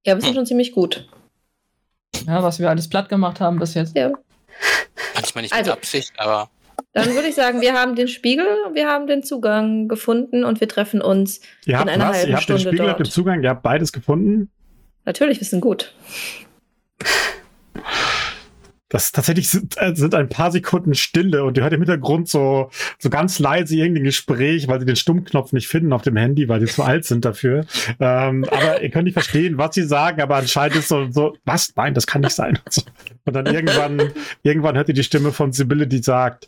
Ja, 0.05 0.15
wir 0.15 0.21
sind 0.21 0.35
schon 0.35 0.45
ziemlich 0.45 0.71
gut. 0.73 1.07
Ja, 2.27 2.43
was 2.43 2.59
wir 2.59 2.69
alles 2.69 2.89
platt 2.89 3.09
gemacht 3.09 3.39
haben 3.39 3.57
bis 3.59 3.73
jetzt. 3.73 3.95
Ja. 3.95 4.11
Manchmal 5.13 5.41
nicht 5.43 5.53
Also. 5.53 5.71
mit 5.71 5.79
Absicht, 5.79 6.13
aber 6.17 6.49
Dann 6.93 7.13
würde 7.13 7.27
ich 7.27 7.35
sagen, 7.35 7.61
wir 7.61 7.73
haben 7.73 7.95
den 7.95 8.07
Spiegel, 8.07 8.45
wir 8.73 8.87
haben 8.87 9.07
den 9.07 9.23
Zugang 9.23 9.87
gefunden 9.87 10.43
und 10.43 10.59
wir 10.59 10.67
treffen 10.67 11.01
uns. 11.01 11.41
Ihr 11.65 11.79
habt 11.79 11.89
einer 11.89 12.09
was? 12.09 12.17
halben 12.17 12.31
Ihr 12.31 12.37
habt 12.37 12.49
den 12.49 12.57
Stunde 12.59 12.77
Spiegel, 12.77 12.89
habt 12.89 12.99
den 12.99 13.03
dort. 13.03 13.13
Zugang, 13.13 13.43
ihr 13.43 13.49
habt 13.49 13.63
beides 13.63 13.91
gefunden? 13.91 14.49
Natürlich, 15.05 15.39
wir 15.39 15.47
sind 15.47 15.61
gut. 15.61 15.93
Das 18.93 19.11
tatsächlich 19.11 19.49
sind, 19.49 19.73
äh, 19.81 19.95
sind 19.95 20.13
ein 20.13 20.29
paar 20.29 20.51
Sekunden 20.51 20.93
Stille 20.93 21.43
und 21.43 21.57
ihr 21.57 21.63
hört 21.63 21.73
im 21.73 21.81
Hintergrund 21.81 22.29
so, 22.29 22.69
so 22.99 23.09
ganz 23.09 23.39
leise 23.39 23.75
irgendein 23.75 24.03
Gespräch, 24.03 24.67
weil 24.67 24.79
sie 24.79 24.85
den 24.85 24.95
Stummknopf 24.95 25.51
nicht 25.51 25.67
finden 25.67 25.93
auf 25.93 26.03
dem 26.03 26.15
Handy, 26.15 26.47
weil 26.47 26.59
sie 26.59 26.67
zu 26.67 26.83
alt 26.83 27.03
sind 27.03 27.25
dafür. 27.25 27.65
Ähm, 27.99 28.45
aber 28.51 28.83
ihr 28.83 28.91
könnt 28.91 29.05
nicht 29.05 29.15
verstehen, 29.15 29.57
was 29.57 29.73
sie 29.73 29.81
sagen, 29.81 30.21
aber 30.21 30.35
anscheinend 30.35 30.75
ist 30.75 30.89
so, 30.89 31.09
so 31.09 31.35
was? 31.43 31.73
Nein, 31.75 31.95
das 31.95 32.05
kann 32.05 32.21
nicht 32.21 32.35
sein. 32.35 32.59
Und, 32.63 32.71
so. 32.71 32.83
und 33.25 33.33
dann 33.35 33.47
irgendwann, 33.47 34.11
irgendwann 34.43 34.75
hört 34.75 34.89
ihr 34.89 34.93
die 34.93 35.03
Stimme 35.03 35.31
von 35.31 35.53
Sibylle, 35.53 35.87
die 35.87 36.03
sagt, 36.03 36.47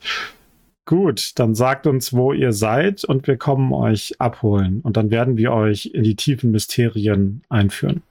gut, 0.86 1.32
dann 1.40 1.56
sagt 1.56 1.88
uns, 1.88 2.14
wo 2.14 2.32
ihr 2.32 2.54
seid 2.54 3.04
und 3.06 3.26
wir 3.26 3.38
kommen 3.38 3.74
euch 3.74 4.22
abholen. 4.22 4.82
Und 4.82 4.98
dann 4.98 5.10
werden 5.10 5.38
wir 5.38 5.52
euch 5.52 5.88
in 5.96 6.04
die 6.04 6.16
tiefen 6.16 6.52
Mysterien 6.52 7.42
einführen. 7.50 8.04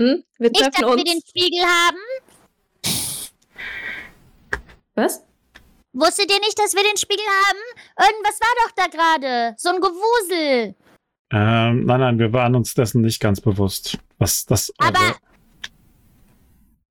Hm? 0.00 0.24
Wir 0.38 0.50
Nicht, 0.50 0.60
dass 0.60 0.70
treffen 0.70 0.88
wir 0.88 0.94
uns. 0.94 1.04
den 1.04 1.20
Spiegel 1.24 1.60
haben. 1.60 1.98
Was? 4.94 5.24
Wusstet 5.94 6.30
ihr 6.32 6.40
nicht, 6.40 6.58
dass 6.58 6.74
wir 6.74 6.82
den 6.82 6.96
Spiegel 6.96 7.24
haben? 7.46 7.58
Irgendwas 8.08 8.40
war 8.40 8.54
doch 8.64 8.72
da 8.76 8.86
gerade. 8.86 9.54
So 9.58 9.68
ein 9.70 9.80
Gewusel. 9.80 10.74
Ähm, 11.32 11.84
nein, 11.86 12.00
nein, 12.00 12.18
wir 12.18 12.32
waren 12.32 12.54
uns 12.54 12.74
dessen 12.74 13.02
nicht 13.02 13.20
ganz 13.20 13.40
bewusst. 13.40 13.98
Was 14.18 14.44
das. 14.46 14.72
Aber- 14.78 14.98
also- 14.98 15.14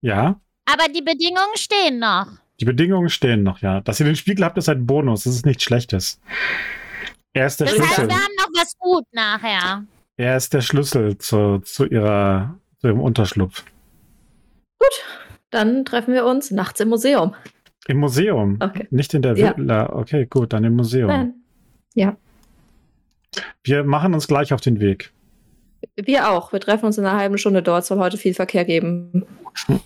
ja, 0.01 0.39
Aber 0.65 0.85
die 0.93 1.01
Bedingungen 1.01 1.55
stehen 1.55 1.99
noch. 1.99 2.27
die 2.59 2.65
Bedingungen 2.65 3.09
stehen 3.09 3.43
noch, 3.43 3.59
ja. 3.61 3.81
Dass 3.81 3.99
ihr 3.99 4.05
den 4.05 4.15
Spiegel 4.15 4.45
habt, 4.45 4.57
ist 4.57 4.69
ein 4.69 4.85
Bonus. 4.85 5.23
Das 5.23 5.33
ist 5.35 5.45
nichts 5.45 5.63
Schlechtes. 5.63 6.19
Er 7.33 7.47
ist 7.47 7.59
der 7.59 7.67
Das 7.67 7.75
heißt, 7.79 7.85
Schlüssel. 7.93 8.07
wir 8.09 8.15
haben 8.15 8.35
noch 8.37 8.49
was 8.61 8.77
gut 8.77 9.05
nachher. 9.11 9.85
Er 10.17 10.37
ist 10.37 10.53
der 10.53 10.61
Schlüssel 10.61 11.17
zu, 11.17 11.59
zu 11.59 11.85
ihrer 11.85 12.59
zu 12.79 12.87
ihrem 12.87 12.99
Unterschlupf. 12.99 13.63
Dann 15.51 15.85
treffen 15.85 16.13
wir 16.13 16.25
uns 16.25 16.49
nachts 16.51 16.79
im 16.79 16.89
Museum. 16.89 17.35
Im 17.91 17.97
Museum. 17.97 18.57
Okay. 18.61 18.87
Nicht 18.89 19.13
in 19.13 19.21
der 19.21 19.37
Ja. 19.37 19.55
Villa. 19.57 19.91
Okay, 19.93 20.25
gut, 20.25 20.53
dann 20.53 20.63
im 20.63 20.77
Museum. 20.77 21.07
Nein. 21.09 21.33
Wir 23.63 23.83
machen 23.83 24.13
uns 24.13 24.27
gleich 24.27 24.53
auf 24.53 24.61
den 24.61 24.79
Weg. 24.79 25.11
Wir 25.97 26.29
auch. 26.31 26.53
Wir 26.53 26.61
treffen 26.61 26.85
uns 26.85 26.97
in 26.97 27.05
einer 27.05 27.19
halben 27.19 27.37
Stunde 27.37 27.61
dort. 27.61 27.81
Es 27.81 27.89
soll 27.89 27.99
heute 27.99 28.15
viel 28.17 28.33
Verkehr 28.33 28.63
geben. 28.63 29.25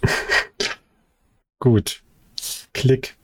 Gut. 1.60 2.04
Klick. 2.74 3.16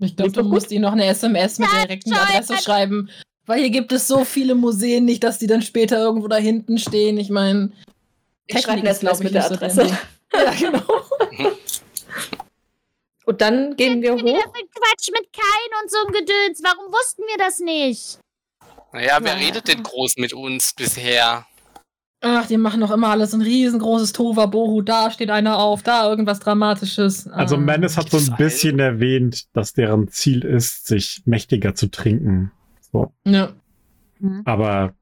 Ich 0.00 0.14
glaube, 0.14 0.32
du 0.32 0.42
musst 0.44 0.70
ihnen 0.70 0.82
noch 0.82 0.92
eine 0.92 1.06
SMS 1.06 1.58
mit 1.58 1.68
der 1.72 1.86
direkten. 1.86 2.12
Adresse 2.12 2.58
schreiben. 2.58 3.08
Weil 3.46 3.60
hier 3.60 3.70
gibt 3.70 3.92
es 3.92 4.06
so 4.06 4.24
viele 4.24 4.54
Museen, 4.54 5.06
nicht, 5.06 5.24
dass 5.24 5.38
die 5.38 5.46
dann 5.46 5.62
später 5.62 5.96
irgendwo 5.98 6.28
da 6.28 6.36
hinten 6.36 6.76
stehen. 6.76 7.16
Ich 7.16 7.30
meine, 7.30 7.72
Ich 8.46 8.60
schreibe 8.60 8.80
eine 8.80 8.90
SMS 8.90 9.20
mit 9.20 9.32
der 9.34 9.42
so 9.44 9.54
Adresse. 9.54 9.86
Ja, 10.34 10.52
genau. 10.60 10.82
Und 13.28 13.42
dann 13.42 13.76
gehen 13.76 14.00
wir 14.00 14.16
wieder 14.16 14.32
hoch. 14.38 14.52
Quatsch 14.54 15.10
mit 15.12 15.30
Kain 15.34 15.82
und 15.82 15.90
so 15.90 15.98
ein 16.06 16.12
Gedöns. 16.14 16.62
Warum 16.62 16.90
wussten 16.90 17.22
wir 17.28 17.36
das 17.36 17.58
nicht? 17.60 18.18
Naja, 18.92 19.18
wer 19.20 19.32
Ja. 19.34 19.38
redet 19.38 19.68
denn 19.68 19.82
groß 19.82 20.16
mit 20.16 20.32
uns 20.32 20.72
bisher? 20.72 21.44
Ach, 22.22 22.46
die 22.46 22.56
machen 22.56 22.80
doch 22.80 22.90
immer 22.90 23.08
alles 23.10 23.34
ein 23.34 23.42
riesengroßes 23.42 24.12
Tohuwabohu. 24.14 24.80
Da 24.80 25.10
steht 25.10 25.28
einer 25.30 25.58
auf, 25.58 25.82
da 25.82 26.08
irgendwas 26.08 26.40
Dramatisches. 26.40 27.28
Also 27.28 27.56
Ah. 27.56 27.58
Menace 27.58 27.98
hat 27.98 28.10
so 28.10 28.16
ein 28.16 28.36
bisschen 28.38 28.78
erwähnt, 28.80 29.44
dass 29.54 29.74
deren 29.74 30.08
Ziel 30.08 30.42
ist, 30.44 30.86
sich 30.86 31.20
mächtiger 31.26 31.74
zu 31.74 31.90
trinken. 31.90 32.50
So. 32.90 33.12
Ja. 33.26 33.52
Aber 34.46 34.94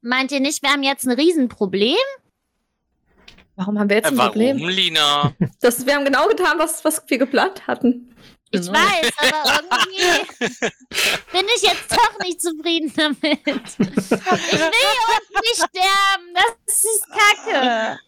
Meint 0.00 0.32
ihr 0.32 0.40
nicht, 0.40 0.62
wir 0.62 0.70
haben 0.70 0.82
jetzt 0.82 1.06
ein 1.06 1.12
Riesenproblem? 1.12 1.96
Warum 3.56 3.78
haben 3.78 3.88
wir 3.88 3.96
jetzt 3.96 4.06
Äh, 4.06 4.10
ein 4.10 4.16
warum, 4.18 4.30
Problem? 4.32 4.56
Lina? 4.68 5.32
Das, 5.60 5.86
wir 5.86 5.94
haben 5.94 6.04
genau 6.04 6.26
getan, 6.28 6.58
was, 6.58 6.84
was 6.84 7.02
wir 7.06 7.18
geplant 7.18 7.66
hatten. 7.66 8.14
Ich 8.50 8.60
Genau. 8.60 8.72
weiß, 8.72 9.10
aber 9.18 9.60
irgendwie 9.72 10.46
bin 11.32 11.46
ich 11.56 11.62
jetzt 11.62 11.90
doch 11.90 12.18
nicht 12.20 12.40
zufrieden 12.40 12.92
damit. 12.96 13.40
Ich 13.44 13.78
will 13.78 13.90
unten 13.90 15.40
nicht 15.40 15.56
sterben. 15.56 16.34
Das 16.34 16.84
ist 16.84 17.06
Kacke. 17.10 17.98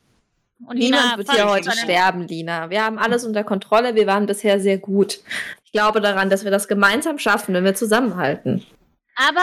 Und 0.67 0.79
Niemand 0.79 1.19
wird 1.19 1.33
hier 1.33 1.49
heute 1.49 1.71
sterben, 1.73 2.27
Lina. 2.29 2.71
Wir 2.71 2.85
haben 2.85 2.99
alles 2.99 3.25
unter 3.25 3.45
Kontrolle. 3.45 3.95
Wir 3.95 4.07
waren 4.07 4.27
bisher 4.27 4.61
sehr 4.61 4.79
gut. 4.79 5.19
Ich 5.65 5.73
glaube 5.73 6.01
daran, 6.01 6.31
dass 6.31 6.45
wir 6.45 6.51
das 6.51 6.69
gemeinsam 6.69 7.19
schaffen, 7.19 7.53
wenn 7.55 7.65
wir 7.65 7.75
zusammenhalten. 7.75 8.65
Aber 9.17 9.41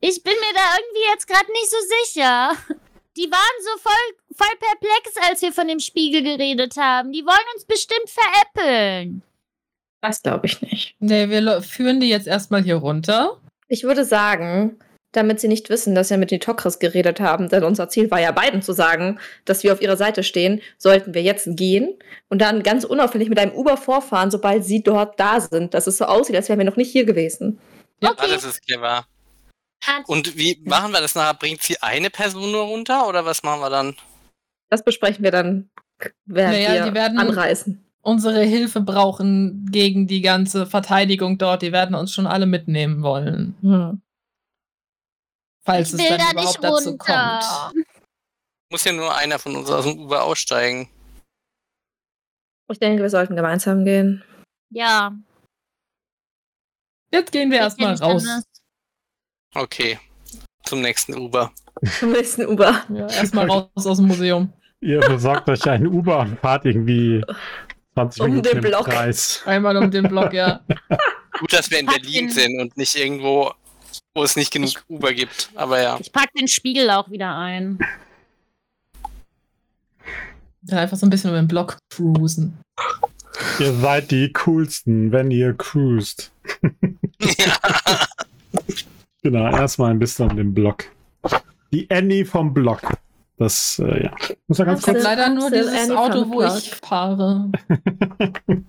ich 0.00 0.22
bin 0.22 0.32
mir 0.32 0.54
da 0.54 0.76
irgendwie 0.78 1.10
jetzt 1.12 1.26
gerade 1.28 1.50
nicht 1.52 1.70
so 1.70 1.76
sicher. 2.04 2.52
Die 3.16 3.30
waren 3.30 3.62
so 3.62 3.78
voll, 3.80 4.36
voll 4.36 4.56
perplex, 4.58 5.28
als 5.28 5.42
wir 5.42 5.52
von 5.52 5.68
dem 5.68 5.80
Spiegel 5.80 6.22
geredet 6.22 6.76
haben. 6.76 7.12
Die 7.12 7.24
wollen 7.24 7.54
uns 7.54 7.64
bestimmt 7.64 8.08
veräppeln. 8.08 9.22
Das 10.00 10.22
glaube 10.22 10.46
ich 10.46 10.60
nicht. 10.60 10.96
Nee, 10.98 11.28
wir 11.28 11.62
führen 11.62 12.00
die 12.00 12.08
jetzt 12.08 12.26
erstmal 12.26 12.62
hier 12.62 12.76
runter. 12.76 13.40
Ich 13.68 13.84
würde 13.84 14.04
sagen, 14.04 14.78
damit 15.12 15.40
sie 15.40 15.48
nicht 15.48 15.70
wissen, 15.70 15.94
dass 15.94 16.10
wir 16.10 16.18
mit 16.18 16.30
den 16.30 16.40
Tokris 16.40 16.78
geredet 16.78 17.20
haben, 17.20 17.48
denn 17.48 17.64
unser 17.64 17.88
Ziel 17.88 18.10
war 18.10 18.20
ja 18.20 18.32
beiden 18.32 18.62
zu 18.62 18.72
sagen, 18.72 19.18
dass 19.44 19.62
wir 19.62 19.72
auf 19.72 19.80
ihrer 19.80 19.96
Seite 19.96 20.22
stehen, 20.22 20.60
sollten 20.76 21.14
wir 21.14 21.22
jetzt 21.22 21.48
gehen 21.56 21.94
und 22.28 22.40
dann 22.42 22.62
ganz 22.62 22.84
unauffällig 22.84 23.28
mit 23.28 23.38
einem 23.38 23.52
Uber 23.54 23.76
vorfahren, 23.76 24.30
sobald 24.30 24.64
sie 24.64 24.82
dort 24.82 25.18
da 25.18 25.40
sind, 25.40 25.72
dass 25.72 25.86
es 25.86 25.98
so 25.98 26.04
aussieht, 26.04 26.36
als 26.36 26.48
wären 26.48 26.58
wir 26.58 26.66
noch 26.66 26.76
nicht 26.76 26.90
hier 26.90 27.04
gewesen. 27.04 27.58
ah, 28.02 28.10
Okay. 28.10 28.26
das 28.28 28.44
ist 28.44 28.66
clever. 28.66 29.06
Hat- 29.86 30.08
Und 30.08 30.36
wie 30.36 30.60
machen 30.64 30.92
wir 30.92 31.00
das 31.00 31.14
nachher? 31.14 31.34
Bringt 31.34 31.62
sie 31.62 31.80
eine 31.82 32.10
Person 32.10 32.52
nur 32.52 32.64
runter 32.64 33.06
oder 33.08 33.24
was 33.24 33.42
machen 33.42 33.60
wir 33.60 33.70
dann? 33.70 33.96
Das 34.70 34.84
besprechen 34.84 35.22
wir 35.22 35.30
dann, 35.30 35.70
während 36.24 36.52
Naja, 36.54 36.72
wir 36.84 36.90
die 36.90 36.94
werden- 36.94 37.18
anreisen. 37.18 37.80
Unsere 38.00 38.42
Hilfe 38.42 38.80
brauchen 38.82 39.66
gegen 39.70 40.06
die 40.06 40.20
ganze 40.20 40.66
Verteidigung 40.66 41.38
dort. 41.38 41.62
Die 41.62 41.72
werden 41.72 41.94
uns 41.94 42.12
schon 42.12 42.26
alle 42.26 42.44
mitnehmen 42.44 43.02
wollen. 43.02 43.56
Hm. 43.62 44.02
Falls 45.64 45.88
Ich 45.88 45.94
es 45.94 46.00
will 46.00 46.08
dann 46.10 46.18
da 46.18 46.30
überhaupt 46.32 46.46
nicht 46.60 46.64
dazu 46.64 46.88
runter. 46.90 47.40
kommt. 47.72 47.86
Muss 48.70 48.84
ja 48.84 48.92
nur 48.92 49.14
einer 49.16 49.38
von 49.38 49.56
uns 49.56 49.70
aus 49.70 49.84
dem 49.86 49.98
Uber 49.98 50.22
aussteigen. 50.24 50.90
Ich 52.70 52.78
denke, 52.78 53.02
wir 53.02 53.08
sollten 53.10 53.36
gemeinsam 53.36 53.84
gehen. 53.86 54.22
Ja. 54.70 55.16
Jetzt 57.10 57.32
gehen 57.32 57.50
wir 57.50 57.58
erstmal 57.58 57.94
raus. 57.94 58.22
anders. 58.26 58.44
Okay. 59.54 59.98
Zum 60.64 60.80
nächsten 60.80 61.14
Uber. 61.14 61.52
Zum 62.00 62.12
nächsten 62.12 62.46
Uber. 62.46 62.82
Ja, 62.88 63.06
erstmal 63.08 63.48
raus 63.48 63.68
aus 63.76 63.98
dem 63.98 64.06
Museum. 64.06 64.52
ihr 64.80 65.00
besorgt 65.00 65.48
euch 65.48 65.64
einen 65.68 65.86
Uber 65.86 66.20
und 66.20 66.38
fahrt 66.40 66.64
irgendwie 66.64 67.22
20 67.94 68.22
Um 68.22 68.30
Minuten 68.30 68.48
den 68.48 68.60
Block. 68.60 68.86
Kreis. 68.86 69.42
Einmal 69.44 69.76
um 69.76 69.90
den 69.90 70.08
Block, 70.08 70.32
ja. 70.32 70.60
Gut, 71.38 71.52
dass 71.52 71.70
wir 71.70 71.80
in 71.80 71.86
Berlin 71.86 72.30
sind 72.30 72.60
und 72.60 72.76
nicht 72.76 72.94
irgendwo, 72.96 73.52
wo 74.14 74.22
es 74.22 74.36
nicht 74.36 74.52
genug 74.52 74.70
Uber 74.88 75.12
gibt. 75.12 75.50
Aber 75.54 75.80
ja. 75.82 75.98
Ich 76.00 76.12
pack 76.12 76.32
den 76.32 76.48
Spiegel 76.48 76.90
auch 76.90 77.10
wieder 77.10 77.36
ein. 77.36 77.78
ja. 80.62 80.78
Einfach 80.78 80.96
so 80.96 81.06
ein 81.06 81.10
bisschen 81.10 81.30
um 81.30 81.36
den 81.36 81.48
Block 81.48 81.76
cruisen. 81.92 82.58
Ihr 83.58 83.72
seid 83.74 84.10
die 84.10 84.32
coolsten, 84.32 85.12
wenn 85.12 85.30
ihr 85.30 85.54
cruist. 85.54 86.32
Genau, 89.24 89.50
erstmal 89.50 89.90
ein 89.90 89.98
bisschen 89.98 90.30
um 90.30 90.36
den 90.36 90.52
Block. 90.52 90.84
Die 91.72 91.90
Annie 91.90 92.26
vom 92.26 92.52
Block. 92.52 92.82
Das, 93.38 93.80
äh, 93.82 94.04
ja. 94.04 94.10
Muss 94.46 94.58
ja 94.58 94.66
ganz 94.66 94.82
Ich 94.82 94.86
habe 94.86 94.98
kurz. 94.98 95.04
Leider 95.04 95.30
nur 95.30 95.50
dieses 95.50 95.72
Annie 95.72 95.98
Auto, 95.98 96.28
wo 96.28 96.38
Block. 96.38 96.58
ich 96.58 96.70
fahre. 96.74 97.50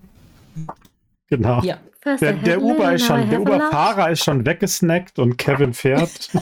Genau. 1.28 1.60
Ja. 1.64 1.80
Der, 2.06 2.34
der 2.34 2.62
Uber 2.62 2.94
ist 2.94 3.08
schon, 3.08 3.28
der 3.32 3.42
Uberfahrer 3.42 4.12
ist 4.12 4.24
schon 4.24 4.46
weggesnackt 4.46 5.18
und 5.18 5.38
Kevin 5.38 5.74
fährt. 5.74 6.30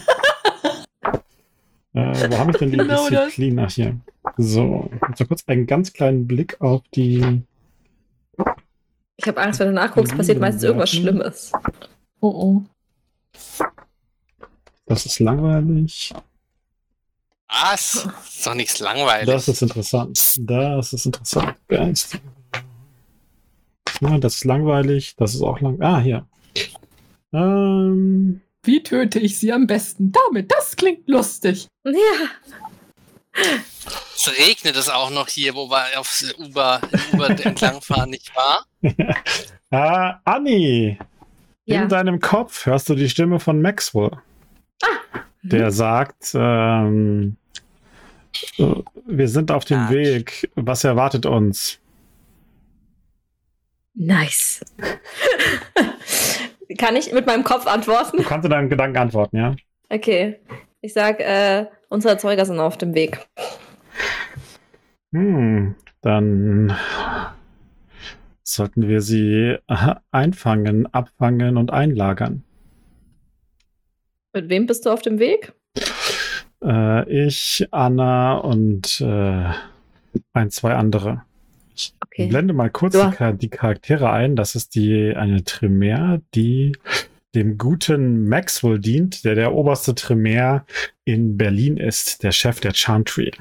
äh, 1.94 2.30
wo 2.30 2.38
habe 2.38 2.52
ich 2.52 2.58
denn 2.58 2.72
die 2.72 2.78
Genau. 2.78 3.08
Disziplin? 3.10 3.60
Ach 3.60 3.72
hier. 3.72 3.98
So, 4.36 4.92
so 5.16 5.26
kurz 5.26 5.46
einen 5.48 5.66
ganz 5.66 5.94
kleinen 5.94 6.28
Blick 6.28 6.60
auf 6.60 6.82
die. 6.94 7.44
Ich 9.16 9.26
habe 9.26 9.42
Angst, 9.42 9.62
wenn 9.62 9.68
du 9.68 9.74
nachguckst, 9.74 10.16
passiert 10.18 10.42
meistens 10.42 10.64
irgendwas 10.64 10.92
Schlimmes. 10.92 11.54
Oh 12.20 12.28
oh. 12.28 12.64
Das 14.86 15.06
ist 15.06 15.20
langweilig. 15.20 16.14
Was? 17.50 18.08
Ist 18.26 18.46
doch 18.48 18.56
nichts 18.56 18.80
langweilig. 18.80 19.28
Das 19.28 19.48
ist 19.48 19.62
interessant. 19.62 20.20
Das 20.40 20.94
ist 20.94 21.06
interessant. 21.06 21.56
Geist. 21.68 22.20
Ja, 24.02 24.18
das 24.18 24.36
ist 24.36 24.46
langweilig. 24.46 25.16
Das 25.18 25.36
ist 25.36 25.42
auch 25.42 25.60
lang. 25.62 25.82
Ah, 25.82 26.00
hier. 26.00 26.26
Ähm, 27.32 28.42
Wie 28.64 28.82
töte 28.84 29.20
ich 29.20 29.38
sie 29.40 29.52
am 29.54 29.68
besten? 29.68 30.12
Damit, 30.12 30.52
das 30.52 30.76
klingt 30.76 31.08
lustig. 31.08 31.68
Ja, 31.86 31.92
Es 34.16 34.32
regnet 34.38 34.76
es 34.76 34.90
auch 34.90 35.10
noch 35.10 35.28
hier, 35.28 35.56
wo 35.56 35.70
wir 35.70 36.00
aufs 36.00 36.34
Uber, 36.38 36.82
Uber 37.14 37.30
entlangfahren, 37.46 38.10
nicht 38.12 38.32
wahr? 38.36 38.66
ah, 39.72 40.20
Annie. 40.26 40.98
ja. 41.66 41.84
In 41.84 41.90
deinem 41.90 42.20
Kopf 42.20 42.66
hörst 42.66 42.90
du 42.90 42.96
die 42.96 43.10
Stimme 43.10 43.40
von 43.40 43.62
Maxwell. 43.62 44.12
der 45.44 45.72
sagt, 45.72 46.32
ähm, 46.36 47.36
äh, 48.58 48.76
wir 49.06 49.28
sind 49.28 49.52
auf 49.52 49.66
dem 49.66 49.78
Ja. 49.78 49.90
Weg. 49.90 50.50
Was 50.56 50.84
erwartet 50.84 51.26
uns? 51.26 51.80
Nice. 53.96 54.62
Kann 56.78 56.96
ich 56.96 57.14
mit 57.14 57.28
meinem 57.28 57.44
Kopf 57.44 57.66
Du 57.66 57.70
antworten? 57.70 58.24
kannst 58.24 58.46
in 58.46 58.52
deinem 58.52 58.70
Gedanken 58.70 58.98
antworten, 58.98 59.38
ja? 59.38 59.56
Okay. 59.90 60.40
Ich 60.82 60.94
sag, 60.94 61.20
äh, 61.20 61.68
unsere 61.90 62.14
Erzeuger 62.14 62.46
sind 62.46 62.60
auf 62.60 62.78
dem 62.78 62.96
Weg. 62.96 63.28
Hm, 65.12 65.76
dann 66.02 66.76
sollten 68.44 68.88
wir 68.88 69.02
sie 69.02 69.58
einfangen, 70.12 70.92
abfangen 70.94 71.58
und 71.58 71.72
einlagern. 71.72 72.44
Mit 74.34 74.50
wem 74.50 74.66
bist 74.66 74.86
du 74.86 74.90
auf 74.90 75.02
dem 75.02 75.20
Weg? 75.20 75.54
Äh, 76.64 77.28
ich, 77.28 77.68
Anna 77.72 78.36
und 78.38 79.00
äh, 79.02 79.50
ein, 80.34 80.50
zwei 80.52 80.74
andere. 80.74 81.24
Ich 81.76 81.94
Okay. 82.06 82.28
blende 82.28 82.54
mal 82.54 82.70
kurz 82.70 82.94
die, 82.94 83.38
die 83.38 83.50
Charaktere 83.50 84.12
ein. 84.12 84.36
Das 84.36 84.54
ist 84.54 84.76
die 84.76 85.14
eine 85.16 85.44
Tremere, 85.44 86.22
die 86.36 86.74
dem 87.34 87.58
guten 87.58 88.28
Maxwell 88.30 88.78
dient, 88.78 89.26
der 89.26 89.34
der 89.34 89.54
oberste 89.56 89.96
Tremere 89.96 90.64
in 91.06 91.38
Berlin 91.38 91.78
ist, 91.78 92.22
der 92.22 92.32
Chef 92.32 92.60
der 92.60 92.74
Chantry. 92.76 93.32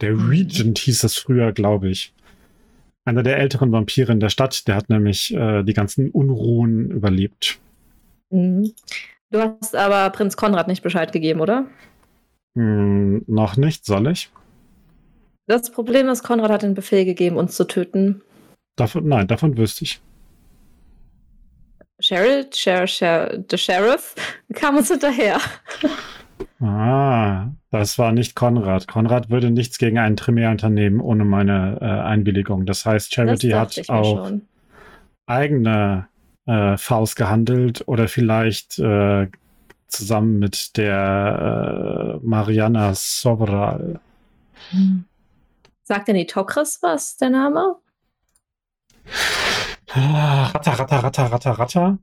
Der 0.00 0.12
Mhm. 0.12 0.28
Regent 0.28 0.78
hieß 0.78 1.02
es 1.02 1.16
früher, 1.16 1.50
glaube 1.52 1.88
ich. 1.90 2.12
Einer 3.04 3.24
der 3.24 3.38
älteren 3.38 3.72
Vampire 3.72 4.12
in 4.12 4.20
der 4.20 4.28
Stadt, 4.28 4.68
der 4.68 4.76
hat 4.76 4.88
nämlich 4.88 5.34
äh, 5.34 5.64
die 5.64 5.72
ganzen 5.74 6.10
Unruhen 6.10 6.90
überlebt. 6.92 7.58
Mhm. 8.30 8.72
Du 9.30 9.40
hast 9.40 9.76
aber 9.76 10.10
Prinz 10.10 10.36
Konrad 10.36 10.68
nicht 10.68 10.82
Bescheid 10.82 11.12
gegeben, 11.12 11.40
oder? 11.40 11.66
Hm, 12.56 13.24
noch 13.26 13.56
nicht, 13.56 13.84
soll 13.84 14.08
ich? 14.08 14.30
Das 15.46 15.70
Problem 15.70 16.08
ist, 16.08 16.22
Konrad 16.22 16.50
hat 16.50 16.62
den 16.62 16.74
Befehl 16.74 17.04
gegeben, 17.04 17.36
uns 17.36 17.56
zu 17.56 17.64
töten. 17.64 18.22
Davon, 18.76 19.06
nein, 19.06 19.26
davon 19.28 19.56
wüsste 19.56 19.84
ich. 19.84 20.00
Cheryl, 22.00 22.46
Cher, 22.52 22.86
Cher, 22.86 23.38
der 23.38 23.56
Sheriff 23.56 24.14
kam 24.54 24.76
uns 24.76 24.88
hinterher. 24.88 25.38
Ah, 26.60 27.48
das 27.70 27.98
war 27.98 28.12
nicht 28.12 28.34
Konrad. 28.34 28.88
Konrad 28.88 29.30
würde 29.30 29.50
nichts 29.50 29.78
gegen 29.78 29.98
einen 29.98 30.16
Tremere 30.16 30.50
unternehmen 30.50 31.00
ohne 31.00 31.24
meine 31.24 31.78
äh, 31.80 31.84
Einwilligung. 31.84 32.66
Das 32.66 32.86
heißt, 32.86 33.14
Charity 33.14 33.50
das 33.50 33.76
hat 33.76 33.90
auf 33.90 34.06
schon. 34.26 34.42
eigene 35.26 36.08
äh, 36.46 36.76
Faust 36.76 37.16
gehandelt 37.16 37.82
oder 37.86 38.08
vielleicht 38.08 38.78
äh, 38.78 39.28
zusammen 39.88 40.38
mit 40.38 40.76
der 40.76 42.18
äh, 42.20 42.26
Mariana 42.26 42.94
Sobral. 42.94 44.00
Sagt 45.82 46.08
denn 46.08 46.16
die 46.16 46.26
Tokris 46.26 46.78
was, 46.82 47.16
der 47.16 47.30
Name? 47.30 47.76
Ah, 49.92 50.46
Ratter, 50.54 50.72
Ratter, 50.72 50.96
Ratter, 50.98 51.24
Ratter, 51.32 51.50
Ratter. 51.52 51.98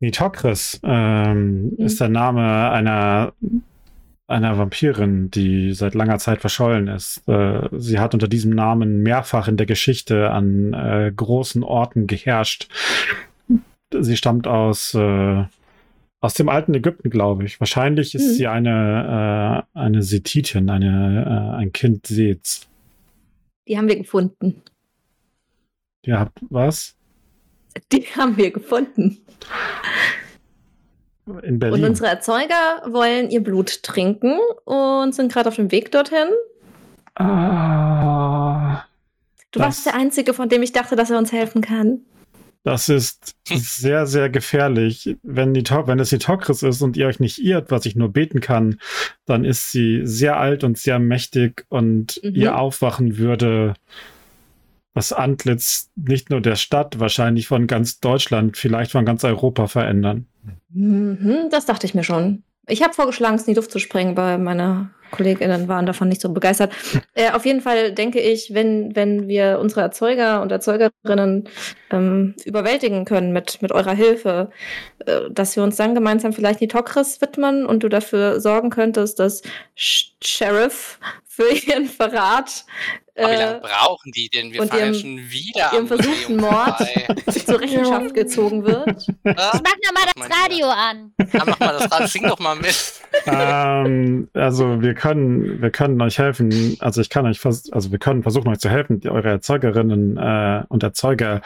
Nitokris 0.00 0.80
ähm, 0.84 1.70
Mhm. 1.70 1.76
ist 1.78 2.00
der 2.00 2.08
Name 2.08 2.70
einer, 2.70 3.32
einer 4.26 4.58
Vampirin, 4.58 5.30
die 5.30 5.72
seit 5.72 5.94
langer 5.94 6.18
Zeit 6.18 6.40
verschollen 6.40 6.88
ist. 6.88 7.26
Äh, 7.28 7.68
sie 7.72 7.98
hat 7.98 8.12
unter 8.14 8.28
diesem 8.28 8.52
Namen 8.52 9.02
mehrfach 9.02 9.48
in 9.48 9.56
der 9.56 9.66
Geschichte 9.66 10.30
an 10.30 10.74
äh, 10.74 11.12
großen 11.14 11.62
Orten 11.62 12.06
geherrscht. 12.06 12.68
Sie 14.00 14.16
stammt 14.16 14.46
aus, 14.46 14.94
äh, 14.94 15.44
aus 16.20 16.34
dem 16.34 16.48
alten 16.48 16.74
Ägypten, 16.74 17.10
glaube 17.10 17.44
ich. 17.44 17.60
Wahrscheinlich 17.60 18.14
ist 18.14 18.26
Mhm. 18.28 18.32
sie 18.34 18.46
eine, 18.46 19.64
äh, 19.74 19.78
eine 19.78 20.02
Setitin, 20.02 20.70
eine, 20.70 21.52
äh, 21.54 21.56
ein 21.58 21.72
Kind 21.72 22.06
Seths. 22.06 22.66
Die 23.68 23.76
haben 23.78 23.88
wir 23.88 23.96
gefunden. 23.96 24.62
Ihr 26.02 26.18
habt 26.18 26.38
was? 26.50 26.94
Die 27.92 28.02
haben 28.16 28.36
wir 28.36 28.50
gefunden. 28.50 29.18
In 31.42 31.58
Berlin. 31.58 31.82
Und 31.82 31.88
unsere 31.90 32.08
Erzeuger 32.08 32.82
wollen 32.86 33.30
ihr 33.30 33.42
Blut 33.42 33.82
trinken 33.82 34.38
und 34.64 35.14
sind 35.14 35.32
gerade 35.32 35.48
auf 35.48 35.56
dem 35.56 35.70
Weg 35.72 35.90
dorthin. 35.90 36.28
Ah, 37.14 38.84
Du 39.52 39.60
warst 39.60 39.86
der 39.86 39.94
Einzige, 39.94 40.34
von 40.34 40.48
dem 40.48 40.62
ich 40.62 40.72
dachte, 40.72 40.96
dass 40.96 41.10
er 41.10 41.18
uns 41.18 41.30
helfen 41.32 41.62
kann. 41.62 42.00
Das 42.64 42.88
ist 42.88 43.36
sehr, 43.46 44.06
sehr 44.06 44.30
gefährlich. 44.30 45.16
Wenn, 45.22 45.52
die, 45.52 45.62
wenn 45.62 46.00
es 46.00 46.08
die 46.08 46.18
Tokris 46.18 46.62
ist 46.62 46.80
und 46.80 46.96
ihr 46.96 47.06
euch 47.06 47.20
nicht 47.20 47.38
irrt, 47.38 47.70
was 47.70 47.84
ich 47.84 47.94
nur 47.94 48.12
beten 48.12 48.40
kann, 48.40 48.80
dann 49.26 49.44
ist 49.44 49.70
sie 49.70 50.00
sehr 50.04 50.38
alt 50.38 50.64
und 50.64 50.78
sehr 50.78 50.98
mächtig 50.98 51.66
und 51.68 52.20
Mhm. 52.22 52.34
ihr 52.34 52.58
Aufwachen 52.58 53.18
würde 53.18 53.74
das 54.94 55.12
Antlitz 55.12 55.90
nicht 55.96 56.30
nur 56.30 56.40
der 56.40 56.56
Stadt, 56.56 56.98
wahrscheinlich 57.00 57.48
von 57.48 57.66
ganz 57.66 58.00
Deutschland, 58.00 58.56
vielleicht 58.56 58.92
von 58.92 59.04
ganz 59.04 59.24
Europa 59.24 59.66
verändern. 59.66 60.26
Mhm, 60.70 61.48
das 61.50 61.66
dachte 61.66 61.86
ich 61.86 61.94
mir 61.94 62.04
schon. 62.04 62.44
Ich 62.66 62.82
habe 62.82 62.94
vorgeschlagen, 62.94 63.34
es 63.34 63.42
in 63.42 63.52
die 63.52 63.56
Luft 63.56 63.72
zu 63.72 63.78
sprengen, 63.78 64.16
weil 64.16 64.38
meine 64.38 64.90
KollegInnen 65.14 65.68
waren 65.68 65.86
davon 65.86 66.08
nicht 66.08 66.20
so 66.20 66.32
begeistert. 66.32 66.72
Äh, 67.16 67.30
auf 67.30 67.46
jeden 67.46 67.60
Fall 67.60 67.92
denke 67.92 68.18
ich, 68.18 68.54
wenn, 68.54 68.96
wenn 68.96 69.28
wir 69.28 69.60
unsere 69.60 69.82
Erzeuger 69.82 70.42
und 70.42 70.50
Erzeugerinnen 70.50 71.48
ähm, 71.92 72.34
überwältigen 72.44 73.04
können 73.04 73.32
mit, 73.32 73.62
mit 73.62 73.70
eurer 73.70 73.92
Hilfe, 73.92 74.50
äh, 75.06 75.30
dass 75.30 75.54
wir 75.54 75.62
uns 75.62 75.76
dann 75.76 75.94
gemeinsam 75.94 76.32
vielleicht 76.32 76.60
die 76.60 76.66
Tokris 76.66 77.20
widmen 77.20 77.66
und 77.66 77.84
du 77.84 77.88
dafür 77.88 78.40
sorgen 78.40 78.70
könntest, 78.70 79.20
dass 79.20 79.42
Sh 79.76 80.14
Sheriff 80.24 80.98
für 81.36 81.52
ihren 81.52 81.86
Verrat 81.86 82.64
Aber 83.16 83.30
wie 83.30 83.36
lange 83.36 83.56
äh, 83.56 83.60
brauchen 83.60 84.12
die 84.12 84.28
denn? 84.28 84.52
Wir 84.52 84.60
und 84.62 84.72
ihrem- 84.74 84.94
schon 84.94 85.16
wieder 85.30 85.72
ihrem 85.72 85.86
versuchten 85.86 86.36
Mord. 86.36 86.78
zur 87.46 87.60
Rechenschaft 87.60 88.14
gezogen 88.14 88.64
wird. 88.64 89.06
Ja, 89.24 89.52
Ich 89.54 89.60
mach 89.62 89.76
nochmal 89.84 90.12
das 90.14 90.30
Radio 90.44 90.66
an. 90.68 91.12
ja, 91.32 91.42
mach 91.46 91.58
mal 91.60 91.72
das 91.78 91.90
Radio, 91.92 92.06
sing 92.06 92.22
doch 92.28 92.38
mal 92.38 92.56
mit. 92.56 92.92
ähm, 93.26 94.28
also 94.34 94.80
wir 94.82 94.94
können, 94.94 95.60
wir 95.62 95.70
können 95.70 96.00
euch 96.02 96.18
helfen. 96.18 96.76
Also 96.80 97.00
ich 97.00 97.10
kann 97.10 97.26
euch 97.26 97.40
vers 97.40 97.70
also 97.72 97.90
wir 97.90 97.98
können 97.98 98.22
versuchen 98.22 98.48
euch 98.48 98.58
zu 98.58 98.68
helfen, 98.70 99.00
eure 99.08 99.28
Erzeugerinnen 99.30 100.16
äh, 100.16 100.62
und 100.68 100.82
Erzeuger 100.82 101.40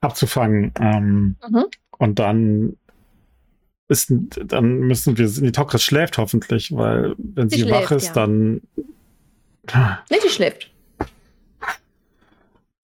abzufangen. 0.00 0.72
Ähm, 0.80 1.36
Mhm. 1.48 1.64
Und 1.98 2.18
dann 2.18 2.76
ist, 3.88 4.12
dann 4.46 4.78
müssen 4.80 5.16
wir, 5.18 5.28
die 5.28 5.52
Tokris 5.52 5.84
schläft 5.84 6.18
hoffentlich, 6.18 6.72
weil 6.74 7.14
wenn 7.18 7.48
Sie 7.50 7.58
sie, 7.60 7.70
wach 7.70 7.86
schläft, 7.86 7.92
ist, 7.92 8.06
ja. 8.08 8.12
dann 8.14 8.62
Nee, 10.10 10.16
die 10.24 10.28
schläft. 10.28 10.70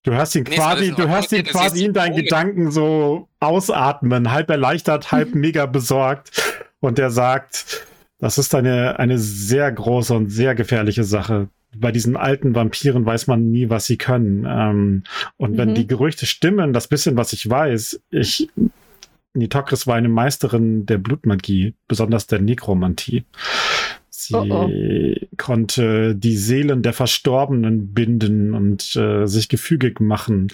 du 0.05 0.13
hörst 0.13 0.35
ihn 0.37 0.45
Nee, 0.49 0.55
quasi, 0.57 0.89
in 0.89 0.95
du 0.95 1.09
hörst 1.09 1.33
ihn 1.33 1.45
quasi 1.45 1.85
in 1.85 1.93
deinen. 1.93 2.17
Gedanken 2.17 2.71
so 2.71 3.29
ausatmen, 3.41 4.31
halb 4.33 4.51
erleichtert, 4.51 5.13
halb 5.13 5.35
mega 5.35 5.67
besorgt. 5.67 6.31
Und 6.81 6.99
der 6.99 7.11
sagt, 7.11 7.85
das 8.19 8.39
ist 8.39 8.55
eine, 8.55 8.99
eine 8.99 9.19
sehr 9.19 9.71
große 9.71 10.15
und 10.15 10.31
sehr 10.31 10.55
gefährliche 10.55 11.05
Sache. 11.05 11.49
Bei 11.77 11.93
diesen 11.93 12.17
alten 12.17 12.55
Vampiren 12.55 13.05
weiß 13.05 13.27
man 13.27 13.51
nie, 13.51 13.69
was 13.69 13.87
sie 13.87 13.99
können. 13.99 14.47
Ähm, 14.49 15.03
und 15.37 15.59
wenn 15.59 15.71
Mhm. 15.71 15.75
die 15.75 15.87
Gerüchte 15.87 16.25
stimmen, 16.27 16.73
das 16.73 16.89
bisschen, 16.89 17.17
was 17.17 17.33
ich 17.33 17.49
weiß, 17.51 18.01
ich, 18.11 18.49
Nitokris 19.35 19.87
war 19.87 19.97
eine 19.97 20.09
Meisterin 20.09 20.87
der 20.87 20.99
Blutmagie, 20.99 21.75
besonders 21.87 22.27
der 22.27 22.41
Nekromantie. 22.41 23.25
Sie 24.29 24.37
Oh, 24.37 24.71
konnte 25.37 26.15
die 26.15 26.37
Seelen 26.37 26.83
der 26.83 26.93
Verstorbenen 26.93 27.95
binden 27.95 28.55
und 28.55 28.95
äh, 28.97 29.27
sich 29.27 29.49
gefügig 29.49 30.01
machen 30.01 30.49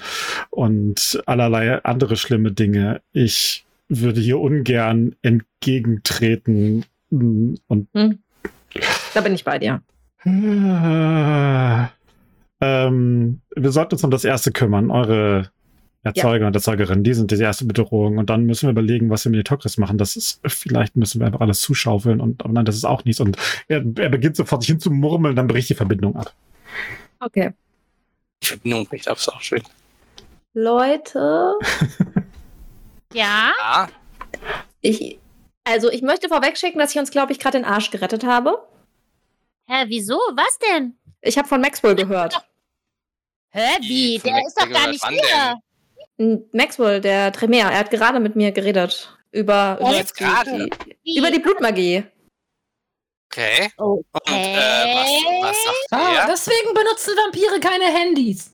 und 0.51 1.23
allerlei 1.27 1.83
andere 1.85 2.17
schlimme 2.17 2.53
Dinge. 2.53 3.01
Ich 3.13 3.65
würde 3.89 4.21
hier 4.21 4.39
ungern 4.39 5.15
entgegentreten 5.23 6.85
mm, 7.11 7.55
und 7.67 7.89
Da 9.15 9.21
bin 9.21 9.35
ich 9.35 9.45
bei 9.45 9.59
dir. 9.59 9.83
äh, 10.25 10.31
ähm, 12.61 13.41
wir 13.55 13.73
sollten 13.73 13.95
uns 13.95 14.05
um 14.05 14.11
das 14.11 14.25
erste 14.25 14.53
kümmern. 14.53 14.91
Eure 14.91 15.51
Erzeuger 16.05 16.47
und 16.47 16.55
Erzeugerinnen, 16.55 17.03
die 17.03 17.15
sind 17.15 17.31
die 17.31 17.41
erste 17.41 17.65
Bedrohung. 17.65 18.19
Und 18.19 18.31
dann 18.31 18.45
müssen 18.45 18.67
wir 18.67 18.71
überlegen, 18.71 19.11
was 19.11 19.25
wir 19.25 19.33
mit 19.33 19.47
Tokris 19.47 19.79
machen. 19.79 19.99
Das 19.99 20.17
ist, 20.17 20.41
vielleicht 20.47 20.97
müssen 20.97 21.21
wir 21.21 21.27
einfach 21.27 21.41
alles 21.41 21.61
zuschaufeln 21.61 22.21
und 22.21 22.45
aber 22.45 22.53
nein, 22.53 22.65
das 22.65 22.77
ist 22.77 22.85
auch 22.85 23.05
nichts. 23.05 23.21
Und 23.21 23.37
er, 23.69 23.79
er 23.79 24.09
beginnt 24.11 24.37
sofort 24.37 24.63
sich 24.63 24.69
hinzumurmeln, 24.69 25.35
dann 25.35 25.47
bricht 25.47 25.71
die 25.71 25.75
Verbindung 25.75 26.17
ab. 26.17 26.33
Okay. 27.21 27.53
Die 28.43 28.47
Verbindung 28.47 28.87
bricht 28.87 29.09
ab, 29.09 29.17
ist 29.17 29.29
auch 29.29 29.41
schön. 29.41 29.63
Leute, 30.53 31.55
Ja? 33.15 33.53
Ja, 33.59 33.89
ich, 34.81 35.19
also 35.63 35.91
ich 35.91 36.03
möchte 36.03 36.29
vorwegschicken, 36.29 36.79
dass 36.79 36.93
ich 36.95 36.99
uns, 36.99 37.11
glaube 37.11 37.33
ich, 37.33 37.39
gerade 37.39 37.59
den 37.59 37.65
Arsch 37.65 37.91
gerettet 37.91 38.25
habe. 38.25 38.67
Hä, 39.67 39.85
wieso? 39.87 40.17
Was 40.35 40.59
denn? 40.59 40.99
Ich 41.23 41.39
habe 41.39 41.49
von 41.49 41.61
Maxwell 41.61 41.95
gehört. 41.95 42.45
Hä, 43.51 43.79
Wie? 43.81 44.19
Der 44.19 44.39
ist 44.45 44.61
doch 44.61 44.69
gar 44.69 44.89
nicht 44.89 45.07
hier. 45.09 45.55
Maxwell, 46.53 47.01
der 47.01 47.33
Tremere, 47.33 47.71
er 47.73 47.79
hat 47.79 47.91
gerade 47.91 48.21
mit 48.21 48.37
mir 48.37 48.53
geredet. 48.53 49.17
Über, 49.33 49.79
über, 49.81 49.93
jetzt 49.93 50.17
gerade? 50.17 50.69
die, 51.05 51.19
über 51.19 51.31
die 51.31 51.41
Blutmagie. 51.41 52.05
Okay. 53.33 53.69
Und 53.79 54.05
Okay. 54.13 54.55
äh, 54.55 54.95
was, 54.95 55.09
was 55.43 55.65
sagt 55.65 55.77
Ah, 55.91 56.15
er? 56.21 56.27
deswegen 56.31 56.73
benutzen 56.73 57.15
Vampire 57.17 57.59
keine 57.59 57.87
Handys. 57.87 58.53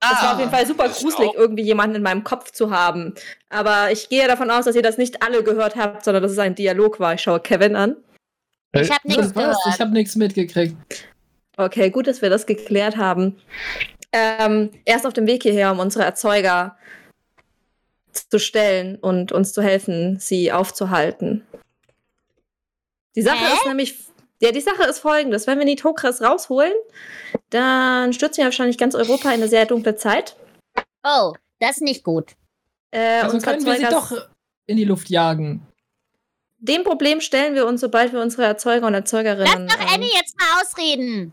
Das 0.00 0.10
war 0.12 0.30
Ah, 0.30 0.32
auf 0.32 0.38
jeden 0.40 0.50
Fall 0.50 0.66
super 0.66 0.88
gruselig, 0.88 1.32
irgendwie 1.34 1.62
jemanden 1.62 1.96
in 1.96 2.02
meinem 2.02 2.24
Kopf 2.24 2.50
zu 2.52 2.70
haben. 2.70 3.14
Aber 3.50 3.92
ich 3.92 4.08
gehe 4.08 4.26
davon 4.26 4.50
aus, 4.50 4.64
dass 4.64 4.74
ihr 4.74 4.82
das 4.82 4.98
nicht 4.98 5.22
alle 5.22 5.44
gehört 5.44 5.76
habt, 5.76 6.04
sondern 6.04 6.22
dass 6.22 6.32
es 6.32 6.38
ein 6.38 6.54
Dialog 6.54 6.98
war. 6.98 7.14
Ich 7.14 7.20
schaue 7.22 7.38
Kevin 7.40 7.76
an. 7.76 7.96
Ich 8.72 8.90
habe 8.90 9.06
nichts 9.06 9.26
Was? 9.26 9.32
gehört. 9.34 9.56
Ich 9.68 9.78
habe 9.80 9.92
nichts 9.92 10.16
mitgekriegt. 10.16 10.76
Okay, 11.56 11.90
gut, 11.90 12.06
dass 12.06 12.22
wir 12.22 12.30
das 12.30 12.46
geklärt 12.46 12.96
haben. 12.96 13.36
Ähm, 14.12 14.70
er 14.84 14.96
ist 14.96 15.06
auf 15.06 15.12
dem 15.12 15.26
Weg 15.26 15.42
hierher, 15.42 15.70
um 15.70 15.78
unsere 15.78 16.04
Erzeuger 16.04 16.76
zu 18.12 18.38
stellen 18.38 18.96
und 18.96 19.32
uns 19.32 19.52
zu 19.52 19.62
helfen, 19.62 20.18
sie 20.18 20.52
aufzuhalten. 20.52 21.46
Die 23.14 23.22
Sache 23.22 23.38
Hä? 23.38 23.54
ist 23.54 23.66
nämlich, 23.66 23.98
ja, 24.40 24.52
die 24.52 24.60
Sache 24.60 24.84
ist 24.84 24.98
folgendes: 24.98 25.46
Wenn 25.46 25.58
wir 25.58 25.64
Nitokris 25.64 26.20
rausholen, 26.22 26.72
dann 27.50 28.12
stürzen 28.12 28.38
wir 28.38 28.46
wahrscheinlich 28.46 28.78
ganz 28.78 28.94
Europa 28.94 29.28
in 29.28 29.34
eine 29.36 29.48
sehr 29.48 29.66
dunkle 29.66 29.96
Zeit. 29.96 30.36
Oh, 31.04 31.32
das 31.60 31.76
ist 31.76 31.82
nicht 31.82 32.04
gut. 32.04 32.32
Äh, 32.90 33.20
Also 33.20 33.38
können 33.38 33.64
wir 33.64 33.76
sie 33.76 33.84
doch 33.84 34.12
in 34.66 34.76
die 34.76 34.84
Luft 34.84 35.08
jagen. 35.10 35.66
Dem 36.58 36.84
Problem 36.84 37.20
stellen 37.20 37.54
wir 37.54 37.66
uns, 37.66 37.80
sobald 37.80 38.12
wir 38.12 38.20
unsere 38.20 38.44
Erzeuger 38.44 38.86
und 38.86 38.92
Lass 38.92 39.00
Erzeugerinnen 39.00 39.66
doch 39.66 39.80
ähm, 39.80 39.88
Annie 39.94 40.10
jetzt 40.14 40.36
mal 40.38 40.60
ausreden. 40.60 41.32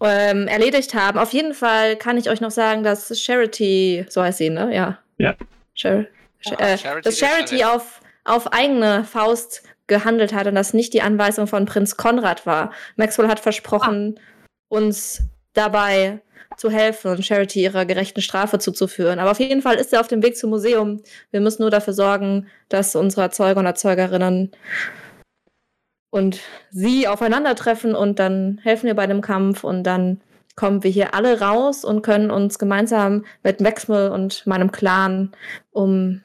Ähm, 0.00 0.48
erledigt 0.48 0.94
haben. 0.94 1.18
Auf 1.18 1.32
jeden 1.32 1.54
Fall 1.54 1.96
kann 1.96 2.16
ich 2.16 2.30
euch 2.30 2.40
noch 2.40 2.50
sagen, 2.50 2.82
dass 2.82 3.20
Charity, 3.20 4.06
so 4.08 4.22
heißt 4.22 4.38
sie, 4.38 4.50
ne? 4.50 4.74
Ja. 4.74 4.98
Ja. 5.18 5.34
Char 5.74 6.04
Ch 6.40 6.52
Ah, 6.58 6.68
äh, 6.72 6.78
Charity 6.78 7.02
dass 7.02 7.18
Charity 7.18 7.64
auf, 7.64 8.00
auf 8.24 8.52
eigene 8.52 9.04
Faust 9.04 9.62
gehandelt 9.86 10.32
hat 10.32 10.46
und 10.46 10.54
das 10.54 10.74
nicht 10.74 10.92
die 10.92 11.02
Anweisung 11.02 11.46
von 11.46 11.66
Prinz 11.66 11.96
Konrad 11.96 12.46
war. 12.46 12.72
Maxwell 12.96 13.28
hat 13.28 13.40
versprochen, 13.40 14.20
uns 14.68 15.22
dabei 15.54 16.20
zu 16.56 16.70
helfen 16.70 17.10
und 17.10 17.24
Charity 17.24 17.62
ihrer 17.62 17.84
gerechten 17.86 18.20
Strafe 18.20 18.58
zuzuführen. 18.58 19.18
Aber 19.18 19.30
auf 19.30 19.40
jeden 19.40 19.62
Fall 19.62 19.76
ist 19.76 19.92
er 19.92 20.00
auf 20.00 20.08
dem 20.08 20.22
Weg 20.22 20.36
zum 20.36 20.50
Museum. 20.50 21.02
Wir 21.30 21.40
müssen 21.40 21.62
nur 21.62 21.70
dafür 21.70 21.92
sorgen, 21.92 22.48
dass 22.68 22.94
unsere 22.96 23.22
Erzeuger 23.22 23.60
und 23.60 23.66
Erzeugerinnen 23.66 24.50
und 26.10 26.40
sie 26.70 27.08
aufeinandertreffen 27.08 27.94
und 27.94 28.18
dann 28.18 28.60
helfen 28.62 28.86
wir 28.86 28.94
bei 28.94 29.06
dem 29.06 29.20
Kampf 29.20 29.64
und 29.64 29.84
dann 29.84 30.20
kommen 30.56 30.82
wir 30.82 30.90
hier 30.90 31.14
alle 31.14 31.40
raus 31.40 31.84
und 31.84 32.02
können 32.02 32.30
uns 32.30 32.58
gemeinsam 32.58 33.24
mit 33.42 33.60
Maxwell 33.60 34.10
und 34.10 34.46
meinem 34.46 34.72
Clan 34.72 35.32
um 35.70 36.22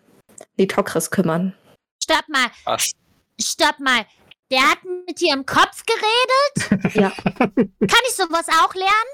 die 0.58 0.68
Tokris 0.68 1.12
kümmern. 1.12 1.54
Stopp 2.04 2.28
mal, 2.28 2.48
Was? 2.66 2.92
stopp 3.40 3.80
mal. 3.80 4.06
Der 4.52 4.62
hat 4.70 4.80
mit 5.08 5.20
dir 5.20 5.34
im 5.34 5.46
Kopf 5.46 5.84
geredet? 5.86 6.94
Ja. 6.94 7.10
Kann 7.10 8.04
ich 8.08 8.16
sowas 8.16 8.48
auch 8.62 8.74
lernen? 8.76 9.14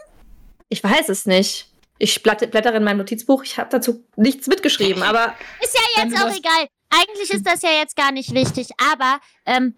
Ich 0.70 0.84
weiß 0.84 1.10
es 1.10 1.26
nicht. 1.26 1.72
Ich 1.98 2.24
blättere 2.24 2.78
in 2.78 2.84
meinem 2.84 2.98
Notizbuch. 2.98 3.44
Ich 3.44 3.58
habe 3.58 3.70
dazu 3.70 4.06
nichts 4.16 4.48
mitgeschrieben, 4.48 5.04
aber 5.04 5.36
Ist 5.62 5.76
ja 5.76 6.04
jetzt 6.04 6.16
auch 6.22 6.36
egal. 6.36 6.68
Eigentlich 6.90 7.30
ist 7.30 7.46
das 7.46 7.62
ja 7.62 7.72
jetzt 7.72 7.96
gar 7.96 8.12
nicht 8.12 8.34
wichtig, 8.34 8.70
aber, 8.92 9.20
ähm, 9.46 9.76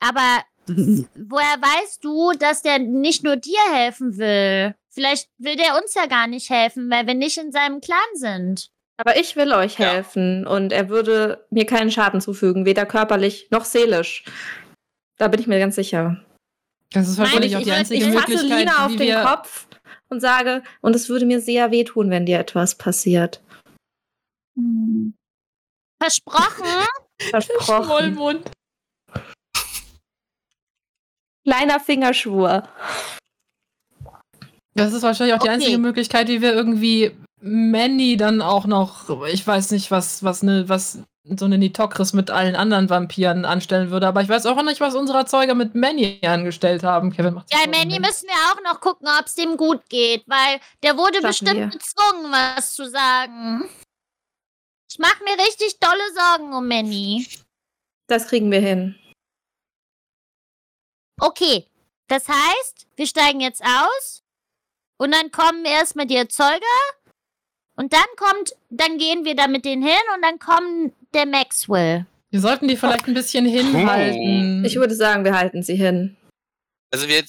aber 0.00 0.42
woher 0.66 1.60
weißt 1.60 2.04
du, 2.04 2.32
dass 2.38 2.62
der 2.62 2.78
nicht 2.78 3.22
nur 3.24 3.36
dir 3.36 3.58
helfen 3.72 4.16
will? 4.18 4.74
Vielleicht 4.90 5.28
will 5.38 5.56
der 5.56 5.76
uns 5.80 5.94
ja 5.94 6.06
gar 6.06 6.26
nicht 6.26 6.48
helfen, 6.50 6.90
weil 6.90 7.06
wir 7.06 7.14
nicht 7.14 7.36
in 7.38 7.52
seinem 7.52 7.80
Clan 7.80 7.98
sind. 8.14 8.70
Aber 8.98 9.18
ich 9.18 9.36
will 9.36 9.52
euch 9.52 9.78
Ja. 9.78 9.90
helfen 9.92 10.46
und 10.46 10.72
er 10.72 10.88
würde 10.88 11.46
mir 11.50 11.66
keinen 11.66 11.90
Schaden 11.90 12.20
zufügen, 12.22 12.64
weder 12.64 12.86
körperlich 12.86 13.48
noch 13.50 13.64
seelisch. 13.66 14.24
Da 15.18 15.28
bin 15.28 15.38
ich 15.40 15.46
mir 15.46 15.58
ganz 15.58 15.74
sicher. 15.76 16.24
Das 16.92 17.08
ist 17.08 17.18
wahrscheinlich 17.18 17.52
ich- 17.52 17.56
auch 17.58 17.62
die 17.62 17.68
ich- 17.68 17.74
einzige 17.74 18.06
Ich 18.06 18.12
fasse 18.14 18.30
Möglichkeit, 18.30 18.58
Lina 18.60 18.86
auf 18.86 18.96
den. 18.96 19.22
Kopf 19.22 19.66
und 20.08 20.20
sage, 20.20 20.62
und 20.80 20.96
es 20.96 21.08
würde 21.10 21.26
mir 21.26 21.40
sehr 21.40 21.70
wehtun, 21.72 22.10
wenn 22.10 22.24
dir 22.26 22.38
etwas 22.38 22.76
passiert. 22.76 23.42
Versprochen? 26.00 26.86
Versprochen. 27.30 27.84
Schmollmund. 27.84 28.50
Kleiner 31.46 31.78
Fingerschwur. 31.78 32.68
Das 34.74 34.92
ist 34.92 35.02
wahrscheinlich 35.02 35.34
auch 35.34 35.38
die 35.38 35.48
Okay. 35.48 35.54
einzige 35.54 35.78
Möglichkeit, 35.78 36.28
wie 36.28 36.42
wir 36.42 36.52
irgendwie 36.52 37.16
Manny 37.40 38.16
dann 38.16 38.42
auch 38.42 38.66
noch, 38.66 39.24
ich 39.26 39.46
weiß 39.46 39.70
nicht, 39.70 39.90
was, 39.90 40.24
was 40.24 40.42
ne, 40.42 40.68
was 40.68 40.98
so 41.24 41.44
eine 41.44 41.58
Nitokris 41.58 42.12
mit 42.12 42.30
allen 42.30 42.54
anderen 42.56 42.90
Vampiren 42.90 43.44
anstellen 43.44 43.90
würde, 43.90 44.06
aber 44.06 44.22
ich 44.22 44.28
weiß 44.28 44.46
auch 44.46 44.60
nicht, 44.62 44.80
was 44.80 44.94
unsere 44.94 45.18
Erzeuger 45.18 45.54
mit 45.54 45.74
Manny 45.74 46.20
angestellt 46.24 46.82
haben. 46.82 47.12
Kevin 47.12 47.34
macht 47.34 47.52
Ja, 47.52 47.58
Manny 47.70 47.98
müssen 48.00 48.26
wir 48.26 48.34
auch 48.52 48.62
noch 48.62 48.80
gucken, 48.80 49.08
ob 49.18 49.26
es 49.26 49.34
dem 49.34 49.56
gut 49.56 49.88
geht, 49.88 50.24
weil 50.26 50.60
der 50.82 50.96
wurde 50.96 51.14
Schaffen 51.14 51.26
bestimmt 51.28 51.54
wir. 51.56 51.66
gezwungen, 51.68 52.32
was 52.32 52.74
zu 52.74 52.88
sagen. 52.88 53.68
Ich 54.90 54.98
mache 54.98 55.22
mir 55.24 55.42
richtig 55.44 55.78
dolle 55.80 56.02
Sorgen 56.14 56.52
um 56.54 56.66
Manny. 56.66 57.26
Das 58.08 58.28
kriegen 58.28 58.50
wir 58.50 58.60
hin. 58.60 58.94
Okay, 61.20 61.66
das 62.08 62.28
heißt, 62.28 62.86
wir 62.96 63.06
steigen 63.06 63.40
jetzt 63.40 63.62
aus 63.62 64.22
und 64.98 65.12
dann 65.14 65.30
kommen 65.30 65.64
erstmal 65.64 66.06
die 66.06 66.16
Erzeuger 66.16 66.60
und 67.76 67.92
dann 67.92 68.06
kommt, 68.16 68.54
dann 68.70 68.98
gehen 68.98 69.24
wir 69.24 69.34
da 69.34 69.48
mit 69.48 69.64
denen 69.64 69.82
hin 69.82 69.96
und 70.14 70.22
dann 70.22 70.38
kommt 70.38 70.92
der 71.14 71.26
Maxwell. 71.26 72.06
Wir 72.30 72.40
sollten 72.40 72.68
die 72.68 72.76
vielleicht 72.76 73.06
ein 73.06 73.14
bisschen 73.14 73.46
hinhalten. 73.46 74.64
Ich 74.64 74.76
würde 74.76 74.94
sagen, 74.94 75.24
wir 75.24 75.34
halten 75.34 75.62
sie 75.62 75.76
hin. 75.76 76.16
Also 76.92 77.08
wir, 77.08 77.22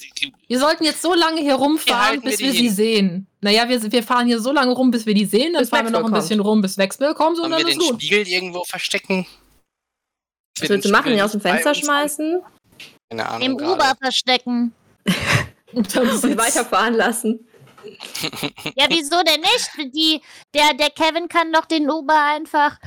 wir 0.48 0.60
sollten 0.60 0.84
jetzt 0.84 1.02
so 1.02 1.14
lange 1.14 1.42
hier 1.42 1.56
rumfahren, 1.56 2.22
wir 2.24 2.30
bis 2.30 2.38
die 2.38 2.46
wir 2.46 2.52
sie 2.52 2.58
hin? 2.58 2.72
sehen. 2.72 3.28
Naja, 3.42 3.68
wir, 3.68 3.92
wir 3.92 4.04
fahren 4.04 4.28
hier 4.28 4.40
so 4.40 4.52
lange 4.52 4.72
rum, 4.74 4.92
bis 4.92 5.06
wir 5.06 5.14
die 5.14 5.26
sehen, 5.26 5.54
dann 5.54 5.62
Bis 5.62 5.70
fahren 5.70 5.86
wir 5.86 5.92
noch 5.92 6.02
Maxwell 6.02 6.18
ein 6.18 6.22
bisschen 6.22 6.40
rum, 6.40 6.62
bis 6.62 6.78
Wechsel 6.78 7.14
kommt 7.14 7.38
und 7.40 7.50
sollen 7.50 7.52
wir 7.52 7.58
dann 7.58 7.68
den 7.68 7.80
ist 7.80 7.90
gut. 7.90 8.02
Spiegel 8.02 8.28
irgendwo 8.28 8.64
verstecken? 8.64 9.26
Was 10.56 10.64
wir 10.64 10.70
willst 10.70 10.86
du 10.86 10.92
machen? 10.92 11.12
Ihn 11.12 11.22
aus 11.22 11.32
dem 11.32 11.42
Fenster 11.42 11.70
uns 11.70 11.88
haben? 11.88 12.44
Keine 13.10 13.28
Ahnung. 13.30 13.42
Im 13.42 13.58
gerade. 13.58 13.74
Uber 13.74 13.96
verstecken. 14.02 14.74
Und 15.74 15.90
sitzt- 15.92 16.24
weiterfahren 16.38 16.94
lassen? 16.94 17.48
Ja, 18.76 18.88
wieso 18.90 19.24
denn 19.24 19.42
nicht? 19.42 19.96
Die, 19.96 20.22
der, 20.54 20.74
der 20.74 20.90
Kevin 20.90 21.30
kann 21.30 21.54
doch 21.54 21.66
den 21.66 21.90
Uber 21.90 22.22
einfach. 22.22 22.78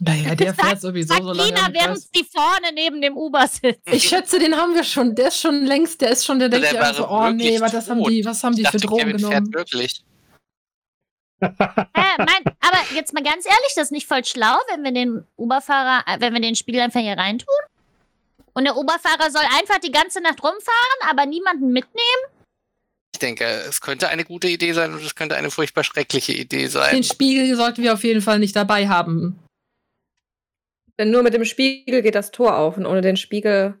Naja, 0.00 0.34
der 0.34 0.54
fährt 0.54 0.80
sowieso 0.80 1.14
so 1.14 1.32
lange. 1.32 1.48
Lina, 1.48 1.68
während 1.72 1.98
sie 2.00 2.24
vorne 2.24 2.72
neben 2.72 3.02
dem 3.02 3.16
Uber 3.16 3.46
sitzt. 3.48 3.82
Ich 3.90 4.08
schätze, 4.08 4.38
den 4.38 4.56
haben 4.56 4.74
wir 4.74 4.84
schon. 4.84 5.14
Der 5.14 5.28
ist 5.28 5.40
schon 5.40 5.66
längst, 5.66 6.00
der 6.00 6.10
ist 6.10 6.24
schon, 6.24 6.38
der 6.38 6.48
denkt 6.48 6.66
der 6.66 6.74
ja 6.74 6.80
wäre 6.80 6.94
so, 6.94 7.08
oh 7.08 7.28
nee, 7.30 7.60
was, 7.60 7.74
haben 7.88 8.04
die, 8.04 8.24
was 8.24 8.44
haben 8.44 8.54
die 8.54 8.64
für 8.64 8.78
Drogen 8.78 9.00
Kevin 9.02 9.16
genommen? 9.16 9.52
fährt 9.52 9.54
wirklich. 9.54 10.04
Äh, 11.40 12.16
mein, 12.18 12.54
aber 12.60 12.78
jetzt 12.94 13.14
mal 13.14 13.22
ganz 13.22 13.46
ehrlich, 13.46 13.72
das 13.76 13.84
ist 13.84 13.92
nicht 13.92 14.08
voll 14.08 14.24
schlau, 14.24 14.56
wenn 14.70 14.82
wir 14.82 14.92
den 14.92 15.24
Uberfahrer, 15.36 16.04
äh, 16.06 16.20
wenn 16.20 16.32
wir 16.32 16.40
den 16.40 16.56
Spiegel 16.56 16.80
einfach 16.80 17.00
hier 17.00 17.16
reintun. 17.16 17.54
Und 18.54 18.64
der 18.64 18.76
Uberfahrer 18.76 19.30
soll 19.30 19.44
einfach 19.56 19.78
die 19.78 19.92
ganze 19.92 20.20
Nacht 20.20 20.42
rumfahren, 20.42 21.08
aber 21.08 21.26
niemanden 21.26 21.72
mitnehmen. 21.72 22.22
Ich 23.14 23.20
denke, 23.20 23.44
es 23.44 23.80
könnte 23.80 24.08
eine 24.08 24.24
gute 24.24 24.48
Idee 24.48 24.72
sein 24.72 24.92
und 24.92 25.02
es 25.02 25.14
könnte 25.14 25.36
eine 25.36 25.50
furchtbar 25.50 25.84
schreckliche 25.84 26.32
Idee 26.32 26.66
sein. 26.66 26.94
Den 26.94 27.04
Spiegel 27.04 27.54
sollten 27.56 27.82
wir 27.82 27.92
auf 27.92 28.04
jeden 28.04 28.20
Fall 28.20 28.38
nicht 28.38 28.56
dabei 28.56 28.88
haben. 28.88 29.38
Denn 30.98 31.10
nur 31.10 31.22
mit 31.22 31.34
dem 31.34 31.44
Spiegel 31.44 32.02
geht 32.02 32.16
das 32.16 32.32
Tor 32.32 32.56
auf 32.56 32.76
und 32.76 32.86
ohne 32.86 33.00
den 33.00 33.16
Spiegel. 33.16 33.74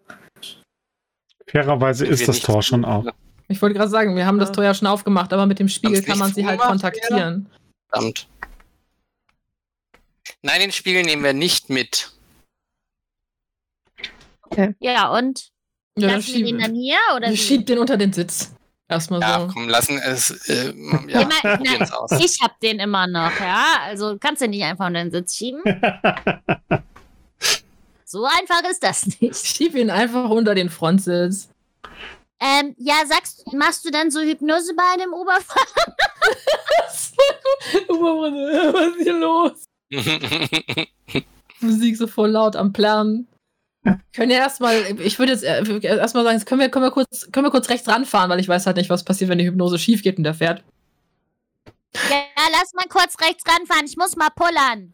Fairerweise 1.48 2.06
ist 2.06 2.28
das 2.28 2.40
Tor 2.40 2.62
schon 2.62 2.84
auf. 2.84 3.06
Ich 3.48 3.60
wollte 3.62 3.74
gerade 3.74 3.90
sagen, 3.90 4.14
wir 4.14 4.26
haben 4.26 4.38
das 4.38 4.50
Ja. 4.50 4.54
Tor 4.54 4.64
ja 4.64 4.74
schon 4.74 4.86
aufgemacht, 4.88 5.32
aber 5.32 5.46
mit 5.46 5.58
dem 5.58 5.68
Spiegel 5.68 6.02
kann 6.02 6.18
man 6.18 6.32
sie 6.32 6.46
halt 6.46 6.60
kontaktieren. 6.60 7.48
Verdammt. 7.90 8.28
Nein, 10.42 10.60
den 10.60 10.72
Spiegel 10.72 11.02
nehmen 11.02 11.24
wir 11.24 11.32
nicht 11.32 11.70
mit. 11.70 12.12
Ja, 14.80 15.08
und? 15.16 15.48
Ja, 15.96 16.12
Lassen 16.16 16.26
wir 16.34 16.34
den 16.44 16.46
schieb, 16.48 16.58
dann 16.60 16.74
hier? 16.74 16.96
Oder 17.16 17.26
wir 17.28 17.32
wie? 17.32 17.36
schiebt 17.36 17.68
den 17.68 17.78
unter 17.78 17.96
den 17.96 18.12
Sitz. 18.12 18.52
Erstmal 18.88 19.20
Ja, 19.20 19.40
so. 19.40 19.48
komm, 19.52 19.68
lassen 19.68 19.98
es. 19.98 20.30
Äh, 20.48 20.66
ja, 21.08 21.20
Immer- 21.20 21.30
na. 21.42 22.18
Ich 22.20 22.40
hab 22.40 22.58
den 22.60 22.78
immer 22.80 23.06
noch, 23.06 23.38
ja. 23.40 23.64
Also 23.84 24.16
kannst 24.18 24.40
du 24.42 24.48
nicht 24.48 24.62
einfach 24.64 24.86
unter 24.86 25.00
den 25.02 25.10
Sitz 25.10 25.36
schieben. 25.36 25.62
So 28.10 28.24
einfach 28.24 28.62
ist 28.70 28.82
das 28.82 29.06
nicht. 29.20 29.36
Schieb 29.36 29.74
ihn 29.74 29.90
einfach 29.90 30.30
unter 30.30 30.54
den 30.54 30.70
Frontsitz. 30.70 31.50
Ähm, 32.40 32.74
ja, 32.78 32.94
sagst, 33.06 33.52
machst 33.52 33.84
du 33.84 33.90
dann 33.90 34.10
so 34.10 34.20
Hypnose 34.20 34.74
bei 34.74 35.02
dem 35.02 35.12
Oberfahrer? 35.12 35.66
Was 37.88 38.96
ist 38.96 39.02
hier 39.02 39.18
los? 39.18 39.64
Musik 41.60 41.96
so 41.96 42.06
voll 42.06 42.30
laut 42.30 42.54
am 42.54 42.72
Plan. 42.72 43.26
Können 44.12 44.30
ja 44.30 44.38
erstmal, 44.38 45.00
ich 45.00 45.18
würde 45.18 45.32
jetzt 45.32 45.44
äh, 45.44 45.80
erstmal 45.82 46.24
sagen, 46.24 46.44
können 46.44 46.60
wir, 46.60 46.68
können, 46.68 46.84
wir 46.84 46.90
kurz, 46.90 47.28
können 47.32 47.46
wir 47.46 47.50
kurz 47.50 47.68
rechts 47.68 47.88
ranfahren, 47.88 48.30
weil 48.30 48.40
ich 48.40 48.48
weiß 48.48 48.66
halt 48.66 48.76
nicht, 48.76 48.90
was 48.90 49.04
passiert, 49.04 49.30
wenn 49.30 49.38
die 49.38 49.46
Hypnose 49.46 49.78
schief 49.78 50.02
geht 50.02 50.18
und 50.18 50.24
der 50.24 50.34
fährt. 50.34 50.62
Ja, 51.94 52.44
lass 52.52 52.74
mal 52.74 52.88
kurz 52.88 53.18
rechts 53.20 53.44
ranfahren. 53.48 53.86
Ich 53.86 53.96
muss 53.96 54.16
mal 54.16 54.30
pullern. 54.30 54.92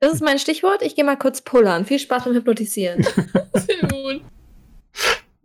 Das 0.00 0.12
ist 0.12 0.22
mein 0.22 0.38
Stichwort. 0.38 0.82
Ich 0.82 0.94
gehe 0.94 1.04
mal 1.04 1.16
kurz 1.16 1.40
pullern. 1.40 1.84
Viel 1.86 1.98
Spaß 1.98 2.24
beim 2.24 2.34
Hypnotisieren. 2.34 3.02
Sehr 3.54 3.80
gut. 3.88 4.22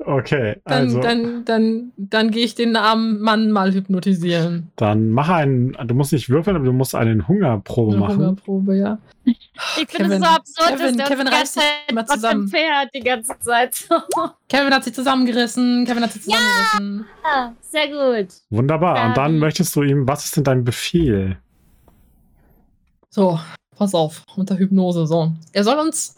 Okay, 0.05 0.57
Dann, 0.65 0.73
also 0.84 0.99
dann, 1.01 1.45
dann, 1.45 1.91
dann 1.97 2.31
gehe 2.31 2.43
ich 2.45 2.55
den 2.55 2.75
armen 2.75 3.19
Mann 3.21 3.51
mal 3.51 3.73
hypnotisieren. 3.73 4.71
dann 4.75 5.09
mach 5.09 5.30
einen, 5.30 5.73
du 5.85 5.93
musst 5.95 6.11
nicht 6.13 6.30
würfeln, 6.30 6.55
aber 6.55 6.65
du 6.65 6.73
musst 6.73 6.93
eine 6.95 7.27
Hungerprobe 7.27 7.91
Eine 7.93 7.99
machen. 8.01 8.17
Hungerprobe, 8.17 8.77
ja. 8.77 8.97
Ich 9.25 9.88
finde 9.89 10.15
es 10.15 10.19
so 10.21 10.25
absurd, 10.27 10.67
Kevin- 10.69 10.85
dass 10.88 10.95
der 10.97 11.05
Kevin 11.05 11.27
reißt 11.27 11.55
ganze 11.55 11.61
sich 11.61 11.88
dem 11.89 12.05
zusammen. 12.07 12.47
Pferd 12.49 12.89
die 12.93 12.99
ganze 12.99 13.39
Zeit. 13.39 13.88
Kevin 14.49 14.73
hat 14.73 14.84
sich 14.84 14.93
zusammengerissen. 14.93 15.85
Kevin 15.85 16.03
hat 16.03 16.11
sich 16.11 16.23
zusammengerissen. 16.23 17.05
ja, 17.23 17.53
sehr 17.61 17.88
gut. 17.88 18.34
Wunderbar. 18.49 19.07
Und 19.07 19.17
dann 19.17 19.39
möchtest 19.39 19.75
du 19.75 19.84
ihm, 19.84 20.07
was 20.07 20.25
ist 20.25 20.35
denn 20.35 20.43
dein 20.43 20.63
Befehl? 20.65 21.38
So, 23.09 23.39
pass 23.77 23.93
auf, 23.93 24.23
unter 24.35 24.57
Hypnose, 24.57 25.05
so. 25.07 25.31
Er 25.53 25.63
soll 25.63 25.77
uns. 25.80 26.15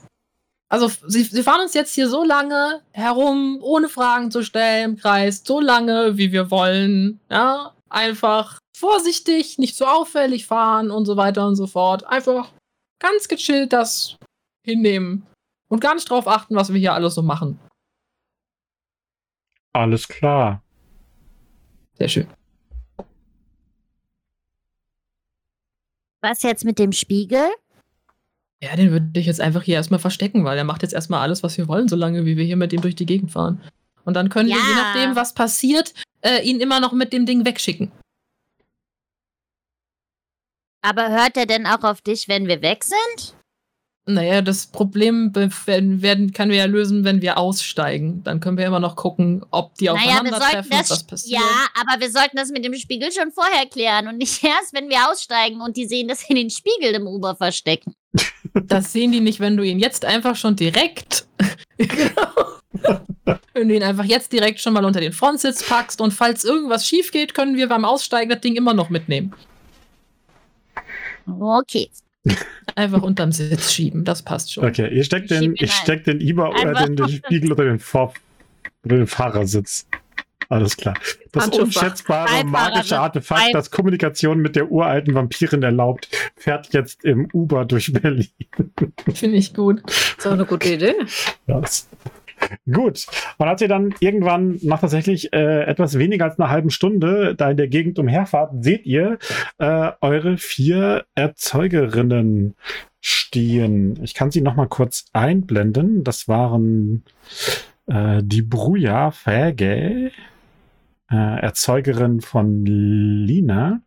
Also, 0.70 0.90
sie, 1.08 1.24
sie 1.24 1.44
fahren 1.44 1.62
uns 1.62 1.74
jetzt 1.74 1.94
hier 1.94 2.10
so 2.10 2.24
lange 2.24 2.82
herum, 2.92 3.60
ohne 3.62 3.88
Fragen 3.88 4.32
zu 4.32 4.44
stellen, 4.44 4.92
im 4.92 4.98
Kreis, 4.98 5.44
so 5.46 5.60
lange, 5.60 6.18
wie 6.18 6.32
wir 6.32 6.50
wollen. 6.50 7.20
Ja, 7.30 7.76
einfach 7.90 8.60
vorsichtig, 8.76 9.58
nicht 9.58 9.76
zu 9.76 9.86
auffällig 9.86 10.48
fahren 10.48 10.92
und 10.92 11.06
so 11.06 11.18
weiter 11.18 11.48
und 11.48 11.56
so 11.56 11.68
fort. 11.68 12.06
Einfach 12.06 12.52
ganz 13.00 13.28
gechillt 13.28 13.74
das 13.74 14.18
hinnehmen 14.66 15.26
und 15.70 15.80
gar 15.80 15.94
nicht 15.94 16.10
drauf 16.10 16.28
achten, 16.28 16.56
was 16.56 16.74
wir 16.74 16.80
hier 16.80 16.94
alles 16.94 17.16
so 17.16 17.22
machen. 17.22 17.60
Alles 19.74 20.08
klar. 20.08 20.64
Sehr 21.98 22.08
schön. 22.08 22.28
Was 26.22 26.42
jetzt 26.42 26.66
mit 26.66 26.80
dem 26.80 26.92
Spiegel? 26.92 27.50
Ja, 28.64 28.76
den 28.76 28.92
würde 28.92 29.20
ich 29.20 29.26
jetzt 29.26 29.42
einfach 29.42 29.62
hier 29.64 29.76
erstmal 29.76 30.00
verstecken, 30.00 30.44
weil 30.46 30.58
er 30.58 30.64
macht 30.64 30.82
jetzt 30.82 30.94
erstmal 30.94 31.22
alles, 31.22 31.44
was 31.44 31.58
wir 31.58 31.68
wollen, 31.68 31.88
solange 31.88 32.26
wie 32.26 32.38
wir 32.38 32.46
hier 32.46 32.56
mit 32.58 32.74
ihm 32.74 32.82
durch 32.82 32.96
die 32.96 33.06
Gegend 33.06 33.32
fahren. 33.32 33.62
Und 34.06 34.14
dann 34.16 34.30
können 34.30 34.50
wir, 34.50 34.56
je 34.56 34.62
Ja. 34.62 34.76
nachdem, 34.76 35.16
was 35.16 35.34
passiert, 35.34 35.94
äh, 36.22 36.42
ihn 36.44 36.60
immer 36.60 36.80
noch 36.80 36.94
mit 36.94 37.12
dem 37.14 37.26
Ding 37.26 37.46
wegschicken. 37.46 37.92
Aber 40.82 41.10
hört 41.10 41.36
er 41.38 41.46
denn 41.48 41.66
auch 41.66 41.84
auf 41.84 42.02
dich, 42.02 42.28
wenn 42.28 42.48
wir 42.48 42.62
weg 42.62 42.84
sind? 42.84 43.36
Naja, 44.08 44.44
das 44.44 44.68
Problem 44.68 45.34
werden, 45.36 46.04
werden, 46.04 46.32
können 46.32 46.52
wir 46.52 46.60
ja 46.60 46.66
lösen, 46.66 47.04
wenn 47.04 47.24
wir 47.24 47.40
aussteigen. 47.40 48.24
Dann 48.24 48.40
können 48.40 48.56
wir 48.60 48.68
immer 48.68 48.80
noch 48.80 48.96
gucken, 48.96 49.44
ob 49.50 49.74
die 49.76 49.86
Naja, 49.86 50.20
aufeinandertreffen, 50.20 50.70
das. 50.70 50.92
was 50.92 51.04
passiert. 51.08 51.42
Ja, 51.42 51.68
aber 51.74 52.00
wir 52.00 52.12
sollten 52.12 52.38
das 52.38 52.50
mit 52.52 52.64
dem 52.64 52.76
Spiegel 52.76 53.12
schon 53.12 53.32
vorher 53.32 53.66
klären 53.66 54.08
und 54.08 54.18
nicht 54.18 54.44
erst, 54.44 54.74
wenn 54.74 54.90
wir 54.90 55.10
aussteigen 55.10 55.60
und 55.62 55.76
die 55.76 55.88
sehen, 55.88 56.08
dass 56.08 56.28
wir 56.30 56.36
den 56.36 56.52
Spiegel 56.52 56.94
im 56.94 57.08
Uber 57.08 57.36
verstecken. 57.36 57.96
Das 58.64 58.94
sehen 58.94 59.12
die 59.12 59.20
nicht, 59.20 59.40
wenn 59.40 59.58
du 59.58 59.64
ihn 59.64 59.80
jetzt 59.80 60.06
einfach 60.06 60.36
schon 60.36 60.56
direkt. 60.56 61.28
genau. 61.78 62.56
Wenn 63.54 63.70
du 63.70 63.76
ihn 63.76 63.84
einfach 63.84 64.04
jetzt 64.04 64.34
direkt 64.34 64.60
schon 64.60 64.74
mal 64.74 64.84
unter 64.84 65.00
den 65.00 65.14
Frontsitz 65.14 65.68
packst 65.68 66.02
und 66.02 66.12
falls 66.12 66.44
irgendwas 66.44 66.86
schief 66.86 67.12
geht, 67.12 67.34
können 67.34 67.56
wir 67.56 67.70
beim 67.70 67.86
Aussteigen 67.86 68.30
das 68.30 68.42
Ding 68.42 68.56
immer 68.56 68.74
noch 68.74 68.90
mitnehmen. 68.90 69.34
Okay. 71.26 71.90
Einfach 72.76 73.02
unterm 73.02 73.32
Sitz 73.32 73.72
schieben, 73.72 74.04
das 74.04 74.22
passt 74.22 74.52
schon. 74.52 74.66
Okay, 74.66 74.94
ihr 74.94 75.04
steckt 75.04 75.32
Ich 75.32 75.40
den, 75.40 75.56
ich 75.58 75.72
steck 75.72 76.04
den, 76.04 76.20
Iber, 76.20 76.54
äh, 76.56 76.86
den, 76.86 76.98
den 76.98 77.08
Spiegel 77.08 77.52
unter 77.52 77.64
den, 77.64 77.80
Vor 77.80 78.14
unter 78.84 78.98
den 78.98 79.08
Fahrersitz. 79.08 79.88
Alles 80.50 80.78
klar. 80.78 80.96
Das 81.32 81.50
unschätzbare 81.50 82.44
magische 82.44 82.52
Fahrersitz. 82.52 82.92
Artefakt, 82.94 83.54
das 83.54 83.72
Kommunikation 83.72 84.40
mit 84.40 84.56
der 84.56 84.72
uralten 84.72 85.16
Vampirin 85.16 85.64
erlaubt, 85.64 86.10
fährt 86.36 86.74
jetzt 86.74 87.04
im 87.04 87.28
Uber 87.34 87.66
durch 87.66 87.92
Berlin. 87.94 88.28
Finde 89.14 89.38
ich 89.38 89.54
gut. 89.54 89.82
ist 90.18 90.26
auch 90.26 90.32
eine 90.32 90.46
gute 90.46 90.74
Idee. 90.74 90.96
Das. 91.48 91.88
Gut. 92.72 93.08
Und 93.38 93.48
als 93.48 93.62
ihr 93.62 93.68
dann 93.68 93.96
irgendwann 94.00 94.60
nach 94.62 94.82
tatsächlich 94.82 95.34
äh, 95.34 95.64
etwas 95.64 95.98
weniger 95.98 96.26
als 96.26 96.40
einer 96.40 96.50
halben 96.50 96.70
Stunde 96.70 97.34
da 97.36 97.50
in 97.50 97.58
der 97.58 97.68
Gegend 97.68 97.98
umherfahrt, 97.98 98.52
seht 98.64 98.86
ihr 98.86 99.18
äh, 99.58 99.92
eure 100.02 100.38
vier 100.38 101.06
Erzeugerinnen 101.16 102.56
stehen. 103.00 104.00
Ich 104.04 104.14
kann 104.14 104.32
sie 104.32 104.42
noch 104.42 104.56
mal 104.56 104.68
kurz 104.68 105.06
einblenden. 105.14 106.04
Das 106.04 106.28
waren 106.28 107.04
äh, 107.88 108.22
die 108.24 108.42
Bruja 108.42 109.12
Fäge, 109.12 110.12
äh, 111.12 111.40
Erzeugerin 111.42 112.22
von 112.22 112.66
Lina. 112.66 113.82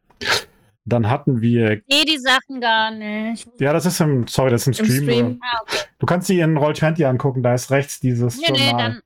Dann 0.85 1.11
hatten 1.11 1.41
wir, 1.43 1.83
Nee, 1.89 2.05
die 2.07 2.19
Sachen 2.19 2.61
gar 2.61 2.91
nicht. 2.91 3.47
ja, 3.61 3.73
das 3.75 3.85
ist 3.85 4.01
im, 4.01 4.27
sorry, 4.27 4.51
das 4.51 4.67
ist 4.67 4.81
im 4.81 4.87
Im 4.87 4.91
Stream. 4.91 5.05
Stream. 5.11 5.41
Ah, 5.43 5.59
okay. 5.63 5.77
Du 5.99 6.07
kannst 6.07 6.27
sie 6.29 6.41
in 6.41 6.57
Roll20 6.57 7.05
angucken, 7.05 7.43
da 7.43 7.53
ist 7.55 7.71
rechts 7.71 8.01
dieses 8.01 8.39
Nee, 8.39 8.47
nee, 8.53 8.71
Journal. 8.71 8.91
dann. 8.93 9.01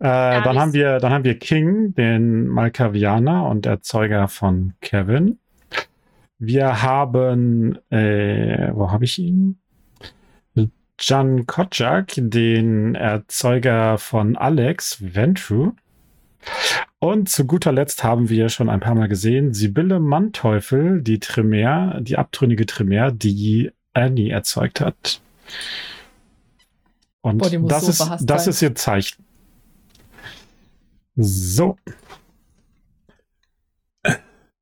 Äh, 0.00 0.42
dann, 0.42 0.58
haben 0.58 0.72
wir, 0.74 0.98
dann 0.98 1.12
haben 1.12 1.24
wir 1.24 1.38
King, 1.38 1.94
den 1.94 2.46
Malkavianer 2.48 3.48
und 3.48 3.64
Erzeuger 3.64 4.28
von 4.28 4.74
Kevin. 4.82 5.38
Wir 6.38 6.82
haben, 6.82 7.78
äh, 7.90 8.70
wo 8.74 8.90
habe 8.90 9.04
ich 9.06 9.18
ihn? 9.18 9.58
Jan 10.98 11.46
Kotschak, 11.46 12.12
den 12.16 12.94
Erzeuger 12.94 13.98
von 13.98 14.36
Alex, 14.36 14.98
Ventru. 15.14 15.72
Und 16.98 17.28
zu 17.28 17.46
guter 17.46 17.72
Letzt 17.72 18.04
haben 18.04 18.28
wir 18.28 18.48
schon 18.48 18.68
ein 18.68 18.80
paar 18.80 18.94
Mal 18.94 19.08
gesehen, 19.08 19.52
Sibylle 19.52 20.00
Manteuffel, 20.00 21.02
die 21.02 21.20
Tremere, 21.20 22.00
die 22.02 22.16
abtrünnige 22.16 22.66
Tremere, 22.66 23.12
die 23.12 23.70
Annie 23.92 24.30
erzeugt 24.30 24.80
hat. 24.80 25.20
Und 27.20 27.38
Boah, 27.38 27.50
das, 27.50 27.88
ist, 27.88 28.00
das 28.20 28.44
sein. 28.44 28.50
ist 28.50 28.62
ihr 28.62 28.74
Zeichen. 28.74 29.24
So. 31.16 31.76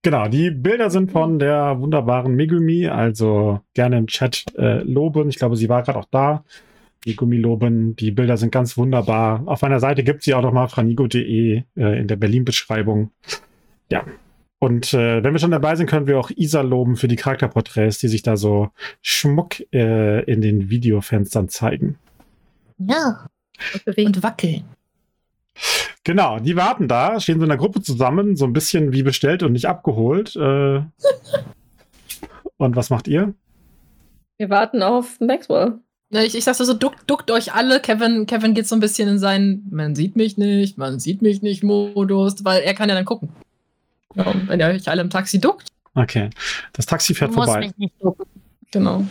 Genau, 0.02 0.28
die 0.28 0.50
Bilder 0.50 0.90
sind 0.90 1.12
von 1.12 1.38
der 1.38 1.80
wunderbaren 1.80 2.34
Megumi, 2.34 2.88
also 2.88 3.60
gerne 3.72 3.98
im 3.98 4.06
Chat 4.06 4.44
äh, 4.56 4.82
loben. 4.82 5.28
Ich 5.30 5.36
glaube, 5.36 5.56
sie 5.56 5.68
war 5.68 5.82
gerade 5.82 5.98
auch 5.98 6.08
da. 6.10 6.44
Megumi 7.06 7.36
loben. 7.36 7.96
Die 7.96 8.10
Bilder 8.10 8.36
sind 8.36 8.52
ganz 8.52 8.76
wunderbar. 8.76 9.42
Auf 9.46 9.62
meiner 9.62 9.80
Seite 9.80 10.04
gibt 10.04 10.22
sie 10.22 10.34
auch 10.34 10.42
noch 10.42 10.52
mal 10.52 10.68
franigo.de 10.68 11.62
äh, 11.76 11.98
in 11.98 12.08
der 12.08 12.16
Berlin-Beschreibung. 12.16 13.10
Ja. 13.90 14.04
Und 14.58 14.94
äh, 14.94 15.22
wenn 15.22 15.34
wir 15.34 15.38
schon 15.38 15.50
dabei 15.50 15.76
sind, 15.76 15.90
können 15.90 16.06
wir 16.06 16.18
auch 16.18 16.30
Isa 16.30 16.62
loben 16.62 16.96
für 16.96 17.08
die 17.08 17.16
Charakterporträts, 17.16 17.98
die 17.98 18.08
sich 18.08 18.22
da 18.22 18.36
so 18.36 18.70
schmuck 19.02 19.60
äh, 19.72 20.24
in 20.24 20.40
den 20.40 20.70
Videofenstern 20.70 21.48
zeigen. 21.48 21.98
Ja. 22.78 23.26
Und 23.96 24.22
wackeln. 24.22 24.64
Genau, 26.02 26.38
die 26.38 26.56
warten 26.56 26.88
da, 26.88 27.20
stehen 27.20 27.38
so 27.38 27.44
in 27.44 27.50
einer 27.50 27.60
Gruppe 27.60 27.80
zusammen, 27.80 28.36
so 28.36 28.44
ein 28.44 28.52
bisschen 28.52 28.92
wie 28.92 29.02
bestellt 29.02 29.42
und 29.42 29.52
nicht 29.52 29.68
abgeholt. 29.68 30.34
Äh, 30.36 30.82
und 32.56 32.76
was 32.76 32.90
macht 32.90 33.08
ihr? 33.08 33.34
Wir 34.36 34.50
warten 34.50 34.82
auf 34.82 35.20
Maxwell. 35.20 35.78
Na, 36.10 36.22
Ich, 36.22 36.34
ich 36.36 36.44
sagte 36.44 36.64
so, 36.64 36.74
duckt, 36.74 37.08
duckt 37.10 37.30
euch 37.30 37.52
alle. 37.54 37.80
Kevin, 37.80 38.26
Kevin 38.26 38.54
geht 38.54 38.66
so 38.68 38.76
ein 38.76 38.80
bisschen 38.80 39.08
in 39.08 39.18
seinen 39.18 39.66
Man 39.70 39.94
sieht 39.94 40.16
mich 40.16 40.36
nicht, 40.36 40.78
man 40.78 41.00
sieht 41.00 41.22
mich 41.22 41.42
nicht 41.42 41.62
Modus, 41.62 42.44
weil 42.44 42.62
er 42.62 42.74
kann 42.74 42.88
ja 42.88 42.94
dann 42.94 43.04
gucken. 43.04 43.30
Ja, 44.14 44.26
und 44.26 44.48
wenn 44.48 44.60
ihr 44.60 44.66
euch 44.66 44.88
alle 44.88 45.02
im 45.02 45.10
Taxi 45.10 45.40
duckt, 45.40 45.68
Okay, 45.96 46.30
das 46.72 46.86
Taxi 46.86 47.12
Du 47.12 47.18
fährt 47.20 47.32
musst 47.32 47.46
vorbei. 47.48 47.66
mich 47.68 47.78
nicht 47.78 47.94
ducken. 48.02 48.26
genau. 48.72 49.06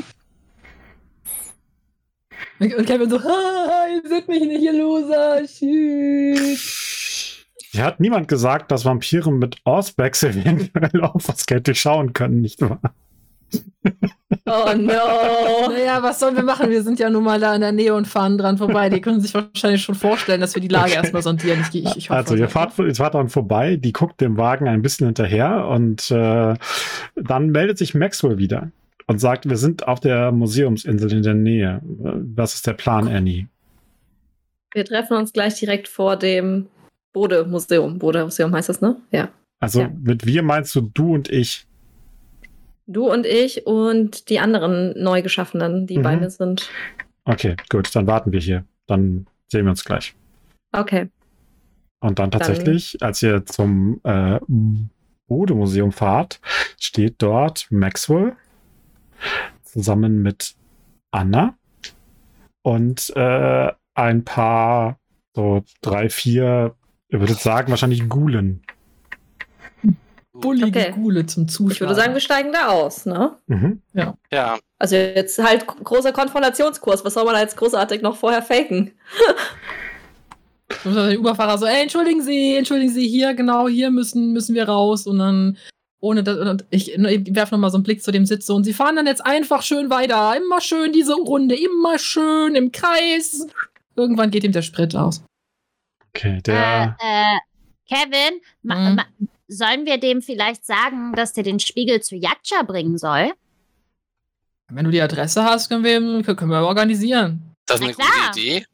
Und 2.59 2.85
Kevin 2.85 3.09
so, 3.09 3.21
"Ha, 3.23 3.87
ihr 3.93 4.09
seht 4.09 4.27
mich 4.27 4.41
nicht, 4.43 4.61
ihr 4.61 4.73
Loser, 4.73 5.47
shit. 5.47 6.59
Hier 7.71 7.83
hat 7.85 7.99
niemand 7.99 8.27
gesagt, 8.27 8.71
dass 8.71 8.85
Vampire 8.85 9.31
mit 9.31 9.57
Ausbacks 9.63 10.23
eventuell 10.23 11.01
auch 11.01 11.15
was 11.25 11.45
Geld 11.45 11.67
durchschauen 11.67 12.13
können, 12.13 12.41
nicht 12.41 12.61
wahr? 12.61 12.79
Oh 14.45 14.73
no. 14.77 15.69
Naja, 15.69 16.03
was 16.03 16.19
sollen 16.19 16.35
wir 16.35 16.43
machen? 16.43 16.69
Wir 16.69 16.83
sind 16.83 16.99
ja 16.99 17.09
nun 17.09 17.23
mal 17.23 17.39
da 17.39 17.55
in 17.55 17.61
der 17.61 17.71
Nähe 17.71 17.93
und 17.95 18.07
fahren 18.07 18.37
dran 18.37 18.57
vorbei. 18.57 18.89
Die 18.89 18.99
können 18.99 19.21
sich 19.21 19.33
wahrscheinlich 19.33 19.81
schon 19.81 19.95
vorstellen, 19.95 20.41
dass 20.41 20.53
wir 20.55 20.61
die 20.61 20.67
Lage 20.67 20.91
Okay. 20.91 20.95
erstmal 20.95 21.21
sondieren. 21.21 21.61
Ich, 21.71 21.83
ich, 21.85 21.95
ich 21.95 22.09
hoffe, 22.09 22.17
also, 22.17 22.35
ihr 22.35 22.49
fahrt, 22.49 22.77
ihr 22.77 22.93
fahrt 22.93 23.15
dann 23.15 23.29
vorbei, 23.29 23.77
die 23.77 23.93
guckt 23.93 24.19
dem 24.19 24.35
Wagen 24.37 24.67
ein 24.67 24.81
bisschen 24.81 25.07
hinterher 25.07 25.67
und 25.69 26.11
äh, 26.11 26.55
dann 27.15 27.49
meldet 27.51 27.77
sich 27.77 27.93
Maxwell 27.95 28.37
wieder 28.37 28.69
und 29.07 29.19
sagt, 29.19 29.49
wir 29.49 29.57
sind 29.57 29.87
auf 29.87 29.99
der 30.01 30.31
Museumsinsel 30.33 31.11
in 31.13 31.23
der 31.23 31.33
Nähe. 31.35 31.81
Was 31.83 32.55
ist 32.55 32.67
der 32.67 32.73
Plan, 32.73 33.07
Annie? 33.07 33.47
Wir 34.73 34.83
treffen 34.85 35.15
uns 35.17 35.31
gleich 35.31 35.55
direkt 35.55 35.87
vor 35.87 36.17
dem 36.17 36.67
Bode-Museum. 37.13 37.99
Bode-Museum 37.99 38.53
heißt 38.53 38.69
das, 38.69 38.81
ne? 38.81 38.97
Ja. 39.11 39.29
Also, 39.59 39.81
Ja. 39.81 39.91
mit 40.01 40.25
wir 40.25 40.43
meinst 40.43 40.75
du 40.75 40.81
du 40.81 41.13
und 41.13 41.29
ich? 41.29 41.65
Du 42.93 43.11
und 43.11 43.25
ich 43.25 43.65
und 43.65 44.29
die 44.29 44.39
anderen 44.39 44.93
neu 45.01 45.21
geschaffenen, 45.21 45.87
die 45.87 45.97
Mhm. 45.97 46.03
bei 46.03 46.15
mir 46.15 46.29
sind. 46.29 46.69
Okay, 47.25 47.55
gut, 47.69 47.93
dann 47.95 48.07
warten 48.07 48.31
wir 48.31 48.39
hier. 48.39 48.65
Dann 48.87 49.27
sehen 49.47 49.65
wir 49.65 49.71
uns 49.71 49.83
gleich. 49.83 50.13
Okay. 50.71 51.09
Und 51.99 52.19
dann 52.19 52.31
tatsächlich, 52.31 52.97
als 53.01 53.21
ihr 53.23 53.45
zum 53.45 54.01
äh, 54.03 54.39
Bode-Museum 55.27 55.91
fahrt, 55.91 56.41
steht 56.79 57.15
dort 57.19 57.67
Maxwell 57.69 58.35
zusammen 59.63 60.21
mit 60.21 60.55
Anna 61.11 61.55
und 62.61 63.11
äh, 63.15 63.71
ein 63.93 64.25
paar, 64.25 64.99
so 65.35 65.63
drei, 65.81 66.09
vier, 66.09 66.75
ihr 67.09 67.19
würdet 67.19 67.39
sagen, 67.39 67.69
wahrscheinlich 67.69 68.09
Gulen. 68.09 68.63
Bullige 70.33 70.79
Okay. 70.79 70.91
Gule 70.93 71.25
zum 71.27 71.47
Zuschlagen. 71.47 71.71
Ich 71.73 71.79
würde 71.81 71.95
sagen, 71.95 72.13
wir 72.13 72.19
steigen 72.19 72.51
da 72.51 72.69
aus, 72.69 73.05
ne? 73.05 73.37
Mhm. 73.47 73.81
Ja, 73.93 74.57
Also 74.79 74.95
jetzt 74.95 75.37
halt 75.41 75.67
großer 75.67 76.11
Konfrontationskurs. 76.11 77.05
Was 77.05 77.13
soll 77.13 77.23
man 77.25 77.35
da 77.35 77.41
jetzt 77.41 77.55
großartig 77.57 78.01
noch 78.01 78.15
vorher 78.17 78.41
faken? 78.41 78.91
Der 80.85 81.13
Überfahrer 81.15 81.57
so, 81.57 81.65
ey, 81.65 81.83
entschuldigen 81.83 82.21
Sie, 82.21 82.55
entschuldigen 82.55 82.91
Sie, 82.91 83.07
hier, 83.07 83.33
genau, 83.35 83.67
hier 83.67 83.91
müssen, 83.91 84.33
müssen 84.33 84.55
wir 84.55 84.67
raus. 84.67 85.05
Und 85.05 85.19
dann, 85.19 85.57
ohne 85.99 86.23
das, 86.23 86.37
und 86.37 86.65
ich, 86.71 86.93
ich 86.95 87.35
werfe 87.35 87.53
nochmal 87.53 87.69
so 87.69 87.77
einen 87.77 87.83
Blick 87.83 88.01
zu 88.01 88.11
dem 88.11 88.25
Sitz 88.25 88.47
so, 88.47 88.55
und 88.55 88.63
Sie 88.63 88.73
fahren 88.73 88.95
dann 88.95 89.05
jetzt 89.05 89.23
einfach 89.25 89.61
schön 89.61 89.89
weiter. 89.89 90.35
Immer 90.35 90.61
schön 90.61 90.91
diese 90.91 91.13
Runde, 91.13 91.55
immer 91.55 91.99
schön 91.99 92.55
im 92.55 92.71
Kreis. 92.71 93.45
Irgendwann 93.95 94.31
geht 94.31 94.43
ihm 94.43 94.51
der 94.51 94.63
Sprit 94.63 94.95
aus. 94.95 95.23
Okay, 96.15 96.41
der. 96.41 96.97
Äh, 96.99 97.35
äh, 97.35 97.37
Kevin, 97.87 98.41
ma, 98.63 98.75
Mhm. 98.89 98.95
ma, 98.95 99.05
sollen 99.53 99.85
wir 99.85 99.97
dem 99.99 100.21
vielleicht 100.21 100.65
sagen, 100.65 101.13
dass 101.13 101.33
der 101.33 101.43
den 101.43 101.59
Spiegel 101.59 102.01
zu 102.01 102.15
Yaksha 102.15 102.63
bringen 102.63 102.97
soll? 102.97 103.31
Wenn 104.69 104.85
du 104.85 104.91
die 104.91 105.01
Adresse 105.01 105.43
hast, 105.43 105.69
können 105.69 105.83
wir, 105.83 106.23
können 106.35 106.49
wir 106.51 106.65
organisieren. 106.65 107.55
das 107.65 107.79
ist 107.79 107.83
eine 107.85 107.93
klar. 107.93 108.07
gute 108.27 108.39
Idee. 108.39 108.65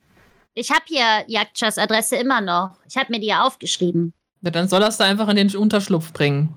Ich 0.54 0.72
habe 0.72 0.84
hier 0.86 1.24
Yakshas 1.28 1.78
Adresse 1.78 2.16
immer 2.18 2.42
noch. 2.42 2.78
Ich 2.88 2.98
habe 2.98 3.12
mir 3.12 3.20
die 3.20 3.28
ja 3.28 3.44
aufgeschrieben. 3.46 4.14
Ja, 4.42 4.52
dann 4.52 4.68
soll 4.68 4.82
er 4.82 4.90
es 4.90 4.98
da 4.98 5.06
einfach 5.06 5.28
in 5.30 5.36
den 5.36 5.56
Unterschlupf 5.56 6.12
bringen. 6.14 6.56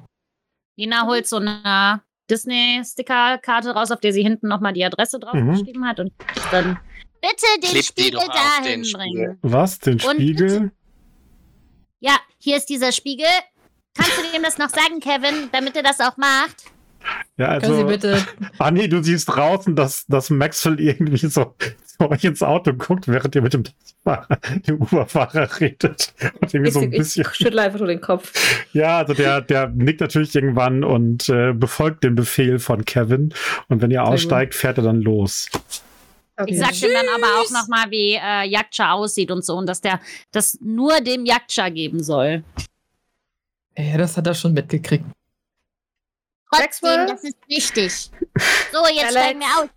Nina 0.77 1.07
holt 1.07 1.27
so 1.27 1.37
eine 1.37 2.01
Disney-Sticker-Karte 2.31 3.71
raus, 3.71 3.91
auf 3.91 4.01
der 4.01 4.13
sie 4.13 4.23
hinten 4.23 4.49
nochmal 4.49 4.73
die 4.73 4.85
Adresse 4.85 5.19
draufgeschrieben 5.19 5.87
hat 5.87 6.01
und 6.01 6.13
dann 6.51 6.79
bitte 7.21 7.47
den 7.63 7.71
Klebt 7.71 7.75
die 7.99 8.03
Spiegel 8.03 8.21
dahin 8.29 8.83
den 8.83 8.93
bringen. 8.93 9.39
was? 9.43 9.79
Den 9.79 9.95
Und- 9.95 10.03
Spiegel? 10.15 10.73
Ja, 12.01 12.17
hier 12.39 12.57
ist 12.57 12.67
dieser 12.69 12.91
Spiegel. 12.93 13.27
Kannst 13.95 14.19
du 14.19 14.23
dem 14.33 14.43
das 14.43 14.59
noch 14.59 14.71
sagen, 14.71 15.01
Kevin, 15.01 15.49
damit 15.53 15.77
er 15.77 15.83
das 15.83 16.01
auch 16.01 16.17
macht? 16.17 16.65
Ja, 17.37 17.59
Können 17.59 17.75
Sie 17.75 17.83
also. 17.83 17.87
bitte. 17.87 18.27
Anni, 18.59 18.89
du 18.89 19.03
siehst 19.03 19.29
draußen, 19.29 19.75
dass, 19.75 20.07
dass 20.07 20.31
Maxwell 20.31 20.79
irgendwie 20.81 21.17
so 21.27 21.55
zu 21.99 22.09
euch 22.11 22.23
ins 22.25 22.43
Auto 22.43 22.73
guckt, 22.75 23.09
während 23.09 23.35
ihr 23.35 23.43
mit 23.43 23.55
dem 23.55 23.65
dem 24.67 24.83
Uberfahrer 24.83 25.49
redet. 25.61 26.15
Und 26.41 26.55
irgendwie 26.55 26.69
Ich, 26.69 26.75
so 26.75 26.81
ein 26.81 26.93
ich 26.93 26.99
bisschen. 26.99 27.25
schüttle 27.33 27.63
einfach 27.63 27.79
nur 27.79 27.89
den 27.89 28.01
Kopf. 28.01 28.33
Ja, 28.73 28.99
also 28.99 29.13
der, 29.15 29.41
der 29.43 29.69
nickt 29.69 30.01
natürlich 30.01 30.35
irgendwann 30.35 30.83
und 30.83 31.29
äh, 31.29 31.53
befolgt 31.53 32.05
den 32.05 32.15
Befehl 32.15 32.59
von 32.59 32.85
Kevin. 32.87 33.35
Und 33.69 33.83
wenn 33.83 33.91
ihr 33.91 34.03
aussteigt, 34.05 34.55
fährt 34.55 34.79
er 34.79 34.85
dann 34.85 35.03
los. 35.03 35.51
Ich 36.47 36.59
sag 36.59 36.73
ihm 36.83 36.89
dann 36.95 37.07
aber 37.15 37.27
auch 37.41 37.51
nochmal, 37.51 37.91
wie 37.91 38.15
äh, 38.15 38.49
Yaksha 38.49 38.93
aussieht 38.93 39.31
und 39.31 39.45
so 39.45 39.55
und 39.57 39.67
dass 39.67 39.81
der 39.83 40.01
das 40.33 40.59
nur 40.63 41.01
dem 41.01 41.27
Yaksha 41.27 41.69
geben 41.69 42.03
soll. 42.03 42.43
Ja, 43.77 43.97
das 43.97 44.17
hat 44.17 44.27
er 44.27 44.35
schon 44.35 44.53
mitgekriegt. 44.53 45.05
Trotzdem, 46.51 46.91
Maxwell? 46.91 47.07
das 47.07 47.25
ist 47.25 47.37
wichtig. 47.49 48.11
So, 48.73 48.79
jetzt 48.89 49.05
Alex? 49.05 49.13
steigen 49.13 49.41
wir 49.41 49.47
aus. 49.63 49.69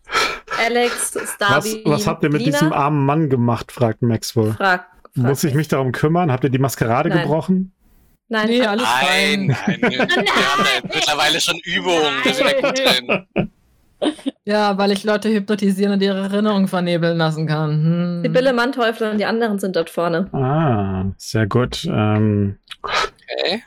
Alex, 0.66 1.16
Was, 1.16 1.34
Starby, 1.34 1.82
was 1.86 2.08
habt 2.08 2.24
ihr 2.24 2.30
mit 2.32 2.42
Lina? 2.42 2.52
diesem 2.52 2.74
armen 2.74 3.06
Mann 3.06 3.30
gemacht, 3.30 3.72
fragt 3.72 4.02
Maxwell. 4.02 4.54
Frag, 4.54 4.86
frag 5.02 5.16
Muss 5.16 5.44
ich 5.46 5.54
mich 5.54 5.70
darum 5.70 5.92
kümmern? 5.94 6.32
Habt 6.32 6.44
ihr 6.44 6.50
die 6.50 6.58
Maskerade 6.60 7.08
Nein. 7.10 7.20
gebrochen? 7.22 7.72
Nein, 8.28 8.48
Nee, 8.50 8.62
alles 8.66 8.84
Nein, 8.86 9.56
fein. 9.56 9.80
nein, 9.80 9.92
wir, 9.92 10.00
haben 10.02 10.66
mittlerweile 10.94 11.40
schon 11.40 11.58
Übungen. 11.64 12.24
Wir 12.24 12.34
sind 12.34 12.48
da 12.48 12.62
gut 12.70 12.78
drin. 12.80 13.52
Ja, 14.44 14.78
weil 14.78 14.92
ich 14.92 15.04
Leute 15.06 15.30
hypnotisieren 15.30 15.94
und 15.94 16.02
ihre 16.02 16.20
Erinnerung 16.24 16.68
vernebeln 16.68 17.18
lassen 17.18 17.48
kann. 17.48 17.72
Hm. 17.72 18.22
Sibylle 18.24 18.52
Manteufel 18.52 19.10
und 19.12 19.18
die 19.20 19.26
anderen 19.26 19.60
sind 19.60 19.76
dort 19.78 19.90
vorne. 19.90 20.28
Ah, 20.34 21.06
sehr 21.18 21.48
gut. 21.48 21.86
Ähm, 21.86 22.58
Okay. 22.84 23.64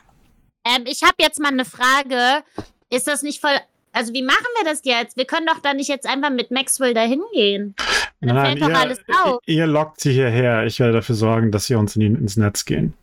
Ähm, 0.65 0.83
ich 0.85 1.03
habe 1.03 1.15
jetzt 1.19 1.39
mal 1.39 1.51
eine 1.51 1.65
Frage. 1.65 2.43
Ist 2.89 3.07
das 3.07 3.23
nicht 3.23 3.41
voll. 3.41 3.55
Also, 3.91 4.13
wie 4.13 4.21
machen 4.21 4.45
wir 4.57 4.69
das 4.69 4.81
jetzt? 4.83 5.17
Wir 5.17 5.25
können 5.25 5.47
doch 5.47 5.59
da 5.59 5.73
nicht 5.73 5.89
jetzt 5.89 6.07
einfach 6.07 6.29
mit 6.29 6.51
Maxwell 6.51 6.93
dahin 6.93 7.21
gehen. 7.33 7.75
Dann 8.21 8.35
nein, 8.35 8.45
fällt 8.45 8.61
doch 8.61 8.69
ihr, 8.69 8.79
alles 8.79 8.99
auf. 9.23 9.39
ihr 9.45 9.67
lockt 9.67 10.01
sie 10.01 10.11
hierher. 10.11 10.65
Ich 10.65 10.79
werde 10.79 10.93
dafür 10.93 11.15
sorgen, 11.15 11.51
dass 11.51 11.65
sie 11.65 11.75
uns 11.75 11.95
in 11.95 12.01
die, 12.01 12.07
ins 12.07 12.37
Netz 12.37 12.65
gehen. 12.65 12.93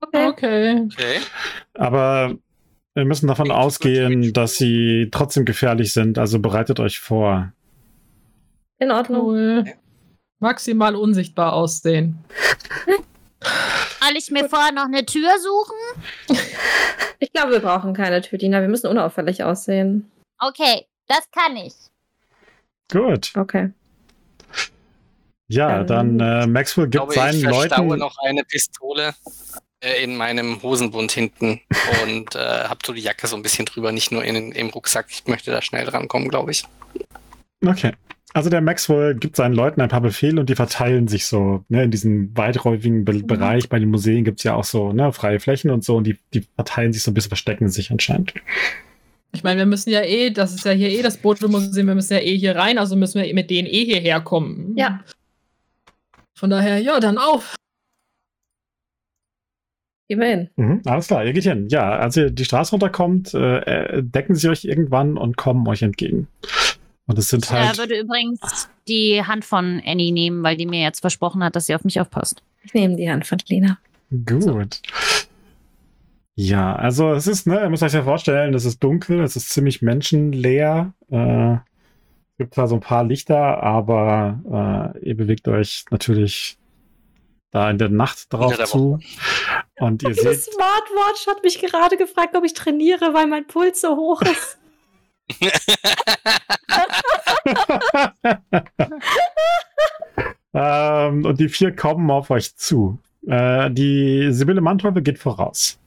Okay. 0.00 0.28
Okay. 0.28 0.88
Okay. 0.92 1.20
Aber 1.74 2.34
wir 2.94 3.04
müssen 3.04 3.26
davon 3.26 3.48
gut. 3.48 3.56
ausgehen, 3.56 4.32
dass 4.32 4.56
sie 4.56 5.08
trotzdem 5.10 5.44
gefährlich 5.44 5.92
sind. 5.92 6.18
Also 6.18 6.38
bereitet 6.38 6.80
euch 6.80 6.98
vor. 6.98 7.52
In 8.78 8.90
Ordnung. 8.90 9.26
Cool. 9.26 9.64
Maximal 10.40 10.94
unsichtbar 10.94 11.52
aussehen. 11.52 12.18
Soll 14.06 14.16
ich 14.16 14.30
mir 14.30 14.48
vorher 14.48 14.72
noch 14.72 14.84
eine 14.84 15.06
Tür 15.06 15.30
suchen? 15.38 16.36
Ich 17.20 17.32
glaube, 17.32 17.52
wir 17.52 17.60
brauchen 17.60 17.94
keine 17.94 18.20
Tütina. 18.20 18.60
Wir 18.60 18.68
müssen 18.68 18.86
unauffällig 18.88 19.42
aussehen. 19.42 20.10
Okay, 20.38 20.86
das 21.06 21.30
kann 21.30 21.56
ich. 21.56 21.74
Gut. 22.92 23.32
Okay. 23.36 23.70
Ja, 25.48 25.84
dann 25.84 26.18
Dann- 26.18 26.42
äh, 26.42 26.46
Maxwell 26.46 26.84
Ich 26.86 26.90
gibt 26.90 27.00
glaube, 27.02 27.14
seinen 27.14 27.38
ich 27.38 27.44
verstaue 27.44 27.86
Leuten. 27.86 28.00
noch 28.00 28.16
eine 28.26 28.44
Pistole 28.44 29.14
äh, 29.80 30.02
in 30.02 30.16
meinem 30.16 30.62
Hosenbund 30.62 31.12
hinten 31.12 31.60
und 32.02 32.34
äh, 32.34 32.38
habe 32.64 32.80
so 32.84 32.92
die 32.92 33.02
Jacke 33.02 33.26
so 33.26 33.36
ein 33.36 33.42
bisschen 33.42 33.64
drüber, 33.66 33.92
nicht 33.92 34.10
nur 34.12 34.24
in, 34.24 34.52
im 34.52 34.68
Rucksack. 34.70 35.06
Ich 35.10 35.26
möchte 35.26 35.50
da 35.50 35.62
schnell 35.62 35.84
drankommen, 35.86 36.28
glaube 36.28 36.50
ich. 36.50 36.64
Okay. 37.64 37.92
Also 38.34 38.50
der 38.50 38.60
Maxwell 38.60 39.14
gibt 39.14 39.36
seinen 39.36 39.54
Leuten 39.54 39.80
ein 39.80 39.88
paar 39.88 40.00
Befehle 40.00 40.40
und 40.40 40.50
die 40.50 40.56
verteilen 40.56 41.06
sich 41.06 41.26
so. 41.26 41.64
Ne, 41.68 41.84
in 41.84 41.92
diesem 41.92 42.36
weiträumigen 42.36 43.04
Be 43.04 43.14
Mhm. 43.14 43.26
Bereich 43.28 43.68
bei 43.68 43.78
den 43.78 43.90
Museen 43.90 44.24
gibt 44.24 44.40
es 44.40 44.44
ja 44.44 44.54
auch 44.54 44.64
so 44.64 44.92
ne, 44.92 45.12
freie 45.12 45.38
Flächen 45.38 45.70
und 45.70 45.84
so 45.84 45.96
und 45.96 46.04
die, 46.04 46.18
die 46.34 46.44
verteilen 46.56 46.92
sich 46.92 47.02
so 47.04 47.12
ein 47.12 47.14
bisschen, 47.14 47.30
verstecken 47.30 47.68
sich 47.68 47.92
anscheinend. 47.92 48.34
Ich 49.32 49.44
meine, 49.44 49.58
wir 49.58 49.66
müssen 49.66 49.90
ja 49.90 50.02
eh, 50.02 50.30
das 50.30 50.52
ist 50.52 50.64
ja 50.64 50.72
hier 50.72 50.90
eh 50.90 51.02
das 51.02 51.16
Bodo-Museum, 51.16 51.86
wir 51.86 51.94
müssen 51.94 52.12
ja 52.12 52.20
eh 52.20 52.36
hier 52.36 52.56
rein, 52.56 52.76
also 52.78 52.96
müssen 52.96 53.22
wir 53.22 53.34
mit 53.34 53.50
denen 53.50 53.68
eh 53.68 53.84
hierher 53.84 54.20
kommen. 54.20 54.74
Ja. 54.76 55.00
Von 56.36 56.50
daher, 56.50 56.80
ja, 56.80 56.98
dann 56.98 57.18
auf. 57.18 57.54
Gehen 60.08 60.20
wir 60.20 60.26
hin. 60.26 60.50
Mhm, 60.56 60.82
alles 60.84 61.06
klar, 61.06 61.24
ihr 61.24 61.32
geht 61.32 61.44
hin. 61.44 61.68
Ja, 61.70 61.98
als 61.98 62.16
ihr 62.16 62.30
die 62.30 62.44
Straße 62.44 62.72
runterkommt, 62.72 63.32
äh, 63.34 63.58
äh, 63.58 64.02
decken 64.02 64.34
sie 64.34 64.48
euch 64.48 64.64
irgendwann 64.64 65.16
und 65.16 65.36
kommen 65.36 65.66
euch 65.68 65.82
entgegen. 65.82 66.26
Und 67.06 67.18
es 67.18 67.28
sind 67.28 67.44
Ich 67.44 67.50
halt. 67.50 67.74
äh, 67.74 67.78
würde 67.78 67.98
übrigens 68.00 68.68
die 68.88 69.22
Hand 69.24 69.44
von 69.44 69.82
Annie 69.84 70.12
nehmen, 70.12 70.42
weil 70.42 70.56
die 70.56 70.66
mir 70.66 70.80
jetzt 70.80 71.00
versprochen 71.00 71.44
hat, 71.44 71.54
dass 71.56 71.66
sie 71.66 71.74
auf 71.74 71.84
mich 71.84 72.00
aufpasst. 72.00 72.42
Ich 72.62 72.72
nehme 72.74 72.96
die 72.96 73.10
Hand 73.10 73.26
von 73.26 73.38
Lena. 73.48 73.78
Gut. 74.26 74.80
Ja, 76.36 76.74
also 76.74 77.12
es 77.12 77.26
ist, 77.26 77.46
ne, 77.46 77.60
ihr 77.60 77.70
müsst 77.70 77.82
euch 77.82 77.92
ja 77.92 78.02
vorstellen, 78.02 78.54
es 78.54 78.64
ist 78.64 78.82
dunkel, 78.82 79.20
es 79.22 79.36
ist 79.36 79.50
ziemlich 79.50 79.82
menschenleer. 79.82 80.92
Äh, 81.10 81.52
es 81.54 82.38
gibt 82.38 82.54
zwar 82.54 82.66
so 82.66 82.74
ein 82.76 82.80
paar 82.80 83.04
Lichter, 83.04 83.62
aber 83.62 84.94
äh, 85.00 85.08
ihr 85.08 85.16
bewegt 85.16 85.46
euch 85.46 85.84
natürlich 85.90 86.58
da 87.52 87.70
in 87.70 87.78
der 87.78 87.88
Nacht 87.88 88.32
drauf 88.32 88.56
der 88.56 88.66
zu. 88.66 88.98
Und 89.78 90.02
ihr 90.02 90.08
Die 90.08 90.14
seht, 90.20 90.42
Smartwatch 90.42 91.26
hat 91.28 91.44
mich 91.44 91.60
gerade 91.60 91.96
gefragt, 91.96 92.34
ob 92.36 92.44
ich 92.44 92.54
trainiere, 92.54 93.14
weil 93.14 93.28
mein 93.28 93.46
Puls 93.46 93.80
so 93.80 93.94
hoch 93.96 94.22
ist. 94.22 94.58
Ähm, 100.54 101.24
und 101.24 101.40
die 101.40 101.48
vier 101.48 101.74
kommen 101.74 102.10
auf 102.10 102.30
euch 102.30 102.56
zu. 102.56 102.98
Äh, 103.26 103.70
die 103.70 104.28
Sibylle 104.32 104.60
Manteuffel 104.60 105.02
geht 105.02 105.18
voraus. 105.18 105.78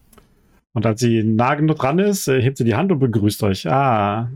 Und 0.73 0.85
als 0.85 0.99
sie 0.99 1.23
nah 1.23 1.55
genug 1.55 1.79
dran 1.79 1.99
ist, 1.99 2.27
äh, 2.27 2.41
hebt 2.41 2.57
sie 2.57 2.63
die 2.63 2.75
Hand 2.75 2.91
und 2.91 2.99
begrüßt 2.99 3.43
euch. 3.43 3.67
Ah, 3.69 4.29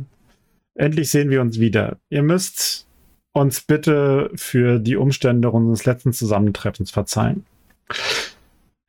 endlich 0.75 1.09
sehen 1.09 1.29
wir 1.29 1.41
uns 1.41 1.59
wieder. 1.59 1.97
Ihr 2.09 2.23
müsst 2.23 2.87
uns 3.33 3.61
bitte 3.61 4.31
für 4.35 4.79
die 4.79 4.95
Umstände 4.95 5.51
unseres 5.51 5.85
letzten 5.85 6.13
Zusammentreffens 6.13 6.91
verzeihen. 6.91 7.45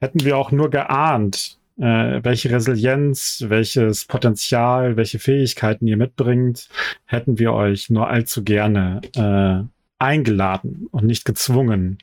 Hätten 0.00 0.24
wir 0.24 0.36
auch 0.36 0.50
nur 0.50 0.70
geahnt, 0.70 1.58
äh, 1.78 2.20
welche 2.22 2.50
Resilienz, 2.50 3.44
welches 3.48 4.04
Potenzial, 4.04 4.96
welche 4.96 5.18
Fähigkeiten 5.18 5.86
ihr 5.86 5.96
mitbringt, 5.96 6.68
hätten 7.04 7.38
wir 7.38 7.52
euch 7.52 7.90
nur 7.90 8.08
allzu 8.08 8.44
gerne 8.44 9.00
äh, 9.16 9.64
eingeladen 9.98 10.88
und 10.90 11.04
nicht 11.04 11.24
gezwungen 11.24 11.98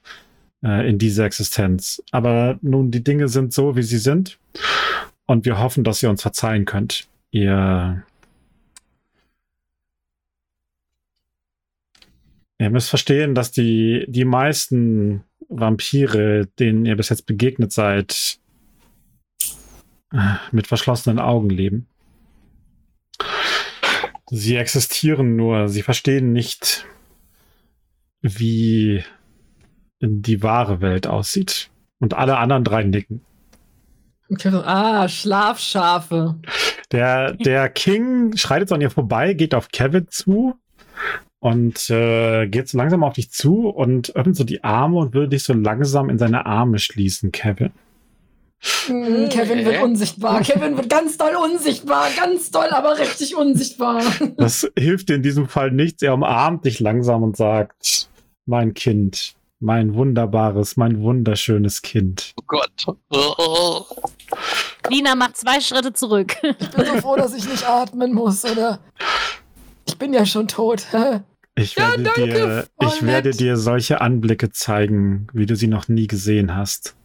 äh, 0.64 0.90
in 0.90 0.98
diese 0.98 1.26
Existenz. 1.26 2.04
Aber 2.12 2.58
nun, 2.62 2.92
die 2.92 3.04
Dinge 3.04 3.28
sind 3.28 3.54
so, 3.54 3.76
wie 3.76 3.84
sie 3.84 3.98
sind. 3.98 4.40
Und 5.26 5.46
wir 5.46 5.60
hoffen, 5.60 5.84
dass 5.84 6.02
ihr 6.02 6.10
uns 6.10 6.22
verzeihen 6.22 6.66
könnt. 6.66 7.08
Ihr. 7.32 8.04
Ihr 12.62 12.70
müsst 12.72 12.90
verstehen, 12.90 13.36
dass 13.36 13.52
die, 13.52 14.06
die 14.10 14.26
meisten 14.26 15.24
Vampire, 15.48 16.48
denen 16.60 16.86
ihr 16.86 16.98
bis 16.98 17.10
jetzt 17.10 17.26
begegnet 17.26 17.72
seid, 17.72 18.40
mit 20.52 20.68
verschlossenen 20.68 21.20
Augen 21.20 21.50
leben. 21.50 21.88
Sie 24.32 24.56
existieren 24.56 25.36
nur, 25.36 25.70
sie 25.70 25.82
verstehen 25.82 26.34
nicht, 26.34 26.86
wie 28.22 29.04
die 30.02 30.44
wahre 30.44 30.82
Welt 30.82 31.08
aussieht. 31.08 31.70
Und 32.00 32.14
alle 32.14 32.38
anderen 32.38 32.64
drei 32.64 32.84
nicken. 32.84 33.22
Okay, 34.32 34.50
ah, 34.50 35.08
Schlafschafe. 35.10 36.36
Der, 36.92 37.34
der 37.34 37.68
King 37.70 38.38
schreitet 38.38 38.70
so 38.70 38.76
an 38.76 38.82
ihr 38.82 38.92
vorbei, 38.92 39.34
geht 39.34 39.56
auf 39.56 39.70
Kevin 39.70 40.08
zu 40.10 40.56
und 41.40 41.90
äh, 41.90 42.48
geht 42.48 42.70
so 42.70 42.78
langsam 42.78 43.04
auf 43.04 43.14
dich 43.14 43.32
zu 43.32 43.68
und 43.68 44.16
öffnet 44.16 44.36
so 44.36 44.44
die 44.44 44.64
Arme 44.64 44.98
und 44.98 45.14
will 45.14 45.28
dich 45.28 45.44
so 45.44 45.54
langsam 45.54 46.10
in 46.10 46.20
seine 46.20 46.46
Arme 46.46 46.80
schließen, 46.80 47.32
Kevin. 47.32 47.72
Hm, 48.88 49.30
Kevin 49.30 49.66
wird 49.66 49.78
Hä? 49.78 49.84
unsichtbar. 49.84 50.42
Kevin 50.42 50.76
wird 50.76 50.90
ganz 50.90 51.18
doll 51.18 51.36
unsichtbar. 51.36 52.08
Ganz 52.18 52.52
doll, 52.52 52.70
aber 52.72 52.98
richtig 53.00 53.36
unsichtbar. 53.36 54.04
Das 54.38 54.70
hilft 54.78 55.10
dir 55.10 55.16
in 55.16 55.24
diesem 55.24 55.48
Fall 55.48 55.72
nichts. 55.72 56.02
Er 56.04 56.14
umarmt 56.14 56.66
dich 56.66 56.80
langsam 56.80 57.24
und 57.24 57.38
sagt, 57.38 58.10
mein 58.46 58.74
Kind, 58.74 59.34
mein 59.60 59.94
wunderbares, 59.94 60.76
mein 60.78 61.02
wunderschönes 61.02 61.82
Kind. 61.82 62.34
Oh 62.38 62.44
Gott. 62.48 62.98
Oh. 63.10 63.86
Lina 64.90 65.16
macht 65.16 65.38
zwei 65.38 65.60
Schritte 65.62 65.94
zurück. 65.94 66.36
Ich 66.60 66.70
bin 66.72 66.86
so 66.86 66.94
froh, 67.02 67.16
dass 67.16 67.34
ich 67.34 67.48
nicht 67.48 67.66
atmen 67.68 68.14
muss, 68.14 68.44
oder? 68.46 68.80
Ich 69.88 69.98
bin 69.98 70.14
ja 70.14 70.26
schon 70.26 70.48
tot. 70.48 70.86
Ich 71.56 71.76
Ja, 71.76 71.90
werde, 71.90 72.04
danke, 72.04 72.24
dir, 72.26 72.68
ich 72.88 73.06
werde 73.06 73.32
dir 73.32 73.58
solche 73.58 74.00
Anblicke 74.00 74.50
zeigen, 74.50 75.28
wie 75.34 75.46
du 75.46 75.58
sie 75.58 75.68
noch 75.68 75.90
nie 75.90 76.08
gesehen 76.08 76.56
hast. 76.56 76.96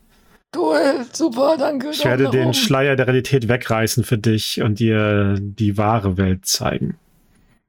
Cool, 0.55 1.07
super, 1.13 1.57
danke. 1.59 1.91
Ich 1.91 2.05
werde 2.05 2.31
den 2.31 2.45
oben. 2.45 2.55
Schleier 2.55 2.97
der 2.97 3.07
Realität 3.07 3.49
wegreißen 3.49 4.05
für 4.05 4.19
dich 4.19 4.63
und 4.63 4.79
dir 4.79 5.37
die 5.41 5.77
wahre 5.77 6.17
Welt 6.17 6.47
zeigen. 6.47 6.97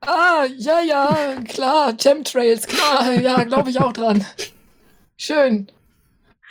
Ah, 0.02 0.45
ja, 0.57 0.82
ja, 0.82 1.36
klar, 1.48 1.94
Chemtrails, 1.98 2.68
klar, 2.68 3.12
ja, 3.14 3.44
glaube 3.44 3.72
ich 3.72 3.80
auch 3.80 3.94
dran. 3.94 4.24
Schön. 5.18 5.68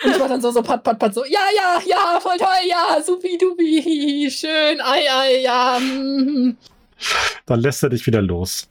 Und 0.02 0.10
ich 0.10 0.18
war 0.18 0.28
dann 0.28 0.40
so, 0.40 0.50
so 0.50 0.62
pat, 0.62 0.82
pat, 0.82 0.98
pat, 0.98 1.14
so, 1.14 1.24
ja, 1.24 1.40
ja, 1.54 1.80
ja, 1.86 2.18
voll 2.20 2.36
toll, 2.36 2.48
ja, 2.68 3.00
supi, 3.00 3.38
dupi, 3.38 4.28
schön, 4.30 4.80
ei, 4.80 5.06
ei, 5.08 5.42
ja, 5.42 5.78
mm. 5.78 6.56
Dann 7.46 7.60
lässt 7.60 7.82
er 7.82 7.90
dich 7.90 8.06
wieder 8.06 8.22
los. 8.22 8.68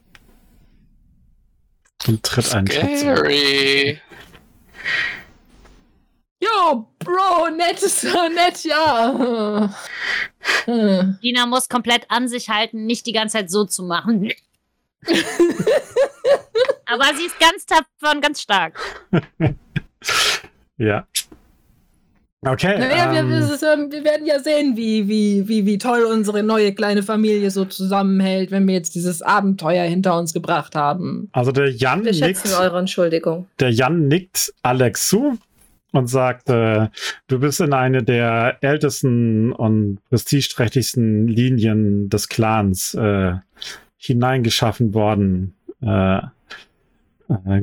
Und 2.07 2.23
tritt 2.23 2.53
einen 2.53 2.67
Schritt 2.67 2.99
zurück. 2.99 4.01
Jo, 6.43 6.87
Bro, 6.99 7.49
nett, 7.55 7.81
ist 7.83 8.03
nett, 8.03 8.63
ja. 8.63 9.69
Hm. 10.65 11.17
Lina 11.21 11.45
muss 11.45 11.69
komplett 11.69 12.05
an 12.09 12.27
sich 12.27 12.49
halten, 12.49 12.85
nicht 12.85 13.05
die 13.05 13.13
ganze 13.13 13.37
Zeit 13.37 13.51
so 13.51 13.65
zu 13.65 13.83
machen. 13.83 14.31
Aber 16.85 17.05
sie 17.17 17.25
ist 17.25 17.39
ganz 17.39 17.65
tapfer 17.65 18.11
und 18.15 18.21
ganz 18.21 18.41
stark. 18.41 18.79
Ja. 20.77 21.07
Okay. 22.45 22.77
Naja, 22.77 23.11
wir, 23.13 23.19
ähm, 23.19 23.31
es 23.31 23.49
ist, 23.49 23.63
ähm, 23.63 23.89
wir 23.91 24.03
werden 24.03 24.25
ja 24.25 24.39
sehen, 24.39 24.75
wie, 24.75 25.07
wie, 25.07 25.47
wie, 25.47 25.65
wie 25.65 25.77
toll 25.77 26.03
unsere 26.03 26.43
neue 26.43 26.73
kleine 26.73 27.03
Familie 27.03 27.51
so 27.51 27.63
zusammenhält, 27.63 28.51
wenn 28.51 28.67
wir 28.67 28.73
jetzt 28.73 28.95
dieses 28.95 29.21
Abenteuer 29.21 29.85
hinter 29.85 30.17
uns 30.17 30.33
gebracht 30.33 30.75
haben. 30.75 31.29
also 31.31 31.51
der 31.53 31.71
Jan 31.71 32.03
Wir 32.03 32.11
nickt, 32.11 32.23
schätzen 32.25 32.53
eure 32.59 32.79
Entschuldigung. 32.79 33.47
der 33.59 33.69
Jan 33.71 34.07
nickt 34.09 34.51
Alex 34.63 35.07
zu 35.07 35.37
und 35.93 36.07
sagt, 36.07 36.49
äh, 36.49 36.89
du 37.27 37.39
bist 37.39 37.61
in 37.61 37.71
eine 37.71 38.03
der 38.03 38.57
ältesten 38.61 39.53
und 39.53 39.99
prestigeträchtigsten 40.09 41.27
Linien 41.27 42.09
des 42.09 42.27
Clans 42.27 42.93
äh, 42.95 43.35
hineingeschaffen 43.97 44.93
worden. 44.93 45.55
Äh, 45.81 46.21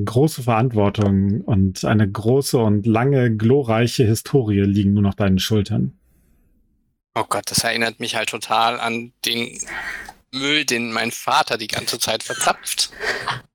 große 0.04 0.42
Verantwortung 0.44 1.42
und 1.42 1.84
eine 1.84 2.10
große 2.10 2.58
und 2.58 2.86
lange 2.86 3.36
glorreiche 3.36 4.04
Historie 4.04 4.60
liegen 4.60 4.94
nur 4.94 5.02
noch 5.02 5.14
deinen 5.14 5.38
Schultern. 5.38 5.92
Oh 7.14 7.24
Gott, 7.28 7.50
das 7.50 7.64
erinnert 7.64 8.00
mich 8.00 8.16
halt 8.16 8.30
total 8.30 8.80
an 8.80 9.12
den 9.26 9.58
Müll, 10.32 10.64
den 10.64 10.92
mein 10.92 11.10
Vater 11.10 11.58
die 11.58 11.66
ganze 11.66 11.98
Zeit 11.98 12.22
verzapft. 12.22 12.90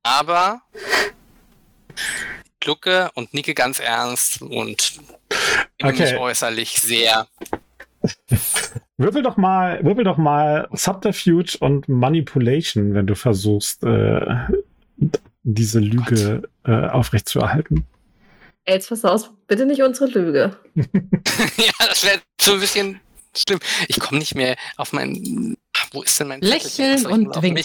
Aber 0.03 0.61
glucke 2.65 3.11
und 3.13 3.33
nicke 3.33 3.53
ganz 3.53 3.79
ernst 3.79 4.41
und 4.41 4.99
bin 5.77 5.87
Okay. 5.87 6.11
mich 6.11 6.15
äußerlich 6.19 6.79
sehr. 6.81 7.27
Würfel 8.97 9.23
doch 9.23 9.37
mal, 9.37 9.83
würfel 9.83 10.03
doch 10.03 10.17
mal 10.17 10.67
Subterfuge 10.71 11.57
und 11.59 11.89
Manipulation, 11.89 12.93
wenn 12.93 13.07
du 13.07 13.15
versuchst, 13.15 13.83
äh, 13.83 14.21
diese 15.43 15.79
Lüge 15.79 16.43
äh, 16.65 16.87
aufrechtzuerhalten. 16.87 17.85
Jetzt 18.65 18.89
pass 18.89 19.03
aus, 19.03 19.31
bitte 19.47 19.65
nicht 19.65 19.81
unsere 19.81 20.09
Lüge. 20.11 20.55
ja, 20.75 21.73
das 21.79 22.05
wäre 22.05 22.19
so 22.39 22.53
ein 22.53 22.59
bisschen 22.61 23.01
schlimm. 23.35 23.59
Ich 23.89 23.99
komme 23.99 24.19
nicht 24.19 24.33
mehr 24.33 24.55
auf 24.77 24.93
mein. 24.93 25.57
Wo 25.91 26.01
ist 26.01 26.17
denn 26.19 26.29
mein? 26.29 26.39
Lächeln 26.41 27.05
und 27.05 27.35
auf 27.35 27.43
winken. 27.43 27.63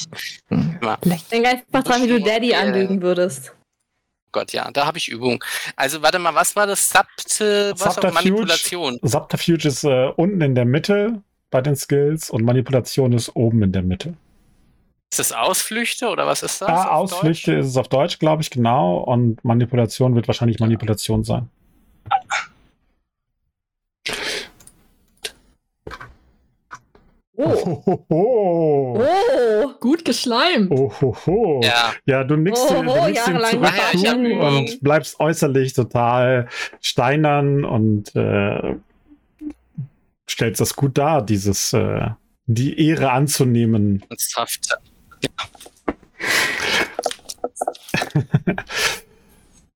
Immer. 0.51 0.99
Denk 1.31 1.47
einfach 1.47 1.85
dran, 1.85 2.03
wie 2.03 2.09
du 2.09 2.21
Daddy 2.21 2.55
anlügen 2.55 3.03
würdest. 3.03 3.53
Gott, 4.33 4.53
ja, 4.53 4.71
da 4.71 4.87
habe 4.87 4.99
ich 4.99 5.09
Übung. 5.09 5.43
Also 5.77 6.03
warte 6.03 6.19
mal, 6.19 6.35
was 6.35 6.55
war 6.57 6.67
das? 6.67 6.89
Sabt, 6.89 7.41
äh, 7.41 7.73
was 7.73 7.95
Subterfuge. 7.95 8.13
Manipulation? 8.13 8.99
Subterfuge 9.03 9.69
ist 9.69 9.85
äh, 9.85 10.09
unten 10.17 10.41
in 10.41 10.55
der 10.55 10.65
Mitte 10.65 11.23
bei 11.51 11.61
den 11.61 11.77
Skills 11.77 12.31
und 12.31 12.45
Manipulation 12.45 13.13
ist 13.13 13.35
oben 13.35 13.63
in 13.63 13.73
der 13.73 13.83
Mitte. 13.83 14.15
Ist 15.11 15.19
das 15.19 15.33
Ausflüchte 15.33 16.09
oder 16.09 16.27
was 16.27 16.45
ist 16.45 16.63
das? 16.63 16.69
Ah, 16.69 16.91
auf 16.91 17.13
Ausflüchte 17.13 17.55
ist 17.55 17.67
es 17.67 17.77
auf 17.77 17.89
Deutsch, 17.89 18.21
glaube 18.21 18.43
ich, 18.43 18.51
genau. 18.51 18.99
Und 18.99 19.45
Manipulation 19.45 20.15
wird 20.15 20.29
wahrscheinlich 20.29 20.61
Manipulation 20.61 21.25
sein. 21.25 21.51
Oh. 27.43 27.83
Ohoho. 27.87 29.03
Oh. 29.03 29.73
Gut 29.81 30.05
geschleimt. 30.05 30.71
Ohoho. 30.71 31.61
Ja, 31.65 31.95
Ja, 32.05 32.23
du 32.25 32.37
nickst, 32.37 32.63
Oho, 32.71 32.83
du 32.83 33.07
nickst 33.07 33.27
ihm 33.29 33.39
zurück 33.39 33.73
ja, 33.95 34.13
und 34.15 34.81
bleibst 34.83 35.19
äußerlich 35.21 35.73
total 35.73 36.49
steinern 36.81 37.65
und 37.65 38.15
äh, 38.15 38.75
stellst 40.29 40.61
das 40.61 40.77
gut 40.77 40.99
dar, 40.99 41.25
dieses 41.25 41.73
äh, 41.73 42.11
die 42.47 42.79
Ehre 42.87 43.11
anzunehmen. 43.13 44.05
ernsthaft. 44.09 44.77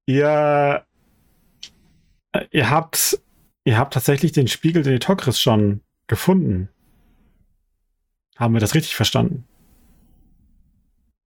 Ihr, 0.07 0.85
äh, 2.33 2.45
ihr 2.51 2.71
habt, 2.71 3.19
ihr 3.65 3.79
habt 3.79 3.95
tatsächlich 3.95 4.33
den 4.33 4.49
Spiegel 4.49 4.83
den 4.83 5.01
Tokris 5.01 5.41
schon 5.41 5.81
gefunden. 6.07 6.69
Haben 8.37 8.55
wir 8.55 8.61
das 8.61 8.75
richtig 8.75 8.95
verstanden? 8.97 9.45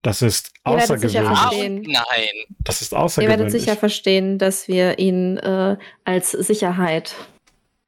Das 0.01 0.21
ist 0.21 0.51
außergewöhnlich. 0.63 1.27
Verstehen. 1.27 1.81
nein. 1.81 2.55
Das 2.59 2.81
ist 2.81 2.93
Ihr 2.93 2.97
werdet 2.97 3.05
außergewöhnlich. 3.05 3.51
sicher 3.51 3.75
verstehen, 3.75 4.37
dass 4.37 4.67
wir 4.67 4.97
ihn 4.97 5.37
äh, 5.37 5.77
als 6.05 6.31
Sicherheit 6.31 7.15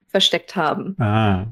versteckt 0.07 0.55
haben. 0.57 0.95
Ah. 0.99 1.45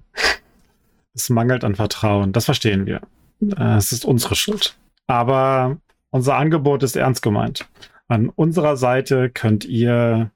Es 1.14 1.30
mangelt 1.30 1.64
an 1.64 1.76
Vertrauen. 1.76 2.34
Das 2.34 2.46
verstehen 2.46 2.86
wir. 2.86 3.02
Äh, 3.42 3.78
Es 3.78 3.94
ist 3.94 4.04
unsere 4.04 4.36
Schuld. 4.36 4.78
Aber 5.08 5.78
unser 6.10 6.36
Angebot 6.36 6.84
ist 6.84 6.98
ernst 6.98 7.22
gemeint. 7.22 7.68
An 8.10 8.28
unserer 8.30 8.76
Seite 8.76 9.30
könnt 9.30 9.64
ihr 9.64 10.32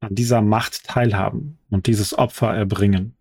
an 0.00 0.14
dieser 0.14 0.40
Macht 0.40 0.84
teilhaben 0.84 1.58
und 1.70 1.86
dieses 1.86 2.16
Opfer 2.16 2.54
erbringen. 2.54 3.14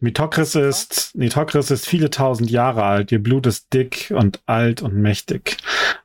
Mitokris 0.00 0.54
ist, 0.54 1.14
Mitokris 1.16 1.70
ist 1.70 1.86
viele 1.86 2.10
tausend 2.10 2.50
Jahre 2.50 2.84
alt. 2.84 3.10
Ihr 3.10 3.22
Blut 3.22 3.46
ist 3.46 3.72
dick 3.72 4.12
und 4.14 4.40
alt 4.46 4.80
und 4.80 4.94
mächtig. 4.94 5.56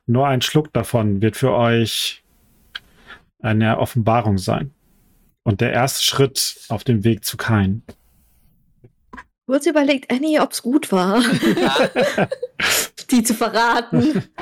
Nur 0.06 0.26
ein 0.26 0.42
Schluck 0.42 0.72
davon 0.72 1.22
wird 1.22 1.36
für 1.36 1.52
euch 1.52 2.24
eine 3.40 3.78
Offenbarung 3.78 4.38
sein. 4.38 4.72
Und 5.44 5.60
der 5.60 5.72
erste 5.72 6.02
Schritt 6.02 6.56
auf 6.68 6.82
dem 6.82 7.04
Weg 7.04 7.24
zu 7.24 7.36
Kain. 7.36 7.82
Kurz 9.46 9.66
überlegt 9.66 10.10
Annie, 10.10 10.40
ob 10.40 10.52
es 10.52 10.62
gut 10.62 10.90
war, 10.90 11.22
die 13.10 13.22
zu 13.22 13.34
verraten. 13.34 14.24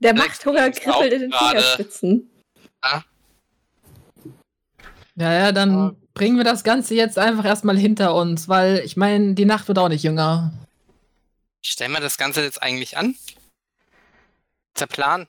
Der 0.00 0.12
Alex, 0.12 0.28
Machthunger 0.28 0.70
kribbelt 0.70 1.12
in 1.12 1.20
den 1.22 1.32
Fingerspitzen. 1.32 2.30
Ja, 5.18 5.32
ja, 5.32 5.52
dann 5.52 5.96
bringen 6.14 6.36
wir 6.36 6.44
das 6.44 6.62
Ganze 6.64 6.94
jetzt 6.94 7.18
einfach 7.18 7.44
erstmal 7.44 7.76
hinter 7.76 8.14
uns, 8.14 8.48
weil 8.48 8.78
ich 8.84 8.96
meine, 8.96 9.34
die 9.34 9.44
Nacht 9.44 9.66
wird 9.68 9.78
auch 9.78 9.88
nicht 9.88 10.04
jünger. 10.04 10.52
Stellen 11.62 11.92
wir 11.92 12.00
das 12.00 12.18
Ganze 12.18 12.42
jetzt 12.42 12.62
eigentlich 12.62 12.96
an? 12.96 13.10
Ist 14.74 14.80
der 14.80 14.86
Plan? 14.86 15.26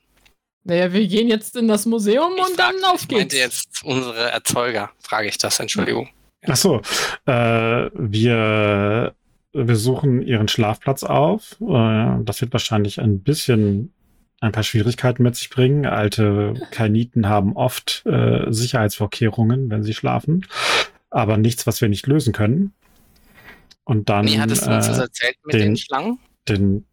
Naja, 0.64 0.94
wir 0.94 1.08
gehen 1.08 1.28
jetzt 1.28 1.56
in 1.56 1.68
das 1.68 1.86
Museum 1.86 2.34
Ich 2.38 2.46
und 2.46 2.60
dann 2.60 2.76
frag- 2.80 2.94
auf 2.94 3.02
ich 3.02 3.08
geht's. 3.08 3.34
jetzt 3.36 3.84
unsere 3.84 4.30
Erzeuger, 4.32 4.92
frage 5.00 5.28
ich 5.28 5.38
das, 5.38 5.60
Entschuldigung. 5.60 6.10
Ach 6.48 6.56
so, 6.56 6.82
äh, 7.26 7.90
wir 7.94 9.16
wir 9.52 9.76
suchen 9.76 10.22
ihren 10.22 10.48
Schlafplatz 10.48 11.04
auf. 11.04 11.58
Äh, 11.60 12.24
das 12.24 12.40
wird 12.42 12.54
wahrscheinlich 12.54 13.02
ein 13.02 13.22
bisschen 13.24 13.92
ein 14.42 14.52
paar 14.52 14.64
Schwierigkeiten 14.64 15.24
mit 15.24 15.36
sich 15.36 15.50
bringen. 15.50 15.86
Alte 15.86 16.54
Kainiten 16.72 17.28
haben 17.28 17.56
oft 17.56 18.04
äh, 18.06 18.46
Sicherheitsvorkehrungen, 18.52 19.70
wenn 19.70 19.84
sie 19.84 19.94
schlafen, 19.94 20.46
aber 21.10 21.38
nichts, 21.38 21.68
was 21.68 21.82
wir 21.82 21.90
nicht 21.90 22.08
lösen 22.08 22.34
können. 22.34 22.74
Und 23.84 24.10
dann. 24.10 24.26
Nee, 24.26 24.40
hattest 24.40 24.66
du 24.66 24.74
uns 24.76 24.88
das 24.88 24.98
äh, 25.00 25.02
erzählt 25.02 25.36
mit 25.46 25.54
den- 25.56 25.62
den 25.62 25.78
Schlangen? 25.78 26.20
den. 26.48 26.86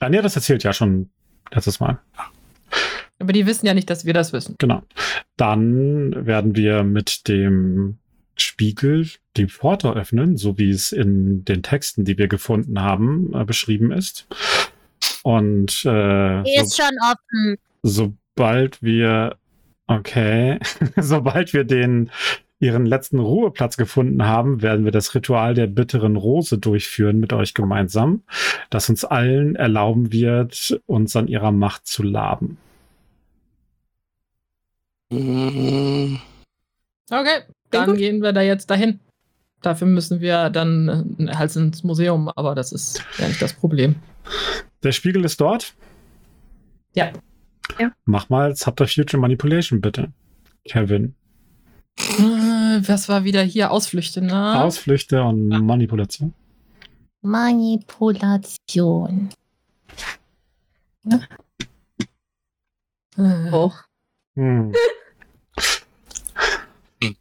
Ah, 0.00 0.08
nee, 0.08 0.22
das 0.22 0.36
erzählt 0.36 0.62
ja 0.62 0.72
schon 0.72 1.10
letztes 1.52 1.80
Mal. 1.80 1.98
Aber 3.18 3.32
die 3.32 3.46
wissen 3.46 3.66
ja 3.66 3.74
nicht, 3.74 3.90
dass 3.90 4.04
wir 4.04 4.14
das 4.14 4.32
wissen. 4.32 4.54
Genau. 4.58 4.82
Dann 5.36 6.24
werden 6.26 6.54
wir 6.54 6.84
mit 6.84 7.26
dem 7.26 7.98
Spiegel 8.36 9.08
die 9.36 9.48
Pforte 9.48 9.90
öffnen, 9.92 10.36
so 10.36 10.56
wie 10.56 10.70
es 10.70 10.92
in 10.92 11.44
den 11.44 11.64
Texten, 11.64 12.04
die 12.04 12.16
wir 12.16 12.28
gefunden 12.28 12.80
haben, 12.80 13.32
äh, 13.34 13.44
beschrieben 13.44 13.90
ist. 13.90 14.28
Und 15.28 15.84
äh, 15.84 16.42
Die 16.42 16.56
so, 16.56 16.62
ist 16.64 16.76
schon 16.78 16.96
offen. 17.02 17.58
sobald 17.82 18.82
wir, 18.82 19.36
okay, 19.86 20.58
sobald 20.96 21.52
wir 21.52 21.64
den 21.64 22.10
ihren 22.60 22.86
letzten 22.86 23.18
Ruheplatz 23.18 23.76
gefunden 23.76 24.24
haben, 24.24 24.62
werden 24.62 24.86
wir 24.86 24.90
das 24.90 25.14
Ritual 25.14 25.52
der 25.52 25.66
bitteren 25.66 26.16
Rose 26.16 26.56
durchführen 26.56 27.20
mit 27.20 27.34
euch 27.34 27.52
gemeinsam, 27.52 28.22
das 28.70 28.88
uns 28.88 29.04
allen 29.04 29.54
erlauben 29.54 30.14
wird, 30.14 30.80
uns 30.86 31.14
an 31.14 31.28
ihrer 31.28 31.52
Macht 31.52 31.86
zu 31.86 32.02
laben. 32.02 32.56
Mm, 35.10 36.16
Okay, 37.10 37.42
dann 37.70 37.96
gehen 37.98 38.22
wir 38.22 38.32
da 38.32 38.40
jetzt 38.40 38.70
dahin. 38.70 38.98
Dafür 39.60 39.88
müssen 39.88 40.20
wir 40.20 40.48
dann 40.48 41.16
äh, 41.18 41.34
halt 41.34 41.54
ins 41.54 41.84
Museum, 41.84 42.30
aber 42.34 42.54
das 42.54 42.72
ist 42.72 43.04
ja 43.18 43.28
nicht 43.28 43.42
das 43.42 43.52
Problem. 43.52 43.96
Der 44.82 44.92
Spiegel 44.92 45.24
ist 45.24 45.40
dort. 45.40 45.74
Ja. 46.94 47.12
Ja. 47.78 47.92
Mach 48.04 48.28
mal 48.28 48.54
Subterfuge 48.56 49.16
Manipulation, 49.18 49.80
bitte. 49.80 50.12
Kevin. 50.64 51.14
Äh, 51.98 52.80
Was 52.86 53.08
war 53.08 53.24
wieder 53.24 53.42
hier? 53.42 53.70
Ausflüchte, 53.70 54.20
ne? 54.22 54.62
Ausflüchte 54.62 55.22
und 55.22 55.48
Manipulation. 55.48 56.34
Manipulation. 57.22 59.30
Äh, 63.16 63.50
Oh. 63.52 63.72
Hm. 64.36 64.72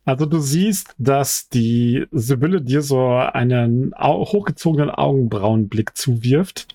Also 0.05 0.25
du 0.25 0.39
siehst, 0.39 0.95
dass 0.97 1.49
die 1.49 2.05
Sibylle 2.11 2.61
dir 2.61 2.81
so 2.81 3.09
einen 3.09 3.93
au 3.93 4.25
hochgezogenen 4.25 4.89
Augenbrauenblick 4.89 5.95
zuwirft. 5.95 6.67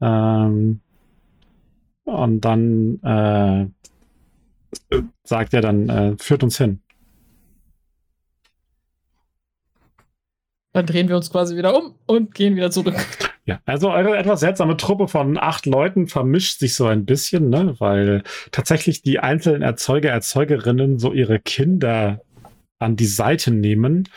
Ähm, 0.00 0.80
und 2.04 2.40
dann 2.40 3.00
äh, 3.02 3.66
sagt 5.24 5.54
er 5.54 5.60
dann, 5.60 5.88
äh, 5.88 6.16
führt 6.18 6.42
uns 6.42 6.58
hin. 6.58 6.80
Dann 10.72 10.86
drehen 10.86 11.08
wir 11.08 11.16
uns 11.16 11.30
quasi 11.30 11.56
wieder 11.56 11.76
um 11.76 11.94
und 12.06 12.34
gehen 12.34 12.54
wieder 12.54 12.70
zurück. 12.70 12.94
Ja, 13.48 13.60
also 13.64 13.90
eure 13.90 14.18
etwas 14.18 14.40
seltsame 14.40 14.76
Truppe 14.76 15.08
von 15.08 15.38
acht 15.38 15.64
Leuten 15.64 16.06
vermischt 16.06 16.58
sich 16.58 16.74
so 16.74 16.86
ein 16.86 17.06
bisschen, 17.06 17.48
ne? 17.48 17.76
weil 17.78 18.22
tatsächlich 18.52 19.00
die 19.00 19.20
einzelnen 19.20 19.62
Erzeuger, 19.62 20.10
Erzeugerinnen 20.10 20.98
so 20.98 21.14
ihre 21.14 21.38
Kinder 21.40 22.20
an 22.78 22.96
die 22.96 23.06
Seite 23.06 23.50
nehmen 23.50 24.08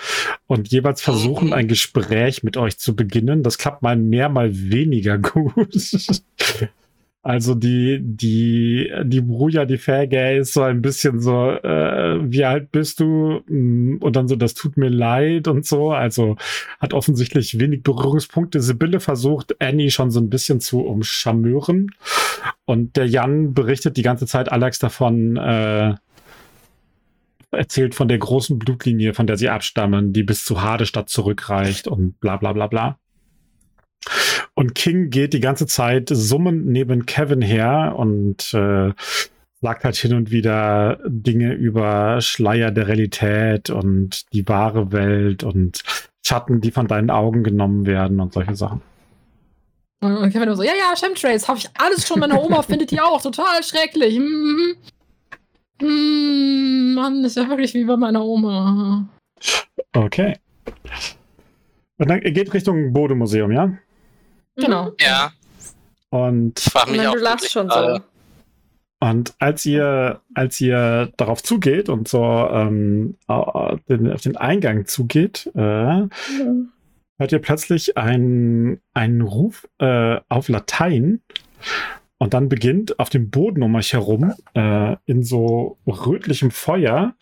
und 0.47 0.69
jeweils 0.69 1.01
versuchen, 1.01 1.53
ein 1.53 1.67
Gespräch 1.67 2.43
mit 2.43 2.57
euch 2.57 2.77
zu 2.77 2.95
beginnen. 2.95 3.43
Das 3.43 3.57
klappt 3.57 3.81
mal 3.81 3.95
mehr, 3.95 4.29
mal 4.29 4.51
weniger 4.53 5.17
gut. 5.19 5.75
Also 7.23 7.53
die, 7.53 7.99
die, 8.01 8.91
die 9.03 9.21
Bruja, 9.21 9.65
die 9.65 9.77
Fairgay 9.77 10.39
ist 10.39 10.53
so 10.53 10.63
ein 10.63 10.81
bisschen 10.81 11.19
so, 11.19 11.51
äh, 11.51 12.17
wie 12.23 12.43
alt 12.43 12.71
bist 12.71 12.99
du? 12.99 13.41
Mm, 13.47 13.97
Und 13.99 14.15
dann 14.15 14.27
so, 14.27 14.35
das 14.35 14.55
tut 14.55 14.75
mir 14.75 14.89
leid 14.89 15.47
und 15.47 15.63
so. 15.67 15.91
Also 15.91 16.37
hat 16.79 16.95
offensichtlich 16.95 17.59
wenig 17.59 17.83
Berührungspunkte. 17.83 18.59
Sibylle 18.59 18.99
versucht, 18.99 19.55
Annie 19.61 19.91
schon 19.91 20.09
so 20.09 20.19
ein 20.19 20.31
bisschen 20.31 20.61
zu 20.61 20.81
umschamören. 20.81 21.91
Und 22.65 22.95
der 22.97 23.05
Jan 23.05 23.53
berichtet 23.53 23.97
die 23.97 24.01
ganze 24.01 24.25
Zeit 24.25 24.51
Alex 24.51 24.79
davon, 24.79 25.37
äh, 25.37 25.93
erzählt 27.51 27.95
von 27.95 28.07
der 28.07 28.17
großen 28.17 28.59
Blutlinie, 28.59 29.13
von 29.13 29.27
der 29.27 29.37
sie 29.37 29.49
abstammen, 29.49 30.13
die 30.13 30.23
bis 30.23 30.45
zu 30.45 30.61
Hadestadt 30.61 31.09
zurückreicht 31.09 31.87
und 31.87 32.19
bla 32.19 32.37
bla 32.37 32.53
bla 32.53 32.67
bla. 32.67 32.97
Und 34.53 34.75
King 34.75 35.09
geht 35.09 35.33
die 35.33 35.39
ganze 35.39 35.67
Zeit 35.67 36.09
summend 36.11 36.65
neben 36.65 37.05
Kevin 37.05 37.41
her 37.41 37.95
und 37.97 38.53
äh, 38.53 38.91
sagt 39.61 39.83
halt 39.83 39.95
hin 39.95 40.13
und 40.15 40.31
wieder 40.31 40.99
Dinge 41.07 41.53
über 41.53 42.19
Schleier 42.21 42.71
der 42.71 42.87
Realität 42.87 43.69
und 43.69 44.31
die 44.33 44.47
wahre 44.47 44.91
Welt 44.91 45.43
und 45.43 45.83
Schatten, 46.25 46.61
die 46.61 46.71
von 46.71 46.87
deinen 46.87 47.09
Augen 47.09 47.43
genommen 47.43 47.85
werden 47.85 48.19
und 48.19 48.33
solche 48.33 48.55
Sachen. 48.55 48.81
Und 50.01 50.31
Kevin 50.31 50.43
immer 50.43 50.55
so, 50.55 50.63
ja, 50.63 50.73
ja, 50.73 50.95
Chemtrails, 50.95 51.47
habe 51.47 51.59
ich 51.59 51.69
alles 51.77 52.07
schon. 52.07 52.19
Meine 52.19 52.39
Oma 52.39 52.61
findet 52.63 52.89
die 52.89 52.99
auch 52.99 53.21
total 53.21 53.63
schrecklich. 53.63 54.19
Mm. 54.19 54.73
Mm, 55.81 56.93
Mann, 56.93 57.23
ist 57.23 57.37
ja 57.37 57.47
wirklich 57.49 57.73
wie 57.73 57.85
bei 57.85 57.97
meiner 57.97 58.23
Oma. 58.23 59.07
Okay. 59.93 60.37
Und 61.97 62.09
dann 62.09 62.21
geht 62.21 62.53
Richtung 62.53 62.93
Bodemuseum, 62.93 63.51
ja? 63.51 63.73
Genau. 64.55 64.91
ja, 64.99 65.31
Und 66.09 66.59
ich 66.59 66.71
frage 66.71 66.85
Ich 66.87 66.91
mich 66.91 66.97
meine, 66.97 67.09
auch. 67.09 67.15
du 67.15 67.21
lachst 67.21 67.51
schon 67.51 67.69
so. 67.69 67.99
Und 68.99 69.33
als 69.39 69.65
ihr, 69.65 70.21
als 70.35 70.61
ihr 70.61 71.11
darauf 71.17 71.41
zugeht 71.41 71.89
und 71.89 72.07
so 72.07 72.23
ähm, 72.23 73.17
den, 73.89 74.11
auf 74.11 74.21
den 74.21 74.37
Eingang 74.37 74.85
zugeht, 74.85 75.49
äh, 75.55 76.07
hört 77.17 77.31
ihr 77.31 77.39
plötzlich 77.39 77.97
einen, 77.97 78.79
einen 78.93 79.21
Ruf 79.21 79.67
äh, 79.79 80.19
auf 80.29 80.49
Latein 80.49 81.21
und 82.21 82.35
dann 82.35 82.49
beginnt 82.49 82.99
auf 82.99 83.09
dem 83.09 83.31
Boden 83.31 83.63
um 83.63 83.73
euch 83.73 83.93
herum 83.93 84.31
äh, 84.53 84.95
in 85.07 85.23
so 85.23 85.79
rötlichem 85.87 86.51
Feuer 86.51 87.15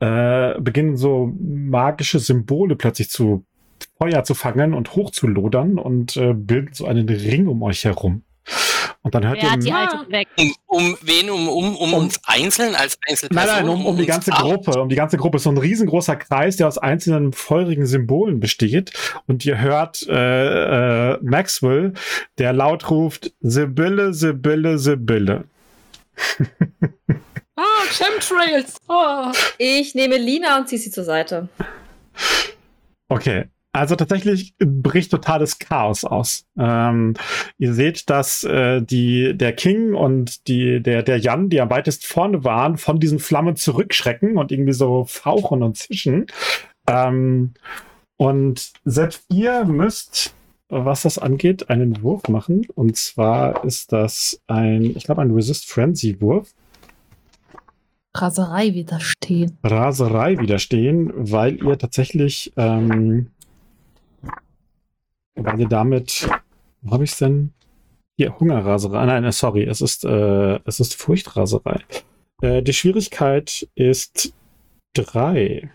äh, 0.00 0.60
beginnen 0.60 0.96
so 0.96 1.32
magische 1.38 2.18
Symbole 2.18 2.74
plötzlich 2.74 3.10
zu 3.10 3.44
Feuer 3.96 4.24
zu 4.24 4.34
fangen 4.34 4.74
und 4.74 4.96
hochzulodern 4.96 5.78
und 5.78 6.16
äh, 6.16 6.34
bilden 6.34 6.74
so 6.74 6.84
einen 6.84 7.08
Ring 7.08 7.46
um 7.46 7.62
euch 7.62 7.84
herum. 7.84 8.22
Und 9.04 9.14
dann 9.14 9.28
hört 9.28 9.36
Wer 9.42 9.52
hat 9.52 9.62
die 9.62 9.68
ihr 9.68 9.76
alte 9.76 10.10
weg? 10.10 10.28
Um, 10.36 10.54
um 10.66 10.98
wen? 11.02 11.28
Um, 11.28 11.46
um, 11.46 11.76
um, 11.76 11.92
uns 11.92 12.18
einzeln 12.24 12.74
als 12.74 12.96
Nein, 12.96 13.10
Einzelperson? 13.10 13.46
nein, 13.54 13.68
um, 13.68 13.84
um 13.84 13.96
die 13.98 14.06
ganze 14.06 14.32
acht? 14.32 14.40
Gruppe, 14.40 14.80
um 14.80 14.88
die 14.88 14.96
ganze 14.96 15.18
Gruppe. 15.18 15.38
So 15.38 15.50
ein 15.50 15.58
riesengroßer 15.58 16.16
Kreis, 16.16 16.56
der 16.56 16.68
aus 16.68 16.78
einzelnen 16.78 17.34
feurigen 17.34 17.84
Symbolen 17.84 18.40
besteht. 18.40 18.92
Und 19.26 19.44
ihr 19.44 19.60
hört 19.60 20.06
äh, 20.08 21.12
äh, 21.12 21.18
Maxwell, 21.20 21.92
der 22.38 22.54
laut 22.54 22.90
ruft, 22.90 23.34
Sibylle, 23.40 24.14
Sibylle, 24.14 24.78
Sibylle. 24.78 25.44
Ah, 27.56 27.86
Chemtrails. 27.88 28.78
Ah. 28.88 29.30
Ich 29.58 29.94
nehme 29.94 30.18
Lina 30.18 30.58
und 30.58 30.68
ziehe 30.68 30.80
sie 30.80 30.90
zur 30.90 31.04
Seite. 31.04 31.48
Okay. 33.08 33.44
Also 33.74 33.96
tatsächlich 33.96 34.54
bricht 34.58 35.10
totales 35.10 35.58
Chaos 35.58 36.04
aus. 36.04 36.46
Ähm, 36.56 37.14
ihr 37.58 37.74
seht, 37.74 38.08
dass 38.08 38.44
äh, 38.44 38.80
die, 38.80 39.36
der 39.36 39.52
King 39.52 39.94
und 39.94 40.46
die, 40.46 40.80
der, 40.80 41.02
der 41.02 41.18
Jan, 41.18 41.50
die 41.50 41.60
am 41.60 41.70
weitest 41.70 42.06
vorne 42.06 42.44
waren, 42.44 42.76
von 42.76 43.00
diesen 43.00 43.18
Flammen 43.18 43.56
zurückschrecken 43.56 44.38
und 44.38 44.52
irgendwie 44.52 44.74
so 44.74 45.04
fauchen 45.06 45.64
und 45.64 45.76
zischen. 45.76 46.26
Ähm, 46.86 47.54
und 48.16 48.70
selbst 48.84 49.24
ihr 49.32 49.64
müsst, 49.64 50.32
was 50.68 51.02
das 51.02 51.18
angeht, 51.18 51.68
einen 51.68 52.00
Wurf 52.00 52.28
machen. 52.28 52.68
Und 52.76 52.96
zwar 52.96 53.64
ist 53.64 53.90
das 53.90 54.40
ein, 54.46 54.84
ich 54.96 55.02
glaube, 55.02 55.22
ein 55.22 55.32
Resist 55.32 55.68
Frenzy 55.68 56.20
Wurf. 56.20 56.54
Raserei 58.16 58.74
widerstehen. 58.74 59.58
Raserei 59.64 60.38
widerstehen, 60.38 61.12
weil 61.16 61.56
ihr 61.56 61.76
tatsächlich, 61.76 62.52
ähm, 62.56 63.30
weil 65.34 65.60
ihr 65.60 65.68
damit, 65.68 66.28
wo 66.82 66.92
habe 66.92 67.04
ich 67.04 67.12
es 67.12 67.18
denn? 67.18 67.52
Hier, 68.16 68.38
Hungerraserei. 68.38 69.06
Nein, 69.06 69.24
äh, 69.24 69.32
sorry, 69.32 69.64
es 69.64 69.80
ist, 69.80 70.04
äh, 70.04 70.60
es 70.64 70.78
ist 70.80 70.94
Furchtraserei. 70.94 71.80
Äh, 72.42 72.62
die 72.62 72.72
Schwierigkeit 72.72 73.66
ist 73.74 74.32
drei. 74.94 75.70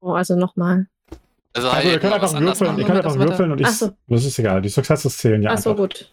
Oh, 0.00 0.12
also 0.12 0.34
nochmal. 0.36 0.86
Also, 1.52 1.68
Also 1.68 1.88
ihr 1.88 1.98
könnt 1.98 2.14
einfach 2.14 2.40
würfeln, 2.40 2.78
ihr 2.78 2.84
könnt 2.86 3.04
einfach 3.04 3.18
würfeln 3.18 3.52
und 3.52 3.60
ich, 3.60 3.66
so. 3.68 3.90
das 4.06 4.24
ist 4.24 4.38
egal, 4.38 4.62
die 4.62 4.68
Successes 4.68 5.18
zählen 5.18 5.42
ja 5.42 5.50
Ach 5.52 5.58
so, 5.58 5.70
einfach. 5.70 5.82
gut. 5.82 6.12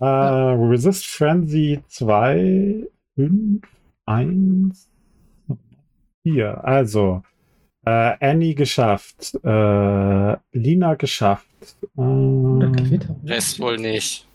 Äh, 0.00 0.04
Resist 0.06 1.06
Frenzy 1.06 1.82
2, 1.88 2.86
5, 3.16 3.62
1, 4.06 4.88
4. 6.22 6.64
Also, 6.64 7.22
Äh, 7.84 8.14
Annie 8.20 8.54
geschafft. 8.54 9.34
Äh, 9.44 10.36
Lina 10.52 10.94
geschafft. 10.94 11.46
Ähm. 11.96 13.00
Rest 13.24 13.60
wohl 13.60 13.78
nicht. 13.78 14.26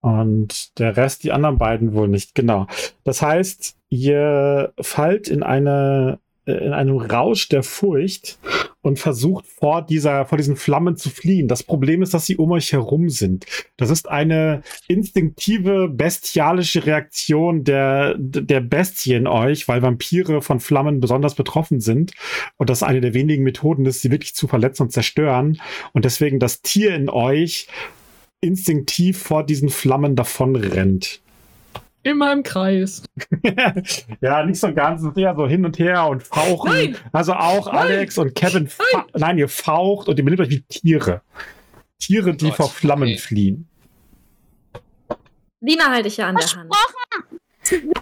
und 0.00 0.78
der 0.78 0.96
Rest, 0.96 1.24
die 1.24 1.32
anderen 1.32 1.58
beiden 1.58 1.94
wohl 1.94 2.08
nicht, 2.08 2.34
genau. 2.34 2.66
Das 3.04 3.22
heißt, 3.22 3.76
ihr 3.88 4.72
fallt 4.80 5.28
in 5.28 5.42
eine 5.42 6.18
in 6.46 6.74
einem 6.74 6.98
Rausch 6.98 7.48
der 7.48 7.62
Furcht 7.62 8.38
und 8.84 8.98
versucht 8.98 9.46
vor 9.46 9.80
dieser, 9.80 10.26
vor 10.26 10.36
diesen 10.36 10.56
Flammen 10.56 10.96
zu 10.96 11.08
fliehen. 11.08 11.48
Das 11.48 11.62
Problem 11.62 12.02
ist, 12.02 12.12
dass 12.12 12.26
sie 12.26 12.36
um 12.36 12.52
euch 12.52 12.70
herum 12.72 13.08
sind. 13.08 13.46
Das 13.78 13.88
ist 13.88 14.10
eine 14.10 14.60
instinktive, 14.88 15.88
bestialische 15.88 16.84
Reaktion 16.84 17.64
der, 17.64 18.14
der 18.18 18.60
Bestie 18.60 19.14
in 19.14 19.26
euch, 19.26 19.68
weil 19.68 19.80
Vampire 19.80 20.42
von 20.42 20.60
Flammen 20.60 21.00
besonders 21.00 21.34
betroffen 21.34 21.80
sind. 21.80 22.12
Und 22.58 22.68
das 22.68 22.82
eine 22.82 23.00
der 23.00 23.14
wenigen 23.14 23.42
Methoden 23.42 23.86
ist, 23.86 24.02
sie 24.02 24.10
wirklich 24.10 24.34
zu 24.34 24.46
verletzen 24.46 24.82
und 24.82 24.90
zerstören. 24.90 25.58
Und 25.94 26.04
deswegen 26.04 26.38
das 26.38 26.60
Tier 26.60 26.94
in 26.94 27.08
euch 27.08 27.68
instinktiv 28.42 29.16
vor 29.16 29.44
diesen 29.44 29.70
Flammen 29.70 30.14
davon 30.14 30.56
rennt. 30.56 31.23
Immer 32.04 32.32
im 32.32 32.42
Kreis. 32.42 33.02
ja, 34.20 34.44
nicht 34.44 34.60
so 34.60 34.72
ganz, 34.72 35.02
eher 35.16 35.34
so 35.34 35.48
hin 35.48 35.64
und 35.64 35.78
her 35.78 36.06
und 36.06 36.22
fauchen. 36.22 36.70
Nein! 36.70 36.96
Also 37.12 37.32
auch 37.32 37.66
Nein! 37.66 37.76
Alex 37.76 38.18
und 38.18 38.34
Kevin, 38.34 38.68
fa- 38.68 39.06
nein. 39.14 39.38
ihr 39.38 39.48
faucht 39.48 40.08
und 40.08 40.18
ihr 40.18 40.24
benimmt 40.24 40.42
euch 40.42 40.50
wie 40.50 40.60
Tiere. 40.62 41.22
Tiere, 41.98 42.36
die 42.36 42.48
Gott, 42.48 42.56
vor 42.56 42.68
Flammen 42.68 43.08
okay. 43.08 43.18
fliehen. 43.18 43.68
Lina 45.60 45.90
halte 45.90 46.08
ich 46.08 46.18
ja 46.18 46.28
an 46.28 46.36
der 46.36 46.46
Hand. 46.46 46.70
Versprochen! 46.70 47.92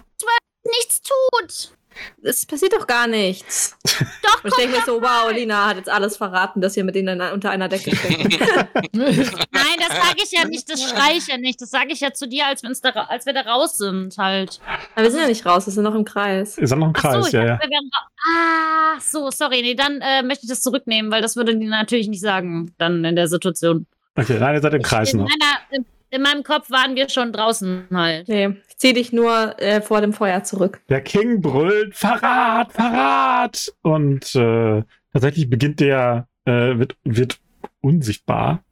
Nichts 0.65 1.01
tut! 1.01 1.77
Es 2.21 2.45
passiert 2.45 2.73
doch 2.73 2.87
gar 2.87 3.07
nichts. 3.07 3.77
Doch, 4.23 4.43
Und 4.43 4.49
ich 4.49 4.55
denke 4.55 4.77
mir 4.77 4.83
so, 4.85 5.01
wow, 5.01 5.31
Lina 5.31 5.67
hat 5.67 5.77
jetzt 5.77 5.89
alles 5.89 6.17
verraten, 6.17 6.61
dass 6.61 6.75
ihr 6.77 6.83
mit 6.83 6.95
denen 6.95 7.21
unter 7.21 7.49
einer 7.51 7.69
Decke 7.69 7.95
steckt. 7.95 8.39
Nein, 8.93 9.77
das 9.77 9.89
sage 9.89 10.17
ich 10.23 10.31
ja 10.31 10.45
nicht, 10.45 10.69
das 10.69 10.81
schreie 10.81 11.17
ich 11.17 11.27
ja 11.27 11.37
nicht. 11.37 11.61
Das 11.61 11.69
sage 11.69 11.91
ich 11.91 11.99
ja 11.99 12.13
zu 12.13 12.27
dir, 12.27 12.47
als, 12.47 12.61
da, 12.81 12.89
als 12.89 13.25
wir 13.25 13.33
da 13.33 13.41
raus 13.41 13.77
sind, 13.77 14.17
halt. 14.17 14.59
Aber 14.95 15.03
wir 15.03 15.11
sind 15.11 15.21
ja 15.21 15.27
nicht 15.27 15.45
raus, 15.45 15.65
wir 15.65 15.73
sind 15.73 15.83
noch 15.83 15.95
im 15.95 16.05
Kreis. 16.05 16.57
Ihr 16.57 16.67
seid 16.67 16.79
noch 16.79 16.87
im 16.87 16.93
Ach 16.95 17.01
Kreis, 17.01 17.21
so, 17.21 17.27
ich 17.27 17.33
ja, 17.33 17.45
ja. 17.45 17.59
wir 17.59 17.79
Ah, 18.25 18.99
so, 19.01 19.29
sorry. 19.31 19.61
Nee, 19.61 19.75
dann 19.75 19.99
äh, 20.01 20.23
möchte 20.23 20.45
ich 20.45 20.49
das 20.49 20.61
zurücknehmen, 20.61 21.11
weil 21.11 21.21
das 21.21 21.35
würde 21.35 21.57
die 21.57 21.67
natürlich 21.67 22.07
nicht 22.07 22.21
sagen, 22.21 22.73
dann 22.77 23.03
in 23.03 23.15
der 23.15 23.27
Situation. 23.27 23.85
Okay, 24.15 24.37
nein, 24.39 24.55
ihr 24.55 24.61
seid 24.61 24.73
im 24.73 24.81
Kreis 24.81 25.13
in, 25.13 25.19
noch. 25.19 25.27
meiner, 25.27 25.59
in, 25.71 25.85
in 26.11 26.21
meinem 26.21 26.43
Kopf 26.43 26.69
waren 26.69 26.95
wir 26.95 27.09
schon 27.09 27.31
draußen 27.33 27.87
halt. 27.91 28.27
Nee, 28.27 28.57
ich 28.69 28.77
zieh 28.77 28.93
dich 28.93 29.11
nur 29.11 29.59
äh, 29.59 29.81
vor 29.81 30.01
dem 30.01 30.13
Feuer 30.13 30.43
zurück. 30.43 30.81
Der 30.89 31.01
King 31.01 31.41
brüllt, 31.41 31.95
Verrat, 31.95 32.71
Verrat! 32.71 33.73
Und 33.81 34.35
äh, 34.35 34.83
tatsächlich 35.11 35.49
beginnt 35.49 35.79
der, 35.79 36.27
äh, 36.45 36.77
wird, 36.77 36.95
wird 37.03 37.39
unsichtbar. 37.81 38.63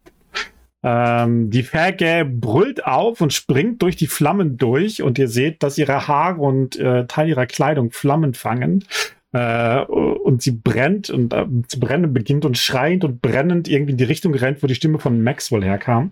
Ähm, 0.83 1.51
die 1.51 1.63
Ferge 1.63 2.25
brüllt 2.25 2.85
auf 2.85 3.21
und 3.21 3.33
springt 3.33 3.81
durch 3.81 3.95
die 3.95 4.07
Flammen 4.07 4.57
durch 4.57 5.03
und 5.03 5.19
ihr 5.19 5.27
seht, 5.27 5.61
dass 5.61 5.77
ihre 5.77 6.07
Haare 6.07 6.41
und 6.41 6.75
äh, 6.77 7.05
Teil 7.05 7.29
ihrer 7.29 7.45
Kleidung 7.45 7.91
Flammen 7.91 8.33
fangen. 8.33 8.85
Äh, 9.33 9.81
und 9.85 10.41
sie 10.41 10.51
brennt 10.51 11.09
und 11.09 11.33
äh, 11.33 11.45
zu 11.67 11.79
brennen 11.79 12.13
beginnt 12.13 12.45
und 12.45 12.57
schreiend 12.57 13.03
und 13.03 13.21
brennend 13.21 13.67
irgendwie 13.67 13.91
in 13.91 13.97
die 13.97 14.03
Richtung 14.03 14.33
rennt, 14.33 14.61
wo 14.61 14.67
die 14.67 14.75
Stimme 14.75 14.99
von 14.99 15.23
Maxwell 15.23 15.63
herkam. 15.63 16.11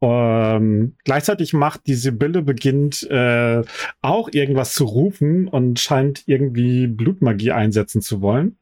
Ähm, 0.00 0.96
gleichzeitig 1.04 1.52
macht 1.52 1.86
die 1.86 1.94
Sibylle 1.94 2.42
beginnt 2.42 3.08
äh, 3.08 3.62
auch 4.00 4.28
irgendwas 4.32 4.74
zu 4.74 4.84
rufen 4.84 5.46
und 5.46 5.78
scheint 5.78 6.24
irgendwie 6.26 6.88
Blutmagie 6.88 7.52
einsetzen 7.52 8.02
zu 8.02 8.20
wollen. 8.20 8.56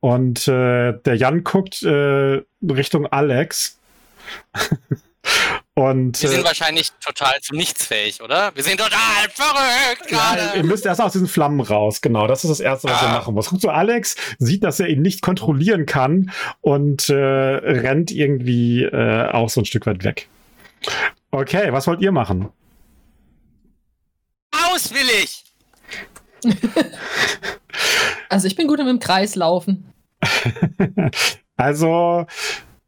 Und 0.00 0.46
äh, 0.46 0.92
der 1.04 1.14
Jan 1.14 1.44
guckt 1.44 1.82
äh, 1.82 2.42
Richtung 2.62 3.06
Alex. 3.06 3.78
Und 5.78 6.22
Wir 6.22 6.30
äh, 6.30 6.32
sind 6.32 6.44
wahrscheinlich 6.44 6.90
total 7.04 7.38
zu 7.42 7.54
nichts 7.54 7.84
fähig, 7.86 8.22
oder? 8.22 8.50
Wir 8.54 8.62
sind 8.62 8.78
total 8.80 9.28
verrückt 9.32 10.10
ja, 10.10 10.32
ihr 10.34 10.38
gerade. 10.52 10.62
müsst 10.64 10.86
erst 10.86 11.02
aus 11.02 11.12
diesen 11.12 11.28
Flammen 11.28 11.60
raus, 11.60 12.00
genau. 12.00 12.26
Das 12.26 12.44
ist 12.44 12.50
das 12.50 12.60
Erste, 12.60 12.88
was 12.88 13.02
ihr 13.02 13.08
Ah. 13.08 13.12
machen 13.12 13.34
muss. 13.34 13.50
Guckt 13.50 13.60
so, 13.60 13.68
Alex 13.68 14.16
sieht, 14.38 14.64
dass 14.64 14.80
er 14.80 14.88
ihn 14.88 15.02
nicht 15.02 15.20
kontrollieren 15.20 15.84
kann 15.84 16.30
und 16.62 17.10
äh, 17.10 17.14
rennt 17.14 18.10
irgendwie 18.10 18.84
äh, 18.84 19.28
auch 19.30 19.50
so 19.50 19.60
ein 19.60 19.66
Stück 19.66 19.84
weit 19.86 20.02
weg. 20.02 20.28
Okay, 21.30 21.70
was 21.72 21.86
wollt 21.86 22.00
ihr 22.00 22.12
machen? 22.12 22.48
Aus 24.72 24.92
will 24.94 25.08
ich! 25.22 25.44
Also 28.28 28.48
ich 28.48 28.56
bin 28.56 28.66
gut 28.66 28.80
im 28.80 28.98
Kreis 28.98 29.34
laufen. 29.36 29.92
Also, 31.58 32.26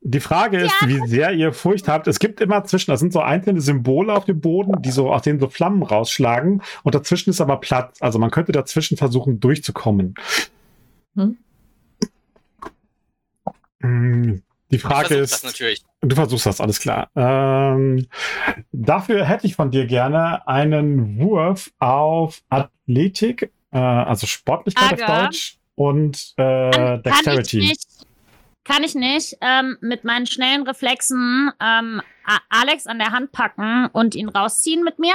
die 0.00 0.20
Frage 0.20 0.58
ist, 0.58 0.74
wie 0.86 1.06
sehr 1.08 1.32
ihr 1.32 1.52
Furcht 1.52 1.88
habt. 1.88 2.06
Es 2.06 2.18
gibt 2.18 2.40
immer 2.40 2.64
zwischen, 2.64 2.90
das 2.90 3.00
sind 3.00 3.12
so 3.12 3.20
einzelne 3.20 3.60
Symbole 3.60 4.14
auf 4.14 4.24
dem 4.24 4.40
Boden, 4.40 4.80
die 4.82 4.90
so, 4.90 5.12
aus 5.12 5.22
denen 5.22 5.40
so 5.40 5.48
Flammen 5.48 5.82
rausschlagen. 5.82 6.62
Und 6.84 6.94
dazwischen 6.94 7.30
ist 7.30 7.40
aber 7.40 7.58
Platz. 7.58 8.00
Also 8.00 8.18
man 8.18 8.30
könnte 8.30 8.52
dazwischen 8.52 8.96
versuchen, 8.96 9.40
durchzukommen. 9.40 10.14
Hm? 11.16 11.36
Hm, 13.80 14.42
Die 14.70 14.78
Frage 14.78 15.16
ist. 15.16 15.32
das 15.32 15.42
natürlich. 15.44 15.84
Du 16.00 16.14
versuchst 16.14 16.46
das, 16.46 16.60
alles 16.60 16.78
klar. 16.78 17.10
Ähm, 17.16 18.06
dafür 18.72 19.24
hätte 19.24 19.46
ich 19.46 19.56
von 19.56 19.70
dir 19.70 19.86
gerne 19.86 20.46
einen 20.46 21.18
Wurf 21.18 21.72
auf 21.80 22.42
Athletik, 22.48 23.50
äh, 23.72 23.78
also 23.78 24.26
Sportlichkeit 24.26 25.02
auf 25.02 25.08
Aga. 25.08 25.24
Deutsch 25.24 25.58
und 25.74 26.34
äh, 26.36 26.70
Kann 26.70 26.96
ich 26.96 27.02
Dexterity. 27.02 27.76
Kann 28.68 28.84
ich 28.84 28.94
nicht. 28.94 29.38
Ähm, 29.40 29.78
mit 29.80 30.04
meinen 30.04 30.26
schnellen 30.26 30.62
Reflexen 30.62 31.50
ähm, 31.58 32.02
Alex 32.50 32.86
an 32.86 32.98
der 32.98 33.12
Hand 33.12 33.32
packen 33.32 33.86
und 33.92 34.14
ihn 34.14 34.28
rausziehen 34.28 34.84
mit 34.84 34.98
mir. 34.98 35.14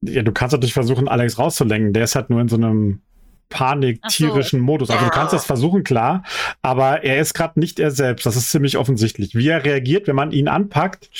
Ja, 0.00 0.22
du 0.22 0.32
kannst 0.32 0.54
natürlich 0.54 0.72
versuchen, 0.72 1.06
Alex 1.06 1.38
rauszulenken. 1.38 1.92
Der 1.92 2.04
ist 2.04 2.14
halt 2.14 2.30
nur 2.30 2.40
in 2.40 2.48
so 2.48 2.56
einem 2.56 3.02
panik-tierischen 3.50 4.60
Modus. 4.60 4.90
Also 4.90 5.04
du 5.04 5.10
kannst 5.10 5.34
das 5.34 5.44
versuchen, 5.44 5.84
klar, 5.84 6.22
aber 6.62 7.04
er 7.04 7.20
ist 7.20 7.34
gerade 7.34 7.60
nicht 7.60 7.78
er 7.78 7.90
selbst. 7.90 8.24
Das 8.24 8.36
ist 8.36 8.50
ziemlich 8.50 8.78
offensichtlich. 8.78 9.34
Wie 9.34 9.48
er 9.48 9.64
reagiert, 9.64 10.06
wenn 10.06 10.16
man 10.16 10.32
ihn 10.32 10.48
anpackt, 10.48 11.10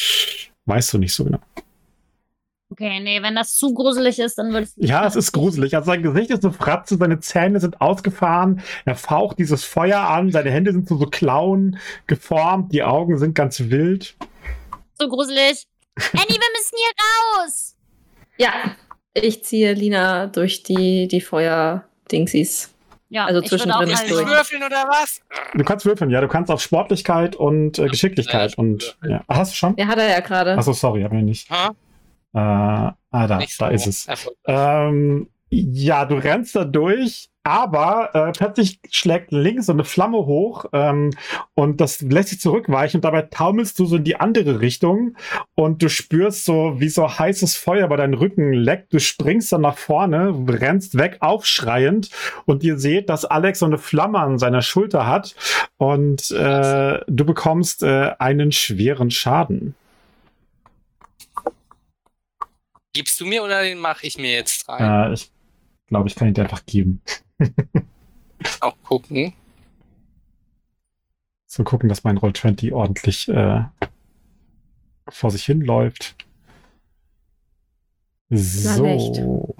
weißt 0.64 0.94
du 0.94 0.98
nicht 0.98 1.12
so 1.12 1.24
genau. 1.24 1.40
Okay, 2.70 3.00
nee, 3.00 3.22
wenn 3.22 3.34
das 3.34 3.56
zu 3.56 3.72
gruselig 3.72 4.18
ist, 4.18 4.36
dann 4.36 4.52
würde 4.52 4.68
ich 4.76 4.88
Ja, 4.88 5.06
es 5.06 5.16
ist 5.16 5.32
gruselig. 5.32 5.74
Also 5.74 5.86
sein 5.86 6.02
Gesicht 6.02 6.30
ist 6.30 6.44
eine 6.44 6.52
Fratze, 6.52 6.96
seine 6.98 7.18
Zähne 7.20 7.60
sind 7.60 7.80
ausgefahren, 7.80 8.60
er 8.84 8.94
faucht 8.94 9.38
dieses 9.38 9.64
Feuer 9.64 10.00
an, 10.00 10.30
seine 10.30 10.50
Hände 10.50 10.72
sind 10.72 10.86
zu 10.86 10.98
so 10.98 11.06
Klauen 11.06 11.78
geformt, 12.06 12.72
die 12.72 12.82
Augen 12.82 13.16
sind 13.18 13.34
ganz 13.34 13.58
wild. 13.60 14.16
so 14.98 15.08
gruselig. 15.08 15.66
Annie, 16.12 16.28
wir 16.28 16.52
müssen 16.56 16.76
hier 16.76 17.42
raus. 17.44 17.76
Ja, 18.36 18.52
ich 19.14 19.42
ziehe 19.44 19.72
Lina 19.72 20.26
durch 20.26 20.62
die, 20.62 21.08
die 21.08 21.20
Feuerdingsies. 21.22 22.74
Ja, 23.10 23.24
Also 23.24 23.40
zwischendrin 23.40 23.88
ist 23.88 23.98
halt- 24.00 24.10
durch. 24.10 24.26
würfeln 24.26 24.62
oder 24.62 24.84
was? 24.88 25.22
Du 25.54 25.64
kannst 25.64 25.86
würfeln, 25.86 26.10
ja, 26.10 26.20
du 26.20 26.28
kannst 26.28 26.50
auf 26.50 26.60
Sportlichkeit 26.60 27.34
und 27.34 27.78
äh, 27.78 27.86
Geschicklichkeit 27.88 28.58
und 28.58 28.98
ja. 29.08 29.24
Ach, 29.26 29.38
hast 29.38 29.52
du 29.52 29.56
schon? 29.56 29.74
Ja, 29.78 29.86
hat 29.86 29.98
er 29.98 30.10
ja 30.10 30.20
gerade. 30.20 30.52
Achso, 30.58 30.74
sorry, 30.74 31.02
hab 31.02 31.12
ich 31.14 31.22
nicht. 31.22 31.50
Ha? 31.50 31.70
Äh, 32.38 32.92
ah, 33.10 33.26
da, 33.26 33.40
so 33.40 33.64
da 33.64 33.70
ist 33.70 33.86
es. 33.86 34.06
Ähm, 34.46 35.28
ja, 35.50 36.04
du 36.04 36.16
rennst 36.16 36.54
da 36.54 36.64
durch, 36.64 37.30
aber 37.42 38.10
äh, 38.12 38.32
plötzlich 38.32 38.80
schlägt 38.90 39.32
links 39.32 39.66
so 39.66 39.72
eine 39.72 39.84
Flamme 39.84 40.18
hoch 40.18 40.66
ähm, 40.74 41.10
und 41.54 41.80
das 41.80 42.02
lässt 42.02 42.28
sich 42.28 42.40
zurückweichen 42.40 42.98
und 42.98 43.04
dabei 43.04 43.22
taumelst 43.22 43.78
du 43.78 43.86
so 43.86 43.96
in 43.96 44.04
die 44.04 44.20
andere 44.20 44.60
Richtung 44.60 45.16
und 45.54 45.82
du 45.82 45.88
spürst 45.88 46.44
so, 46.44 46.74
wie 46.78 46.90
so 46.90 47.08
heißes 47.18 47.56
Feuer 47.56 47.88
bei 47.88 47.96
deinem 47.96 48.14
Rücken 48.14 48.52
leckt. 48.52 48.92
Du 48.92 49.00
springst 49.00 49.50
dann 49.52 49.62
nach 49.62 49.78
vorne, 49.78 50.34
rennst 50.46 50.98
weg, 50.98 51.16
aufschreiend 51.20 52.10
und 52.44 52.62
ihr 52.62 52.78
seht, 52.78 53.08
dass 53.08 53.24
Alex 53.24 53.60
so 53.60 53.66
eine 53.66 53.78
Flamme 53.78 54.18
an 54.18 54.38
seiner 54.38 54.60
Schulter 54.60 55.06
hat 55.06 55.34
und 55.78 56.30
äh, 56.30 57.00
du 57.06 57.24
bekommst 57.24 57.82
äh, 57.82 58.12
einen 58.18 58.52
schweren 58.52 59.10
Schaden. 59.10 59.74
Gibst 62.92 63.20
du 63.20 63.26
mir 63.26 63.42
oder 63.42 63.62
den 63.62 63.78
mache 63.78 64.06
ich 64.06 64.18
mir 64.18 64.32
jetzt 64.32 64.68
rein? 64.68 65.10
Äh, 65.10 65.14
ich 65.14 65.30
glaube, 65.86 66.08
ich 66.08 66.14
kann 66.14 66.28
ihn 66.28 66.34
dir 66.34 66.42
einfach 66.42 66.64
geben. 66.66 67.00
Auch 68.60 68.76
gucken. 68.82 69.32
zu 71.46 71.64
gucken, 71.64 71.88
dass 71.88 72.04
mein 72.04 72.18
Roll20 72.18 72.72
ordentlich 72.72 73.28
äh, 73.28 73.64
vor 75.08 75.30
sich 75.30 75.44
hinläuft. 75.44 76.16
So. 78.30 79.54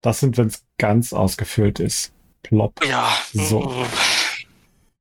Das 0.00 0.20
sind, 0.20 0.36
wenn 0.36 0.48
es 0.48 0.64
ganz 0.76 1.12
ausgefüllt 1.12 1.80
ist. 1.80 2.12
Plop. 2.42 2.84
Ja. 2.84 3.08
So. 3.32 3.86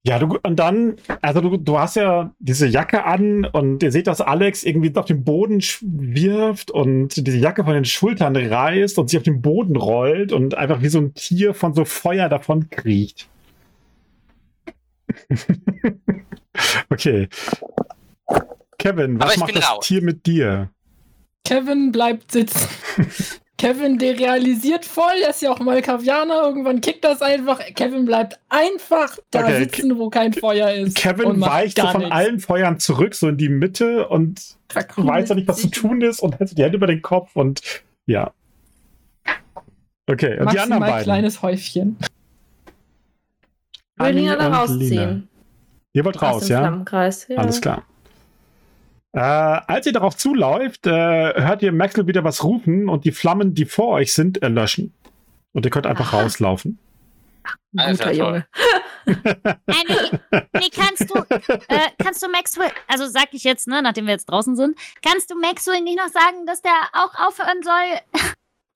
Ja, 0.05 0.19
du, 0.19 0.37
und 0.43 0.57
dann, 0.57 0.97
also 1.21 1.39
du, 1.39 1.55
du 1.55 1.79
hast 1.79 1.95
ja 1.95 2.33
diese 2.39 2.67
Jacke 2.67 3.05
an 3.05 3.45
und 3.45 3.81
ihr 3.81 3.91
seht, 3.91 4.07
dass 4.07 4.19
Alex 4.19 4.63
irgendwie 4.63 4.93
auf 4.97 5.05
den 5.05 5.23
Boden 5.23 5.61
wirft 5.81 6.71
und 6.71 7.25
diese 7.25 7.37
Jacke 7.37 7.63
von 7.63 7.73
den 7.73 7.85
Schultern 7.85 8.35
reißt 8.35 8.99
und 8.99 9.09
sich 9.09 9.17
auf 9.17 9.23
den 9.23 9.41
Boden 9.41 9.77
rollt 9.77 10.33
und 10.33 10.55
einfach 10.55 10.81
wie 10.81 10.89
so 10.89 10.99
ein 10.99 11.13
Tier 11.13 11.53
von 11.53 11.73
so 11.73 11.85
Feuer 11.85 12.27
davon 12.27 12.69
kriecht. 12.69 13.29
okay. 16.89 17.29
Kevin, 18.77 19.21
was 19.21 19.37
macht 19.37 19.55
das 19.55 19.71
raus. 19.71 19.87
Tier 19.87 20.01
mit 20.01 20.25
dir? 20.25 20.69
Kevin 21.45 21.93
bleibt 21.93 22.33
sitzen. 22.33 22.67
Kevin 23.63 23.97
derealisiert 23.97 24.83
voll, 24.83 25.21
er 25.23 25.29
ist 25.29 25.41
ja 25.41 25.49
auch 25.49 25.59
Malkavianer, 25.61 26.41
irgendwann 26.43 26.81
kickt 26.81 27.05
das 27.05 27.21
einfach. 27.21 27.61
Kevin 27.75 28.03
bleibt 28.03 28.37
einfach 28.49 29.17
da 29.31 29.39
Okay, 29.45 29.59
sitzen, 29.59 29.97
wo 29.97 30.09
kein 30.09 30.33
Feuer 30.33 30.69
ist. 30.71 30.97
Kevin 30.97 31.39
weicht 31.39 31.77
so 31.77 31.87
von 31.87 32.01
nichts. 32.01 32.13
allen 32.13 32.39
Feuern 32.41 32.79
zurück, 32.79 33.15
so 33.15 33.29
in 33.29 33.37
die 33.37 33.47
Mitte 33.47 34.09
und 34.09 34.57
Verkrümelt 34.67 35.15
weiß 35.15 35.29
ja 35.29 35.35
nicht, 35.35 35.47
was 35.47 35.61
zu 35.61 35.69
tun 35.69 36.01
ist 36.01 36.19
und 36.19 36.37
hält 36.39 36.57
die 36.57 36.61
Hände 36.61 36.75
über 36.75 36.87
den 36.87 37.01
Kopf 37.01 37.37
und 37.37 37.61
ja. 38.05 38.33
Okay, 40.07 40.37
und 40.41 40.51
die 40.51 40.59
anderen 40.59 40.81
Maximal 40.81 40.89
beiden. 40.89 41.03
kleines 41.05 41.41
Häufchen. 41.41 41.97
Ich 43.97 44.03
will 44.05 44.13
Lina 44.13 44.35
da 44.35 44.49
rausziehen. 44.49 45.29
Ihr 45.93 46.03
wollt 46.03 46.17
Aus 46.17 46.41
raus, 46.41 46.49
ja? 46.49 46.83
Ja. 47.29 47.37
Alles 47.37 47.61
klar. 47.61 47.85
Äh, 49.13 49.19
als 49.19 49.85
ihr 49.85 49.93
darauf 49.93 50.17
zuläuft, 50.17 50.87
äh, 50.87 50.91
hört 50.91 51.61
ihr 51.61 51.71
Maxwell 51.71 52.07
wieder 52.07 52.23
was 52.23 52.43
rufen 52.43 52.89
und 52.89 53.05
die 53.05 53.11
Flammen, 53.11 53.53
die 53.53 53.65
vor 53.65 53.89
euch 53.89 54.13
sind, 54.13 54.41
erlöschen. 54.41 54.93
Und 55.53 55.65
ihr 55.65 55.71
könnt 55.71 55.85
einfach 55.85 56.13
Aha. 56.13 56.23
rauslaufen. 56.23 56.79
Ein 57.77 57.91
guter 57.91 58.07
Alter, 58.07 58.11
Junge. 58.11 58.47
Nee, 59.05 60.45
nee, 60.53 60.69
kannst 60.73 61.09
du, 61.09 61.19
äh, 61.67 61.89
kannst 62.01 62.23
du 62.23 62.29
Maxwell, 62.29 62.71
also 62.87 63.05
sag 63.07 63.33
ich 63.33 63.43
jetzt, 63.43 63.67
ne, 63.67 63.81
nachdem 63.81 64.05
wir 64.05 64.13
jetzt 64.13 64.25
draußen 64.25 64.55
sind, 64.55 64.77
kannst 65.01 65.29
du 65.29 65.35
Maxwell 65.35 65.81
nicht 65.81 65.97
noch 65.97 66.07
sagen, 66.07 66.45
dass 66.45 66.61
der 66.61 66.71
auch 66.93 67.13
aufhören 67.15 67.61
soll, 67.63 67.99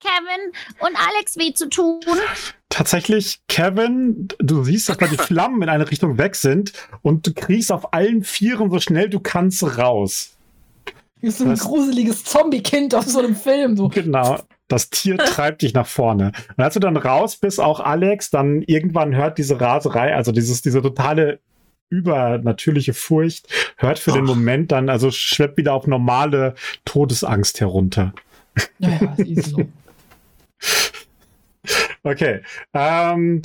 Kevin 0.00 0.52
und 0.80 0.96
Alex 0.96 1.36
weh 1.36 1.52
zu 1.52 1.68
tun? 1.68 2.00
Tatsächlich, 2.68 3.40
Kevin, 3.48 4.28
du 4.38 4.62
siehst, 4.62 4.88
dass 4.88 4.98
da 4.98 5.06
die 5.06 5.16
Flammen 5.16 5.62
in 5.62 5.68
eine 5.68 5.90
Richtung 5.90 6.18
weg 6.18 6.36
sind 6.36 6.72
und 7.02 7.26
du 7.26 7.34
kriegst 7.34 7.72
auf 7.72 7.92
allen 7.92 8.22
Vieren 8.22 8.70
so 8.70 8.78
schnell 8.78 9.08
du 9.08 9.20
kannst 9.20 9.78
raus. 9.78 10.36
Wie 11.20 11.30
so 11.30 11.44
ein 11.44 11.52
Was? 11.52 11.60
gruseliges 11.60 12.24
Zombie-Kind 12.24 12.94
aus 12.94 13.06
so 13.06 13.18
einem 13.18 13.34
Film. 13.34 13.76
So. 13.76 13.88
Genau. 13.88 14.38
Das 14.68 14.90
Tier 14.90 15.16
treibt 15.18 15.62
dich 15.62 15.74
nach 15.74 15.86
vorne. 15.86 16.32
Und 16.56 16.62
als 16.62 16.74
du 16.74 16.80
dann 16.80 16.96
raus 16.96 17.36
bist, 17.36 17.60
auch 17.60 17.80
Alex, 17.80 18.30
dann 18.30 18.62
irgendwann 18.62 19.16
hört 19.16 19.38
diese 19.38 19.60
Raserei, 19.60 20.14
also 20.14 20.30
dieses, 20.30 20.62
diese 20.62 20.80
totale 20.80 21.40
übernatürliche 21.90 22.92
Furcht, 22.92 23.48
hört 23.78 23.98
für 23.98 24.12
den 24.12 24.24
Moment 24.24 24.70
dann, 24.72 24.90
also 24.90 25.10
schwebt 25.10 25.56
wieder 25.56 25.72
auf 25.72 25.86
normale 25.86 26.54
Todesangst 26.84 27.60
herunter. 27.60 28.12
Naja, 28.78 29.14
ist 29.16 29.50
so. 29.50 29.64
Okay. 32.02 32.42
Ähm, 32.72 33.42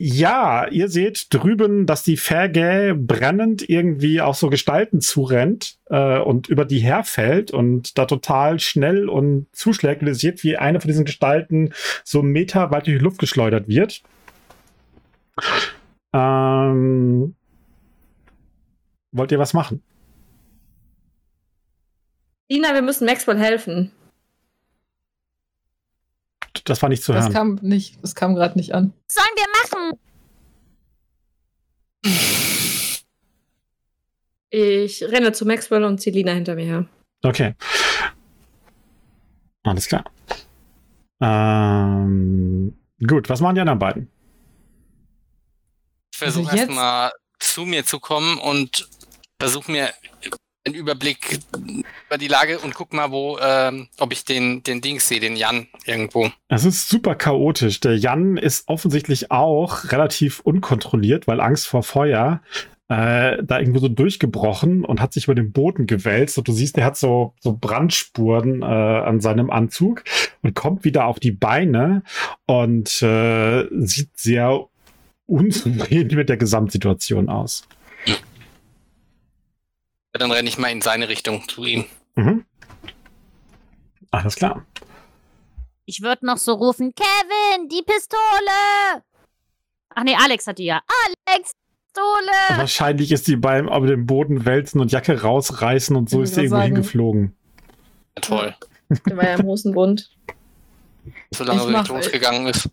ja, 0.00 0.68
ihr 0.68 0.88
seht 0.88 1.26
drüben, 1.34 1.84
dass 1.84 2.04
die 2.04 2.16
Fergä 2.16 2.94
brennend 2.96 3.68
irgendwie 3.68 4.20
auf 4.20 4.36
so 4.36 4.48
Gestalten 4.48 5.00
zurennt 5.00 5.78
äh, 5.86 6.18
und 6.18 6.48
über 6.48 6.64
die 6.64 6.78
herfällt 6.78 7.50
und 7.50 7.98
da 7.98 8.06
total 8.06 8.60
schnell 8.60 9.08
und 9.08 9.48
zuschlägt. 9.52 10.02
Und 10.02 10.08
wie 10.44 10.56
eine 10.56 10.80
von 10.80 10.88
diesen 10.88 11.04
Gestalten 11.04 11.72
so 12.04 12.20
einen 12.20 12.30
Meter 12.30 12.70
weit 12.70 12.86
durch 12.86 12.98
die 12.98 13.04
Luft 13.04 13.18
geschleudert 13.18 13.66
wird. 13.66 14.02
Ähm, 16.12 17.34
wollt 19.10 19.32
ihr 19.32 19.38
was 19.40 19.52
machen? 19.52 19.82
Lina, 22.48 22.72
wir 22.72 22.82
müssen 22.82 23.04
Maxwell 23.04 23.38
helfen. 23.38 23.90
Das 26.64 26.82
war 26.82 26.88
nicht 26.88 27.02
zu 27.02 27.12
Das 27.12 27.24
hören. 27.24 27.32
kam 27.32 27.54
nicht, 27.62 27.98
das 28.02 28.14
kam 28.14 28.34
gerade 28.34 28.58
nicht 28.58 28.74
an. 28.74 28.92
Was 29.06 29.14
sollen 29.14 29.36
wir 29.36 29.46
machen? 29.62 29.98
Ich 34.50 35.02
renne 35.04 35.32
zu 35.32 35.44
Maxwell 35.44 35.84
und 35.84 36.00
ziehe 36.00 36.14
Lina 36.14 36.32
hinter 36.32 36.54
mir 36.54 36.64
her. 36.64 36.86
Okay. 37.22 37.54
Alles 39.64 39.86
klar. 39.86 40.04
Ähm, 41.20 42.78
gut, 43.06 43.28
was 43.28 43.40
machen 43.40 43.56
die 43.56 43.60
anderen 43.60 43.78
beiden? 43.78 44.10
Ich 46.12 46.18
versuche 46.18 46.46
Also 46.50 46.56
jetzt- 46.56 46.68
erstmal 46.68 47.12
zu 47.38 47.64
mir 47.66 47.84
zu 47.84 48.00
kommen 48.00 48.38
und 48.38 48.88
versuche 49.38 49.70
mir 49.70 49.90
einen 50.64 50.74
Überblick 50.74 51.40
über 51.56 52.18
die 52.18 52.28
Lage 52.28 52.58
und 52.58 52.74
guck 52.74 52.92
mal, 52.92 53.10
wo, 53.10 53.38
ähm, 53.40 53.88
ob 53.98 54.12
ich 54.12 54.24
den, 54.24 54.62
den 54.62 54.80
Dings 54.80 55.08
sehe, 55.08 55.20
den 55.20 55.36
Jan 55.36 55.68
irgendwo. 55.86 56.30
Es 56.48 56.64
ist 56.64 56.88
super 56.88 57.14
chaotisch. 57.14 57.80
Der 57.80 57.96
Jan 57.96 58.36
ist 58.36 58.68
offensichtlich 58.68 59.30
auch 59.30 59.90
relativ 59.92 60.40
unkontrolliert, 60.40 61.26
weil 61.26 61.40
Angst 61.40 61.66
vor 61.66 61.82
Feuer 61.82 62.42
äh, 62.88 63.42
da 63.42 63.58
irgendwo 63.58 63.80
so 63.80 63.88
durchgebrochen 63.88 64.84
und 64.84 65.00
hat 65.00 65.12
sich 65.12 65.24
über 65.24 65.34
den 65.34 65.52
Boden 65.52 65.86
gewälzt. 65.86 66.38
Und 66.38 66.48
du 66.48 66.52
siehst, 66.52 66.78
er 66.78 66.86
hat 66.86 66.96
so, 66.96 67.34
so 67.40 67.56
Brandspuren 67.58 68.62
äh, 68.62 68.64
an 68.64 69.20
seinem 69.20 69.50
Anzug 69.50 70.04
und 70.42 70.54
kommt 70.54 70.84
wieder 70.84 71.06
auf 71.06 71.20
die 71.20 71.32
Beine 71.32 72.02
und 72.46 73.02
äh, 73.02 73.66
sieht 73.70 74.16
sehr 74.16 74.66
unzufrieden 75.26 76.16
mit 76.16 76.30
der 76.30 76.38
Gesamtsituation 76.38 77.28
aus. 77.28 77.68
Dann 80.18 80.30
renne 80.32 80.48
ich 80.48 80.58
mal 80.58 80.68
in 80.68 80.80
seine 80.82 81.08
Richtung 81.08 81.48
zu 81.48 81.64
ihm. 81.64 81.84
Mhm. 82.16 82.44
Alles 84.10 84.36
klar. 84.36 84.64
Ich 85.84 86.02
würde 86.02 86.26
noch 86.26 86.36
so 86.38 86.52
rufen, 86.54 86.92
Kevin, 86.94 87.68
die 87.68 87.82
Pistole! 87.82 89.02
Ach 89.94 90.02
nee, 90.04 90.16
Alex 90.18 90.46
hat 90.46 90.58
die 90.58 90.64
ja. 90.66 90.80
Alex, 91.28 91.52
Pistole! 91.94 92.58
Wahrscheinlich 92.60 93.12
ist 93.12 93.24
sie 93.24 93.36
beim 93.36 93.68
auf 93.68 93.86
dem 93.86 94.06
Boden 94.06 94.44
wälzen 94.44 94.80
und 94.80 94.92
Jacke 94.92 95.20
rausreißen 95.22 95.96
und 95.96 96.10
so 96.10 96.18
Ich 96.18 96.24
ist 96.24 96.34
sie 96.34 96.40
irgendwo 96.42 96.56
sagen- 96.56 96.66
hingeflogen. 96.74 97.36
Ja, 98.16 98.20
toll. 98.22 98.54
Der 99.06 99.16
war 99.16 99.24
ja 99.24 99.34
im 99.36 99.46
Hosenbund. 99.46 100.10
Solange 101.30 101.60
er 101.62 101.66
mach- 101.68 101.80
nicht 101.82 101.88
losgegangen 101.90 102.46
ist. 102.48 102.68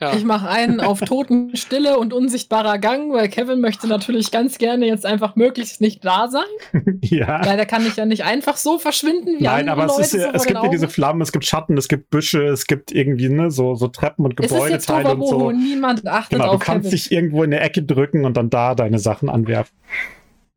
Ja. 0.00 0.14
Ich 0.16 0.24
mache 0.24 0.48
einen 0.48 0.80
auf 0.80 1.00
Totenstille 1.00 1.98
und 1.98 2.14
unsichtbarer 2.14 2.78
Gang, 2.78 3.12
weil 3.12 3.28
Kevin 3.28 3.60
möchte 3.60 3.86
natürlich 3.86 4.30
ganz 4.30 4.56
gerne 4.56 4.86
jetzt 4.86 5.04
einfach 5.04 5.36
möglichst 5.36 5.82
nicht 5.82 6.02
da 6.04 6.28
sein. 6.28 6.42
ja. 7.02 7.44
Leider 7.44 7.66
kann 7.66 7.86
ich 7.86 7.96
ja 7.96 8.06
nicht 8.06 8.24
einfach 8.24 8.56
so 8.56 8.78
verschwinden 8.78 9.38
wie 9.38 9.44
Nein, 9.44 9.68
aber 9.68 9.84
es, 9.84 9.90
Leute 9.92 10.02
ist, 10.02 10.12
ja- 10.14 10.30
es 10.32 10.46
gibt 10.46 10.62
ja 10.62 10.68
diese 10.70 10.86
Augen. 10.86 10.92
Flammen, 10.92 11.20
es 11.20 11.32
gibt 11.32 11.44
Schatten, 11.44 11.76
es 11.76 11.88
gibt 11.88 12.08
Büsche, 12.08 12.44
es 12.46 12.66
gibt 12.66 12.92
irgendwie 12.92 13.28
ne, 13.28 13.50
so, 13.50 13.74
so 13.74 13.88
Treppen 13.88 14.24
und 14.24 14.36
Gebäudeteile 14.36 15.14
und 15.14 15.26
so. 15.26 15.36
und 15.48 15.58
niemand 15.62 16.06
achtet 16.06 16.38
Genau, 16.38 16.46
du 16.46 16.50
auf 16.56 16.60
kannst 16.62 16.84
Kevin. 16.86 16.90
dich 16.92 17.12
irgendwo 17.12 17.42
in 17.42 17.50
der 17.50 17.62
Ecke 17.62 17.82
drücken 17.82 18.24
und 18.24 18.38
dann 18.38 18.48
da 18.48 18.74
deine 18.74 18.98
Sachen 18.98 19.28
anwerfen. 19.28 19.76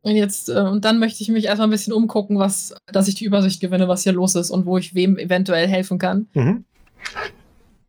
Und 0.03 0.15
jetzt, 0.15 0.49
äh, 0.49 0.53
und 0.60 0.86
dann 0.86 0.99
möchte 0.99 1.22
ich 1.22 1.30
mich 1.30 1.45
erstmal 1.45 1.68
ein 1.68 1.72
bisschen 1.72 1.91
umgucken, 1.94 2.40
was, 2.40 2.76
dass 2.88 3.07
ich 3.10 3.15
die 3.15 3.26
Übersicht 3.26 3.60
gewinne, 3.61 3.88
was 3.90 4.03
hier 4.03 4.14
los 4.14 4.36
ist 4.36 4.52
und 4.52 4.65
wo 4.65 4.78
ich 4.78 4.95
wem 4.95 5.18
eventuell 5.18 5.68
helfen 5.68 5.98
kann. 5.98 6.28
Mhm. 6.34 6.64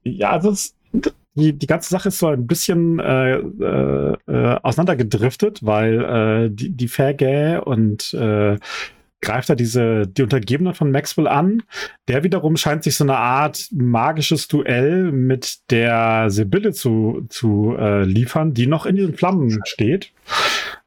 Ja, 0.05 0.31
also 0.31 0.51
es, 0.51 0.75
die, 1.35 1.53
die 1.53 1.67
ganze 1.67 1.91
Sache 1.91 2.09
ist 2.09 2.19
so 2.19 2.29
ein 2.29 2.47
bisschen 2.47 2.99
äh, 3.01 3.37
äh, 3.37 4.17
äh, 4.27 4.59
auseinandergedriftet, 4.63 5.61
weil 5.63 6.05
äh, 6.05 6.51
die, 6.51 6.71
die 6.71 6.89
Fergä 6.89 7.59
und 7.59 8.15
äh, 8.15 8.59
greift 9.21 9.49
da 9.49 9.55
diese, 9.55 10.07
die 10.07 10.23
Untergebenen 10.23 10.75
von 10.75 10.91
Maxwell 10.91 11.27
an. 11.27 11.63
Der 12.09 12.23
wiederum 12.23 12.57
scheint 12.57 12.85
sich 12.85 12.95
so 12.97 13.05
eine 13.05 13.17
Art 13.17 13.69
magisches 13.73 14.49
Duell 14.49 15.11
mit 15.11 15.71
der 15.71 16.31
Sibylle 16.31 16.73
zu, 16.73 17.27
zu 17.31 17.75
äh, 17.79 18.05
liefern, 18.05 18.55
die 18.55 18.67
noch 18.67 18.87
in 18.87 18.97
diesen 18.97 19.17
Flammen 19.17 19.61
steht. 19.65 20.13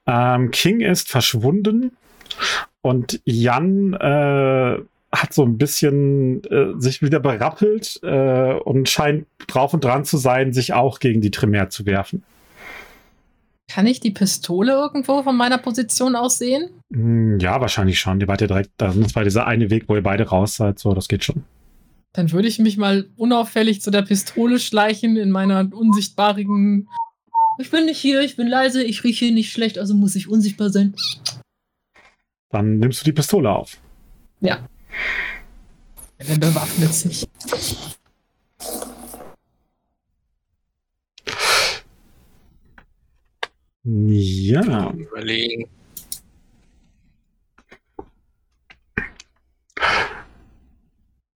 Ähm, 0.05 0.51
King 0.51 0.79
ist 0.81 1.09
verschwunden 1.09 1.91
und 2.81 3.19
Jan 3.25 3.93
äh, 3.93 4.77
hat 5.21 5.33
so 5.33 5.43
ein 5.43 5.57
bisschen 5.57 6.43
äh, 6.45 6.79
sich 6.79 7.01
wieder 7.01 7.19
berappelt 7.19 7.99
äh, 8.03 8.53
und 8.53 8.89
scheint 8.89 9.27
drauf 9.47 9.73
und 9.73 9.83
dran 9.83 10.05
zu 10.05 10.17
sein, 10.17 10.53
sich 10.53 10.73
auch 10.73 10.99
gegen 10.99 11.21
die 11.21 11.31
Tremere 11.31 11.69
zu 11.69 11.85
werfen. 11.85 12.23
Kann 13.69 13.85
ich 13.85 13.99
die 13.99 14.11
Pistole 14.11 14.71
irgendwo 14.71 15.23
von 15.23 15.35
meiner 15.35 15.57
Position 15.57 16.15
aus 16.15 16.37
sehen? 16.37 16.69
Hm, 16.93 17.39
ja, 17.39 17.59
wahrscheinlich 17.59 17.99
schon. 17.99 18.21
Ihr 18.21 18.27
wart 18.27 18.41
ja 18.41 18.47
direkt, 18.47 18.71
das 18.77 19.15
war 19.15 19.23
dieser 19.23 19.45
eine 19.45 19.69
Weg, 19.69 19.85
wo 19.87 19.95
ihr 19.95 20.03
beide 20.03 20.29
raus 20.29 20.55
seid, 20.55 20.79
so, 20.79 20.93
das 20.93 21.07
geht 21.07 21.25
schon. 21.25 21.43
Dann 22.13 22.31
würde 22.31 22.47
ich 22.47 22.59
mich 22.59 22.77
mal 22.77 23.09
unauffällig 23.17 23.81
zu 23.81 23.91
der 23.91 24.03
Pistole 24.03 24.59
schleichen 24.59 25.17
in 25.17 25.31
meiner 25.31 25.69
unsichtbaren. 25.71 26.87
Ich 27.59 27.69
bin 27.69 27.85
nicht 27.85 27.99
hier, 27.99 28.21
ich 28.21 28.37
bin 28.37 28.47
leise, 28.47 28.83
ich 28.83 29.03
rieche 29.03 29.31
nicht 29.33 29.51
schlecht, 29.51 29.77
also 29.77 29.93
muss 29.93 30.15
ich 30.15 30.29
unsichtbar 30.29 30.69
sein. 30.69 30.95
Dann 32.49 32.79
nimmst 32.79 33.01
du 33.01 33.05
die 33.05 33.11
Pistole 33.11 33.51
auf. 33.51 33.77
Wer 36.17 36.37
bewaffnet 36.37 36.93
sich? 36.93 37.27
Ja. 43.83 44.91
Überlegen. 44.91 45.69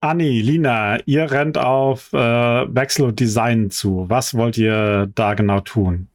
Anni, 0.03 0.41
Lina, 0.41 0.98
ihr 1.06 1.32
rennt 1.32 1.57
auf 1.57 2.11
äh, 2.11 2.18
Wechsel 2.18 3.06
und 3.06 3.19
Design 3.19 3.69
zu. 3.69 4.10
Was 4.10 4.34
wollt 4.34 4.57
ihr 4.57 5.10
da 5.14 5.36
genau 5.36 5.60
tun? 5.60 6.07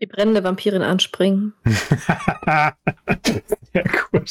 Die 0.00 0.06
brennende 0.06 0.44
Vampirin 0.44 0.82
anspringen. 0.82 1.54
Sehr 3.72 3.84
gut. 4.10 4.30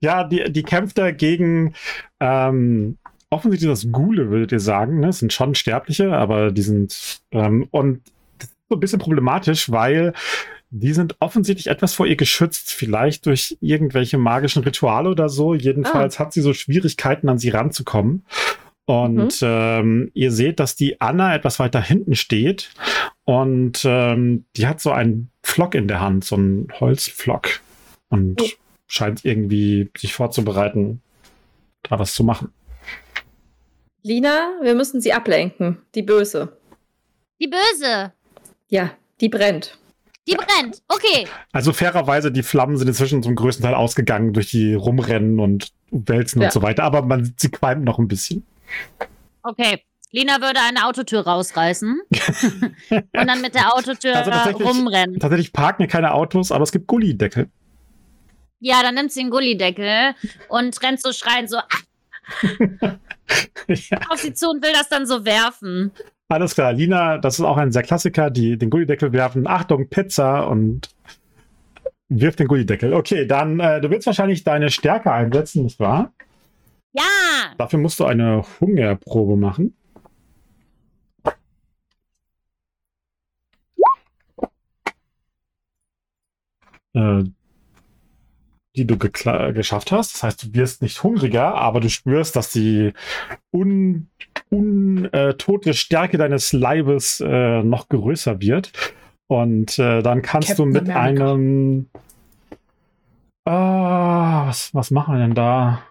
ja, 0.00 0.24
die, 0.24 0.52
die 0.52 0.62
kämpft 0.62 0.98
da 0.98 1.10
gegen 1.10 1.74
ähm, 2.20 2.98
offensichtlich 3.30 3.70
das 3.70 3.90
Gule, 3.90 4.30
würdet 4.30 4.52
ihr 4.52 4.60
sagen. 4.60 5.00
Ne? 5.00 5.06
Das 5.06 5.20
sind 5.20 5.32
schon 5.32 5.54
Sterbliche, 5.54 6.12
aber 6.12 6.50
die 6.52 6.62
sind 6.62 7.22
ähm, 7.30 7.66
und 7.70 8.02
das 8.38 8.50
ist 8.50 8.56
so 8.68 8.76
ein 8.76 8.80
bisschen 8.80 8.98
problematisch, 8.98 9.70
weil 9.70 10.12
die 10.70 10.92
sind 10.92 11.16
offensichtlich 11.18 11.66
etwas 11.68 11.94
vor 11.94 12.06
ihr 12.06 12.16
geschützt, 12.16 12.70
vielleicht 12.72 13.26
durch 13.26 13.56
irgendwelche 13.60 14.18
magischen 14.18 14.62
Rituale 14.62 15.08
oder 15.08 15.28
so. 15.28 15.54
Jedenfalls 15.54 16.18
hat 16.18 16.32
sie 16.32 16.42
so 16.42 16.52
Schwierigkeiten, 16.54 17.28
an 17.28 17.38
sie 17.38 17.48
ranzukommen. 17.48 18.24
Und 18.84 19.38
ähm, 19.42 20.10
ihr 20.14 20.32
seht, 20.32 20.60
dass 20.60 20.76
die 20.76 21.00
Anna 21.00 21.34
etwas 21.34 21.58
weiter 21.58 21.80
hinten 21.80 22.14
steht 22.14 22.70
und 23.30 23.82
ähm, 23.84 24.44
die 24.56 24.66
hat 24.66 24.80
so 24.80 24.90
einen 24.90 25.30
Pflock 25.44 25.76
in 25.76 25.86
der 25.86 26.00
Hand, 26.00 26.24
so 26.24 26.34
einen 26.34 26.66
Holzpflock 26.80 27.60
und 28.08 28.40
Oh. 28.42 28.46
scheint 28.88 29.24
irgendwie 29.24 29.88
sich 29.96 30.14
vorzubereiten, 30.14 31.00
da 31.84 31.98
was 32.00 32.12
zu 32.14 32.24
machen. 32.24 32.52
Lina, 34.02 34.54
wir 34.62 34.74
müssen 34.74 35.00
sie 35.00 35.12
ablenken. 35.12 35.78
Die 35.94 36.02
Böse. 36.02 36.56
Die 37.40 37.46
Böse. 37.46 38.12
Ja, 38.68 38.90
die 39.20 39.28
brennt. 39.28 39.78
Die 40.26 40.34
brennt. 40.34 40.82
Okay. 40.88 41.26
Also 41.52 41.72
fairerweise, 41.72 42.32
die 42.32 42.42
Flammen 42.42 42.76
sind 42.78 42.88
inzwischen 42.88 43.22
zum 43.22 43.36
größten 43.36 43.64
Teil 43.64 43.74
ausgegangen 43.74 44.32
durch 44.32 44.50
die 44.50 44.74
Rumrennen 44.74 45.38
und 45.38 45.72
Wälzen 45.92 46.40
Ja. 46.40 46.48
und 46.48 46.52
so 46.52 46.62
weiter, 46.62 46.82
aber 46.82 47.02
man, 47.02 47.32
sie 47.36 47.50
qualmt 47.50 47.84
noch 47.84 47.98
ein 48.00 48.08
bisschen. 48.08 48.44
Okay. 49.42 49.82
Lina 50.12 50.40
würde 50.40 50.60
eine 50.68 50.86
Autotür 50.86 51.20
rausreißen 51.20 52.00
und 52.90 53.04
dann 53.12 53.40
mit 53.40 53.54
der 53.54 53.74
Autotür 53.74 54.16
Also 54.16 54.30
tatsächlich- 54.30 54.66
rumrennen. 54.68 55.20
Tatsächlich 55.20 55.52
parken 55.52 55.86
keine 55.88 56.12
Autos, 56.14 56.50
aber 56.52 56.64
es 56.64 56.72
gibt 56.72 56.86
Gullideckel. 56.88 57.48
Ja, 58.58 58.82
dann 58.82 58.94
nimmt 58.96 59.12
sie 59.12 59.20
einen 59.20 59.30
Gullideckel 59.30 60.14
und 60.48 60.82
rennt 60.82 61.00
so 61.00 61.12
schreien 61.12 61.48
so 61.48 61.56
ja, 63.68 64.00
auf 64.10 64.18
sie 64.18 64.32
zu 64.34 64.50
und 64.50 64.62
will 64.62 64.72
das 64.72 64.88
dann 64.88 65.06
so 65.06 65.24
werfen. 65.24 65.92
alles 66.28 66.54
klar. 66.54 66.72
Lina, 66.72 67.18
das 67.18 67.38
ist 67.38 67.44
auch 67.44 67.56
ein 67.56 67.72
sehr 67.72 67.82
Klassiker, 67.82 68.30
die 68.30 68.58
den 68.58 68.70
Gullideckel 68.70 69.12
werfen. 69.12 69.46
Achtung, 69.46 69.88
Pizza 69.88 70.46
und 70.48 70.90
wirft 72.08 72.38
den 72.40 72.48
Gullideckel. 72.48 72.92
Okay, 72.94 73.26
dann, 73.26 73.60
äh, 73.60 73.80
du 73.80 73.90
willst 73.90 74.06
wahrscheinlich 74.06 74.44
deine 74.44 74.70
Stärke 74.70 75.12
einsetzen, 75.12 75.64
nicht 75.64 75.78
wahr? 75.80 76.12
Ja. 76.92 77.02
Dafür 77.56 77.78
musst 77.78 77.98
du 78.00 78.04
eine 78.04 78.44
Hungerprobe 78.60 79.36
machen. 79.36 79.74
Äh, 86.94 87.24
die 88.76 88.86
du 88.86 88.96
geschafft 88.98 89.90
hast. 89.90 90.14
Das 90.14 90.22
heißt, 90.22 90.42
du 90.44 90.54
wirst 90.54 90.82
nicht 90.82 91.02
hungriger, 91.02 91.54
aber 91.54 91.80
du 91.80 91.88
spürst, 91.88 92.36
dass 92.36 92.50
die 92.50 92.92
un 93.52 94.08
untote 94.48 95.74
Stärke 95.74 96.18
deines 96.18 96.52
Leibes 96.52 97.20
äh, 97.20 97.62
noch 97.62 97.88
größer 97.88 98.40
wird. 98.40 98.72
Und 99.26 99.78
äh, 99.78 100.02
dann 100.02 100.22
kannst 100.22 100.48
Captain 100.48 100.72
du 100.72 100.78
mit 100.78 100.88
America. 100.88 101.32
einem. 101.32 101.86
Ah, 103.44 104.46
was, 104.46 104.74
was 104.74 104.90
machen 104.90 105.14
wir 105.14 105.20
denn 105.20 105.34
da? 105.34 105.82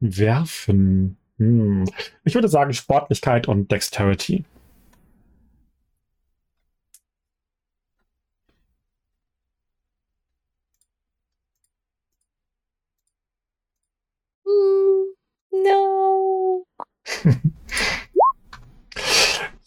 Werfen. 0.00 1.16
Hm. 1.38 1.84
Ich 2.24 2.34
würde 2.34 2.48
sagen 2.48 2.72
Sportlichkeit 2.72 3.48
und 3.48 3.70
Dexterity. 3.70 4.44
No. 15.62 16.64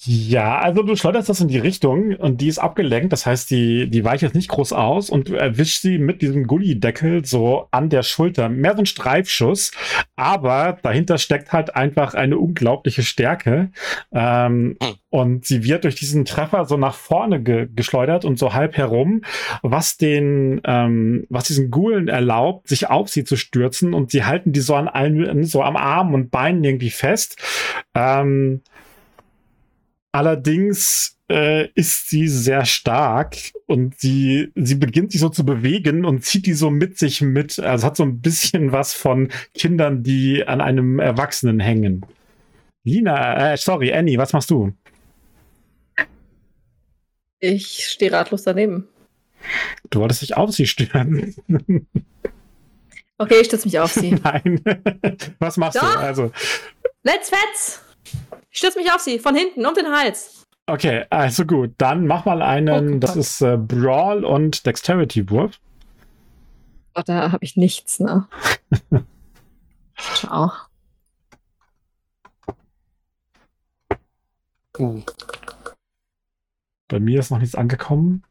Ja, 0.05 0.59
also 0.59 0.83
du 0.83 0.95
schleuderst 0.95 1.29
das 1.29 1.41
in 1.41 1.47
die 1.47 1.57
Richtung 1.57 2.15
und 2.15 2.41
die 2.41 2.47
ist 2.47 2.59
abgelenkt. 2.59 3.11
Das 3.13 3.25
heißt, 3.25 3.49
die, 3.49 3.89
die 3.89 4.03
weicht 4.03 4.23
jetzt 4.23 4.35
nicht 4.35 4.49
groß 4.49 4.73
aus 4.73 5.09
und 5.09 5.29
du 5.29 5.35
erwischst 5.35 5.81
sie 5.81 5.97
mit 5.97 6.21
diesem 6.21 6.47
Gullideckel 6.47 7.25
so 7.25 7.67
an 7.71 7.89
der 7.89 8.03
Schulter. 8.03 8.49
Mehr 8.49 8.73
so 8.73 8.79
ein 8.79 8.85
Streifschuss, 8.85 9.71
aber 10.15 10.77
dahinter 10.81 11.17
steckt 11.17 11.51
halt 11.53 11.75
einfach 11.75 12.13
eine 12.13 12.37
unglaubliche 12.37 13.03
Stärke. 13.03 13.71
Ähm, 14.13 14.75
Hm. 14.81 14.95
und 15.09 15.45
sie 15.45 15.63
wird 15.63 15.83
durch 15.83 15.95
diesen 15.95 16.25
Treffer 16.25 16.65
so 16.65 16.77
nach 16.77 16.95
vorne 16.95 17.41
ge 17.41 17.67
geschleudert 17.73 18.25
und 18.25 18.37
so 18.37 18.53
halb 18.53 18.77
herum, 18.77 19.21
was 19.61 19.97
den, 19.97 20.61
ähm, 20.65 21.25
was 21.29 21.45
diesen 21.45 21.71
Gulen 21.71 22.07
erlaubt, 22.07 22.67
sich 22.67 22.89
auf 22.89 23.09
sie 23.09 23.23
zu 23.23 23.35
stürzen 23.37 23.93
und 23.93 24.11
sie 24.11 24.23
halten 24.25 24.51
die 24.51 24.59
so 24.59 24.75
an 24.75 24.87
allen, 24.87 25.43
so 25.43 25.63
am 25.63 25.77
Arm 25.77 26.13
und 26.13 26.31
Beinen 26.31 26.63
irgendwie 26.63 26.89
fest. 26.89 27.37
Ähm, 27.93 28.61
Allerdings 30.15 31.19
äh, 31.29 31.67
ist 31.71 32.07
sie 32.07 32.29
sehr 32.29 32.63
stark 32.63 33.35
und 33.65 33.99
sie, 33.99 34.49
sie 34.55 34.75
beginnt 34.75 35.11
sich 35.11 35.19
so 35.19 35.27
zu 35.27 35.45
bewegen 35.45 36.05
und 36.05 36.23
zieht 36.23 36.45
die 36.45 36.53
so 36.53 36.69
mit 36.69 36.97
sich 36.97 37.19
mit. 37.19 37.59
Also 37.59 37.85
hat 37.85 37.97
so 37.97 38.03
ein 38.03 38.21
bisschen 38.21 38.71
was 38.71 38.93
von 38.93 39.27
Kindern, 39.53 40.03
die 40.03 40.47
an 40.47 40.61
einem 40.61 40.99
Erwachsenen 40.99 41.59
hängen. 41.59 42.05
Lina, 42.85 43.51
äh, 43.51 43.57
sorry, 43.57 43.91
Annie, 43.91 44.17
was 44.17 44.31
machst 44.31 44.49
du? 44.51 44.71
Ich 47.39 47.85
stehe 47.85 48.13
ratlos 48.13 48.43
daneben. 48.43 48.87
Du 49.89 49.99
wolltest 49.99 50.21
dich 50.21 50.37
auf 50.37 50.53
sie 50.53 50.65
stürzen. 50.65 51.35
Okay, 53.17 53.41
ich 53.41 53.47
stütze 53.47 53.67
mich 53.67 53.79
auf 53.79 53.91
sie. 53.91 54.11
Nein. 54.23 54.61
was 55.39 55.57
machst 55.57 55.77
Doch. 55.77 55.93
du? 55.93 55.99
Also, 55.99 56.31
Let's 57.03 57.29
fetz! 57.29 57.84
Ich 58.51 58.59
stütze 58.59 58.79
mich 58.79 58.91
auf 58.91 59.01
sie, 59.01 59.19
von 59.19 59.35
hinten, 59.35 59.65
um 59.65 59.73
den 59.73 59.87
Hals. 59.87 60.45
okay, 60.67 61.05
also 61.09 61.45
gut. 61.45 61.73
Dann 61.77 62.07
mach 62.07 62.25
mal 62.25 62.41
einen, 62.41 62.95
Oh 62.95 62.99
das 62.99 63.15
ist 63.15 63.41
äh, 63.41 63.57
Brawl 63.57 64.23
und 64.23 64.65
Dexterity-Wurf. 64.65 65.59
Oh, 66.95 67.01
da 67.05 67.31
habe 67.31 67.43
ich 67.43 67.57
nichts, 67.57 67.99
ne? 67.99 68.27
Ciao. 69.97 70.51
Uh. 74.77 75.01
Bei 76.87 76.99
mir 76.99 77.19
ist 77.19 77.31
noch 77.31 77.39
nichts 77.39 77.55
angekommen. 77.55 78.23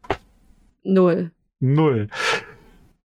Null. 0.82 1.32
Null. 1.60 2.08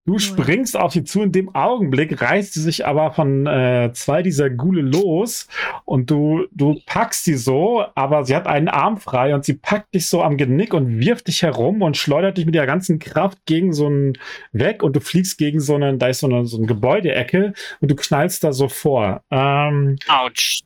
Du 0.10 0.18
springst 0.18 0.76
auf 0.76 0.92
sie 0.92 1.04
zu, 1.04 1.22
in 1.22 1.32
dem 1.32 1.54
Augenblick 1.54 2.20
reißt 2.20 2.56
sie 2.56 2.62
sich 2.62 2.88
aber 2.88 3.12
von 3.12 3.46
äh, 3.46 3.92
zwei 3.94 4.24
dieser 4.24 4.50
Gule 4.50 4.82
los 4.82 5.48
und 5.86 6.10
du, 6.10 6.48
du 6.52 6.80
packst 6.88 7.26
sie 7.26 7.36
so, 7.36 7.86
aber 7.94 8.26
sie 8.26 8.36
hat 8.36 8.48
einen 8.48 8.70
Arm 8.70 8.98
frei 8.98 9.36
und 9.36 9.46
sie 9.46 9.54
packt 9.54 9.94
dich 9.94 10.08
so 10.08 10.24
am 10.24 10.38
Genick 10.38 10.74
und 10.74 11.00
wirft 11.00 11.28
dich 11.28 11.44
herum 11.44 11.84
und 11.84 11.96
schleudert 11.96 12.40
dich 12.40 12.48
mit 12.48 12.56
ihrer 12.56 12.66
ganzen 12.66 12.98
Kraft 12.98 13.38
gegen 13.46 13.72
so 13.72 13.86
einen 13.86 14.14
weg 14.52 14.82
und 14.82 14.96
du 14.96 15.00
fliegst 15.00 15.38
gegen 15.38 15.60
so 15.60 15.76
einen, 15.76 16.00
da 16.00 16.08
ist 16.08 16.22
so 16.22 16.28
eine, 16.28 16.44
so 16.48 16.58
eine 16.58 16.66
Gebäudeecke 16.66 17.54
und 17.80 17.92
du 17.92 17.96
knallst 17.96 18.44
da 18.44 18.52
so 18.52 18.68
vor. 18.68 19.22
Ähm, 19.30 19.98
Autsch. 20.08 20.62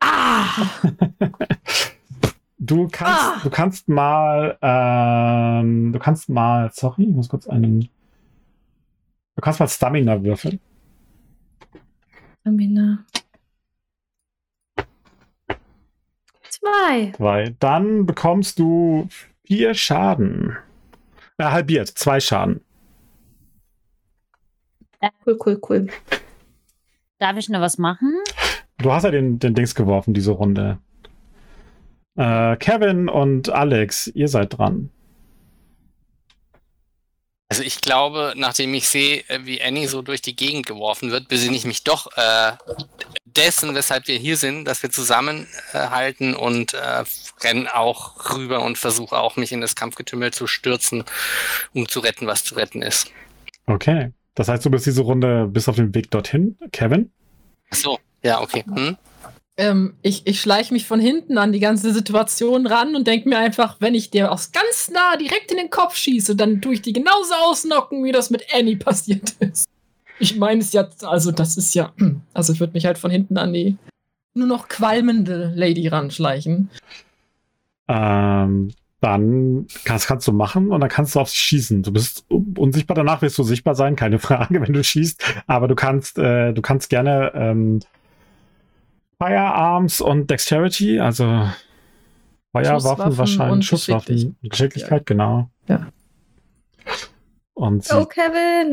Ah! 0.00 0.66
du 2.58 2.88
kannst, 2.92 3.22
Ah. 3.22 3.40
du 3.42 3.48
kannst 3.48 3.88
mal, 3.88 4.58
ähm, 4.60 5.94
du 5.94 5.98
kannst 5.98 6.28
mal, 6.28 6.70
sorry, 6.74 7.04
ich 7.04 7.14
muss 7.16 7.30
kurz 7.30 7.46
einen, 7.46 7.88
du 9.36 9.40
kannst 9.40 9.60
mal 9.60 9.68
Stamina 9.68 10.22
würfeln. 10.22 10.60
Amina. 12.44 13.04
Zwei. 16.48 17.12
Zwei. 17.16 17.54
Dann 17.58 18.06
bekommst 18.06 18.58
du 18.58 19.08
vier 19.44 19.74
Schaden. 19.74 20.56
Äh, 21.38 21.44
halbiert, 21.44 21.88
zwei 21.88 22.20
Schaden. 22.20 22.60
Cool, 25.26 25.38
cool, 25.44 25.60
cool. 25.68 25.86
Darf 27.18 27.36
ich 27.36 27.48
noch 27.48 27.60
was 27.60 27.78
machen? 27.78 28.14
Du 28.78 28.92
hast 28.92 29.04
ja 29.04 29.10
den, 29.10 29.38
den 29.38 29.54
Dings 29.54 29.74
geworfen, 29.74 30.14
diese 30.14 30.32
Runde. 30.32 30.78
Äh, 32.16 32.56
Kevin 32.56 33.08
und 33.08 33.48
Alex, 33.48 34.06
ihr 34.08 34.28
seid 34.28 34.56
dran. 34.58 34.90
Also 37.52 37.64
ich 37.64 37.82
glaube, 37.82 38.32
nachdem 38.34 38.72
ich 38.72 38.88
sehe, 38.88 39.28
äh, 39.28 39.40
wie 39.42 39.60
Annie 39.62 39.86
so 39.86 40.00
durch 40.00 40.22
die 40.22 40.34
Gegend 40.34 40.64
geworfen 40.64 41.10
wird, 41.10 41.28
besinne 41.28 41.54
ich 41.54 41.66
mich 41.66 41.84
doch 41.84 42.06
äh, 42.16 42.52
dessen, 43.26 43.74
weshalb 43.74 44.08
wir 44.08 44.16
hier 44.16 44.38
sind, 44.38 44.64
dass 44.64 44.82
wir 44.82 44.88
zusammenhalten 44.88 46.34
und 46.34 46.72
äh, 46.72 47.04
renne 47.44 47.74
auch 47.74 48.34
rüber 48.34 48.62
und 48.62 48.78
versuche 48.78 49.18
auch, 49.18 49.36
mich 49.36 49.52
in 49.52 49.60
das 49.60 49.74
Kampfgetümmel 49.74 50.32
zu 50.32 50.46
stürzen, 50.46 51.04
um 51.74 51.86
zu 51.86 52.00
retten, 52.00 52.26
was 52.26 52.42
zu 52.42 52.54
retten 52.54 52.80
ist. 52.80 53.08
Okay. 53.66 54.12
Das 54.34 54.48
heißt, 54.48 54.64
du 54.64 54.70
bist 54.70 54.86
diese 54.86 55.02
Runde 55.02 55.46
bis 55.46 55.68
auf 55.68 55.76
den 55.76 55.94
Weg 55.94 56.10
dorthin, 56.10 56.56
Kevin? 56.72 57.12
Ach 57.70 57.76
so, 57.76 57.98
ja, 58.22 58.40
okay. 58.40 58.64
Hm? 58.66 58.96
Ähm, 59.58 59.94
ich 60.00 60.26
ich 60.26 60.40
schleiche 60.40 60.72
mich 60.72 60.86
von 60.86 60.98
hinten 60.98 61.36
an 61.36 61.52
die 61.52 61.60
ganze 61.60 61.92
Situation 61.92 62.66
ran 62.66 62.96
und 62.96 63.06
denke 63.06 63.28
mir 63.28 63.38
einfach, 63.38 63.76
wenn 63.80 63.94
ich 63.94 64.10
dir 64.10 64.32
aus 64.32 64.52
ganz 64.52 64.90
nah 64.90 65.16
direkt 65.16 65.50
in 65.50 65.58
den 65.58 65.70
Kopf 65.70 65.96
schieße, 65.96 66.36
dann 66.36 66.62
tue 66.62 66.74
ich 66.74 66.82
die 66.82 66.94
genauso 66.94 67.34
ausnocken, 67.34 68.02
wie 68.04 68.12
das 68.12 68.30
mit 68.30 68.46
Annie 68.54 68.76
passiert 68.76 69.34
ist. 69.40 69.68
Ich 70.18 70.36
meine 70.36 70.60
es 70.60 70.72
ja, 70.72 70.88
also 71.02 71.32
das 71.32 71.56
ist 71.56 71.74
ja, 71.74 71.92
also 72.32 72.52
ich 72.52 72.60
würde 72.60 72.72
mich 72.72 72.86
halt 72.86 72.96
von 72.96 73.10
hinten 73.10 73.36
an 73.36 73.52
die 73.52 73.76
nur 74.34 74.46
noch 74.46 74.68
qualmende 74.68 75.52
Lady 75.54 75.88
ranschleichen. 75.88 76.70
Ähm, 77.88 78.72
dann 79.00 79.66
kannst, 79.84 80.06
kannst 80.06 80.28
du 80.28 80.32
machen 80.32 80.70
und 80.70 80.80
dann 80.80 80.88
kannst 80.88 81.14
du 81.14 81.20
auf 81.20 81.28
sie 81.28 81.36
schießen. 81.36 81.82
Du 81.82 81.92
bist 81.92 82.24
unsichtbar, 82.28 82.94
danach 82.94 83.20
wirst 83.20 83.36
du 83.36 83.42
sichtbar 83.42 83.74
sein, 83.74 83.96
keine 83.96 84.18
Frage, 84.20 84.60
wenn 84.62 84.72
du 84.72 84.82
schießt. 84.82 85.22
Aber 85.46 85.68
du 85.68 85.74
kannst, 85.74 86.18
äh, 86.18 86.52
du 86.52 86.62
kannst 86.62 86.88
gerne 86.88 87.32
ähm, 87.34 87.80
Firearms 89.26 90.00
und 90.00 90.30
Dexterity, 90.30 90.98
also 91.00 91.48
Feuerwaffen 92.52 93.16
wahrscheinlich, 93.16 93.66
Schusswaffen, 93.66 94.14
Geschicklich- 94.16 94.50
Geschicklichkeit, 94.50 95.06
genau. 95.06 95.48
Ja. 95.68 95.88
Und 97.54 97.86
Oh, 97.92 98.04
Kevin, 98.06 98.72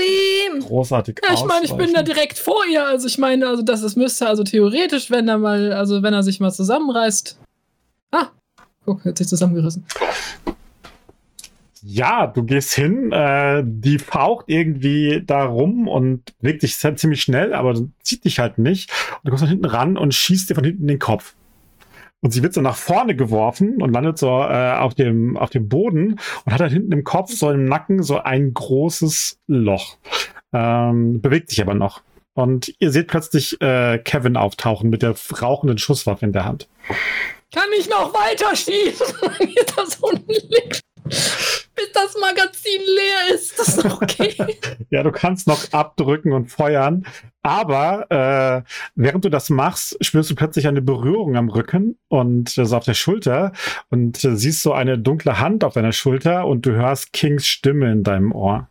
ihm! 0.00 0.60
großartig 0.60 1.20
Ja, 1.24 1.34
ich 1.34 1.44
meine, 1.44 1.64
ich 1.66 1.72
bin 1.74 1.92
da 1.92 2.02
direkt 2.02 2.38
vor 2.38 2.64
ihr. 2.70 2.86
Also 2.86 3.06
ich 3.06 3.18
meine, 3.18 3.46
also 3.46 3.62
das, 3.62 3.82
das 3.82 3.96
müsste 3.96 4.26
also 4.28 4.44
theoretisch, 4.44 5.10
wenn 5.10 5.28
er 5.28 5.36
mal, 5.38 5.72
also 5.72 6.02
wenn 6.02 6.14
er 6.14 6.22
sich 6.22 6.40
mal 6.40 6.52
zusammenreißt. 6.52 7.38
Ah, 8.12 8.28
guck, 8.84 9.04
er 9.04 9.10
hat 9.10 9.18
sich 9.18 9.28
zusammengerissen. 9.28 9.84
Ja, 11.86 12.26
du 12.26 12.44
gehst 12.44 12.72
hin, 12.72 13.12
äh, 13.12 13.62
die 13.62 13.98
faucht 13.98 14.46
irgendwie 14.48 15.22
da 15.24 15.44
rum 15.44 15.86
und 15.86 16.36
bewegt 16.38 16.62
dich 16.62 16.76
sehr- 16.76 16.96
ziemlich 16.96 17.20
schnell, 17.20 17.52
aber 17.52 17.78
zieht 18.02 18.24
dich 18.24 18.38
halt 18.38 18.56
nicht. 18.56 18.90
Und 19.16 19.24
du 19.24 19.30
kommst 19.30 19.42
von 19.42 19.50
hinten 19.50 19.66
ran 19.66 19.98
und 19.98 20.14
schießt 20.14 20.48
dir 20.48 20.54
von 20.54 20.64
hinten 20.64 20.82
in 20.82 20.88
den 20.88 20.98
Kopf. 20.98 21.34
Und 22.22 22.30
sie 22.30 22.42
wird 22.42 22.54
so 22.54 22.62
nach 22.62 22.76
vorne 22.76 23.14
geworfen 23.14 23.82
und 23.82 23.92
landet 23.92 24.16
so 24.16 24.28
äh, 24.28 24.72
auf, 24.78 24.94
dem, 24.94 25.36
auf 25.36 25.50
dem 25.50 25.68
Boden 25.68 26.18
und 26.46 26.52
hat 26.54 26.62
halt 26.62 26.72
hinten 26.72 26.90
im 26.92 27.04
Kopf, 27.04 27.30
so 27.32 27.50
im 27.50 27.66
Nacken, 27.66 28.02
so 28.02 28.18
ein 28.18 28.54
großes 28.54 29.40
Loch. 29.46 29.98
Ähm, 30.54 31.20
bewegt 31.20 31.50
sich 31.50 31.60
aber 31.60 31.74
noch. 31.74 32.00
Und 32.32 32.74
ihr 32.78 32.92
seht 32.92 33.08
plötzlich 33.08 33.60
äh, 33.60 33.98
Kevin 33.98 34.38
auftauchen 34.38 34.88
mit 34.88 35.02
der 35.02 35.14
rauchenden 35.42 35.76
Schusswaffe 35.76 36.24
in 36.24 36.32
der 36.32 36.46
Hand. 36.46 36.66
Kann 37.54 37.68
ich 37.78 37.90
noch 37.90 38.14
weiter 38.14 38.56
schießen, 38.56 39.06
das? 41.92 42.04
Bis 42.04 42.14
das 42.14 42.20
Magazin 42.20 42.80
leer 42.80 43.34
ist. 43.34 43.58
Das 43.58 43.68
ist 43.78 43.84
okay. 43.84 44.34
Ja, 44.90 45.02
du 45.02 45.10
kannst 45.10 45.48
noch 45.48 45.72
abdrücken 45.72 46.32
und 46.32 46.50
feuern, 46.50 47.04
aber 47.42 48.10
äh, 48.10 48.62
während 48.94 49.24
du 49.24 49.28
das 49.28 49.50
machst, 49.50 49.96
spürst 50.04 50.30
du 50.30 50.34
plötzlich 50.34 50.68
eine 50.68 50.82
Berührung 50.82 51.36
am 51.36 51.48
Rücken 51.48 51.98
und 52.08 52.56
äh, 52.56 52.64
so 52.64 52.76
auf 52.76 52.84
der 52.84 52.94
Schulter 52.94 53.52
und 53.90 54.22
äh, 54.24 54.36
siehst 54.36 54.62
so 54.62 54.72
eine 54.72 54.98
dunkle 54.98 55.40
Hand 55.40 55.64
auf 55.64 55.74
deiner 55.74 55.92
Schulter 55.92 56.46
und 56.46 56.64
du 56.64 56.72
hörst 56.72 57.12
Kings 57.12 57.46
Stimme 57.46 57.90
in 57.90 58.04
deinem 58.04 58.32
Ohr. 58.32 58.68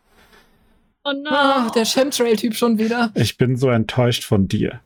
Oh 1.04 1.12
no. 1.12 1.30
Ah, 1.30 1.70
der 1.74 1.84
Chemtrail-Typ 1.84 2.54
schon 2.54 2.78
wieder. 2.78 3.10
Ich 3.14 3.36
bin 3.36 3.56
so 3.56 3.68
enttäuscht 3.68 4.24
von 4.24 4.48
dir. 4.48 4.80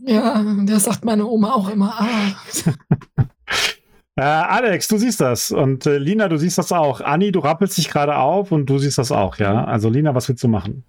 Ja, 0.00 0.44
der 0.44 0.78
sagt 0.78 1.04
meine 1.04 1.26
Oma 1.26 1.54
auch 1.54 1.68
immer. 1.68 1.94
Ah. 1.98 3.24
Äh, 4.18 4.22
Alex, 4.22 4.88
du 4.88 4.96
siehst 4.96 5.20
das 5.20 5.50
und 5.50 5.84
äh, 5.84 5.98
Lina, 5.98 6.28
du 6.28 6.38
siehst 6.38 6.56
das 6.56 6.72
auch. 6.72 7.02
Anni, 7.02 7.32
du 7.32 7.40
rappelst 7.40 7.76
dich 7.76 7.90
gerade 7.90 8.16
auf 8.16 8.50
und 8.50 8.64
du 8.64 8.78
siehst 8.78 8.96
das 8.96 9.12
auch, 9.12 9.36
ja? 9.36 9.64
Also 9.64 9.90
Lina, 9.90 10.14
was 10.14 10.26
willst 10.28 10.42
du 10.42 10.48
machen? 10.48 10.84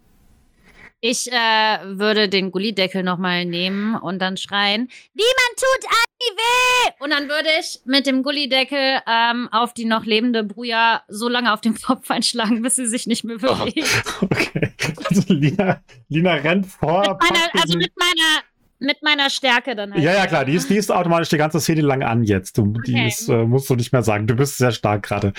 Ich 1.01 1.31
äh, 1.31 1.77
würde 1.83 2.29
den 2.29 2.51
Gullideckel 2.51 3.03
nochmal 3.03 3.45
nehmen 3.45 3.95
und 3.95 4.19
dann 4.19 4.37
schreien, 4.37 4.89
niemand 5.13 5.55
tut 5.57 5.89
Anni 5.89 6.37
weh! 6.37 7.03
Und 7.03 7.11
dann 7.11 7.27
würde 7.27 7.49
ich 7.59 7.81
mit 7.85 8.07
dem 8.07 8.23
Gullideckel 8.23 9.01
ähm, 9.05 9.49
auf 9.51 9.73
die 9.73 9.85
noch 9.85 10.05
lebende 10.05 10.45
Bruja 10.45 11.03
so 11.09 11.27
lange 11.27 11.53
auf 11.53 11.59
den 11.59 11.75
Kopf 11.75 12.09
einschlagen, 12.09 12.61
bis 12.61 12.75
sie 12.75 12.87
sich 12.87 13.07
nicht 13.07 13.25
mehr 13.25 13.37
bewegt. 13.37 13.87
Okay. 14.21 14.71
Also 15.05 15.33
Lina, 15.33 15.81
Lina 16.09 16.33
rennt 16.33 16.65
vor. 16.65 17.01
Mit 17.01 17.29
meiner, 17.29 17.61
also 17.61 17.77
mit 17.77 17.91
meiner, 17.95 18.41
mit 18.79 18.97
meiner 19.01 19.29
Stärke 19.29 19.75
dann 19.75 19.93
halt. 19.93 20.03
Ja, 20.03 20.13
ja, 20.13 20.27
klar, 20.27 20.45
die 20.45 20.53
ist, 20.53 20.69
die 20.69 20.75
ist 20.75 20.91
automatisch 20.91 21.29
die 21.29 21.37
ganze 21.37 21.59
Szene 21.59 21.81
lang 21.81 22.03
an 22.03 22.23
jetzt. 22.23 22.57
Du, 22.57 22.73
die 22.85 22.93
Okay. 22.93 23.07
ist, 23.07 23.27
äh, 23.29 23.43
musst 23.45 23.69
du 23.69 23.75
nicht 23.75 23.91
mehr 23.91 24.03
sagen. 24.03 24.27
Du 24.27 24.35
bist 24.35 24.57
sehr 24.57 24.71
stark 24.71 25.03
gerade. 25.03 25.33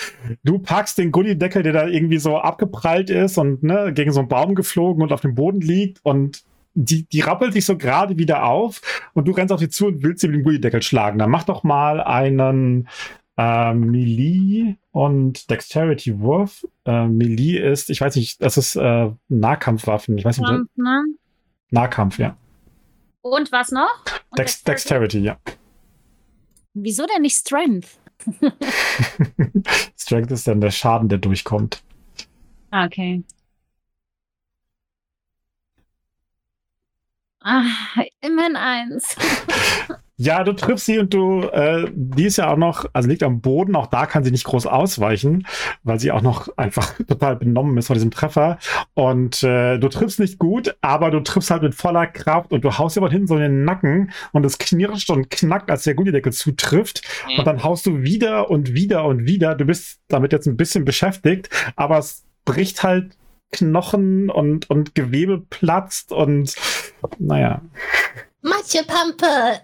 Du 0.44 0.58
packst 0.58 0.98
den 0.98 1.12
Gullideckel, 1.12 1.62
der 1.62 1.72
da 1.72 1.86
irgendwie 1.86 2.18
so 2.18 2.38
abgeprallt 2.38 3.10
ist 3.10 3.38
und 3.38 3.62
ne, 3.62 3.92
gegen 3.94 4.12
so 4.12 4.20
einen 4.20 4.28
Baum 4.28 4.54
geflogen 4.54 5.02
und 5.02 5.12
auf 5.12 5.20
dem 5.20 5.34
Boden 5.34 5.60
liegt 5.60 6.00
und 6.04 6.42
die, 6.74 7.04
die 7.08 7.20
rappelt 7.20 7.52
sich 7.54 7.64
so 7.66 7.76
gerade 7.76 8.18
wieder 8.18 8.44
auf 8.44 8.80
und 9.14 9.26
du 9.26 9.32
rennst 9.32 9.52
auf 9.52 9.58
sie 9.60 9.68
zu 9.68 9.86
und 9.86 10.02
willst 10.02 10.20
sie 10.20 10.28
mit 10.28 10.36
dem 10.36 10.44
Gullideckel 10.44 10.82
schlagen. 10.82 11.18
Dann 11.18 11.30
mach 11.30 11.42
doch 11.44 11.64
mal 11.64 12.00
einen 12.00 12.88
äh, 13.36 13.72
Melee 13.74 14.76
und 14.92 15.50
Dexterity-Wurf. 15.50 16.64
Äh, 16.84 17.06
Melee 17.08 17.58
ist, 17.58 17.90
ich 17.90 18.00
weiß 18.00 18.14
nicht, 18.16 18.42
das 18.42 18.56
ist 18.56 18.76
äh, 18.76 19.10
Nahkampfwaffen. 19.28 20.18
Ich 20.18 20.24
weiß 20.24 20.38
nicht, 20.38 20.50
Und, 20.50 20.68
ne? 20.76 21.04
Nahkampf, 21.70 22.18
ja. 22.18 22.36
Und 23.22 23.52
was 23.52 23.70
noch? 23.70 24.04
Und 24.30 24.38
Dex 24.38 24.62
Dexterity, 24.62 25.18
ja. 25.20 25.38
Wieso 26.74 27.06
denn 27.06 27.22
nicht 27.22 27.36
Strength? 27.36 27.98
Strength 29.98 30.30
ist 30.32 30.46
dann 30.48 30.60
der 30.60 30.70
Schaden, 30.70 31.08
der 31.08 31.18
durchkommt. 31.18 31.82
Ah, 32.70 32.84
Okay. 32.86 33.24
Ah, 37.40 37.64
immerhin 38.20 38.56
eins. 38.56 39.16
Ja, 40.20 40.42
du 40.42 40.52
triffst 40.52 40.86
sie 40.86 40.98
und 40.98 41.14
du, 41.14 41.42
äh, 41.42 41.88
die 41.94 42.24
ist 42.24 42.38
ja 42.38 42.52
auch 42.52 42.56
noch, 42.56 42.86
also 42.92 43.08
liegt 43.08 43.22
am 43.22 43.40
Boden, 43.40 43.76
auch 43.76 43.86
da 43.86 44.04
kann 44.04 44.24
sie 44.24 44.32
nicht 44.32 44.42
groß 44.42 44.66
ausweichen, 44.66 45.46
weil 45.84 46.00
sie 46.00 46.10
auch 46.10 46.22
noch 46.22 46.48
einfach 46.56 46.92
total 47.08 47.36
benommen 47.36 47.78
ist 47.78 47.86
von 47.86 47.94
diesem 47.94 48.10
Treffer. 48.10 48.58
Und 48.94 49.44
äh, 49.44 49.78
du 49.78 49.88
triffst 49.88 50.18
nicht 50.18 50.40
gut, 50.40 50.76
aber 50.80 51.12
du 51.12 51.20
triffst 51.20 51.52
halt 51.52 51.62
mit 51.62 51.76
voller 51.76 52.08
Kraft 52.08 52.50
und 52.50 52.64
du 52.64 52.76
haust 52.76 52.96
ihr 52.96 53.00
von 53.00 53.12
hinten 53.12 53.28
so 53.28 53.36
in 53.36 53.42
den 53.42 53.64
Nacken 53.64 54.10
und 54.32 54.44
es 54.44 54.58
knirscht 54.58 55.08
und 55.10 55.30
knackt, 55.30 55.70
als 55.70 55.84
der 55.84 55.94
Gullideckel 55.94 56.32
zutrifft. 56.32 57.02
Und 57.38 57.46
dann 57.46 57.62
haust 57.62 57.86
du 57.86 58.02
wieder 58.02 58.50
und 58.50 58.74
wieder 58.74 59.04
und 59.04 59.24
wieder. 59.24 59.54
Du 59.54 59.66
bist 59.66 60.00
damit 60.08 60.32
jetzt 60.32 60.48
ein 60.48 60.56
bisschen 60.56 60.84
beschäftigt, 60.84 61.48
aber 61.76 61.98
es 61.98 62.24
bricht 62.44 62.82
halt 62.82 63.16
Knochen 63.52 64.30
und, 64.30 64.68
und 64.68 64.96
Gewebe 64.96 65.38
platzt 65.48 66.10
und 66.10 66.56
naja. 67.18 67.62
Matschepampe! 68.42 69.60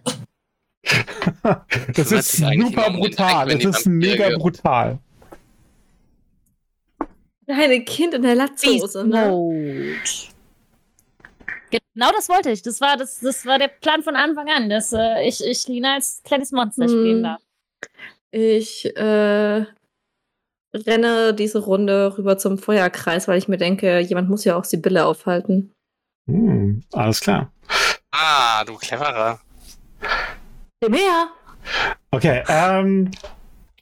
Das 1.94 2.12
ist 2.12 2.32
super 2.36 2.90
brutal. 2.90 3.48
Das 3.58 3.64
ist 3.78 3.86
mega 3.86 4.24
Vampire- 4.24 4.38
brutal. 4.38 4.98
Deine 7.46 7.84
Kind 7.84 8.14
in 8.14 8.22
der 8.22 8.34
Latzhose, 8.34 9.04
ne? 9.06 9.96
Genau 11.70 12.10
das 12.12 12.28
wollte 12.28 12.50
ich. 12.50 12.62
Das 12.62 12.80
war, 12.80 12.96
das, 12.96 13.20
das 13.20 13.44
war 13.46 13.58
der 13.58 13.68
Plan 13.68 14.02
von 14.02 14.16
Anfang 14.16 14.48
an, 14.48 14.70
dass 14.70 14.92
äh, 14.92 15.26
ich, 15.26 15.44
ich 15.44 15.66
Lina 15.68 15.94
als 15.94 16.22
kleines 16.24 16.52
Monster 16.52 16.84
Hm. 16.84 16.88
spielen 16.90 17.22
darf. 17.22 17.42
Ich 18.30 18.86
äh, 18.96 19.66
renne 20.74 21.34
diese 21.34 21.58
Runde 21.58 22.16
rüber 22.16 22.38
zum 22.38 22.58
Feuerkreis, 22.58 23.28
weil 23.28 23.38
ich 23.38 23.48
mir 23.48 23.58
denke, 23.58 23.98
jemand 24.00 24.28
muss 24.30 24.44
ja 24.44 24.56
auch 24.56 24.64
Sibylle 24.64 25.04
aufhalten. 25.04 25.72
Hm, 26.26 26.82
alles 26.92 27.20
klar. 27.20 27.52
Ah, 28.10 28.64
du 28.64 28.76
cleverer. 28.76 29.40
Dem 30.84 30.92
her! 30.94 31.28
Okay, 32.10 32.42
ähm, 32.48 33.10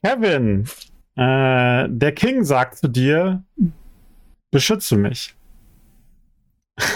Kevin, 0.05 0.65
äh, 1.17 1.89
der 1.89 2.13
King 2.15 2.45
sagt 2.45 2.79
zu 2.79 2.89
dir, 2.89 3.43
beschütze 4.53 4.97
mich. 4.97 5.35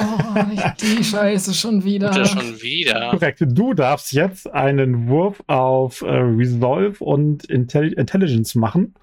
Oh, 0.01 0.43
nicht 0.45 0.81
die 0.83 1.05
Scheiße 1.05 1.53
schon 1.55 1.85
wieder. 1.85 2.13
Ja. 2.17 2.25
schon 2.25 2.63
wieder. 2.63 3.11
Korrekt. 3.11 3.43
Du 3.47 3.75
darfst 3.75 4.13
jetzt 4.13 4.51
einen 4.53 5.09
Wurf 5.09 5.43
auf 5.49 6.03
äh, 6.03 6.07
Resolve 6.07 7.03
und 7.05 7.45
Intelli 7.45 7.93
Intelligence 7.95 8.55
machen. 8.55 8.95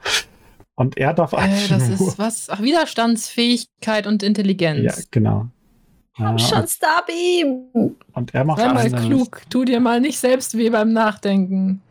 Und 0.76 0.98
er 0.98 1.14
darf 1.14 1.34
einen 1.36 1.54
Äh, 1.54 1.68
das 1.70 2.00
Wurf. 2.00 2.10
ist 2.10 2.20
was? 2.20 2.50
Ach, 2.50 2.62
Widerstandsfähigkeit 2.62 4.08
und 4.08 4.24
Intelligenz. 4.24 4.82
Ja, 4.84 5.04
genau. 5.12 5.48
Komm 6.16 6.38
schon, 6.38 6.68
stab 6.68 7.10
ihm! 7.10 7.96
Und 8.14 8.34
er 8.36 8.46
macht 8.46 8.60
Sei 8.60 8.72
mal 8.72 8.92
klug, 8.92 9.42
tu 9.50 9.66
dir 9.66 9.80
mal 9.80 10.00
nicht 10.00 10.20
selbst 10.20 10.56
weh 10.56 10.70
beim 10.70 10.94
Nachdenken. 10.94 11.82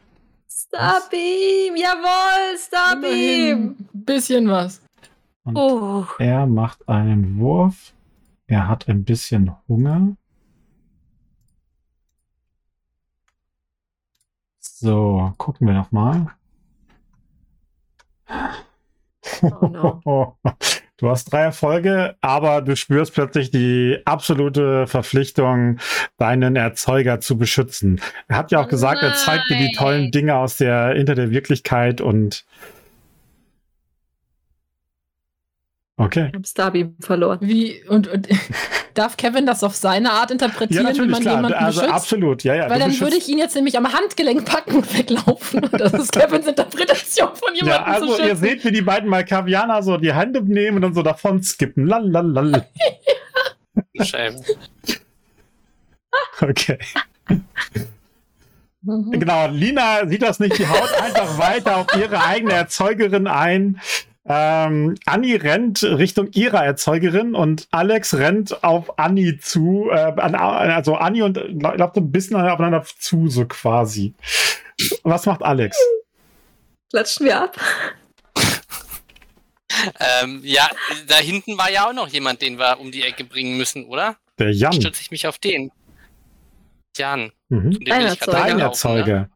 Stab 0.49 1.13
ihm! 1.13 1.75
Jawohl, 1.77 2.57
stab 2.59 3.05
ihm! 3.05 3.77
Bisschen 3.93 4.49
was. 4.49 4.81
Und 5.45 5.57
oh. 5.57 6.07
Er 6.19 6.47
macht 6.47 6.89
einen 6.89 7.39
Wurf. 7.39 7.93
Er 8.47 8.69
hat 8.69 8.89
ein 8.89 9.05
bisschen 9.05 9.57
Hunger. 9.67 10.17
So, 14.61 15.33
gucken 15.37 15.67
wir 15.67 15.75
noch 15.75 15.91
mal. 15.91 16.33
Oh 19.43 19.67
no. 19.67 20.39
Du 21.03 21.11
hast 21.11 21.33
drei 21.33 21.41
Erfolge, 21.41 22.15
aber 22.21 22.63
du 22.63 22.77
spürst 22.77 23.13
plötzlich 23.13 23.51
die 23.51 23.99
absolute 24.05 24.87
Verpflichtung, 24.87 25.81
deinen 26.17 26.55
Erzeuger 26.55 27.19
zu 27.19 27.37
beschützen. 27.37 28.01
Er 28.29 28.37
hat 28.37 28.53
ja 28.53 28.61
auch 28.61 28.69
gesagt, 28.69 29.03
er 29.03 29.13
zeigt 29.15 29.51
dir 29.51 29.57
die 29.57 29.73
tollen 29.73 30.03
nein. 30.03 30.11
Dinge 30.13 30.37
aus 30.37 30.59
der 30.59 30.95
hinter 30.95 31.17
der 31.17 31.33
Wirklichkeit 31.33 32.01
und 32.01 32.45
okay. 35.97 36.27
Ich 36.29 36.35
habe 36.35 36.47
Starbeam 36.47 36.97
verloren. 37.01 37.39
Wie, 37.43 37.83
und, 37.89 38.09
und 38.09 38.29
darf 38.95 39.17
Kevin 39.17 39.47
das 39.47 39.63
auf 39.65 39.75
seine 39.75 40.13
Art 40.13 40.31
Ja, 40.31 40.35
interpretieren, 40.35 40.85
wie 40.85 40.89
natürlich, 40.91 41.11
man 41.13 41.21
klar. 41.23 41.35
jemanden 41.37 41.59
Also 41.59 41.81
beschützt? 41.81 41.95
absolut, 41.97 42.45
ja, 42.45 42.55
ja. 42.55 42.71
Weil 42.71 42.79
dann 42.81 42.91
würde 42.93 43.07
beschützt- 43.17 43.29
ich 43.29 43.29
ihn 43.29 43.39
jetzt 43.39 43.55
nämlich 43.55 43.77
am 43.79 43.93
Handgelenk 43.93 44.45
packen 44.45 44.77
und 44.77 44.99
weglaufen. 44.99 45.65
Und 45.65 45.73
das 45.81 45.93
ist 45.95 46.13
Kevins 46.13 46.47
Interpretation 46.47 47.29
von 47.35 47.55
Ja, 47.55 47.65
jemandem 47.65 47.93
also 47.95 48.07
zu 48.17 48.23
ihr 48.23 48.29
schützen. 48.31 48.41
seht, 48.43 48.65
wie 48.65 48.73
die 48.73 48.83
beiden 48.83 49.09
Malkavianer 49.09 49.83
so 49.83 49.97
die 49.97 50.13
Hände 50.15 50.43
nehmen 50.43 50.77
und 50.77 50.83
dann 50.83 50.95
so 50.95 51.03
davon 51.03 51.43
skippen. 51.43 51.87
Lalalal. 51.87 52.67
Scheibe. 54.01 54.37
Okay. 56.41 56.79
Mhm. 58.83 59.13
Genau, 59.13 59.47
Lina 59.49 60.07
sieht 60.09 60.23
das 60.23 60.41
nicht, 60.41 60.59
die 60.59 60.67
haut 60.67 60.93
einfach 61.01 61.39
weiter 61.39 61.77
auf 61.79 61.87
ihre 61.97 62.23
eigene 62.25 62.53
Erzeugerin 62.55 63.27
ein. 63.29 63.81
Ähm, 64.25 64.95
Anni 65.05 65.35
rennt 65.35 65.83
Richtung 65.83 66.31
ihrer 66.33 66.65
Erzeugerin 66.65 67.35
und 67.35 67.67
Alex 67.73 68.15
rennt 68.15 68.63
auf 68.63 68.99
Anni 68.99 69.39
zu, 69.39 69.89
äh, 69.91 70.13
an, 70.17 70.35
also 70.37 70.95
Anni 70.95 71.23
und 71.23 71.37
so 71.37 72.01
ein 72.01 72.13
bisschen 72.13 72.37
aufeinander 72.37 72.85
zu, 72.99 73.29
so 73.29 73.47
quasi. 73.47 74.15
Was 75.03 75.27
macht 75.27 75.43
Alex? 75.43 75.77
Klatschen 76.91 77.27
wir 77.27 77.41
ab. 77.43 77.59
Ähm, 79.99 80.41
ja, 80.45 80.69
da 81.09 81.17
hinten 81.17 81.57
war 81.59 81.71
ja 81.71 81.89
auch 81.89 81.95
noch 81.95 82.09
jemand, 82.09 82.43
den 82.43 82.59
wir 82.59 82.79
um 82.79 82.93
die 82.93 83.03
Ecke 83.03 83.25
bringen 83.25 83.57
müssen, 83.57 83.87
oder? 83.87 84.17
Der 84.39 84.53
Jan. 84.53 84.73
Stütze 84.73 85.01
ich 85.01 85.11
mich 85.11 85.27
auf 85.27 85.39
den. 85.39 85.73
Jan. 86.97 87.33
Mhm. 87.49 87.79
Dein 87.85 88.07
Erzeuger. 88.07 88.33
Dein 88.39 88.57
Ne? 88.59 88.63
Erzeuger. 88.63 89.29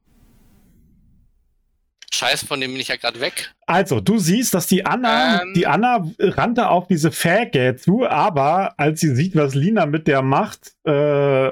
Scheiße, 2.17 2.47
von 2.47 2.61
dem 2.61 2.73
bin 2.73 2.81
ich 2.81 2.89
ja 2.89 2.97
gerade 2.97 3.21
weg. 3.21 3.53
Also, 3.67 4.01
du 4.01 4.19
siehst, 4.19 4.55
dass 4.55 4.67
die 4.67 4.87
Anna, 4.87 5.43
Ähm. 5.43 5.53
die 5.55 5.67
Anna 5.67 6.07
rannte 6.19 6.69
auf 6.69 6.87
diese 6.87 7.13
Fähigkeit 7.13 7.81
zu, 7.81 8.07
aber 8.07 8.75
als 8.79 9.01
sie 9.01 9.15
sieht, 9.15 9.37
was 9.37 9.55
Lina 9.55 9.87
mit 9.87 10.07
der 10.07 10.23
macht, 10.23 10.73
äh, 10.85 11.51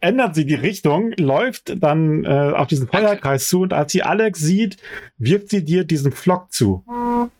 ändert 0.00 0.34
sie 0.34 0.44
die 0.44 0.54
Richtung, 0.54 1.12
läuft 1.18 1.82
dann 1.82 2.24
äh, 2.24 2.28
auf 2.54 2.68
diesen 2.68 2.88
Feuerkreis 2.88 3.48
zu 3.48 3.62
und 3.62 3.72
als 3.72 3.90
sie 3.92 4.02
Alex 4.02 4.38
sieht, 4.40 4.76
wirft 5.16 5.48
sie 5.48 5.64
dir 5.64 5.84
diesen 5.84 6.12
Flock 6.12 6.52
zu. 6.52 6.84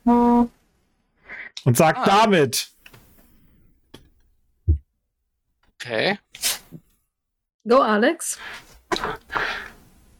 Und 0.05 1.77
sagt 1.77 1.99
Ah. 2.09 2.23
damit, 2.25 2.69
Okay. 5.85 6.17
Go, 7.69 7.79
Alex. 7.81 8.39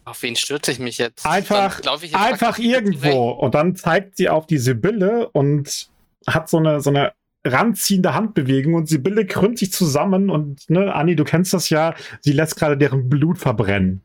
Auf 0.05 0.21
wen 0.21 0.35
stürze 0.35 0.71
ich 0.71 0.79
mich 0.79 0.97
jetzt? 0.97 1.25
Einfach- 1.25 1.79
ich 1.79 2.11
jetzt 2.11 2.15
einfach 2.15 2.57
irgendwo. 2.59 3.29
Und 3.31 3.55
dann 3.55 3.75
zeigt 3.75 4.17
sie 4.17 4.29
auf 4.29 4.45
die 4.47 4.57
Sibylle 4.57 5.29
und 5.29 5.87
hat 6.27 6.49
so 6.49 6.57
eine, 6.57 6.81
so 6.81 6.89
eine 6.89 7.13
ranziehende 7.45 8.13
Handbewegung 8.13 8.73
und 8.73 8.87
Sibylle 8.87 9.25
krümmt 9.25 9.59
sich 9.59 9.71
zusammen 9.71 10.29
und, 10.29 10.69
ne, 10.69 10.93
Anni, 10.93 11.15
du 11.15 11.23
kennst 11.25 11.53
das 11.53 11.69
ja, 11.69 11.93
sie 12.21 12.31
lässt 12.31 12.55
gerade 12.55 12.77
deren 12.77 13.09
Blut 13.09 13.37
verbrennen. 13.37 14.01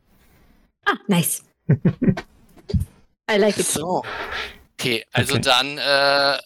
Ah, 0.85 0.95
nice. 1.07 1.45
I 3.31 3.37
like 3.37 3.59
it. 3.59 3.67
So. 3.67 4.03
Okay, 4.79 5.05
also 5.13 5.35
Okay. 5.35 5.43
dann, 5.43 5.79
äh, 5.79 6.39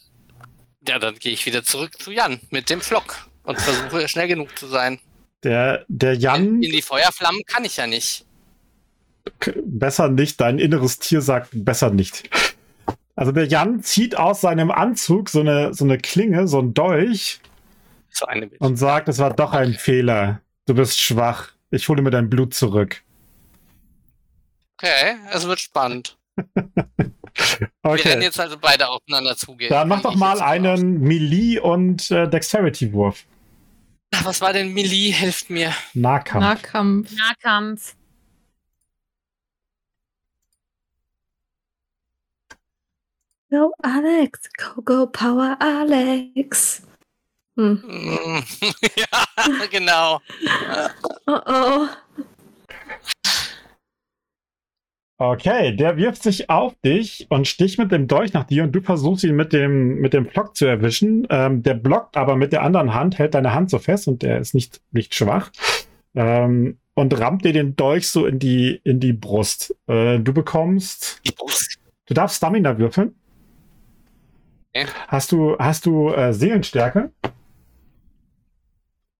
ja, 0.88 0.98
dann 0.98 1.14
gehe 1.16 1.32
ich 1.32 1.46
wieder 1.46 1.62
zurück 1.62 1.92
zu 2.02 2.10
Jan 2.10 2.40
mit 2.50 2.68
dem 2.70 2.80
Flock 2.80 3.28
und 3.44 3.60
versuche 3.60 4.08
schnell 4.08 4.28
genug 4.28 4.58
zu 4.58 4.66
sein. 4.66 4.98
Der, 5.44 5.84
der 5.88 6.14
Jan, 6.14 6.62
In 6.62 6.72
die 6.72 6.82
Feuerflammen 6.82 7.42
kann 7.46 7.64
ich 7.64 7.76
ja 7.76 7.86
nicht. 7.86 8.24
Besser 9.64 10.08
nicht, 10.08 10.40
dein 10.40 10.58
inneres 10.58 10.98
Tier 10.98 11.20
sagt 11.20 11.50
besser 11.52 11.90
nicht. 11.90 12.28
Also 13.14 13.30
der 13.32 13.46
Jan 13.46 13.82
zieht 13.82 14.16
aus 14.16 14.40
seinem 14.40 14.70
Anzug 14.70 15.28
so 15.28 15.40
eine, 15.40 15.74
so 15.74 15.84
eine 15.84 15.98
Klinge, 15.98 16.48
so 16.48 16.58
ein 16.60 16.72
Dolch 16.74 17.40
So 18.10 18.26
eine 18.26 18.46
Bitte. 18.46 18.64
und 18.64 18.76
sagt, 18.76 19.08
es 19.08 19.18
war 19.18 19.34
doch 19.34 19.52
ein 19.52 19.74
Fehler. 19.74 20.40
Du 20.66 20.74
bist 20.74 21.00
schwach. 21.00 21.48
Ich 21.70 21.88
hole 21.88 22.02
mir 22.02 22.10
dein 22.10 22.30
Blut 22.30 22.54
zurück. 22.54 23.02
Okay, 24.78 25.16
es 25.32 25.46
wird 25.46 25.60
spannend. 25.60 26.16
Wir 26.36 27.68
Okay. 27.82 28.08
rennen 28.10 28.22
jetzt 28.22 28.38
also 28.38 28.56
beide 28.60 28.88
aufeinander 28.88 29.36
zugehen. 29.36 29.70
Dann 29.70 29.88
mach 29.88 30.02
doch 30.02 30.14
mal 30.16 30.40
einen 30.42 31.00
Melee- 31.00 31.58
und 31.60 32.10
äh, 32.10 32.28
Dexterity-Wurf. 32.28 33.24
Was 34.24 34.40
war 34.42 34.52
denn 34.52 34.72
Melee? 34.74 35.10
Hilft 35.12 35.48
mir. 35.48 35.72
Nahkampf. 35.94 36.42
Nahkampf. 36.44 37.10
Nahkampf. 37.16 37.94
Go, 43.52 43.74
Alex. 43.82 44.48
Go, 44.56 44.80
go, 44.80 45.06
Power, 45.06 45.58
Alex. 45.60 46.86
Hm. 47.58 47.82
Ja, 48.96 49.66
genau. 49.70 50.20
Oh, 51.26 51.38
oh. 51.44 51.86
Okay, 55.18 55.76
der 55.76 55.98
wirft 55.98 56.22
sich 56.22 56.48
auf 56.48 56.74
dich 56.82 57.26
und 57.28 57.46
sticht 57.46 57.78
mit 57.78 57.92
dem 57.92 58.08
Dolch 58.08 58.32
nach 58.32 58.44
dir 58.44 58.64
und 58.64 58.72
du 58.72 58.80
versuchst 58.80 59.22
ihn 59.22 59.36
mit 59.36 59.52
dem, 59.52 59.96
mit 59.96 60.14
dem 60.14 60.24
Block 60.24 60.56
zu 60.56 60.64
erwischen. 60.64 61.26
Ähm, 61.28 61.62
der 61.62 61.74
blockt 61.74 62.16
aber 62.16 62.36
mit 62.36 62.54
der 62.54 62.62
anderen 62.62 62.94
Hand, 62.94 63.18
hält 63.18 63.34
deine 63.34 63.52
Hand 63.52 63.68
so 63.68 63.78
fest 63.78 64.08
und 64.08 64.22
der 64.22 64.38
ist 64.38 64.54
nicht, 64.54 64.80
nicht 64.92 65.14
schwach. 65.14 65.50
Ähm, 66.14 66.78
und 66.94 67.20
rammt 67.20 67.44
dir 67.44 67.52
den 67.52 67.76
Dolch 67.76 68.08
so 68.08 68.24
in 68.24 68.38
die, 68.38 68.80
in 68.82 68.98
die 68.98 69.12
Brust. 69.12 69.76
Äh, 69.88 70.20
du 70.20 70.32
bekommst. 70.32 71.20
Die 71.26 71.32
Brust. 71.32 71.78
Du 72.06 72.14
darfst 72.14 72.38
Stamina 72.38 72.78
würfeln. 72.78 73.14
Hast 75.08 75.32
du, 75.32 75.56
hast 75.58 75.84
du 75.86 76.10
äh, 76.10 76.32
Seelenstärke? 76.32 77.10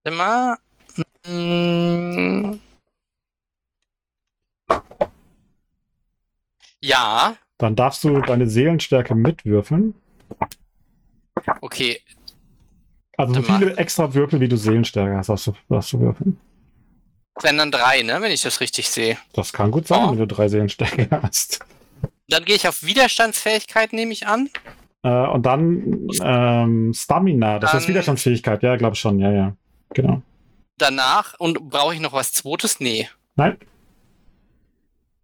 Immer. 0.05 0.57
Mm. 1.27 2.59
Ja, 6.81 7.37
Dann 7.59 7.77
darfst 7.77 8.03
du 8.03 8.21
deine 8.23 8.49
Seelenstärke 8.49 9.15
mitwürfeln. 9.15 9.95
okay. 11.61 12.01
Also 13.17 13.35
so 13.35 13.43
viele 13.43 13.77
extra 13.77 14.13
Würfel, 14.15 14.41
wie 14.41 14.49
du 14.49 14.57
Seelenstärke 14.57 15.17
hast, 15.17 15.29
darfst 15.29 15.47
du, 15.47 15.53
darfst 15.69 15.93
du 15.93 16.01
würfeln. 16.01 16.41
Das 17.35 17.45
wären 17.45 17.59
dann 17.59 17.71
drei, 17.71 18.03
ne, 18.03 18.21
wenn 18.21 18.33
ich 18.33 18.43
das 18.43 18.61
richtig 18.61 18.89
sehe. 18.91 19.17
Das 19.33 19.53
kann 19.53 19.71
gut 19.71 19.87
sein, 19.87 20.01
Oh. 20.05 20.11
wenn 20.11 20.19
du 20.19 20.27
drei 20.27 20.49
Seelenstärke 20.49 21.09
hast. 21.23 21.61
Dann 22.29 22.45
gehe 22.45 22.57
ich 22.57 22.67
auf 22.67 22.83
Widerstandsfähigkeit, 22.83 23.93
nehme 23.93 24.13
ich 24.13 24.27
an. 24.27 24.51
Äh, 25.05 25.27
und 25.29 25.45
dann 25.45 26.07
ähm, 26.23 26.93
Stamina, 26.95 27.59
das 27.59 27.75
ist 27.75 27.83
Dann- 27.83 27.89
Widerstandsfähigkeit, 27.89 28.63
ja, 28.63 28.77
glaub 28.77 28.97
schon, 28.97 29.19
ja, 29.19 29.33
ja. 29.33 29.57
Genau. 29.95 30.23
Danach, 30.79 31.35
und 31.39 31.69
brauche 31.71 31.95
ich 31.95 32.01
noch 32.01 32.13
was 32.13 32.33
Zweites? 32.33 32.81
Nee. 32.81 33.09
Nein? 33.37 33.59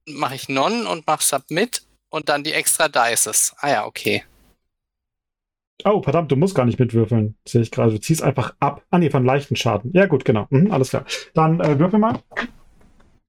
Mache 0.06 0.34
ich 0.34 0.48
Non 0.48 0.86
und 0.86 1.06
mache 1.06 1.22
Submit 1.22 1.82
und 2.10 2.28
dann 2.28 2.42
die 2.44 2.52
extra 2.52 2.88
Dices. 2.88 3.54
Ah 3.58 3.68
ja, 3.70 3.86
okay. 3.86 4.24
Oh, 5.84 6.02
verdammt, 6.02 6.32
du 6.32 6.36
musst 6.36 6.54
gar 6.56 6.64
nicht 6.64 6.78
mitwürfeln. 6.80 7.36
Sehe 7.46 7.60
ich 7.62 7.70
gerade. 7.70 7.92
Du 7.92 8.00
ziehst 8.00 8.22
einfach 8.22 8.54
ab. 8.58 8.82
Ah, 8.90 8.98
nee, 8.98 9.10
von 9.10 9.24
leichten 9.24 9.54
Schaden. 9.54 9.92
Ja, 9.94 10.06
gut, 10.06 10.24
genau. 10.24 10.46
Mhm, 10.50 10.72
alles 10.72 10.90
klar. 10.90 11.04
Dann 11.34 11.60
äh, 11.60 11.78
würfel 11.78 12.00
mal. 12.00 12.18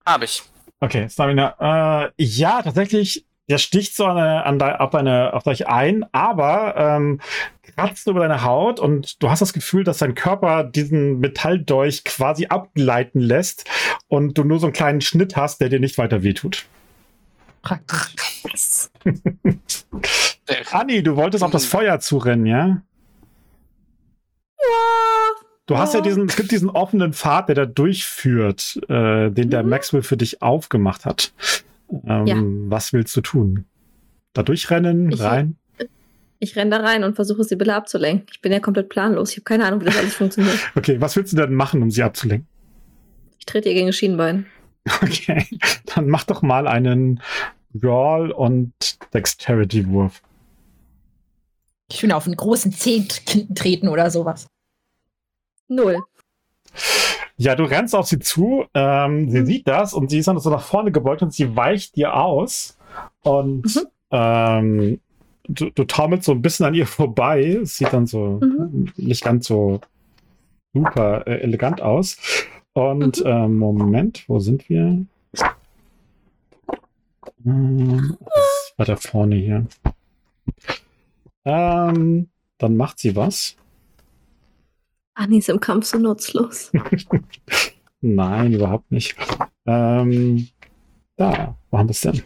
Habe 0.06 0.26
ich. 0.26 0.42
Okay, 0.80 1.08
Stamina. 1.10 2.06
Äh, 2.08 2.12
ja, 2.18 2.62
tatsächlich, 2.64 3.26
der 3.50 3.58
sticht 3.58 3.96
so 3.96 4.06
an, 4.06 4.16
deine- 4.18 4.46
an 4.46 4.60
de, 4.60 4.74
auf, 4.76 4.90
deine, 4.92 5.34
auf 5.34 5.44
dich 5.44 5.68
ein, 5.68 6.06
aber 6.12 6.76
ähm, 6.78 7.20
kratzt 7.76 8.08
über 8.08 8.20
deine 8.22 8.44
Haut 8.44 8.80
und 8.80 9.22
du 9.24 9.30
hast 9.30 9.42
das 9.42 9.54
Gefühl, 9.54 9.84
dass 9.84 9.98
dein 10.00 10.16
Körper 10.16 10.64
diesen 10.64 11.20
Metalldolch 11.20 12.04
quasi 12.04 12.48
abgleiten 12.48 13.20
lässt 13.22 13.66
und 14.08 14.38
du 14.38 14.44
nur 14.44 14.60
so 14.60 14.68
einen 14.68 14.74
kleinen 14.74 15.02
Schnitt 15.02 15.36
hast, 15.36 15.62
der 15.62 15.70
dir 15.70 15.80
nicht 15.80 15.98
weiter 15.98 16.24
wehtut. 16.24 16.66
Praktisch. 17.62 18.90
Anni, 20.72 21.04
du 21.04 21.16
wolltest 21.16 21.44
auf 21.44 21.52
das 21.52 21.66
Feuer 21.66 22.00
zurennen, 22.00 22.46
ja? 22.46 22.82
Du 25.66 25.78
hast 25.78 25.94
ja 25.94 26.00
Ja. 26.00 26.04
diesen, 26.04 26.26
es 26.28 26.36
gibt 26.36 26.52
diesen 26.52 26.70
offenen 26.70 27.14
Pfad, 27.14 27.50
der 27.50 27.56
da 27.56 27.66
durchführt, 27.66 28.80
äh, 28.90 29.30
den 29.30 29.50
der 29.52 29.64
Mhm. 29.64 29.70
Maxwell 29.70 30.02
für 30.04 30.18
dich 30.18 30.42
aufgemacht 30.42 31.06
hat. 31.06 31.32
Ähm, 32.06 32.28
Ja. 32.28 32.36
Was 32.72 32.94
willst 32.94 33.16
du 33.16 33.22
tun? 33.22 33.66
Da 34.34 34.44
durchrennen, 34.44 35.11
Ich- 35.11 35.22
rein? 35.22 35.56
Ich 36.41 36.56
renne 36.56 36.72
da 36.72 36.78
rein 36.78 37.03
und 37.03 37.16
versuche 37.16 37.44
Sibylle 37.44 37.76
abzulenken. 37.76 38.28
Ich 38.32 38.40
bin 38.41 38.53
ja 38.53 38.60
komplett 38.61 38.88
planlos. 38.88 39.32
Ich 39.32 39.38
habe 39.38 39.44
keine 39.44 39.66
Ahnung, 39.66 39.82
wie 39.82 39.86
das 39.86 39.98
alles 39.98 40.14
funktioniert. 40.16 40.57
Okay, 40.76 41.02
was 41.02 41.16
willst 41.18 41.34
du 41.34 41.38
denn 41.38 41.53
machen, 41.53 41.82
um 41.82 41.91
sie 41.91 42.02
abzulenken? 42.02 42.48
Ich 43.40 43.45
trete 43.45 43.68
ihr 43.70 43.76
gegen 43.76 43.88
das 43.88 43.95
Schienbein. 43.98 44.45
Okay, 45.03 45.45
dann 45.94 46.07
mach 46.10 46.24
doch 46.24 46.41
mal 46.41 46.66
einen 46.68 47.22
Brawl 47.74 48.32
und 48.32 48.72
Dexterity-Wurf. 49.14 50.22
Ich 51.91 52.02
will 52.02 52.11
auf 52.14 52.26
einen 52.26 52.38
großen 52.38 52.72
Zeh 52.72 53.03
treten 53.53 53.88
oder 53.90 54.10
sowas. 54.10 54.48
Null. 55.68 55.98
Ja, 57.41 57.56
du 57.56 57.64
rennst 57.64 57.95
auf 57.95 58.06
sie 58.06 58.20
zu, 58.20 58.66
ähm, 58.74 59.30
sie 59.32 59.40
Mhm. 59.41 59.45
sieht 59.45 59.68
das 59.68 59.94
und 59.94 60.10
sie 60.10 60.20
ist 60.20 60.28
dann 60.28 60.38
so 60.40 60.49
nach 60.49 60.61
vorne 60.61 60.91
gebeugt 60.91 61.22
und 61.22 61.34
sie 61.34 61.56
weicht 61.56 61.95
dir 61.95 62.14
aus 62.16 62.78
und 63.24 63.64
Mhm. 63.64 63.82
ähm, 64.11 64.99
du, 65.48 65.70
du 65.70 65.84
taumelst 65.86 66.26
so 66.26 66.34
ein 66.34 66.41
bisschen 66.41 66.66
an 66.66 66.74
ihr 66.74 66.86
vorbei. 66.86 67.60
Es 67.64 67.78
sieht 67.78 67.94
dann 67.94 68.07
so 68.07 68.41
Mhm. 68.44 68.91
nicht 68.98 69.24
ganz 69.24 69.48
so 69.48 69.80
super 70.74 71.26
äh, 71.28 71.40
elegant 71.40 71.82
aus. 71.82 72.18
Und 72.74 73.24
ähm, 73.26 73.57
Moment, 73.57 74.26
wo 74.28 74.40
sind 74.40 74.68
wir? 74.70 75.06
Ist 75.32 75.45
weiter 78.78 78.98
vorne 78.98 79.36
hier. 79.36 79.66
Ähm, 81.45 82.28
dann 82.57 82.76
macht 82.78 82.99
sie 82.99 83.16
was. 83.16 83.56
Anni 85.20 85.40
ist 85.40 85.50
im 85.50 85.60
Kampf 85.60 85.86
so 85.86 85.98
nutzlos. 85.98 86.72
Nein, 88.02 88.54
überhaupt 88.54 88.90
nicht. 88.90 89.18
Ähm, 89.66 90.48
da, 91.18 91.58
wo 91.70 91.78
haben 91.78 91.90
wir 91.90 91.91
es 91.91 92.02
denn? 92.02 92.24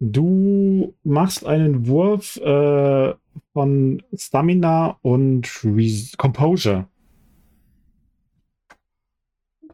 Du 0.00 0.94
machst 1.04 1.46
einen 1.46 1.86
Wurf 1.86 2.36
äh, 2.38 3.14
von 3.52 4.02
Stamina 4.16 4.98
und 5.02 5.48
Res 5.64 6.16
Composure. 6.16 6.88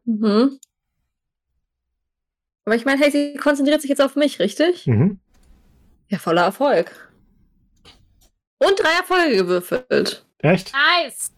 Mhm. 0.05 0.59
Aber 2.67 2.77
ich 2.77 2.85
meine, 2.85 3.01
hey, 3.01 3.11
sie 3.11 3.35
konzentriert 3.39 3.81
sich 3.81 3.89
jetzt 3.89 4.03
auf 4.03 4.15
mich, 4.15 4.39
richtig? 4.39 4.87
Mhm. 4.87 5.19
Ja, 6.11 6.19
voller 6.19 6.43
Erfolg. 6.43 6.91
Und 8.59 8.79
drei 8.79 8.99
Erfolge 8.99 9.37
gewürfelt. 9.39 10.27
Echt? 10.39 10.73
Nice. 10.73 11.33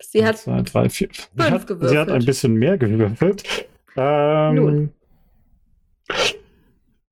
Sie 0.00 0.24
hat. 0.24 0.38
Zwei, 0.38 0.62
drei, 0.62 0.88
vier. 0.88 1.08
Sie 1.12 1.20
fünf 1.36 1.52
hat, 1.52 1.52
sie 1.52 1.56
hat 1.58 1.66
gewürfelt. 1.66 2.10
ein 2.10 2.24
bisschen 2.24 2.54
mehr 2.54 2.78
gewürfelt. 2.78 3.68
Ähm, 3.96 4.54
Null. 4.54 4.88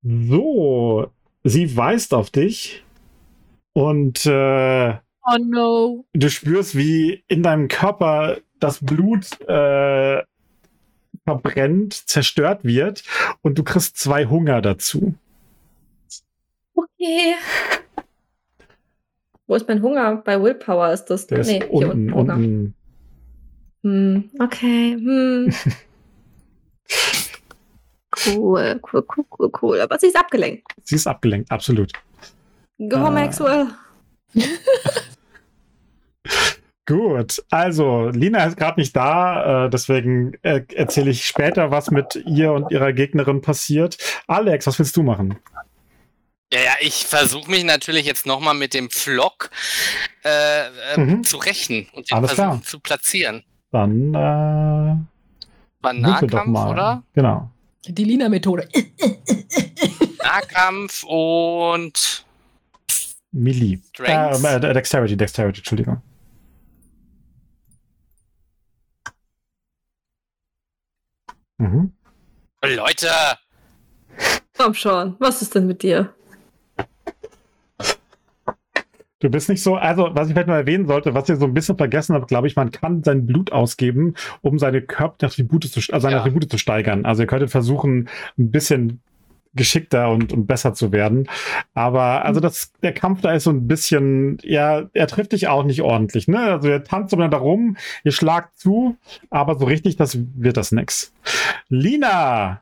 So, 0.03 1.11
sie 1.45 1.77
weist 1.77 2.15
auf 2.15 2.31
dich 2.31 2.85
und 3.73 4.25
äh, 4.27 4.95
Oh 5.29 5.37
no. 5.41 6.05
du 6.13 6.31
spürst, 6.31 6.77
wie 6.77 7.25
in 7.27 7.43
deinem 7.43 7.67
Körper 7.67 8.39
das 8.61 8.79
Blut 8.85 9.27
äh, 9.49 10.23
verbrennt, 11.25 11.93
zerstört 12.09 12.63
wird 12.65 13.03
und 13.43 13.59
du 13.59 13.65
kriegst 13.65 13.97
zwei 13.99 14.27
Hunger 14.27 14.63
dazu. 14.63 15.15
Okay. 16.99 17.35
Wo 19.47 19.55
ist 19.55 19.69
mein 19.69 19.83
Hunger? 19.83 20.17
Bei 20.17 20.43
Willpower 20.43 20.93
ist 20.93 21.05
das. 21.07 21.27
Der 21.27 21.41
ist 21.41 21.49
nee, 21.49 21.61
hier 21.61 21.71
unten, 21.71 22.13
unten 22.13 22.15
Hunger. 22.15 22.35
unten. 22.35 22.75
Hm, 23.83 24.31
okay. 24.41 24.95
Hm. 24.95 25.53
cool, 28.27 28.81
cool, 28.93 29.05
cool, 29.17 29.25
cool, 29.39 29.51
cool. 29.63 29.81
Aber 29.81 29.99
sie 29.99 30.07
ist 30.09 30.17
abgelenkt. 30.19 30.65
Sie 30.83 30.97
ist 30.97 31.07
abgelenkt, 31.07 31.51
absolut. 31.53 31.93
Go 32.79 32.97
Ah. 32.97 33.11
Maxwell. 33.11 33.67
Gut, 36.89 37.43
also 37.51 38.11
Lina 38.11 38.45
ist 38.45 38.57
gerade 38.57 38.79
nicht 38.79 38.95
da, 38.95 39.65
äh, 39.67 39.71
deswegen 39.71 40.35
äh, 40.43 40.63
erzähle 40.73 41.11
ich 41.11 41.27
später, 41.27 41.73
was 41.73 41.91
mit 41.91 42.15
ihr 42.27 42.53
und 42.53 42.71
ihrer 42.71 42.93
Gegnerin 42.93 43.41
passiert. 43.41 43.99
Alex, 44.29 44.69
was 44.69 44.79
willst 44.79 44.97
du 44.97 45.03
machen? 45.03 45.37
Ja, 46.53 46.61
ja, 46.61 46.73
ich 46.81 47.05
versuche 47.07 47.51
mich 47.51 47.65
natürlich 47.65 48.07
jetzt 48.07 48.25
nochmal 48.25 48.55
mit 48.55 48.73
dem 48.73 48.89
Flock 48.91 49.51
äh, 50.25 50.67
äh, 50.95 50.99
Mhm. 51.01 51.25
zu 51.25 51.39
rächen 51.39 51.89
und 51.93 52.09
den 52.11 52.17
Alles 52.19 52.33
versuchen 52.33 52.61
klar. 52.61 52.63
zu 52.63 52.79
platzieren. 52.81 53.43
Dann 53.73 54.15
äh, 54.15 54.97
War 55.81 55.93
Nahkampf, 55.93 56.47
mal. 56.47 56.71
oder? 56.71 57.03
Genau. 57.15 57.51
Die 57.89 58.05
Lina-Methode. 58.05 58.69
Nahkampf 60.23 61.03
und 61.05 62.25
Melee. 63.33 63.79
Äh, 63.99 64.31
äh, 64.35 64.73
Dexterity, 64.73 65.17
Dexterity, 65.17 65.59
Entschuldigung. 65.59 66.01
Mhm. 71.59 71.93
Leute, 72.63 73.09
Komm 74.57 74.73
schon. 74.75 75.17
Was 75.19 75.43
ist 75.43 75.55
denn 75.55 75.67
mit 75.67 75.83
dir? 75.83 76.15
Du 79.19 79.31
bist 79.31 79.49
nicht 79.49 79.63
so, 79.63 79.77
also 79.77 80.11
was 80.13 80.29
ich 80.29 80.35
vielleicht 80.35 80.49
mal 80.49 80.59
erwähnen 80.59 80.87
sollte, 80.87 81.15
was 81.15 81.29
ihr 81.29 81.37
so 81.37 81.47
ein 81.47 81.55
bisschen 81.55 81.79
vergessen 81.79 82.15
habt, 82.15 82.29
glaube 82.29 82.49
ich, 82.49 82.57
man 82.57 82.71
kann 82.71 83.03
sein 83.03 83.25
Blut 83.25 83.51
ausgeben, 83.51 84.15
um 84.43 84.59
seine 84.59 84.83
Körperattribute 84.83 85.65
zu, 85.65 85.81
also 85.93 86.03
seine 86.03 86.17
Ja. 86.17 86.21
Attribute 86.21 86.51
zu 86.51 86.59
steigern. 86.59 87.07
Also 87.07 87.23
ihr 87.23 87.27
könntet 87.27 87.51
versuchen, 87.51 88.09
ein 88.39 88.51
bisschen 88.51 89.01
geschickter 89.55 90.11
und, 90.11 90.35
und 90.35 90.47
besser 90.47 90.75
zu 90.75 90.93
werden. 90.93 91.29
Aber 91.73 92.27
also 92.27 92.41
das, 92.41 92.73
der 92.83 92.93
Kampf 92.93 93.23
da 93.23 93.33
ist 93.33 93.45
so 93.45 93.51
ein 93.51 93.67
bisschen, 93.67 94.37
ja, 94.43 94.83
er 94.93 95.07
trifft 95.07 95.33
dich 95.33 95.49
auch 95.49 95.65
nicht 95.65 95.81
ordentlich, 95.81 96.29
ne? 96.29 96.39
Also 96.39 96.69
ihr 96.69 96.85
tanzt 96.85 97.13
miteinander 97.13 97.39
rum, 97.39 97.79
ihr 98.05 98.13
schlagt 98.13 98.59
zu, 98.59 98.99
aber 99.31 99.59
so 99.59 99.65
richtig, 99.65 99.97
das 99.97 100.19
wird 100.35 100.59
das 100.59 100.73
nix. 100.73 101.15
Lina, 101.71 102.61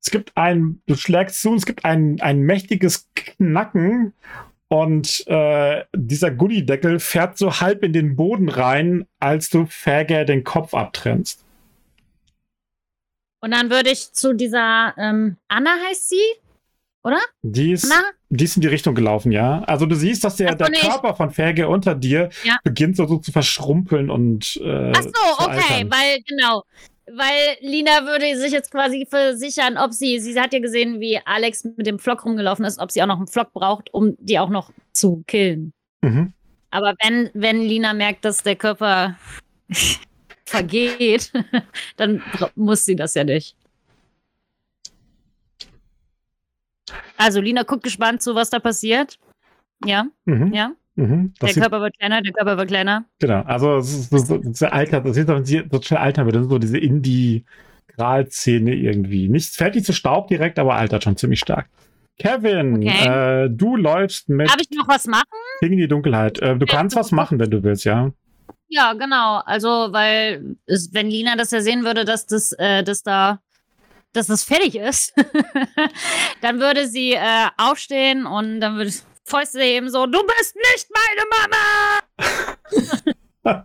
es 0.00 0.10
gibt 0.10 0.32
ein, 0.36 0.80
du 0.86 0.94
schlägst 0.94 1.42
zu, 1.42 1.50
und 1.50 1.56
es 1.56 1.66
gibt 1.66 1.84
ein, 1.84 2.16
ein 2.22 2.40
mächtiges 2.40 3.08
Knacken 3.14 4.14
und 4.72 5.26
äh, 5.26 5.84
dieser 5.94 6.30
Gullideckel 6.30 6.98
fährt 6.98 7.36
so 7.36 7.60
halb 7.60 7.84
in 7.84 7.92
den 7.92 8.16
Boden 8.16 8.48
rein, 8.48 9.06
als 9.20 9.50
du 9.50 9.66
Fäger 9.66 10.24
den 10.24 10.44
Kopf 10.44 10.72
abtrennst. 10.72 11.44
Und 13.40 13.50
dann 13.50 13.68
würde 13.68 13.90
ich 13.90 14.14
zu 14.14 14.32
dieser 14.32 14.94
ähm, 14.96 15.36
Anna 15.48 15.72
heißt 15.86 16.08
sie, 16.08 16.22
oder? 17.04 17.20
Die 17.42 17.72
ist, 17.72 17.92
Anna? 17.92 18.02
die 18.30 18.44
ist 18.44 18.56
in 18.56 18.62
die 18.62 18.68
Richtung 18.68 18.94
gelaufen, 18.94 19.30
ja. 19.30 19.62
Also 19.64 19.84
du 19.84 19.94
siehst, 19.94 20.24
dass 20.24 20.36
der, 20.36 20.52
so, 20.52 20.54
der 20.54 20.70
nee, 20.70 20.78
Körper 20.78 21.14
von 21.16 21.30
Fäger 21.30 21.68
unter 21.68 21.94
dir 21.94 22.30
Ja. 22.42 22.56
beginnt 22.64 22.96
so, 22.96 23.06
so 23.06 23.18
zu 23.18 23.30
verschrumpeln 23.30 24.08
und 24.08 24.58
äh, 24.64 24.92
Ach 24.96 25.02
so, 25.02 25.44
okay, 25.44 25.84
weil 25.90 26.22
genau, 26.26 26.62
weil 27.14 27.56
Lina 27.60 28.04
würde 28.06 28.36
sich 28.36 28.52
jetzt 28.52 28.70
quasi 28.70 29.06
versichern, 29.08 29.76
ob 29.78 29.92
sie, 29.92 30.18
sie 30.20 30.38
hat 30.40 30.52
ja 30.52 30.58
gesehen, 30.60 31.00
wie 31.00 31.18
Alex 31.24 31.64
mit 31.64 31.86
dem 31.86 31.98
Flock 31.98 32.24
rumgelaufen 32.24 32.64
ist, 32.64 32.78
ob 32.78 32.90
sie 32.90 33.02
auch 33.02 33.06
noch 33.06 33.18
einen 33.18 33.26
Flock 33.26 33.52
braucht, 33.52 33.92
um 33.92 34.16
die 34.18 34.38
auch 34.38 34.48
noch 34.50 34.70
zu 34.92 35.22
killen. 35.26 35.72
Mhm. 36.02 36.32
Aber 36.70 36.94
wenn, 37.02 37.30
wenn 37.34 37.60
Lina 37.62 37.92
merkt, 37.92 38.24
dass 38.24 38.42
der 38.42 38.56
Körper 38.56 39.16
vergeht, 40.46 41.32
dann 41.96 42.22
muss 42.54 42.84
sie 42.84 42.96
das 42.96 43.14
ja 43.14 43.24
nicht. 43.24 43.56
Also 47.16 47.40
Lina 47.40 47.62
guckt 47.62 47.84
gespannt 47.84 48.22
zu, 48.22 48.34
was 48.34 48.50
da 48.50 48.58
passiert. 48.58 49.18
Ja, 49.84 50.06
Mhm. 50.24 50.52
ja. 50.52 50.72
Mhm. 50.94 51.32
Das 51.40 51.54
Der 51.54 51.62
Körper 51.62 51.80
wird 51.80 51.98
kleiner, 51.98 52.20
der 52.22 52.32
Körper 52.32 52.56
wird 52.58 52.68
kleiner. 52.68 53.04
genau. 53.18 53.42
Also 53.42 53.76
es 53.76 53.92
ist 54.10 54.10
so, 54.26 54.40
so 54.52 54.66
Alter, 54.66 55.00
das 55.00 55.24
doch 55.26 55.44
so 55.44 55.82
schnell 55.82 56.00
altern 56.00 56.26
wird. 56.26 56.36
Das 56.36 56.42
ist 56.42 56.50
so 56.50 56.58
diese 56.58 56.78
Indie-Gralszene 56.78 58.74
irgendwie. 58.74 59.28
Nicht, 59.28 59.54
fällt 59.54 59.74
nicht 59.74 59.86
zu 59.86 59.92
Staub 59.92 60.28
direkt, 60.28 60.58
aber 60.58 60.74
altert 60.74 61.04
schon 61.04 61.16
ziemlich 61.16 61.40
stark. 61.40 61.68
Kevin, 62.18 62.76
Okay. 62.76 63.44
äh, 63.44 63.48
du 63.50 63.76
läufst 63.76 64.28
mit 64.28 64.48
Darf 64.48 64.56
ich 64.60 64.70
noch 64.76 64.86
was 64.88 65.06
machen? 65.06 65.24
In 65.60 65.76
die 65.76 65.88
Dunkelheit. 65.88 66.38
Äh, 66.40 66.56
du 66.56 66.66
kannst 66.66 66.94
was 66.94 67.10
machen, 67.10 67.38
wenn 67.38 67.50
du 67.50 67.62
willst, 67.62 67.84
ja. 67.84 68.10
Ja, 68.68 68.92
genau. 68.94 69.40
Also, 69.44 69.68
weil 69.92 70.56
es, 70.66 70.92
wenn 70.92 71.08
Lina 71.08 71.36
das 71.36 71.50
ja 71.50 71.60
sehen 71.62 71.84
würde, 71.84 72.04
dass 72.04 72.26
das, 72.26 72.52
äh, 72.52 72.82
dass 72.84 73.02
da, 73.02 73.40
dass 74.12 74.26
das 74.26 74.44
fertig 74.44 74.76
ist, 74.76 75.14
dann 76.42 76.60
würde 76.60 76.86
sie 76.86 77.12
äh, 77.12 77.48
aufstehen 77.56 78.26
und 78.26 78.60
dann 78.60 78.76
würde 78.76 78.88
Fäuste 79.24 79.60
heben 79.60 79.88
so, 79.90 80.06
du 80.06 80.18
bist 80.38 80.56
nicht 80.56 80.88
meine 80.92 81.22
Mama! 83.44 83.64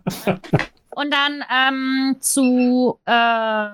und 0.94 1.12
dann 1.12 1.44
ähm, 1.52 2.16
zu 2.20 2.98
äh, 3.06 3.68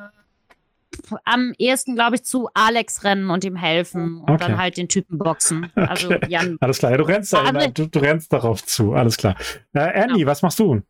am 1.24 1.52
ehesten, 1.58 1.94
glaube 1.94 2.16
ich, 2.16 2.24
zu 2.24 2.48
Alex 2.54 3.04
rennen 3.04 3.30
und 3.30 3.44
ihm 3.44 3.56
helfen 3.56 4.20
und 4.20 4.30
Okay. 4.30 4.44
dann 4.46 4.58
halt 4.58 4.76
den 4.76 4.88
Typen 4.88 5.18
boxen. 5.18 5.70
Also 5.76 6.08
Okay. 6.08 6.26
Jan. 6.28 6.56
Alles 6.60 6.78
klar, 6.78 6.92
ja, 6.92 6.96
du 6.98 7.04
rennst, 7.04 7.32
da, 7.32 7.42
Also- 7.42 7.70
du, 7.70 7.86
du 7.88 7.98
rennst 7.98 8.32
darauf 8.32 8.64
zu, 8.64 8.94
alles 8.94 9.16
klar. 9.16 9.36
Äh, 9.74 9.80
Annie, 10.02 10.26
was 10.26 10.42
machst 10.42 10.58
du? 10.58 10.82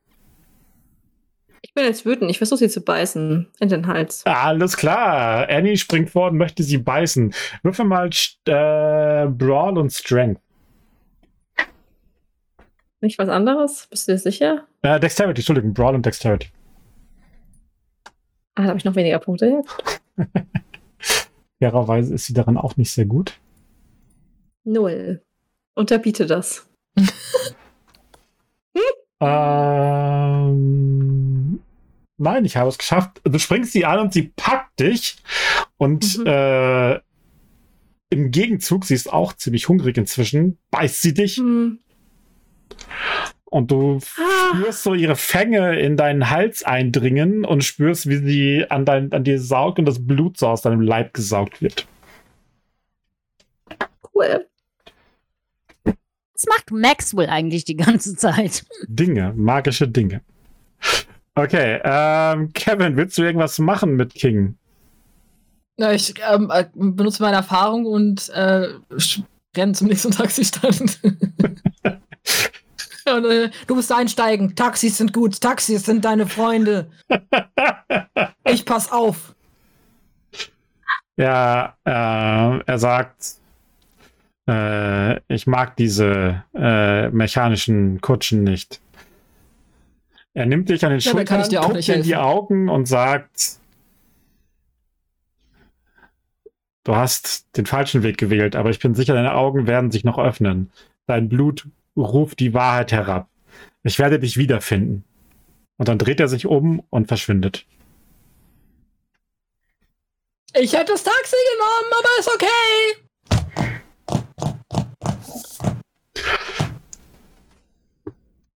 Ich 1.62 1.72
bin 1.72 1.84
jetzt 1.86 2.04
wütend. 2.06 2.30
Ich 2.30 2.38
versuche 2.38 2.58
sie 2.58 2.68
zu 2.68 2.82
beißen 2.82 3.48
in 3.58 3.68
den 3.68 3.86
Hals. 3.86 4.24
Alles 4.26 4.76
klar. 4.76 5.48
Annie 5.48 5.76
springt 5.78 6.10
vor 6.10 6.28
und 6.30 6.36
möchte 6.36 6.62
sie 6.62 6.78
beißen. 6.78 7.34
Würfel 7.62 7.86
mal 7.86 8.10
äh, 8.46 9.26
Brawl 9.26 9.78
und 9.78 9.90
Strength. 9.90 10.40
Nicht 13.04 13.18
was 13.18 13.28
anderes? 13.28 13.86
Bist 13.90 14.08
du 14.08 14.12
dir 14.12 14.18
sicher? 14.18 14.66
Äh, 14.80 14.98
Dexterity, 14.98 15.40
Entschuldigung, 15.42 15.74
Brawl 15.74 15.94
und 15.94 16.06
Dexterity. 16.06 16.48
Ah, 18.54 18.62
da 18.62 18.68
habe 18.68 18.78
ich 18.78 18.84
noch 18.86 18.94
weniger 18.96 19.18
Punkte 19.18 19.46
jetzt. 19.46 19.76
Fairerweise 21.58 22.14
ist 22.14 22.24
sie 22.24 22.32
daran 22.32 22.56
auch 22.56 22.78
nicht 22.78 22.90
sehr 22.90 23.04
gut. 23.04 23.38
Null. 24.64 25.22
Unterbiete 25.74 26.24
das. 26.26 26.66
Ähm, 30.24 31.60
nein, 32.18 32.44
ich 32.44 32.56
habe 32.58 32.68
es 32.68 32.76
geschafft. 32.78 33.20
Du 33.24 33.38
springst 33.38 33.72
sie 33.72 33.84
an 33.86 34.00
und 34.00 34.12
sie 34.12 34.32
packt 34.36 34.80
dich. 34.80 35.16
Und 35.78 36.18
Mhm. 36.18 36.26
äh, 36.26 36.94
im 38.10 38.30
Gegenzug, 38.30 38.84
sie 38.84 38.94
ist 38.94 39.10
auch 39.12 39.32
ziemlich 39.32 39.68
hungrig 39.68 39.96
inzwischen, 39.96 40.58
beißt 40.70 41.00
sie 41.02 41.14
dich 41.14 41.36
Hm. 41.38 41.78
Und 43.46 43.70
du 43.70 44.00
Ah. 44.18 44.54
spürst 44.56 44.82
so 44.82 44.94
ihre 44.94 45.16
Fänge 45.16 45.78
in 45.78 45.96
deinen 45.96 46.30
Hals 46.30 46.64
eindringen 46.64 47.44
und 47.44 47.62
spürst, 47.64 48.08
wie 48.08 48.16
sie 48.16 48.66
an, 48.70 48.84
dein, 48.84 49.12
an 49.12 49.22
dir 49.24 49.40
saugt 49.40 49.78
und 49.78 49.84
das 49.84 50.04
Blut 50.04 50.38
so 50.38 50.48
aus 50.48 50.62
deinem 50.62 50.80
Leib 50.80 51.14
gesaugt 51.14 51.62
wird. 51.62 51.86
Cool. 54.14 54.46
Was 55.84 56.46
macht 56.48 56.70
Maxwell 56.72 57.28
eigentlich 57.28 57.64
die 57.64 57.76
ganze 57.76 58.16
Zeit? 58.16 58.64
Dinge, 58.88 59.32
magische 59.36 59.86
Dinge. 59.88 60.20
Okay, 61.36 61.80
ähm, 61.84 62.52
Kevin, 62.52 62.96
willst 62.96 63.18
du 63.18 63.22
irgendwas 63.22 63.58
machen 63.58 63.94
mit 63.96 64.14
King? 64.14 64.56
Na, 65.76 65.92
ich 65.92 66.14
ähm, 66.30 66.50
äh, 66.52 66.66
benutze 66.74 67.22
meine 67.22 67.36
Erfahrung 67.36 67.86
und 67.86 68.28
äh, 68.30 68.68
renne 69.56 69.72
zum 69.72 69.88
nächsten 69.88 70.12
Taxistand. 70.12 71.00
und, 73.06 73.24
äh, 73.24 73.50
du 73.66 73.74
musst 73.74 73.92
einsteigen. 73.92 74.54
Taxis 74.54 74.98
sind 74.98 75.12
gut. 75.12 75.40
Taxis 75.40 75.84
sind 75.84 76.04
deine 76.04 76.26
Freunde. 76.26 76.90
Ich 78.46 78.66
pass 78.66 78.92
auf. 78.92 79.34
Ja, 81.16 81.76
äh, 81.84 81.90
er 81.90 82.78
sagt, 82.78 83.36
äh, 84.48 85.18
ich 85.32 85.46
mag 85.46 85.76
diese 85.76 86.44
äh, 86.54 87.08
mechanischen 87.08 88.00
Kutschen 88.00 88.44
nicht. 88.44 88.80
Er 90.34 90.46
nimmt 90.46 90.68
dich 90.68 90.84
an 90.84 90.90
den 90.90 91.00
Ja, 91.00 91.12
Schultern, 91.12 91.42
guckt 91.62 91.88
in 91.88 92.02
die. 92.02 92.16
Augen 92.16 92.68
und 92.68 92.86
sagt, 92.86 93.58
du 96.82 96.96
hast 96.96 97.56
den 97.56 97.66
falschen 97.66 98.02
Weg 98.02 98.18
gewählt, 98.18 98.56
aber 98.56 98.70
ich 98.70 98.80
bin 98.80 98.94
sicher, 98.94 99.14
deine 99.14 99.34
Augen 99.34 99.66
werden 99.66 99.90
sich 99.90 100.04
noch 100.04 100.18
öffnen. 100.18 100.70
Dein 101.06 101.28
Blut 101.28 101.66
ruft 101.96 102.40
die 102.40 102.54
Wahrheit 102.54 102.92
herab. 102.92 103.28
Ich 103.82 103.98
werde 103.98 104.18
dich 104.18 104.36
wiederfinden. 104.36 105.04
Und 105.76 105.88
dann 105.88 105.98
dreht 105.98 106.20
er 106.20 106.28
sich 106.28 106.46
um 106.46 106.82
und 106.90 107.08
verschwindet. 107.08 107.66
Ich 110.56 110.72
hätte 110.72 110.92
das 110.92 111.02
Taxi 111.02 111.36
genommen, 111.52 111.92
aber 111.98 112.08
ist 112.20 112.30
okay. 112.32 113.04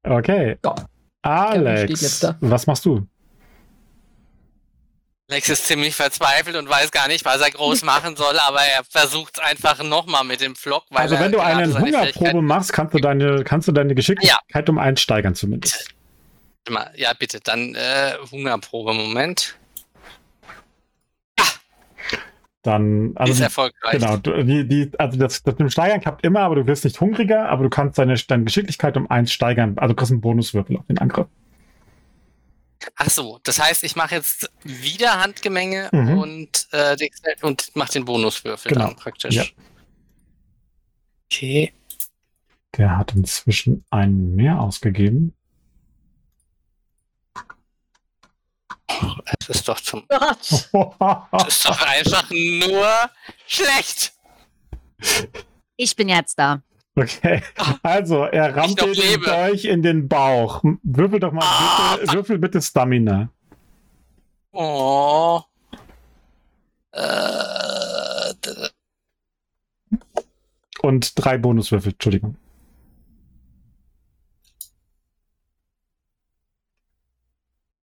Okay. 0.04 0.56
Ja. 0.64 0.74
Alex, 1.22 2.26
was 2.40 2.66
machst 2.66 2.84
du? 2.84 3.06
Lex 5.30 5.50
ist 5.50 5.66
ziemlich 5.66 5.94
verzweifelt 5.94 6.56
und 6.56 6.70
weiß 6.70 6.90
gar 6.90 7.06
nicht, 7.06 7.24
was 7.24 7.40
er 7.40 7.50
groß 7.50 7.82
machen 7.84 8.16
soll, 8.16 8.38
aber 8.38 8.60
er 8.60 8.82
versucht 8.84 9.36
es 9.36 9.44
einfach 9.44 9.82
nochmal 9.82 10.24
mit 10.24 10.40
dem 10.40 10.56
Flock, 10.56 10.84
also 10.90 11.18
wenn 11.18 11.32
du 11.32 11.40
eine 11.40 11.78
Hungerprobe 11.78 12.42
machst, 12.42 12.72
kannst 12.72 12.94
du 12.94 12.98
deine, 12.98 13.44
kannst 13.44 13.68
du 13.68 13.72
deine 13.72 13.94
Geschicklichkeit 13.94 14.68
um 14.68 14.78
eins 14.78 15.00
steigern 15.02 15.34
zumindest. 15.34 15.88
Ja, 16.96 17.12
bitte, 17.18 17.40
dann 17.40 17.74
äh, 17.74 18.14
Hungerprobe, 18.30 18.92
Moment. 18.92 19.56
Dann, 22.62 23.14
Die 23.14 23.30
ist 23.30 23.30
also 23.30 23.42
erfolgreich. 23.44 23.92
genau, 23.92 24.16
die, 24.16 24.66
die, 24.66 24.90
also 24.98 25.18
das, 25.18 25.42
das 25.42 25.54
mit 25.54 25.60
dem 25.60 25.70
Steigern 25.70 26.00
klappt 26.00 26.24
immer, 26.24 26.40
aber 26.40 26.56
du 26.56 26.66
wirst 26.66 26.84
nicht 26.84 27.00
hungriger, 27.00 27.48
aber 27.48 27.62
du 27.62 27.70
kannst 27.70 27.98
deine, 27.98 28.14
deine 28.16 28.44
Geschicklichkeit 28.44 28.96
um 28.96 29.10
eins 29.10 29.32
steigern. 29.32 29.78
Also 29.78 29.94
du 29.94 29.96
kriegst 29.96 30.12
einen 30.12 30.20
Bonuswürfel 30.20 30.76
auf 30.76 30.86
den 30.86 30.98
Angriff. 30.98 31.28
Ach 32.96 33.10
so, 33.10 33.40
das 33.42 33.58
heißt, 33.60 33.82
ich 33.84 33.96
mache 33.96 34.14
jetzt 34.16 34.50
wieder 34.62 35.20
Handgemenge 35.20 35.88
Mhm. 35.92 36.18
und, 36.18 36.68
äh, 36.72 36.96
und 37.42 37.74
mache 37.74 37.92
den 37.92 38.04
Bonuswürfel 38.04 38.70
Genau. 38.72 38.86
dann 38.86 38.96
praktisch. 38.96 39.34
Ja. 39.34 39.44
Okay. 41.30 41.72
Der 42.76 42.96
hat 42.96 43.14
inzwischen 43.14 43.84
einen 43.90 44.34
mehr 44.36 44.60
ausgegeben. 44.60 45.34
Es 49.40 49.48
ist 49.48 49.68
doch 49.68 49.80
zum. 49.80 50.06
Gott. 50.08 50.38
Es 50.40 50.62
ist 51.48 51.64
doch 51.64 51.82
einfach 51.82 52.30
nur 52.30 53.10
schlecht. 53.46 54.12
Ich 55.76 55.94
bin 55.94 56.08
jetzt 56.08 56.38
da. 56.38 56.62
Okay, 56.98 57.42
also 57.82 58.24
er 58.24 58.56
rammt 58.56 58.80
den. 58.80 59.22
Dolch 59.22 59.64
in 59.64 59.82
den 59.82 60.08
Bauch. 60.08 60.62
Würfel 60.82 61.20
doch 61.20 61.32
mal, 61.32 61.44
Ah, 61.44 61.96
bitte, 61.96 62.12
würfel 62.12 62.38
bitte 62.38 62.60
Stamina. 62.60 63.30
Oh. 64.52 65.40
Äh, 66.92 68.34
Und 70.80 71.12
drei 71.16 71.38
Bonuswürfel, 71.38 71.92
Entschuldigung. 71.92 72.36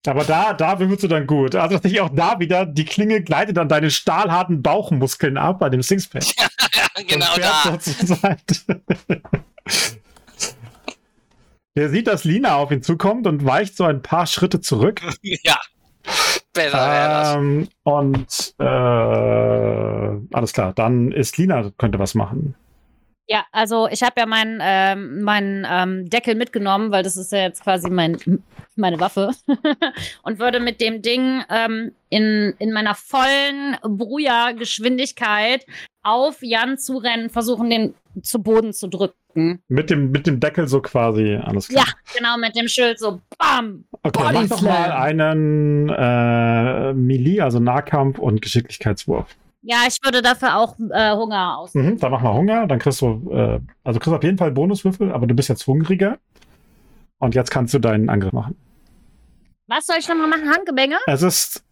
Aber 0.07 0.23
da, 0.23 0.53
da 0.53 0.79
würfelst 0.79 1.03
du 1.03 1.07
dann 1.07 1.27
gut. 1.27 1.55
Also 1.55 1.75
tatsächlich 1.75 2.01
auch 2.01 2.09
da 2.09 2.39
wieder, 2.39 2.65
die 2.65 2.85
Klinge 2.85 3.21
gleitet 3.21 3.57
an 3.57 3.69
deine 3.69 3.91
stahlharten 3.91 4.61
Bauchmuskeln 4.61 5.37
ab 5.37 5.59
bei 5.59 5.69
dem 5.69 5.81
Sixpack. 5.81 6.23
ja, 6.37 6.47
genau 7.07 7.35
da. 7.37 7.77
so. 7.79 8.17
Der 11.75 11.89
sieht, 11.89 12.07
dass 12.07 12.23
Lina 12.23 12.55
auf 12.55 12.71
ihn 12.71 12.81
zukommt 12.81 13.27
und 13.27 13.45
weicht 13.45 13.75
so 13.75 13.83
ein 13.83 14.01
paar 14.01 14.27
Schritte 14.27 14.61
zurück. 14.61 15.01
Ja. 15.21 15.59
Besser 16.53 16.77
wäre 16.77 17.09
das. 17.09 17.35
Ähm, 17.35 17.67
und 17.83 18.53
äh, 18.59 20.35
alles 20.35 20.53
klar, 20.53 20.71
dann 20.73 21.11
ist 21.11 21.37
Lina, 21.37 21.71
könnte 21.77 21.99
was 21.99 22.13
machen. 22.15 22.55
Ja, 23.27 23.45
also 23.51 23.87
ich 23.89 24.03
habe 24.03 24.13
ja 24.19 24.25
meinen 24.25 24.59
ähm, 24.61 25.21
meinen 25.23 25.65
ähm, 25.67 26.09
Deckel 26.09 26.35
mitgenommen, 26.35 26.91
weil 26.91 27.01
das 27.01 27.17
ist 27.17 27.31
ja 27.31 27.39
jetzt 27.39 27.63
quasi 27.63 27.89
mein, 27.89 28.17
meine 28.75 28.99
Waffe. 28.99 29.31
und 30.23 30.39
würde 30.39 30.59
mit 30.59 30.79
dem 30.79 31.01
Ding 31.01 31.43
ähm, 31.49 31.91
in, 32.09 32.53
in 32.59 32.71
meiner 32.71 32.93
vollen 32.93 33.77
Bruja-Geschwindigkeit 33.81 35.65
auf 36.03 36.37
Jan 36.41 36.77
zurennen, 36.77 37.31
versuchen, 37.31 37.69
den 37.69 37.95
zu 38.21 38.43
Boden 38.43 38.73
zu 38.73 38.87
drücken. 38.87 39.61
Mit 39.67 39.89
dem, 39.89 40.11
mit 40.11 40.27
dem 40.27 40.39
Deckel 40.39 40.67
so 40.67 40.81
quasi, 40.81 41.35
alles 41.35 41.67
klar. 41.67 41.85
Ja, 41.85 41.93
genau, 42.15 42.37
mit 42.37 42.55
dem 42.55 42.67
Schild 42.67 42.99
so 42.99 43.21
BAM! 43.37 43.85
Okay, 44.03 44.19
mach 44.23 44.33
Body 44.33 44.47
doch 44.47 44.61
mal 44.61 44.91
einen 44.91 45.89
äh, 45.89 46.93
Melee, 46.93 47.41
also 47.41 47.59
Nahkampf 47.59 48.19
und 48.19 48.41
Geschicklichkeitswurf. 48.41 49.35
Ja, 49.67 49.77
ich 49.87 49.97
würde 50.03 50.21
dafür 50.21 50.57
auch 50.57 50.75
äh, 50.91 51.15
Hunger 51.15 51.57
aus. 51.57 51.73
Mhm, 51.73 51.97
dann 51.97 52.11
mach 52.11 52.21
mal 52.21 52.35
Hunger, 52.35 52.67
dann 52.67 52.77
kriegst 52.77 53.01
du, 53.01 53.31
äh, 53.31 53.59
also 53.83 53.99
kriegst 53.99 54.15
auf 54.15 54.23
jeden 54.23 54.37
Fall 54.37 54.51
Bonuswürfel, 54.51 55.11
aber 55.11 55.25
du 55.25 55.33
bist 55.33 55.49
jetzt 55.49 55.65
hungriger. 55.65 56.19
Und 57.17 57.33
jetzt 57.33 57.49
kannst 57.49 57.73
du 57.73 57.79
deinen 57.79 58.09
Angriff 58.09 58.31
machen. 58.31 58.55
Was 59.67 59.87
soll 59.87 59.95
ich 59.99 60.07
nochmal 60.07 60.27
machen? 60.27 60.53
Handgemenge? 60.53 60.97
Es 61.07 61.23
ist, 61.23 61.63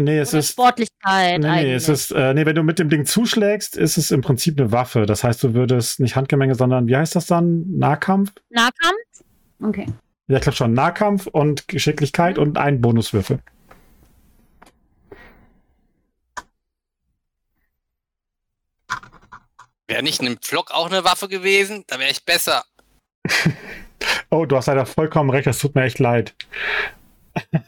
nee, 0.00 0.18
es 0.18 0.30
Oder 0.30 0.38
ist, 0.38 0.52
Sportlichkeit 0.52 1.40
nee, 1.40 1.64
nee, 1.64 1.74
es 1.74 1.90
ist, 1.90 2.12
äh, 2.12 2.32
nee, 2.32 2.46
wenn 2.46 2.56
du 2.56 2.62
mit 2.62 2.78
dem 2.78 2.88
Ding 2.88 3.04
zuschlägst, 3.04 3.76
ist 3.76 3.98
es 3.98 4.10
im 4.10 4.22
Prinzip 4.22 4.58
eine 4.58 4.72
Waffe. 4.72 5.04
Das 5.04 5.22
heißt, 5.22 5.42
du 5.42 5.52
würdest 5.52 6.00
nicht 6.00 6.16
Handgemenge, 6.16 6.54
sondern, 6.54 6.86
wie 6.86 6.96
heißt 6.96 7.14
das 7.14 7.26
dann? 7.26 7.64
Nahkampf? 7.76 8.32
Nahkampf? 8.48 8.96
Okay. 9.62 9.86
Ja, 10.28 10.36
ich 10.36 10.42
glaube 10.42 10.56
schon. 10.56 10.72
Nahkampf 10.72 11.26
und 11.26 11.68
Geschicklichkeit 11.68 12.38
und 12.38 12.56
ein 12.56 12.80
Bonuswürfel. 12.80 13.40
Wäre 19.88 20.02
nicht 20.02 20.20
ein 20.22 20.38
Flock 20.42 20.70
auch 20.70 20.86
eine 20.90 21.02
Waffe 21.04 21.28
gewesen, 21.28 21.84
da 21.88 21.98
wäre 21.98 22.10
ich 22.10 22.24
besser. 22.24 22.64
Oh, 24.30 24.44
du 24.46 24.56
hast 24.56 24.66
leider 24.66 24.86
vollkommen 24.86 25.30
recht, 25.30 25.46
das 25.46 25.58
tut 25.58 25.74
mir 25.74 25.82
echt 25.82 25.98
leid. 25.98 26.34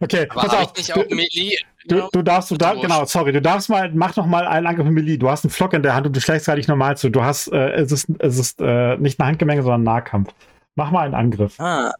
okay, 0.00 0.26
Aber 0.30 0.42
pass 0.42 0.54
auf. 0.54 0.72
ich 0.72 0.88
nicht 0.88 0.92
auch 0.96 1.04
Du, 1.06 1.14
Melee? 1.14 1.56
du, 1.86 2.08
du 2.12 2.22
darfst, 2.22 2.50
du 2.50 2.56
wurscht. 2.60 2.82
genau, 2.82 3.04
sorry, 3.06 3.32
du 3.32 3.40
darfst 3.40 3.68
mal, 3.70 3.90
mach 3.94 4.14
noch 4.16 4.26
mal 4.26 4.46
einen 4.46 4.66
Angriff 4.66 4.84
mit 4.86 4.94
Melee. 4.94 5.16
Du 5.16 5.30
hast 5.30 5.44
einen 5.44 5.50
Flock 5.50 5.72
in 5.72 5.82
der 5.82 5.94
Hand 5.94 6.06
und 6.06 6.14
du 6.14 6.20
schlägst 6.20 6.46
gar 6.46 6.56
nicht 6.56 6.68
normal 6.68 6.96
zu. 6.96 7.10
Du 7.10 7.22
hast, 7.22 7.48
äh, 7.52 7.70
es 7.72 7.92
ist, 7.92 8.08
es 8.18 8.38
ist 8.38 8.60
äh, 8.60 8.96
nicht 8.98 9.18
eine 9.20 9.28
Handgemenge, 9.28 9.62
sondern 9.62 9.80
ein 9.82 9.84
Nahkampf. 9.84 10.34
Mach 10.74 10.90
mal 10.90 11.04
einen 11.06 11.14
Angriff. 11.14 11.58
Ah. 11.60 11.92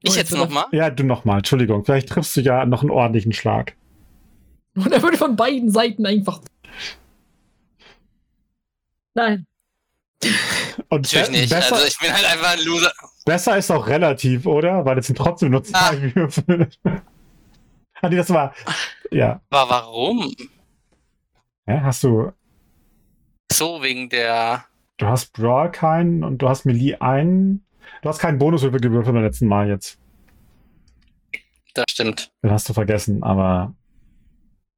Ich 0.00 0.10
Oh, 0.12 0.14
jetzt 0.14 0.30
jetzt 0.30 0.34
nochmal? 0.34 0.64
Ja, 0.72 0.88
du 0.90 1.02
nochmal, 1.04 1.38
Entschuldigung. 1.38 1.84
Vielleicht 1.84 2.08
triffst 2.08 2.36
du 2.36 2.40
ja 2.40 2.64
noch 2.64 2.80
einen 2.82 2.90
ordentlichen 2.90 3.32
Schlag. 3.32 3.74
Und 4.76 4.92
er 4.92 5.02
würde 5.02 5.18
von 5.18 5.36
beiden 5.36 5.70
Seiten 5.70 6.06
einfach. 6.06 6.40
Nein. 9.16 9.46
Und 10.88 11.02
Natürlich 11.12 11.30
nicht. 11.30 11.50
besser, 11.50 11.74
Also 11.74 11.86
ich 11.86 11.98
bin 11.98 12.12
halt 12.12 12.24
einfach 12.24 12.50
ein 12.52 12.64
Loser. 12.64 12.92
besser 13.24 13.56
ist 13.56 13.70
auch 13.70 13.86
relativ, 13.86 14.46
oder? 14.46 14.84
Weil 14.84 14.98
es 14.98 15.06
sind 15.06 15.16
trotzdem 15.16 15.50
nur 15.50 15.64
zwei 15.64 16.14
Würfel. 16.14 16.68
Ah, 18.02 18.10
nee, 18.10 18.16
das 18.16 18.28
war. 18.28 18.54
Ja. 19.10 19.40
Aber 19.48 19.70
warum? 19.70 20.30
ja. 21.66 21.80
Hast 21.82 22.04
du. 22.04 22.30
So 23.50 23.82
wegen 23.82 24.10
der. 24.10 24.66
Du 24.98 25.06
hast 25.06 25.32
Brawl 25.32 25.70
keinen 25.72 26.22
und 26.22 26.42
du 26.42 26.48
hast 26.50 26.66
Melee 26.66 26.96
einen. 26.96 27.64
Du 28.02 28.10
hast 28.10 28.18
keinen 28.18 28.36
Bonuswürfel 28.38 28.80
gewürfelt 28.80 29.14
beim 29.14 29.24
letzten 29.24 29.46
Mal 29.48 29.68
jetzt. 29.70 29.98
Das 31.72 31.86
stimmt. 31.88 32.30
Den 32.42 32.50
hast 32.50 32.68
du 32.68 32.74
vergessen, 32.74 33.22
aber 33.22 33.74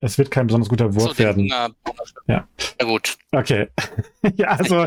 es 0.01 0.19
wird 0.19 0.31
kein 0.31 0.47
besonders 0.47 0.69
guter 0.69 0.95
Wurf 0.95 1.09
so, 1.09 1.13
den 1.15 1.19
werden. 1.19 1.43
Hunger- 1.87 2.05
Ja. 2.27 2.49
Na 2.81 2.87
gut. 2.87 3.17
Okay. 3.33 3.69
ja, 4.37 4.49
also. 4.49 4.87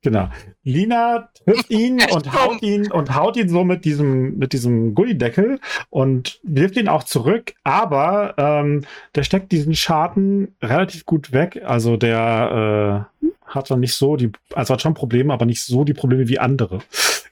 Genau. 0.00 0.30
Lina 0.62 1.28
trifft 1.44 1.70
ihn 1.70 2.00
und 2.12 2.32
haut 2.32 2.62
ihn 2.62 2.90
und 2.92 3.14
haut 3.16 3.36
ihn 3.36 3.48
so 3.48 3.64
mit 3.64 3.84
diesem, 3.84 4.38
mit 4.38 4.52
diesem 4.52 4.94
Gullideckel 4.94 5.58
und 5.90 6.38
wirft 6.44 6.76
ihn 6.76 6.88
auch 6.88 7.02
zurück, 7.02 7.54
aber 7.64 8.34
ähm, 8.38 8.84
der 9.16 9.24
steckt 9.24 9.50
diesen 9.50 9.74
Schaden 9.74 10.54
relativ 10.62 11.04
gut 11.04 11.32
weg. 11.32 11.62
Also 11.64 11.96
der 11.96 13.06
äh, 13.22 13.26
hat 13.46 13.70
dann 13.70 13.80
nicht 13.80 13.94
so 13.94 14.14
die, 14.16 14.30
also 14.54 14.74
hat 14.74 14.82
schon 14.82 14.94
Probleme, 14.94 15.32
aber 15.32 15.46
nicht 15.46 15.62
so 15.64 15.82
die 15.82 15.94
Probleme 15.94 16.28
wie 16.28 16.38
andere. 16.38 16.78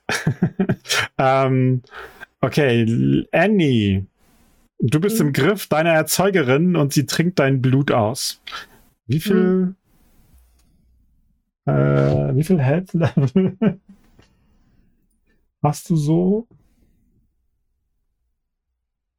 ähm, 1.19 1.83
okay, 2.41 3.27
Annie. 3.33 4.07
Du 4.79 5.01
bist 5.01 5.21
im 5.21 5.33
Griff 5.33 5.69
deiner 5.69 5.91
Erzeugerin 5.93 6.77
und 6.77 6.93
sie 6.93 7.07
trinkt 7.07 7.39
dein 7.39 7.63
Blut 7.63 7.91
aus. 7.93 8.41
Wie 9.07 9.21
viel 9.21 9.75
äh, 11.67 11.73
wie 11.73 12.45
viel 12.45 12.61
Health 12.61 12.93
Level 12.93 13.57
hast 15.63 15.91
du 15.91 15.97
so? 15.97 16.47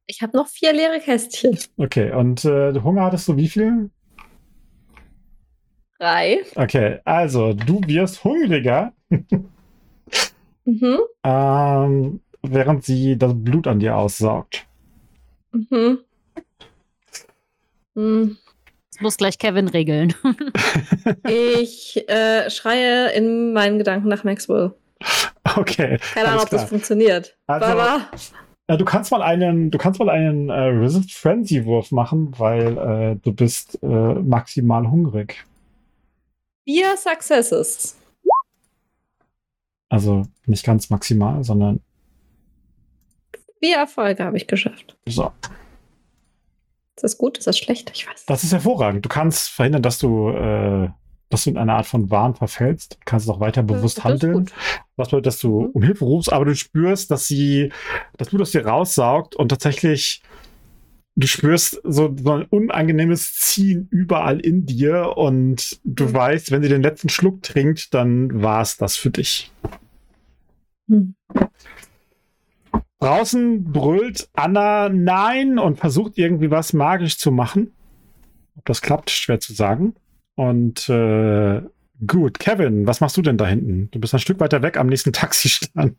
Ich 0.06 0.22
habe 0.22 0.36
noch 0.36 0.48
vier 0.48 0.72
leere 0.72 1.00
Kästchen. 1.00 1.58
Okay, 1.76 2.12
und 2.12 2.44
äh, 2.44 2.72
Hunger 2.80 3.04
hattest 3.04 3.28
du 3.28 3.36
wie 3.36 3.48
viel? 3.48 3.90
Drei. 5.98 6.42
Okay, 6.54 7.00
also 7.04 7.52
du 7.52 7.80
wirst 7.86 8.22
hungriger, 8.24 8.92
Mhm. 10.64 10.98
ähm, 11.24 12.20
während 12.42 12.84
sie 12.84 13.18
das 13.18 13.32
Blut 13.34 13.66
an 13.66 13.80
dir 13.80 13.96
aussaugt. 13.96 14.67
Mhm. 15.52 15.98
Hm. 17.94 18.36
Das 18.92 19.00
muss 19.00 19.16
gleich 19.16 19.38
Kevin 19.38 19.68
regeln. 19.68 20.14
Ich 21.28 22.08
äh, 22.08 22.50
schreie 22.50 23.10
in 23.12 23.52
meinen 23.52 23.78
Gedanken 23.78 24.08
nach 24.08 24.24
Maxwell. 24.24 24.72
Okay. 25.56 25.98
Keine 26.12 26.28
Ahnung, 26.28 26.42
ob 26.42 26.50
das 26.50 26.68
funktioniert. 26.68 27.36
Also- 27.46 27.66
Aber 27.66 28.10
Äh, 28.66 28.76
du 28.76 28.84
kannst 28.84 29.10
mal 29.10 29.22
einen, 29.22 29.70
du 29.70 29.78
kannst 29.78 29.98
mal 29.98 30.10
einen 30.10 30.50
äh, 30.50 30.52
Resist 30.52 31.12
Frenzy 31.14 31.64
Wurf 31.64 31.90
machen, 31.90 32.34
weil 32.38 32.76
äh, 32.76 33.16
du 33.22 33.32
bist 33.32 33.78
äh, 33.82 33.86
maximal 33.86 34.90
hungrig. 34.90 35.44
vier 36.64 36.94
Successes. 36.98 37.96
Also 39.88 40.24
nicht 40.44 40.64
ganz 40.66 40.90
maximal, 40.90 41.42
sondern 41.44 41.80
Vier 43.60 43.76
Erfolge 43.76 44.24
habe 44.24 44.36
ich 44.36 44.46
geschafft. 44.46 44.96
so. 45.08 45.32
Ist 46.96 47.04
das 47.04 47.18
gut? 47.18 47.38
Ist 47.38 47.46
das 47.46 47.56
schlecht? 47.58 47.92
Ich 47.94 48.08
weiß. 48.08 48.26
Das 48.26 48.42
ist 48.42 48.52
hervorragend. 48.52 49.04
Du 49.04 49.08
kannst 49.08 49.50
verhindern, 49.50 49.82
dass 49.82 49.98
du, 49.98 50.30
äh, 50.30 50.88
dass 51.28 51.44
du 51.44 51.50
in 51.50 51.56
eine 51.56 51.74
Art 51.74 51.86
von 51.86 52.10
Wahn 52.10 52.34
verfällst. 52.34 52.94
Du 52.94 52.98
kannst 53.04 53.30
auch 53.30 53.38
weiter 53.38 53.62
bewusst 53.62 53.98
Das 53.98 54.04
handeln. 54.04 54.32
gut. 54.32 54.52
Was 54.96 55.08
bedeutet, 55.08 55.26
dass 55.26 55.38
du 55.38 55.60
Mhm. 55.60 55.66
um 55.74 55.82
Hilfe 55.84 56.04
rufst, 56.04 56.32
aber 56.32 56.44
du 56.44 56.56
spürst, 56.56 57.10
dass 57.12 57.28
sie 57.28 57.70
das 58.16 58.30
Blut 58.30 58.42
aus 58.42 58.50
dir 58.50 58.66
raussaugt 58.66 59.36
und 59.36 59.48
tatsächlich 59.50 60.22
du 61.14 61.26
spürst 61.28 61.80
so, 61.84 62.14
so 62.20 62.32
ein 62.32 62.46
unangenehmes 62.46 63.34
Ziehen 63.34 63.86
überall 63.92 64.40
in 64.40 64.66
dir 64.66 65.16
und 65.16 65.80
du 65.84 66.04
Mhm. 66.06 66.14
weißt, 66.14 66.50
wenn 66.50 66.62
sie 66.64 66.68
den 66.68 66.82
letzten 66.82 67.08
Schluck 67.10 67.42
trinkt, 67.42 67.94
dann 67.94 68.42
war 68.42 68.62
es 68.62 68.76
das 68.76 68.96
für 68.96 69.10
dich. 69.10 69.52
Hm. 70.88 71.14
Draußen 73.00 73.64
brüllt 73.64 74.28
Anna 74.34 74.88
Nein 74.88 75.58
und 75.58 75.78
versucht 75.78 76.18
irgendwie 76.18 76.50
was 76.50 76.72
magisch 76.72 77.18
zu 77.18 77.30
machen. 77.30 77.72
Ob 78.56 78.64
das 78.64 78.82
klappt, 78.82 79.10
schwer 79.10 79.38
zu 79.38 79.52
sagen. 79.52 79.94
Und 80.34 80.88
äh, 80.88 81.62
gut, 82.06 82.38
Kevin, 82.38 82.86
was 82.86 83.00
machst 83.00 83.16
du 83.16 83.22
denn 83.22 83.38
da 83.38 83.46
hinten? 83.46 83.88
Du 83.92 84.00
bist 84.00 84.14
ein 84.14 84.20
Stück 84.20 84.40
weiter 84.40 84.62
weg 84.62 84.76
am 84.76 84.88
nächsten 84.88 85.12
Taxistand. 85.12 85.96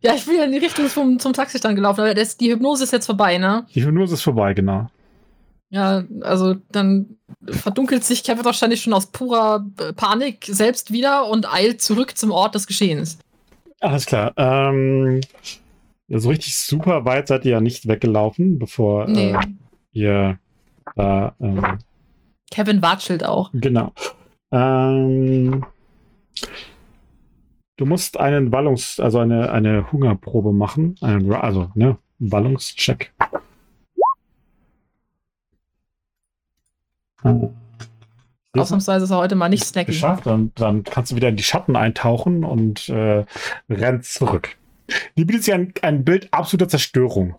Ja, 0.00 0.14
ich 0.14 0.26
bin 0.26 0.36
ja 0.36 0.44
in 0.44 0.52
die 0.52 0.58
Richtung 0.58 0.86
vom, 0.88 1.18
zum 1.18 1.32
Taxistand 1.32 1.76
gelaufen, 1.76 2.00
aber 2.00 2.12
das, 2.14 2.36
die 2.36 2.52
Hypnose 2.52 2.84
ist 2.84 2.92
jetzt 2.92 3.06
vorbei, 3.06 3.38
ne? 3.38 3.66
Die 3.74 3.82
Hypnose 3.82 4.14
ist 4.14 4.22
vorbei, 4.22 4.52
genau. 4.52 4.88
Ja, 5.70 6.04
also 6.20 6.56
dann 6.70 7.16
verdunkelt 7.46 8.04
sich 8.04 8.22
Kevin 8.22 8.44
wahrscheinlich 8.44 8.82
schon 8.82 8.92
aus 8.92 9.06
purer 9.06 9.64
äh, 9.80 9.94
Panik 9.94 10.44
selbst 10.46 10.92
wieder 10.92 11.26
und 11.26 11.50
eilt 11.50 11.80
zurück 11.80 12.18
zum 12.18 12.30
Ort 12.30 12.54
des 12.54 12.66
Geschehens. 12.66 13.18
Alles 13.80 14.04
klar. 14.04 14.32
Ähm, 14.36 15.22
so 16.08 16.28
richtig 16.28 16.56
super 16.56 17.04
weit 17.04 17.28
seid 17.28 17.44
ihr 17.44 17.52
ja 17.52 17.60
nicht 17.60 17.88
weggelaufen, 17.88 18.58
bevor 18.58 19.06
Nee. 19.08 19.32
äh, 19.32 19.38
ihr 19.92 20.38
da. 20.96 21.34
Ähm, 21.40 21.78
Kevin 22.50 22.82
watschelt 22.82 23.24
auch. 23.24 23.50
genau. 23.54 23.92
Ähm, 24.52 25.64
du 27.76 27.86
musst 27.86 28.20
einen 28.20 28.50
Ballungs-, 28.50 29.00
also 29.00 29.18
eine, 29.18 29.50
eine 29.50 29.90
Hungerprobe 29.90 30.52
machen. 30.52 30.94
Einen, 31.00 31.32
also, 31.32 31.70
ne, 31.74 31.96
Ballungscheck. 32.20 33.12
Äh, 37.24 37.48
Ausnahmsweise 38.56 39.04
ist 39.06 39.10
er 39.10 39.16
heute 39.16 39.34
mal 39.34 39.48
nicht 39.48 39.64
snacky. 39.64 39.86
geschafft. 39.92 40.26
Dann, 40.26 40.52
dann 40.54 40.84
kannst 40.84 41.10
du 41.10 41.16
wieder 41.16 41.28
in 41.30 41.36
die 41.36 41.42
Schatten 41.42 41.74
eintauchen 41.74 42.44
und 42.44 42.88
äh, 42.88 43.24
rennst 43.68 44.14
zurück. 44.14 44.56
Die 45.16 45.24
bietet 45.24 45.44
sich 45.44 45.54
ein, 45.54 45.72
ein 45.82 46.04
Bild 46.04 46.28
absoluter 46.32 46.68
Zerstörung. 46.68 47.36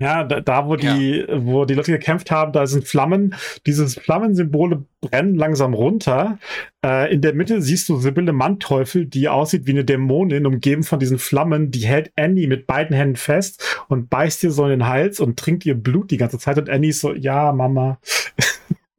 Ja, 0.00 0.24
da, 0.24 0.40
da 0.40 0.66
wo 0.66 0.74
die, 0.74 1.24
wo 1.32 1.64
die 1.64 1.74
Leute 1.74 1.92
gekämpft 1.92 2.32
haben, 2.32 2.52
da 2.52 2.66
sind 2.66 2.84
Flammen. 2.84 3.36
Diese 3.64 3.88
Flammensymbole 3.88 4.84
brennen 5.00 5.36
langsam 5.36 5.72
runter. 5.72 6.38
Äh, 6.84 7.14
in 7.14 7.20
der 7.20 7.32
Mitte 7.32 7.62
siehst 7.62 7.88
du 7.88 7.98
Sibylle 7.98 8.32
Manteuffel, 8.32 9.06
die 9.06 9.28
aussieht 9.28 9.66
wie 9.66 9.70
eine 9.70 9.84
Dämonin, 9.84 10.46
umgeben 10.46 10.82
von 10.82 10.98
diesen 10.98 11.18
Flammen. 11.18 11.70
Die 11.70 11.86
hält 11.86 12.10
Annie 12.16 12.48
mit 12.48 12.66
beiden 12.66 12.96
Händen 12.96 13.14
fest 13.14 13.84
und 13.88 14.10
beißt 14.10 14.42
ihr 14.42 14.50
so 14.50 14.64
in 14.64 14.70
den 14.70 14.88
Hals 14.88 15.20
und 15.20 15.38
trinkt 15.38 15.64
ihr 15.64 15.76
Blut 15.76 16.10
die 16.10 16.16
ganze 16.16 16.38
Zeit. 16.40 16.58
Und 16.58 16.68
Annie 16.68 16.90
ist 16.90 17.00
so, 17.00 17.14
ja, 17.14 17.52
Mama. 17.52 18.00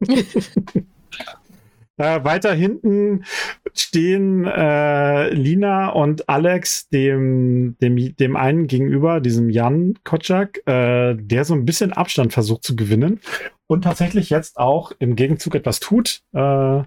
Äh, 1.98 2.24
weiter 2.24 2.52
hinten 2.52 3.24
stehen 3.72 4.44
äh, 4.44 5.30
Lina 5.30 5.88
und 5.88 6.28
Alex 6.28 6.88
dem, 6.90 7.76
dem, 7.80 8.16
dem 8.16 8.36
einen 8.36 8.66
gegenüber, 8.66 9.20
diesem 9.20 9.48
Jan 9.48 9.98
Kotschak, 10.04 10.60
äh, 10.66 11.14
der 11.14 11.44
so 11.46 11.54
ein 11.54 11.64
bisschen 11.64 11.94
Abstand 11.94 12.34
versucht 12.34 12.64
zu 12.64 12.76
gewinnen 12.76 13.20
und 13.66 13.84
tatsächlich 13.84 14.28
jetzt 14.28 14.58
auch 14.58 14.92
im 14.98 15.16
Gegenzug 15.16 15.54
etwas 15.54 15.80
tut. 15.80 16.22
Äh, 16.32 16.82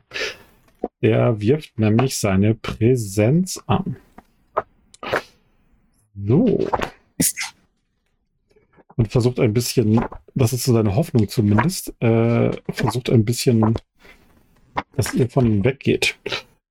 der 1.01 1.41
wirft 1.41 1.79
nämlich 1.79 2.17
seine 2.17 2.53
Präsenz 2.53 3.61
an. 3.65 3.97
So. 6.15 6.67
Und 8.95 9.11
versucht 9.11 9.39
ein 9.39 9.53
bisschen, 9.53 10.05
das 10.35 10.53
ist 10.53 10.65
so 10.65 10.73
seine 10.73 10.95
Hoffnung 10.95 11.27
zumindest, 11.29 11.93
äh, 12.01 12.51
versucht 12.69 13.09
ein 13.09 13.25
bisschen 13.25 13.75
dass 14.95 15.13
ihr 15.13 15.29
von 15.29 15.45
ihm 15.45 15.63
weggeht. 15.63 16.17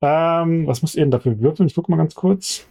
Ähm, 0.00 0.66
was 0.66 0.82
müsst 0.82 0.94
ihr 0.94 1.02
denn 1.02 1.10
dafür 1.10 1.40
würfeln? 1.40 1.68
Ich 1.68 1.74
gucke 1.74 1.90
mal 1.90 1.96
ganz 1.96 2.14
kurz. 2.14 2.66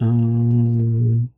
Ähm, 0.00 1.30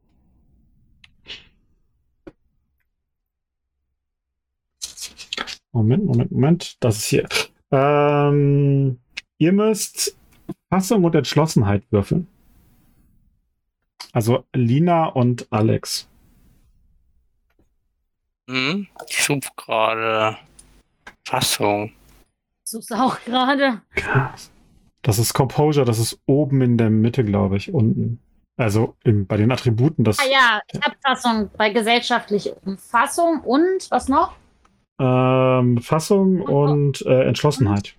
Moment, 5.72 6.04
Moment, 6.04 6.32
Moment. 6.32 6.76
Das 6.80 6.98
ist 6.98 7.06
hier. 7.06 7.28
Ähm, 7.70 8.98
ihr 9.38 9.52
müsst 9.52 10.16
Fassung 10.68 11.04
und 11.04 11.14
Entschlossenheit 11.14 11.84
würfeln. 11.90 12.26
Also 14.12 14.44
Lina 14.52 15.06
und 15.06 15.46
Alex. 15.52 16.08
Hm? 18.48 18.88
Ich 19.08 19.22
suche 19.22 19.50
gerade 19.56 20.36
Fassung. 21.30 21.92
Such's 22.64 22.90
auch 22.90 23.16
gerade. 23.24 23.80
Das 25.02 25.18
ist 25.20 25.32
Composure, 25.32 25.86
das 25.86 26.00
ist 26.00 26.18
oben 26.26 26.60
in 26.60 26.76
der 26.76 26.90
Mitte, 26.90 27.24
glaube 27.24 27.56
ich, 27.56 27.72
unten. 27.72 28.18
Also 28.56 28.96
im, 29.04 29.26
bei 29.26 29.36
den 29.36 29.52
Attributen, 29.52 30.02
das 30.02 30.18
Ah 30.18 30.24
ja, 30.30 30.60
ich 30.72 30.80
habe 30.82 30.96
Fassung 31.02 31.48
bei 31.56 31.70
gesellschaftlich 31.70 32.52
Fassung 32.76 33.40
und 33.42 33.90
was 33.90 34.08
noch? 34.08 34.34
ähm, 34.98 35.78
Fassung 35.78 36.42
und 36.42 37.00
äh, 37.06 37.22
Entschlossenheit. 37.28 37.94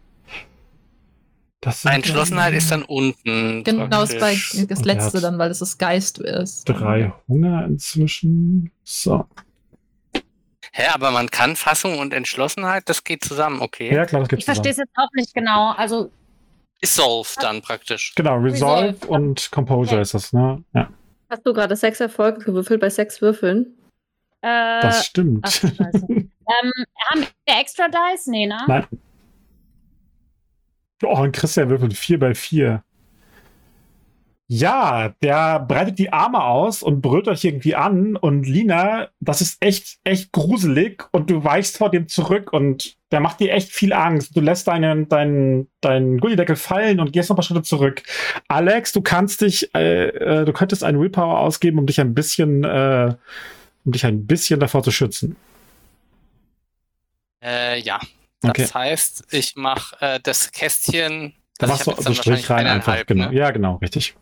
Das 1.62 1.82
sind 1.84 1.92
Entschlossenheit 1.92 2.54
ist 2.54 2.70
dann 2.72 2.84
unten. 2.84 3.64
Genau, 3.64 4.04
ist 4.04 4.20
bei 4.20 4.36
das 4.68 4.80
Und 4.80 4.86
letzte 4.86 5.22
dann, 5.22 5.40
weil 5.40 5.50
das 5.50 5.60
das 5.60 5.78
Geist 5.78 6.20
ist. 6.20 6.66
drei 6.66 7.14
Hunger 7.28 7.66
inzwischen. 7.66 8.72
So. 8.84 9.26
Hä, 10.74 10.88
aber 10.94 11.12
man 11.12 11.30
kann 11.30 11.56
Fassung 11.56 12.00
und 12.00 12.14
Entschlossenheit, 12.14 12.88
das 12.88 13.04
geht 13.04 13.24
zusammen, 13.26 13.62
okay. 13.62 13.94
Ja, 13.94 14.06
klar, 14.06 14.22
das 14.22 14.28
Ich 14.28 14.30
gibt's 14.30 14.46
verstehe 14.46 14.72
es 14.72 14.78
jetzt 14.78 14.96
auch 14.96 15.10
nicht 15.14 15.34
genau. 15.34 15.72
Also, 15.72 16.12
Dissolve 16.82 17.30
dann 17.42 17.62
praktisch. 17.62 18.14
Genau, 18.16 18.38
Resolve, 18.38 18.88
Resolve. 18.94 19.08
und 19.08 19.52
Composure 19.52 19.96
Okay. 19.96 20.02
ist 20.02 20.14
das, 20.14 20.34
ne? 20.34 20.64
Ja, 20.74 20.90
Hast 21.30 21.46
du 21.46 21.54
gerade 21.54 21.76
sechs 21.76 22.00
Erfolge 22.00 22.40
gewürfelt 22.44 22.80
bei 22.82 22.90
sechs 22.90 23.22
Würfeln? 23.22 23.78
äh, 24.42 24.82
das 24.82 25.06
stimmt. 25.06 25.42
ach, 25.46 25.52
scheiße. 25.52 26.06
ähm, 26.10 26.30
haben 27.10 27.28
wir 27.46 27.60
extra 27.60 27.88
Dice? 27.88 28.28
Nee, 28.28 28.48
ne? 28.48 28.58
Nein. 28.68 28.88
Oh, 31.04 31.18
und 31.20 31.32
Christian 31.36 31.70
würfelt 31.70 31.94
4 31.96 32.20
bei 32.20 32.34
4. 32.36 32.84
Ja, 34.54 35.14
der 35.24 35.62
breitet 35.62 35.98
die 35.98 36.12
Arme 36.12 36.44
aus 36.44 36.84
und 36.84 37.00
brüllt 37.00 37.30
euch 37.30 37.46
irgendwie 37.46 37.74
an. 37.74 38.18
Und 38.18 38.44
Lina, 38.44 39.08
das 39.22 39.40
ist 39.40 39.64
echt, 39.64 40.00
echt 40.04 40.34
gruselig. 40.34 41.08
Und 41.14 41.30
du 41.30 41.42
weichst 41.42 41.78
vor 41.78 41.90
dem 41.90 42.10
zurück 42.10 42.52
und 42.52 42.98
der 43.14 43.22
macht 43.22 43.40
dir 43.40 43.54
echt 43.54 43.72
viel 43.72 43.94
Angst. 43.94 44.36
Du 44.36 44.42
lässt 44.42 44.68
deinen, 44.68 45.08
deinen, 45.08 45.70
deinen 45.80 46.18
Gullideckel 46.20 46.58
fallen 46.58 47.00
und 47.00 47.14
gehst 47.14 47.30
noch 47.30 47.36
ein 47.36 47.38
paar 47.38 47.44
Schritte 47.44 47.64
zurück. 47.64 48.04
Alex, 48.50 48.92
du 48.92 49.00
kannst 49.02 49.40
dich, 49.40 49.74
äh, 49.74 50.08
äh, 50.10 50.44
du 50.44 50.52
könntest 50.52 50.84
einen 50.84 51.00
Willpower 51.00 51.40
ausgeben, 51.40 51.80
um 51.80 51.86
dich 51.86 52.02
ein 52.02 52.14
bisschen, 52.14 52.66
äh, 52.66 53.16
um 53.86 53.94
dich 53.94 54.06
ein 54.06 54.28
bisschen 54.28 54.60
davor 54.60 54.84
zu 54.84 54.92
schützen. 54.92 55.38
Äh, 57.42 57.80
ja. 57.80 58.02
Das 58.42 58.50
Okay. 58.50 58.68
heißt, 58.74 59.28
ich 59.32 59.56
mache 59.56 59.96
äh, 60.02 60.20
das 60.22 60.52
Kästchen. 60.52 61.36
Da 61.58 61.68
also 61.68 61.74
machst 61.74 61.88
du 61.88 61.92
so 61.96 62.04
dann 62.04 62.16
Strich 62.16 62.50
rein 62.50 62.68
einfach. 62.68 63.06
Genau. 63.06 63.30
ne? 63.30 63.38
Ja, 63.38 63.52
genau, 63.52 63.76
richtig. 63.76 64.18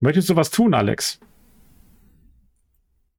Möchtest 0.00 0.28
du 0.28 0.36
was 0.36 0.50
tun, 0.50 0.74
Alex? 0.74 1.18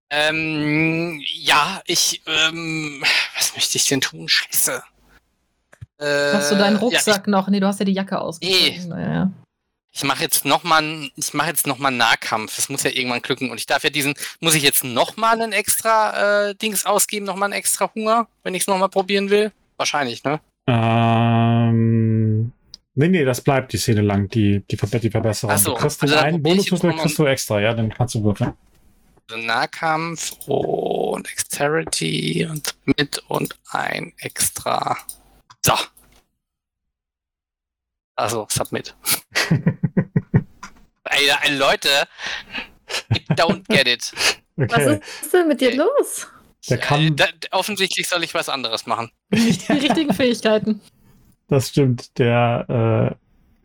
Ähm, 0.09 1.21
ja, 1.25 1.81
ich, 1.85 2.21
ähm, 2.25 3.03
was 3.35 3.53
möchte 3.55 3.77
ich 3.77 3.87
denn 3.87 4.01
tun? 4.01 4.27
Scheiße. 4.29 4.81
Äh, 5.99 6.33
Hast 6.33 6.51
du 6.51 6.55
deinen 6.55 6.75
ja, 6.75 6.79
Rucksack 6.79 7.27
noch? 7.27 7.49
Nee, 7.49 7.59
du 7.59 7.67
hast 7.67 7.79
ja 7.79 7.85
die 7.85 7.93
Jacke 7.93 8.19
ausgezogen. 8.19 8.59
Nee. 8.59 8.85
Naja. 8.87 9.31
ich 9.91 9.97
ich 9.97 10.03
mache 10.03 10.21
jetzt 10.21 10.45
nochmal, 10.45 11.09
ich 11.15 11.33
mache 11.33 11.49
jetzt 11.49 11.65
noch 11.65 11.79
mal 11.79 11.87
einen 11.87 11.97
Nahkampf. 11.97 12.55
Das 12.55 12.69
muss 12.69 12.83
ja 12.83 12.91
irgendwann 12.91 13.21
glücken. 13.21 13.49
Und 13.49 13.57
ich 13.57 13.65
darf 13.65 13.83
ja 13.83 13.89
diesen, 13.89 14.13
muss 14.39 14.53
ich 14.53 14.63
jetzt 14.63 14.83
nochmal 14.83 15.41
einen 15.41 15.53
extra 15.53 16.49
äh, 16.49 16.55
Dings 16.55 16.85
ausgeben, 16.85 17.25
nochmal 17.25 17.47
einen 17.47 17.59
extra 17.59 17.91
Hunger, 17.93 18.27
wenn 18.43 18.53
ich 18.53 18.61
es 18.61 18.67
nochmal 18.67 18.89
probieren 18.89 19.29
will? 19.31 19.51
Wahrscheinlich, 19.77 20.23
ne? 20.23 20.39
Ähm, 20.67 22.51
nee, 22.97 23.07
nee, 23.07 23.23
das 23.25 23.41
bleibt 23.41 23.73
die 23.73 23.77
Szene 23.77 24.01
lang, 24.01 24.27
die, 24.29 24.63
die, 24.69 24.77
die 24.77 25.09
Verbesserung. 25.09 25.55
Ach 25.55 25.57
so, 25.57 25.71
du 25.71 25.77
kriegst 25.77 26.01
also 26.01 26.15
den 26.15 26.23
einen 26.23 26.43
Bonuswürfel, 26.43 26.93
kriegst 26.93 27.17
du 27.17 27.25
extra, 27.25 27.61
ja, 27.61 27.73
dann 27.73 27.93
kannst 27.93 28.15
du 28.15 28.23
würfeln. 28.23 28.53
Also 29.29 29.41
Nahkampf 29.41 30.31
und 30.47 31.27
Dexterity 31.27 32.47
und 32.49 32.75
mit 32.85 33.19
und 33.27 33.57
ein 33.71 34.13
extra. 34.19 34.97
So. 35.65 35.73
Also, 38.15 38.47
Submit. 38.49 38.95
Ey, 41.09 41.29
ey, 41.43 41.55
Leute, 41.55 41.87
I 43.13 43.19
don't 43.33 43.63
get 43.69 43.87
it. 43.87 44.11
Was 44.57 44.73
Okay, 44.73 44.99
ist 45.21 45.33
denn 45.33 45.47
mit 45.47 45.61
dir 45.61 45.73
los? 45.75 46.27
der 46.69 46.77
Äh, 46.77 46.81
kann, 46.81 47.15
da, 47.15 47.27
offensichtlich 47.51 48.07
soll 48.07 48.23
ich 48.23 48.33
was 48.33 48.49
anderes 48.49 48.85
machen. 48.85 49.11
Nicht 49.29 49.67
die 49.67 49.73
richtigen 49.73 50.13
Fähigkeiten. 50.15 50.81
Das 51.47 51.69
stimmt, 51.69 52.17
der 52.17 53.15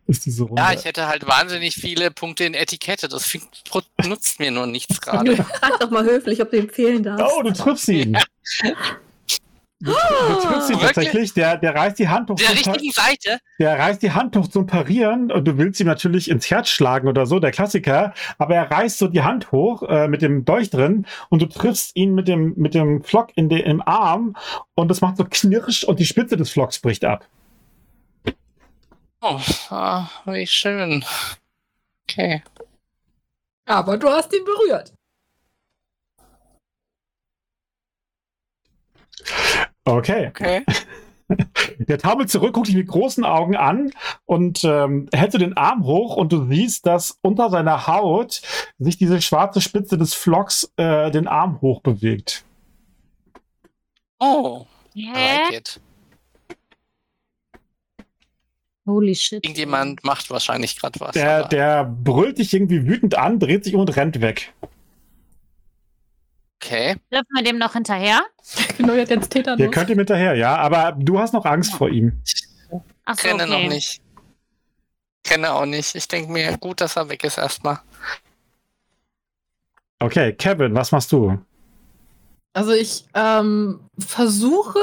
äh, 0.07 0.11
ist 0.11 0.27
diese 0.27 0.45
Runde. 0.45 0.61
Ja, 0.61 0.73
ich 0.73 0.85
hätte 0.85 1.07
halt 1.09 1.27
wahnsinnig 1.27 1.75
viele 1.75 2.11
Punkte 2.11 2.45
in 2.45 2.55
Etikette. 2.55 3.09
Das 3.09 3.33
nutzt 4.07 4.41
mir 4.41 4.51
nur 4.51 4.67
nichts 4.67 5.01
gerade. 5.01 5.37
Frag 5.61 5.81
doch 5.81 5.91
mal 5.91 6.05
höflich, 6.05 6.41
ob 6.43 6.51
du 6.51 6.59
empfehlen 6.59 7.03
darfst. 7.03 7.35
Oh, 7.37 7.43
du 7.43 7.53
triffst 7.53 7.89
ihn. 7.89 8.17
Du, 9.81 9.91
du 9.91 9.95
triffst 10.41 10.71
ihn 10.71 10.77
Wirklich? 10.77 10.93
tatsächlich. 10.93 11.35
Der, 11.35 11.57
der 11.57 11.75
reißt 11.75 11.99
die 11.99 12.09
Hand 12.09 12.31
hoch. 12.31 12.37
Der 12.37 12.45
Pa- 12.47 12.53
richtigen 12.53 12.93
Seite. 12.93 13.39
der 13.59 13.77
reißt 13.77 14.01
die 14.01 14.13
Hand 14.13 14.37
hoch 14.37 14.47
zum 14.47 14.67
Parieren 14.67 15.33
und 15.33 15.45
du 15.45 15.59
willst 15.59 15.81
ihm 15.81 15.89
natürlich 15.89 16.31
ins 16.31 16.49
Herz 16.49 16.69
schlagen 16.69 17.09
oder 17.09 17.27
so, 17.27 17.41
der 17.41 17.51
Klassiker. 17.51 18.15
Aber 18.39 18.55
er 18.55 18.71
reißt 18.71 18.99
so 18.99 19.09
die 19.09 19.23
Hand 19.23 19.51
hoch 19.51 19.83
äh, 19.83 20.07
mit 20.07 20.23
dem 20.23 20.45
Dolch 20.45 20.71
drin 20.71 21.05
und 21.31 21.43
du 21.43 21.47
triffst 21.47 21.97
ihn 21.97 22.15
mit 22.15 22.29
dem, 22.29 22.55
mit 22.57 22.75
dem 22.75 23.03
Flock 23.03 23.31
in 23.35 23.49
den, 23.49 23.59
im 23.61 23.83
Arm 23.83 24.37
und 24.77 24.87
das 24.89 25.01
macht 25.01 25.17
so 25.17 25.27
knirsch 25.29 25.83
und 25.83 25.99
die 25.99 26.07
Spitze 26.07 26.37
des 26.37 26.51
Flocks 26.51 26.79
bricht 26.79 27.05
ab. 27.05 27.27
Oh, 29.25 29.41
ah, 29.71 30.09
wie 30.25 30.47
schön. 30.49 31.05
Okay. 32.03 32.43
Aber 33.67 33.97
du 33.97 34.09
hast 34.09 34.33
ihn 34.35 34.45
berührt. 34.45 34.93
Okay. 39.85 40.27
Okay. 40.29 40.65
Der 41.79 41.99
taumelt 41.99 42.31
zurück, 42.31 42.53
guckt 42.53 42.67
dich 42.67 42.75
mit 42.75 42.89
großen 42.89 43.25
Augen 43.25 43.55
an 43.55 43.93
und 44.27 44.65
ähm, 44.65 45.09
hält 45.15 45.31
so 45.31 45.39
den 45.39 45.57
Arm 45.57 45.85
hoch 45.85 46.17
und 46.17 46.33
du 46.33 46.45
siehst, 46.49 46.85
dass 46.87 47.19
unter 47.23 47.49
seiner 47.49 47.87
Haut 47.87 48.43
sich 48.79 48.99
diese 48.99 49.23
schwarze 49.23 49.61
Spitze 49.61 49.97
des 49.97 50.15
Flocks 50.15 50.73
äh, 50.77 51.13
den 51.13 51.29
Arm 51.29 51.61
hoch 51.61 51.81
bewegt. 51.81 52.45
Oh, 54.19 54.67
I 54.97 55.13
like 55.13 55.53
it. 55.53 55.81
Holy 58.87 59.15
shit. 59.15 59.45
Irgendjemand 59.45 60.03
macht 60.05 60.31
wahrscheinlich 60.31 60.79
gerade 60.79 60.99
was. 61.01 61.13
Der, 61.13 61.39
aber- 61.41 61.49
der 61.49 61.85
brüllt 61.85 62.39
dich 62.39 62.53
irgendwie 62.53 62.87
wütend 62.87 63.17
an, 63.17 63.39
dreht 63.39 63.65
sich 63.65 63.75
um 63.75 63.81
und 63.83 63.97
rennt 63.97 64.21
weg. 64.21 64.53
okay. 66.57 66.97
Dürfen 67.13 67.29
wir 67.35 67.45
dem 67.45 67.59
noch 67.59 67.73
hinterher? 67.75 68.23
Genau, 68.79 68.95
jetzt 68.95 69.11
jetzt 69.11 69.31
Täter 69.31 69.59
Ihr 69.59 69.71
könnt 69.71 69.91
ihm 69.91 69.99
hinterher, 69.99 70.35
ja, 70.35 70.57
aber 70.57 70.93
du 70.99 71.19
hast 71.19 71.33
noch 71.33 71.45
Angst 71.45 71.75
vor 71.75 71.89
ihm. 71.91 72.23
Ach 73.05 73.17
so, 73.17 73.29
Kenne 73.29 73.45
okay. 73.45 73.53
noch 73.53 73.69
nicht. 73.69 74.01
Kenne 75.25 75.53
auch 75.53 75.67
nicht. 75.67 75.95
Ich 75.95 76.09
denke 76.09 76.33
mir, 76.33 76.57
gut, 76.59 76.81
dass 76.81 76.97
er 76.97 77.09
weg 77.09 77.23
ist 77.25 77.39
erstmal. 77.39 77.79
Okay, 80.01 80.33
Kevin, 80.33 80.75
was 80.75 80.91
machst 80.91 81.13
du? 81.13 81.39
Also 82.55 82.73
ich 82.73 83.05
ähm, 83.15 83.81
versuche, 83.99 84.79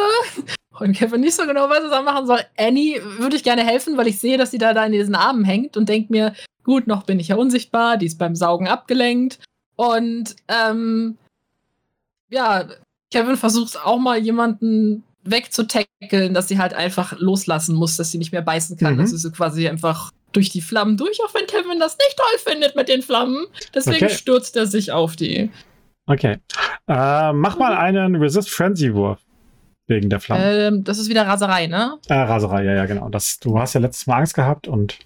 und 0.82 0.94
Kevin 0.94 1.22
nicht 1.22 1.36
so 1.36 1.46
genau 1.46 1.70
weiß, 1.70 1.84
was 1.84 1.92
er 1.92 2.02
machen 2.02 2.26
soll. 2.28 2.42
Annie 2.58 3.02
würde 3.18 3.36
ich 3.36 3.44
gerne 3.44 3.64
helfen, 3.66 3.98
weil 3.98 4.08
ich 4.08 4.20
sehe, 4.20 4.38
dass 4.38 4.52
sie 4.52 4.58
da, 4.58 4.74
da 4.74 4.86
in 4.86 4.92
diesen 4.92 5.16
Armen 5.16 5.44
hängt 5.44 5.78
und 5.78 5.90
denke 5.90 6.12
mir, 6.12 6.34
gut, 6.64 6.88
noch 6.88 7.04
bin 7.04 7.20
ich 7.20 7.30
ja 7.30 7.36
unsichtbar, 7.36 7.98
die 7.98 8.06
ist 8.06 8.18
beim 8.20 8.36
Saugen 8.36 8.68
abgelenkt. 8.68 9.40
Und 9.76 10.36
ähm, 10.48 11.18
ja, 12.30 12.68
Kevin 13.12 13.38
versucht 13.38 13.84
auch 13.84 13.98
mal 13.98 14.18
jemanden 14.18 15.04
wegzutackeln, 15.24 16.34
dass 16.34 16.48
sie 16.48 16.60
halt 16.60 16.74
einfach 16.74 17.18
loslassen 17.20 17.76
muss, 17.76 17.98
dass 17.98 18.12
sie 18.12 18.18
nicht 18.18 18.32
mehr 18.32 18.42
beißen 18.42 18.78
kann. 18.78 18.96
Mhm. 18.96 19.00
Dass 19.00 19.12
sie 19.12 19.18
so 19.18 19.32
quasi 19.32 19.68
einfach 19.68 20.12
durch 20.32 20.50
die 20.50 20.62
Flammen 20.62 20.96
durch, 20.98 21.20
auch 21.24 21.34
wenn 21.34 21.48
Kevin 21.48 21.80
das 21.80 21.98
nicht 21.98 22.18
toll 22.18 22.54
findet 22.54 22.76
mit 22.76 22.88
den 22.88 23.02
Flammen. 23.02 23.48
Deswegen 23.74 24.06
Okay. 24.06 24.14
stürzt 24.14 24.56
er 24.56 24.68
sich 24.68 24.92
auf 24.92 25.16
die. 25.16 25.50
Okay. 26.06 26.38
Äh, 26.88 27.34
mach 27.34 27.58
mal 27.58 27.76
einen 27.76 28.16
Resist 28.16 28.50
Frenzy 28.50 28.94
Wurf. 28.94 29.20
Wegen 29.90 30.10
der 30.10 30.20
Flamme. 30.20 30.44
Ähm, 30.44 30.84
das 30.84 31.00
ist 31.00 31.10
wieder 31.10 31.26
Raserei, 31.26 31.66
ne? 31.66 31.98
Äh, 32.08 32.14
Raserei, 32.14 32.64
ja, 32.64 32.74
ja, 32.76 32.86
genau. 32.86 33.10
Das, 33.10 33.40
du 33.40 33.60
hast 33.60 33.74
ja 33.74 33.82
letztes 33.82 34.06
Mal 34.06 34.18
Angst 34.18 34.36
gehabt 34.36 34.68
und 34.68 35.00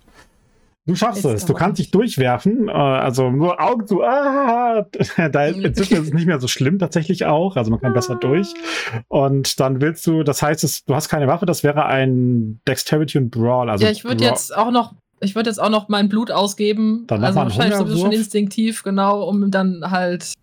du 0.86 0.94
schaffst 0.96 1.24
Jetzt 1.24 1.34
es. 1.34 1.46
Du 1.46 1.54
kannst 1.54 1.80
dich 1.80 1.90
durchwerfen. 1.90 2.68
Äh, 2.68 2.72
also 2.74 3.32
nur 3.32 3.62
Augen 3.62 3.88
zu. 3.88 4.04
Ah, 4.04 4.86
da 5.32 5.46
ist, 5.46 5.58
inzwischen 5.58 5.94
ist 5.94 6.08
es 6.08 6.14
nicht 6.14 6.28
mehr 6.28 6.42
so 6.42 6.50
schlimm 6.50 6.80
tatsächlich 6.80 7.26
auch. 7.26 7.56
Also 7.56 7.72
man 7.72 7.80
kann 7.80 7.94
besser 7.94 8.16
durch. 8.16 8.54
Und 9.08 9.58
dann 9.62 9.80
willst 9.80 10.06
du, 10.06 10.24
das 10.24 10.42
heißt, 10.42 10.66
es, 10.66 10.84
du 10.84 10.94
hast 10.96 11.08
keine 11.08 11.28
Waffe, 11.28 11.46
das 11.46 11.64
wäre 11.64 11.86
ein 11.86 12.60
Dexterity 12.68 13.20
und 13.20 13.32
Brawl. 13.32 13.70
Also 13.70 13.86
ja, 13.86 13.92
ich 13.92 14.04
würde 14.04 14.26
jetzt 14.26 14.54
auch 14.54 14.70
noch, 14.70 14.96
ich 15.22 15.34
würde 15.34 15.50
jetzt 15.50 15.60
auch 15.60 15.70
noch 15.70 15.88
mein 15.88 16.10
Blut 16.10 16.30
ausgeben. 16.30 17.06
Dann 17.08 17.24
also 17.24 17.40
wahrscheinlich 17.40 17.78
sowieso 17.78 17.96
schon 17.96 18.06
Hungerwurf. 18.08 18.20
instinktiv, 18.20 18.84
genau, 18.84 19.24
um 19.24 19.50
dann 19.50 19.92
halt. 19.92 20.34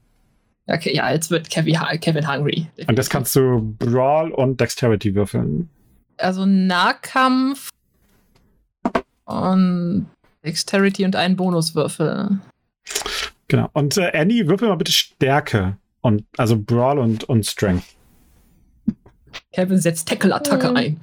Ja, 0.70 0.76
Okay, 0.76 0.94
ja, 0.94 1.10
jetzt 1.12 1.30
wird 1.30 1.50
Kevin, 1.50 1.76
Kevin 2.00 2.26
hungry. 2.32 2.66
Und 2.86 2.96
das 2.98 3.10
kannst 3.10 3.34
du 3.36 3.74
Brawl 3.78 4.30
und 4.30 4.60
Dexterity 4.60 5.14
würfeln. 5.14 5.68
Also 6.16 6.46
Nahkampf 6.46 7.70
und 9.24 10.06
Dexterity 10.44 11.04
und 11.04 11.16
einen 11.16 11.36
Bonuswürfel. 11.36 12.38
Genau. 13.48 13.68
Und 13.72 13.96
äh, 13.96 14.12
Annie, 14.16 14.46
würfel 14.46 14.68
mal 14.68 14.76
bitte 14.76 14.92
Stärke. 14.92 15.76
Und, 16.02 16.24
also 16.38 16.56
Brawl 16.58 16.98
und, 16.98 17.24
und 17.24 17.44
Strength. 17.44 17.84
Kevin 19.52 19.78
setzt 19.78 20.08
Tackle-Attacke 20.08 20.70
Mhm. 20.70 20.76
ein. 20.76 21.00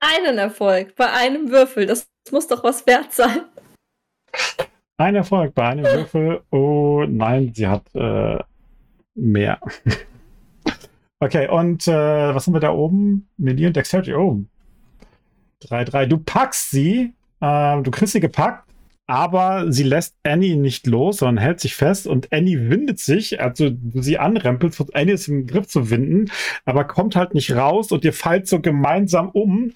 Einen 0.00 0.38
Erfolg 0.38 0.94
bei 0.96 1.10
einem 1.10 1.50
Würfel. 1.50 1.86
Das 1.86 2.06
muss 2.30 2.46
doch 2.46 2.62
was 2.64 2.86
wert 2.86 3.12
sein. 3.12 3.42
Ein 4.98 5.14
Erfolg 5.16 5.54
bei 5.54 5.68
einem 5.68 5.84
Würfel. 5.84 6.42
Oh 6.50 7.04
nein, 7.08 7.52
sie 7.54 7.66
hat 7.66 7.84
äh, 7.94 8.38
mehr. 9.14 9.60
Okay, 11.18 11.48
und 11.48 11.88
äh, 11.88 12.34
was 12.34 12.46
haben 12.46 12.52
wir 12.52 12.60
da 12.60 12.72
oben? 12.72 13.28
Melee 13.38 13.66
und 13.66 13.76
Dexterity. 13.76 14.14
Oh. 14.14 14.44
3-3. 15.62 16.06
Du 16.06 16.18
packst 16.18 16.70
sie. 16.70 17.14
Äh, 17.40 17.82
du 17.82 17.90
kriegst 17.90 18.12
sie 18.12 18.20
gepackt. 18.20 18.65
Aber 19.08 19.70
sie 19.70 19.84
lässt 19.84 20.16
Annie 20.24 20.56
nicht 20.56 20.86
los, 20.88 21.18
sondern 21.18 21.42
hält 21.42 21.60
sich 21.60 21.76
fest 21.76 22.08
und 22.08 22.32
Annie 22.32 22.68
windet 22.70 22.98
sich, 22.98 23.40
also 23.40 23.70
sie 23.94 24.18
anrempelst, 24.18 24.76
versucht 24.76 24.96
Annie 24.96 25.14
ist 25.14 25.28
im 25.28 25.46
Griff 25.46 25.68
zu 25.68 25.90
winden, 25.90 26.30
aber 26.64 26.84
kommt 26.84 27.14
halt 27.14 27.32
nicht 27.32 27.54
raus 27.54 27.92
und 27.92 28.04
ihr 28.04 28.12
fallt 28.12 28.48
so 28.48 28.60
gemeinsam 28.60 29.28
um 29.28 29.72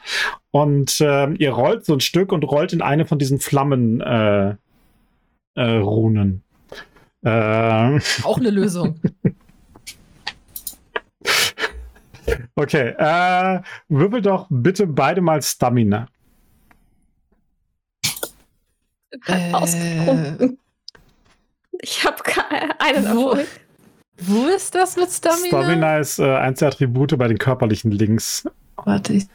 und 0.51 1.01
äh, 1.01 1.33
ihr 1.35 1.53
rollt 1.53 1.85
so 1.85 1.93
ein 1.93 2.01
Stück 2.01 2.33
und 2.33 2.43
rollt 2.43 2.73
in 2.73 2.83
eine 2.83 3.07
von 3.07 3.21
diesen 3.21 3.39
Flammen 3.39 4.01
äh, 4.01 4.57
äh, 5.55 5.77
Runen. 5.77 6.43
Äh, 7.23 8.01
Auch 8.25 8.39
eine 8.39 8.51
Lösung. 8.51 8.99
okay, 12.57 12.95
äh, 12.99 13.61
würfel 13.89 14.23
doch 14.23 14.49
bitte 14.51 14.89
beide 14.89 15.21
mal 15.21 15.41
Stamina. 15.41 16.09
Äh, 19.27 19.53
Ausgetrunken. 19.53 20.59
Ich 21.81 22.05
habe 22.05 22.17
einen 22.79 23.05
Wo- 23.15 23.31
Erfolg. 23.31 23.49
Wo 24.23 24.47
ist 24.49 24.75
das 24.75 24.97
mit 24.97 25.11
Stamina? 25.11 25.47
Stamina 25.47 25.99
ist 25.99 26.19
äh, 26.19 26.37
eins 26.37 26.59
der 26.59 26.69
Attribute 26.69 27.17
bei 27.17 27.27
den 27.27 27.39
körperlichen 27.39 27.91
Links. 27.91 28.47
Warte, 28.77 29.15
ich. 29.15 29.27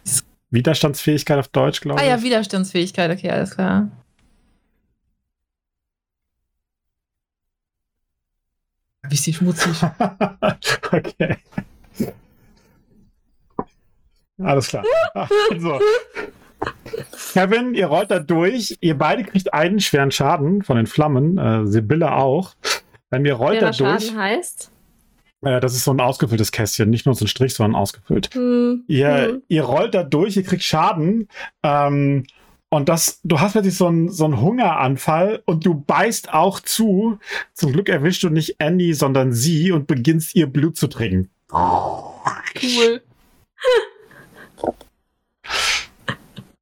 Widerstandsfähigkeit 0.52 1.40
auf 1.40 1.48
Deutsch, 1.48 1.82
glaube 1.82 2.00
Ah 2.00 2.04
ich. 2.04 2.10
ja, 2.10 2.22
Widerstandsfähigkeit, 2.22 3.12
okay, 3.12 3.32
alles 3.32 3.52
klar. 3.56 3.90
Wie 9.08 9.14
ist 9.16 9.26
die 9.28 9.34
schmutzig? 9.34 9.76
okay. 10.92 11.38
Alles 14.40 14.68
klar. 14.68 14.84
Also. 15.52 15.80
Kevin, 17.34 17.74
ihr 17.74 17.88
rollt 17.88 18.12
da 18.12 18.20
durch. 18.20 18.78
Ihr 18.82 18.98
beide 18.98 19.24
kriegt 19.24 19.54
einen 19.54 19.80
schweren 19.80 20.12
Schaden 20.12 20.64
von 20.64 20.78
den 20.78 20.88
Flammen. 20.88 21.38
Äh, 21.38 21.68
Sibylle 21.68 22.14
auch. 22.14 22.56
Ähm, 23.12 23.26
ihr 23.26 23.34
rollt 23.34 23.62
da 23.62 23.74
Schwerer 23.74 23.94
durch. 23.94 24.06
Schaden 24.06 24.20
heißt. 24.22 24.72
Äh, 25.42 25.60
das 25.60 25.76
ist 25.76 25.84
so 25.84 25.92
ein 25.92 26.00
ausgefülltes 26.00 26.52
Kästchen. 26.52 26.90
Nicht 26.90 27.06
nur 27.06 27.16
so 27.16 27.26
ein 27.26 27.28
Strich, 27.28 27.54
sondern 27.54 27.80
ausgefüllt. 27.80 28.34
Hm, 28.34 28.84
Ihr, 28.88 29.28
hm. 29.28 29.42
ihr 29.48 29.64
rollt 29.64 29.94
da 29.94 30.04
durch, 30.04 30.38
ihr 30.38 30.44
kriegt 30.44 30.64
Schaden. 30.64 31.28
Ähm, 31.64 32.26
und 32.70 32.90
das, 32.90 33.22
du 33.24 33.40
hast 33.40 33.54
plötzlich 33.54 33.78
so 33.78 33.88
einen 33.88 34.10
so 34.10 34.26
einen 34.26 34.42
Hungeranfall 34.42 35.44
und 35.46 35.66
du 35.66 35.76
beißt 35.76 36.34
auch 36.34 36.60
zu. 36.60 37.20
Zum 37.54 37.72
Glück 37.72 37.90
erwischst 37.90 38.24
du 38.24 38.30
nicht 38.30 38.60
Annie, 38.60 38.96
sondern 38.96 39.32
sie 39.32 39.72
und 39.72 39.88
beginnst 39.88 40.36
ihr 40.36 40.48
Blut 40.48 40.76
zu 40.76 40.88
trinken. 40.88 41.30
Cool. 41.52 43.02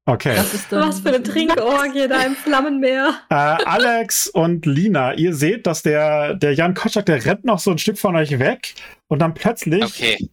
Okay. 0.05 0.35
Das 0.35 0.53
ist 0.53 0.69
dann 0.71 0.89
Was 0.89 0.99
für 0.99 1.09
eine 1.09 1.23
Trinkorgie 1.23 2.07
da 2.09 2.23
im 2.23 2.35
Flammenmeer. 2.35 3.13
Äh, 3.29 3.33
Alex 3.35 4.27
und 4.27 4.65
Lina, 4.65 5.13
ihr 5.13 5.33
seht, 5.33 5.65
dass 5.65 5.81
der, 5.81 6.33
der 6.35 6.53
Jan 6.53 6.73
Kotschak, 6.73 7.05
der 7.05 7.23
rennt 7.25 7.45
noch 7.45 7.59
so 7.59 7.71
ein 7.71 7.77
Stück 7.77 7.97
von 7.97 8.15
euch 8.17 8.37
weg 8.39 8.73
und 9.07 9.19
dann 9.19 9.33
plötzlich 9.33 9.83
Okay. 9.83 10.29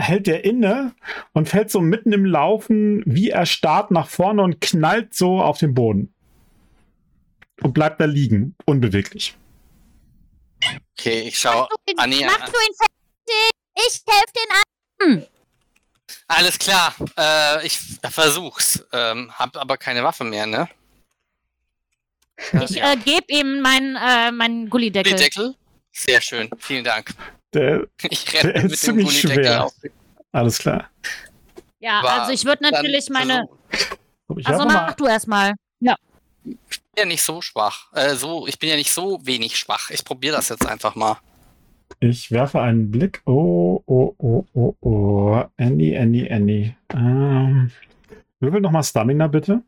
hält 0.00 0.26
der 0.26 0.44
inne 0.46 0.94
und 1.32 1.48
fällt 1.48 1.70
so 1.70 1.80
mitten 1.82 2.12
im 2.12 2.24
Laufen 2.24 3.02
wie 3.04 3.28
erstarrt 3.28 3.90
nach 3.90 4.08
vorne 4.08 4.40
und 4.42 4.60
knallt 4.62 5.12
so 5.14 5.42
auf 5.42 5.58
den 5.58 5.74
Boden. 5.74 6.14
Und 7.62 7.74
bleibt 7.74 8.00
da 8.00 8.06
liegen, 8.06 8.54
unbeweglich. 8.64 9.36
Okay, 10.98 11.20
ich 11.28 11.38
schau 11.38 11.68
Anni 11.98 12.22
Mach 12.24 12.40
an. 12.40 12.50
du 12.50 12.52
ihn 12.52 12.74
fertig. 12.78 13.50
Ich 13.76 14.02
helfe 14.06 14.32
den 14.34 15.12
an. 15.18 15.26
Alles 16.28 16.58
klar, 16.58 16.94
äh, 17.16 17.66
ich 17.66 17.78
versuch's. 18.10 18.84
Ähm, 18.92 19.32
hab 19.38 19.56
aber 19.56 19.76
keine 19.76 20.02
Waffe 20.04 20.24
mehr, 20.24 20.46
ne? 20.46 20.68
Ich 22.64 22.80
äh, 22.82 22.96
gebe 22.96 23.26
ihm 23.28 23.60
meinen 23.60 23.96
äh, 23.96 24.32
meinen 24.32 24.70
Gullideckel. 24.70 25.12
Die 25.12 25.18
Deckel? 25.22 25.54
Sehr 25.92 26.20
schön, 26.20 26.48
vielen 26.58 26.84
Dank. 26.84 27.10
Der, 27.52 27.86
Ich 28.10 28.24
Der 28.26 28.44
renne 28.44 28.52
ist 28.54 28.62
mit 28.62 28.70
dem 28.72 28.76
ziemlich 28.76 29.06
Gullideckel 29.22 29.44
schwer. 29.44 29.64
auf. 29.64 29.72
alles 30.32 30.58
klar. 30.58 30.88
Ja, 31.80 31.98
Aber 32.00 32.12
also 32.12 32.32
ich 32.32 32.44
würde 32.44 32.62
natürlich 32.70 33.08
meine. 33.10 33.44
versuch- 33.70 34.38
Ich 34.38 34.46
Also 34.46 34.64
mach 34.64 34.72
mal, 34.74 34.92
du 34.94 35.06
erstmal. 35.06 35.54
Ich 36.42 36.80
bin 36.80 36.96
ja 36.96 37.04
nicht 37.04 37.22
so 37.22 37.42
schwach. 37.42 37.92
Äh, 37.92 38.14
so, 38.14 38.46
ich 38.46 38.58
bin 38.58 38.70
ja 38.70 38.76
nicht 38.76 38.92
so 38.92 39.18
wenig 39.26 39.58
schwach. 39.58 39.90
Ich 39.90 40.02
probiere 40.04 40.36
das 40.36 40.48
jetzt 40.48 40.64
einfach 40.66 40.94
mal. 40.94 41.18
Ich 41.98 42.30
werfe 42.30 42.60
einen 42.60 42.90
Blick. 42.90 43.22
Oh, 43.26 43.82
oh, 43.86 44.14
oh, 44.18 44.44
oh, 44.54 44.74
oh. 44.80 45.44
Annie, 45.56 45.98
Annie, 45.98 46.30
Annie. 46.30 46.76
Ähm, 46.94 47.70
würfel 48.38 48.60
nochmal 48.60 48.84
Stamina, 48.84 49.26
bitte. 49.26 49.62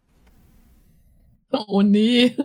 Oh 1.50 1.82
nee. 1.82 2.36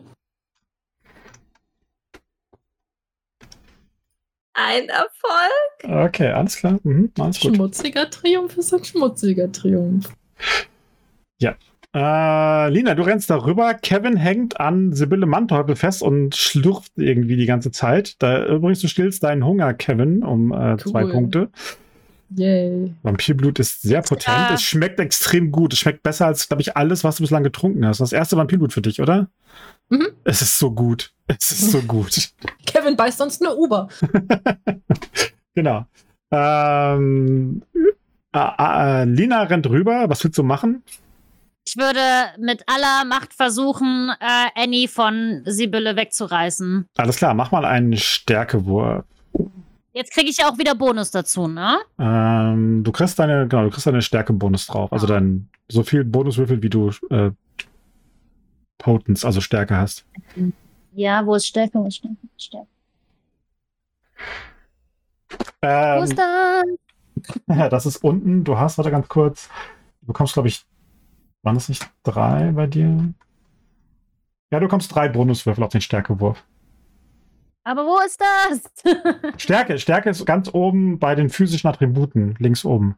Ein 4.54 4.90
Erfolg. 4.90 6.08
Okay, 6.08 6.32
alles 6.32 6.58
klar. 6.58 6.80
Mhm, 6.84 7.12
alles. 7.20 7.38
Schmutziger 7.38 8.10
Triumph 8.10 8.58
ist 8.58 8.74
ein 8.74 8.84
schmutziger 8.84 9.52
Triumph. 9.52 10.12
Äh, 11.98 12.70
Lina, 12.70 12.94
du 12.94 13.02
rennst 13.02 13.28
darüber. 13.32 13.74
Kevin 13.74 14.18
hängt 14.18 14.60
an 14.60 14.94
Sibylle 14.94 15.26
Manteuffel 15.26 15.76
fest 15.76 16.04
und 16.04 16.36
schlürft 16.36 16.92
irgendwie 16.96 17.38
die 17.38 17.48
ganze 17.48 17.72
Zeit. 17.72 18.22
Da 18.22 18.46
übrigens, 18.46 18.82
du 18.82 18.88
stillst 18.88 19.24
deinen 19.24 19.44
Hunger, 19.44 19.74
Kevin, 19.74 20.22
um 20.24 20.52
äh, 20.52 20.78
zwei 20.78 21.06
Cool. 21.06 21.12
Punkte. 21.12 21.50
Yay. 22.36 22.94
Vampirblut 23.02 23.58
ist 23.58 23.82
sehr 23.82 24.04
potent. 24.04 24.38
Ja. 24.38 24.54
Es 24.54 24.62
schmeckt 24.62 25.00
extrem 25.00 25.52
gut. 25.52 25.74
Es 25.74 25.80
schmeckt 25.80 26.04
besser 26.04 26.28
als, 26.28 26.48
glaube 26.48 26.62
ich, 26.62 26.78
alles, 26.78 27.04
was 27.04 27.16
du 27.16 27.24
bislang 27.24 27.44
getrunken 27.44 27.84
hast. 27.84 28.00
Das 28.00 28.12
erste 28.12 28.38
Vampirblut 28.38 28.74
für 28.74 28.84
dich, 28.84 29.02
oder? 29.02 29.30
Mhm. 29.90 30.10
Es 30.24 30.44
ist 30.44 30.60
so 30.60 30.70
gut. 30.70 31.14
Es 31.26 31.52
ist 31.52 31.72
so 31.72 31.82
gut. 31.82 32.30
Kevin 32.68 32.96
beißt 32.96 33.18
sonst 33.18 33.42
eine 33.44 33.56
Uber. 33.56 33.88
genau. 35.56 35.88
Ähm, 36.30 37.64
äh, 38.34 38.50
äh, 38.60 39.06
Lina 39.06 39.42
rennt 39.44 39.68
rüber. 39.68 40.06
Was 40.10 40.24
willst 40.24 40.38
du 40.38 40.44
machen? 40.44 40.84
Ich 41.68 41.76
würde 41.76 42.00
mit 42.40 42.64
aller 42.68 43.04
Macht 43.04 43.34
versuchen, 43.34 44.10
äh, 44.22 44.48
Annie 44.64 44.88
von 44.88 45.42
Sibylle 45.44 45.98
wegzureißen. 45.98 46.86
Alles 46.96 47.18
klar, 47.18 47.34
mach 47.34 47.52
mal 47.52 47.66
einen 47.66 47.98
Stärkewurf. 47.98 49.04
Jetzt 49.92 50.14
kriege 50.14 50.30
ich 50.30 50.38
ja 50.38 50.48
auch 50.50 50.58
wieder 50.58 50.76
Bonus 50.76 51.12
dazu, 51.12 51.50
ne? 51.50 51.78
Ähm, 52.00 52.86
du 52.86 52.92
kriegst 52.94 53.20
deine, 53.20 53.50
genau, 53.50 53.64
du 53.64 53.70
kriegst 53.72 53.86
deine 53.86 54.02
Stärke-Bonus 54.02 54.68
drauf. 54.68 54.94
Also 54.94 55.08
Ja. 55.08 55.16
dein 55.16 55.50
so 55.68 55.84
viel 55.84 56.06
Bonuswürfel, 56.06 56.64
wie 56.64 56.70
du 56.70 56.90
äh, 57.10 57.32
Potence, 58.78 59.26
also 59.26 59.42
Stärke 59.42 59.76
hast. 59.76 60.06
Ja, 60.94 61.26
wo 61.26 61.36
ist 61.36 61.48
Stärke? 61.48 61.80
Wo 61.80 61.88
ist 61.88 61.98
Stärke? 61.98 62.16
Wo 62.22 62.30
Stärke? 62.38 62.68
Wo 65.62 65.68
Ähm, 65.68 66.04
ist 66.04 66.18
das? 66.18 67.70
das 67.72 67.86
ist 67.86 67.98
unten. 68.06 68.46
Du 68.46 68.58
hast, 68.58 68.78
warte 68.78 68.90
ganz 68.92 69.10
kurz. 69.10 69.50
Du 70.00 70.08
bekommst, 70.08 70.32
glaube 70.34 70.48
ich, 70.48 70.64
waren 71.48 71.56
das 71.56 71.70
nicht 71.70 71.90
drei 72.04 72.52
bei 72.52 72.68
dir? 72.68 73.14
Ja, 74.52 74.60
du 74.60 74.66
bekommst 74.66 74.94
drei 74.94 75.08
Bonuswürfel 75.08 75.64
auf 75.64 75.72
den 75.72 75.80
Stärkewurf. 75.80 76.44
Aber 77.64 77.86
wo 77.86 77.98
ist 78.06 78.22
das? 78.22 78.84
Stärke, 79.42 79.80
Stärke 79.80 80.10
ist 80.10 80.26
ganz 80.26 80.54
oben 80.54 81.00
bei 81.00 81.16
den 81.16 81.30
physischen 81.30 81.70
Attributen, 81.70 82.36
links 82.40 82.66
oben. 82.66 82.98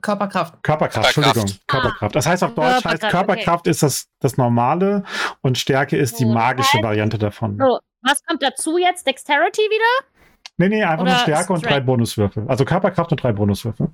Körperkraft. 0.00 0.62
Körperkraft, 0.62 1.12
Körperkraft. 1.12 1.36
Entschuldigung. 1.36 1.60
Körperkraft. 1.66 2.14
Das 2.14 2.26
heißt 2.26 2.44
auf 2.44 2.54
Deutsch 2.54 2.84
heißt 2.84 2.84
Körperkraft, 2.84 3.12
Körperkraft 3.12 3.66
ist 3.66 3.82
das, 3.82 4.08
das 4.20 4.36
Normale 4.36 5.02
und 5.40 5.58
Stärke 5.58 5.96
ist 5.96 6.20
die 6.20 6.24
magische 6.24 6.80
Variante 6.80 7.18
davon. 7.18 7.58
so, 7.58 7.80
was 8.02 8.22
kommt 8.24 8.44
dazu 8.44 8.78
jetzt? 8.78 9.08
Dexterity 9.08 9.62
wieder? 9.62 10.08
Nee, 10.56 10.68
nee, 10.68 10.84
einfach 10.84 11.04
nur 11.04 11.14
Oder 11.14 11.22
Stärke 11.22 11.52
und 11.52 11.64
drei 11.64 11.70
Strength? 11.70 11.86
Bonuswürfel. 11.86 12.44
Also 12.48 12.64
Körperkraft 12.64 13.10
und 13.10 13.20
drei 13.20 13.32
Bonuswürfel. 13.32 13.88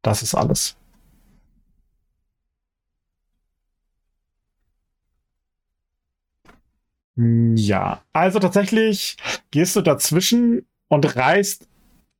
Das 0.00 0.22
ist 0.22 0.34
alles. 0.34 0.78
Ja, 7.16 8.02
also 8.12 8.38
tatsächlich 8.38 9.16
gehst 9.50 9.76
du 9.76 9.82
dazwischen 9.82 10.66
und 10.88 11.16
reißt 11.16 11.68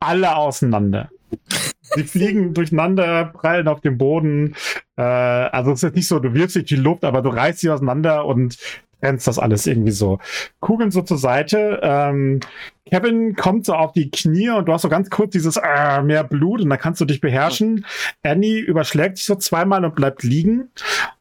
alle 0.00 0.36
auseinander. 0.36 1.10
Sie 1.80 2.04
fliegen 2.04 2.54
durcheinander, 2.54 3.26
prallen 3.26 3.68
auf 3.68 3.80
dem 3.80 3.98
Boden. 3.98 4.54
Äh, 4.96 5.02
also 5.02 5.72
es 5.72 5.78
ist 5.78 5.82
jetzt 5.82 5.96
nicht 5.96 6.08
so, 6.08 6.18
du 6.18 6.34
wirfst 6.34 6.56
dich 6.56 6.64
die 6.64 6.76
Luft, 6.76 7.04
aber 7.04 7.22
du 7.22 7.28
reißt 7.28 7.60
sie 7.60 7.70
auseinander 7.70 8.24
und 8.24 8.56
trennst 9.02 9.26
das 9.26 9.38
alles 9.38 9.66
irgendwie 9.66 9.90
so. 9.90 10.18
Kugeln 10.60 10.90
so 10.90 11.02
zur 11.02 11.18
Seite. 11.18 11.80
Ähm, 11.82 12.40
Kevin 12.88 13.34
kommt 13.36 13.66
so 13.66 13.74
auf 13.74 13.92
die 13.92 14.10
Knie 14.10 14.50
und 14.50 14.66
du 14.66 14.72
hast 14.72 14.82
so 14.82 14.88
ganz 14.88 15.10
kurz 15.10 15.32
dieses 15.32 15.56
äh, 15.56 16.02
mehr 16.02 16.24
Blut 16.24 16.60
und 16.60 16.70
dann 16.70 16.78
kannst 16.78 17.00
du 17.00 17.04
dich 17.04 17.20
beherrschen. 17.20 17.86
Annie 18.22 18.60
überschlägt 18.60 19.16
sich 19.16 19.26
so 19.26 19.34
zweimal 19.34 19.84
und 19.84 19.94
bleibt 19.94 20.22
liegen. 20.22 20.68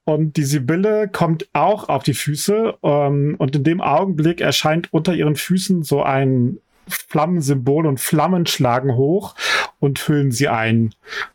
Und 0.03 0.37
die 0.37 0.43
Sibylle 0.43 1.07
kommt 1.07 1.47
auch 1.53 1.89
auf 1.89 2.03
die 2.03 2.13
Füße. 2.13 2.75
Ähm, 2.83 3.35
und 3.37 3.55
in 3.55 3.63
dem 3.63 3.81
Augenblick 3.81 4.41
erscheint 4.41 4.93
unter 4.93 5.13
ihren 5.13 5.35
Füßen 5.35 5.83
so 5.83 6.03
ein 6.03 6.57
Flammensymbol 6.87 7.85
und 7.85 7.99
Flammen 7.99 8.45
schlagen 8.45 8.95
hoch. 8.95 9.35
und 9.79 9.97
füllen 9.97 10.31
sie 10.31 10.47
ein. 10.47 10.93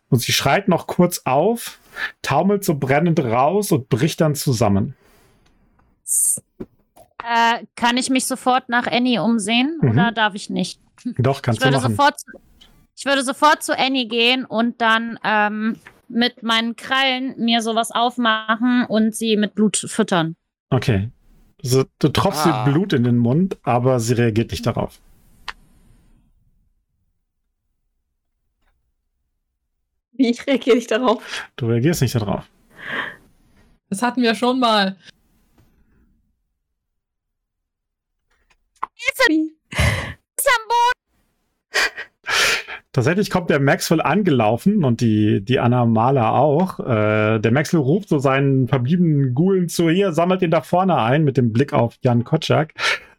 Und 0.09 0.21
sie 0.21 0.33
schreit 0.33 0.69
noch 0.69 0.87
kurz 0.87 1.23
auf, 1.25 1.79
taumelt 2.23 2.65
so 2.65 2.77
brennend 2.77 3.19
raus 3.19 3.73
und 3.73 3.89
bricht 3.89 4.21
dann 4.21 4.35
zusammen. 4.35 4.95
Äh, 7.25 7.65
kann 7.75 7.97
ich 7.97 8.11
mich 8.11 8.27
sofort 8.27 8.69
nach 8.69 8.87
Annie 8.87 9.23
umsehen 9.23 9.79
Mhm. 9.81 9.91
oder 9.91 10.13
darf 10.13 10.35
ich 10.35 10.49
nicht? 10.51 10.81
Doch, 11.19 11.37
Ich 11.37 11.43
kannst 11.43 11.61
du 11.61 11.65
würde, 11.67 11.79
machen. 11.79 11.91
sofort, 11.97 12.21
zu- 12.21 12.31
ich 12.97 13.05
würde 13.05 13.23
sofort 13.23 13.63
zu 13.63 13.77
Annie 13.79 14.07
gehen 14.09 14.45
und 14.45 14.81
dann 14.81 15.19
ähm, 15.25 15.79
mit 16.09 16.43
meinen 16.43 16.77
Krallen 16.77 17.35
mir 17.39 17.63
sowas 17.63 17.91
aufmachen 17.91 18.85
und 18.87 19.15
sie 19.15 19.37
mit 19.37 19.55
Blut 19.55 19.77
füttern. 19.77 20.37
Okay. 20.71 21.11
So, 21.63 21.85
du 21.99 22.09
tropfst 22.09 22.47
Ah. 22.47 22.65
ihr 22.67 22.73
Blut 22.73 22.93
in 22.93 23.03
den 23.03 23.17
Mund, 23.17 23.57
aber 23.65 23.99
sie 23.99 24.13
reagiert 24.15 24.51
nicht 24.53 24.67
darauf. 24.67 25.01
Wie 30.13 30.31
reagiere 30.47 30.77
ich 30.79 30.87
darauf? 30.87 31.23
Du 31.57 31.67
reagierst 31.67 32.01
nicht 32.03 32.15
darauf. 32.15 32.49
Das 33.91 34.03
hatten 34.03 34.23
wir 34.23 34.35
schon 34.35 34.59
mal. 34.59 34.97
Wie? 39.29 39.57
Ist 40.37 40.49
am 40.49 40.69
Boden. 40.69 40.97
Tatsächlich 42.93 43.31
kommt 43.31 43.51
der 43.51 43.61
Maxwell 43.61 44.01
angelaufen 44.01 44.83
und 44.83 45.03
die, 45.03 45.45
die 45.45 45.59
Anna 45.59 45.85
Mahler 45.85 46.33
auch. 46.33 46.81
Äh, 46.81 47.39
der 47.41 47.53
Maxwell 47.53 47.83
ruft 47.83 48.09
so 48.09 48.19
seinen 48.19 48.69
verbliebenen 48.69 49.35
Gulen 49.35 49.69
zu 49.69 49.91
hier, 49.91 50.13
sammelt 50.13 50.41
ihn 50.43 50.51
da 50.51 50.63
vorne 50.63 50.97
ein 50.97 51.25
mit 51.25 51.37
dem 51.37 51.53
Blick 51.53 51.73
auf 51.73 51.97
Jan 52.01 52.25
Kotschak. 52.25 52.73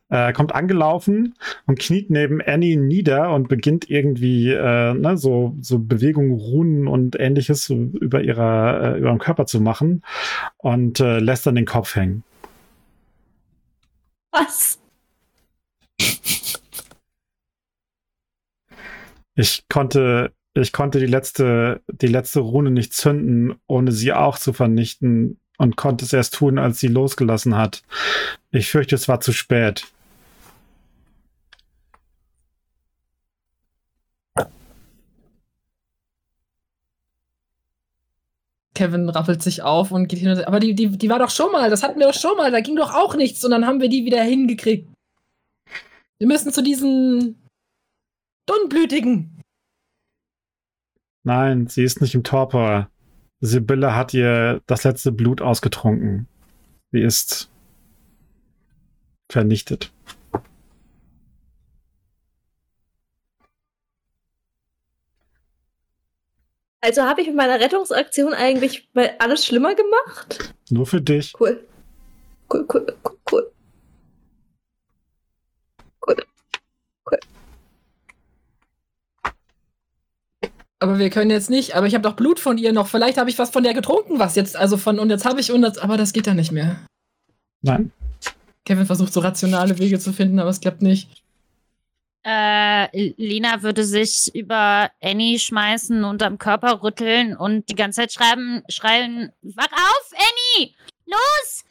Äh, 0.09 0.31
kommt 0.33 0.55
angelaufen 0.55 1.35
und 1.65 1.79
kniet 1.79 2.09
neben 2.09 2.41
Annie 2.41 2.77
nieder 2.77 3.33
und 3.33 3.49
beginnt 3.49 3.89
irgendwie 3.89 4.51
äh, 4.51 4.93
ne, 4.93 5.17
so, 5.17 5.55
so 5.61 5.79
Bewegungen, 5.79 6.31
Runen 6.31 6.87
und 6.87 7.19
ähnliches 7.19 7.69
über, 7.69 8.21
ihrer, 8.21 8.95
äh, 8.95 8.97
über 8.99 9.09
ihrem 9.09 9.19
Körper 9.19 9.45
zu 9.45 9.59
machen 9.59 10.03
und 10.57 11.01
äh, 11.01 11.19
lässt 11.19 11.45
dann 11.45 11.55
den 11.55 11.65
Kopf 11.65 11.95
hängen. 11.95 12.23
Was? 14.31 14.79
Ich 19.35 19.67
konnte, 19.69 20.33
ich 20.55 20.73
konnte 20.73 20.99
die 20.99 21.05
letzte, 21.05 21.81
die 21.87 22.07
letzte 22.07 22.39
Rune 22.39 22.71
nicht 22.71 22.93
zünden, 22.93 23.53
ohne 23.67 23.91
sie 23.91 24.11
auch 24.11 24.39
zu 24.39 24.51
vernichten 24.51 25.39
und 25.59 25.75
konnte 25.75 26.05
es 26.05 26.13
erst 26.13 26.33
tun, 26.33 26.57
als 26.57 26.79
sie 26.79 26.87
losgelassen 26.87 27.55
hat. 27.55 27.83
Ich 28.49 28.69
fürchte, 28.69 28.95
es 28.95 29.07
war 29.07 29.19
zu 29.19 29.33
spät. 29.33 29.85
Kevin 38.73 39.09
rappelt 39.09 39.41
sich 39.41 39.63
auf 39.63 39.91
und 39.91 40.07
geht 40.07 40.19
hin 40.19 40.29
und 40.29 40.35
sagt, 40.35 40.47
aber 40.47 40.59
die, 40.59 40.73
die, 40.73 40.97
die 40.97 41.09
war 41.09 41.19
doch 41.19 41.31
schon 41.31 41.51
mal, 41.51 41.69
das 41.69 41.81
hatten 41.81 41.99
wir 41.99 42.07
doch 42.07 42.19
schon 42.19 42.37
mal, 42.37 42.51
da 42.51 42.59
ging 42.59 42.75
doch 42.75 42.93
auch 42.93 43.15
nichts 43.15 43.43
und 43.43 43.51
dann 43.51 43.65
haben 43.65 43.81
wir 43.81 43.89
die 43.89 44.05
wieder 44.05 44.21
hingekriegt. 44.21 44.87
Wir 46.19 46.27
müssen 46.27 46.51
zu 46.51 46.63
diesen 46.63 47.35
Dunblütigen. 48.47 49.41
Nein, 51.23 51.67
sie 51.67 51.83
ist 51.83 52.01
nicht 52.01 52.15
im 52.15 52.23
Torpor. 52.23 52.89
Sibylle 53.39 53.95
hat 53.95 54.13
ihr 54.13 54.61
das 54.65 54.83
letzte 54.83 55.11
Blut 55.11 55.41
ausgetrunken. 55.41 56.27
Sie 56.91 57.01
ist 57.01 57.51
vernichtet. 59.29 59.91
Also 66.81 67.01
habe 67.03 67.21
ich 67.21 67.27
mit 67.27 67.35
meiner 67.35 67.59
Rettungsaktion 67.59 68.33
eigentlich 68.33 68.87
mal 68.93 69.13
alles 69.19 69.45
schlimmer 69.45 69.75
gemacht? 69.75 70.53
Nur 70.69 70.85
für 70.85 71.01
dich. 71.01 71.33
Cool. 71.37 71.67
Cool, 72.51 72.65
cool, 72.73 72.97
cool, 73.03 73.17
cool. 73.31 73.51
Cool. 76.07 77.19
Aber 80.79 80.99
wir 80.99 81.09
können 81.09 81.31
jetzt 81.31 81.49
nicht, 81.49 81.75
aber 81.75 81.87
ich 81.87 81.95
habe 81.95 82.03
doch 82.03 82.15
Blut 82.15 82.39
von 82.39 82.57
ihr 82.57 82.71
noch. 82.71 82.87
Vielleicht 82.87 83.17
habe 83.17 83.29
ich 83.29 83.39
was 83.39 83.49
von 83.49 83.63
der 83.63 83.73
getrunken, 83.73 84.19
was 84.19 84.35
jetzt, 84.35 84.55
also 84.55 84.77
von, 84.77 84.99
und 84.99 85.09
jetzt 85.09 85.25
habe 85.25 85.39
ich, 85.39 85.51
und 85.51 85.63
das, 85.63 85.77
aber 85.79 85.97
das 85.97 86.13
geht 86.13 86.27
dann 86.27 86.35
nicht 86.35 86.51
mehr. 86.51 86.77
Nein. 87.61 87.91
Kevin 88.65 88.85
versucht 88.85 89.13
so 89.13 89.21
rationale 89.21 89.79
Wege 89.79 89.97
zu 89.97 90.13
finden, 90.13 90.39
aber 90.39 90.49
es 90.49 90.61
klappt 90.61 90.81
nicht. 90.81 91.09
Äh, 92.23 93.13
Lina 93.15 93.63
würde 93.63 93.85
sich 93.85 94.35
über 94.35 94.91
Annie 95.01 95.39
schmeißen 95.39 96.03
und 96.03 96.21
am 96.21 96.37
Körper 96.37 96.83
rütteln 96.83 97.37
und 97.37 97.69
die 97.69 97.75
ganze 97.75 98.01
Zeit 98.01 98.11
schreiben, 98.11 98.63
schreien, 98.67 99.31
wach 99.41 99.71
auf, 99.71 100.11
Annie! 100.13 100.75
Los! 101.05 101.63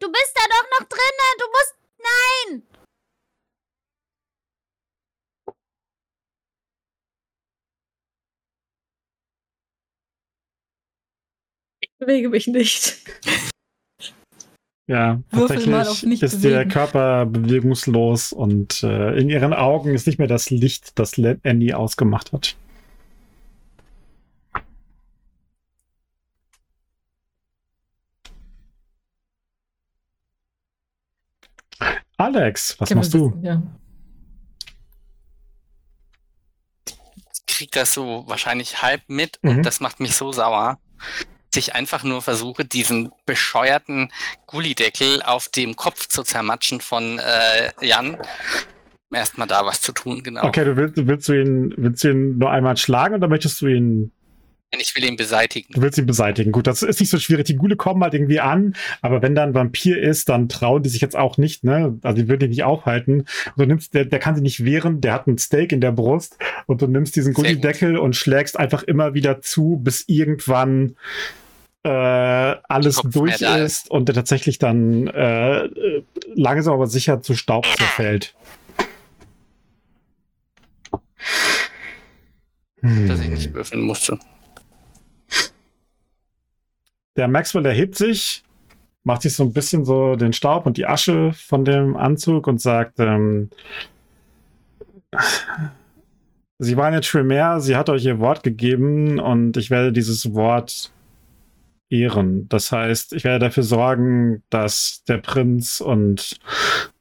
Du 0.00 0.10
bist 0.10 0.32
da 0.34 0.40
doch 0.48 0.80
noch 0.80 0.88
drinne! 0.88 1.28
Du 1.38 1.44
musst. 1.50 1.74
Nein! 1.98 2.62
Bewege 11.98 12.28
mich 12.28 12.46
nicht. 12.46 12.96
Ja, 14.86 15.20
Würfel 15.30 15.62
tatsächlich 15.64 16.02
nicht 16.04 16.22
ist 16.22 16.42
der 16.42 16.50
bewegen. 16.50 16.70
Körper 16.70 17.26
bewegungslos 17.26 18.32
und 18.32 18.82
äh, 18.82 19.18
in 19.18 19.28
ihren 19.28 19.52
Augen 19.52 19.94
ist 19.94 20.06
nicht 20.06 20.18
mehr 20.18 20.28
das 20.28 20.48
Licht, 20.48 20.98
das 20.98 21.20
Annie 21.42 21.76
ausgemacht 21.76 22.32
hat. 22.32 22.56
Alex, 32.16 32.80
was 32.80 32.94
machst 32.94 33.14
du? 33.14 33.38
Ja. 33.42 33.62
krieg 37.58 37.72
das 37.72 37.92
so 37.92 38.22
wahrscheinlich 38.28 38.82
halb 38.82 39.02
mit 39.08 39.40
Mhm. 39.42 39.50
und 39.50 39.62
das 39.66 39.80
macht 39.80 39.98
mich 39.98 40.14
so 40.14 40.30
sauer, 40.30 40.78
ich 41.56 41.74
einfach 41.74 42.04
nur 42.04 42.22
versuche, 42.22 42.64
diesen 42.64 43.10
bescheuerten 43.26 44.10
Gullideckel 44.46 45.22
auf 45.22 45.48
dem 45.48 45.76
Kopf 45.76 46.08
zu 46.08 46.22
zermatschen 46.22 46.80
von 46.80 47.18
äh, 47.18 47.72
Jan. 47.84 48.18
Erstmal 49.10 49.46
da 49.46 49.64
was 49.64 49.80
zu 49.80 49.92
tun, 49.92 50.22
genau. 50.22 50.44
Okay, 50.44 50.64
du 50.64 50.76
willst, 50.76 50.94
willst, 51.06 51.28
du 51.28 51.32
ihn, 51.32 51.74
willst 51.78 52.04
du 52.04 52.10
ihn 52.10 52.38
nur 52.38 52.50
einmal 52.50 52.76
schlagen 52.76 53.14
oder 53.14 53.28
möchtest 53.28 53.60
du 53.62 53.66
ihn 53.68 54.12
Ich 54.70 54.94
will 54.94 55.04
ihn 55.04 55.16
beseitigen. 55.16 55.72
Du 55.72 55.80
willst 55.80 55.96
ihn 55.96 56.04
beseitigen. 56.04 56.52
Gut, 56.52 56.66
das 56.66 56.82
ist 56.82 57.00
nicht 57.00 57.08
so 57.08 57.18
schwierig. 57.18 57.46
Die 57.46 57.56
Gule 57.56 57.76
kommen 57.76 58.02
halt 58.02 58.12
irgendwie 58.12 58.40
an, 58.40 58.74
aber 59.00 59.22
wenn 59.22 59.34
da 59.34 59.42
ein 59.42 59.54
Vampir 59.54 59.98
ist, 59.98 60.28
dann 60.28 60.48
trauen 60.50 60.82
die 60.82 60.90
sich 60.90 61.00
jetzt 61.00 61.16
auch 61.16 61.38
nicht, 61.38 61.64
ne? 61.64 61.98
Also 62.02 62.20
die 62.20 62.28
würden 62.28 62.40
dich 62.40 62.50
nicht 62.50 62.64
aufhalten. 62.64 63.20
Und 63.20 63.58
du 63.58 63.64
nimmst, 63.64 63.94
der, 63.94 64.04
der 64.04 64.18
kann 64.18 64.34
sich 64.34 64.42
nicht 64.42 64.64
wehren, 64.64 65.00
der 65.00 65.14
hat 65.14 65.26
ein 65.26 65.38
Steak 65.38 65.72
in 65.72 65.80
der 65.80 65.92
Brust 65.92 66.36
und 66.66 66.82
du 66.82 66.86
nimmst 66.86 67.16
diesen. 67.16 67.32
Gullideckel 67.32 67.96
und 67.96 68.14
schlägst 68.14 68.58
einfach 68.58 68.82
immer 68.82 69.14
wieder 69.14 69.40
zu, 69.40 69.80
bis 69.82 70.04
irgendwann 70.06 70.96
äh, 71.84 71.88
alles 71.88 73.00
durch 73.04 73.38
da 73.38 73.56
ist 73.56 73.90
und 73.90 74.08
der 74.08 74.14
tatsächlich 74.14 74.58
dann 74.58 75.06
äh, 75.06 75.68
langsam 76.34 76.74
aber 76.74 76.88
sicher 76.88 77.22
zu 77.22 77.34
Staub 77.34 77.64
zerfällt. 77.64 78.34
dass 82.82 83.20
ich 83.20 83.28
nicht 83.28 83.54
würfeln 83.54 83.82
musste. 83.82 84.18
Der 87.18 87.28
Maxwell 87.28 87.66
erhebt 87.66 87.96
sich, 87.96 88.42
macht 89.04 89.22
sich 89.22 89.34
so 89.34 89.42
ein 89.42 89.52
bisschen 89.52 89.84
so 89.84 90.16
den 90.16 90.32
Staub 90.32 90.64
und 90.64 90.76
die 90.76 90.86
Asche 90.86 91.32
von 91.34 91.64
dem 91.64 91.96
Anzug 91.96 92.46
und 92.46 92.60
sagt, 92.60 92.98
ähm, 92.98 93.50
Sie 96.60 96.76
waren 96.76 96.92
jetzt 96.92 97.08
Tremere, 97.08 97.60
sie 97.60 97.76
hat 97.76 97.88
euch 97.88 98.04
ihr 98.04 98.18
Wort 98.18 98.42
gegeben 98.42 99.20
und 99.20 99.56
ich 99.56 99.70
werde 99.70 99.92
dieses 99.92 100.34
Wort 100.34 100.92
ehren. 101.88 102.48
Das 102.48 102.72
heißt, 102.72 103.12
ich 103.12 103.22
werde 103.22 103.46
dafür 103.46 103.62
sorgen, 103.62 104.42
dass 104.50 105.04
der 105.06 105.18
Prinz 105.18 105.80
und 105.80 106.40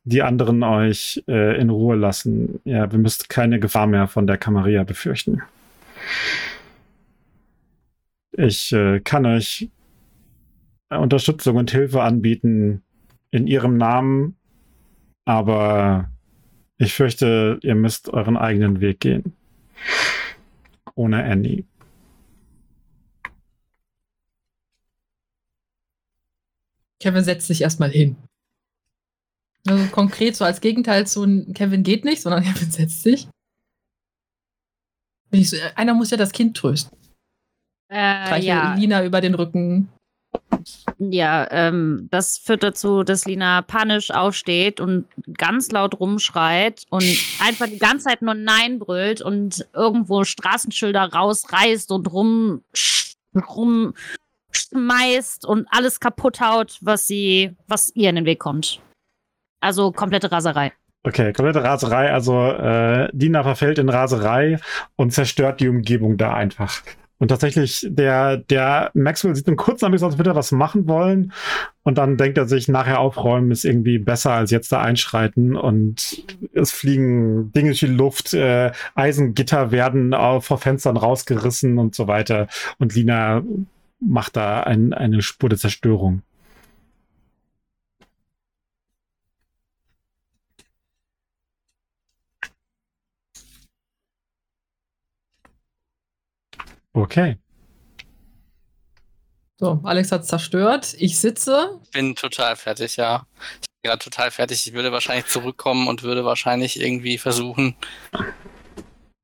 die 0.03 0.21
anderen 0.21 0.61
euch 0.63 1.23
äh, 1.27 1.59
in 1.59 1.71
Ruhe 1.71 1.95
lassen. 1.95 2.61
Ja, 2.65 2.91
wir 2.91 2.99
müsst 2.99 3.29
keine 3.29 3.59
Gefahr 3.59 3.87
mehr 3.87 4.07
von 4.07 4.27
der 4.27 4.37
Camarilla 4.37 4.83
befürchten. 4.83 5.41
Ich 8.31 8.71
äh, 8.71 8.99
kann 8.99 9.25
euch 9.25 9.69
Unterstützung 10.89 11.57
und 11.57 11.71
Hilfe 11.71 12.01
anbieten 12.01 12.83
in 13.31 13.47
ihrem 13.47 13.77
Namen, 13.77 14.37
aber 15.25 16.09
ich 16.77 16.93
fürchte, 16.93 17.59
ihr 17.61 17.75
müsst 17.75 18.09
euren 18.09 18.37
eigenen 18.37 18.79
Weg 18.79 18.99
gehen. 19.01 19.33
Ohne 20.95 21.23
Annie. 21.23 21.65
Kevin 26.99 27.23
setzt 27.23 27.47
sich 27.47 27.61
erstmal 27.61 27.91
hin. 27.91 28.15
Also 29.67 29.85
konkret 29.91 30.35
so 30.35 30.45
als 30.45 30.61
Gegenteil 30.61 31.05
zu 31.05 31.45
Kevin 31.53 31.83
geht 31.83 32.05
nicht, 32.05 32.21
sondern 32.21 32.43
Kevin 32.45 32.71
setzt 32.71 33.03
sich. 33.03 33.27
Ich 35.31 35.49
so, 35.49 35.57
einer 35.75 35.93
muss 35.93 36.11
ja 36.11 36.17
das 36.17 36.31
Kind 36.31 36.55
trösten. 36.55 36.97
Äh, 37.89 38.25
Streiche 38.25 38.47
ja, 38.47 38.73
Lina 38.75 39.03
über 39.03 39.21
den 39.21 39.35
Rücken. 39.35 39.89
Ja 40.97 41.47
ähm, 41.51 42.07
das 42.11 42.37
führt 42.37 42.63
dazu, 42.63 43.03
dass 43.03 43.25
Lina 43.25 43.61
panisch 43.61 44.11
aufsteht 44.11 44.79
und 44.79 45.05
ganz 45.37 45.71
laut 45.71 45.99
rumschreit 45.99 46.83
und 46.89 47.03
einfach 47.43 47.67
die 47.67 47.79
ganze 47.79 48.05
Zeit 48.05 48.21
nur 48.21 48.33
Nein 48.33 48.79
brüllt 48.79 49.21
und 49.21 49.67
irgendwo 49.73 50.23
Straßenschilder 50.23 51.13
rausreißt 51.13 51.91
und 51.91 52.11
rum, 52.11 52.63
rumschmeißt 53.35 55.45
und 55.45 55.67
alles 55.71 55.99
kaputt 55.99 56.41
haut, 56.41 56.77
was 56.81 57.07
sie, 57.07 57.55
was 57.67 57.91
ihr 57.95 58.09
in 58.09 58.15
den 58.15 58.25
Weg 58.25 58.39
kommt. 58.39 58.81
Also 59.59 59.91
komplette 59.91 60.31
Raserei. 60.31 60.73
Okay, 61.03 61.31
komplette 61.31 61.63
Raserei. 61.63 62.11
Also 62.11 62.51
äh, 62.51 63.09
Dina 63.13 63.43
verfällt 63.43 63.79
in 63.79 63.89
Raserei 63.89 64.59
und 64.95 65.11
zerstört 65.11 65.61
die 65.61 65.69
Umgebung 65.69 66.17
da 66.17 66.33
einfach. 66.33 66.81
Und 67.19 67.29
tatsächlich, 67.29 67.87
der, 67.89 68.37
der 68.37 68.91
Maxwell 68.93 69.35
sieht 69.35 69.47
im 69.47 69.55
kurzen 69.55 69.85
Anblick 69.85 70.03
als 70.03 70.17
würde 70.17 70.31
er 70.31 70.35
was 70.35 70.51
machen 70.51 70.87
wollen. 70.87 71.33
Und 71.83 71.97
dann 71.97 72.17
denkt 72.17 72.37
er 72.37 72.47
sich, 72.47 72.67
nachher 72.67 72.99
aufräumen 72.99 73.51
ist 73.51 73.65
irgendwie 73.65 73.97
besser 73.97 74.33
als 74.33 74.51
jetzt 74.51 74.71
da 74.71 74.81
einschreiten. 74.81 75.55
Und 75.55 76.23
es 76.53 76.71
fliegen 76.71 77.51
Dinge 77.53 77.69
durch 77.69 77.79
die 77.79 77.87
Luft, 77.87 78.33
äh, 78.33 78.71
Eisengitter 78.93 79.71
werden 79.71 80.13
vor 80.41 80.59
Fenstern 80.59 80.97
rausgerissen 80.97 81.79
und 81.79 81.95
so 81.95 82.07
weiter. 82.07 82.47
Und 82.77 82.93
Lina 82.93 83.43
macht 83.99 84.35
da 84.35 84.61
ein, 84.61 84.93
eine 84.93 85.21
Spur 85.21 85.49
der 85.49 85.57
Zerstörung. 85.57 86.21
Okay. 96.97 97.37
So, 99.59 99.79
Alex 99.83 100.11
hat 100.11 100.25
zerstört. 100.25 100.95
Ich 100.97 101.19
sitze. 101.19 101.79
Bin 101.93 102.15
total 102.15 102.55
fertig, 102.55 102.97
ja. 102.97 103.27
Ich 103.61 103.67
bin 103.81 103.89
gerade 103.91 104.03
total 104.03 104.31
fertig. 104.31 104.65
Ich 104.65 104.73
würde 104.73 104.91
wahrscheinlich 104.91 105.27
zurückkommen 105.27 105.87
und 105.87 106.01
würde 106.01 106.25
wahrscheinlich 106.25 106.81
irgendwie 106.81 107.19
versuchen, 107.19 107.75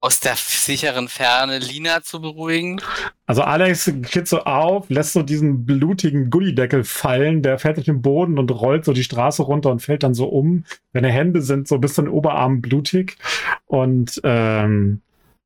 aus 0.01 0.19
der 0.19 0.35
sicheren 0.35 1.07
Ferne 1.07 1.57
Lina 1.57 2.03
zu 2.03 2.21
beruhigen. 2.21 2.79
Also 3.25 3.41
Alex 3.41 3.91
geht 4.11 4.27
so 4.27 4.41
auf, 4.41 4.87
lässt 4.89 5.13
so 5.13 5.23
diesen 5.23 5.65
blutigen 5.65 6.29
Gullideckel 6.29 6.83
fallen, 6.83 7.41
der 7.41 7.57
fällt 7.57 7.79
auf 7.79 7.85
den 7.85 8.03
Boden 8.03 8.37
und 8.37 8.51
rollt 8.51 8.85
so 8.85 8.93
die 8.93 9.03
Straße 9.03 9.41
runter 9.41 9.71
und 9.71 9.81
fällt 9.81 10.03
dann 10.03 10.13
so 10.13 10.27
um. 10.27 10.65
Seine 10.93 11.09
Hände 11.09 11.41
sind 11.41 11.67
so 11.67 11.79
bis 11.79 11.95
zu 11.95 12.03
den 12.03 12.11
Oberarmen 12.11 12.61
blutig 12.61 13.17
und 13.65 14.21
ähm, 14.23 15.01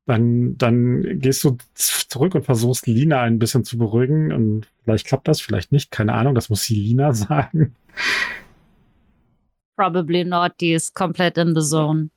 dann, 0.08 0.56
dann 0.56 1.20
gehst 1.20 1.44
du 1.44 1.58
zurück 1.74 2.34
und 2.34 2.44
versuchst 2.44 2.86
Lina 2.86 3.20
ein 3.20 3.38
bisschen 3.38 3.64
zu 3.64 3.76
beruhigen 3.76 4.32
und 4.32 4.66
vielleicht 4.82 5.06
klappt 5.06 5.28
das, 5.28 5.40
vielleicht 5.40 5.70
nicht, 5.70 5.90
keine 5.90 6.14
Ahnung, 6.14 6.34
das 6.34 6.48
muss 6.48 6.62
sie 6.62 6.74
Lina 6.74 7.12
sagen. 7.12 7.74
Probably 9.76 10.24
not, 10.24 10.52
die 10.60 10.72
ist 10.72 10.94
komplett 10.94 11.36
in 11.36 11.54
the 11.54 11.60
zone. 11.60 12.08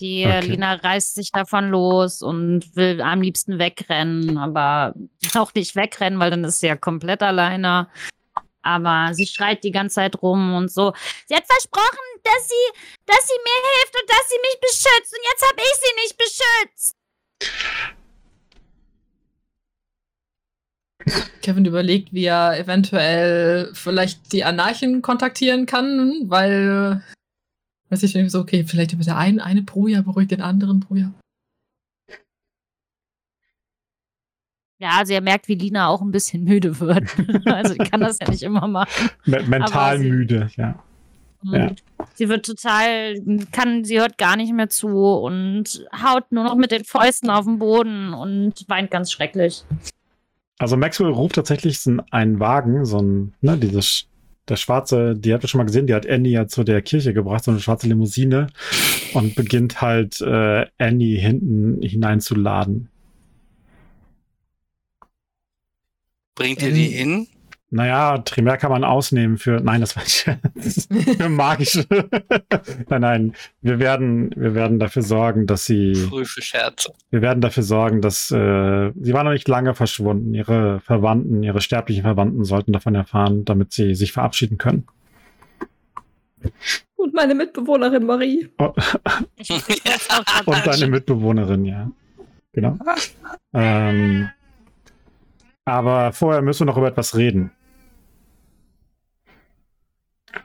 Die 0.00 0.24
Okay. 0.24 0.38
äh, 0.38 0.40
Lina 0.40 0.74
reißt 0.74 1.14
sich 1.14 1.30
davon 1.30 1.68
los 1.68 2.22
und 2.22 2.74
will 2.74 3.00
am 3.02 3.20
liebsten 3.20 3.58
wegrennen, 3.58 4.38
aber 4.38 4.94
auch 5.34 5.52
nicht 5.54 5.76
wegrennen, 5.76 6.18
weil 6.18 6.30
dann 6.30 6.42
ist 6.44 6.60
sie 6.60 6.68
ja 6.68 6.76
komplett 6.76 7.22
alleine. 7.22 7.88
Aber 8.64 9.14
sie 9.14 9.26
schreit 9.26 9.62
die 9.62 9.70
ganze 9.70 9.96
Zeit 9.96 10.20
rum 10.22 10.54
und 10.54 10.72
so. 10.72 10.92
Sie 11.26 11.34
hat 11.34 11.46
versprochen, 11.46 12.04
dass 12.22 12.48
sie, 12.48 12.80
dass 13.06 13.26
sie 13.26 13.38
mir 13.44 13.60
hilft 13.70 13.94
und 14.00 14.10
dass 14.10 14.28
sie 14.28 14.38
mich 14.40 14.58
beschützt. 14.60 15.12
Und 15.12 15.22
jetzt 15.30 15.44
habe 15.48 15.60
ich 15.60 15.74
sie 15.80 15.94
nicht 16.02 16.16
beschützt. 16.18 16.96
Kevin 21.42 21.66
überlegt, 21.66 22.12
wie 22.14 22.24
er 22.24 22.58
eventuell 22.58 23.70
vielleicht 23.74 24.32
die 24.32 24.44
Anarchen 24.44 25.02
kontaktieren 25.02 25.66
kann, 25.66 26.22
weil. 26.24 27.02
Weiß 27.90 28.02
ich 28.02 28.14
nicht 28.14 28.30
so, 28.30 28.40
okay, 28.40 28.64
vielleicht 28.66 28.94
über 28.94 29.04
der 29.04 29.18
einen, 29.18 29.40
eine 29.40 29.60
Bruja 29.60 30.00
beruhigt 30.00 30.30
den 30.30 30.40
anderen 30.40 30.80
Bruja. 30.80 31.12
Ja, 34.78 34.90
also 34.98 35.12
ihr 35.12 35.20
merkt, 35.20 35.48
wie 35.48 35.54
Lina 35.54 35.88
auch 35.88 36.00
ein 36.02 36.10
bisschen 36.10 36.44
müde 36.44 36.78
wird. 36.80 37.04
also 37.46 37.74
ich 37.74 37.90
kann 37.90 38.00
das 38.00 38.18
ja 38.20 38.28
nicht 38.28 38.42
immer 38.42 38.66
machen. 38.66 39.10
Me 39.24 39.42
mental 39.46 39.98
sie- 39.98 40.10
müde, 40.10 40.48
ja. 40.56 40.74
Ja. 41.46 41.70
Sie 42.14 42.30
wird 42.30 42.46
total, 42.46 43.16
kann, 43.52 43.84
sie 43.84 44.00
hört 44.00 44.16
gar 44.16 44.34
nicht 44.36 44.54
mehr 44.54 44.70
zu 44.70 44.88
und 44.88 45.84
haut 46.02 46.32
nur 46.32 46.42
noch 46.44 46.56
mit 46.56 46.70
den 46.70 46.84
Fäusten 46.84 47.28
auf 47.28 47.44
den 47.44 47.58
Boden 47.58 48.14
und 48.14 48.64
weint 48.68 48.90
ganz 48.90 49.12
schrecklich. 49.12 49.62
Also 50.58 50.78
Maxwell 50.78 51.10
ruft 51.10 51.34
tatsächlich 51.34 51.80
so 51.80 51.96
einen 52.10 52.40
Wagen, 52.40 52.86
so 52.86 52.98
ein, 52.98 53.34
ne, 53.42 53.58
dieses, 53.58 54.06
der 54.48 54.56
schwarze, 54.56 55.14
die 55.16 55.34
habt 55.34 55.44
ihr 55.44 55.48
schon 55.48 55.58
mal 55.58 55.64
gesehen, 55.66 55.86
die 55.86 55.92
hat 55.94 56.08
Annie 56.08 56.32
ja 56.32 56.46
zu 56.46 56.64
der 56.64 56.80
Kirche 56.80 57.12
gebracht, 57.12 57.44
so 57.44 57.50
eine 57.50 57.60
schwarze 57.60 57.88
Limousine 57.88 58.46
und 59.12 59.34
beginnt 59.34 59.82
halt 59.82 60.22
äh, 60.22 60.64
Annie 60.78 61.18
hinten 61.18 61.82
hineinzuladen. 61.82 62.88
Bringt 66.34 66.62
ihr 66.62 66.72
die 66.72 66.88
hin? 66.88 67.28
Naja, 67.70 68.18
Tremere 68.18 68.56
kann 68.56 68.70
man 68.70 68.84
ausnehmen 68.84 69.36
für, 69.36 69.60
nein, 69.60 69.80
das 69.80 69.96
war 69.96 70.04
für 71.18 71.28
magische. 71.28 71.84
nein, 72.88 73.00
nein, 73.00 73.34
wir 73.62 73.80
werden, 73.80 74.30
wir 74.36 74.54
werden 74.54 74.78
dafür 74.78 75.02
sorgen, 75.02 75.48
dass 75.48 75.64
sie, 75.64 75.96
Früh 75.96 76.24
für 76.24 76.40
Scherze. 76.40 76.92
wir 77.10 77.20
werden 77.20 77.40
dafür 77.40 77.64
sorgen, 77.64 78.00
dass, 78.00 78.30
äh, 78.30 78.92
sie 79.00 79.12
war 79.12 79.24
noch 79.24 79.32
nicht 79.32 79.48
lange 79.48 79.74
verschwunden. 79.74 80.34
Ihre 80.34 80.78
Verwandten, 80.80 81.42
ihre 81.42 81.60
sterblichen 81.60 82.04
Verwandten 82.04 82.44
sollten 82.44 82.72
davon 82.72 82.94
erfahren, 82.94 83.44
damit 83.44 83.72
sie 83.72 83.96
sich 83.96 84.12
verabschieden 84.12 84.56
können. 84.56 84.86
Und 86.94 87.12
meine 87.12 87.34
Mitbewohnerin 87.34 88.06
Marie. 88.06 88.50
Grad 88.56 88.78
Und 90.46 90.64
deine 90.64 90.86
Mitbewohnerin, 90.86 91.64
ja. 91.64 91.90
Genau. 92.52 92.78
ähm, 93.52 94.30
aber 95.64 96.12
vorher 96.12 96.42
müssen 96.42 96.60
wir 96.60 96.66
noch 96.66 96.76
über 96.76 96.88
etwas 96.88 97.16
reden. 97.16 97.50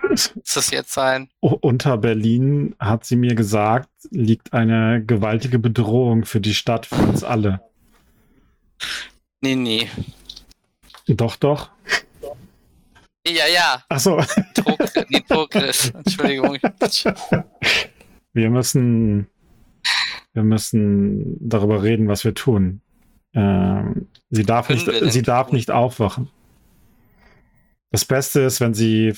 Muss 0.08 0.34
das 0.54 0.72
jetzt 0.72 0.94
sein? 0.94 1.30
Unter 1.40 1.98
Berlin, 1.98 2.76
hat 2.80 3.06
sie 3.06 3.16
mir 3.16 3.36
gesagt, 3.36 3.90
liegt 4.12 4.54
eine 4.54 5.04
gewaltige 5.04 5.60
Bedrohung 5.60 6.26
für 6.26 6.40
die 6.40 6.54
Stadt, 6.54 6.86
für 6.86 6.96
uns 6.96 7.24
alle. 7.24 7.62
Nee, 9.42 9.56
nee. 9.56 9.90
Doch, 11.08 11.36
doch. 11.38 11.72
Ja, 13.28 13.48
ja. 13.48 13.84
Ach 13.90 14.00
so, 14.00 14.22
Trokris. 15.28 15.94
Nee. 15.94 16.00
Entschuldigung. 16.00 16.58
wir 18.34 18.50
müssen, 18.50 19.28
wir 20.34 20.44
müssen 20.44 21.38
darüber 21.40 21.84
reden, 21.84 22.08
was 22.08 22.24
wir 22.24 22.34
tun. 22.34 22.82
Ähm, 23.34 24.08
sie 24.30 24.44
darf 24.44 24.68
Können 24.68 24.86
nicht, 24.86 25.12
sie 25.14 25.22
darf 25.22 25.52
nicht 25.52 25.72
aufwachen. 25.72 26.30
Das 27.92 28.06
Beste 28.06 28.42
ist, 28.42 28.62
wenn 28.62 28.74
sie, 28.74 29.14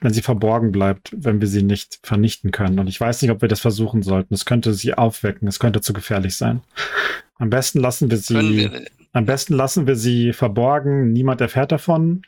wenn 0.00 0.12
sie 0.12 0.22
verborgen 0.22 0.72
bleibt, 0.72 1.14
wenn 1.16 1.40
wir 1.40 1.48
sie 1.48 1.62
nicht 1.62 2.00
vernichten 2.02 2.50
können. 2.50 2.78
Und 2.78 2.88
ich 2.88 3.00
weiß 3.00 3.22
nicht, 3.22 3.30
ob 3.30 3.42
wir 3.42 3.48
das 3.48 3.60
versuchen 3.60 4.02
sollten. 4.02 4.34
Es 4.34 4.44
könnte 4.44 4.74
sie 4.74 4.94
aufwecken. 4.94 5.46
Es 5.48 5.58
könnte 5.58 5.80
zu 5.80 5.92
gefährlich 5.92 6.36
sein. 6.36 6.62
Am 7.36 7.50
besten 7.50 7.80
lassen 7.80 8.10
wir 8.10 8.18
sie. 8.18 8.70
Wir, 8.70 8.84
Am 9.12 9.24
besten 9.24 9.54
lassen 9.54 9.86
wir 9.86 9.96
sie 9.96 10.32
verborgen. 10.32 11.12
Niemand 11.12 11.40
erfährt 11.40 11.72
davon. 11.72 12.22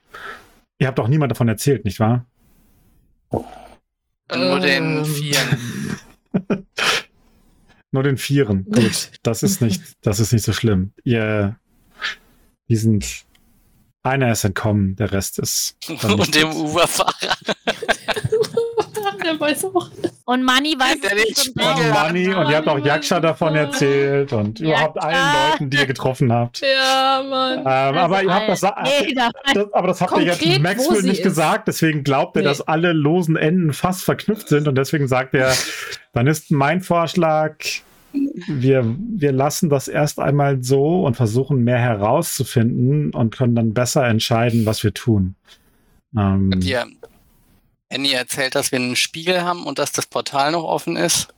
Ihr 0.79 0.87
habt 0.87 0.99
auch 0.99 1.09
niemand 1.09 1.33
davon 1.33 1.49
erzählt, 1.49 1.85
nicht 1.85 2.01
wahr? 2.01 2.27
nur 3.33 4.61
den 4.61 4.99
Ähm. 4.99 5.05
Vieren. 5.05 5.59
Nur 7.93 8.03
den 8.03 8.17
Vieren. 8.17 8.65
Gut, 8.65 9.13
das 9.23 9.43
ist 9.43 9.61
nicht, 9.61 9.83
das 10.03 10.21
ist 10.21 10.33
nicht 10.33 10.45
so 10.45 10.53
schlimm. 10.53 10.93
Ihr, 11.05 11.59
die 12.69 12.77
sind, 12.77 13.25
einer 14.03 14.31
ist 14.33 14.45
entkommen, 14.45 14.97
der 14.97 15.13
Rest 15.13 15.39
ist. 15.39 15.77
Und 16.03 16.35
dem 16.35 16.51
Uberfahrer. 16.51 17.37
Der 19.31 19.41
weiß 19.41 19.65
auch. 19.67 19.91
Und 20.25 20.45
Manni 20.45 20.75
weiß 20.79 21.01
Der 21.01 21.13
es 21.17 21.45
Spiegel 21.45 21.67
Und. 21.67 21.93
Money 21.93 22.29
und 22.35 22.51
ihr 22.51 22.57
habt 22.57 22.69
auch 22.69 22.79
Yaksha 22.85 23.21
davon 23.21 23.55
erzählt 23.57 24.33
und 24.33 24.61
überhaupt 24.61 24.97
Yaksha. 24.97 25.09
allen 25.09 25.51
Leuten, 25.53 25.71
die 25.71 25.77
ihr 25.79 25.87
getroffen 25.87 26.33
habt. 26.33 26.61
Ja, 26.61 27.23
Mann. 27.29 27.59
Ähm, 27.61 27.65
aber 27.67 28.23
ihr 28.23 28.33
habt 28.35 28.49
das, 28.49 28.61
Jeder. 29.07 29.31
das, 29.55 29.73
aber 29.73 29.89
das 29.89 30.01
habt 30.01 30.17
ihr 30.19 30.25
jetzt 30.25 30.61
Maxwell 30.61 31.03
nicht 31.03 31.19
ist. 31.19 31.23
gesagt, 31.25 31.69
deswegen 31.69 32.05
glaubt 32.05 32.37
er, 32.37 32.43
Nee. 32.43 32.49
dass 32.49 32.61
alle 32.61 32.93
losen 32.93 33.37
Enden 33.37 33.73
fast 33.73 34.03
verknüpft 34.03 34.49
sind 34.49 34.69
und 34.69 34.77
deswegen 34.77 35.09
sagt 35.09 35.35
er, 35.35 35.53
dann 36.13 36.27
ist 36.27 36.51
mein 36.51 36.81
Vorschlag, 36.81 37.57
wir, 38.49 38.85
wir 39.17 39.33
lassen 39.33 39.69
das 39.69 39.87
erst 39.89 40.19
einmal 40.19 40.63
so 40.63 41.05
und 41.05 41.15
versuchen 41.17 41.63
mehr 41.65 41.79
herauszufinden 41.79 43.13
und 43.15 43.37
können 43.37 43.55
dann 43.55 43.73
besser 43.75 44.07
entscheiden, 44.07 44.67
was 44.67 44.83
wir 44.85 44.93
tun. 44.95 45.35
Ähm, 46.17 46.51
Annie 47.93 48.15
erzählt, 48.15 48.55
dass 48.55 48.73
wir 48.73 48.79
einen 48.79 48.97
Spiegel 48.97 49.43
haben 49.43 49.65
und 49.65 49.79
dass 49.79 49.93
das 49.93 50.07
Portal 50.07 50.53
noch 50.53 50.65
offen 50.65 50.97
ist? 50.97 51.29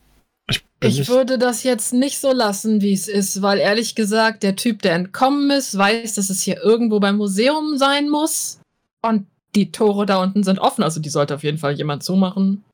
Ich 0.80 1.08
würde 1.08 1.38
das 1.38 1.62
jetzt 1.62 1.92
nicht 1.92 2.18
so 2.18 2.32
lassen, 2.32 2.80
wie 2.82 2.92
es 2.92 3.08
ist, 3.08 3.40
weil 3.40 3.58
ehrlich 3.58 3.94
gesagt, 3.94 4.42
der 4.42 4.56
Typ, 4.56 4.82
der 4.82 4.94
entkommen 4.94 5.50
ist, 5.50 5.78
weiß, 5.78 6.14
dass 6.14 6.28
es 6.28 6.42
hier 6.42 6.58
irgendwo 6.62 6.98
beim 7.00 7.16
Museum 7.16 7.78
sein 7.78 8.08
muss. 8.08 8.58
Und 9.00 9.26
die 9.54 9.70
Tore 9.70 10.06
da 10.06 10.20
unten 10.22 10.42
sind 10.42 10.58
offen, 10.58 10.82
also 10.82 11.00
die 11.00 11.08
sollte 11.08 11.34
auf 11.36 11.42
jeden 11.44 11.58
Fall 11.58 11.72
jemand 11.74 12.02
zumachen. 12.02 12.64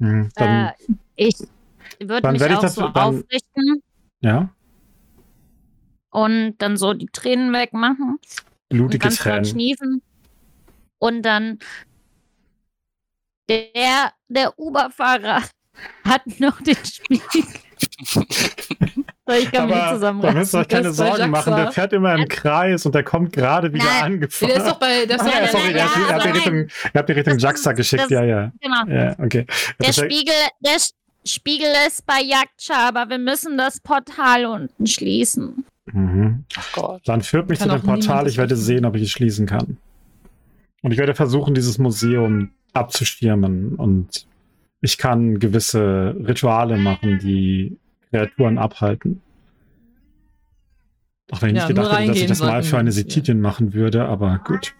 Hm, 0.00 0.30
dann, 0.34 0.68
Äh, 0.68 0.72
ich 1.16 1.36
würde 2.00 2.30
mich 2.32 2.40
werde 2.40 2.54
ich 2.54 2.58
auch 2.58 2.62
das- 2.62 2.74
so 2.74 2.88
dann- 2.88 3.16
aufrichten 3.20 3.82
ja, 4.20 4.48
und 6.10 6.54
dann 6.58 6.76
so 6.76 6.92
die 6.94 7.06
Tränen 7.12 7.52
wegmachen 7.52 8.18
und 8.18 8.20
blutige 8.68 8.98
ganz 8.98 9.18
laut 9.24 9.24
Tränen. 9.34 9.44
schniefen. 9.44 10.02
Und 10.98 11.22
dann 11.22 11.58
der, 13.48 14.12
der 14.28 14.58
Uberfahrer 14.58 15.42
hat 16.04 16.22
noch 16.40 16.60
den 16.60 16.76
Spiegel. 16.84 17.44
So, 19.26 19.34
ich 19.34 19.52
kann 19.52 19.66
mich 19.66 19.74
nicht 19.74 19.82
Aber 19.82 19.90
da 19.90 19.92
zusammenreißen. 19.94 20.38
müsst 20.38 20.54
ihr 20.54 20.58
euch 20.60 20.68
keine 20.68 20.92
Sorgen 20.92 21.30
machen. 21.30 21.54
Der 21.54 21.70
fährt 21.70 21.92
immer 21.92 22.14
im 22.14 22.26
Kreis 22.28 22.86
und 22.86 22.94
der 22.94 23.02
kommt 23.04 23.32
gerade 23.32 23.72
wieder 23.72 23.84
Nein. 23.84 24.04
angefahren. 24.14 24.48
Der 24.54 24.62
ist 24.64 24.66
doch 24.70 24.78
bei. 24.78 25.04
Der 25.06 25.16
ist 25.16 25.22
Ah, 25.22 25.24
doch 25.26 25.34
ja, 25.34 25.40
bei 25.40 25.46
sorry, 25.48 25.70
ja, 25.72 25.76
er 26.08 26.14
hat 26.14 26.24
die. 26.24 26.28
Richtung, 26.30 26.66
die 27.08 27.12
Richtung 27.12 27.38
Jaxa 27.38 27.72
geschickt. 27.72 28.04
das- 28.04 28.10
Ja, 28.10 28.24
ja. 28.24 28.52
Genau. 28.60 28.84
Ja, 28.86 29.14
okay. 29.18 29.46
Der 29.80 29.90
ja- 29.90 29.92
Spiegel, 29.92 30.34
der 30.60 30.76
Spiegel 31.26 31.68
ist 31.86 32.06
bei 32.06 32.20
Jagdschar, 32.22 32.88
aber 32.88 33.10
wir 33.10 33.18
müssen 33.18 33.58
das 33.58 33.80
Portal 33.80 34.46
unten 34.46 34.86
schließen. 34.86 35.64
Mhm. 35.92 36.44
Oh 36.56 36.62
Gott. 36.80 37.02
Dann 37.04 37.20
führt 37.22 37.48
mich 37.50 37.58
zu 37.60 37.68
dem 37.68 37.82
Portal. 37.82 38.26
Ich 38.28 38.38
werde 38.38 38.56
sehen, 38.56 38.86
ob 38.86 38.96
ich 38.96 39.02
es 39.02 39.10
schließen 39.10 39.46
kann. 39.46 39.76
Und 40.82 40.92
ich 40.92 40.98
werde 40.98 41.14
versuchen, 41.14 41.54
dieses 41.54 41.76
Museum 41.78 42.50
abzuschirmen. 42.72 43.74
Und 43.74 44.26
ich 44.80 44.98
kann 44.98 45.38
gewisse 45.38 46.14
Rituale 46.26 46.76
machen, 46.76 47.18
die 47.18 47.78
Kreaturen 48.10 48.58
abhalten. 48.58 49.20
Auch 51.30 51.42
wenn 51.42 51.50
ich 51.50 51.56
Ja, 51.56 51.66
nicht 51.68 51.76
gedacht 51.76 51.98
hätte, 51.98 52.08
dass 52.08 52.16
ich 52.18 52.26
das 52.26 52.40
mal 52.40 52.62
sollten 52.62 52.62
für 52.62 52.78
eine 52.78 52.90
wir, 52.90 52.94
ja. 52.94 53.40
Machen 53.40 53.74
würde, 53.74 54.06
aber 54.06 54.40
gut. 54.44 54.74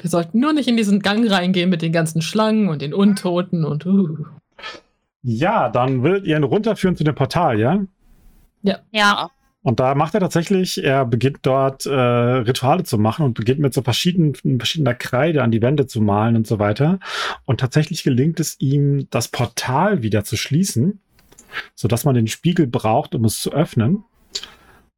Wir 0.00 0.10
sollten 0.10 0.40
nur 0.40 0.52
nicht 0.52 0.68
in 0.68 0.76
diesen 0.76 1.00
Gang 1.00 1.28
reingehen 1.30 1.70
mit 1.70 1.82
den 1.82 1.92
ganzen 1.92 2.22
Schlangen 2.22 2.68
und 2.68 2.82
den 2.82 2.94
Untoten 2.94 3.64
und. 3.64 3.86
Uh. 3.86 4.26
Ja, 5.22 5.68
dann 5.68 6.02
würdet 6.02 6.26
ihr 6.26 6.36
ihn 6.36 6.44
runterführen 6.44 6.96
zu 6.96 7.04
dem 7.04 7.14
Portal, 7.14 7.58
ja? 7.58 7.84
Ja. 8.62 9.30
Und 9.68 9.80
da 9.80 9.94
macht 9.94 10.14
er 10.14 10.20
tatsächlich, 10.20 10.82
er 10.82 11.04
beginnt 11.04 11.40
dort 11.42 11.84
äh, 11.84 11.90
Rituale 11.92 12.84
zu 12.84 12.96
machen 12.96 13.26
und 13.26 13.34
beginnt 13.34 13.60
mit 13.60 13.74
so 13.74 13.82
verschiedenen, 13.82 14.34
verschiedener 14.34 14.94
Kreide 14.94 15.42
an 15.42 15.50
die 15.50 15.60
Wände 15.60 15.86
zu 15.86 16.00
malen 16.00 16.36
und 16.36 16.46
so 16.46 16.58
weiter. 16.58 17.00
Und 17.44 17.60
tatsächlich 17.60 18.02
gelingt 18.02 18.40
es 18.40 18.58
ihm, 18.60 19.08
das 19.10 19.28
Portal 19.28 20.02
wieder 20.02 20.24
zu 20.24 20.38
schließen, 20.38 21.00
sodass 21.74 22.06
man 22.06 22.14
den 22.14 22.28
Spiegel 22.28 22.66
braucht, 22.66 23.14
um 23.14 23.26
es 23.26 23.42
zu 23.42 23.52
öffnen. 23.52 24.04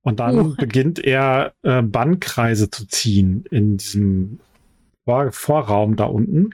Und 0.02 0.20
dann 0.20 0.38
Uh. 0.38 0.54
beginnt 0.56 1.00
er 1.00 1.52
äh, 1.64 1.82
Bannkreise 1.82 2.70
zu 2.70 2.86
ziehen 2.86 3.46
in 3.50 3.76
diesem 3.76 4.38
Vor 5.04 5.32
Vorraum 5.32 5.96
da 5.96 6.04
unten 6.04 6.50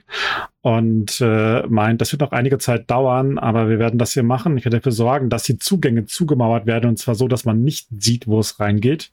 und 0.61 1.21
äh, 1.21 1.63
meint, 1.67 2.01
das 2.01 2.11
wird 2.11 2.21
noch 2.21 2.31
einige 2.31 2.57
Zeit 2.57 2.89
dauern, 2.89 3.37
aber 3.37 3.69
wir 3.69 3.79
werden 3.79 3.99
das 3.99 4.13
hier 4.13 4.23
machen. 4.23 4.57
Ich 4.57 4.65
werde 4.65 4.77
dafür 4.77 4.91
sorgen, 4.91 5.29
dass 5.29 5.43
die 5.43 5.59
Zugänge 5.59 6.05
zugemauert 6.05 6.65
werden 6.65 6.89
und 6.89 6.97
zwar 6.97 7.15
so, 7.15 7.27
dass 7.27 7.45
man 7.45 7.63
nicht 7.63 7.87
sieht, 7.97 8.27
wo 8.27 8.39
es 8.39 8.59
reingeht. 8.59 9.11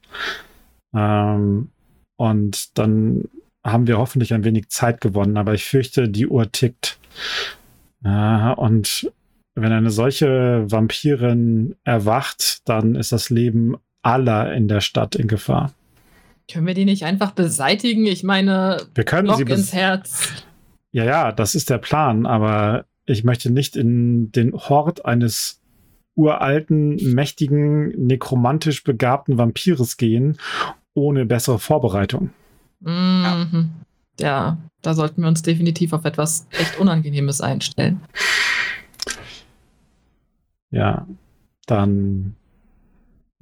Ähm, 0.95 1.71
und 2.17 2.79
dann 2.79 3.25
haben 3.65 3.87
wir 3.87 3.99
hoffentlich 3.99 4.35
ein 4.35 4.45
wenig 4.45 4.69
Zeit 4.69 5.01
gewonnen, 5.01 5.37
aber 5.37 5.55
ich 5.55 5.65
fürchte, 5.65 6.09
die 6.09 6.27
Uhr 6.27 6.51
tickt. 6.53 6.99
Äh, 8.05 8.53
und 8.55 9.11
wenn 9.55 9.73
eine 9.73 9.91
solche 9.91 10.65
Vampirin 10.71 11.77
erwacht, 11.85 12.69
dann 12.69 12.95
ist 12.97 13.13
das 13.13 13.31
Leben 13.31 13.77
aller 14.03 14.53
in 14.53 14.69
der 14.69 14.81
Stadt 14.81 15.15
in 15.15 15.29
Gefahr. 15.29 15.73
Können 16.51 16.67
wir 16.67 16.75
die 16.75 16.85
nicht 16.85 17.05
einfach 17.05 17.33
beseitigen? 17.33 18.07
Ich 18.07 18.23
meine, 18.23 18.79
Wir 18.95 19.05
können 19.05 19.29
Lock 19.29 19.39
sie 19.39 19.45
ins 19.45 19.73
Herz. 19.73 20.45
Ja, 20.93 21.05
ja, 21.05 21.33
das 21.33 21.55
ist 21.55 21.71
der 21.71 21.79
Plan, 21.79 22.27
aber 22.27 22.85
ich 23.07 23.25
möchte 23.25 23.51
nicht 23.51 23.77
in 23.77 24.31
den 24.33 24.53
Hort 24.55 25.05
eines 25.05 25.61
uralten, 26.15 26.97
mächtigen, 27.15 27.89
nekromantisch 28.07 28.85
begabten 28.85 29.37
Vampires 29.37 29.97
gehen, 29.97 30.39
ohne 30.95 31.27
bessere 31.27 31.59
Vorbereitung. 31.59 32.31
Mhm. 32.81 33.71
Ja, 34.21 34.59
da 34.83 34.95
sollten 34.95 35.23
wir 35.23 35.29
uns 35.29 35.43
definitiv 35.43 35.93
auf 35.93 36.05
etwas 36.05 36.47
echt 36.53 36.79
Unangenehmes 36.79 37.41
einstellen. 37.41 38.01
Ja, 40.71 41.07
dann 41.67 42.37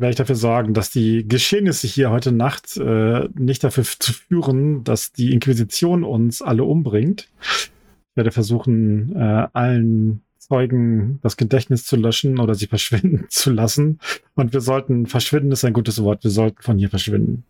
werde 0.03 0.11
ich 0.11 0.17
dafür 0.17 0.35
sorgen, 0.35 0.75
dass 0.75 0.91
die 0.91 1.27
Geschehnisse 1.27 1.87
hier 1.87 2.11
heute 2.11 2.33
Nacht 2.33 2.77
äh, 2.77 3.29
nicht 3.35 3.65
dafür 3.65 3.85
zu 3.85 4.13
führen, 4.13 4.85
dass 4.85 5.13
die 5.13 5.33
Inquisition 5.33 6.05
uns 6.05 6.43
alle 6.43 6.65
umbringt. 6.65 7.29
Ich 7.41 8.17
werde 8.17 8.33
versuchen, 8.33 9.17
äh, 9.17 9.47
allen 9.53 10.23
Zeugen 10.39 11.21
das 11.23 11.37
Gedächtnis 11.37 11.87
zu 11.87 11.97
löschen 11.97 12.41
oder 12.41 12.55
sie 12.55 12.67
verschwinden 12.69 13.27
zu 13.31 13.51
lassen. 13.51 14.01
Und 14.35 14.53
wir 14.53 14.61
sollten, 14.61 15.07
verschwinden 15.07 15.53
ist 15.53 15.65
ein 15.65 15.73
gutes 15.73 16.03
Wort, 16.03 16.25
wir 16.25 16.31
sollten 16.31 16.61
von 16.61 16.79
hier 16.79 16.91
verschwinden. 16.91 17.45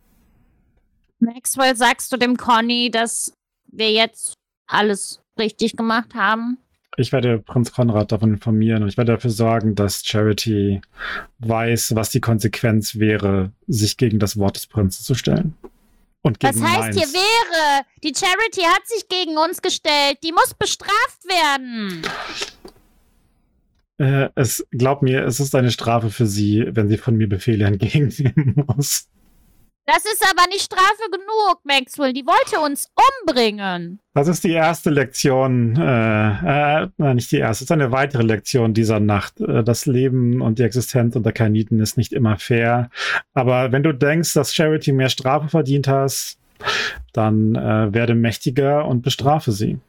Maxwell, 1.18 1.74
sagst 1.74 2.12
du 2.12 2.16
dem 2.16 2.36
Conny, 2.36 2.90
dass 2.90 3.32
wir 3.66 3.90
jetzt 3.90 4.34
alles 4.66 5.22
richtig 5.38 5.76
gemacht 5.76 6.14
haben? 6.14 6.58
Ich 6.96 7.12
werde 7.12 7.38
Prinz 7.38 7.72
Konrad 7.72 8.12
davon 8.12 8.34
informieren 8.34 8.82
und 8.82 8.88
ich 8.88 8.98
werde 8.98 9.12
dafür 9.12 9.30
sorgen, 9.30 9.74
dass 9.74 10.04
Charity 10.04 10.82
weiß, 11.38 11.94
was 11.94 12.10
die 12.10 12.20
Konsequenz 12.20 12.98
wäre, 12.98 13.52
sich 13.66 13.96
gegen 13.96 14.18
das 14.18 14.36
Wort 14.36 14.56
des 14.56 14.66
Prinzen 14.66 15.02
zu 15.02 15.14
stellen. 15.14 15.54
Und 16.20 16.38
gegen 16.38 16.54
Was 16.54 16.68
heißt 16.68 16.80
meins. 16.80 16.96
hier 16.96 17.08
wäre? 17.08 17.84
Die 18.04 18.12
Charity 18.14 18.62
hat 18.62 18.86
sich 18.86 19.08
gegen 19.08 19.36
uns 19.38 19.60
gestellt. 19.60 20.18
Die 20.22 20.32
muss 20.32 20.54
bestraft 20.54 21.24
werden. 21.24 22.02
Äh, 23.98 24.28
es, 24.34 24.66
glaub 24.70 25.02
mir, 25.02 25.24
es 25.24 25.40
ist 25.40 25.54
eine 25.54 25.70
Strafe 25.70 26.10
für 26.10 26.26
sie, 26.26 26.66
wenn 26.70 26.88
sie 26.88 26.98
von 26.98 27.16
mir 27.16 27.28
Befehle 27.28 27.64
entgegennehmen 27.64 28.64
muss. 28.66 29.08
Das 29.84 30.04
ist 30.04 30.24
aber 30.30 30.46
nicht 30.48 30.62
Strafe 30.62 31.10
genug, 31.10 31.60
Maxwell. 31.64 32.12
Die 32.12 32.24
wollte 32.24 32.60
uns 32.60 32.88
umbringen. 33.26 33.98
Das 34.14 34.28
ist 34.28 34.44
die 34.44 34.52
erste 34.52 34.90
Lektion, 34.90 35.76
äh, 35.76 36.82
äh, 36.82 36.88
nein, 36.98 37.16
nicht 37.16 37.32
die 37.32 37.38
erste, 37.38 37.64
es 37.64 37.68
ist 37.68 37.72
eine 37.72 37.90
weitere 37.90 38.22
Lektion 38.22 38.74
dieser 38.74 39.00
Nacht. 39.00 39.40
Äh, 39.40 39.64
das 39.64 39.86
Leben 39.86 40.40
und 40.40 40.60
die 40.60 40.62
Existenz 40.62 41.16
unter 41.16 41.32
Kaniten 41.32 41.80
ist 41.80 41.96
nicht 41.96 42.12
immer 42.12 42.38
fair. 42.38 42.90
Aber 43.34 43.72
wenn 43.72 43.82
du 43.82 43.92
denkst, 43.92 44.34
dass 44.34 44.54
Charity 44.54 44.92
mehr 44.92 45.08
Strafe 45.08 45.48
verdient 45.48 45.88
hast, 45.88 46.38
dann 47.12 47.56
äh, 47.56 47.92
werde 47.92 48.14
mächtiger 48.14 48.86
und 48.86 49.02
bestrafe 49.02 49.50
sie. 49.50 49.80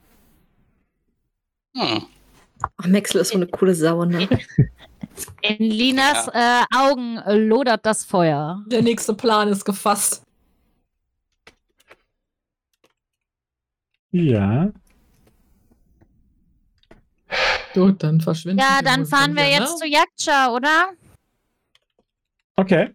Hm. 1.76 2.04
Oh, 2.64 2.88
Maxwell 2.88 3.22
ist 3.22 3.30
so 3.30 3.36
eine 3.36 3.48
coole 3.48 3.76
Sau, 3.76 4.06
ne? 4.06 4.28
In 5.42 5.58
Linas 5.58 6.27
äh, 6.30 6.64
Augen 6.75 7.19
lodert 7.48 7.85
das 7.85 8.03
Feuer. 8.03 8.64
Der 8.67 8.82
nächste 8.82 9.14
Plan 9.14 9.48
ist 9.48 9.66
gefasst. 9.66 10.24
Ja. 14.11 14.72
Gut, 17.74 18.03
dann 18.03 18.22
verschwinden 18.22 18.59
Ja, 18.59 18.82
dann 18.83 19.06
fahren 19.06 19.35
wir 19.35 19.50
jetzt 19.50 19.74
ne? 19.74 19.77
zu 19.77 19.88
Jagdschar, 19.88 20.53
oder? 20.53 20.92
Okay. 22.56 22.92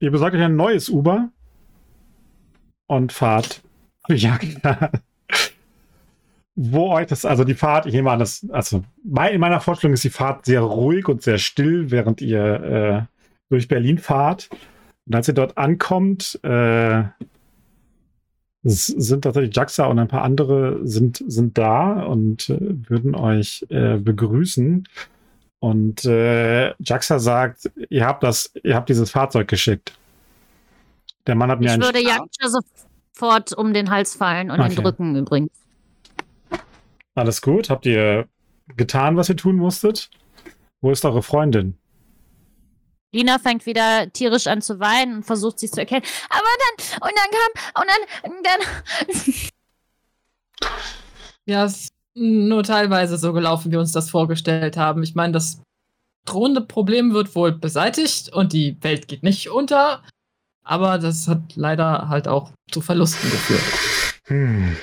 Ihr 0.00 0.10
besorgt 0.10 0.34
euch 0.34 0.42
ein 0.42 0.56
neues 0.56 0.88
Uber 0.88 1.30
und 2.86 3.12
fahrt 3.12 3.62
für 4.06 4.14
Jagd. 4.14 4.60
Wo 6.60 6.90
euch 6.90 7.06
das, 7.06 7.24
also 7.24 7.44
die 7.44 7.54
Fahrt, 7.54 7.86
ich 7.86 7.92
nehme 7.92 8.10
an, 8.10 8.18
das, 8.18 8.44
also 8.50 8.82
mein, 9.04 9.32
in 9.32 9.40
meiner 9.40 9.60
Vorstellung 9.60 9.94
ist 9.94 10.02
die 10.02 10.10
Fahrt 10.10 10.44
sehr 10.44 10.60
ruhig 10.60 11.06
und 11.08 11.22
sehr 11.22 11.38
still, 11.38 11.92
während 11.92 12.20
ihr 12.20 12.42
äh, 12.42 13.02
durch 13.48 13.68
Berlin 13.68 13.98
fahrt. 13.98 14.50
Und 15.06 15.14
als 15.14 15.28
ihr 15.28 15.34
dort 15.34 15.56
ankommt, 15.56 16.40
äh, 16.42 17.04
sind 18.64 19.22
tatsächlich 19.22 19.54
Jaxa 19.54 19.86
und 19.86 20.00
ein 20.00 20.08
paar 20.08 20.22
andere 20.22 20.80
sind, 20.82 21.22
sind 21.28 21.56
da 21.56 22.02
und 22.02 22.50
äh, 22.50 22.58
würden 22.88 23.14
euch 23.14 23.64
äh, 23.68 23.98
begrüßen. 23.98 24.88
Und 25.60 26.04
äh, 26.06 26.74
Jaxa 26.80 27.20
sagt, 27.20 27.70
ihr 27.88 28.04
habt 28.04 28.24
das, 28.24 28.52
ihr 28.64 28.74
habt 28.74 28.88
dieses 28.88 29.12
Fahrzeug 29.12 29.46
geschickt. 29.46 29.96
Der 31.28 31.36
Mann 31.36 31.52
hat 31.52 31.60
mir 31.60 31.66
Ich 31.66 31.72
ein 31.72 31.82
würde 31.82 32.02
Jagdschar 32.02 32.50
sofort 33.14 33.52
um 33.52 33.72
den 33.72 33.90
Hals 33.90 34.16
fallen 34.16 34.50
und 34.50 34.58
Okay. 34.58 34.72
ihn 34.72 34.82
drücken 34.82 35.16
übrigens. 35.16 35.52
Alles 37.18 37.42
gut? 37.42 37.68
Habt 37.68 37.84
ihr 37.84 38.28
getan, 38.76 39.16
was 39.16 39.28
ihr 39.28 39.36
tun 39.36 39.56
musstet? 39.56 40.08
Wo 40.80 40.92
ist 40.92 41.04
eure 41.04 41.22
Freundin? 41.22 41.76
Lina 43.10 43.38
fängt 43.38 43.66
wieder 43.66 44.12
tierisch 44.12 44.46
an 44.46 44.62
zu 44.62 44.78
weinen 44.78 45.16
und 45.16 45.22
versucht 45.24 45.58
sich 45.58 45.72
zu 45.72 45.80
erkennen. 45.80 46.04
Aber 46.28 46.46
dann, 46.62 47.08
und 47.08 47.12
dann 47.16 47.30
kam, 47.32 47.82
und 47.82 47.88
dann, 47.90 48.32
und 48.32 48.46
dann. 48.46 48.60
Ja, 51.46 51.64
es 51.64 51.88
nur 52.14 52.62
teilweise 52.62 53.16
so 53.16 53.32
gelaufen, 53.32 53.68
wie 53.68 53.72
wir 53.72 53.80
uns 53.80 53.92
das 53.92 54.10
vorgestellt 54.10 54.76
haben. 54.76 55.02
Ich 55.02 55.14
meine, 55.14 55.32
das 55.32 55.62
drohende 56.26 56.60
Problem 56.60 57.14
wird 57.14 57.34
wohl 57.34 57.52
beseitigt 57.52 58.30
und 58.34 58.52
die 58.52 58.76
Welt 58.82 59.08
geht 59.08 59.22
nicht 59.22 59.48
unter. 59.48 60.02
Aber 60.62 60.98
das 60.98 61.26
hat 61.26 61.40
leider 61.54 62.10
halt 62.10 62.28
auch 62.28 62.52
zu 62.70 62.82
Verlusten 62.82 63.30
geführt. 63.30 63.62
Hm. 64.24 64.76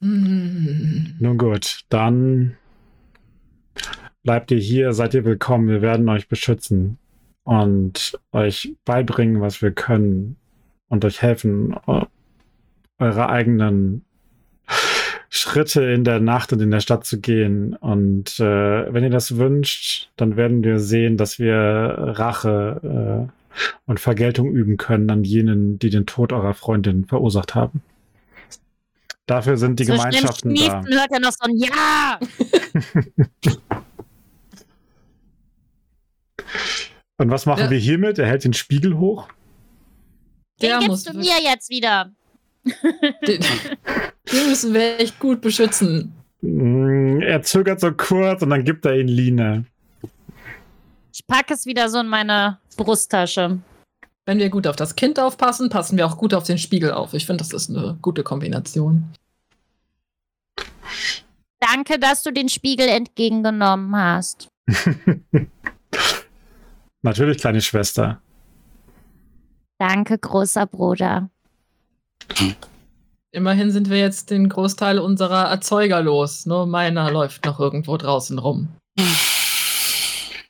Hm. 0.00 1.16
Nun 1.18 1.38
gut, 1.38 1.80
dann 1.88 2.56
bleibt 4.22 4.50
ihr 4.50 4.58
hier, 4.58 4.92
seid 4.92 5.14
ihr 5.14 5.24
willkommen. 5.24 5.68
Wir 5.68 5.82
werden 5.82 6.08
euch 6.08 6.28
beschützen 6.28 6.98
und 7.42 8.18
euch 8.32 8.74
beibringen, 8.84 9.40
was 9.40 9.60
wir 9.60 9.72
können 9.72 10.36
und 10.88 11.04
euch 11.04 11.22
helfen, 11.22 11.74
eu- 11.86 12.06
eure 12.98 13.28
eigenen 13.28 14.04
Schritte 15.30 15.82
in 15.82 16.04
der 16.04 16.20
Nacht 16.20 16.52
und 16.52 16.60
in 16.60 16.70
der 16.70 16.80
Stadt 16.80 17.04
zu 17.04 17.20
gehen. 17.20 17.74
Und 17.74 18.38
äh, 18.38 18.92
wenn 18.92 19.02
ihr 19.02 19.10
das 19.10 19.36
wünscht, 19.36 20.10
dann 20.16 20.36
werden 20.36 20.62
wir 20.62 20.78
sehen, 20.78 21.16
dass 21.16 21.38
wir 21.38 21.56
Rache 21.56 23.28
äh, 23.28 23.60
und 23.86 23.98
Vergeltung 23.98 24.52
üben 24.52 24.76
können 24.76 25.10
an 25.10 25.24
jenen, 25.24 25.78
die 25.80 25.90
den 25.90 26.06
Tod 26.06 26.32
eurer 26.32 26.54
Freundin 26.54 27.04
verursacht 27.06 27.54
haben. 27.56 27.82
Dafür 29.28 29.56
sind 29.58 29.78
die 29.78 29.84
Zwischen 29.84 29.98
dem 30.00 30.10
Gemeinschaften 30.10 30.54
da. 30.54 30.60
Schniefen 30.60 30.86
hört 30.98 31.12
er 31.12 31.20
noch 31.20 31.32
so 31.32 31.44
ein 31.44 31.56
Ja. 31.56 32.18
Und 37.18 37.30
was 37.30 37.46
machen 37.46 37.64
Ja. 37.64 37.70
wir 37.70 37.78
hiermit? 37.78 38.18
Er 38.18 38.26
hält 38.26 38.44
den 38.44 38.52
Spiegel 38.54 38.96
hoch. 38.98 39.28
Der 40.60 40.78
Den 40.78 40.86
muss 40.88 41.04
gibst 41.04 41.14
du 41.14 41.18
mir 41.20 41.42
jetzt 41.44 41.68
wieder. 41.70 42.10
Den, 43.26 43.40
den 44.32 44.48
müssen 44.48 44.74
wir 44.74 44.98
echt 45.00 45.18
gut 45.18 45.40
beschützen. 45.40 46.12
Mm, 46.42 47.20
Er 47.22 47.42
zögert 47.42 47.80
so 47.80 47.92
kurz 47.92 48.42
und 48.42 48.50
dann 48.50 48.64
gibt 48.64 48.84
er 48.84 48.98
ihn 48.98 49.08
Line. 49.08 49.64
Ich 51.12 51.26
packe 51.26 51.54
es 51.54 51.64
wieder 51.66 51.88
so 51.88 51.98
in 52.00 52.08
meine 52.08 52.58
Brusttasche. 52.76 53.58
Wenn 54.28 54.40
wir 54.40 54.50
gut 54.50 54.66
auf 54.66 54.76
das 54.76 54.94
Kind 54.94 55.18
aufpassen, 55.18 55.70
passen 55.70 55.96
wir 55.96 56.04
auch 56.04 56.18
gut 56.18 56.34
auf 56.34 56.44
den 56.44 56.58
Spiegel 56.58 56.92
auf. 56.92 57.14
Ich 57.14 57.24
finde, 57.24 57.42
das 57.42 57.54
ist 57.54 57.70
eine 57.70 57.96
gute 58.02 58.22
Kombination. 58.22 59.10
Danke, 61.60 61.98
dass 61.98 62.24
du 62.24 62.30
den 62.30 62.50
Spiegel 62.50 62.88
entgegengenommen 62.88 63.96
hast. 63.96 64.48
Natürlich, 67.00 67.38
kleine 67.38 67.62
Schwester. 67.62 68.20
Danke, 69.78 70.18
großer 70.18 70.66
Bruder. 70.66 71.30
Immerhin 73.30 73.70
sind 73.70 73.88
wir 73.88 73.98
jetzt 73.98 74.28
den 74.28 74.50
Großteil 74.50 74.98
unserer 74.98 75.48
Erzeuger 75.48 76.02
los. 76.02 76.44
Nur 76.44 76.66
meiner 76.66 77.10
läuft 77.10 77.46
noch 77.46 77.58
irgendwo 77.58 77.96
draußen 77.96 78.38
rum. 78.38 78.68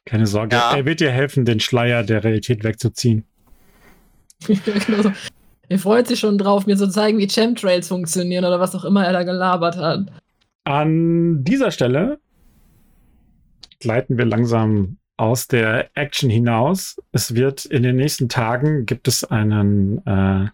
Keine 0.05 0.27
Sorge. 0.27 0.57
Ja. 0.57 0.75
Er 0.75 0.85
wird 0.85 0.99
dir 0.99 1.13
helfen, 1.13 1.45
den 1.45 1.61
Schleier 1.61 2.03
der 2.03 2.25
Realität 2.25 2.65
wegzuziehen. 2.65 3.25
Genau. 4.47 5.13
er 5.69 5.79
freut 5.79 6.07
sich 6.07 6.21
schon 6.21 6.39
drauf, 6.39 6.67
mir 6.67 6.77
zu 6.77 6.89
zeigen, 6.89 7.19
wie 7.19 7.27
Chemtrails 7.27 7.89
funktionieren 7.89 8.45
oder 8.45 8.61
was 8.61 8.75
auch 8.75 8.85
immer 8.85 9.05
er 9.05 9.13
da 9.13 9.23
gelabert 9.25 9.77
hat. 9.77 10.07
An 10.65 11.45
dieser 11.45 11.71
Stelle 11.71 12.19
gleiten 13.81 14.19
wir 14.19 14.25
langsam 14.25 14.99
aus 15.17 15.49
der 15.49 15.91
Action 15.97 16.31
hinaus. 16.31 16.97
Es 17.11 17.35
wird 17.35 17.65
in 17.65 17.83
den 17.83 17.97
nächsten 17.97 18.29
Tagen 18.29 18.87
gibt 18.87 19.09
es 19.09 19.25
einen, 19.25 19.99
äh, 20.07 20.47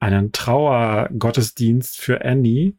einen 0.00 0.32
Trauergottesdienst 0.32 2.00
für 2.00 2.24
Annie, 2.24 2.74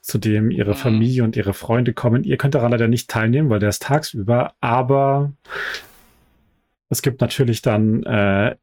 zu 0.00 0.18
dem 0.18 0.50
ihre 0.50 0.70
Mhm. 0.72 0.76
Familie 0.76 1.24
und 1.24 1.36
ihre 1.36 1.54
Freunde 1.54 1.92
kommen. 1.92 2.22
Ihr 2.22 2.36
könnt 2.36 2.54
daran 2.54 2.70
leider 2.70 2.86
nicht 2.88 3.10
teilnehmen, 3.10 3.50
weil 3.50 3.58
der 3.58 3.68
ist 3.70 3.82
tagsüber, 3.82 4.52
aber 4.60 5.32
es 6.92 7.02
gibt 7.02 7.20
natürlich 7.20 7.62
dann 7.62 8.02
äh, 8.02 8.56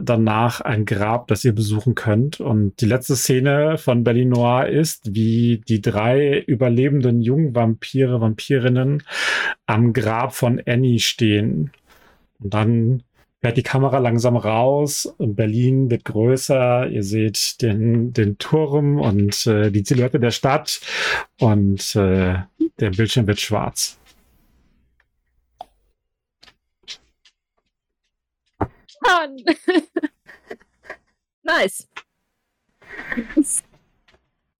danach 0.00 0.60
ein 0.60 0.84
Grab, 0.84 1.26
das 1.26 1.44
ihr 1.44 1.52
besuchen 1.52 1.96
könnt. 1.96 2.40
Und 2.40 2.80
die 2.80 2.86
letzte 2.86 3.16
Szene 3.16 3.76
von 3.76 4.04
Berlin 4.04 4.28
Noir 4.28 4.68
ist, 4.68 5.14
wie 5.14 5.60
die 5.66 5.80
drei 5.80 6.38
überlebenden 6.38 7.20
jungen 7.20 7.56
Vampire, 7.56 8.20
Vampirinnen 8.20 9.02
am 9.66 9.92
Grab 9.92 10.32
von 10.32 10.62
Annie 10.64 11.00
stehen. 11.00 11.72
Und 12.38 12.54
dann 12.54 13.02
fährt 13.40 13.56
die 13.56 13.64
Kamera 13.64 13.98
langsam 13.98 14.36
raus 14.36 15.06
und 15.18 15.34
Berlin 15.34 15.90
wird 15.90 16.04
größer. 16.04 16.88
Ihr 16.88 17.02
seht 17.02 17.60
den, 17.62 18.12
den 18.12 18.38
Turm 18.38 19.00
und 19.00 19.44
äh, 19.48 19.72
die 19.72 19.82
Silhouette 19.84 20.20
der 20.20 20.30
Stadt 20.30 20.80
und 21.40 21.96
äh, 21.96 22.36
der 22.78 22.90
Bildschirm 22.90 23.26
wird 23.26 23.40
schwarz. 23.40 23.98
Nice. 31.44 31.88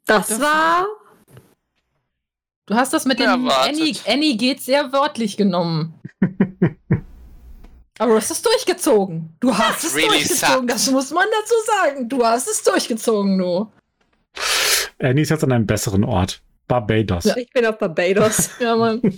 Das, 0.05 0.41
war. 0.41 0.87
Du 2.67 2.75
hast 2.75 2.93
das 2.93 3.05
mit 3.05 3.21
dem. 3.21 3.49
Annie, 3.49 3.95
Annie 4.07 4.37
geht 4.37 4.61
sehr 4.61 4.93
wörtlich 4.93 5.37
genommen. 5.37 5.95
Aber 7.99 8.11
du 8.11 8.17
hast 8.17 8.31
es 8.33 8.43
durchgezogen. 8.43 9.37
Du 9.39 9.57
hast 9.57 9.85
es 9.85 9.95
really 9.95 10.09
durchgezogen. 10.09 10.55
sucked. 10.55 10.71
Das 10.71 10.91
muss 10.91 11.13
man 11.13 11.27
dazu 11.31 11.55
sagen. 11.67 12.09
Du 12.09 12.25
hast 12.25 12.49
es 12.49 12.65
durchgezogen, 12.65 13.39
du. 13.39 13.71
Annie 14.99 15.23
ist 15.23 15.31
jetzt 15.31 15.45
an 15.45 15.53
einem 15.53 15.67
besseren 15.67 16.03
Ort. 16.03 16.43
Barbados. 16.67 17.25
Ja. 17.25 17.37
Ich 17.37 17.51
bin 17.51 17.67
auf 17.67 17.79
Barbados. 17.79 18.51
Ja, 18.61 18.77
Mann. 18.77 19.03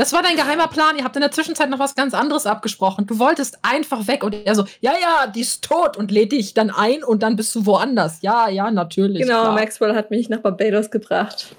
Das 0.00 0.14
war 0.14 0.22
dein 0.22 0.34
geheimer 0.34 0.66
Plan. 0.68 0.96
Ihr 0.96 1.04
habt 1.04 1.14
in 1.16 1.20
der 1.20 1.30
Zwischenzeit 1.30 1.68
noch 1.68 1.78
was 1.78 1.94
ganz 1.94 2.14
anderes 2.14 2.46
abgesprochen. 2.46 3.06
Du 3.06 3.18
wolltest 3.18 3.58
einfach 3.60 4.06
weg 4.06 4.24
und 4.24 4.32
er 4.32 4.54
so, 4.54 4.64
ja, 4.80 4.92
ja, 4.92 5.26
die 5.26 5.42
ist 5.42 5.62
tot 5.62 5.98
und 5.98 6.10
lädt 6.10 6.32
dich 6.32 6.54
dann 6.54 6.70
ein 6.70 7.04
und 7.04 7.22
dann 7.22 7.36
bist 7.36 7.54
du 7.54 7.66
woanders. 7.66 8.22
Ja, 8.22 8.48
ja, 8.48 8.70
natürlich. 8.70 9.20
genau, 9.20 9.42
klar. 9.42 9.54
Maxwell 9.54 9.94
hat 9.94 10.10
mich 10.10 10.30
nach 10.30 10.38
Barbados 10.38 10.90
gebracht. 10.90 11.54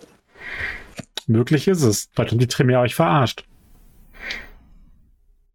Möglich 1.28 1.68
ist 1.68 1.84
es. 1.84 2.10
Vielleicht 2.16 2.32
haben 2.32 2.40
die 2.40 2.48
Tremere 2.48 2.80
euch 2.80 2.96
verarscht. 2.96 3.46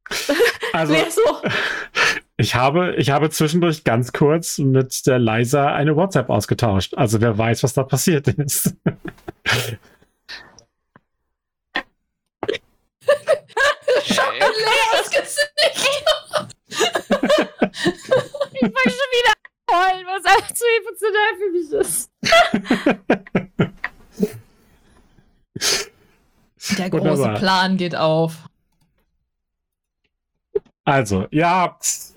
Also, 0.72 0.92
Wer 0.92 1.10
so? 1.10 1.20
ich 2.36 2.54
habe, 2.54 2.94
ich 2.96 3.08
habe 3.08 3.30
zwischendurch 3.30 3.82
ganz 3.82 4.12
kurz 4.12 4.58
mit 4.58 5.06
der 5.06 5.18
Liza 5.18 5.74
eine 5.74 5.96
WhatsApp 5.96 6.28
ausgetauscht. 6.28 6.92
Also, 6.94 7.22
wer 7.22 7.38
weiß, 7.38 7.62
was 7.62 7.72
da 7.72 7.82
passiert 7.82 8.28
ist. 8.28 8.76
Okay. 14.10 14.38
Leeres 14.38 15.10
Gesicht. 15.10 15.46
Ich 18.52 18.62
wollte 18.62 18.90
schon 18.90 19.10
wieder 19.12 19.32
heulen, 19.70 20.06
was 20.06 20.24
alles 20.24 20.54
zu 20.54 20.64
emotional 20.80 21.30
für 21.38 21.50
mich 21.50 21.70
ist. 21.72 22.10
Der 26.78 26.90
große 26.90 27.04
Wunderbar. 27.04 27.38
Plan 27.38 27.76
geht 27.76 27.94
auf. 27.94 28.32
Also, 30.84 31.26
ihr 31.30 31.48
habt, 31.48 32.14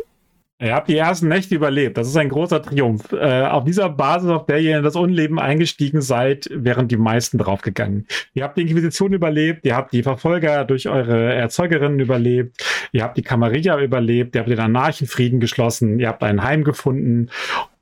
ihr 0.62 0.76
habt 0.76 0.90
die 0.90 0.98
ersten 0.98 1.28
Nächte 1.28 1.56
überlebt. 1.56 1.98
Das 1.98 2.08
ist 2.08 2.18
ein 2.18 2.30
großer 2.30 2.62
Triumph. 2.62 3.12
Äh, 3.14 3.44
auf 3.44 3.64
dieser 3.64 3.90
Basis, 3.90 4.30
auf 4.30 4.46
der 4.46 4.60
ihr 4.60 4.78
in 4.78 4.84
das 4.84 4.96
Unleben 4.96 5.40
eingestiegen 5.40 6.02
seid, 6.02 6.50
wären 6.52 6.88
die 6.88 6.98
meisten 6.98 7.38
draufgegangen. 7.38 8.08
Ihr 8.34 8.44
habt 8.44 8.58
die 8.58 8.62
Inquisition 8.64 9.14
überlebt, 9.14 9.66
ihr 9.66 9.76
habt 9.76 9.94
die 9.94 10.04
Verfolger 10.04 10.66
durch 10.66 10.90
eure 10.90 11.34
Erzeugerinnen 11.34 12.00
überlebt, 12.00 12.64
ihr 12.92 13.04
habt 13.04 13.18
die 13.18 13.24
Camarilla 13.24 13.80
überlebt, 13.82 14.36
ihr 14.36 14.42
habt 14.42 14.50
den 14.50 14.60
Anarchenfrieden 14.60 15.40
geschlossen, 15.40 16.00
ihr 16.00 16.10
habt 16.10 16.24
ein 16.24 16.44
Heim 16.44 16.64
gefunden, 16.64 17.30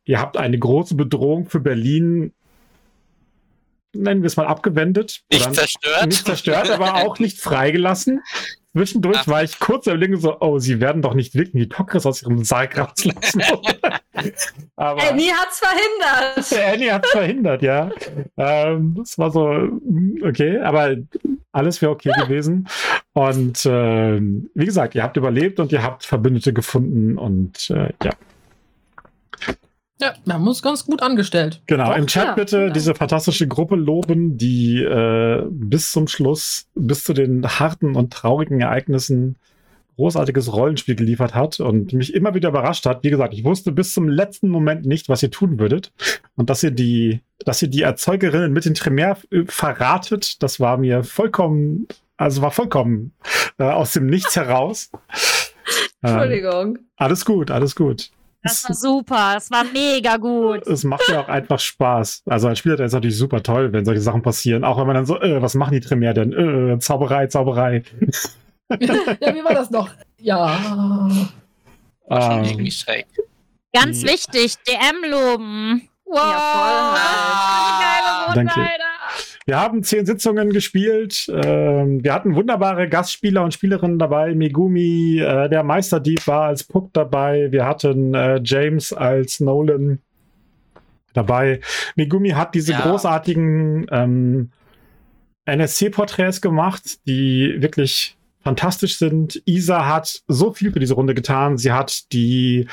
ihr 0.05 0.21
habt 0.21 0.37
eine 0.37 0.59
große 0.59 0.95
Bedrohung 0.95 1.49
für 1.49 1.59
Berlin, 1.59 2.31
nennen 3.93 4.21
wir 4.21 4.27
es 4.27 4.37
mal 4.37 4.47
abgewendet. 4.47 5.21
Nicht 5.31 5.53
zerstört. 5.53 6.07
nicht 6.07 6.25
zerstört, 6.25 6.69
aber 6.69 6.95
auch 6.95 7.19
nicht 7.19 7.39
freigelassen. 7.39 8.21
Zwischendurch 8.77 9.17
Ach. 9.21 9.27
war 9.27 9.43
ich 9.43 9.59
kurz 9.59 9.87
überlegen 9.87 10.17
so, 10.17 10.39
oh, 10.39 10.59
sie 10.59 10.79
werden 10.79 11.01
doch 11.01 11.15
nicht 11.15 11.33
wirklich 11.33 11.63
die 11.63 11.69
Tokris 11.69 12.05
aus 12.05 12.21
ihrem 12.21 12.43
Sarg 12.43 12.77
rauslassen. 12.77 13.41
aber 14.75 15.09
Annie 15.09 15.31
hat's 15.31 15.59
verhindert. 15.59 16.73
Annie 16.73 16.93
hat 16.93 17.07
verhindert, 17.07 17.63
ja. 17.63 17.89
Ähm, 18.37 18.93
das 18.95 19.17
war 19.17 19.31
so, 19.31 19.47
mm, 19.49 20.21
okay, 20.23 20.59
aber 20.59 20.95
alles 21.51 21.81
wäre 21.81 21.91
okay 21.91 22.11
gewesen. 22.21 22.67
Und 23.13 23.65
ähm, 23.65 24.51
wie 24.53 24.65
gesagt, 24.65 24.93
ihr 24.93 25.01
habt 25.01 25.17
überlebt 25.17 25.59
und 25.59 25.71
ihr 25.71 25.81
habt 25.81 26.05
Verbündete 26.05 26.53
gefunden 26.53 27.17
und 27.17 27.71
äh, 27.71 27.93
ja. 28.03 28.11
Ja, 29.99 30.13
wir 30.25 30.33
haben 30.35 30.47
uns 30.47 30.61
ganz 30.61 30.85
gut 30.85 31.01
angestellt. 31.01 31.61
Genau, 31.65 31.89
Doch, 31.89 31.97
im 31.97 32.07
Chat 32.07 32.25
ja, 32.25 32.33
bitte 32.33 32.57
ja. 32.65 32.69
diese 32.69 32.93
fantastische 32.93 33.47
Gruppe 33.47 33.75
loben, 33.75 34.37
die 34.37 34.83
äh, 34.83 35.43
bis 35.49 35.91
zum 35.91 36.07
Schluss, 36.07 36.67
bis 36.75 37.03
zu 37.03 37.13
den 37.13 37.43
harten 37.47 37.95
und 37.95 38.13
traurigen 38.13 38.61
Ereignissen 38.61 39.37
großartiges 39.97 40.53
Rollenspiel 40.53 40.95
geliefert 40.95 41.33
hat 41.33 41.59
und 41.59 41.91
mich 41.93 42.13
immer 42.13 42.35
wieder 42.35 42.49
überrascht 42.49 42.85
hat. 42.85 43.03
Wie 43.03 43.09
gesagt, 43.09 43.33
ich 43.33 43.43
wusste 43.43 43.71
bis 43.71 43.93
zum 43.93 44.07
letzten 44.07 44.49
Moment 44.49 44.85
nicht, 44.85 45.09
was 45.09 45.23
ihr 45.23 45.31
tun 45.31 45.59
würdet. 45.59 45.91
Und 46.35 46.51
dass 46.51 46.61
ihr 46.61 46.71
die, 46.71 47.21
dass 47.43 47.61
ihr 47.63 47.67
die 47.67 47.81
Erzeugerinnen 47.81 48.53
mit 48.53 48.65
den 48.65 48.75
Tremere 48.75 49.17
äh, 49.31 49.43
verratet, 49.47 50.41
das 50.43 50.59
war 50.59 50.77
mir 50.77 51.03
vollkommen, 51.03 51.87
also 52.15 52.43
war 52.43 52.51
vollkommen 52.51 53.11
äh, 53.57 53.63
aus 53.63 53.93
dem 53.93 54.05
Nichts 54.05 54.35
heraus. 54.35 54.91
Ähm, 56.03 56.11
Entschuldigung. 56.11 56.77
alles 56.95 57.25
gut, 57.25 57.49
alles 57.49 57.75
gut. 57.75 58.11
Das 58.47 58.63
war 58.69 58.75
super, 58.75 59.31
das 59.35 59.51
war 59.51 59.63
mega 59.65 60.17
gut. 60.17 60.65
Es 60.67 60.83
macht 60.83 61.07
ja 61.09 61.21
auch 61.21 61.27
einfach 61.27 61.59
Spaß. 61.59 62.23
Also 62.25 62.47
als 62.47 62.59
Spieler 62.59 62.75
ist 62.75 62.81
es 62.81 62.93
natürlich 62.93 63.17
super 63.17 63.41
toll, 63.43 63.71
wenn 63.73 63.85
solche 63.85 64.01
Sachen 64.01 64.21
passieren. 64.21 64.63
Auch 64.63 64.77
wenn 64.79 64.87
man 64.87 64.95
dann 64.95 65.05
so, 65.05 65.19
äh, 65.21 65.41
was 65.41 65.55
machen 65.55 65.73
die 65.73 65.79
Tremere 65.79 66.13
denn? 66.13 66.33
Äh, 66.33 66.79
Zauberei, 66.79 67.27
Zauberei. 67.27 67.83
ja, 68.79 69.35
wie 69.35 69.43
war 69.43 69.53
das 69.53 69.69
noch? 69.69 69.89
Ja. 70.17 70.59
War 72.07 72.21
schon 72.21 72.39
Ähm, 72.39 72.45
irgendwie 72.45 72.71
schräg. 72.71 73.05
Ganz 73.73 74.01
Ja. 74.03 74.09
wichtig, 74.09 74.55
DM 74.67 75.11
loben. 75.11 75.87
Wow, 76.05 76.15
Ja, 76.15 76.39
voll 76.53 77.57
eine 77.67 77.83
geile 77.83 78.25
Runde, 78.27 78.53
Danke. 78.55 78.71
Wir 79.47 79.61
haben 79.61 79.81
zehn 79.81 80.05
Sitzungen 80.05 80.49
gespielt. 80.49 81.31
Ähm, 81.33 82.03
wir 82.03 82.13
hatten 82.13 82.35
wunderbare 82.35 82.89
Gastspieler 82.89 83.45
und 83.45 83.53
Spielerinnen 83.53 83.97
dabei. 83.97 84.35
Megumi, 84.35 85.19
äh, 85.21 85.47
der 85.47 85.63
Meisterdieb 85.63 86.27
war 86.27 86.47
als 86.47 86.65
Puck 86.65 86.91
dabei. 86.91 87.49
Wir 87.49 87.65
hatten 87.65 88.13
äh, 88.13 88.41
James 88.43 88.91
als 88.91 89.39
Nolan 89.39 89.99
dabei. 91.13 91.61
Megumi 91.95 92.31
hat 92.31 92.55
diese 92.55 92.73
Ja. 92.73 92.81
großartigen 92.81 93.87
ähm, 93.89 94.49
NSC-Porträts 95.45 96.41
gemacht, 96.41 96.99
die 97.07 97.55
wirklich 97.61 98.16
fantastisch 98.47 98.97
sind. 98.97 99.41
Isa 99.43 99.89
hat 99.89 100.21
so 100.29 100.53
viel 100.53 100.71
für 100.71 100.79
diese 100.79 100.93
Runde 100.93 101.13
getan. 101.13 101.57
Sie 101.57 101.73
hat 101.73 102.13
die 102.13 102.65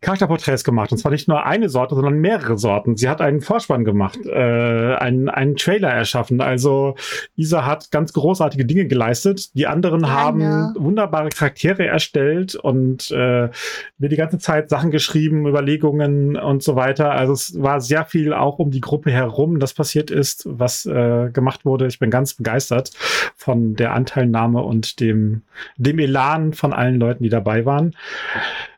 Charakterporträts 0.00 0.64
gemacht. 0.64 0.90
Und 0.90 0.96
zwar 0.96 1.12
nicht 1.12 1.28
nur 1.28 1.44
eine 1.44 1.68
Sorte, 1.68 1.94
sondern 1.94 2.14
mehrere 2.14 2.56
Sorten. 2.56 2.96
Sie 2.96 3.10
hat 3.10 3.20
einen 3.20 3.42
Vorspann 3.42 3.84
gemacht, 3.84 4.18
äh, 4.24 4.94
einen, 4.94 5.28
einen 5.28 5.56
Trailer 5.56 5.90
erschaffen. 5.90 6.40
Also 6.40 6.94
Isa 7.36 7.66
hat 7.66 7.90
ganz 7.90 8.14
großartige 8.14 8.64
Dinge 8.64 8.86
geleistet. 8.86 9.54
Die 9.54 9.66
anderen 9.66 10.00
Gerne. 10.00 10.14
haben 10.14 10.74
wunderbare 10.78 11.28
Charaktere 11.28 11.86
erstellt 11.86 12.54
und 12.54 13.10
äh, 13.10 13.50
mir 13.98 14.08
die 14.08 14.16
ganze 14.16 14.38
Zeit 14.38 14.70
Sachen 14.70 14.90
geschrieben, 14.90 15.46
Überlegungen 15.46 16.36
und 16.36 16.62
so 16.62 16.74
weiter. 16.74 17.10
Also 17.10 17.34
es 17.34 17.60
war 17.60 17.82
sehr 17.82 18.06
viel 18.06 18.32
auch 18.32 18.58
um 18.58 18.70
die 18.70 18.80
Gruppe 18.80 19.10
herum, 19.10 19.60
das 19.60 19.74
passiert 19.74 20.10
ist, 20.10 20.46
was 20.48 20.86
äh, 20.86 21.28
gemacht 21.30 21.66
wurde. 21.66 21.86
Ich 21.86 21.98
bin 21.98 22.08
ganz 22.08 22.32
begeistert 22.32 22.92
von 23.36 23.74
der 23.74 23.92
Anteilnahme 23.92 24.62
und 24.62 25.00
dem, 25.00 25.17
dem 25.76 25.98
Elan 25.98 26.52
von 26.52 26.72
allen 26.72 26.98
Leuten, 26.98 27.22
die 27.22 27.28
dabei 27.28 27.64
waren. 27.64 27.94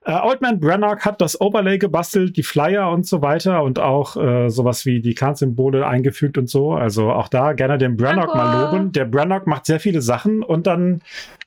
Äh, 0.05 0.13
Oldman 0.13 0.61
Brannock 0.61 1.05
hat 1.05 1.21
das 1.21 1.41
Overlay 1.41 1.79
gebastelt, 1.79 2.37
die 2.37 2.43
Flyer 2.43 2.91
und 2.91 3.07
so 3.07 3.21
weiter 3.21 3.63
und 3.63 3.79
auch 3.79 4.17
äh, 4.17 4.49
sowas 4.49 4.87
wie 4.87 5.01
die 5.01 5.15
Clan-Symbole 5.15 5.87
eingefügt 5.87 6.39
und 6.39 6.49
so. 6.49 6.73
Also 6.73 7.11
auch 7.13 7.29
da 7.29 7.53
gerne 7.53 7.77
den 7.77 7.97
Brannock 7.97 8.35
mal 8.35 8.71
loben. 8.71 8.93
Der 8.93 9.05
Brannock 9.05 9.47
macht 9.47 9.67
sehr 9.67 9.79
viele 9.79 10.01
Sachen 10.01 10.43
und 10.43 10.67
dann, 10.67 11.03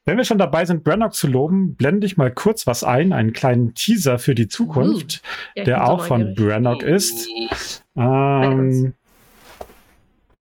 wenn 0.05 0.17
wir 0.17 0.23
schon 0.23 0.37
dabei 0.37 0.65
sind, 0.65 0.83
Brannock 0.83 1.13
zu 1.13 1.27
loben, 1.27 1.75
blende 1.75 2.05
ich 2.05 2.15
mal 2.15 2.31
kurz 2.31 2.67
was 2.67 2.83
ein, 2.83 3.11
einen 3.11 3.33
kleinen 3.33 3.73
Teaser 3.73 4.19
für 4.19 4.35
die 4.35 4.47
Zukunft, 4.47 5.23
ich 5.55 5.63
der 5.63 5.87
auch 5.87 6.05
von. 6.05 6.35
Brannock 6.35 6.83
ist. 6.83 7.27
Ähm, 7.95 8.93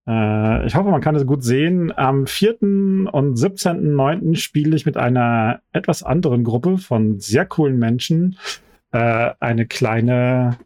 äh, 0.07 0.67
ich 0.67 0.75
hoffe, 0.75 0.91
man 0.91 1.01
kann 1.01 1.15
es 1.15 1.27
gut 1.27 1.45
sehen. 1.45 1.93
Am 1.97 2.27
4. 2.27 2.63
und 2.63 3.37
17.09. 3.39 4.37
spiele 4.37 4.77
ich 4.77 4.87
mit 4.87 4.97
einer 4.97 5.61
etwas 5.73 6.03
anderen 6.03 6.45
Gruppe 6.45 6.79
von 6.79 7.21
sehr 7.21 7.47
coolen 7.47 7.79
Menschen 7.79 8.39
äh, 8.93 9.31
eine 9.41 9.67
kleine 9.67 10.59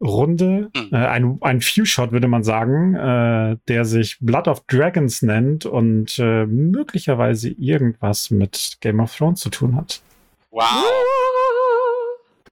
Runde, 0.00 0.70
Hm. 0.76 0.88
äh, 0.92 0.96
ein, 0.96 1.38
ein 1.40 1.60
Few-Shot 1.60 2.12
würde 2.12 2.28
man 2.28 2.44
sagen, 2.44 2.94
äh, 2.94 3.56
der 3.66 3.84
sich 3.84 4.18
Blood 4.20 4.46
of 4.46 4.64
Dragons 4.66 5.22
nennt 5.22 5.66
und 5.66 6.18
äh, 6.20 6.46
möglicherweise 6.46 7.50
irgendwas 7.50 8.30
mit 8.30 8.76
Game 8.80 9.00
of 9.00 9.16
Thrones 9.16 9.40
zu 9.40 9.50
tun 9.50 9.74
hat. 9.74 10.00
Wow. 10.50 10.64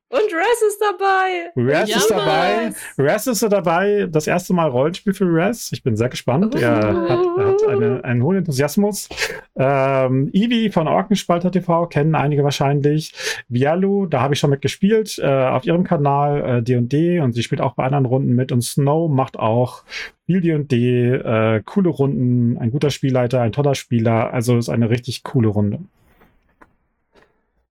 Und 0.08 0.20
Rez 0.20 0.62
ist 0.68 0.80
dabei. 0.80 1.50
Raz 1.56 1.88
Ja, 1.88 1.96
ist 1.96 2.10
dabei. 2.10 2.72
Raz 2.96 3.26
ist 3.26 3.42
dabei. 3.42 4.06
Das 4.08 4.28
erste 4.28 4.54
Mal 4.54 4.68
Rollenspiel 4.68 5.12
für 5.12 5.26
Raz. 5.26 5.72
Ich 5.72 5.82
bin 5.82 5.96
sehr 5.96 6.08
gespannt. 6.08 6.54
Er 6.54 6.76
hat, 6.76 7.26
er 7.36 7.46
hat 7.48 7.62
eine, 7.66 8.04
einen 8.04 8.22
hohen 8.22 8.36
Enthusiasmus. 8.36 9.08
Ähm, 9.56 10.30
Ivi 10.32 10.70
von 10.70 10.86
Orkenspalter 10.86 11.50
TV 11.50 11.88
kennen 11.88 12.14
einige 12.14 12.44
wahrscheinlich. 12.44 13.14
Vialu, 13.48 14.06
da 14.06 14.20
habe 14.20 14.34
ich 14.34 14.40
schon 14.40 14.50
mit 14.50 14.62
gespielt 14.62 15.18
äh, 15.18 15.26
auf 15.26 15.64
ihrem 15.66 15.82
Kanal 15.82 16.58
äh, 16.58 16.62
D&D 16.62 17.18
und 17.18 17.32
sie 17.32 17.42
spielt 17.42 17.60
auch 17.60 17.74
bei 17.74 17.82
anderen 17.82 18.06
Runden 18.06 18.32
mit. 18.36 18.52
Und 18.52 18.62
Snow 18.62 19.10
macht 19.10 19.36
auch 19.36 19.82
viel 20.24 20.40
D&D, 20.40 21.14
äh, 21.14 21.62
coole 21.64 21.88
Runden, 21.88 22.58
ein 22.58 22.70
guter 22.70 22.90
Spielleiter, 22.90 23.40
ein 23.40 23.50
toller 23.50 23.74
Spieler. 23.74 24.32
Also 24.32 24.56
ist 24.56 24.68
eine 24.68 24.88
richtig 24.88 25.24
coole 25.24 25.48
Runde. 25.48 25.80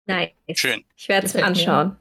Nice. 0.06 0.32
Schön. 0.54 0.84
Ich 0.98 1.08
werde 1.08 1.28
es 1.28 1.34
mir 1.34 1.42
Gefällt 1.42 1.66
mir. 1.68 1.98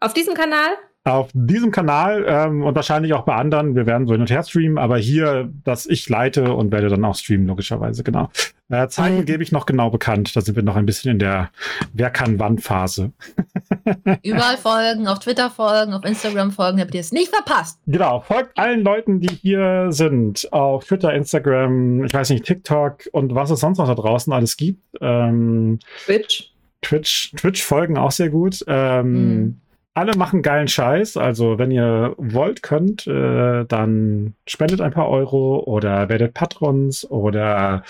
Auf 0.00 0.12
diesem 0.14 0.34
Kanal? 0.34 0.70
Auf 1.06 1.28
diesem 1.34 1.70
Kanal 1.70 2.24
ähm, 2.26 2.62
und 2.62 2.74
wahrscheinlich 2.74 3.12
auch 3.12 3.24
bei 3.26 3.34
anderen. 3.34 3.74
Wir 3.74 3.84
werden 3.84 4.06
so 4.06 4.14
hin 4.14 4.22
und 4.22 4.30
her 4.30 4.42
streamen, 4.42 4.78
aber 4.78 4.96
hier, 4.96 5.50
dass 5.64 5.84
ich 5.84 6.08
leite 6.08 6.54
und 6.54 6.72
werde 6.72 6.88
dann 6.88 7.04
auch 7.04 7.14
streamen, 7.14 7.46
logischerweise, 7.46 8.02
genau. 8.02 8.30
Äh, 8.70 8.88
Zeiten 8.88 9.18
Mhm. 9.18 9.24
gebe 9.26 9.42
ich 9.42 9.52
noch 9.52 9.66
genau 9.66 9.90
bekannt. 9.90 10.34
Da 10.34 10.40
sind 10.40 10.56
wir 10.56 10.62
noch 10.62 10.76
ein 10.76 10.86
bisschen 10.86 11.12
in 11.12 11.18
der 11.18 11.50
Wer 11.92 12.08
kann 12.08 12.38
wann 12.38 12.58
Phase. 12.58 13.12
Überall 14.22 14.56
folgen, 14.56 15.06
auf 15.06 15.18
Twitter 15.18 15.50
folgen, 15.50 15.92
auf 15.92 16.06
Instagram 16.06 16.50
folgen, 16.50 16.80
habt 16.80 16.94
ihr 16.94 17.00
es 17.00 17.12
nicht 17.12 17.28
verpasst. 17.34 17.78
Genau, 17.86 18.20
folgt 18.20 18.56
allen 18.58 18.82
Leuten, 18.82 19.20
die 19.20 19.28
hier 19.34 19.88
sind. 19.90 20.50
Auf 20.54 20.86
Twitter, 20.86 21.12
Instagram, 21.12 22.04
ich 22.04 22.14
weiß 22.14 22.30
nicht, 22.30 22.46
TikTok 22.46 23.08
und 23.12 23.34
was 23.34 23.50
es 23.50 23.60
sonst 23.60 23.76
noch 23.76 23.88
da 23.88 23.94
draußen 23.94 24.32
alles 24.32 24.56
gibt. 24.56 24.80
Ähm, 25.02 25.80
Twitch. 26.06 26.53
Twitch, 26.84 27.32
Twitch 27.36 27.62
folgen 27.62 27.98
auch 27.98 28.12
sehr 28.12 28.30
gut. 28.30 28.64
Ähm, 28.68 29.12
Mhm. 29.12 29.60
Alle 29.96 30.16
machen 30.16 30.42
geilen 30.42 30.66
Scheiß. 30.66 31.16
Also, 31.16 31.56
wenn 31.56 31.70
ihr 31.70 32.14
wollt, 32.18 32.64
könnt, 32.64 33.06
äh, 33.06 33.64
dann 33.64 34.34
spendet 34.44 34.80
ein 34.80 34.90
paar 34.90 35.08
Euro 35.08 35.62
oder 35.64 36.08
werdet 36.08 36.34
Patrons 36.34 37.08
oder 37.08 37.84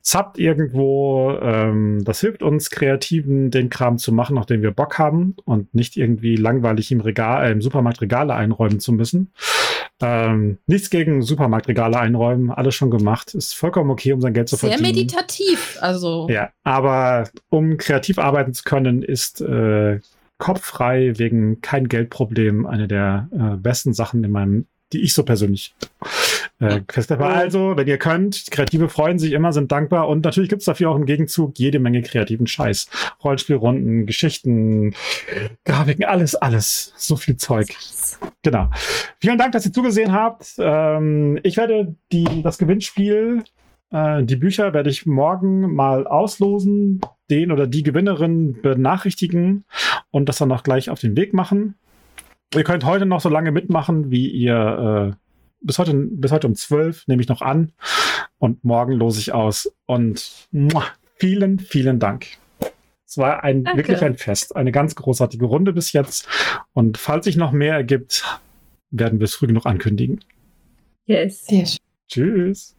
zappt 0.00 0.38
irgendwo. 0.38 1.36
Ähm, 1.42 2.04
das 2.04 2.20
hilft 2.20 2.44
uns, 2.44 2.70
Kreativen 2.70 3.50
den 3.50 3.70
Kram 3.70 3.98
zu 3.98 4.12
machen, 4.12 4.38
auf 4.38 4.46
den 4.46 4.62
wir 4.62 4.70
Bock 4.70 4.98
haben 5.00 5.34
und 5.46 5.74
nicht 5.74 5.96
irgendwie 5.96 6.36
langweilig 6.36 6.92
im 6.92 7.00
Regal, 7.00 7.44
äh, 7.44 7.50
im 7.50 7.60
Supermarkt 7.60 8.00
Regale 8.02 8.34
einräumen 8.34 8.78
zu 8.78 8.92
müssen. 8.92 9.32
Ähm, 10.00 10.58
nichts 10.66 10.90
gegen 10.90 11.22
Supermarktregale 11.22 11.98
einräumen, 11.98 12.50
alles 12.50 12.74
schon 12.74 12.90
gemacht. 12.90 13.34
Ist 13.34 13.54
vollkommen 13.54 13.90
okay, 13.90 14.12
um 14.12 14.20
sein 14.20 14.32
Geld 14.32 14.48
zu 14.48 14.56
Sehr 14.56 14.70
verdienen. 14.70 14.90
meditativ. 14.90 15.78
Also, 15.80 16.28
Ja, 16.30 16.50
aber 16.62 17.28
um 17.48 17.76
kreativ 17.78 18.18
arbeiten 18.18 18.54
zu 18.54 18.62
können, 18.62 19.02
ist 19.02 19.40
äh, 19.40 20.00
kopffrei 20.38 21.14
wegen 21.16 21.60
kein 21.60 21.88
Geldproblem 21.88 22.64
eine 22.66 22.86
der 22.86 23.28
äh, 23.32 23.56
besten 23.56 23.92
Sachen 23.92 24.22
in 24.22 24.30
meinem, 24.30 24.66
die 24.92 25.02
ich 25.02 25.14
so 25.14 25.24
persönlich 25.24 25.74
äh, 26.60 26.80
habe. 27.10 27.26
Also, 27.26 27.76
wenn 27.76 27.86
ihr 27.86 27.98
könnt, 27.98 28.46
Kreative 28.50 28.88
freuen 28.88 29.18
sich 29.18 29.32
immer, 29.32 29.52
sind 29.52 29.70
dankbar 29.70 30.08
und 30.08 30.24
natürlich 30.24 30.50
gibt's 30.50 30.64
dafür 30.64 30.90
auch 30.90 30.96
im 30.96 31.06
Gegenzug 31.06 31.58
jede 31.58 31.78
Menge 31.78 32.02
kreativen 32.02 32.46
Scheiß. 32.46 32.88
Rollenspielrunden, 33.22 34.06
Geschichten, 34.06 34.94
Grafiken, 35.64 36.04
alles, 36.04 36.34
alles. 36.34 36.92
So 36.96 37.16
viel 37.16 37.36
Zeug. 37.36 37.68
Genau. 38.42 38.70
Vielen 39.20 39.38
Dank, 39.38 39.52
dass 39.52 39.66
ihr 39.66 39.72
zugesehen 39.72 40.12
habt. 40.12 40.54
Ähm, 40.58 41.38
ich 41.42 41.56
werde 41.56 41.94
die, 42.12 42.42
das 42.42 42.58
Gewinnspiel, 42.58 43.44
äh, 43.90 44.22
die 44.24 44.36
Bücher 44.36 44.72
werde 44.72 44.90
ich 44.90 45.06
morgen 45.06 45.74
mal 45.74 46.06
auslosen, 46.06 47.00
den 47.30 47.52
oder 47.52 47.66
die 47.66 47.82
Gewinnerin 47.82 48.60
benachrichtigen 48.62 49.64
und 50.10 50.28
das 50.28 50.38
dann 50.38 50.52
auch 50.52 50.62
gleich 50.62 50.90
auf 50.90 51.00
den 51.00 51.16
Weg 51.16 51.34
machen. 51.34 51.74
Ihr 52.54 52.64
könnt 52.64 52.84
heute 52.84 53.06
noch 53.06 53.20
so 53.20 53.28
lange 53.28 53.52
mitmachen, 53.52 54.10
wie 54.10 54.28
ihr 54.28 55.12
äh, 55.12 55.27
bis 55.60 55.78
heute, 55.78 55.94
bis 55.94 56.32
heute 56.32 56.46
um 56.46 56.54
12 56.54 57.06
nehme 57.08 57.22
ich 57.22 57.28
noch 57.28 57.42
an 57.42 57.72
und 58.38 58.64
morgen 58.64 58.92
lose 58.92 59.20
ich 59.20 59.32
aus. 59.32 59.72
Und 59.86 60.48
muah, 60.50 60.86
vielen, 61.16 61.58
vielen 61.58 61.98
Dank. 61.98 62.26
Es 63.06 63.16
war 63.16 63.42
ein, 63.42 63.64
Danke. 63.64 63.78
wirklich 63.78 64.02
ein 64.02 64.16
Fest, 64.16 64.54
eine 64.54 64.70
ganz 64.70 64.94
großartige 64.94 65.46
Runde 65.46 65.72
bis 65.72 65.92
jetzt. 65.92 66.28
Und 66.74 66.98
falls 66.98 67.24
sich 67.24 67.36
noch 67.36 67.52
mehr 67.52 67.74
ergibt, 67.74 68.24
werden 68.90 69.18
wir 69.18 69.24
es 69.24 69.34
früh 69.34 69.46
genug 69.46 69.66
ankündigen. 69.66 70.20
Yes. 71.06 71.46
sehr 71.46 71.64
schön. 71.66 71.78
Tschüss. 72.08 72.77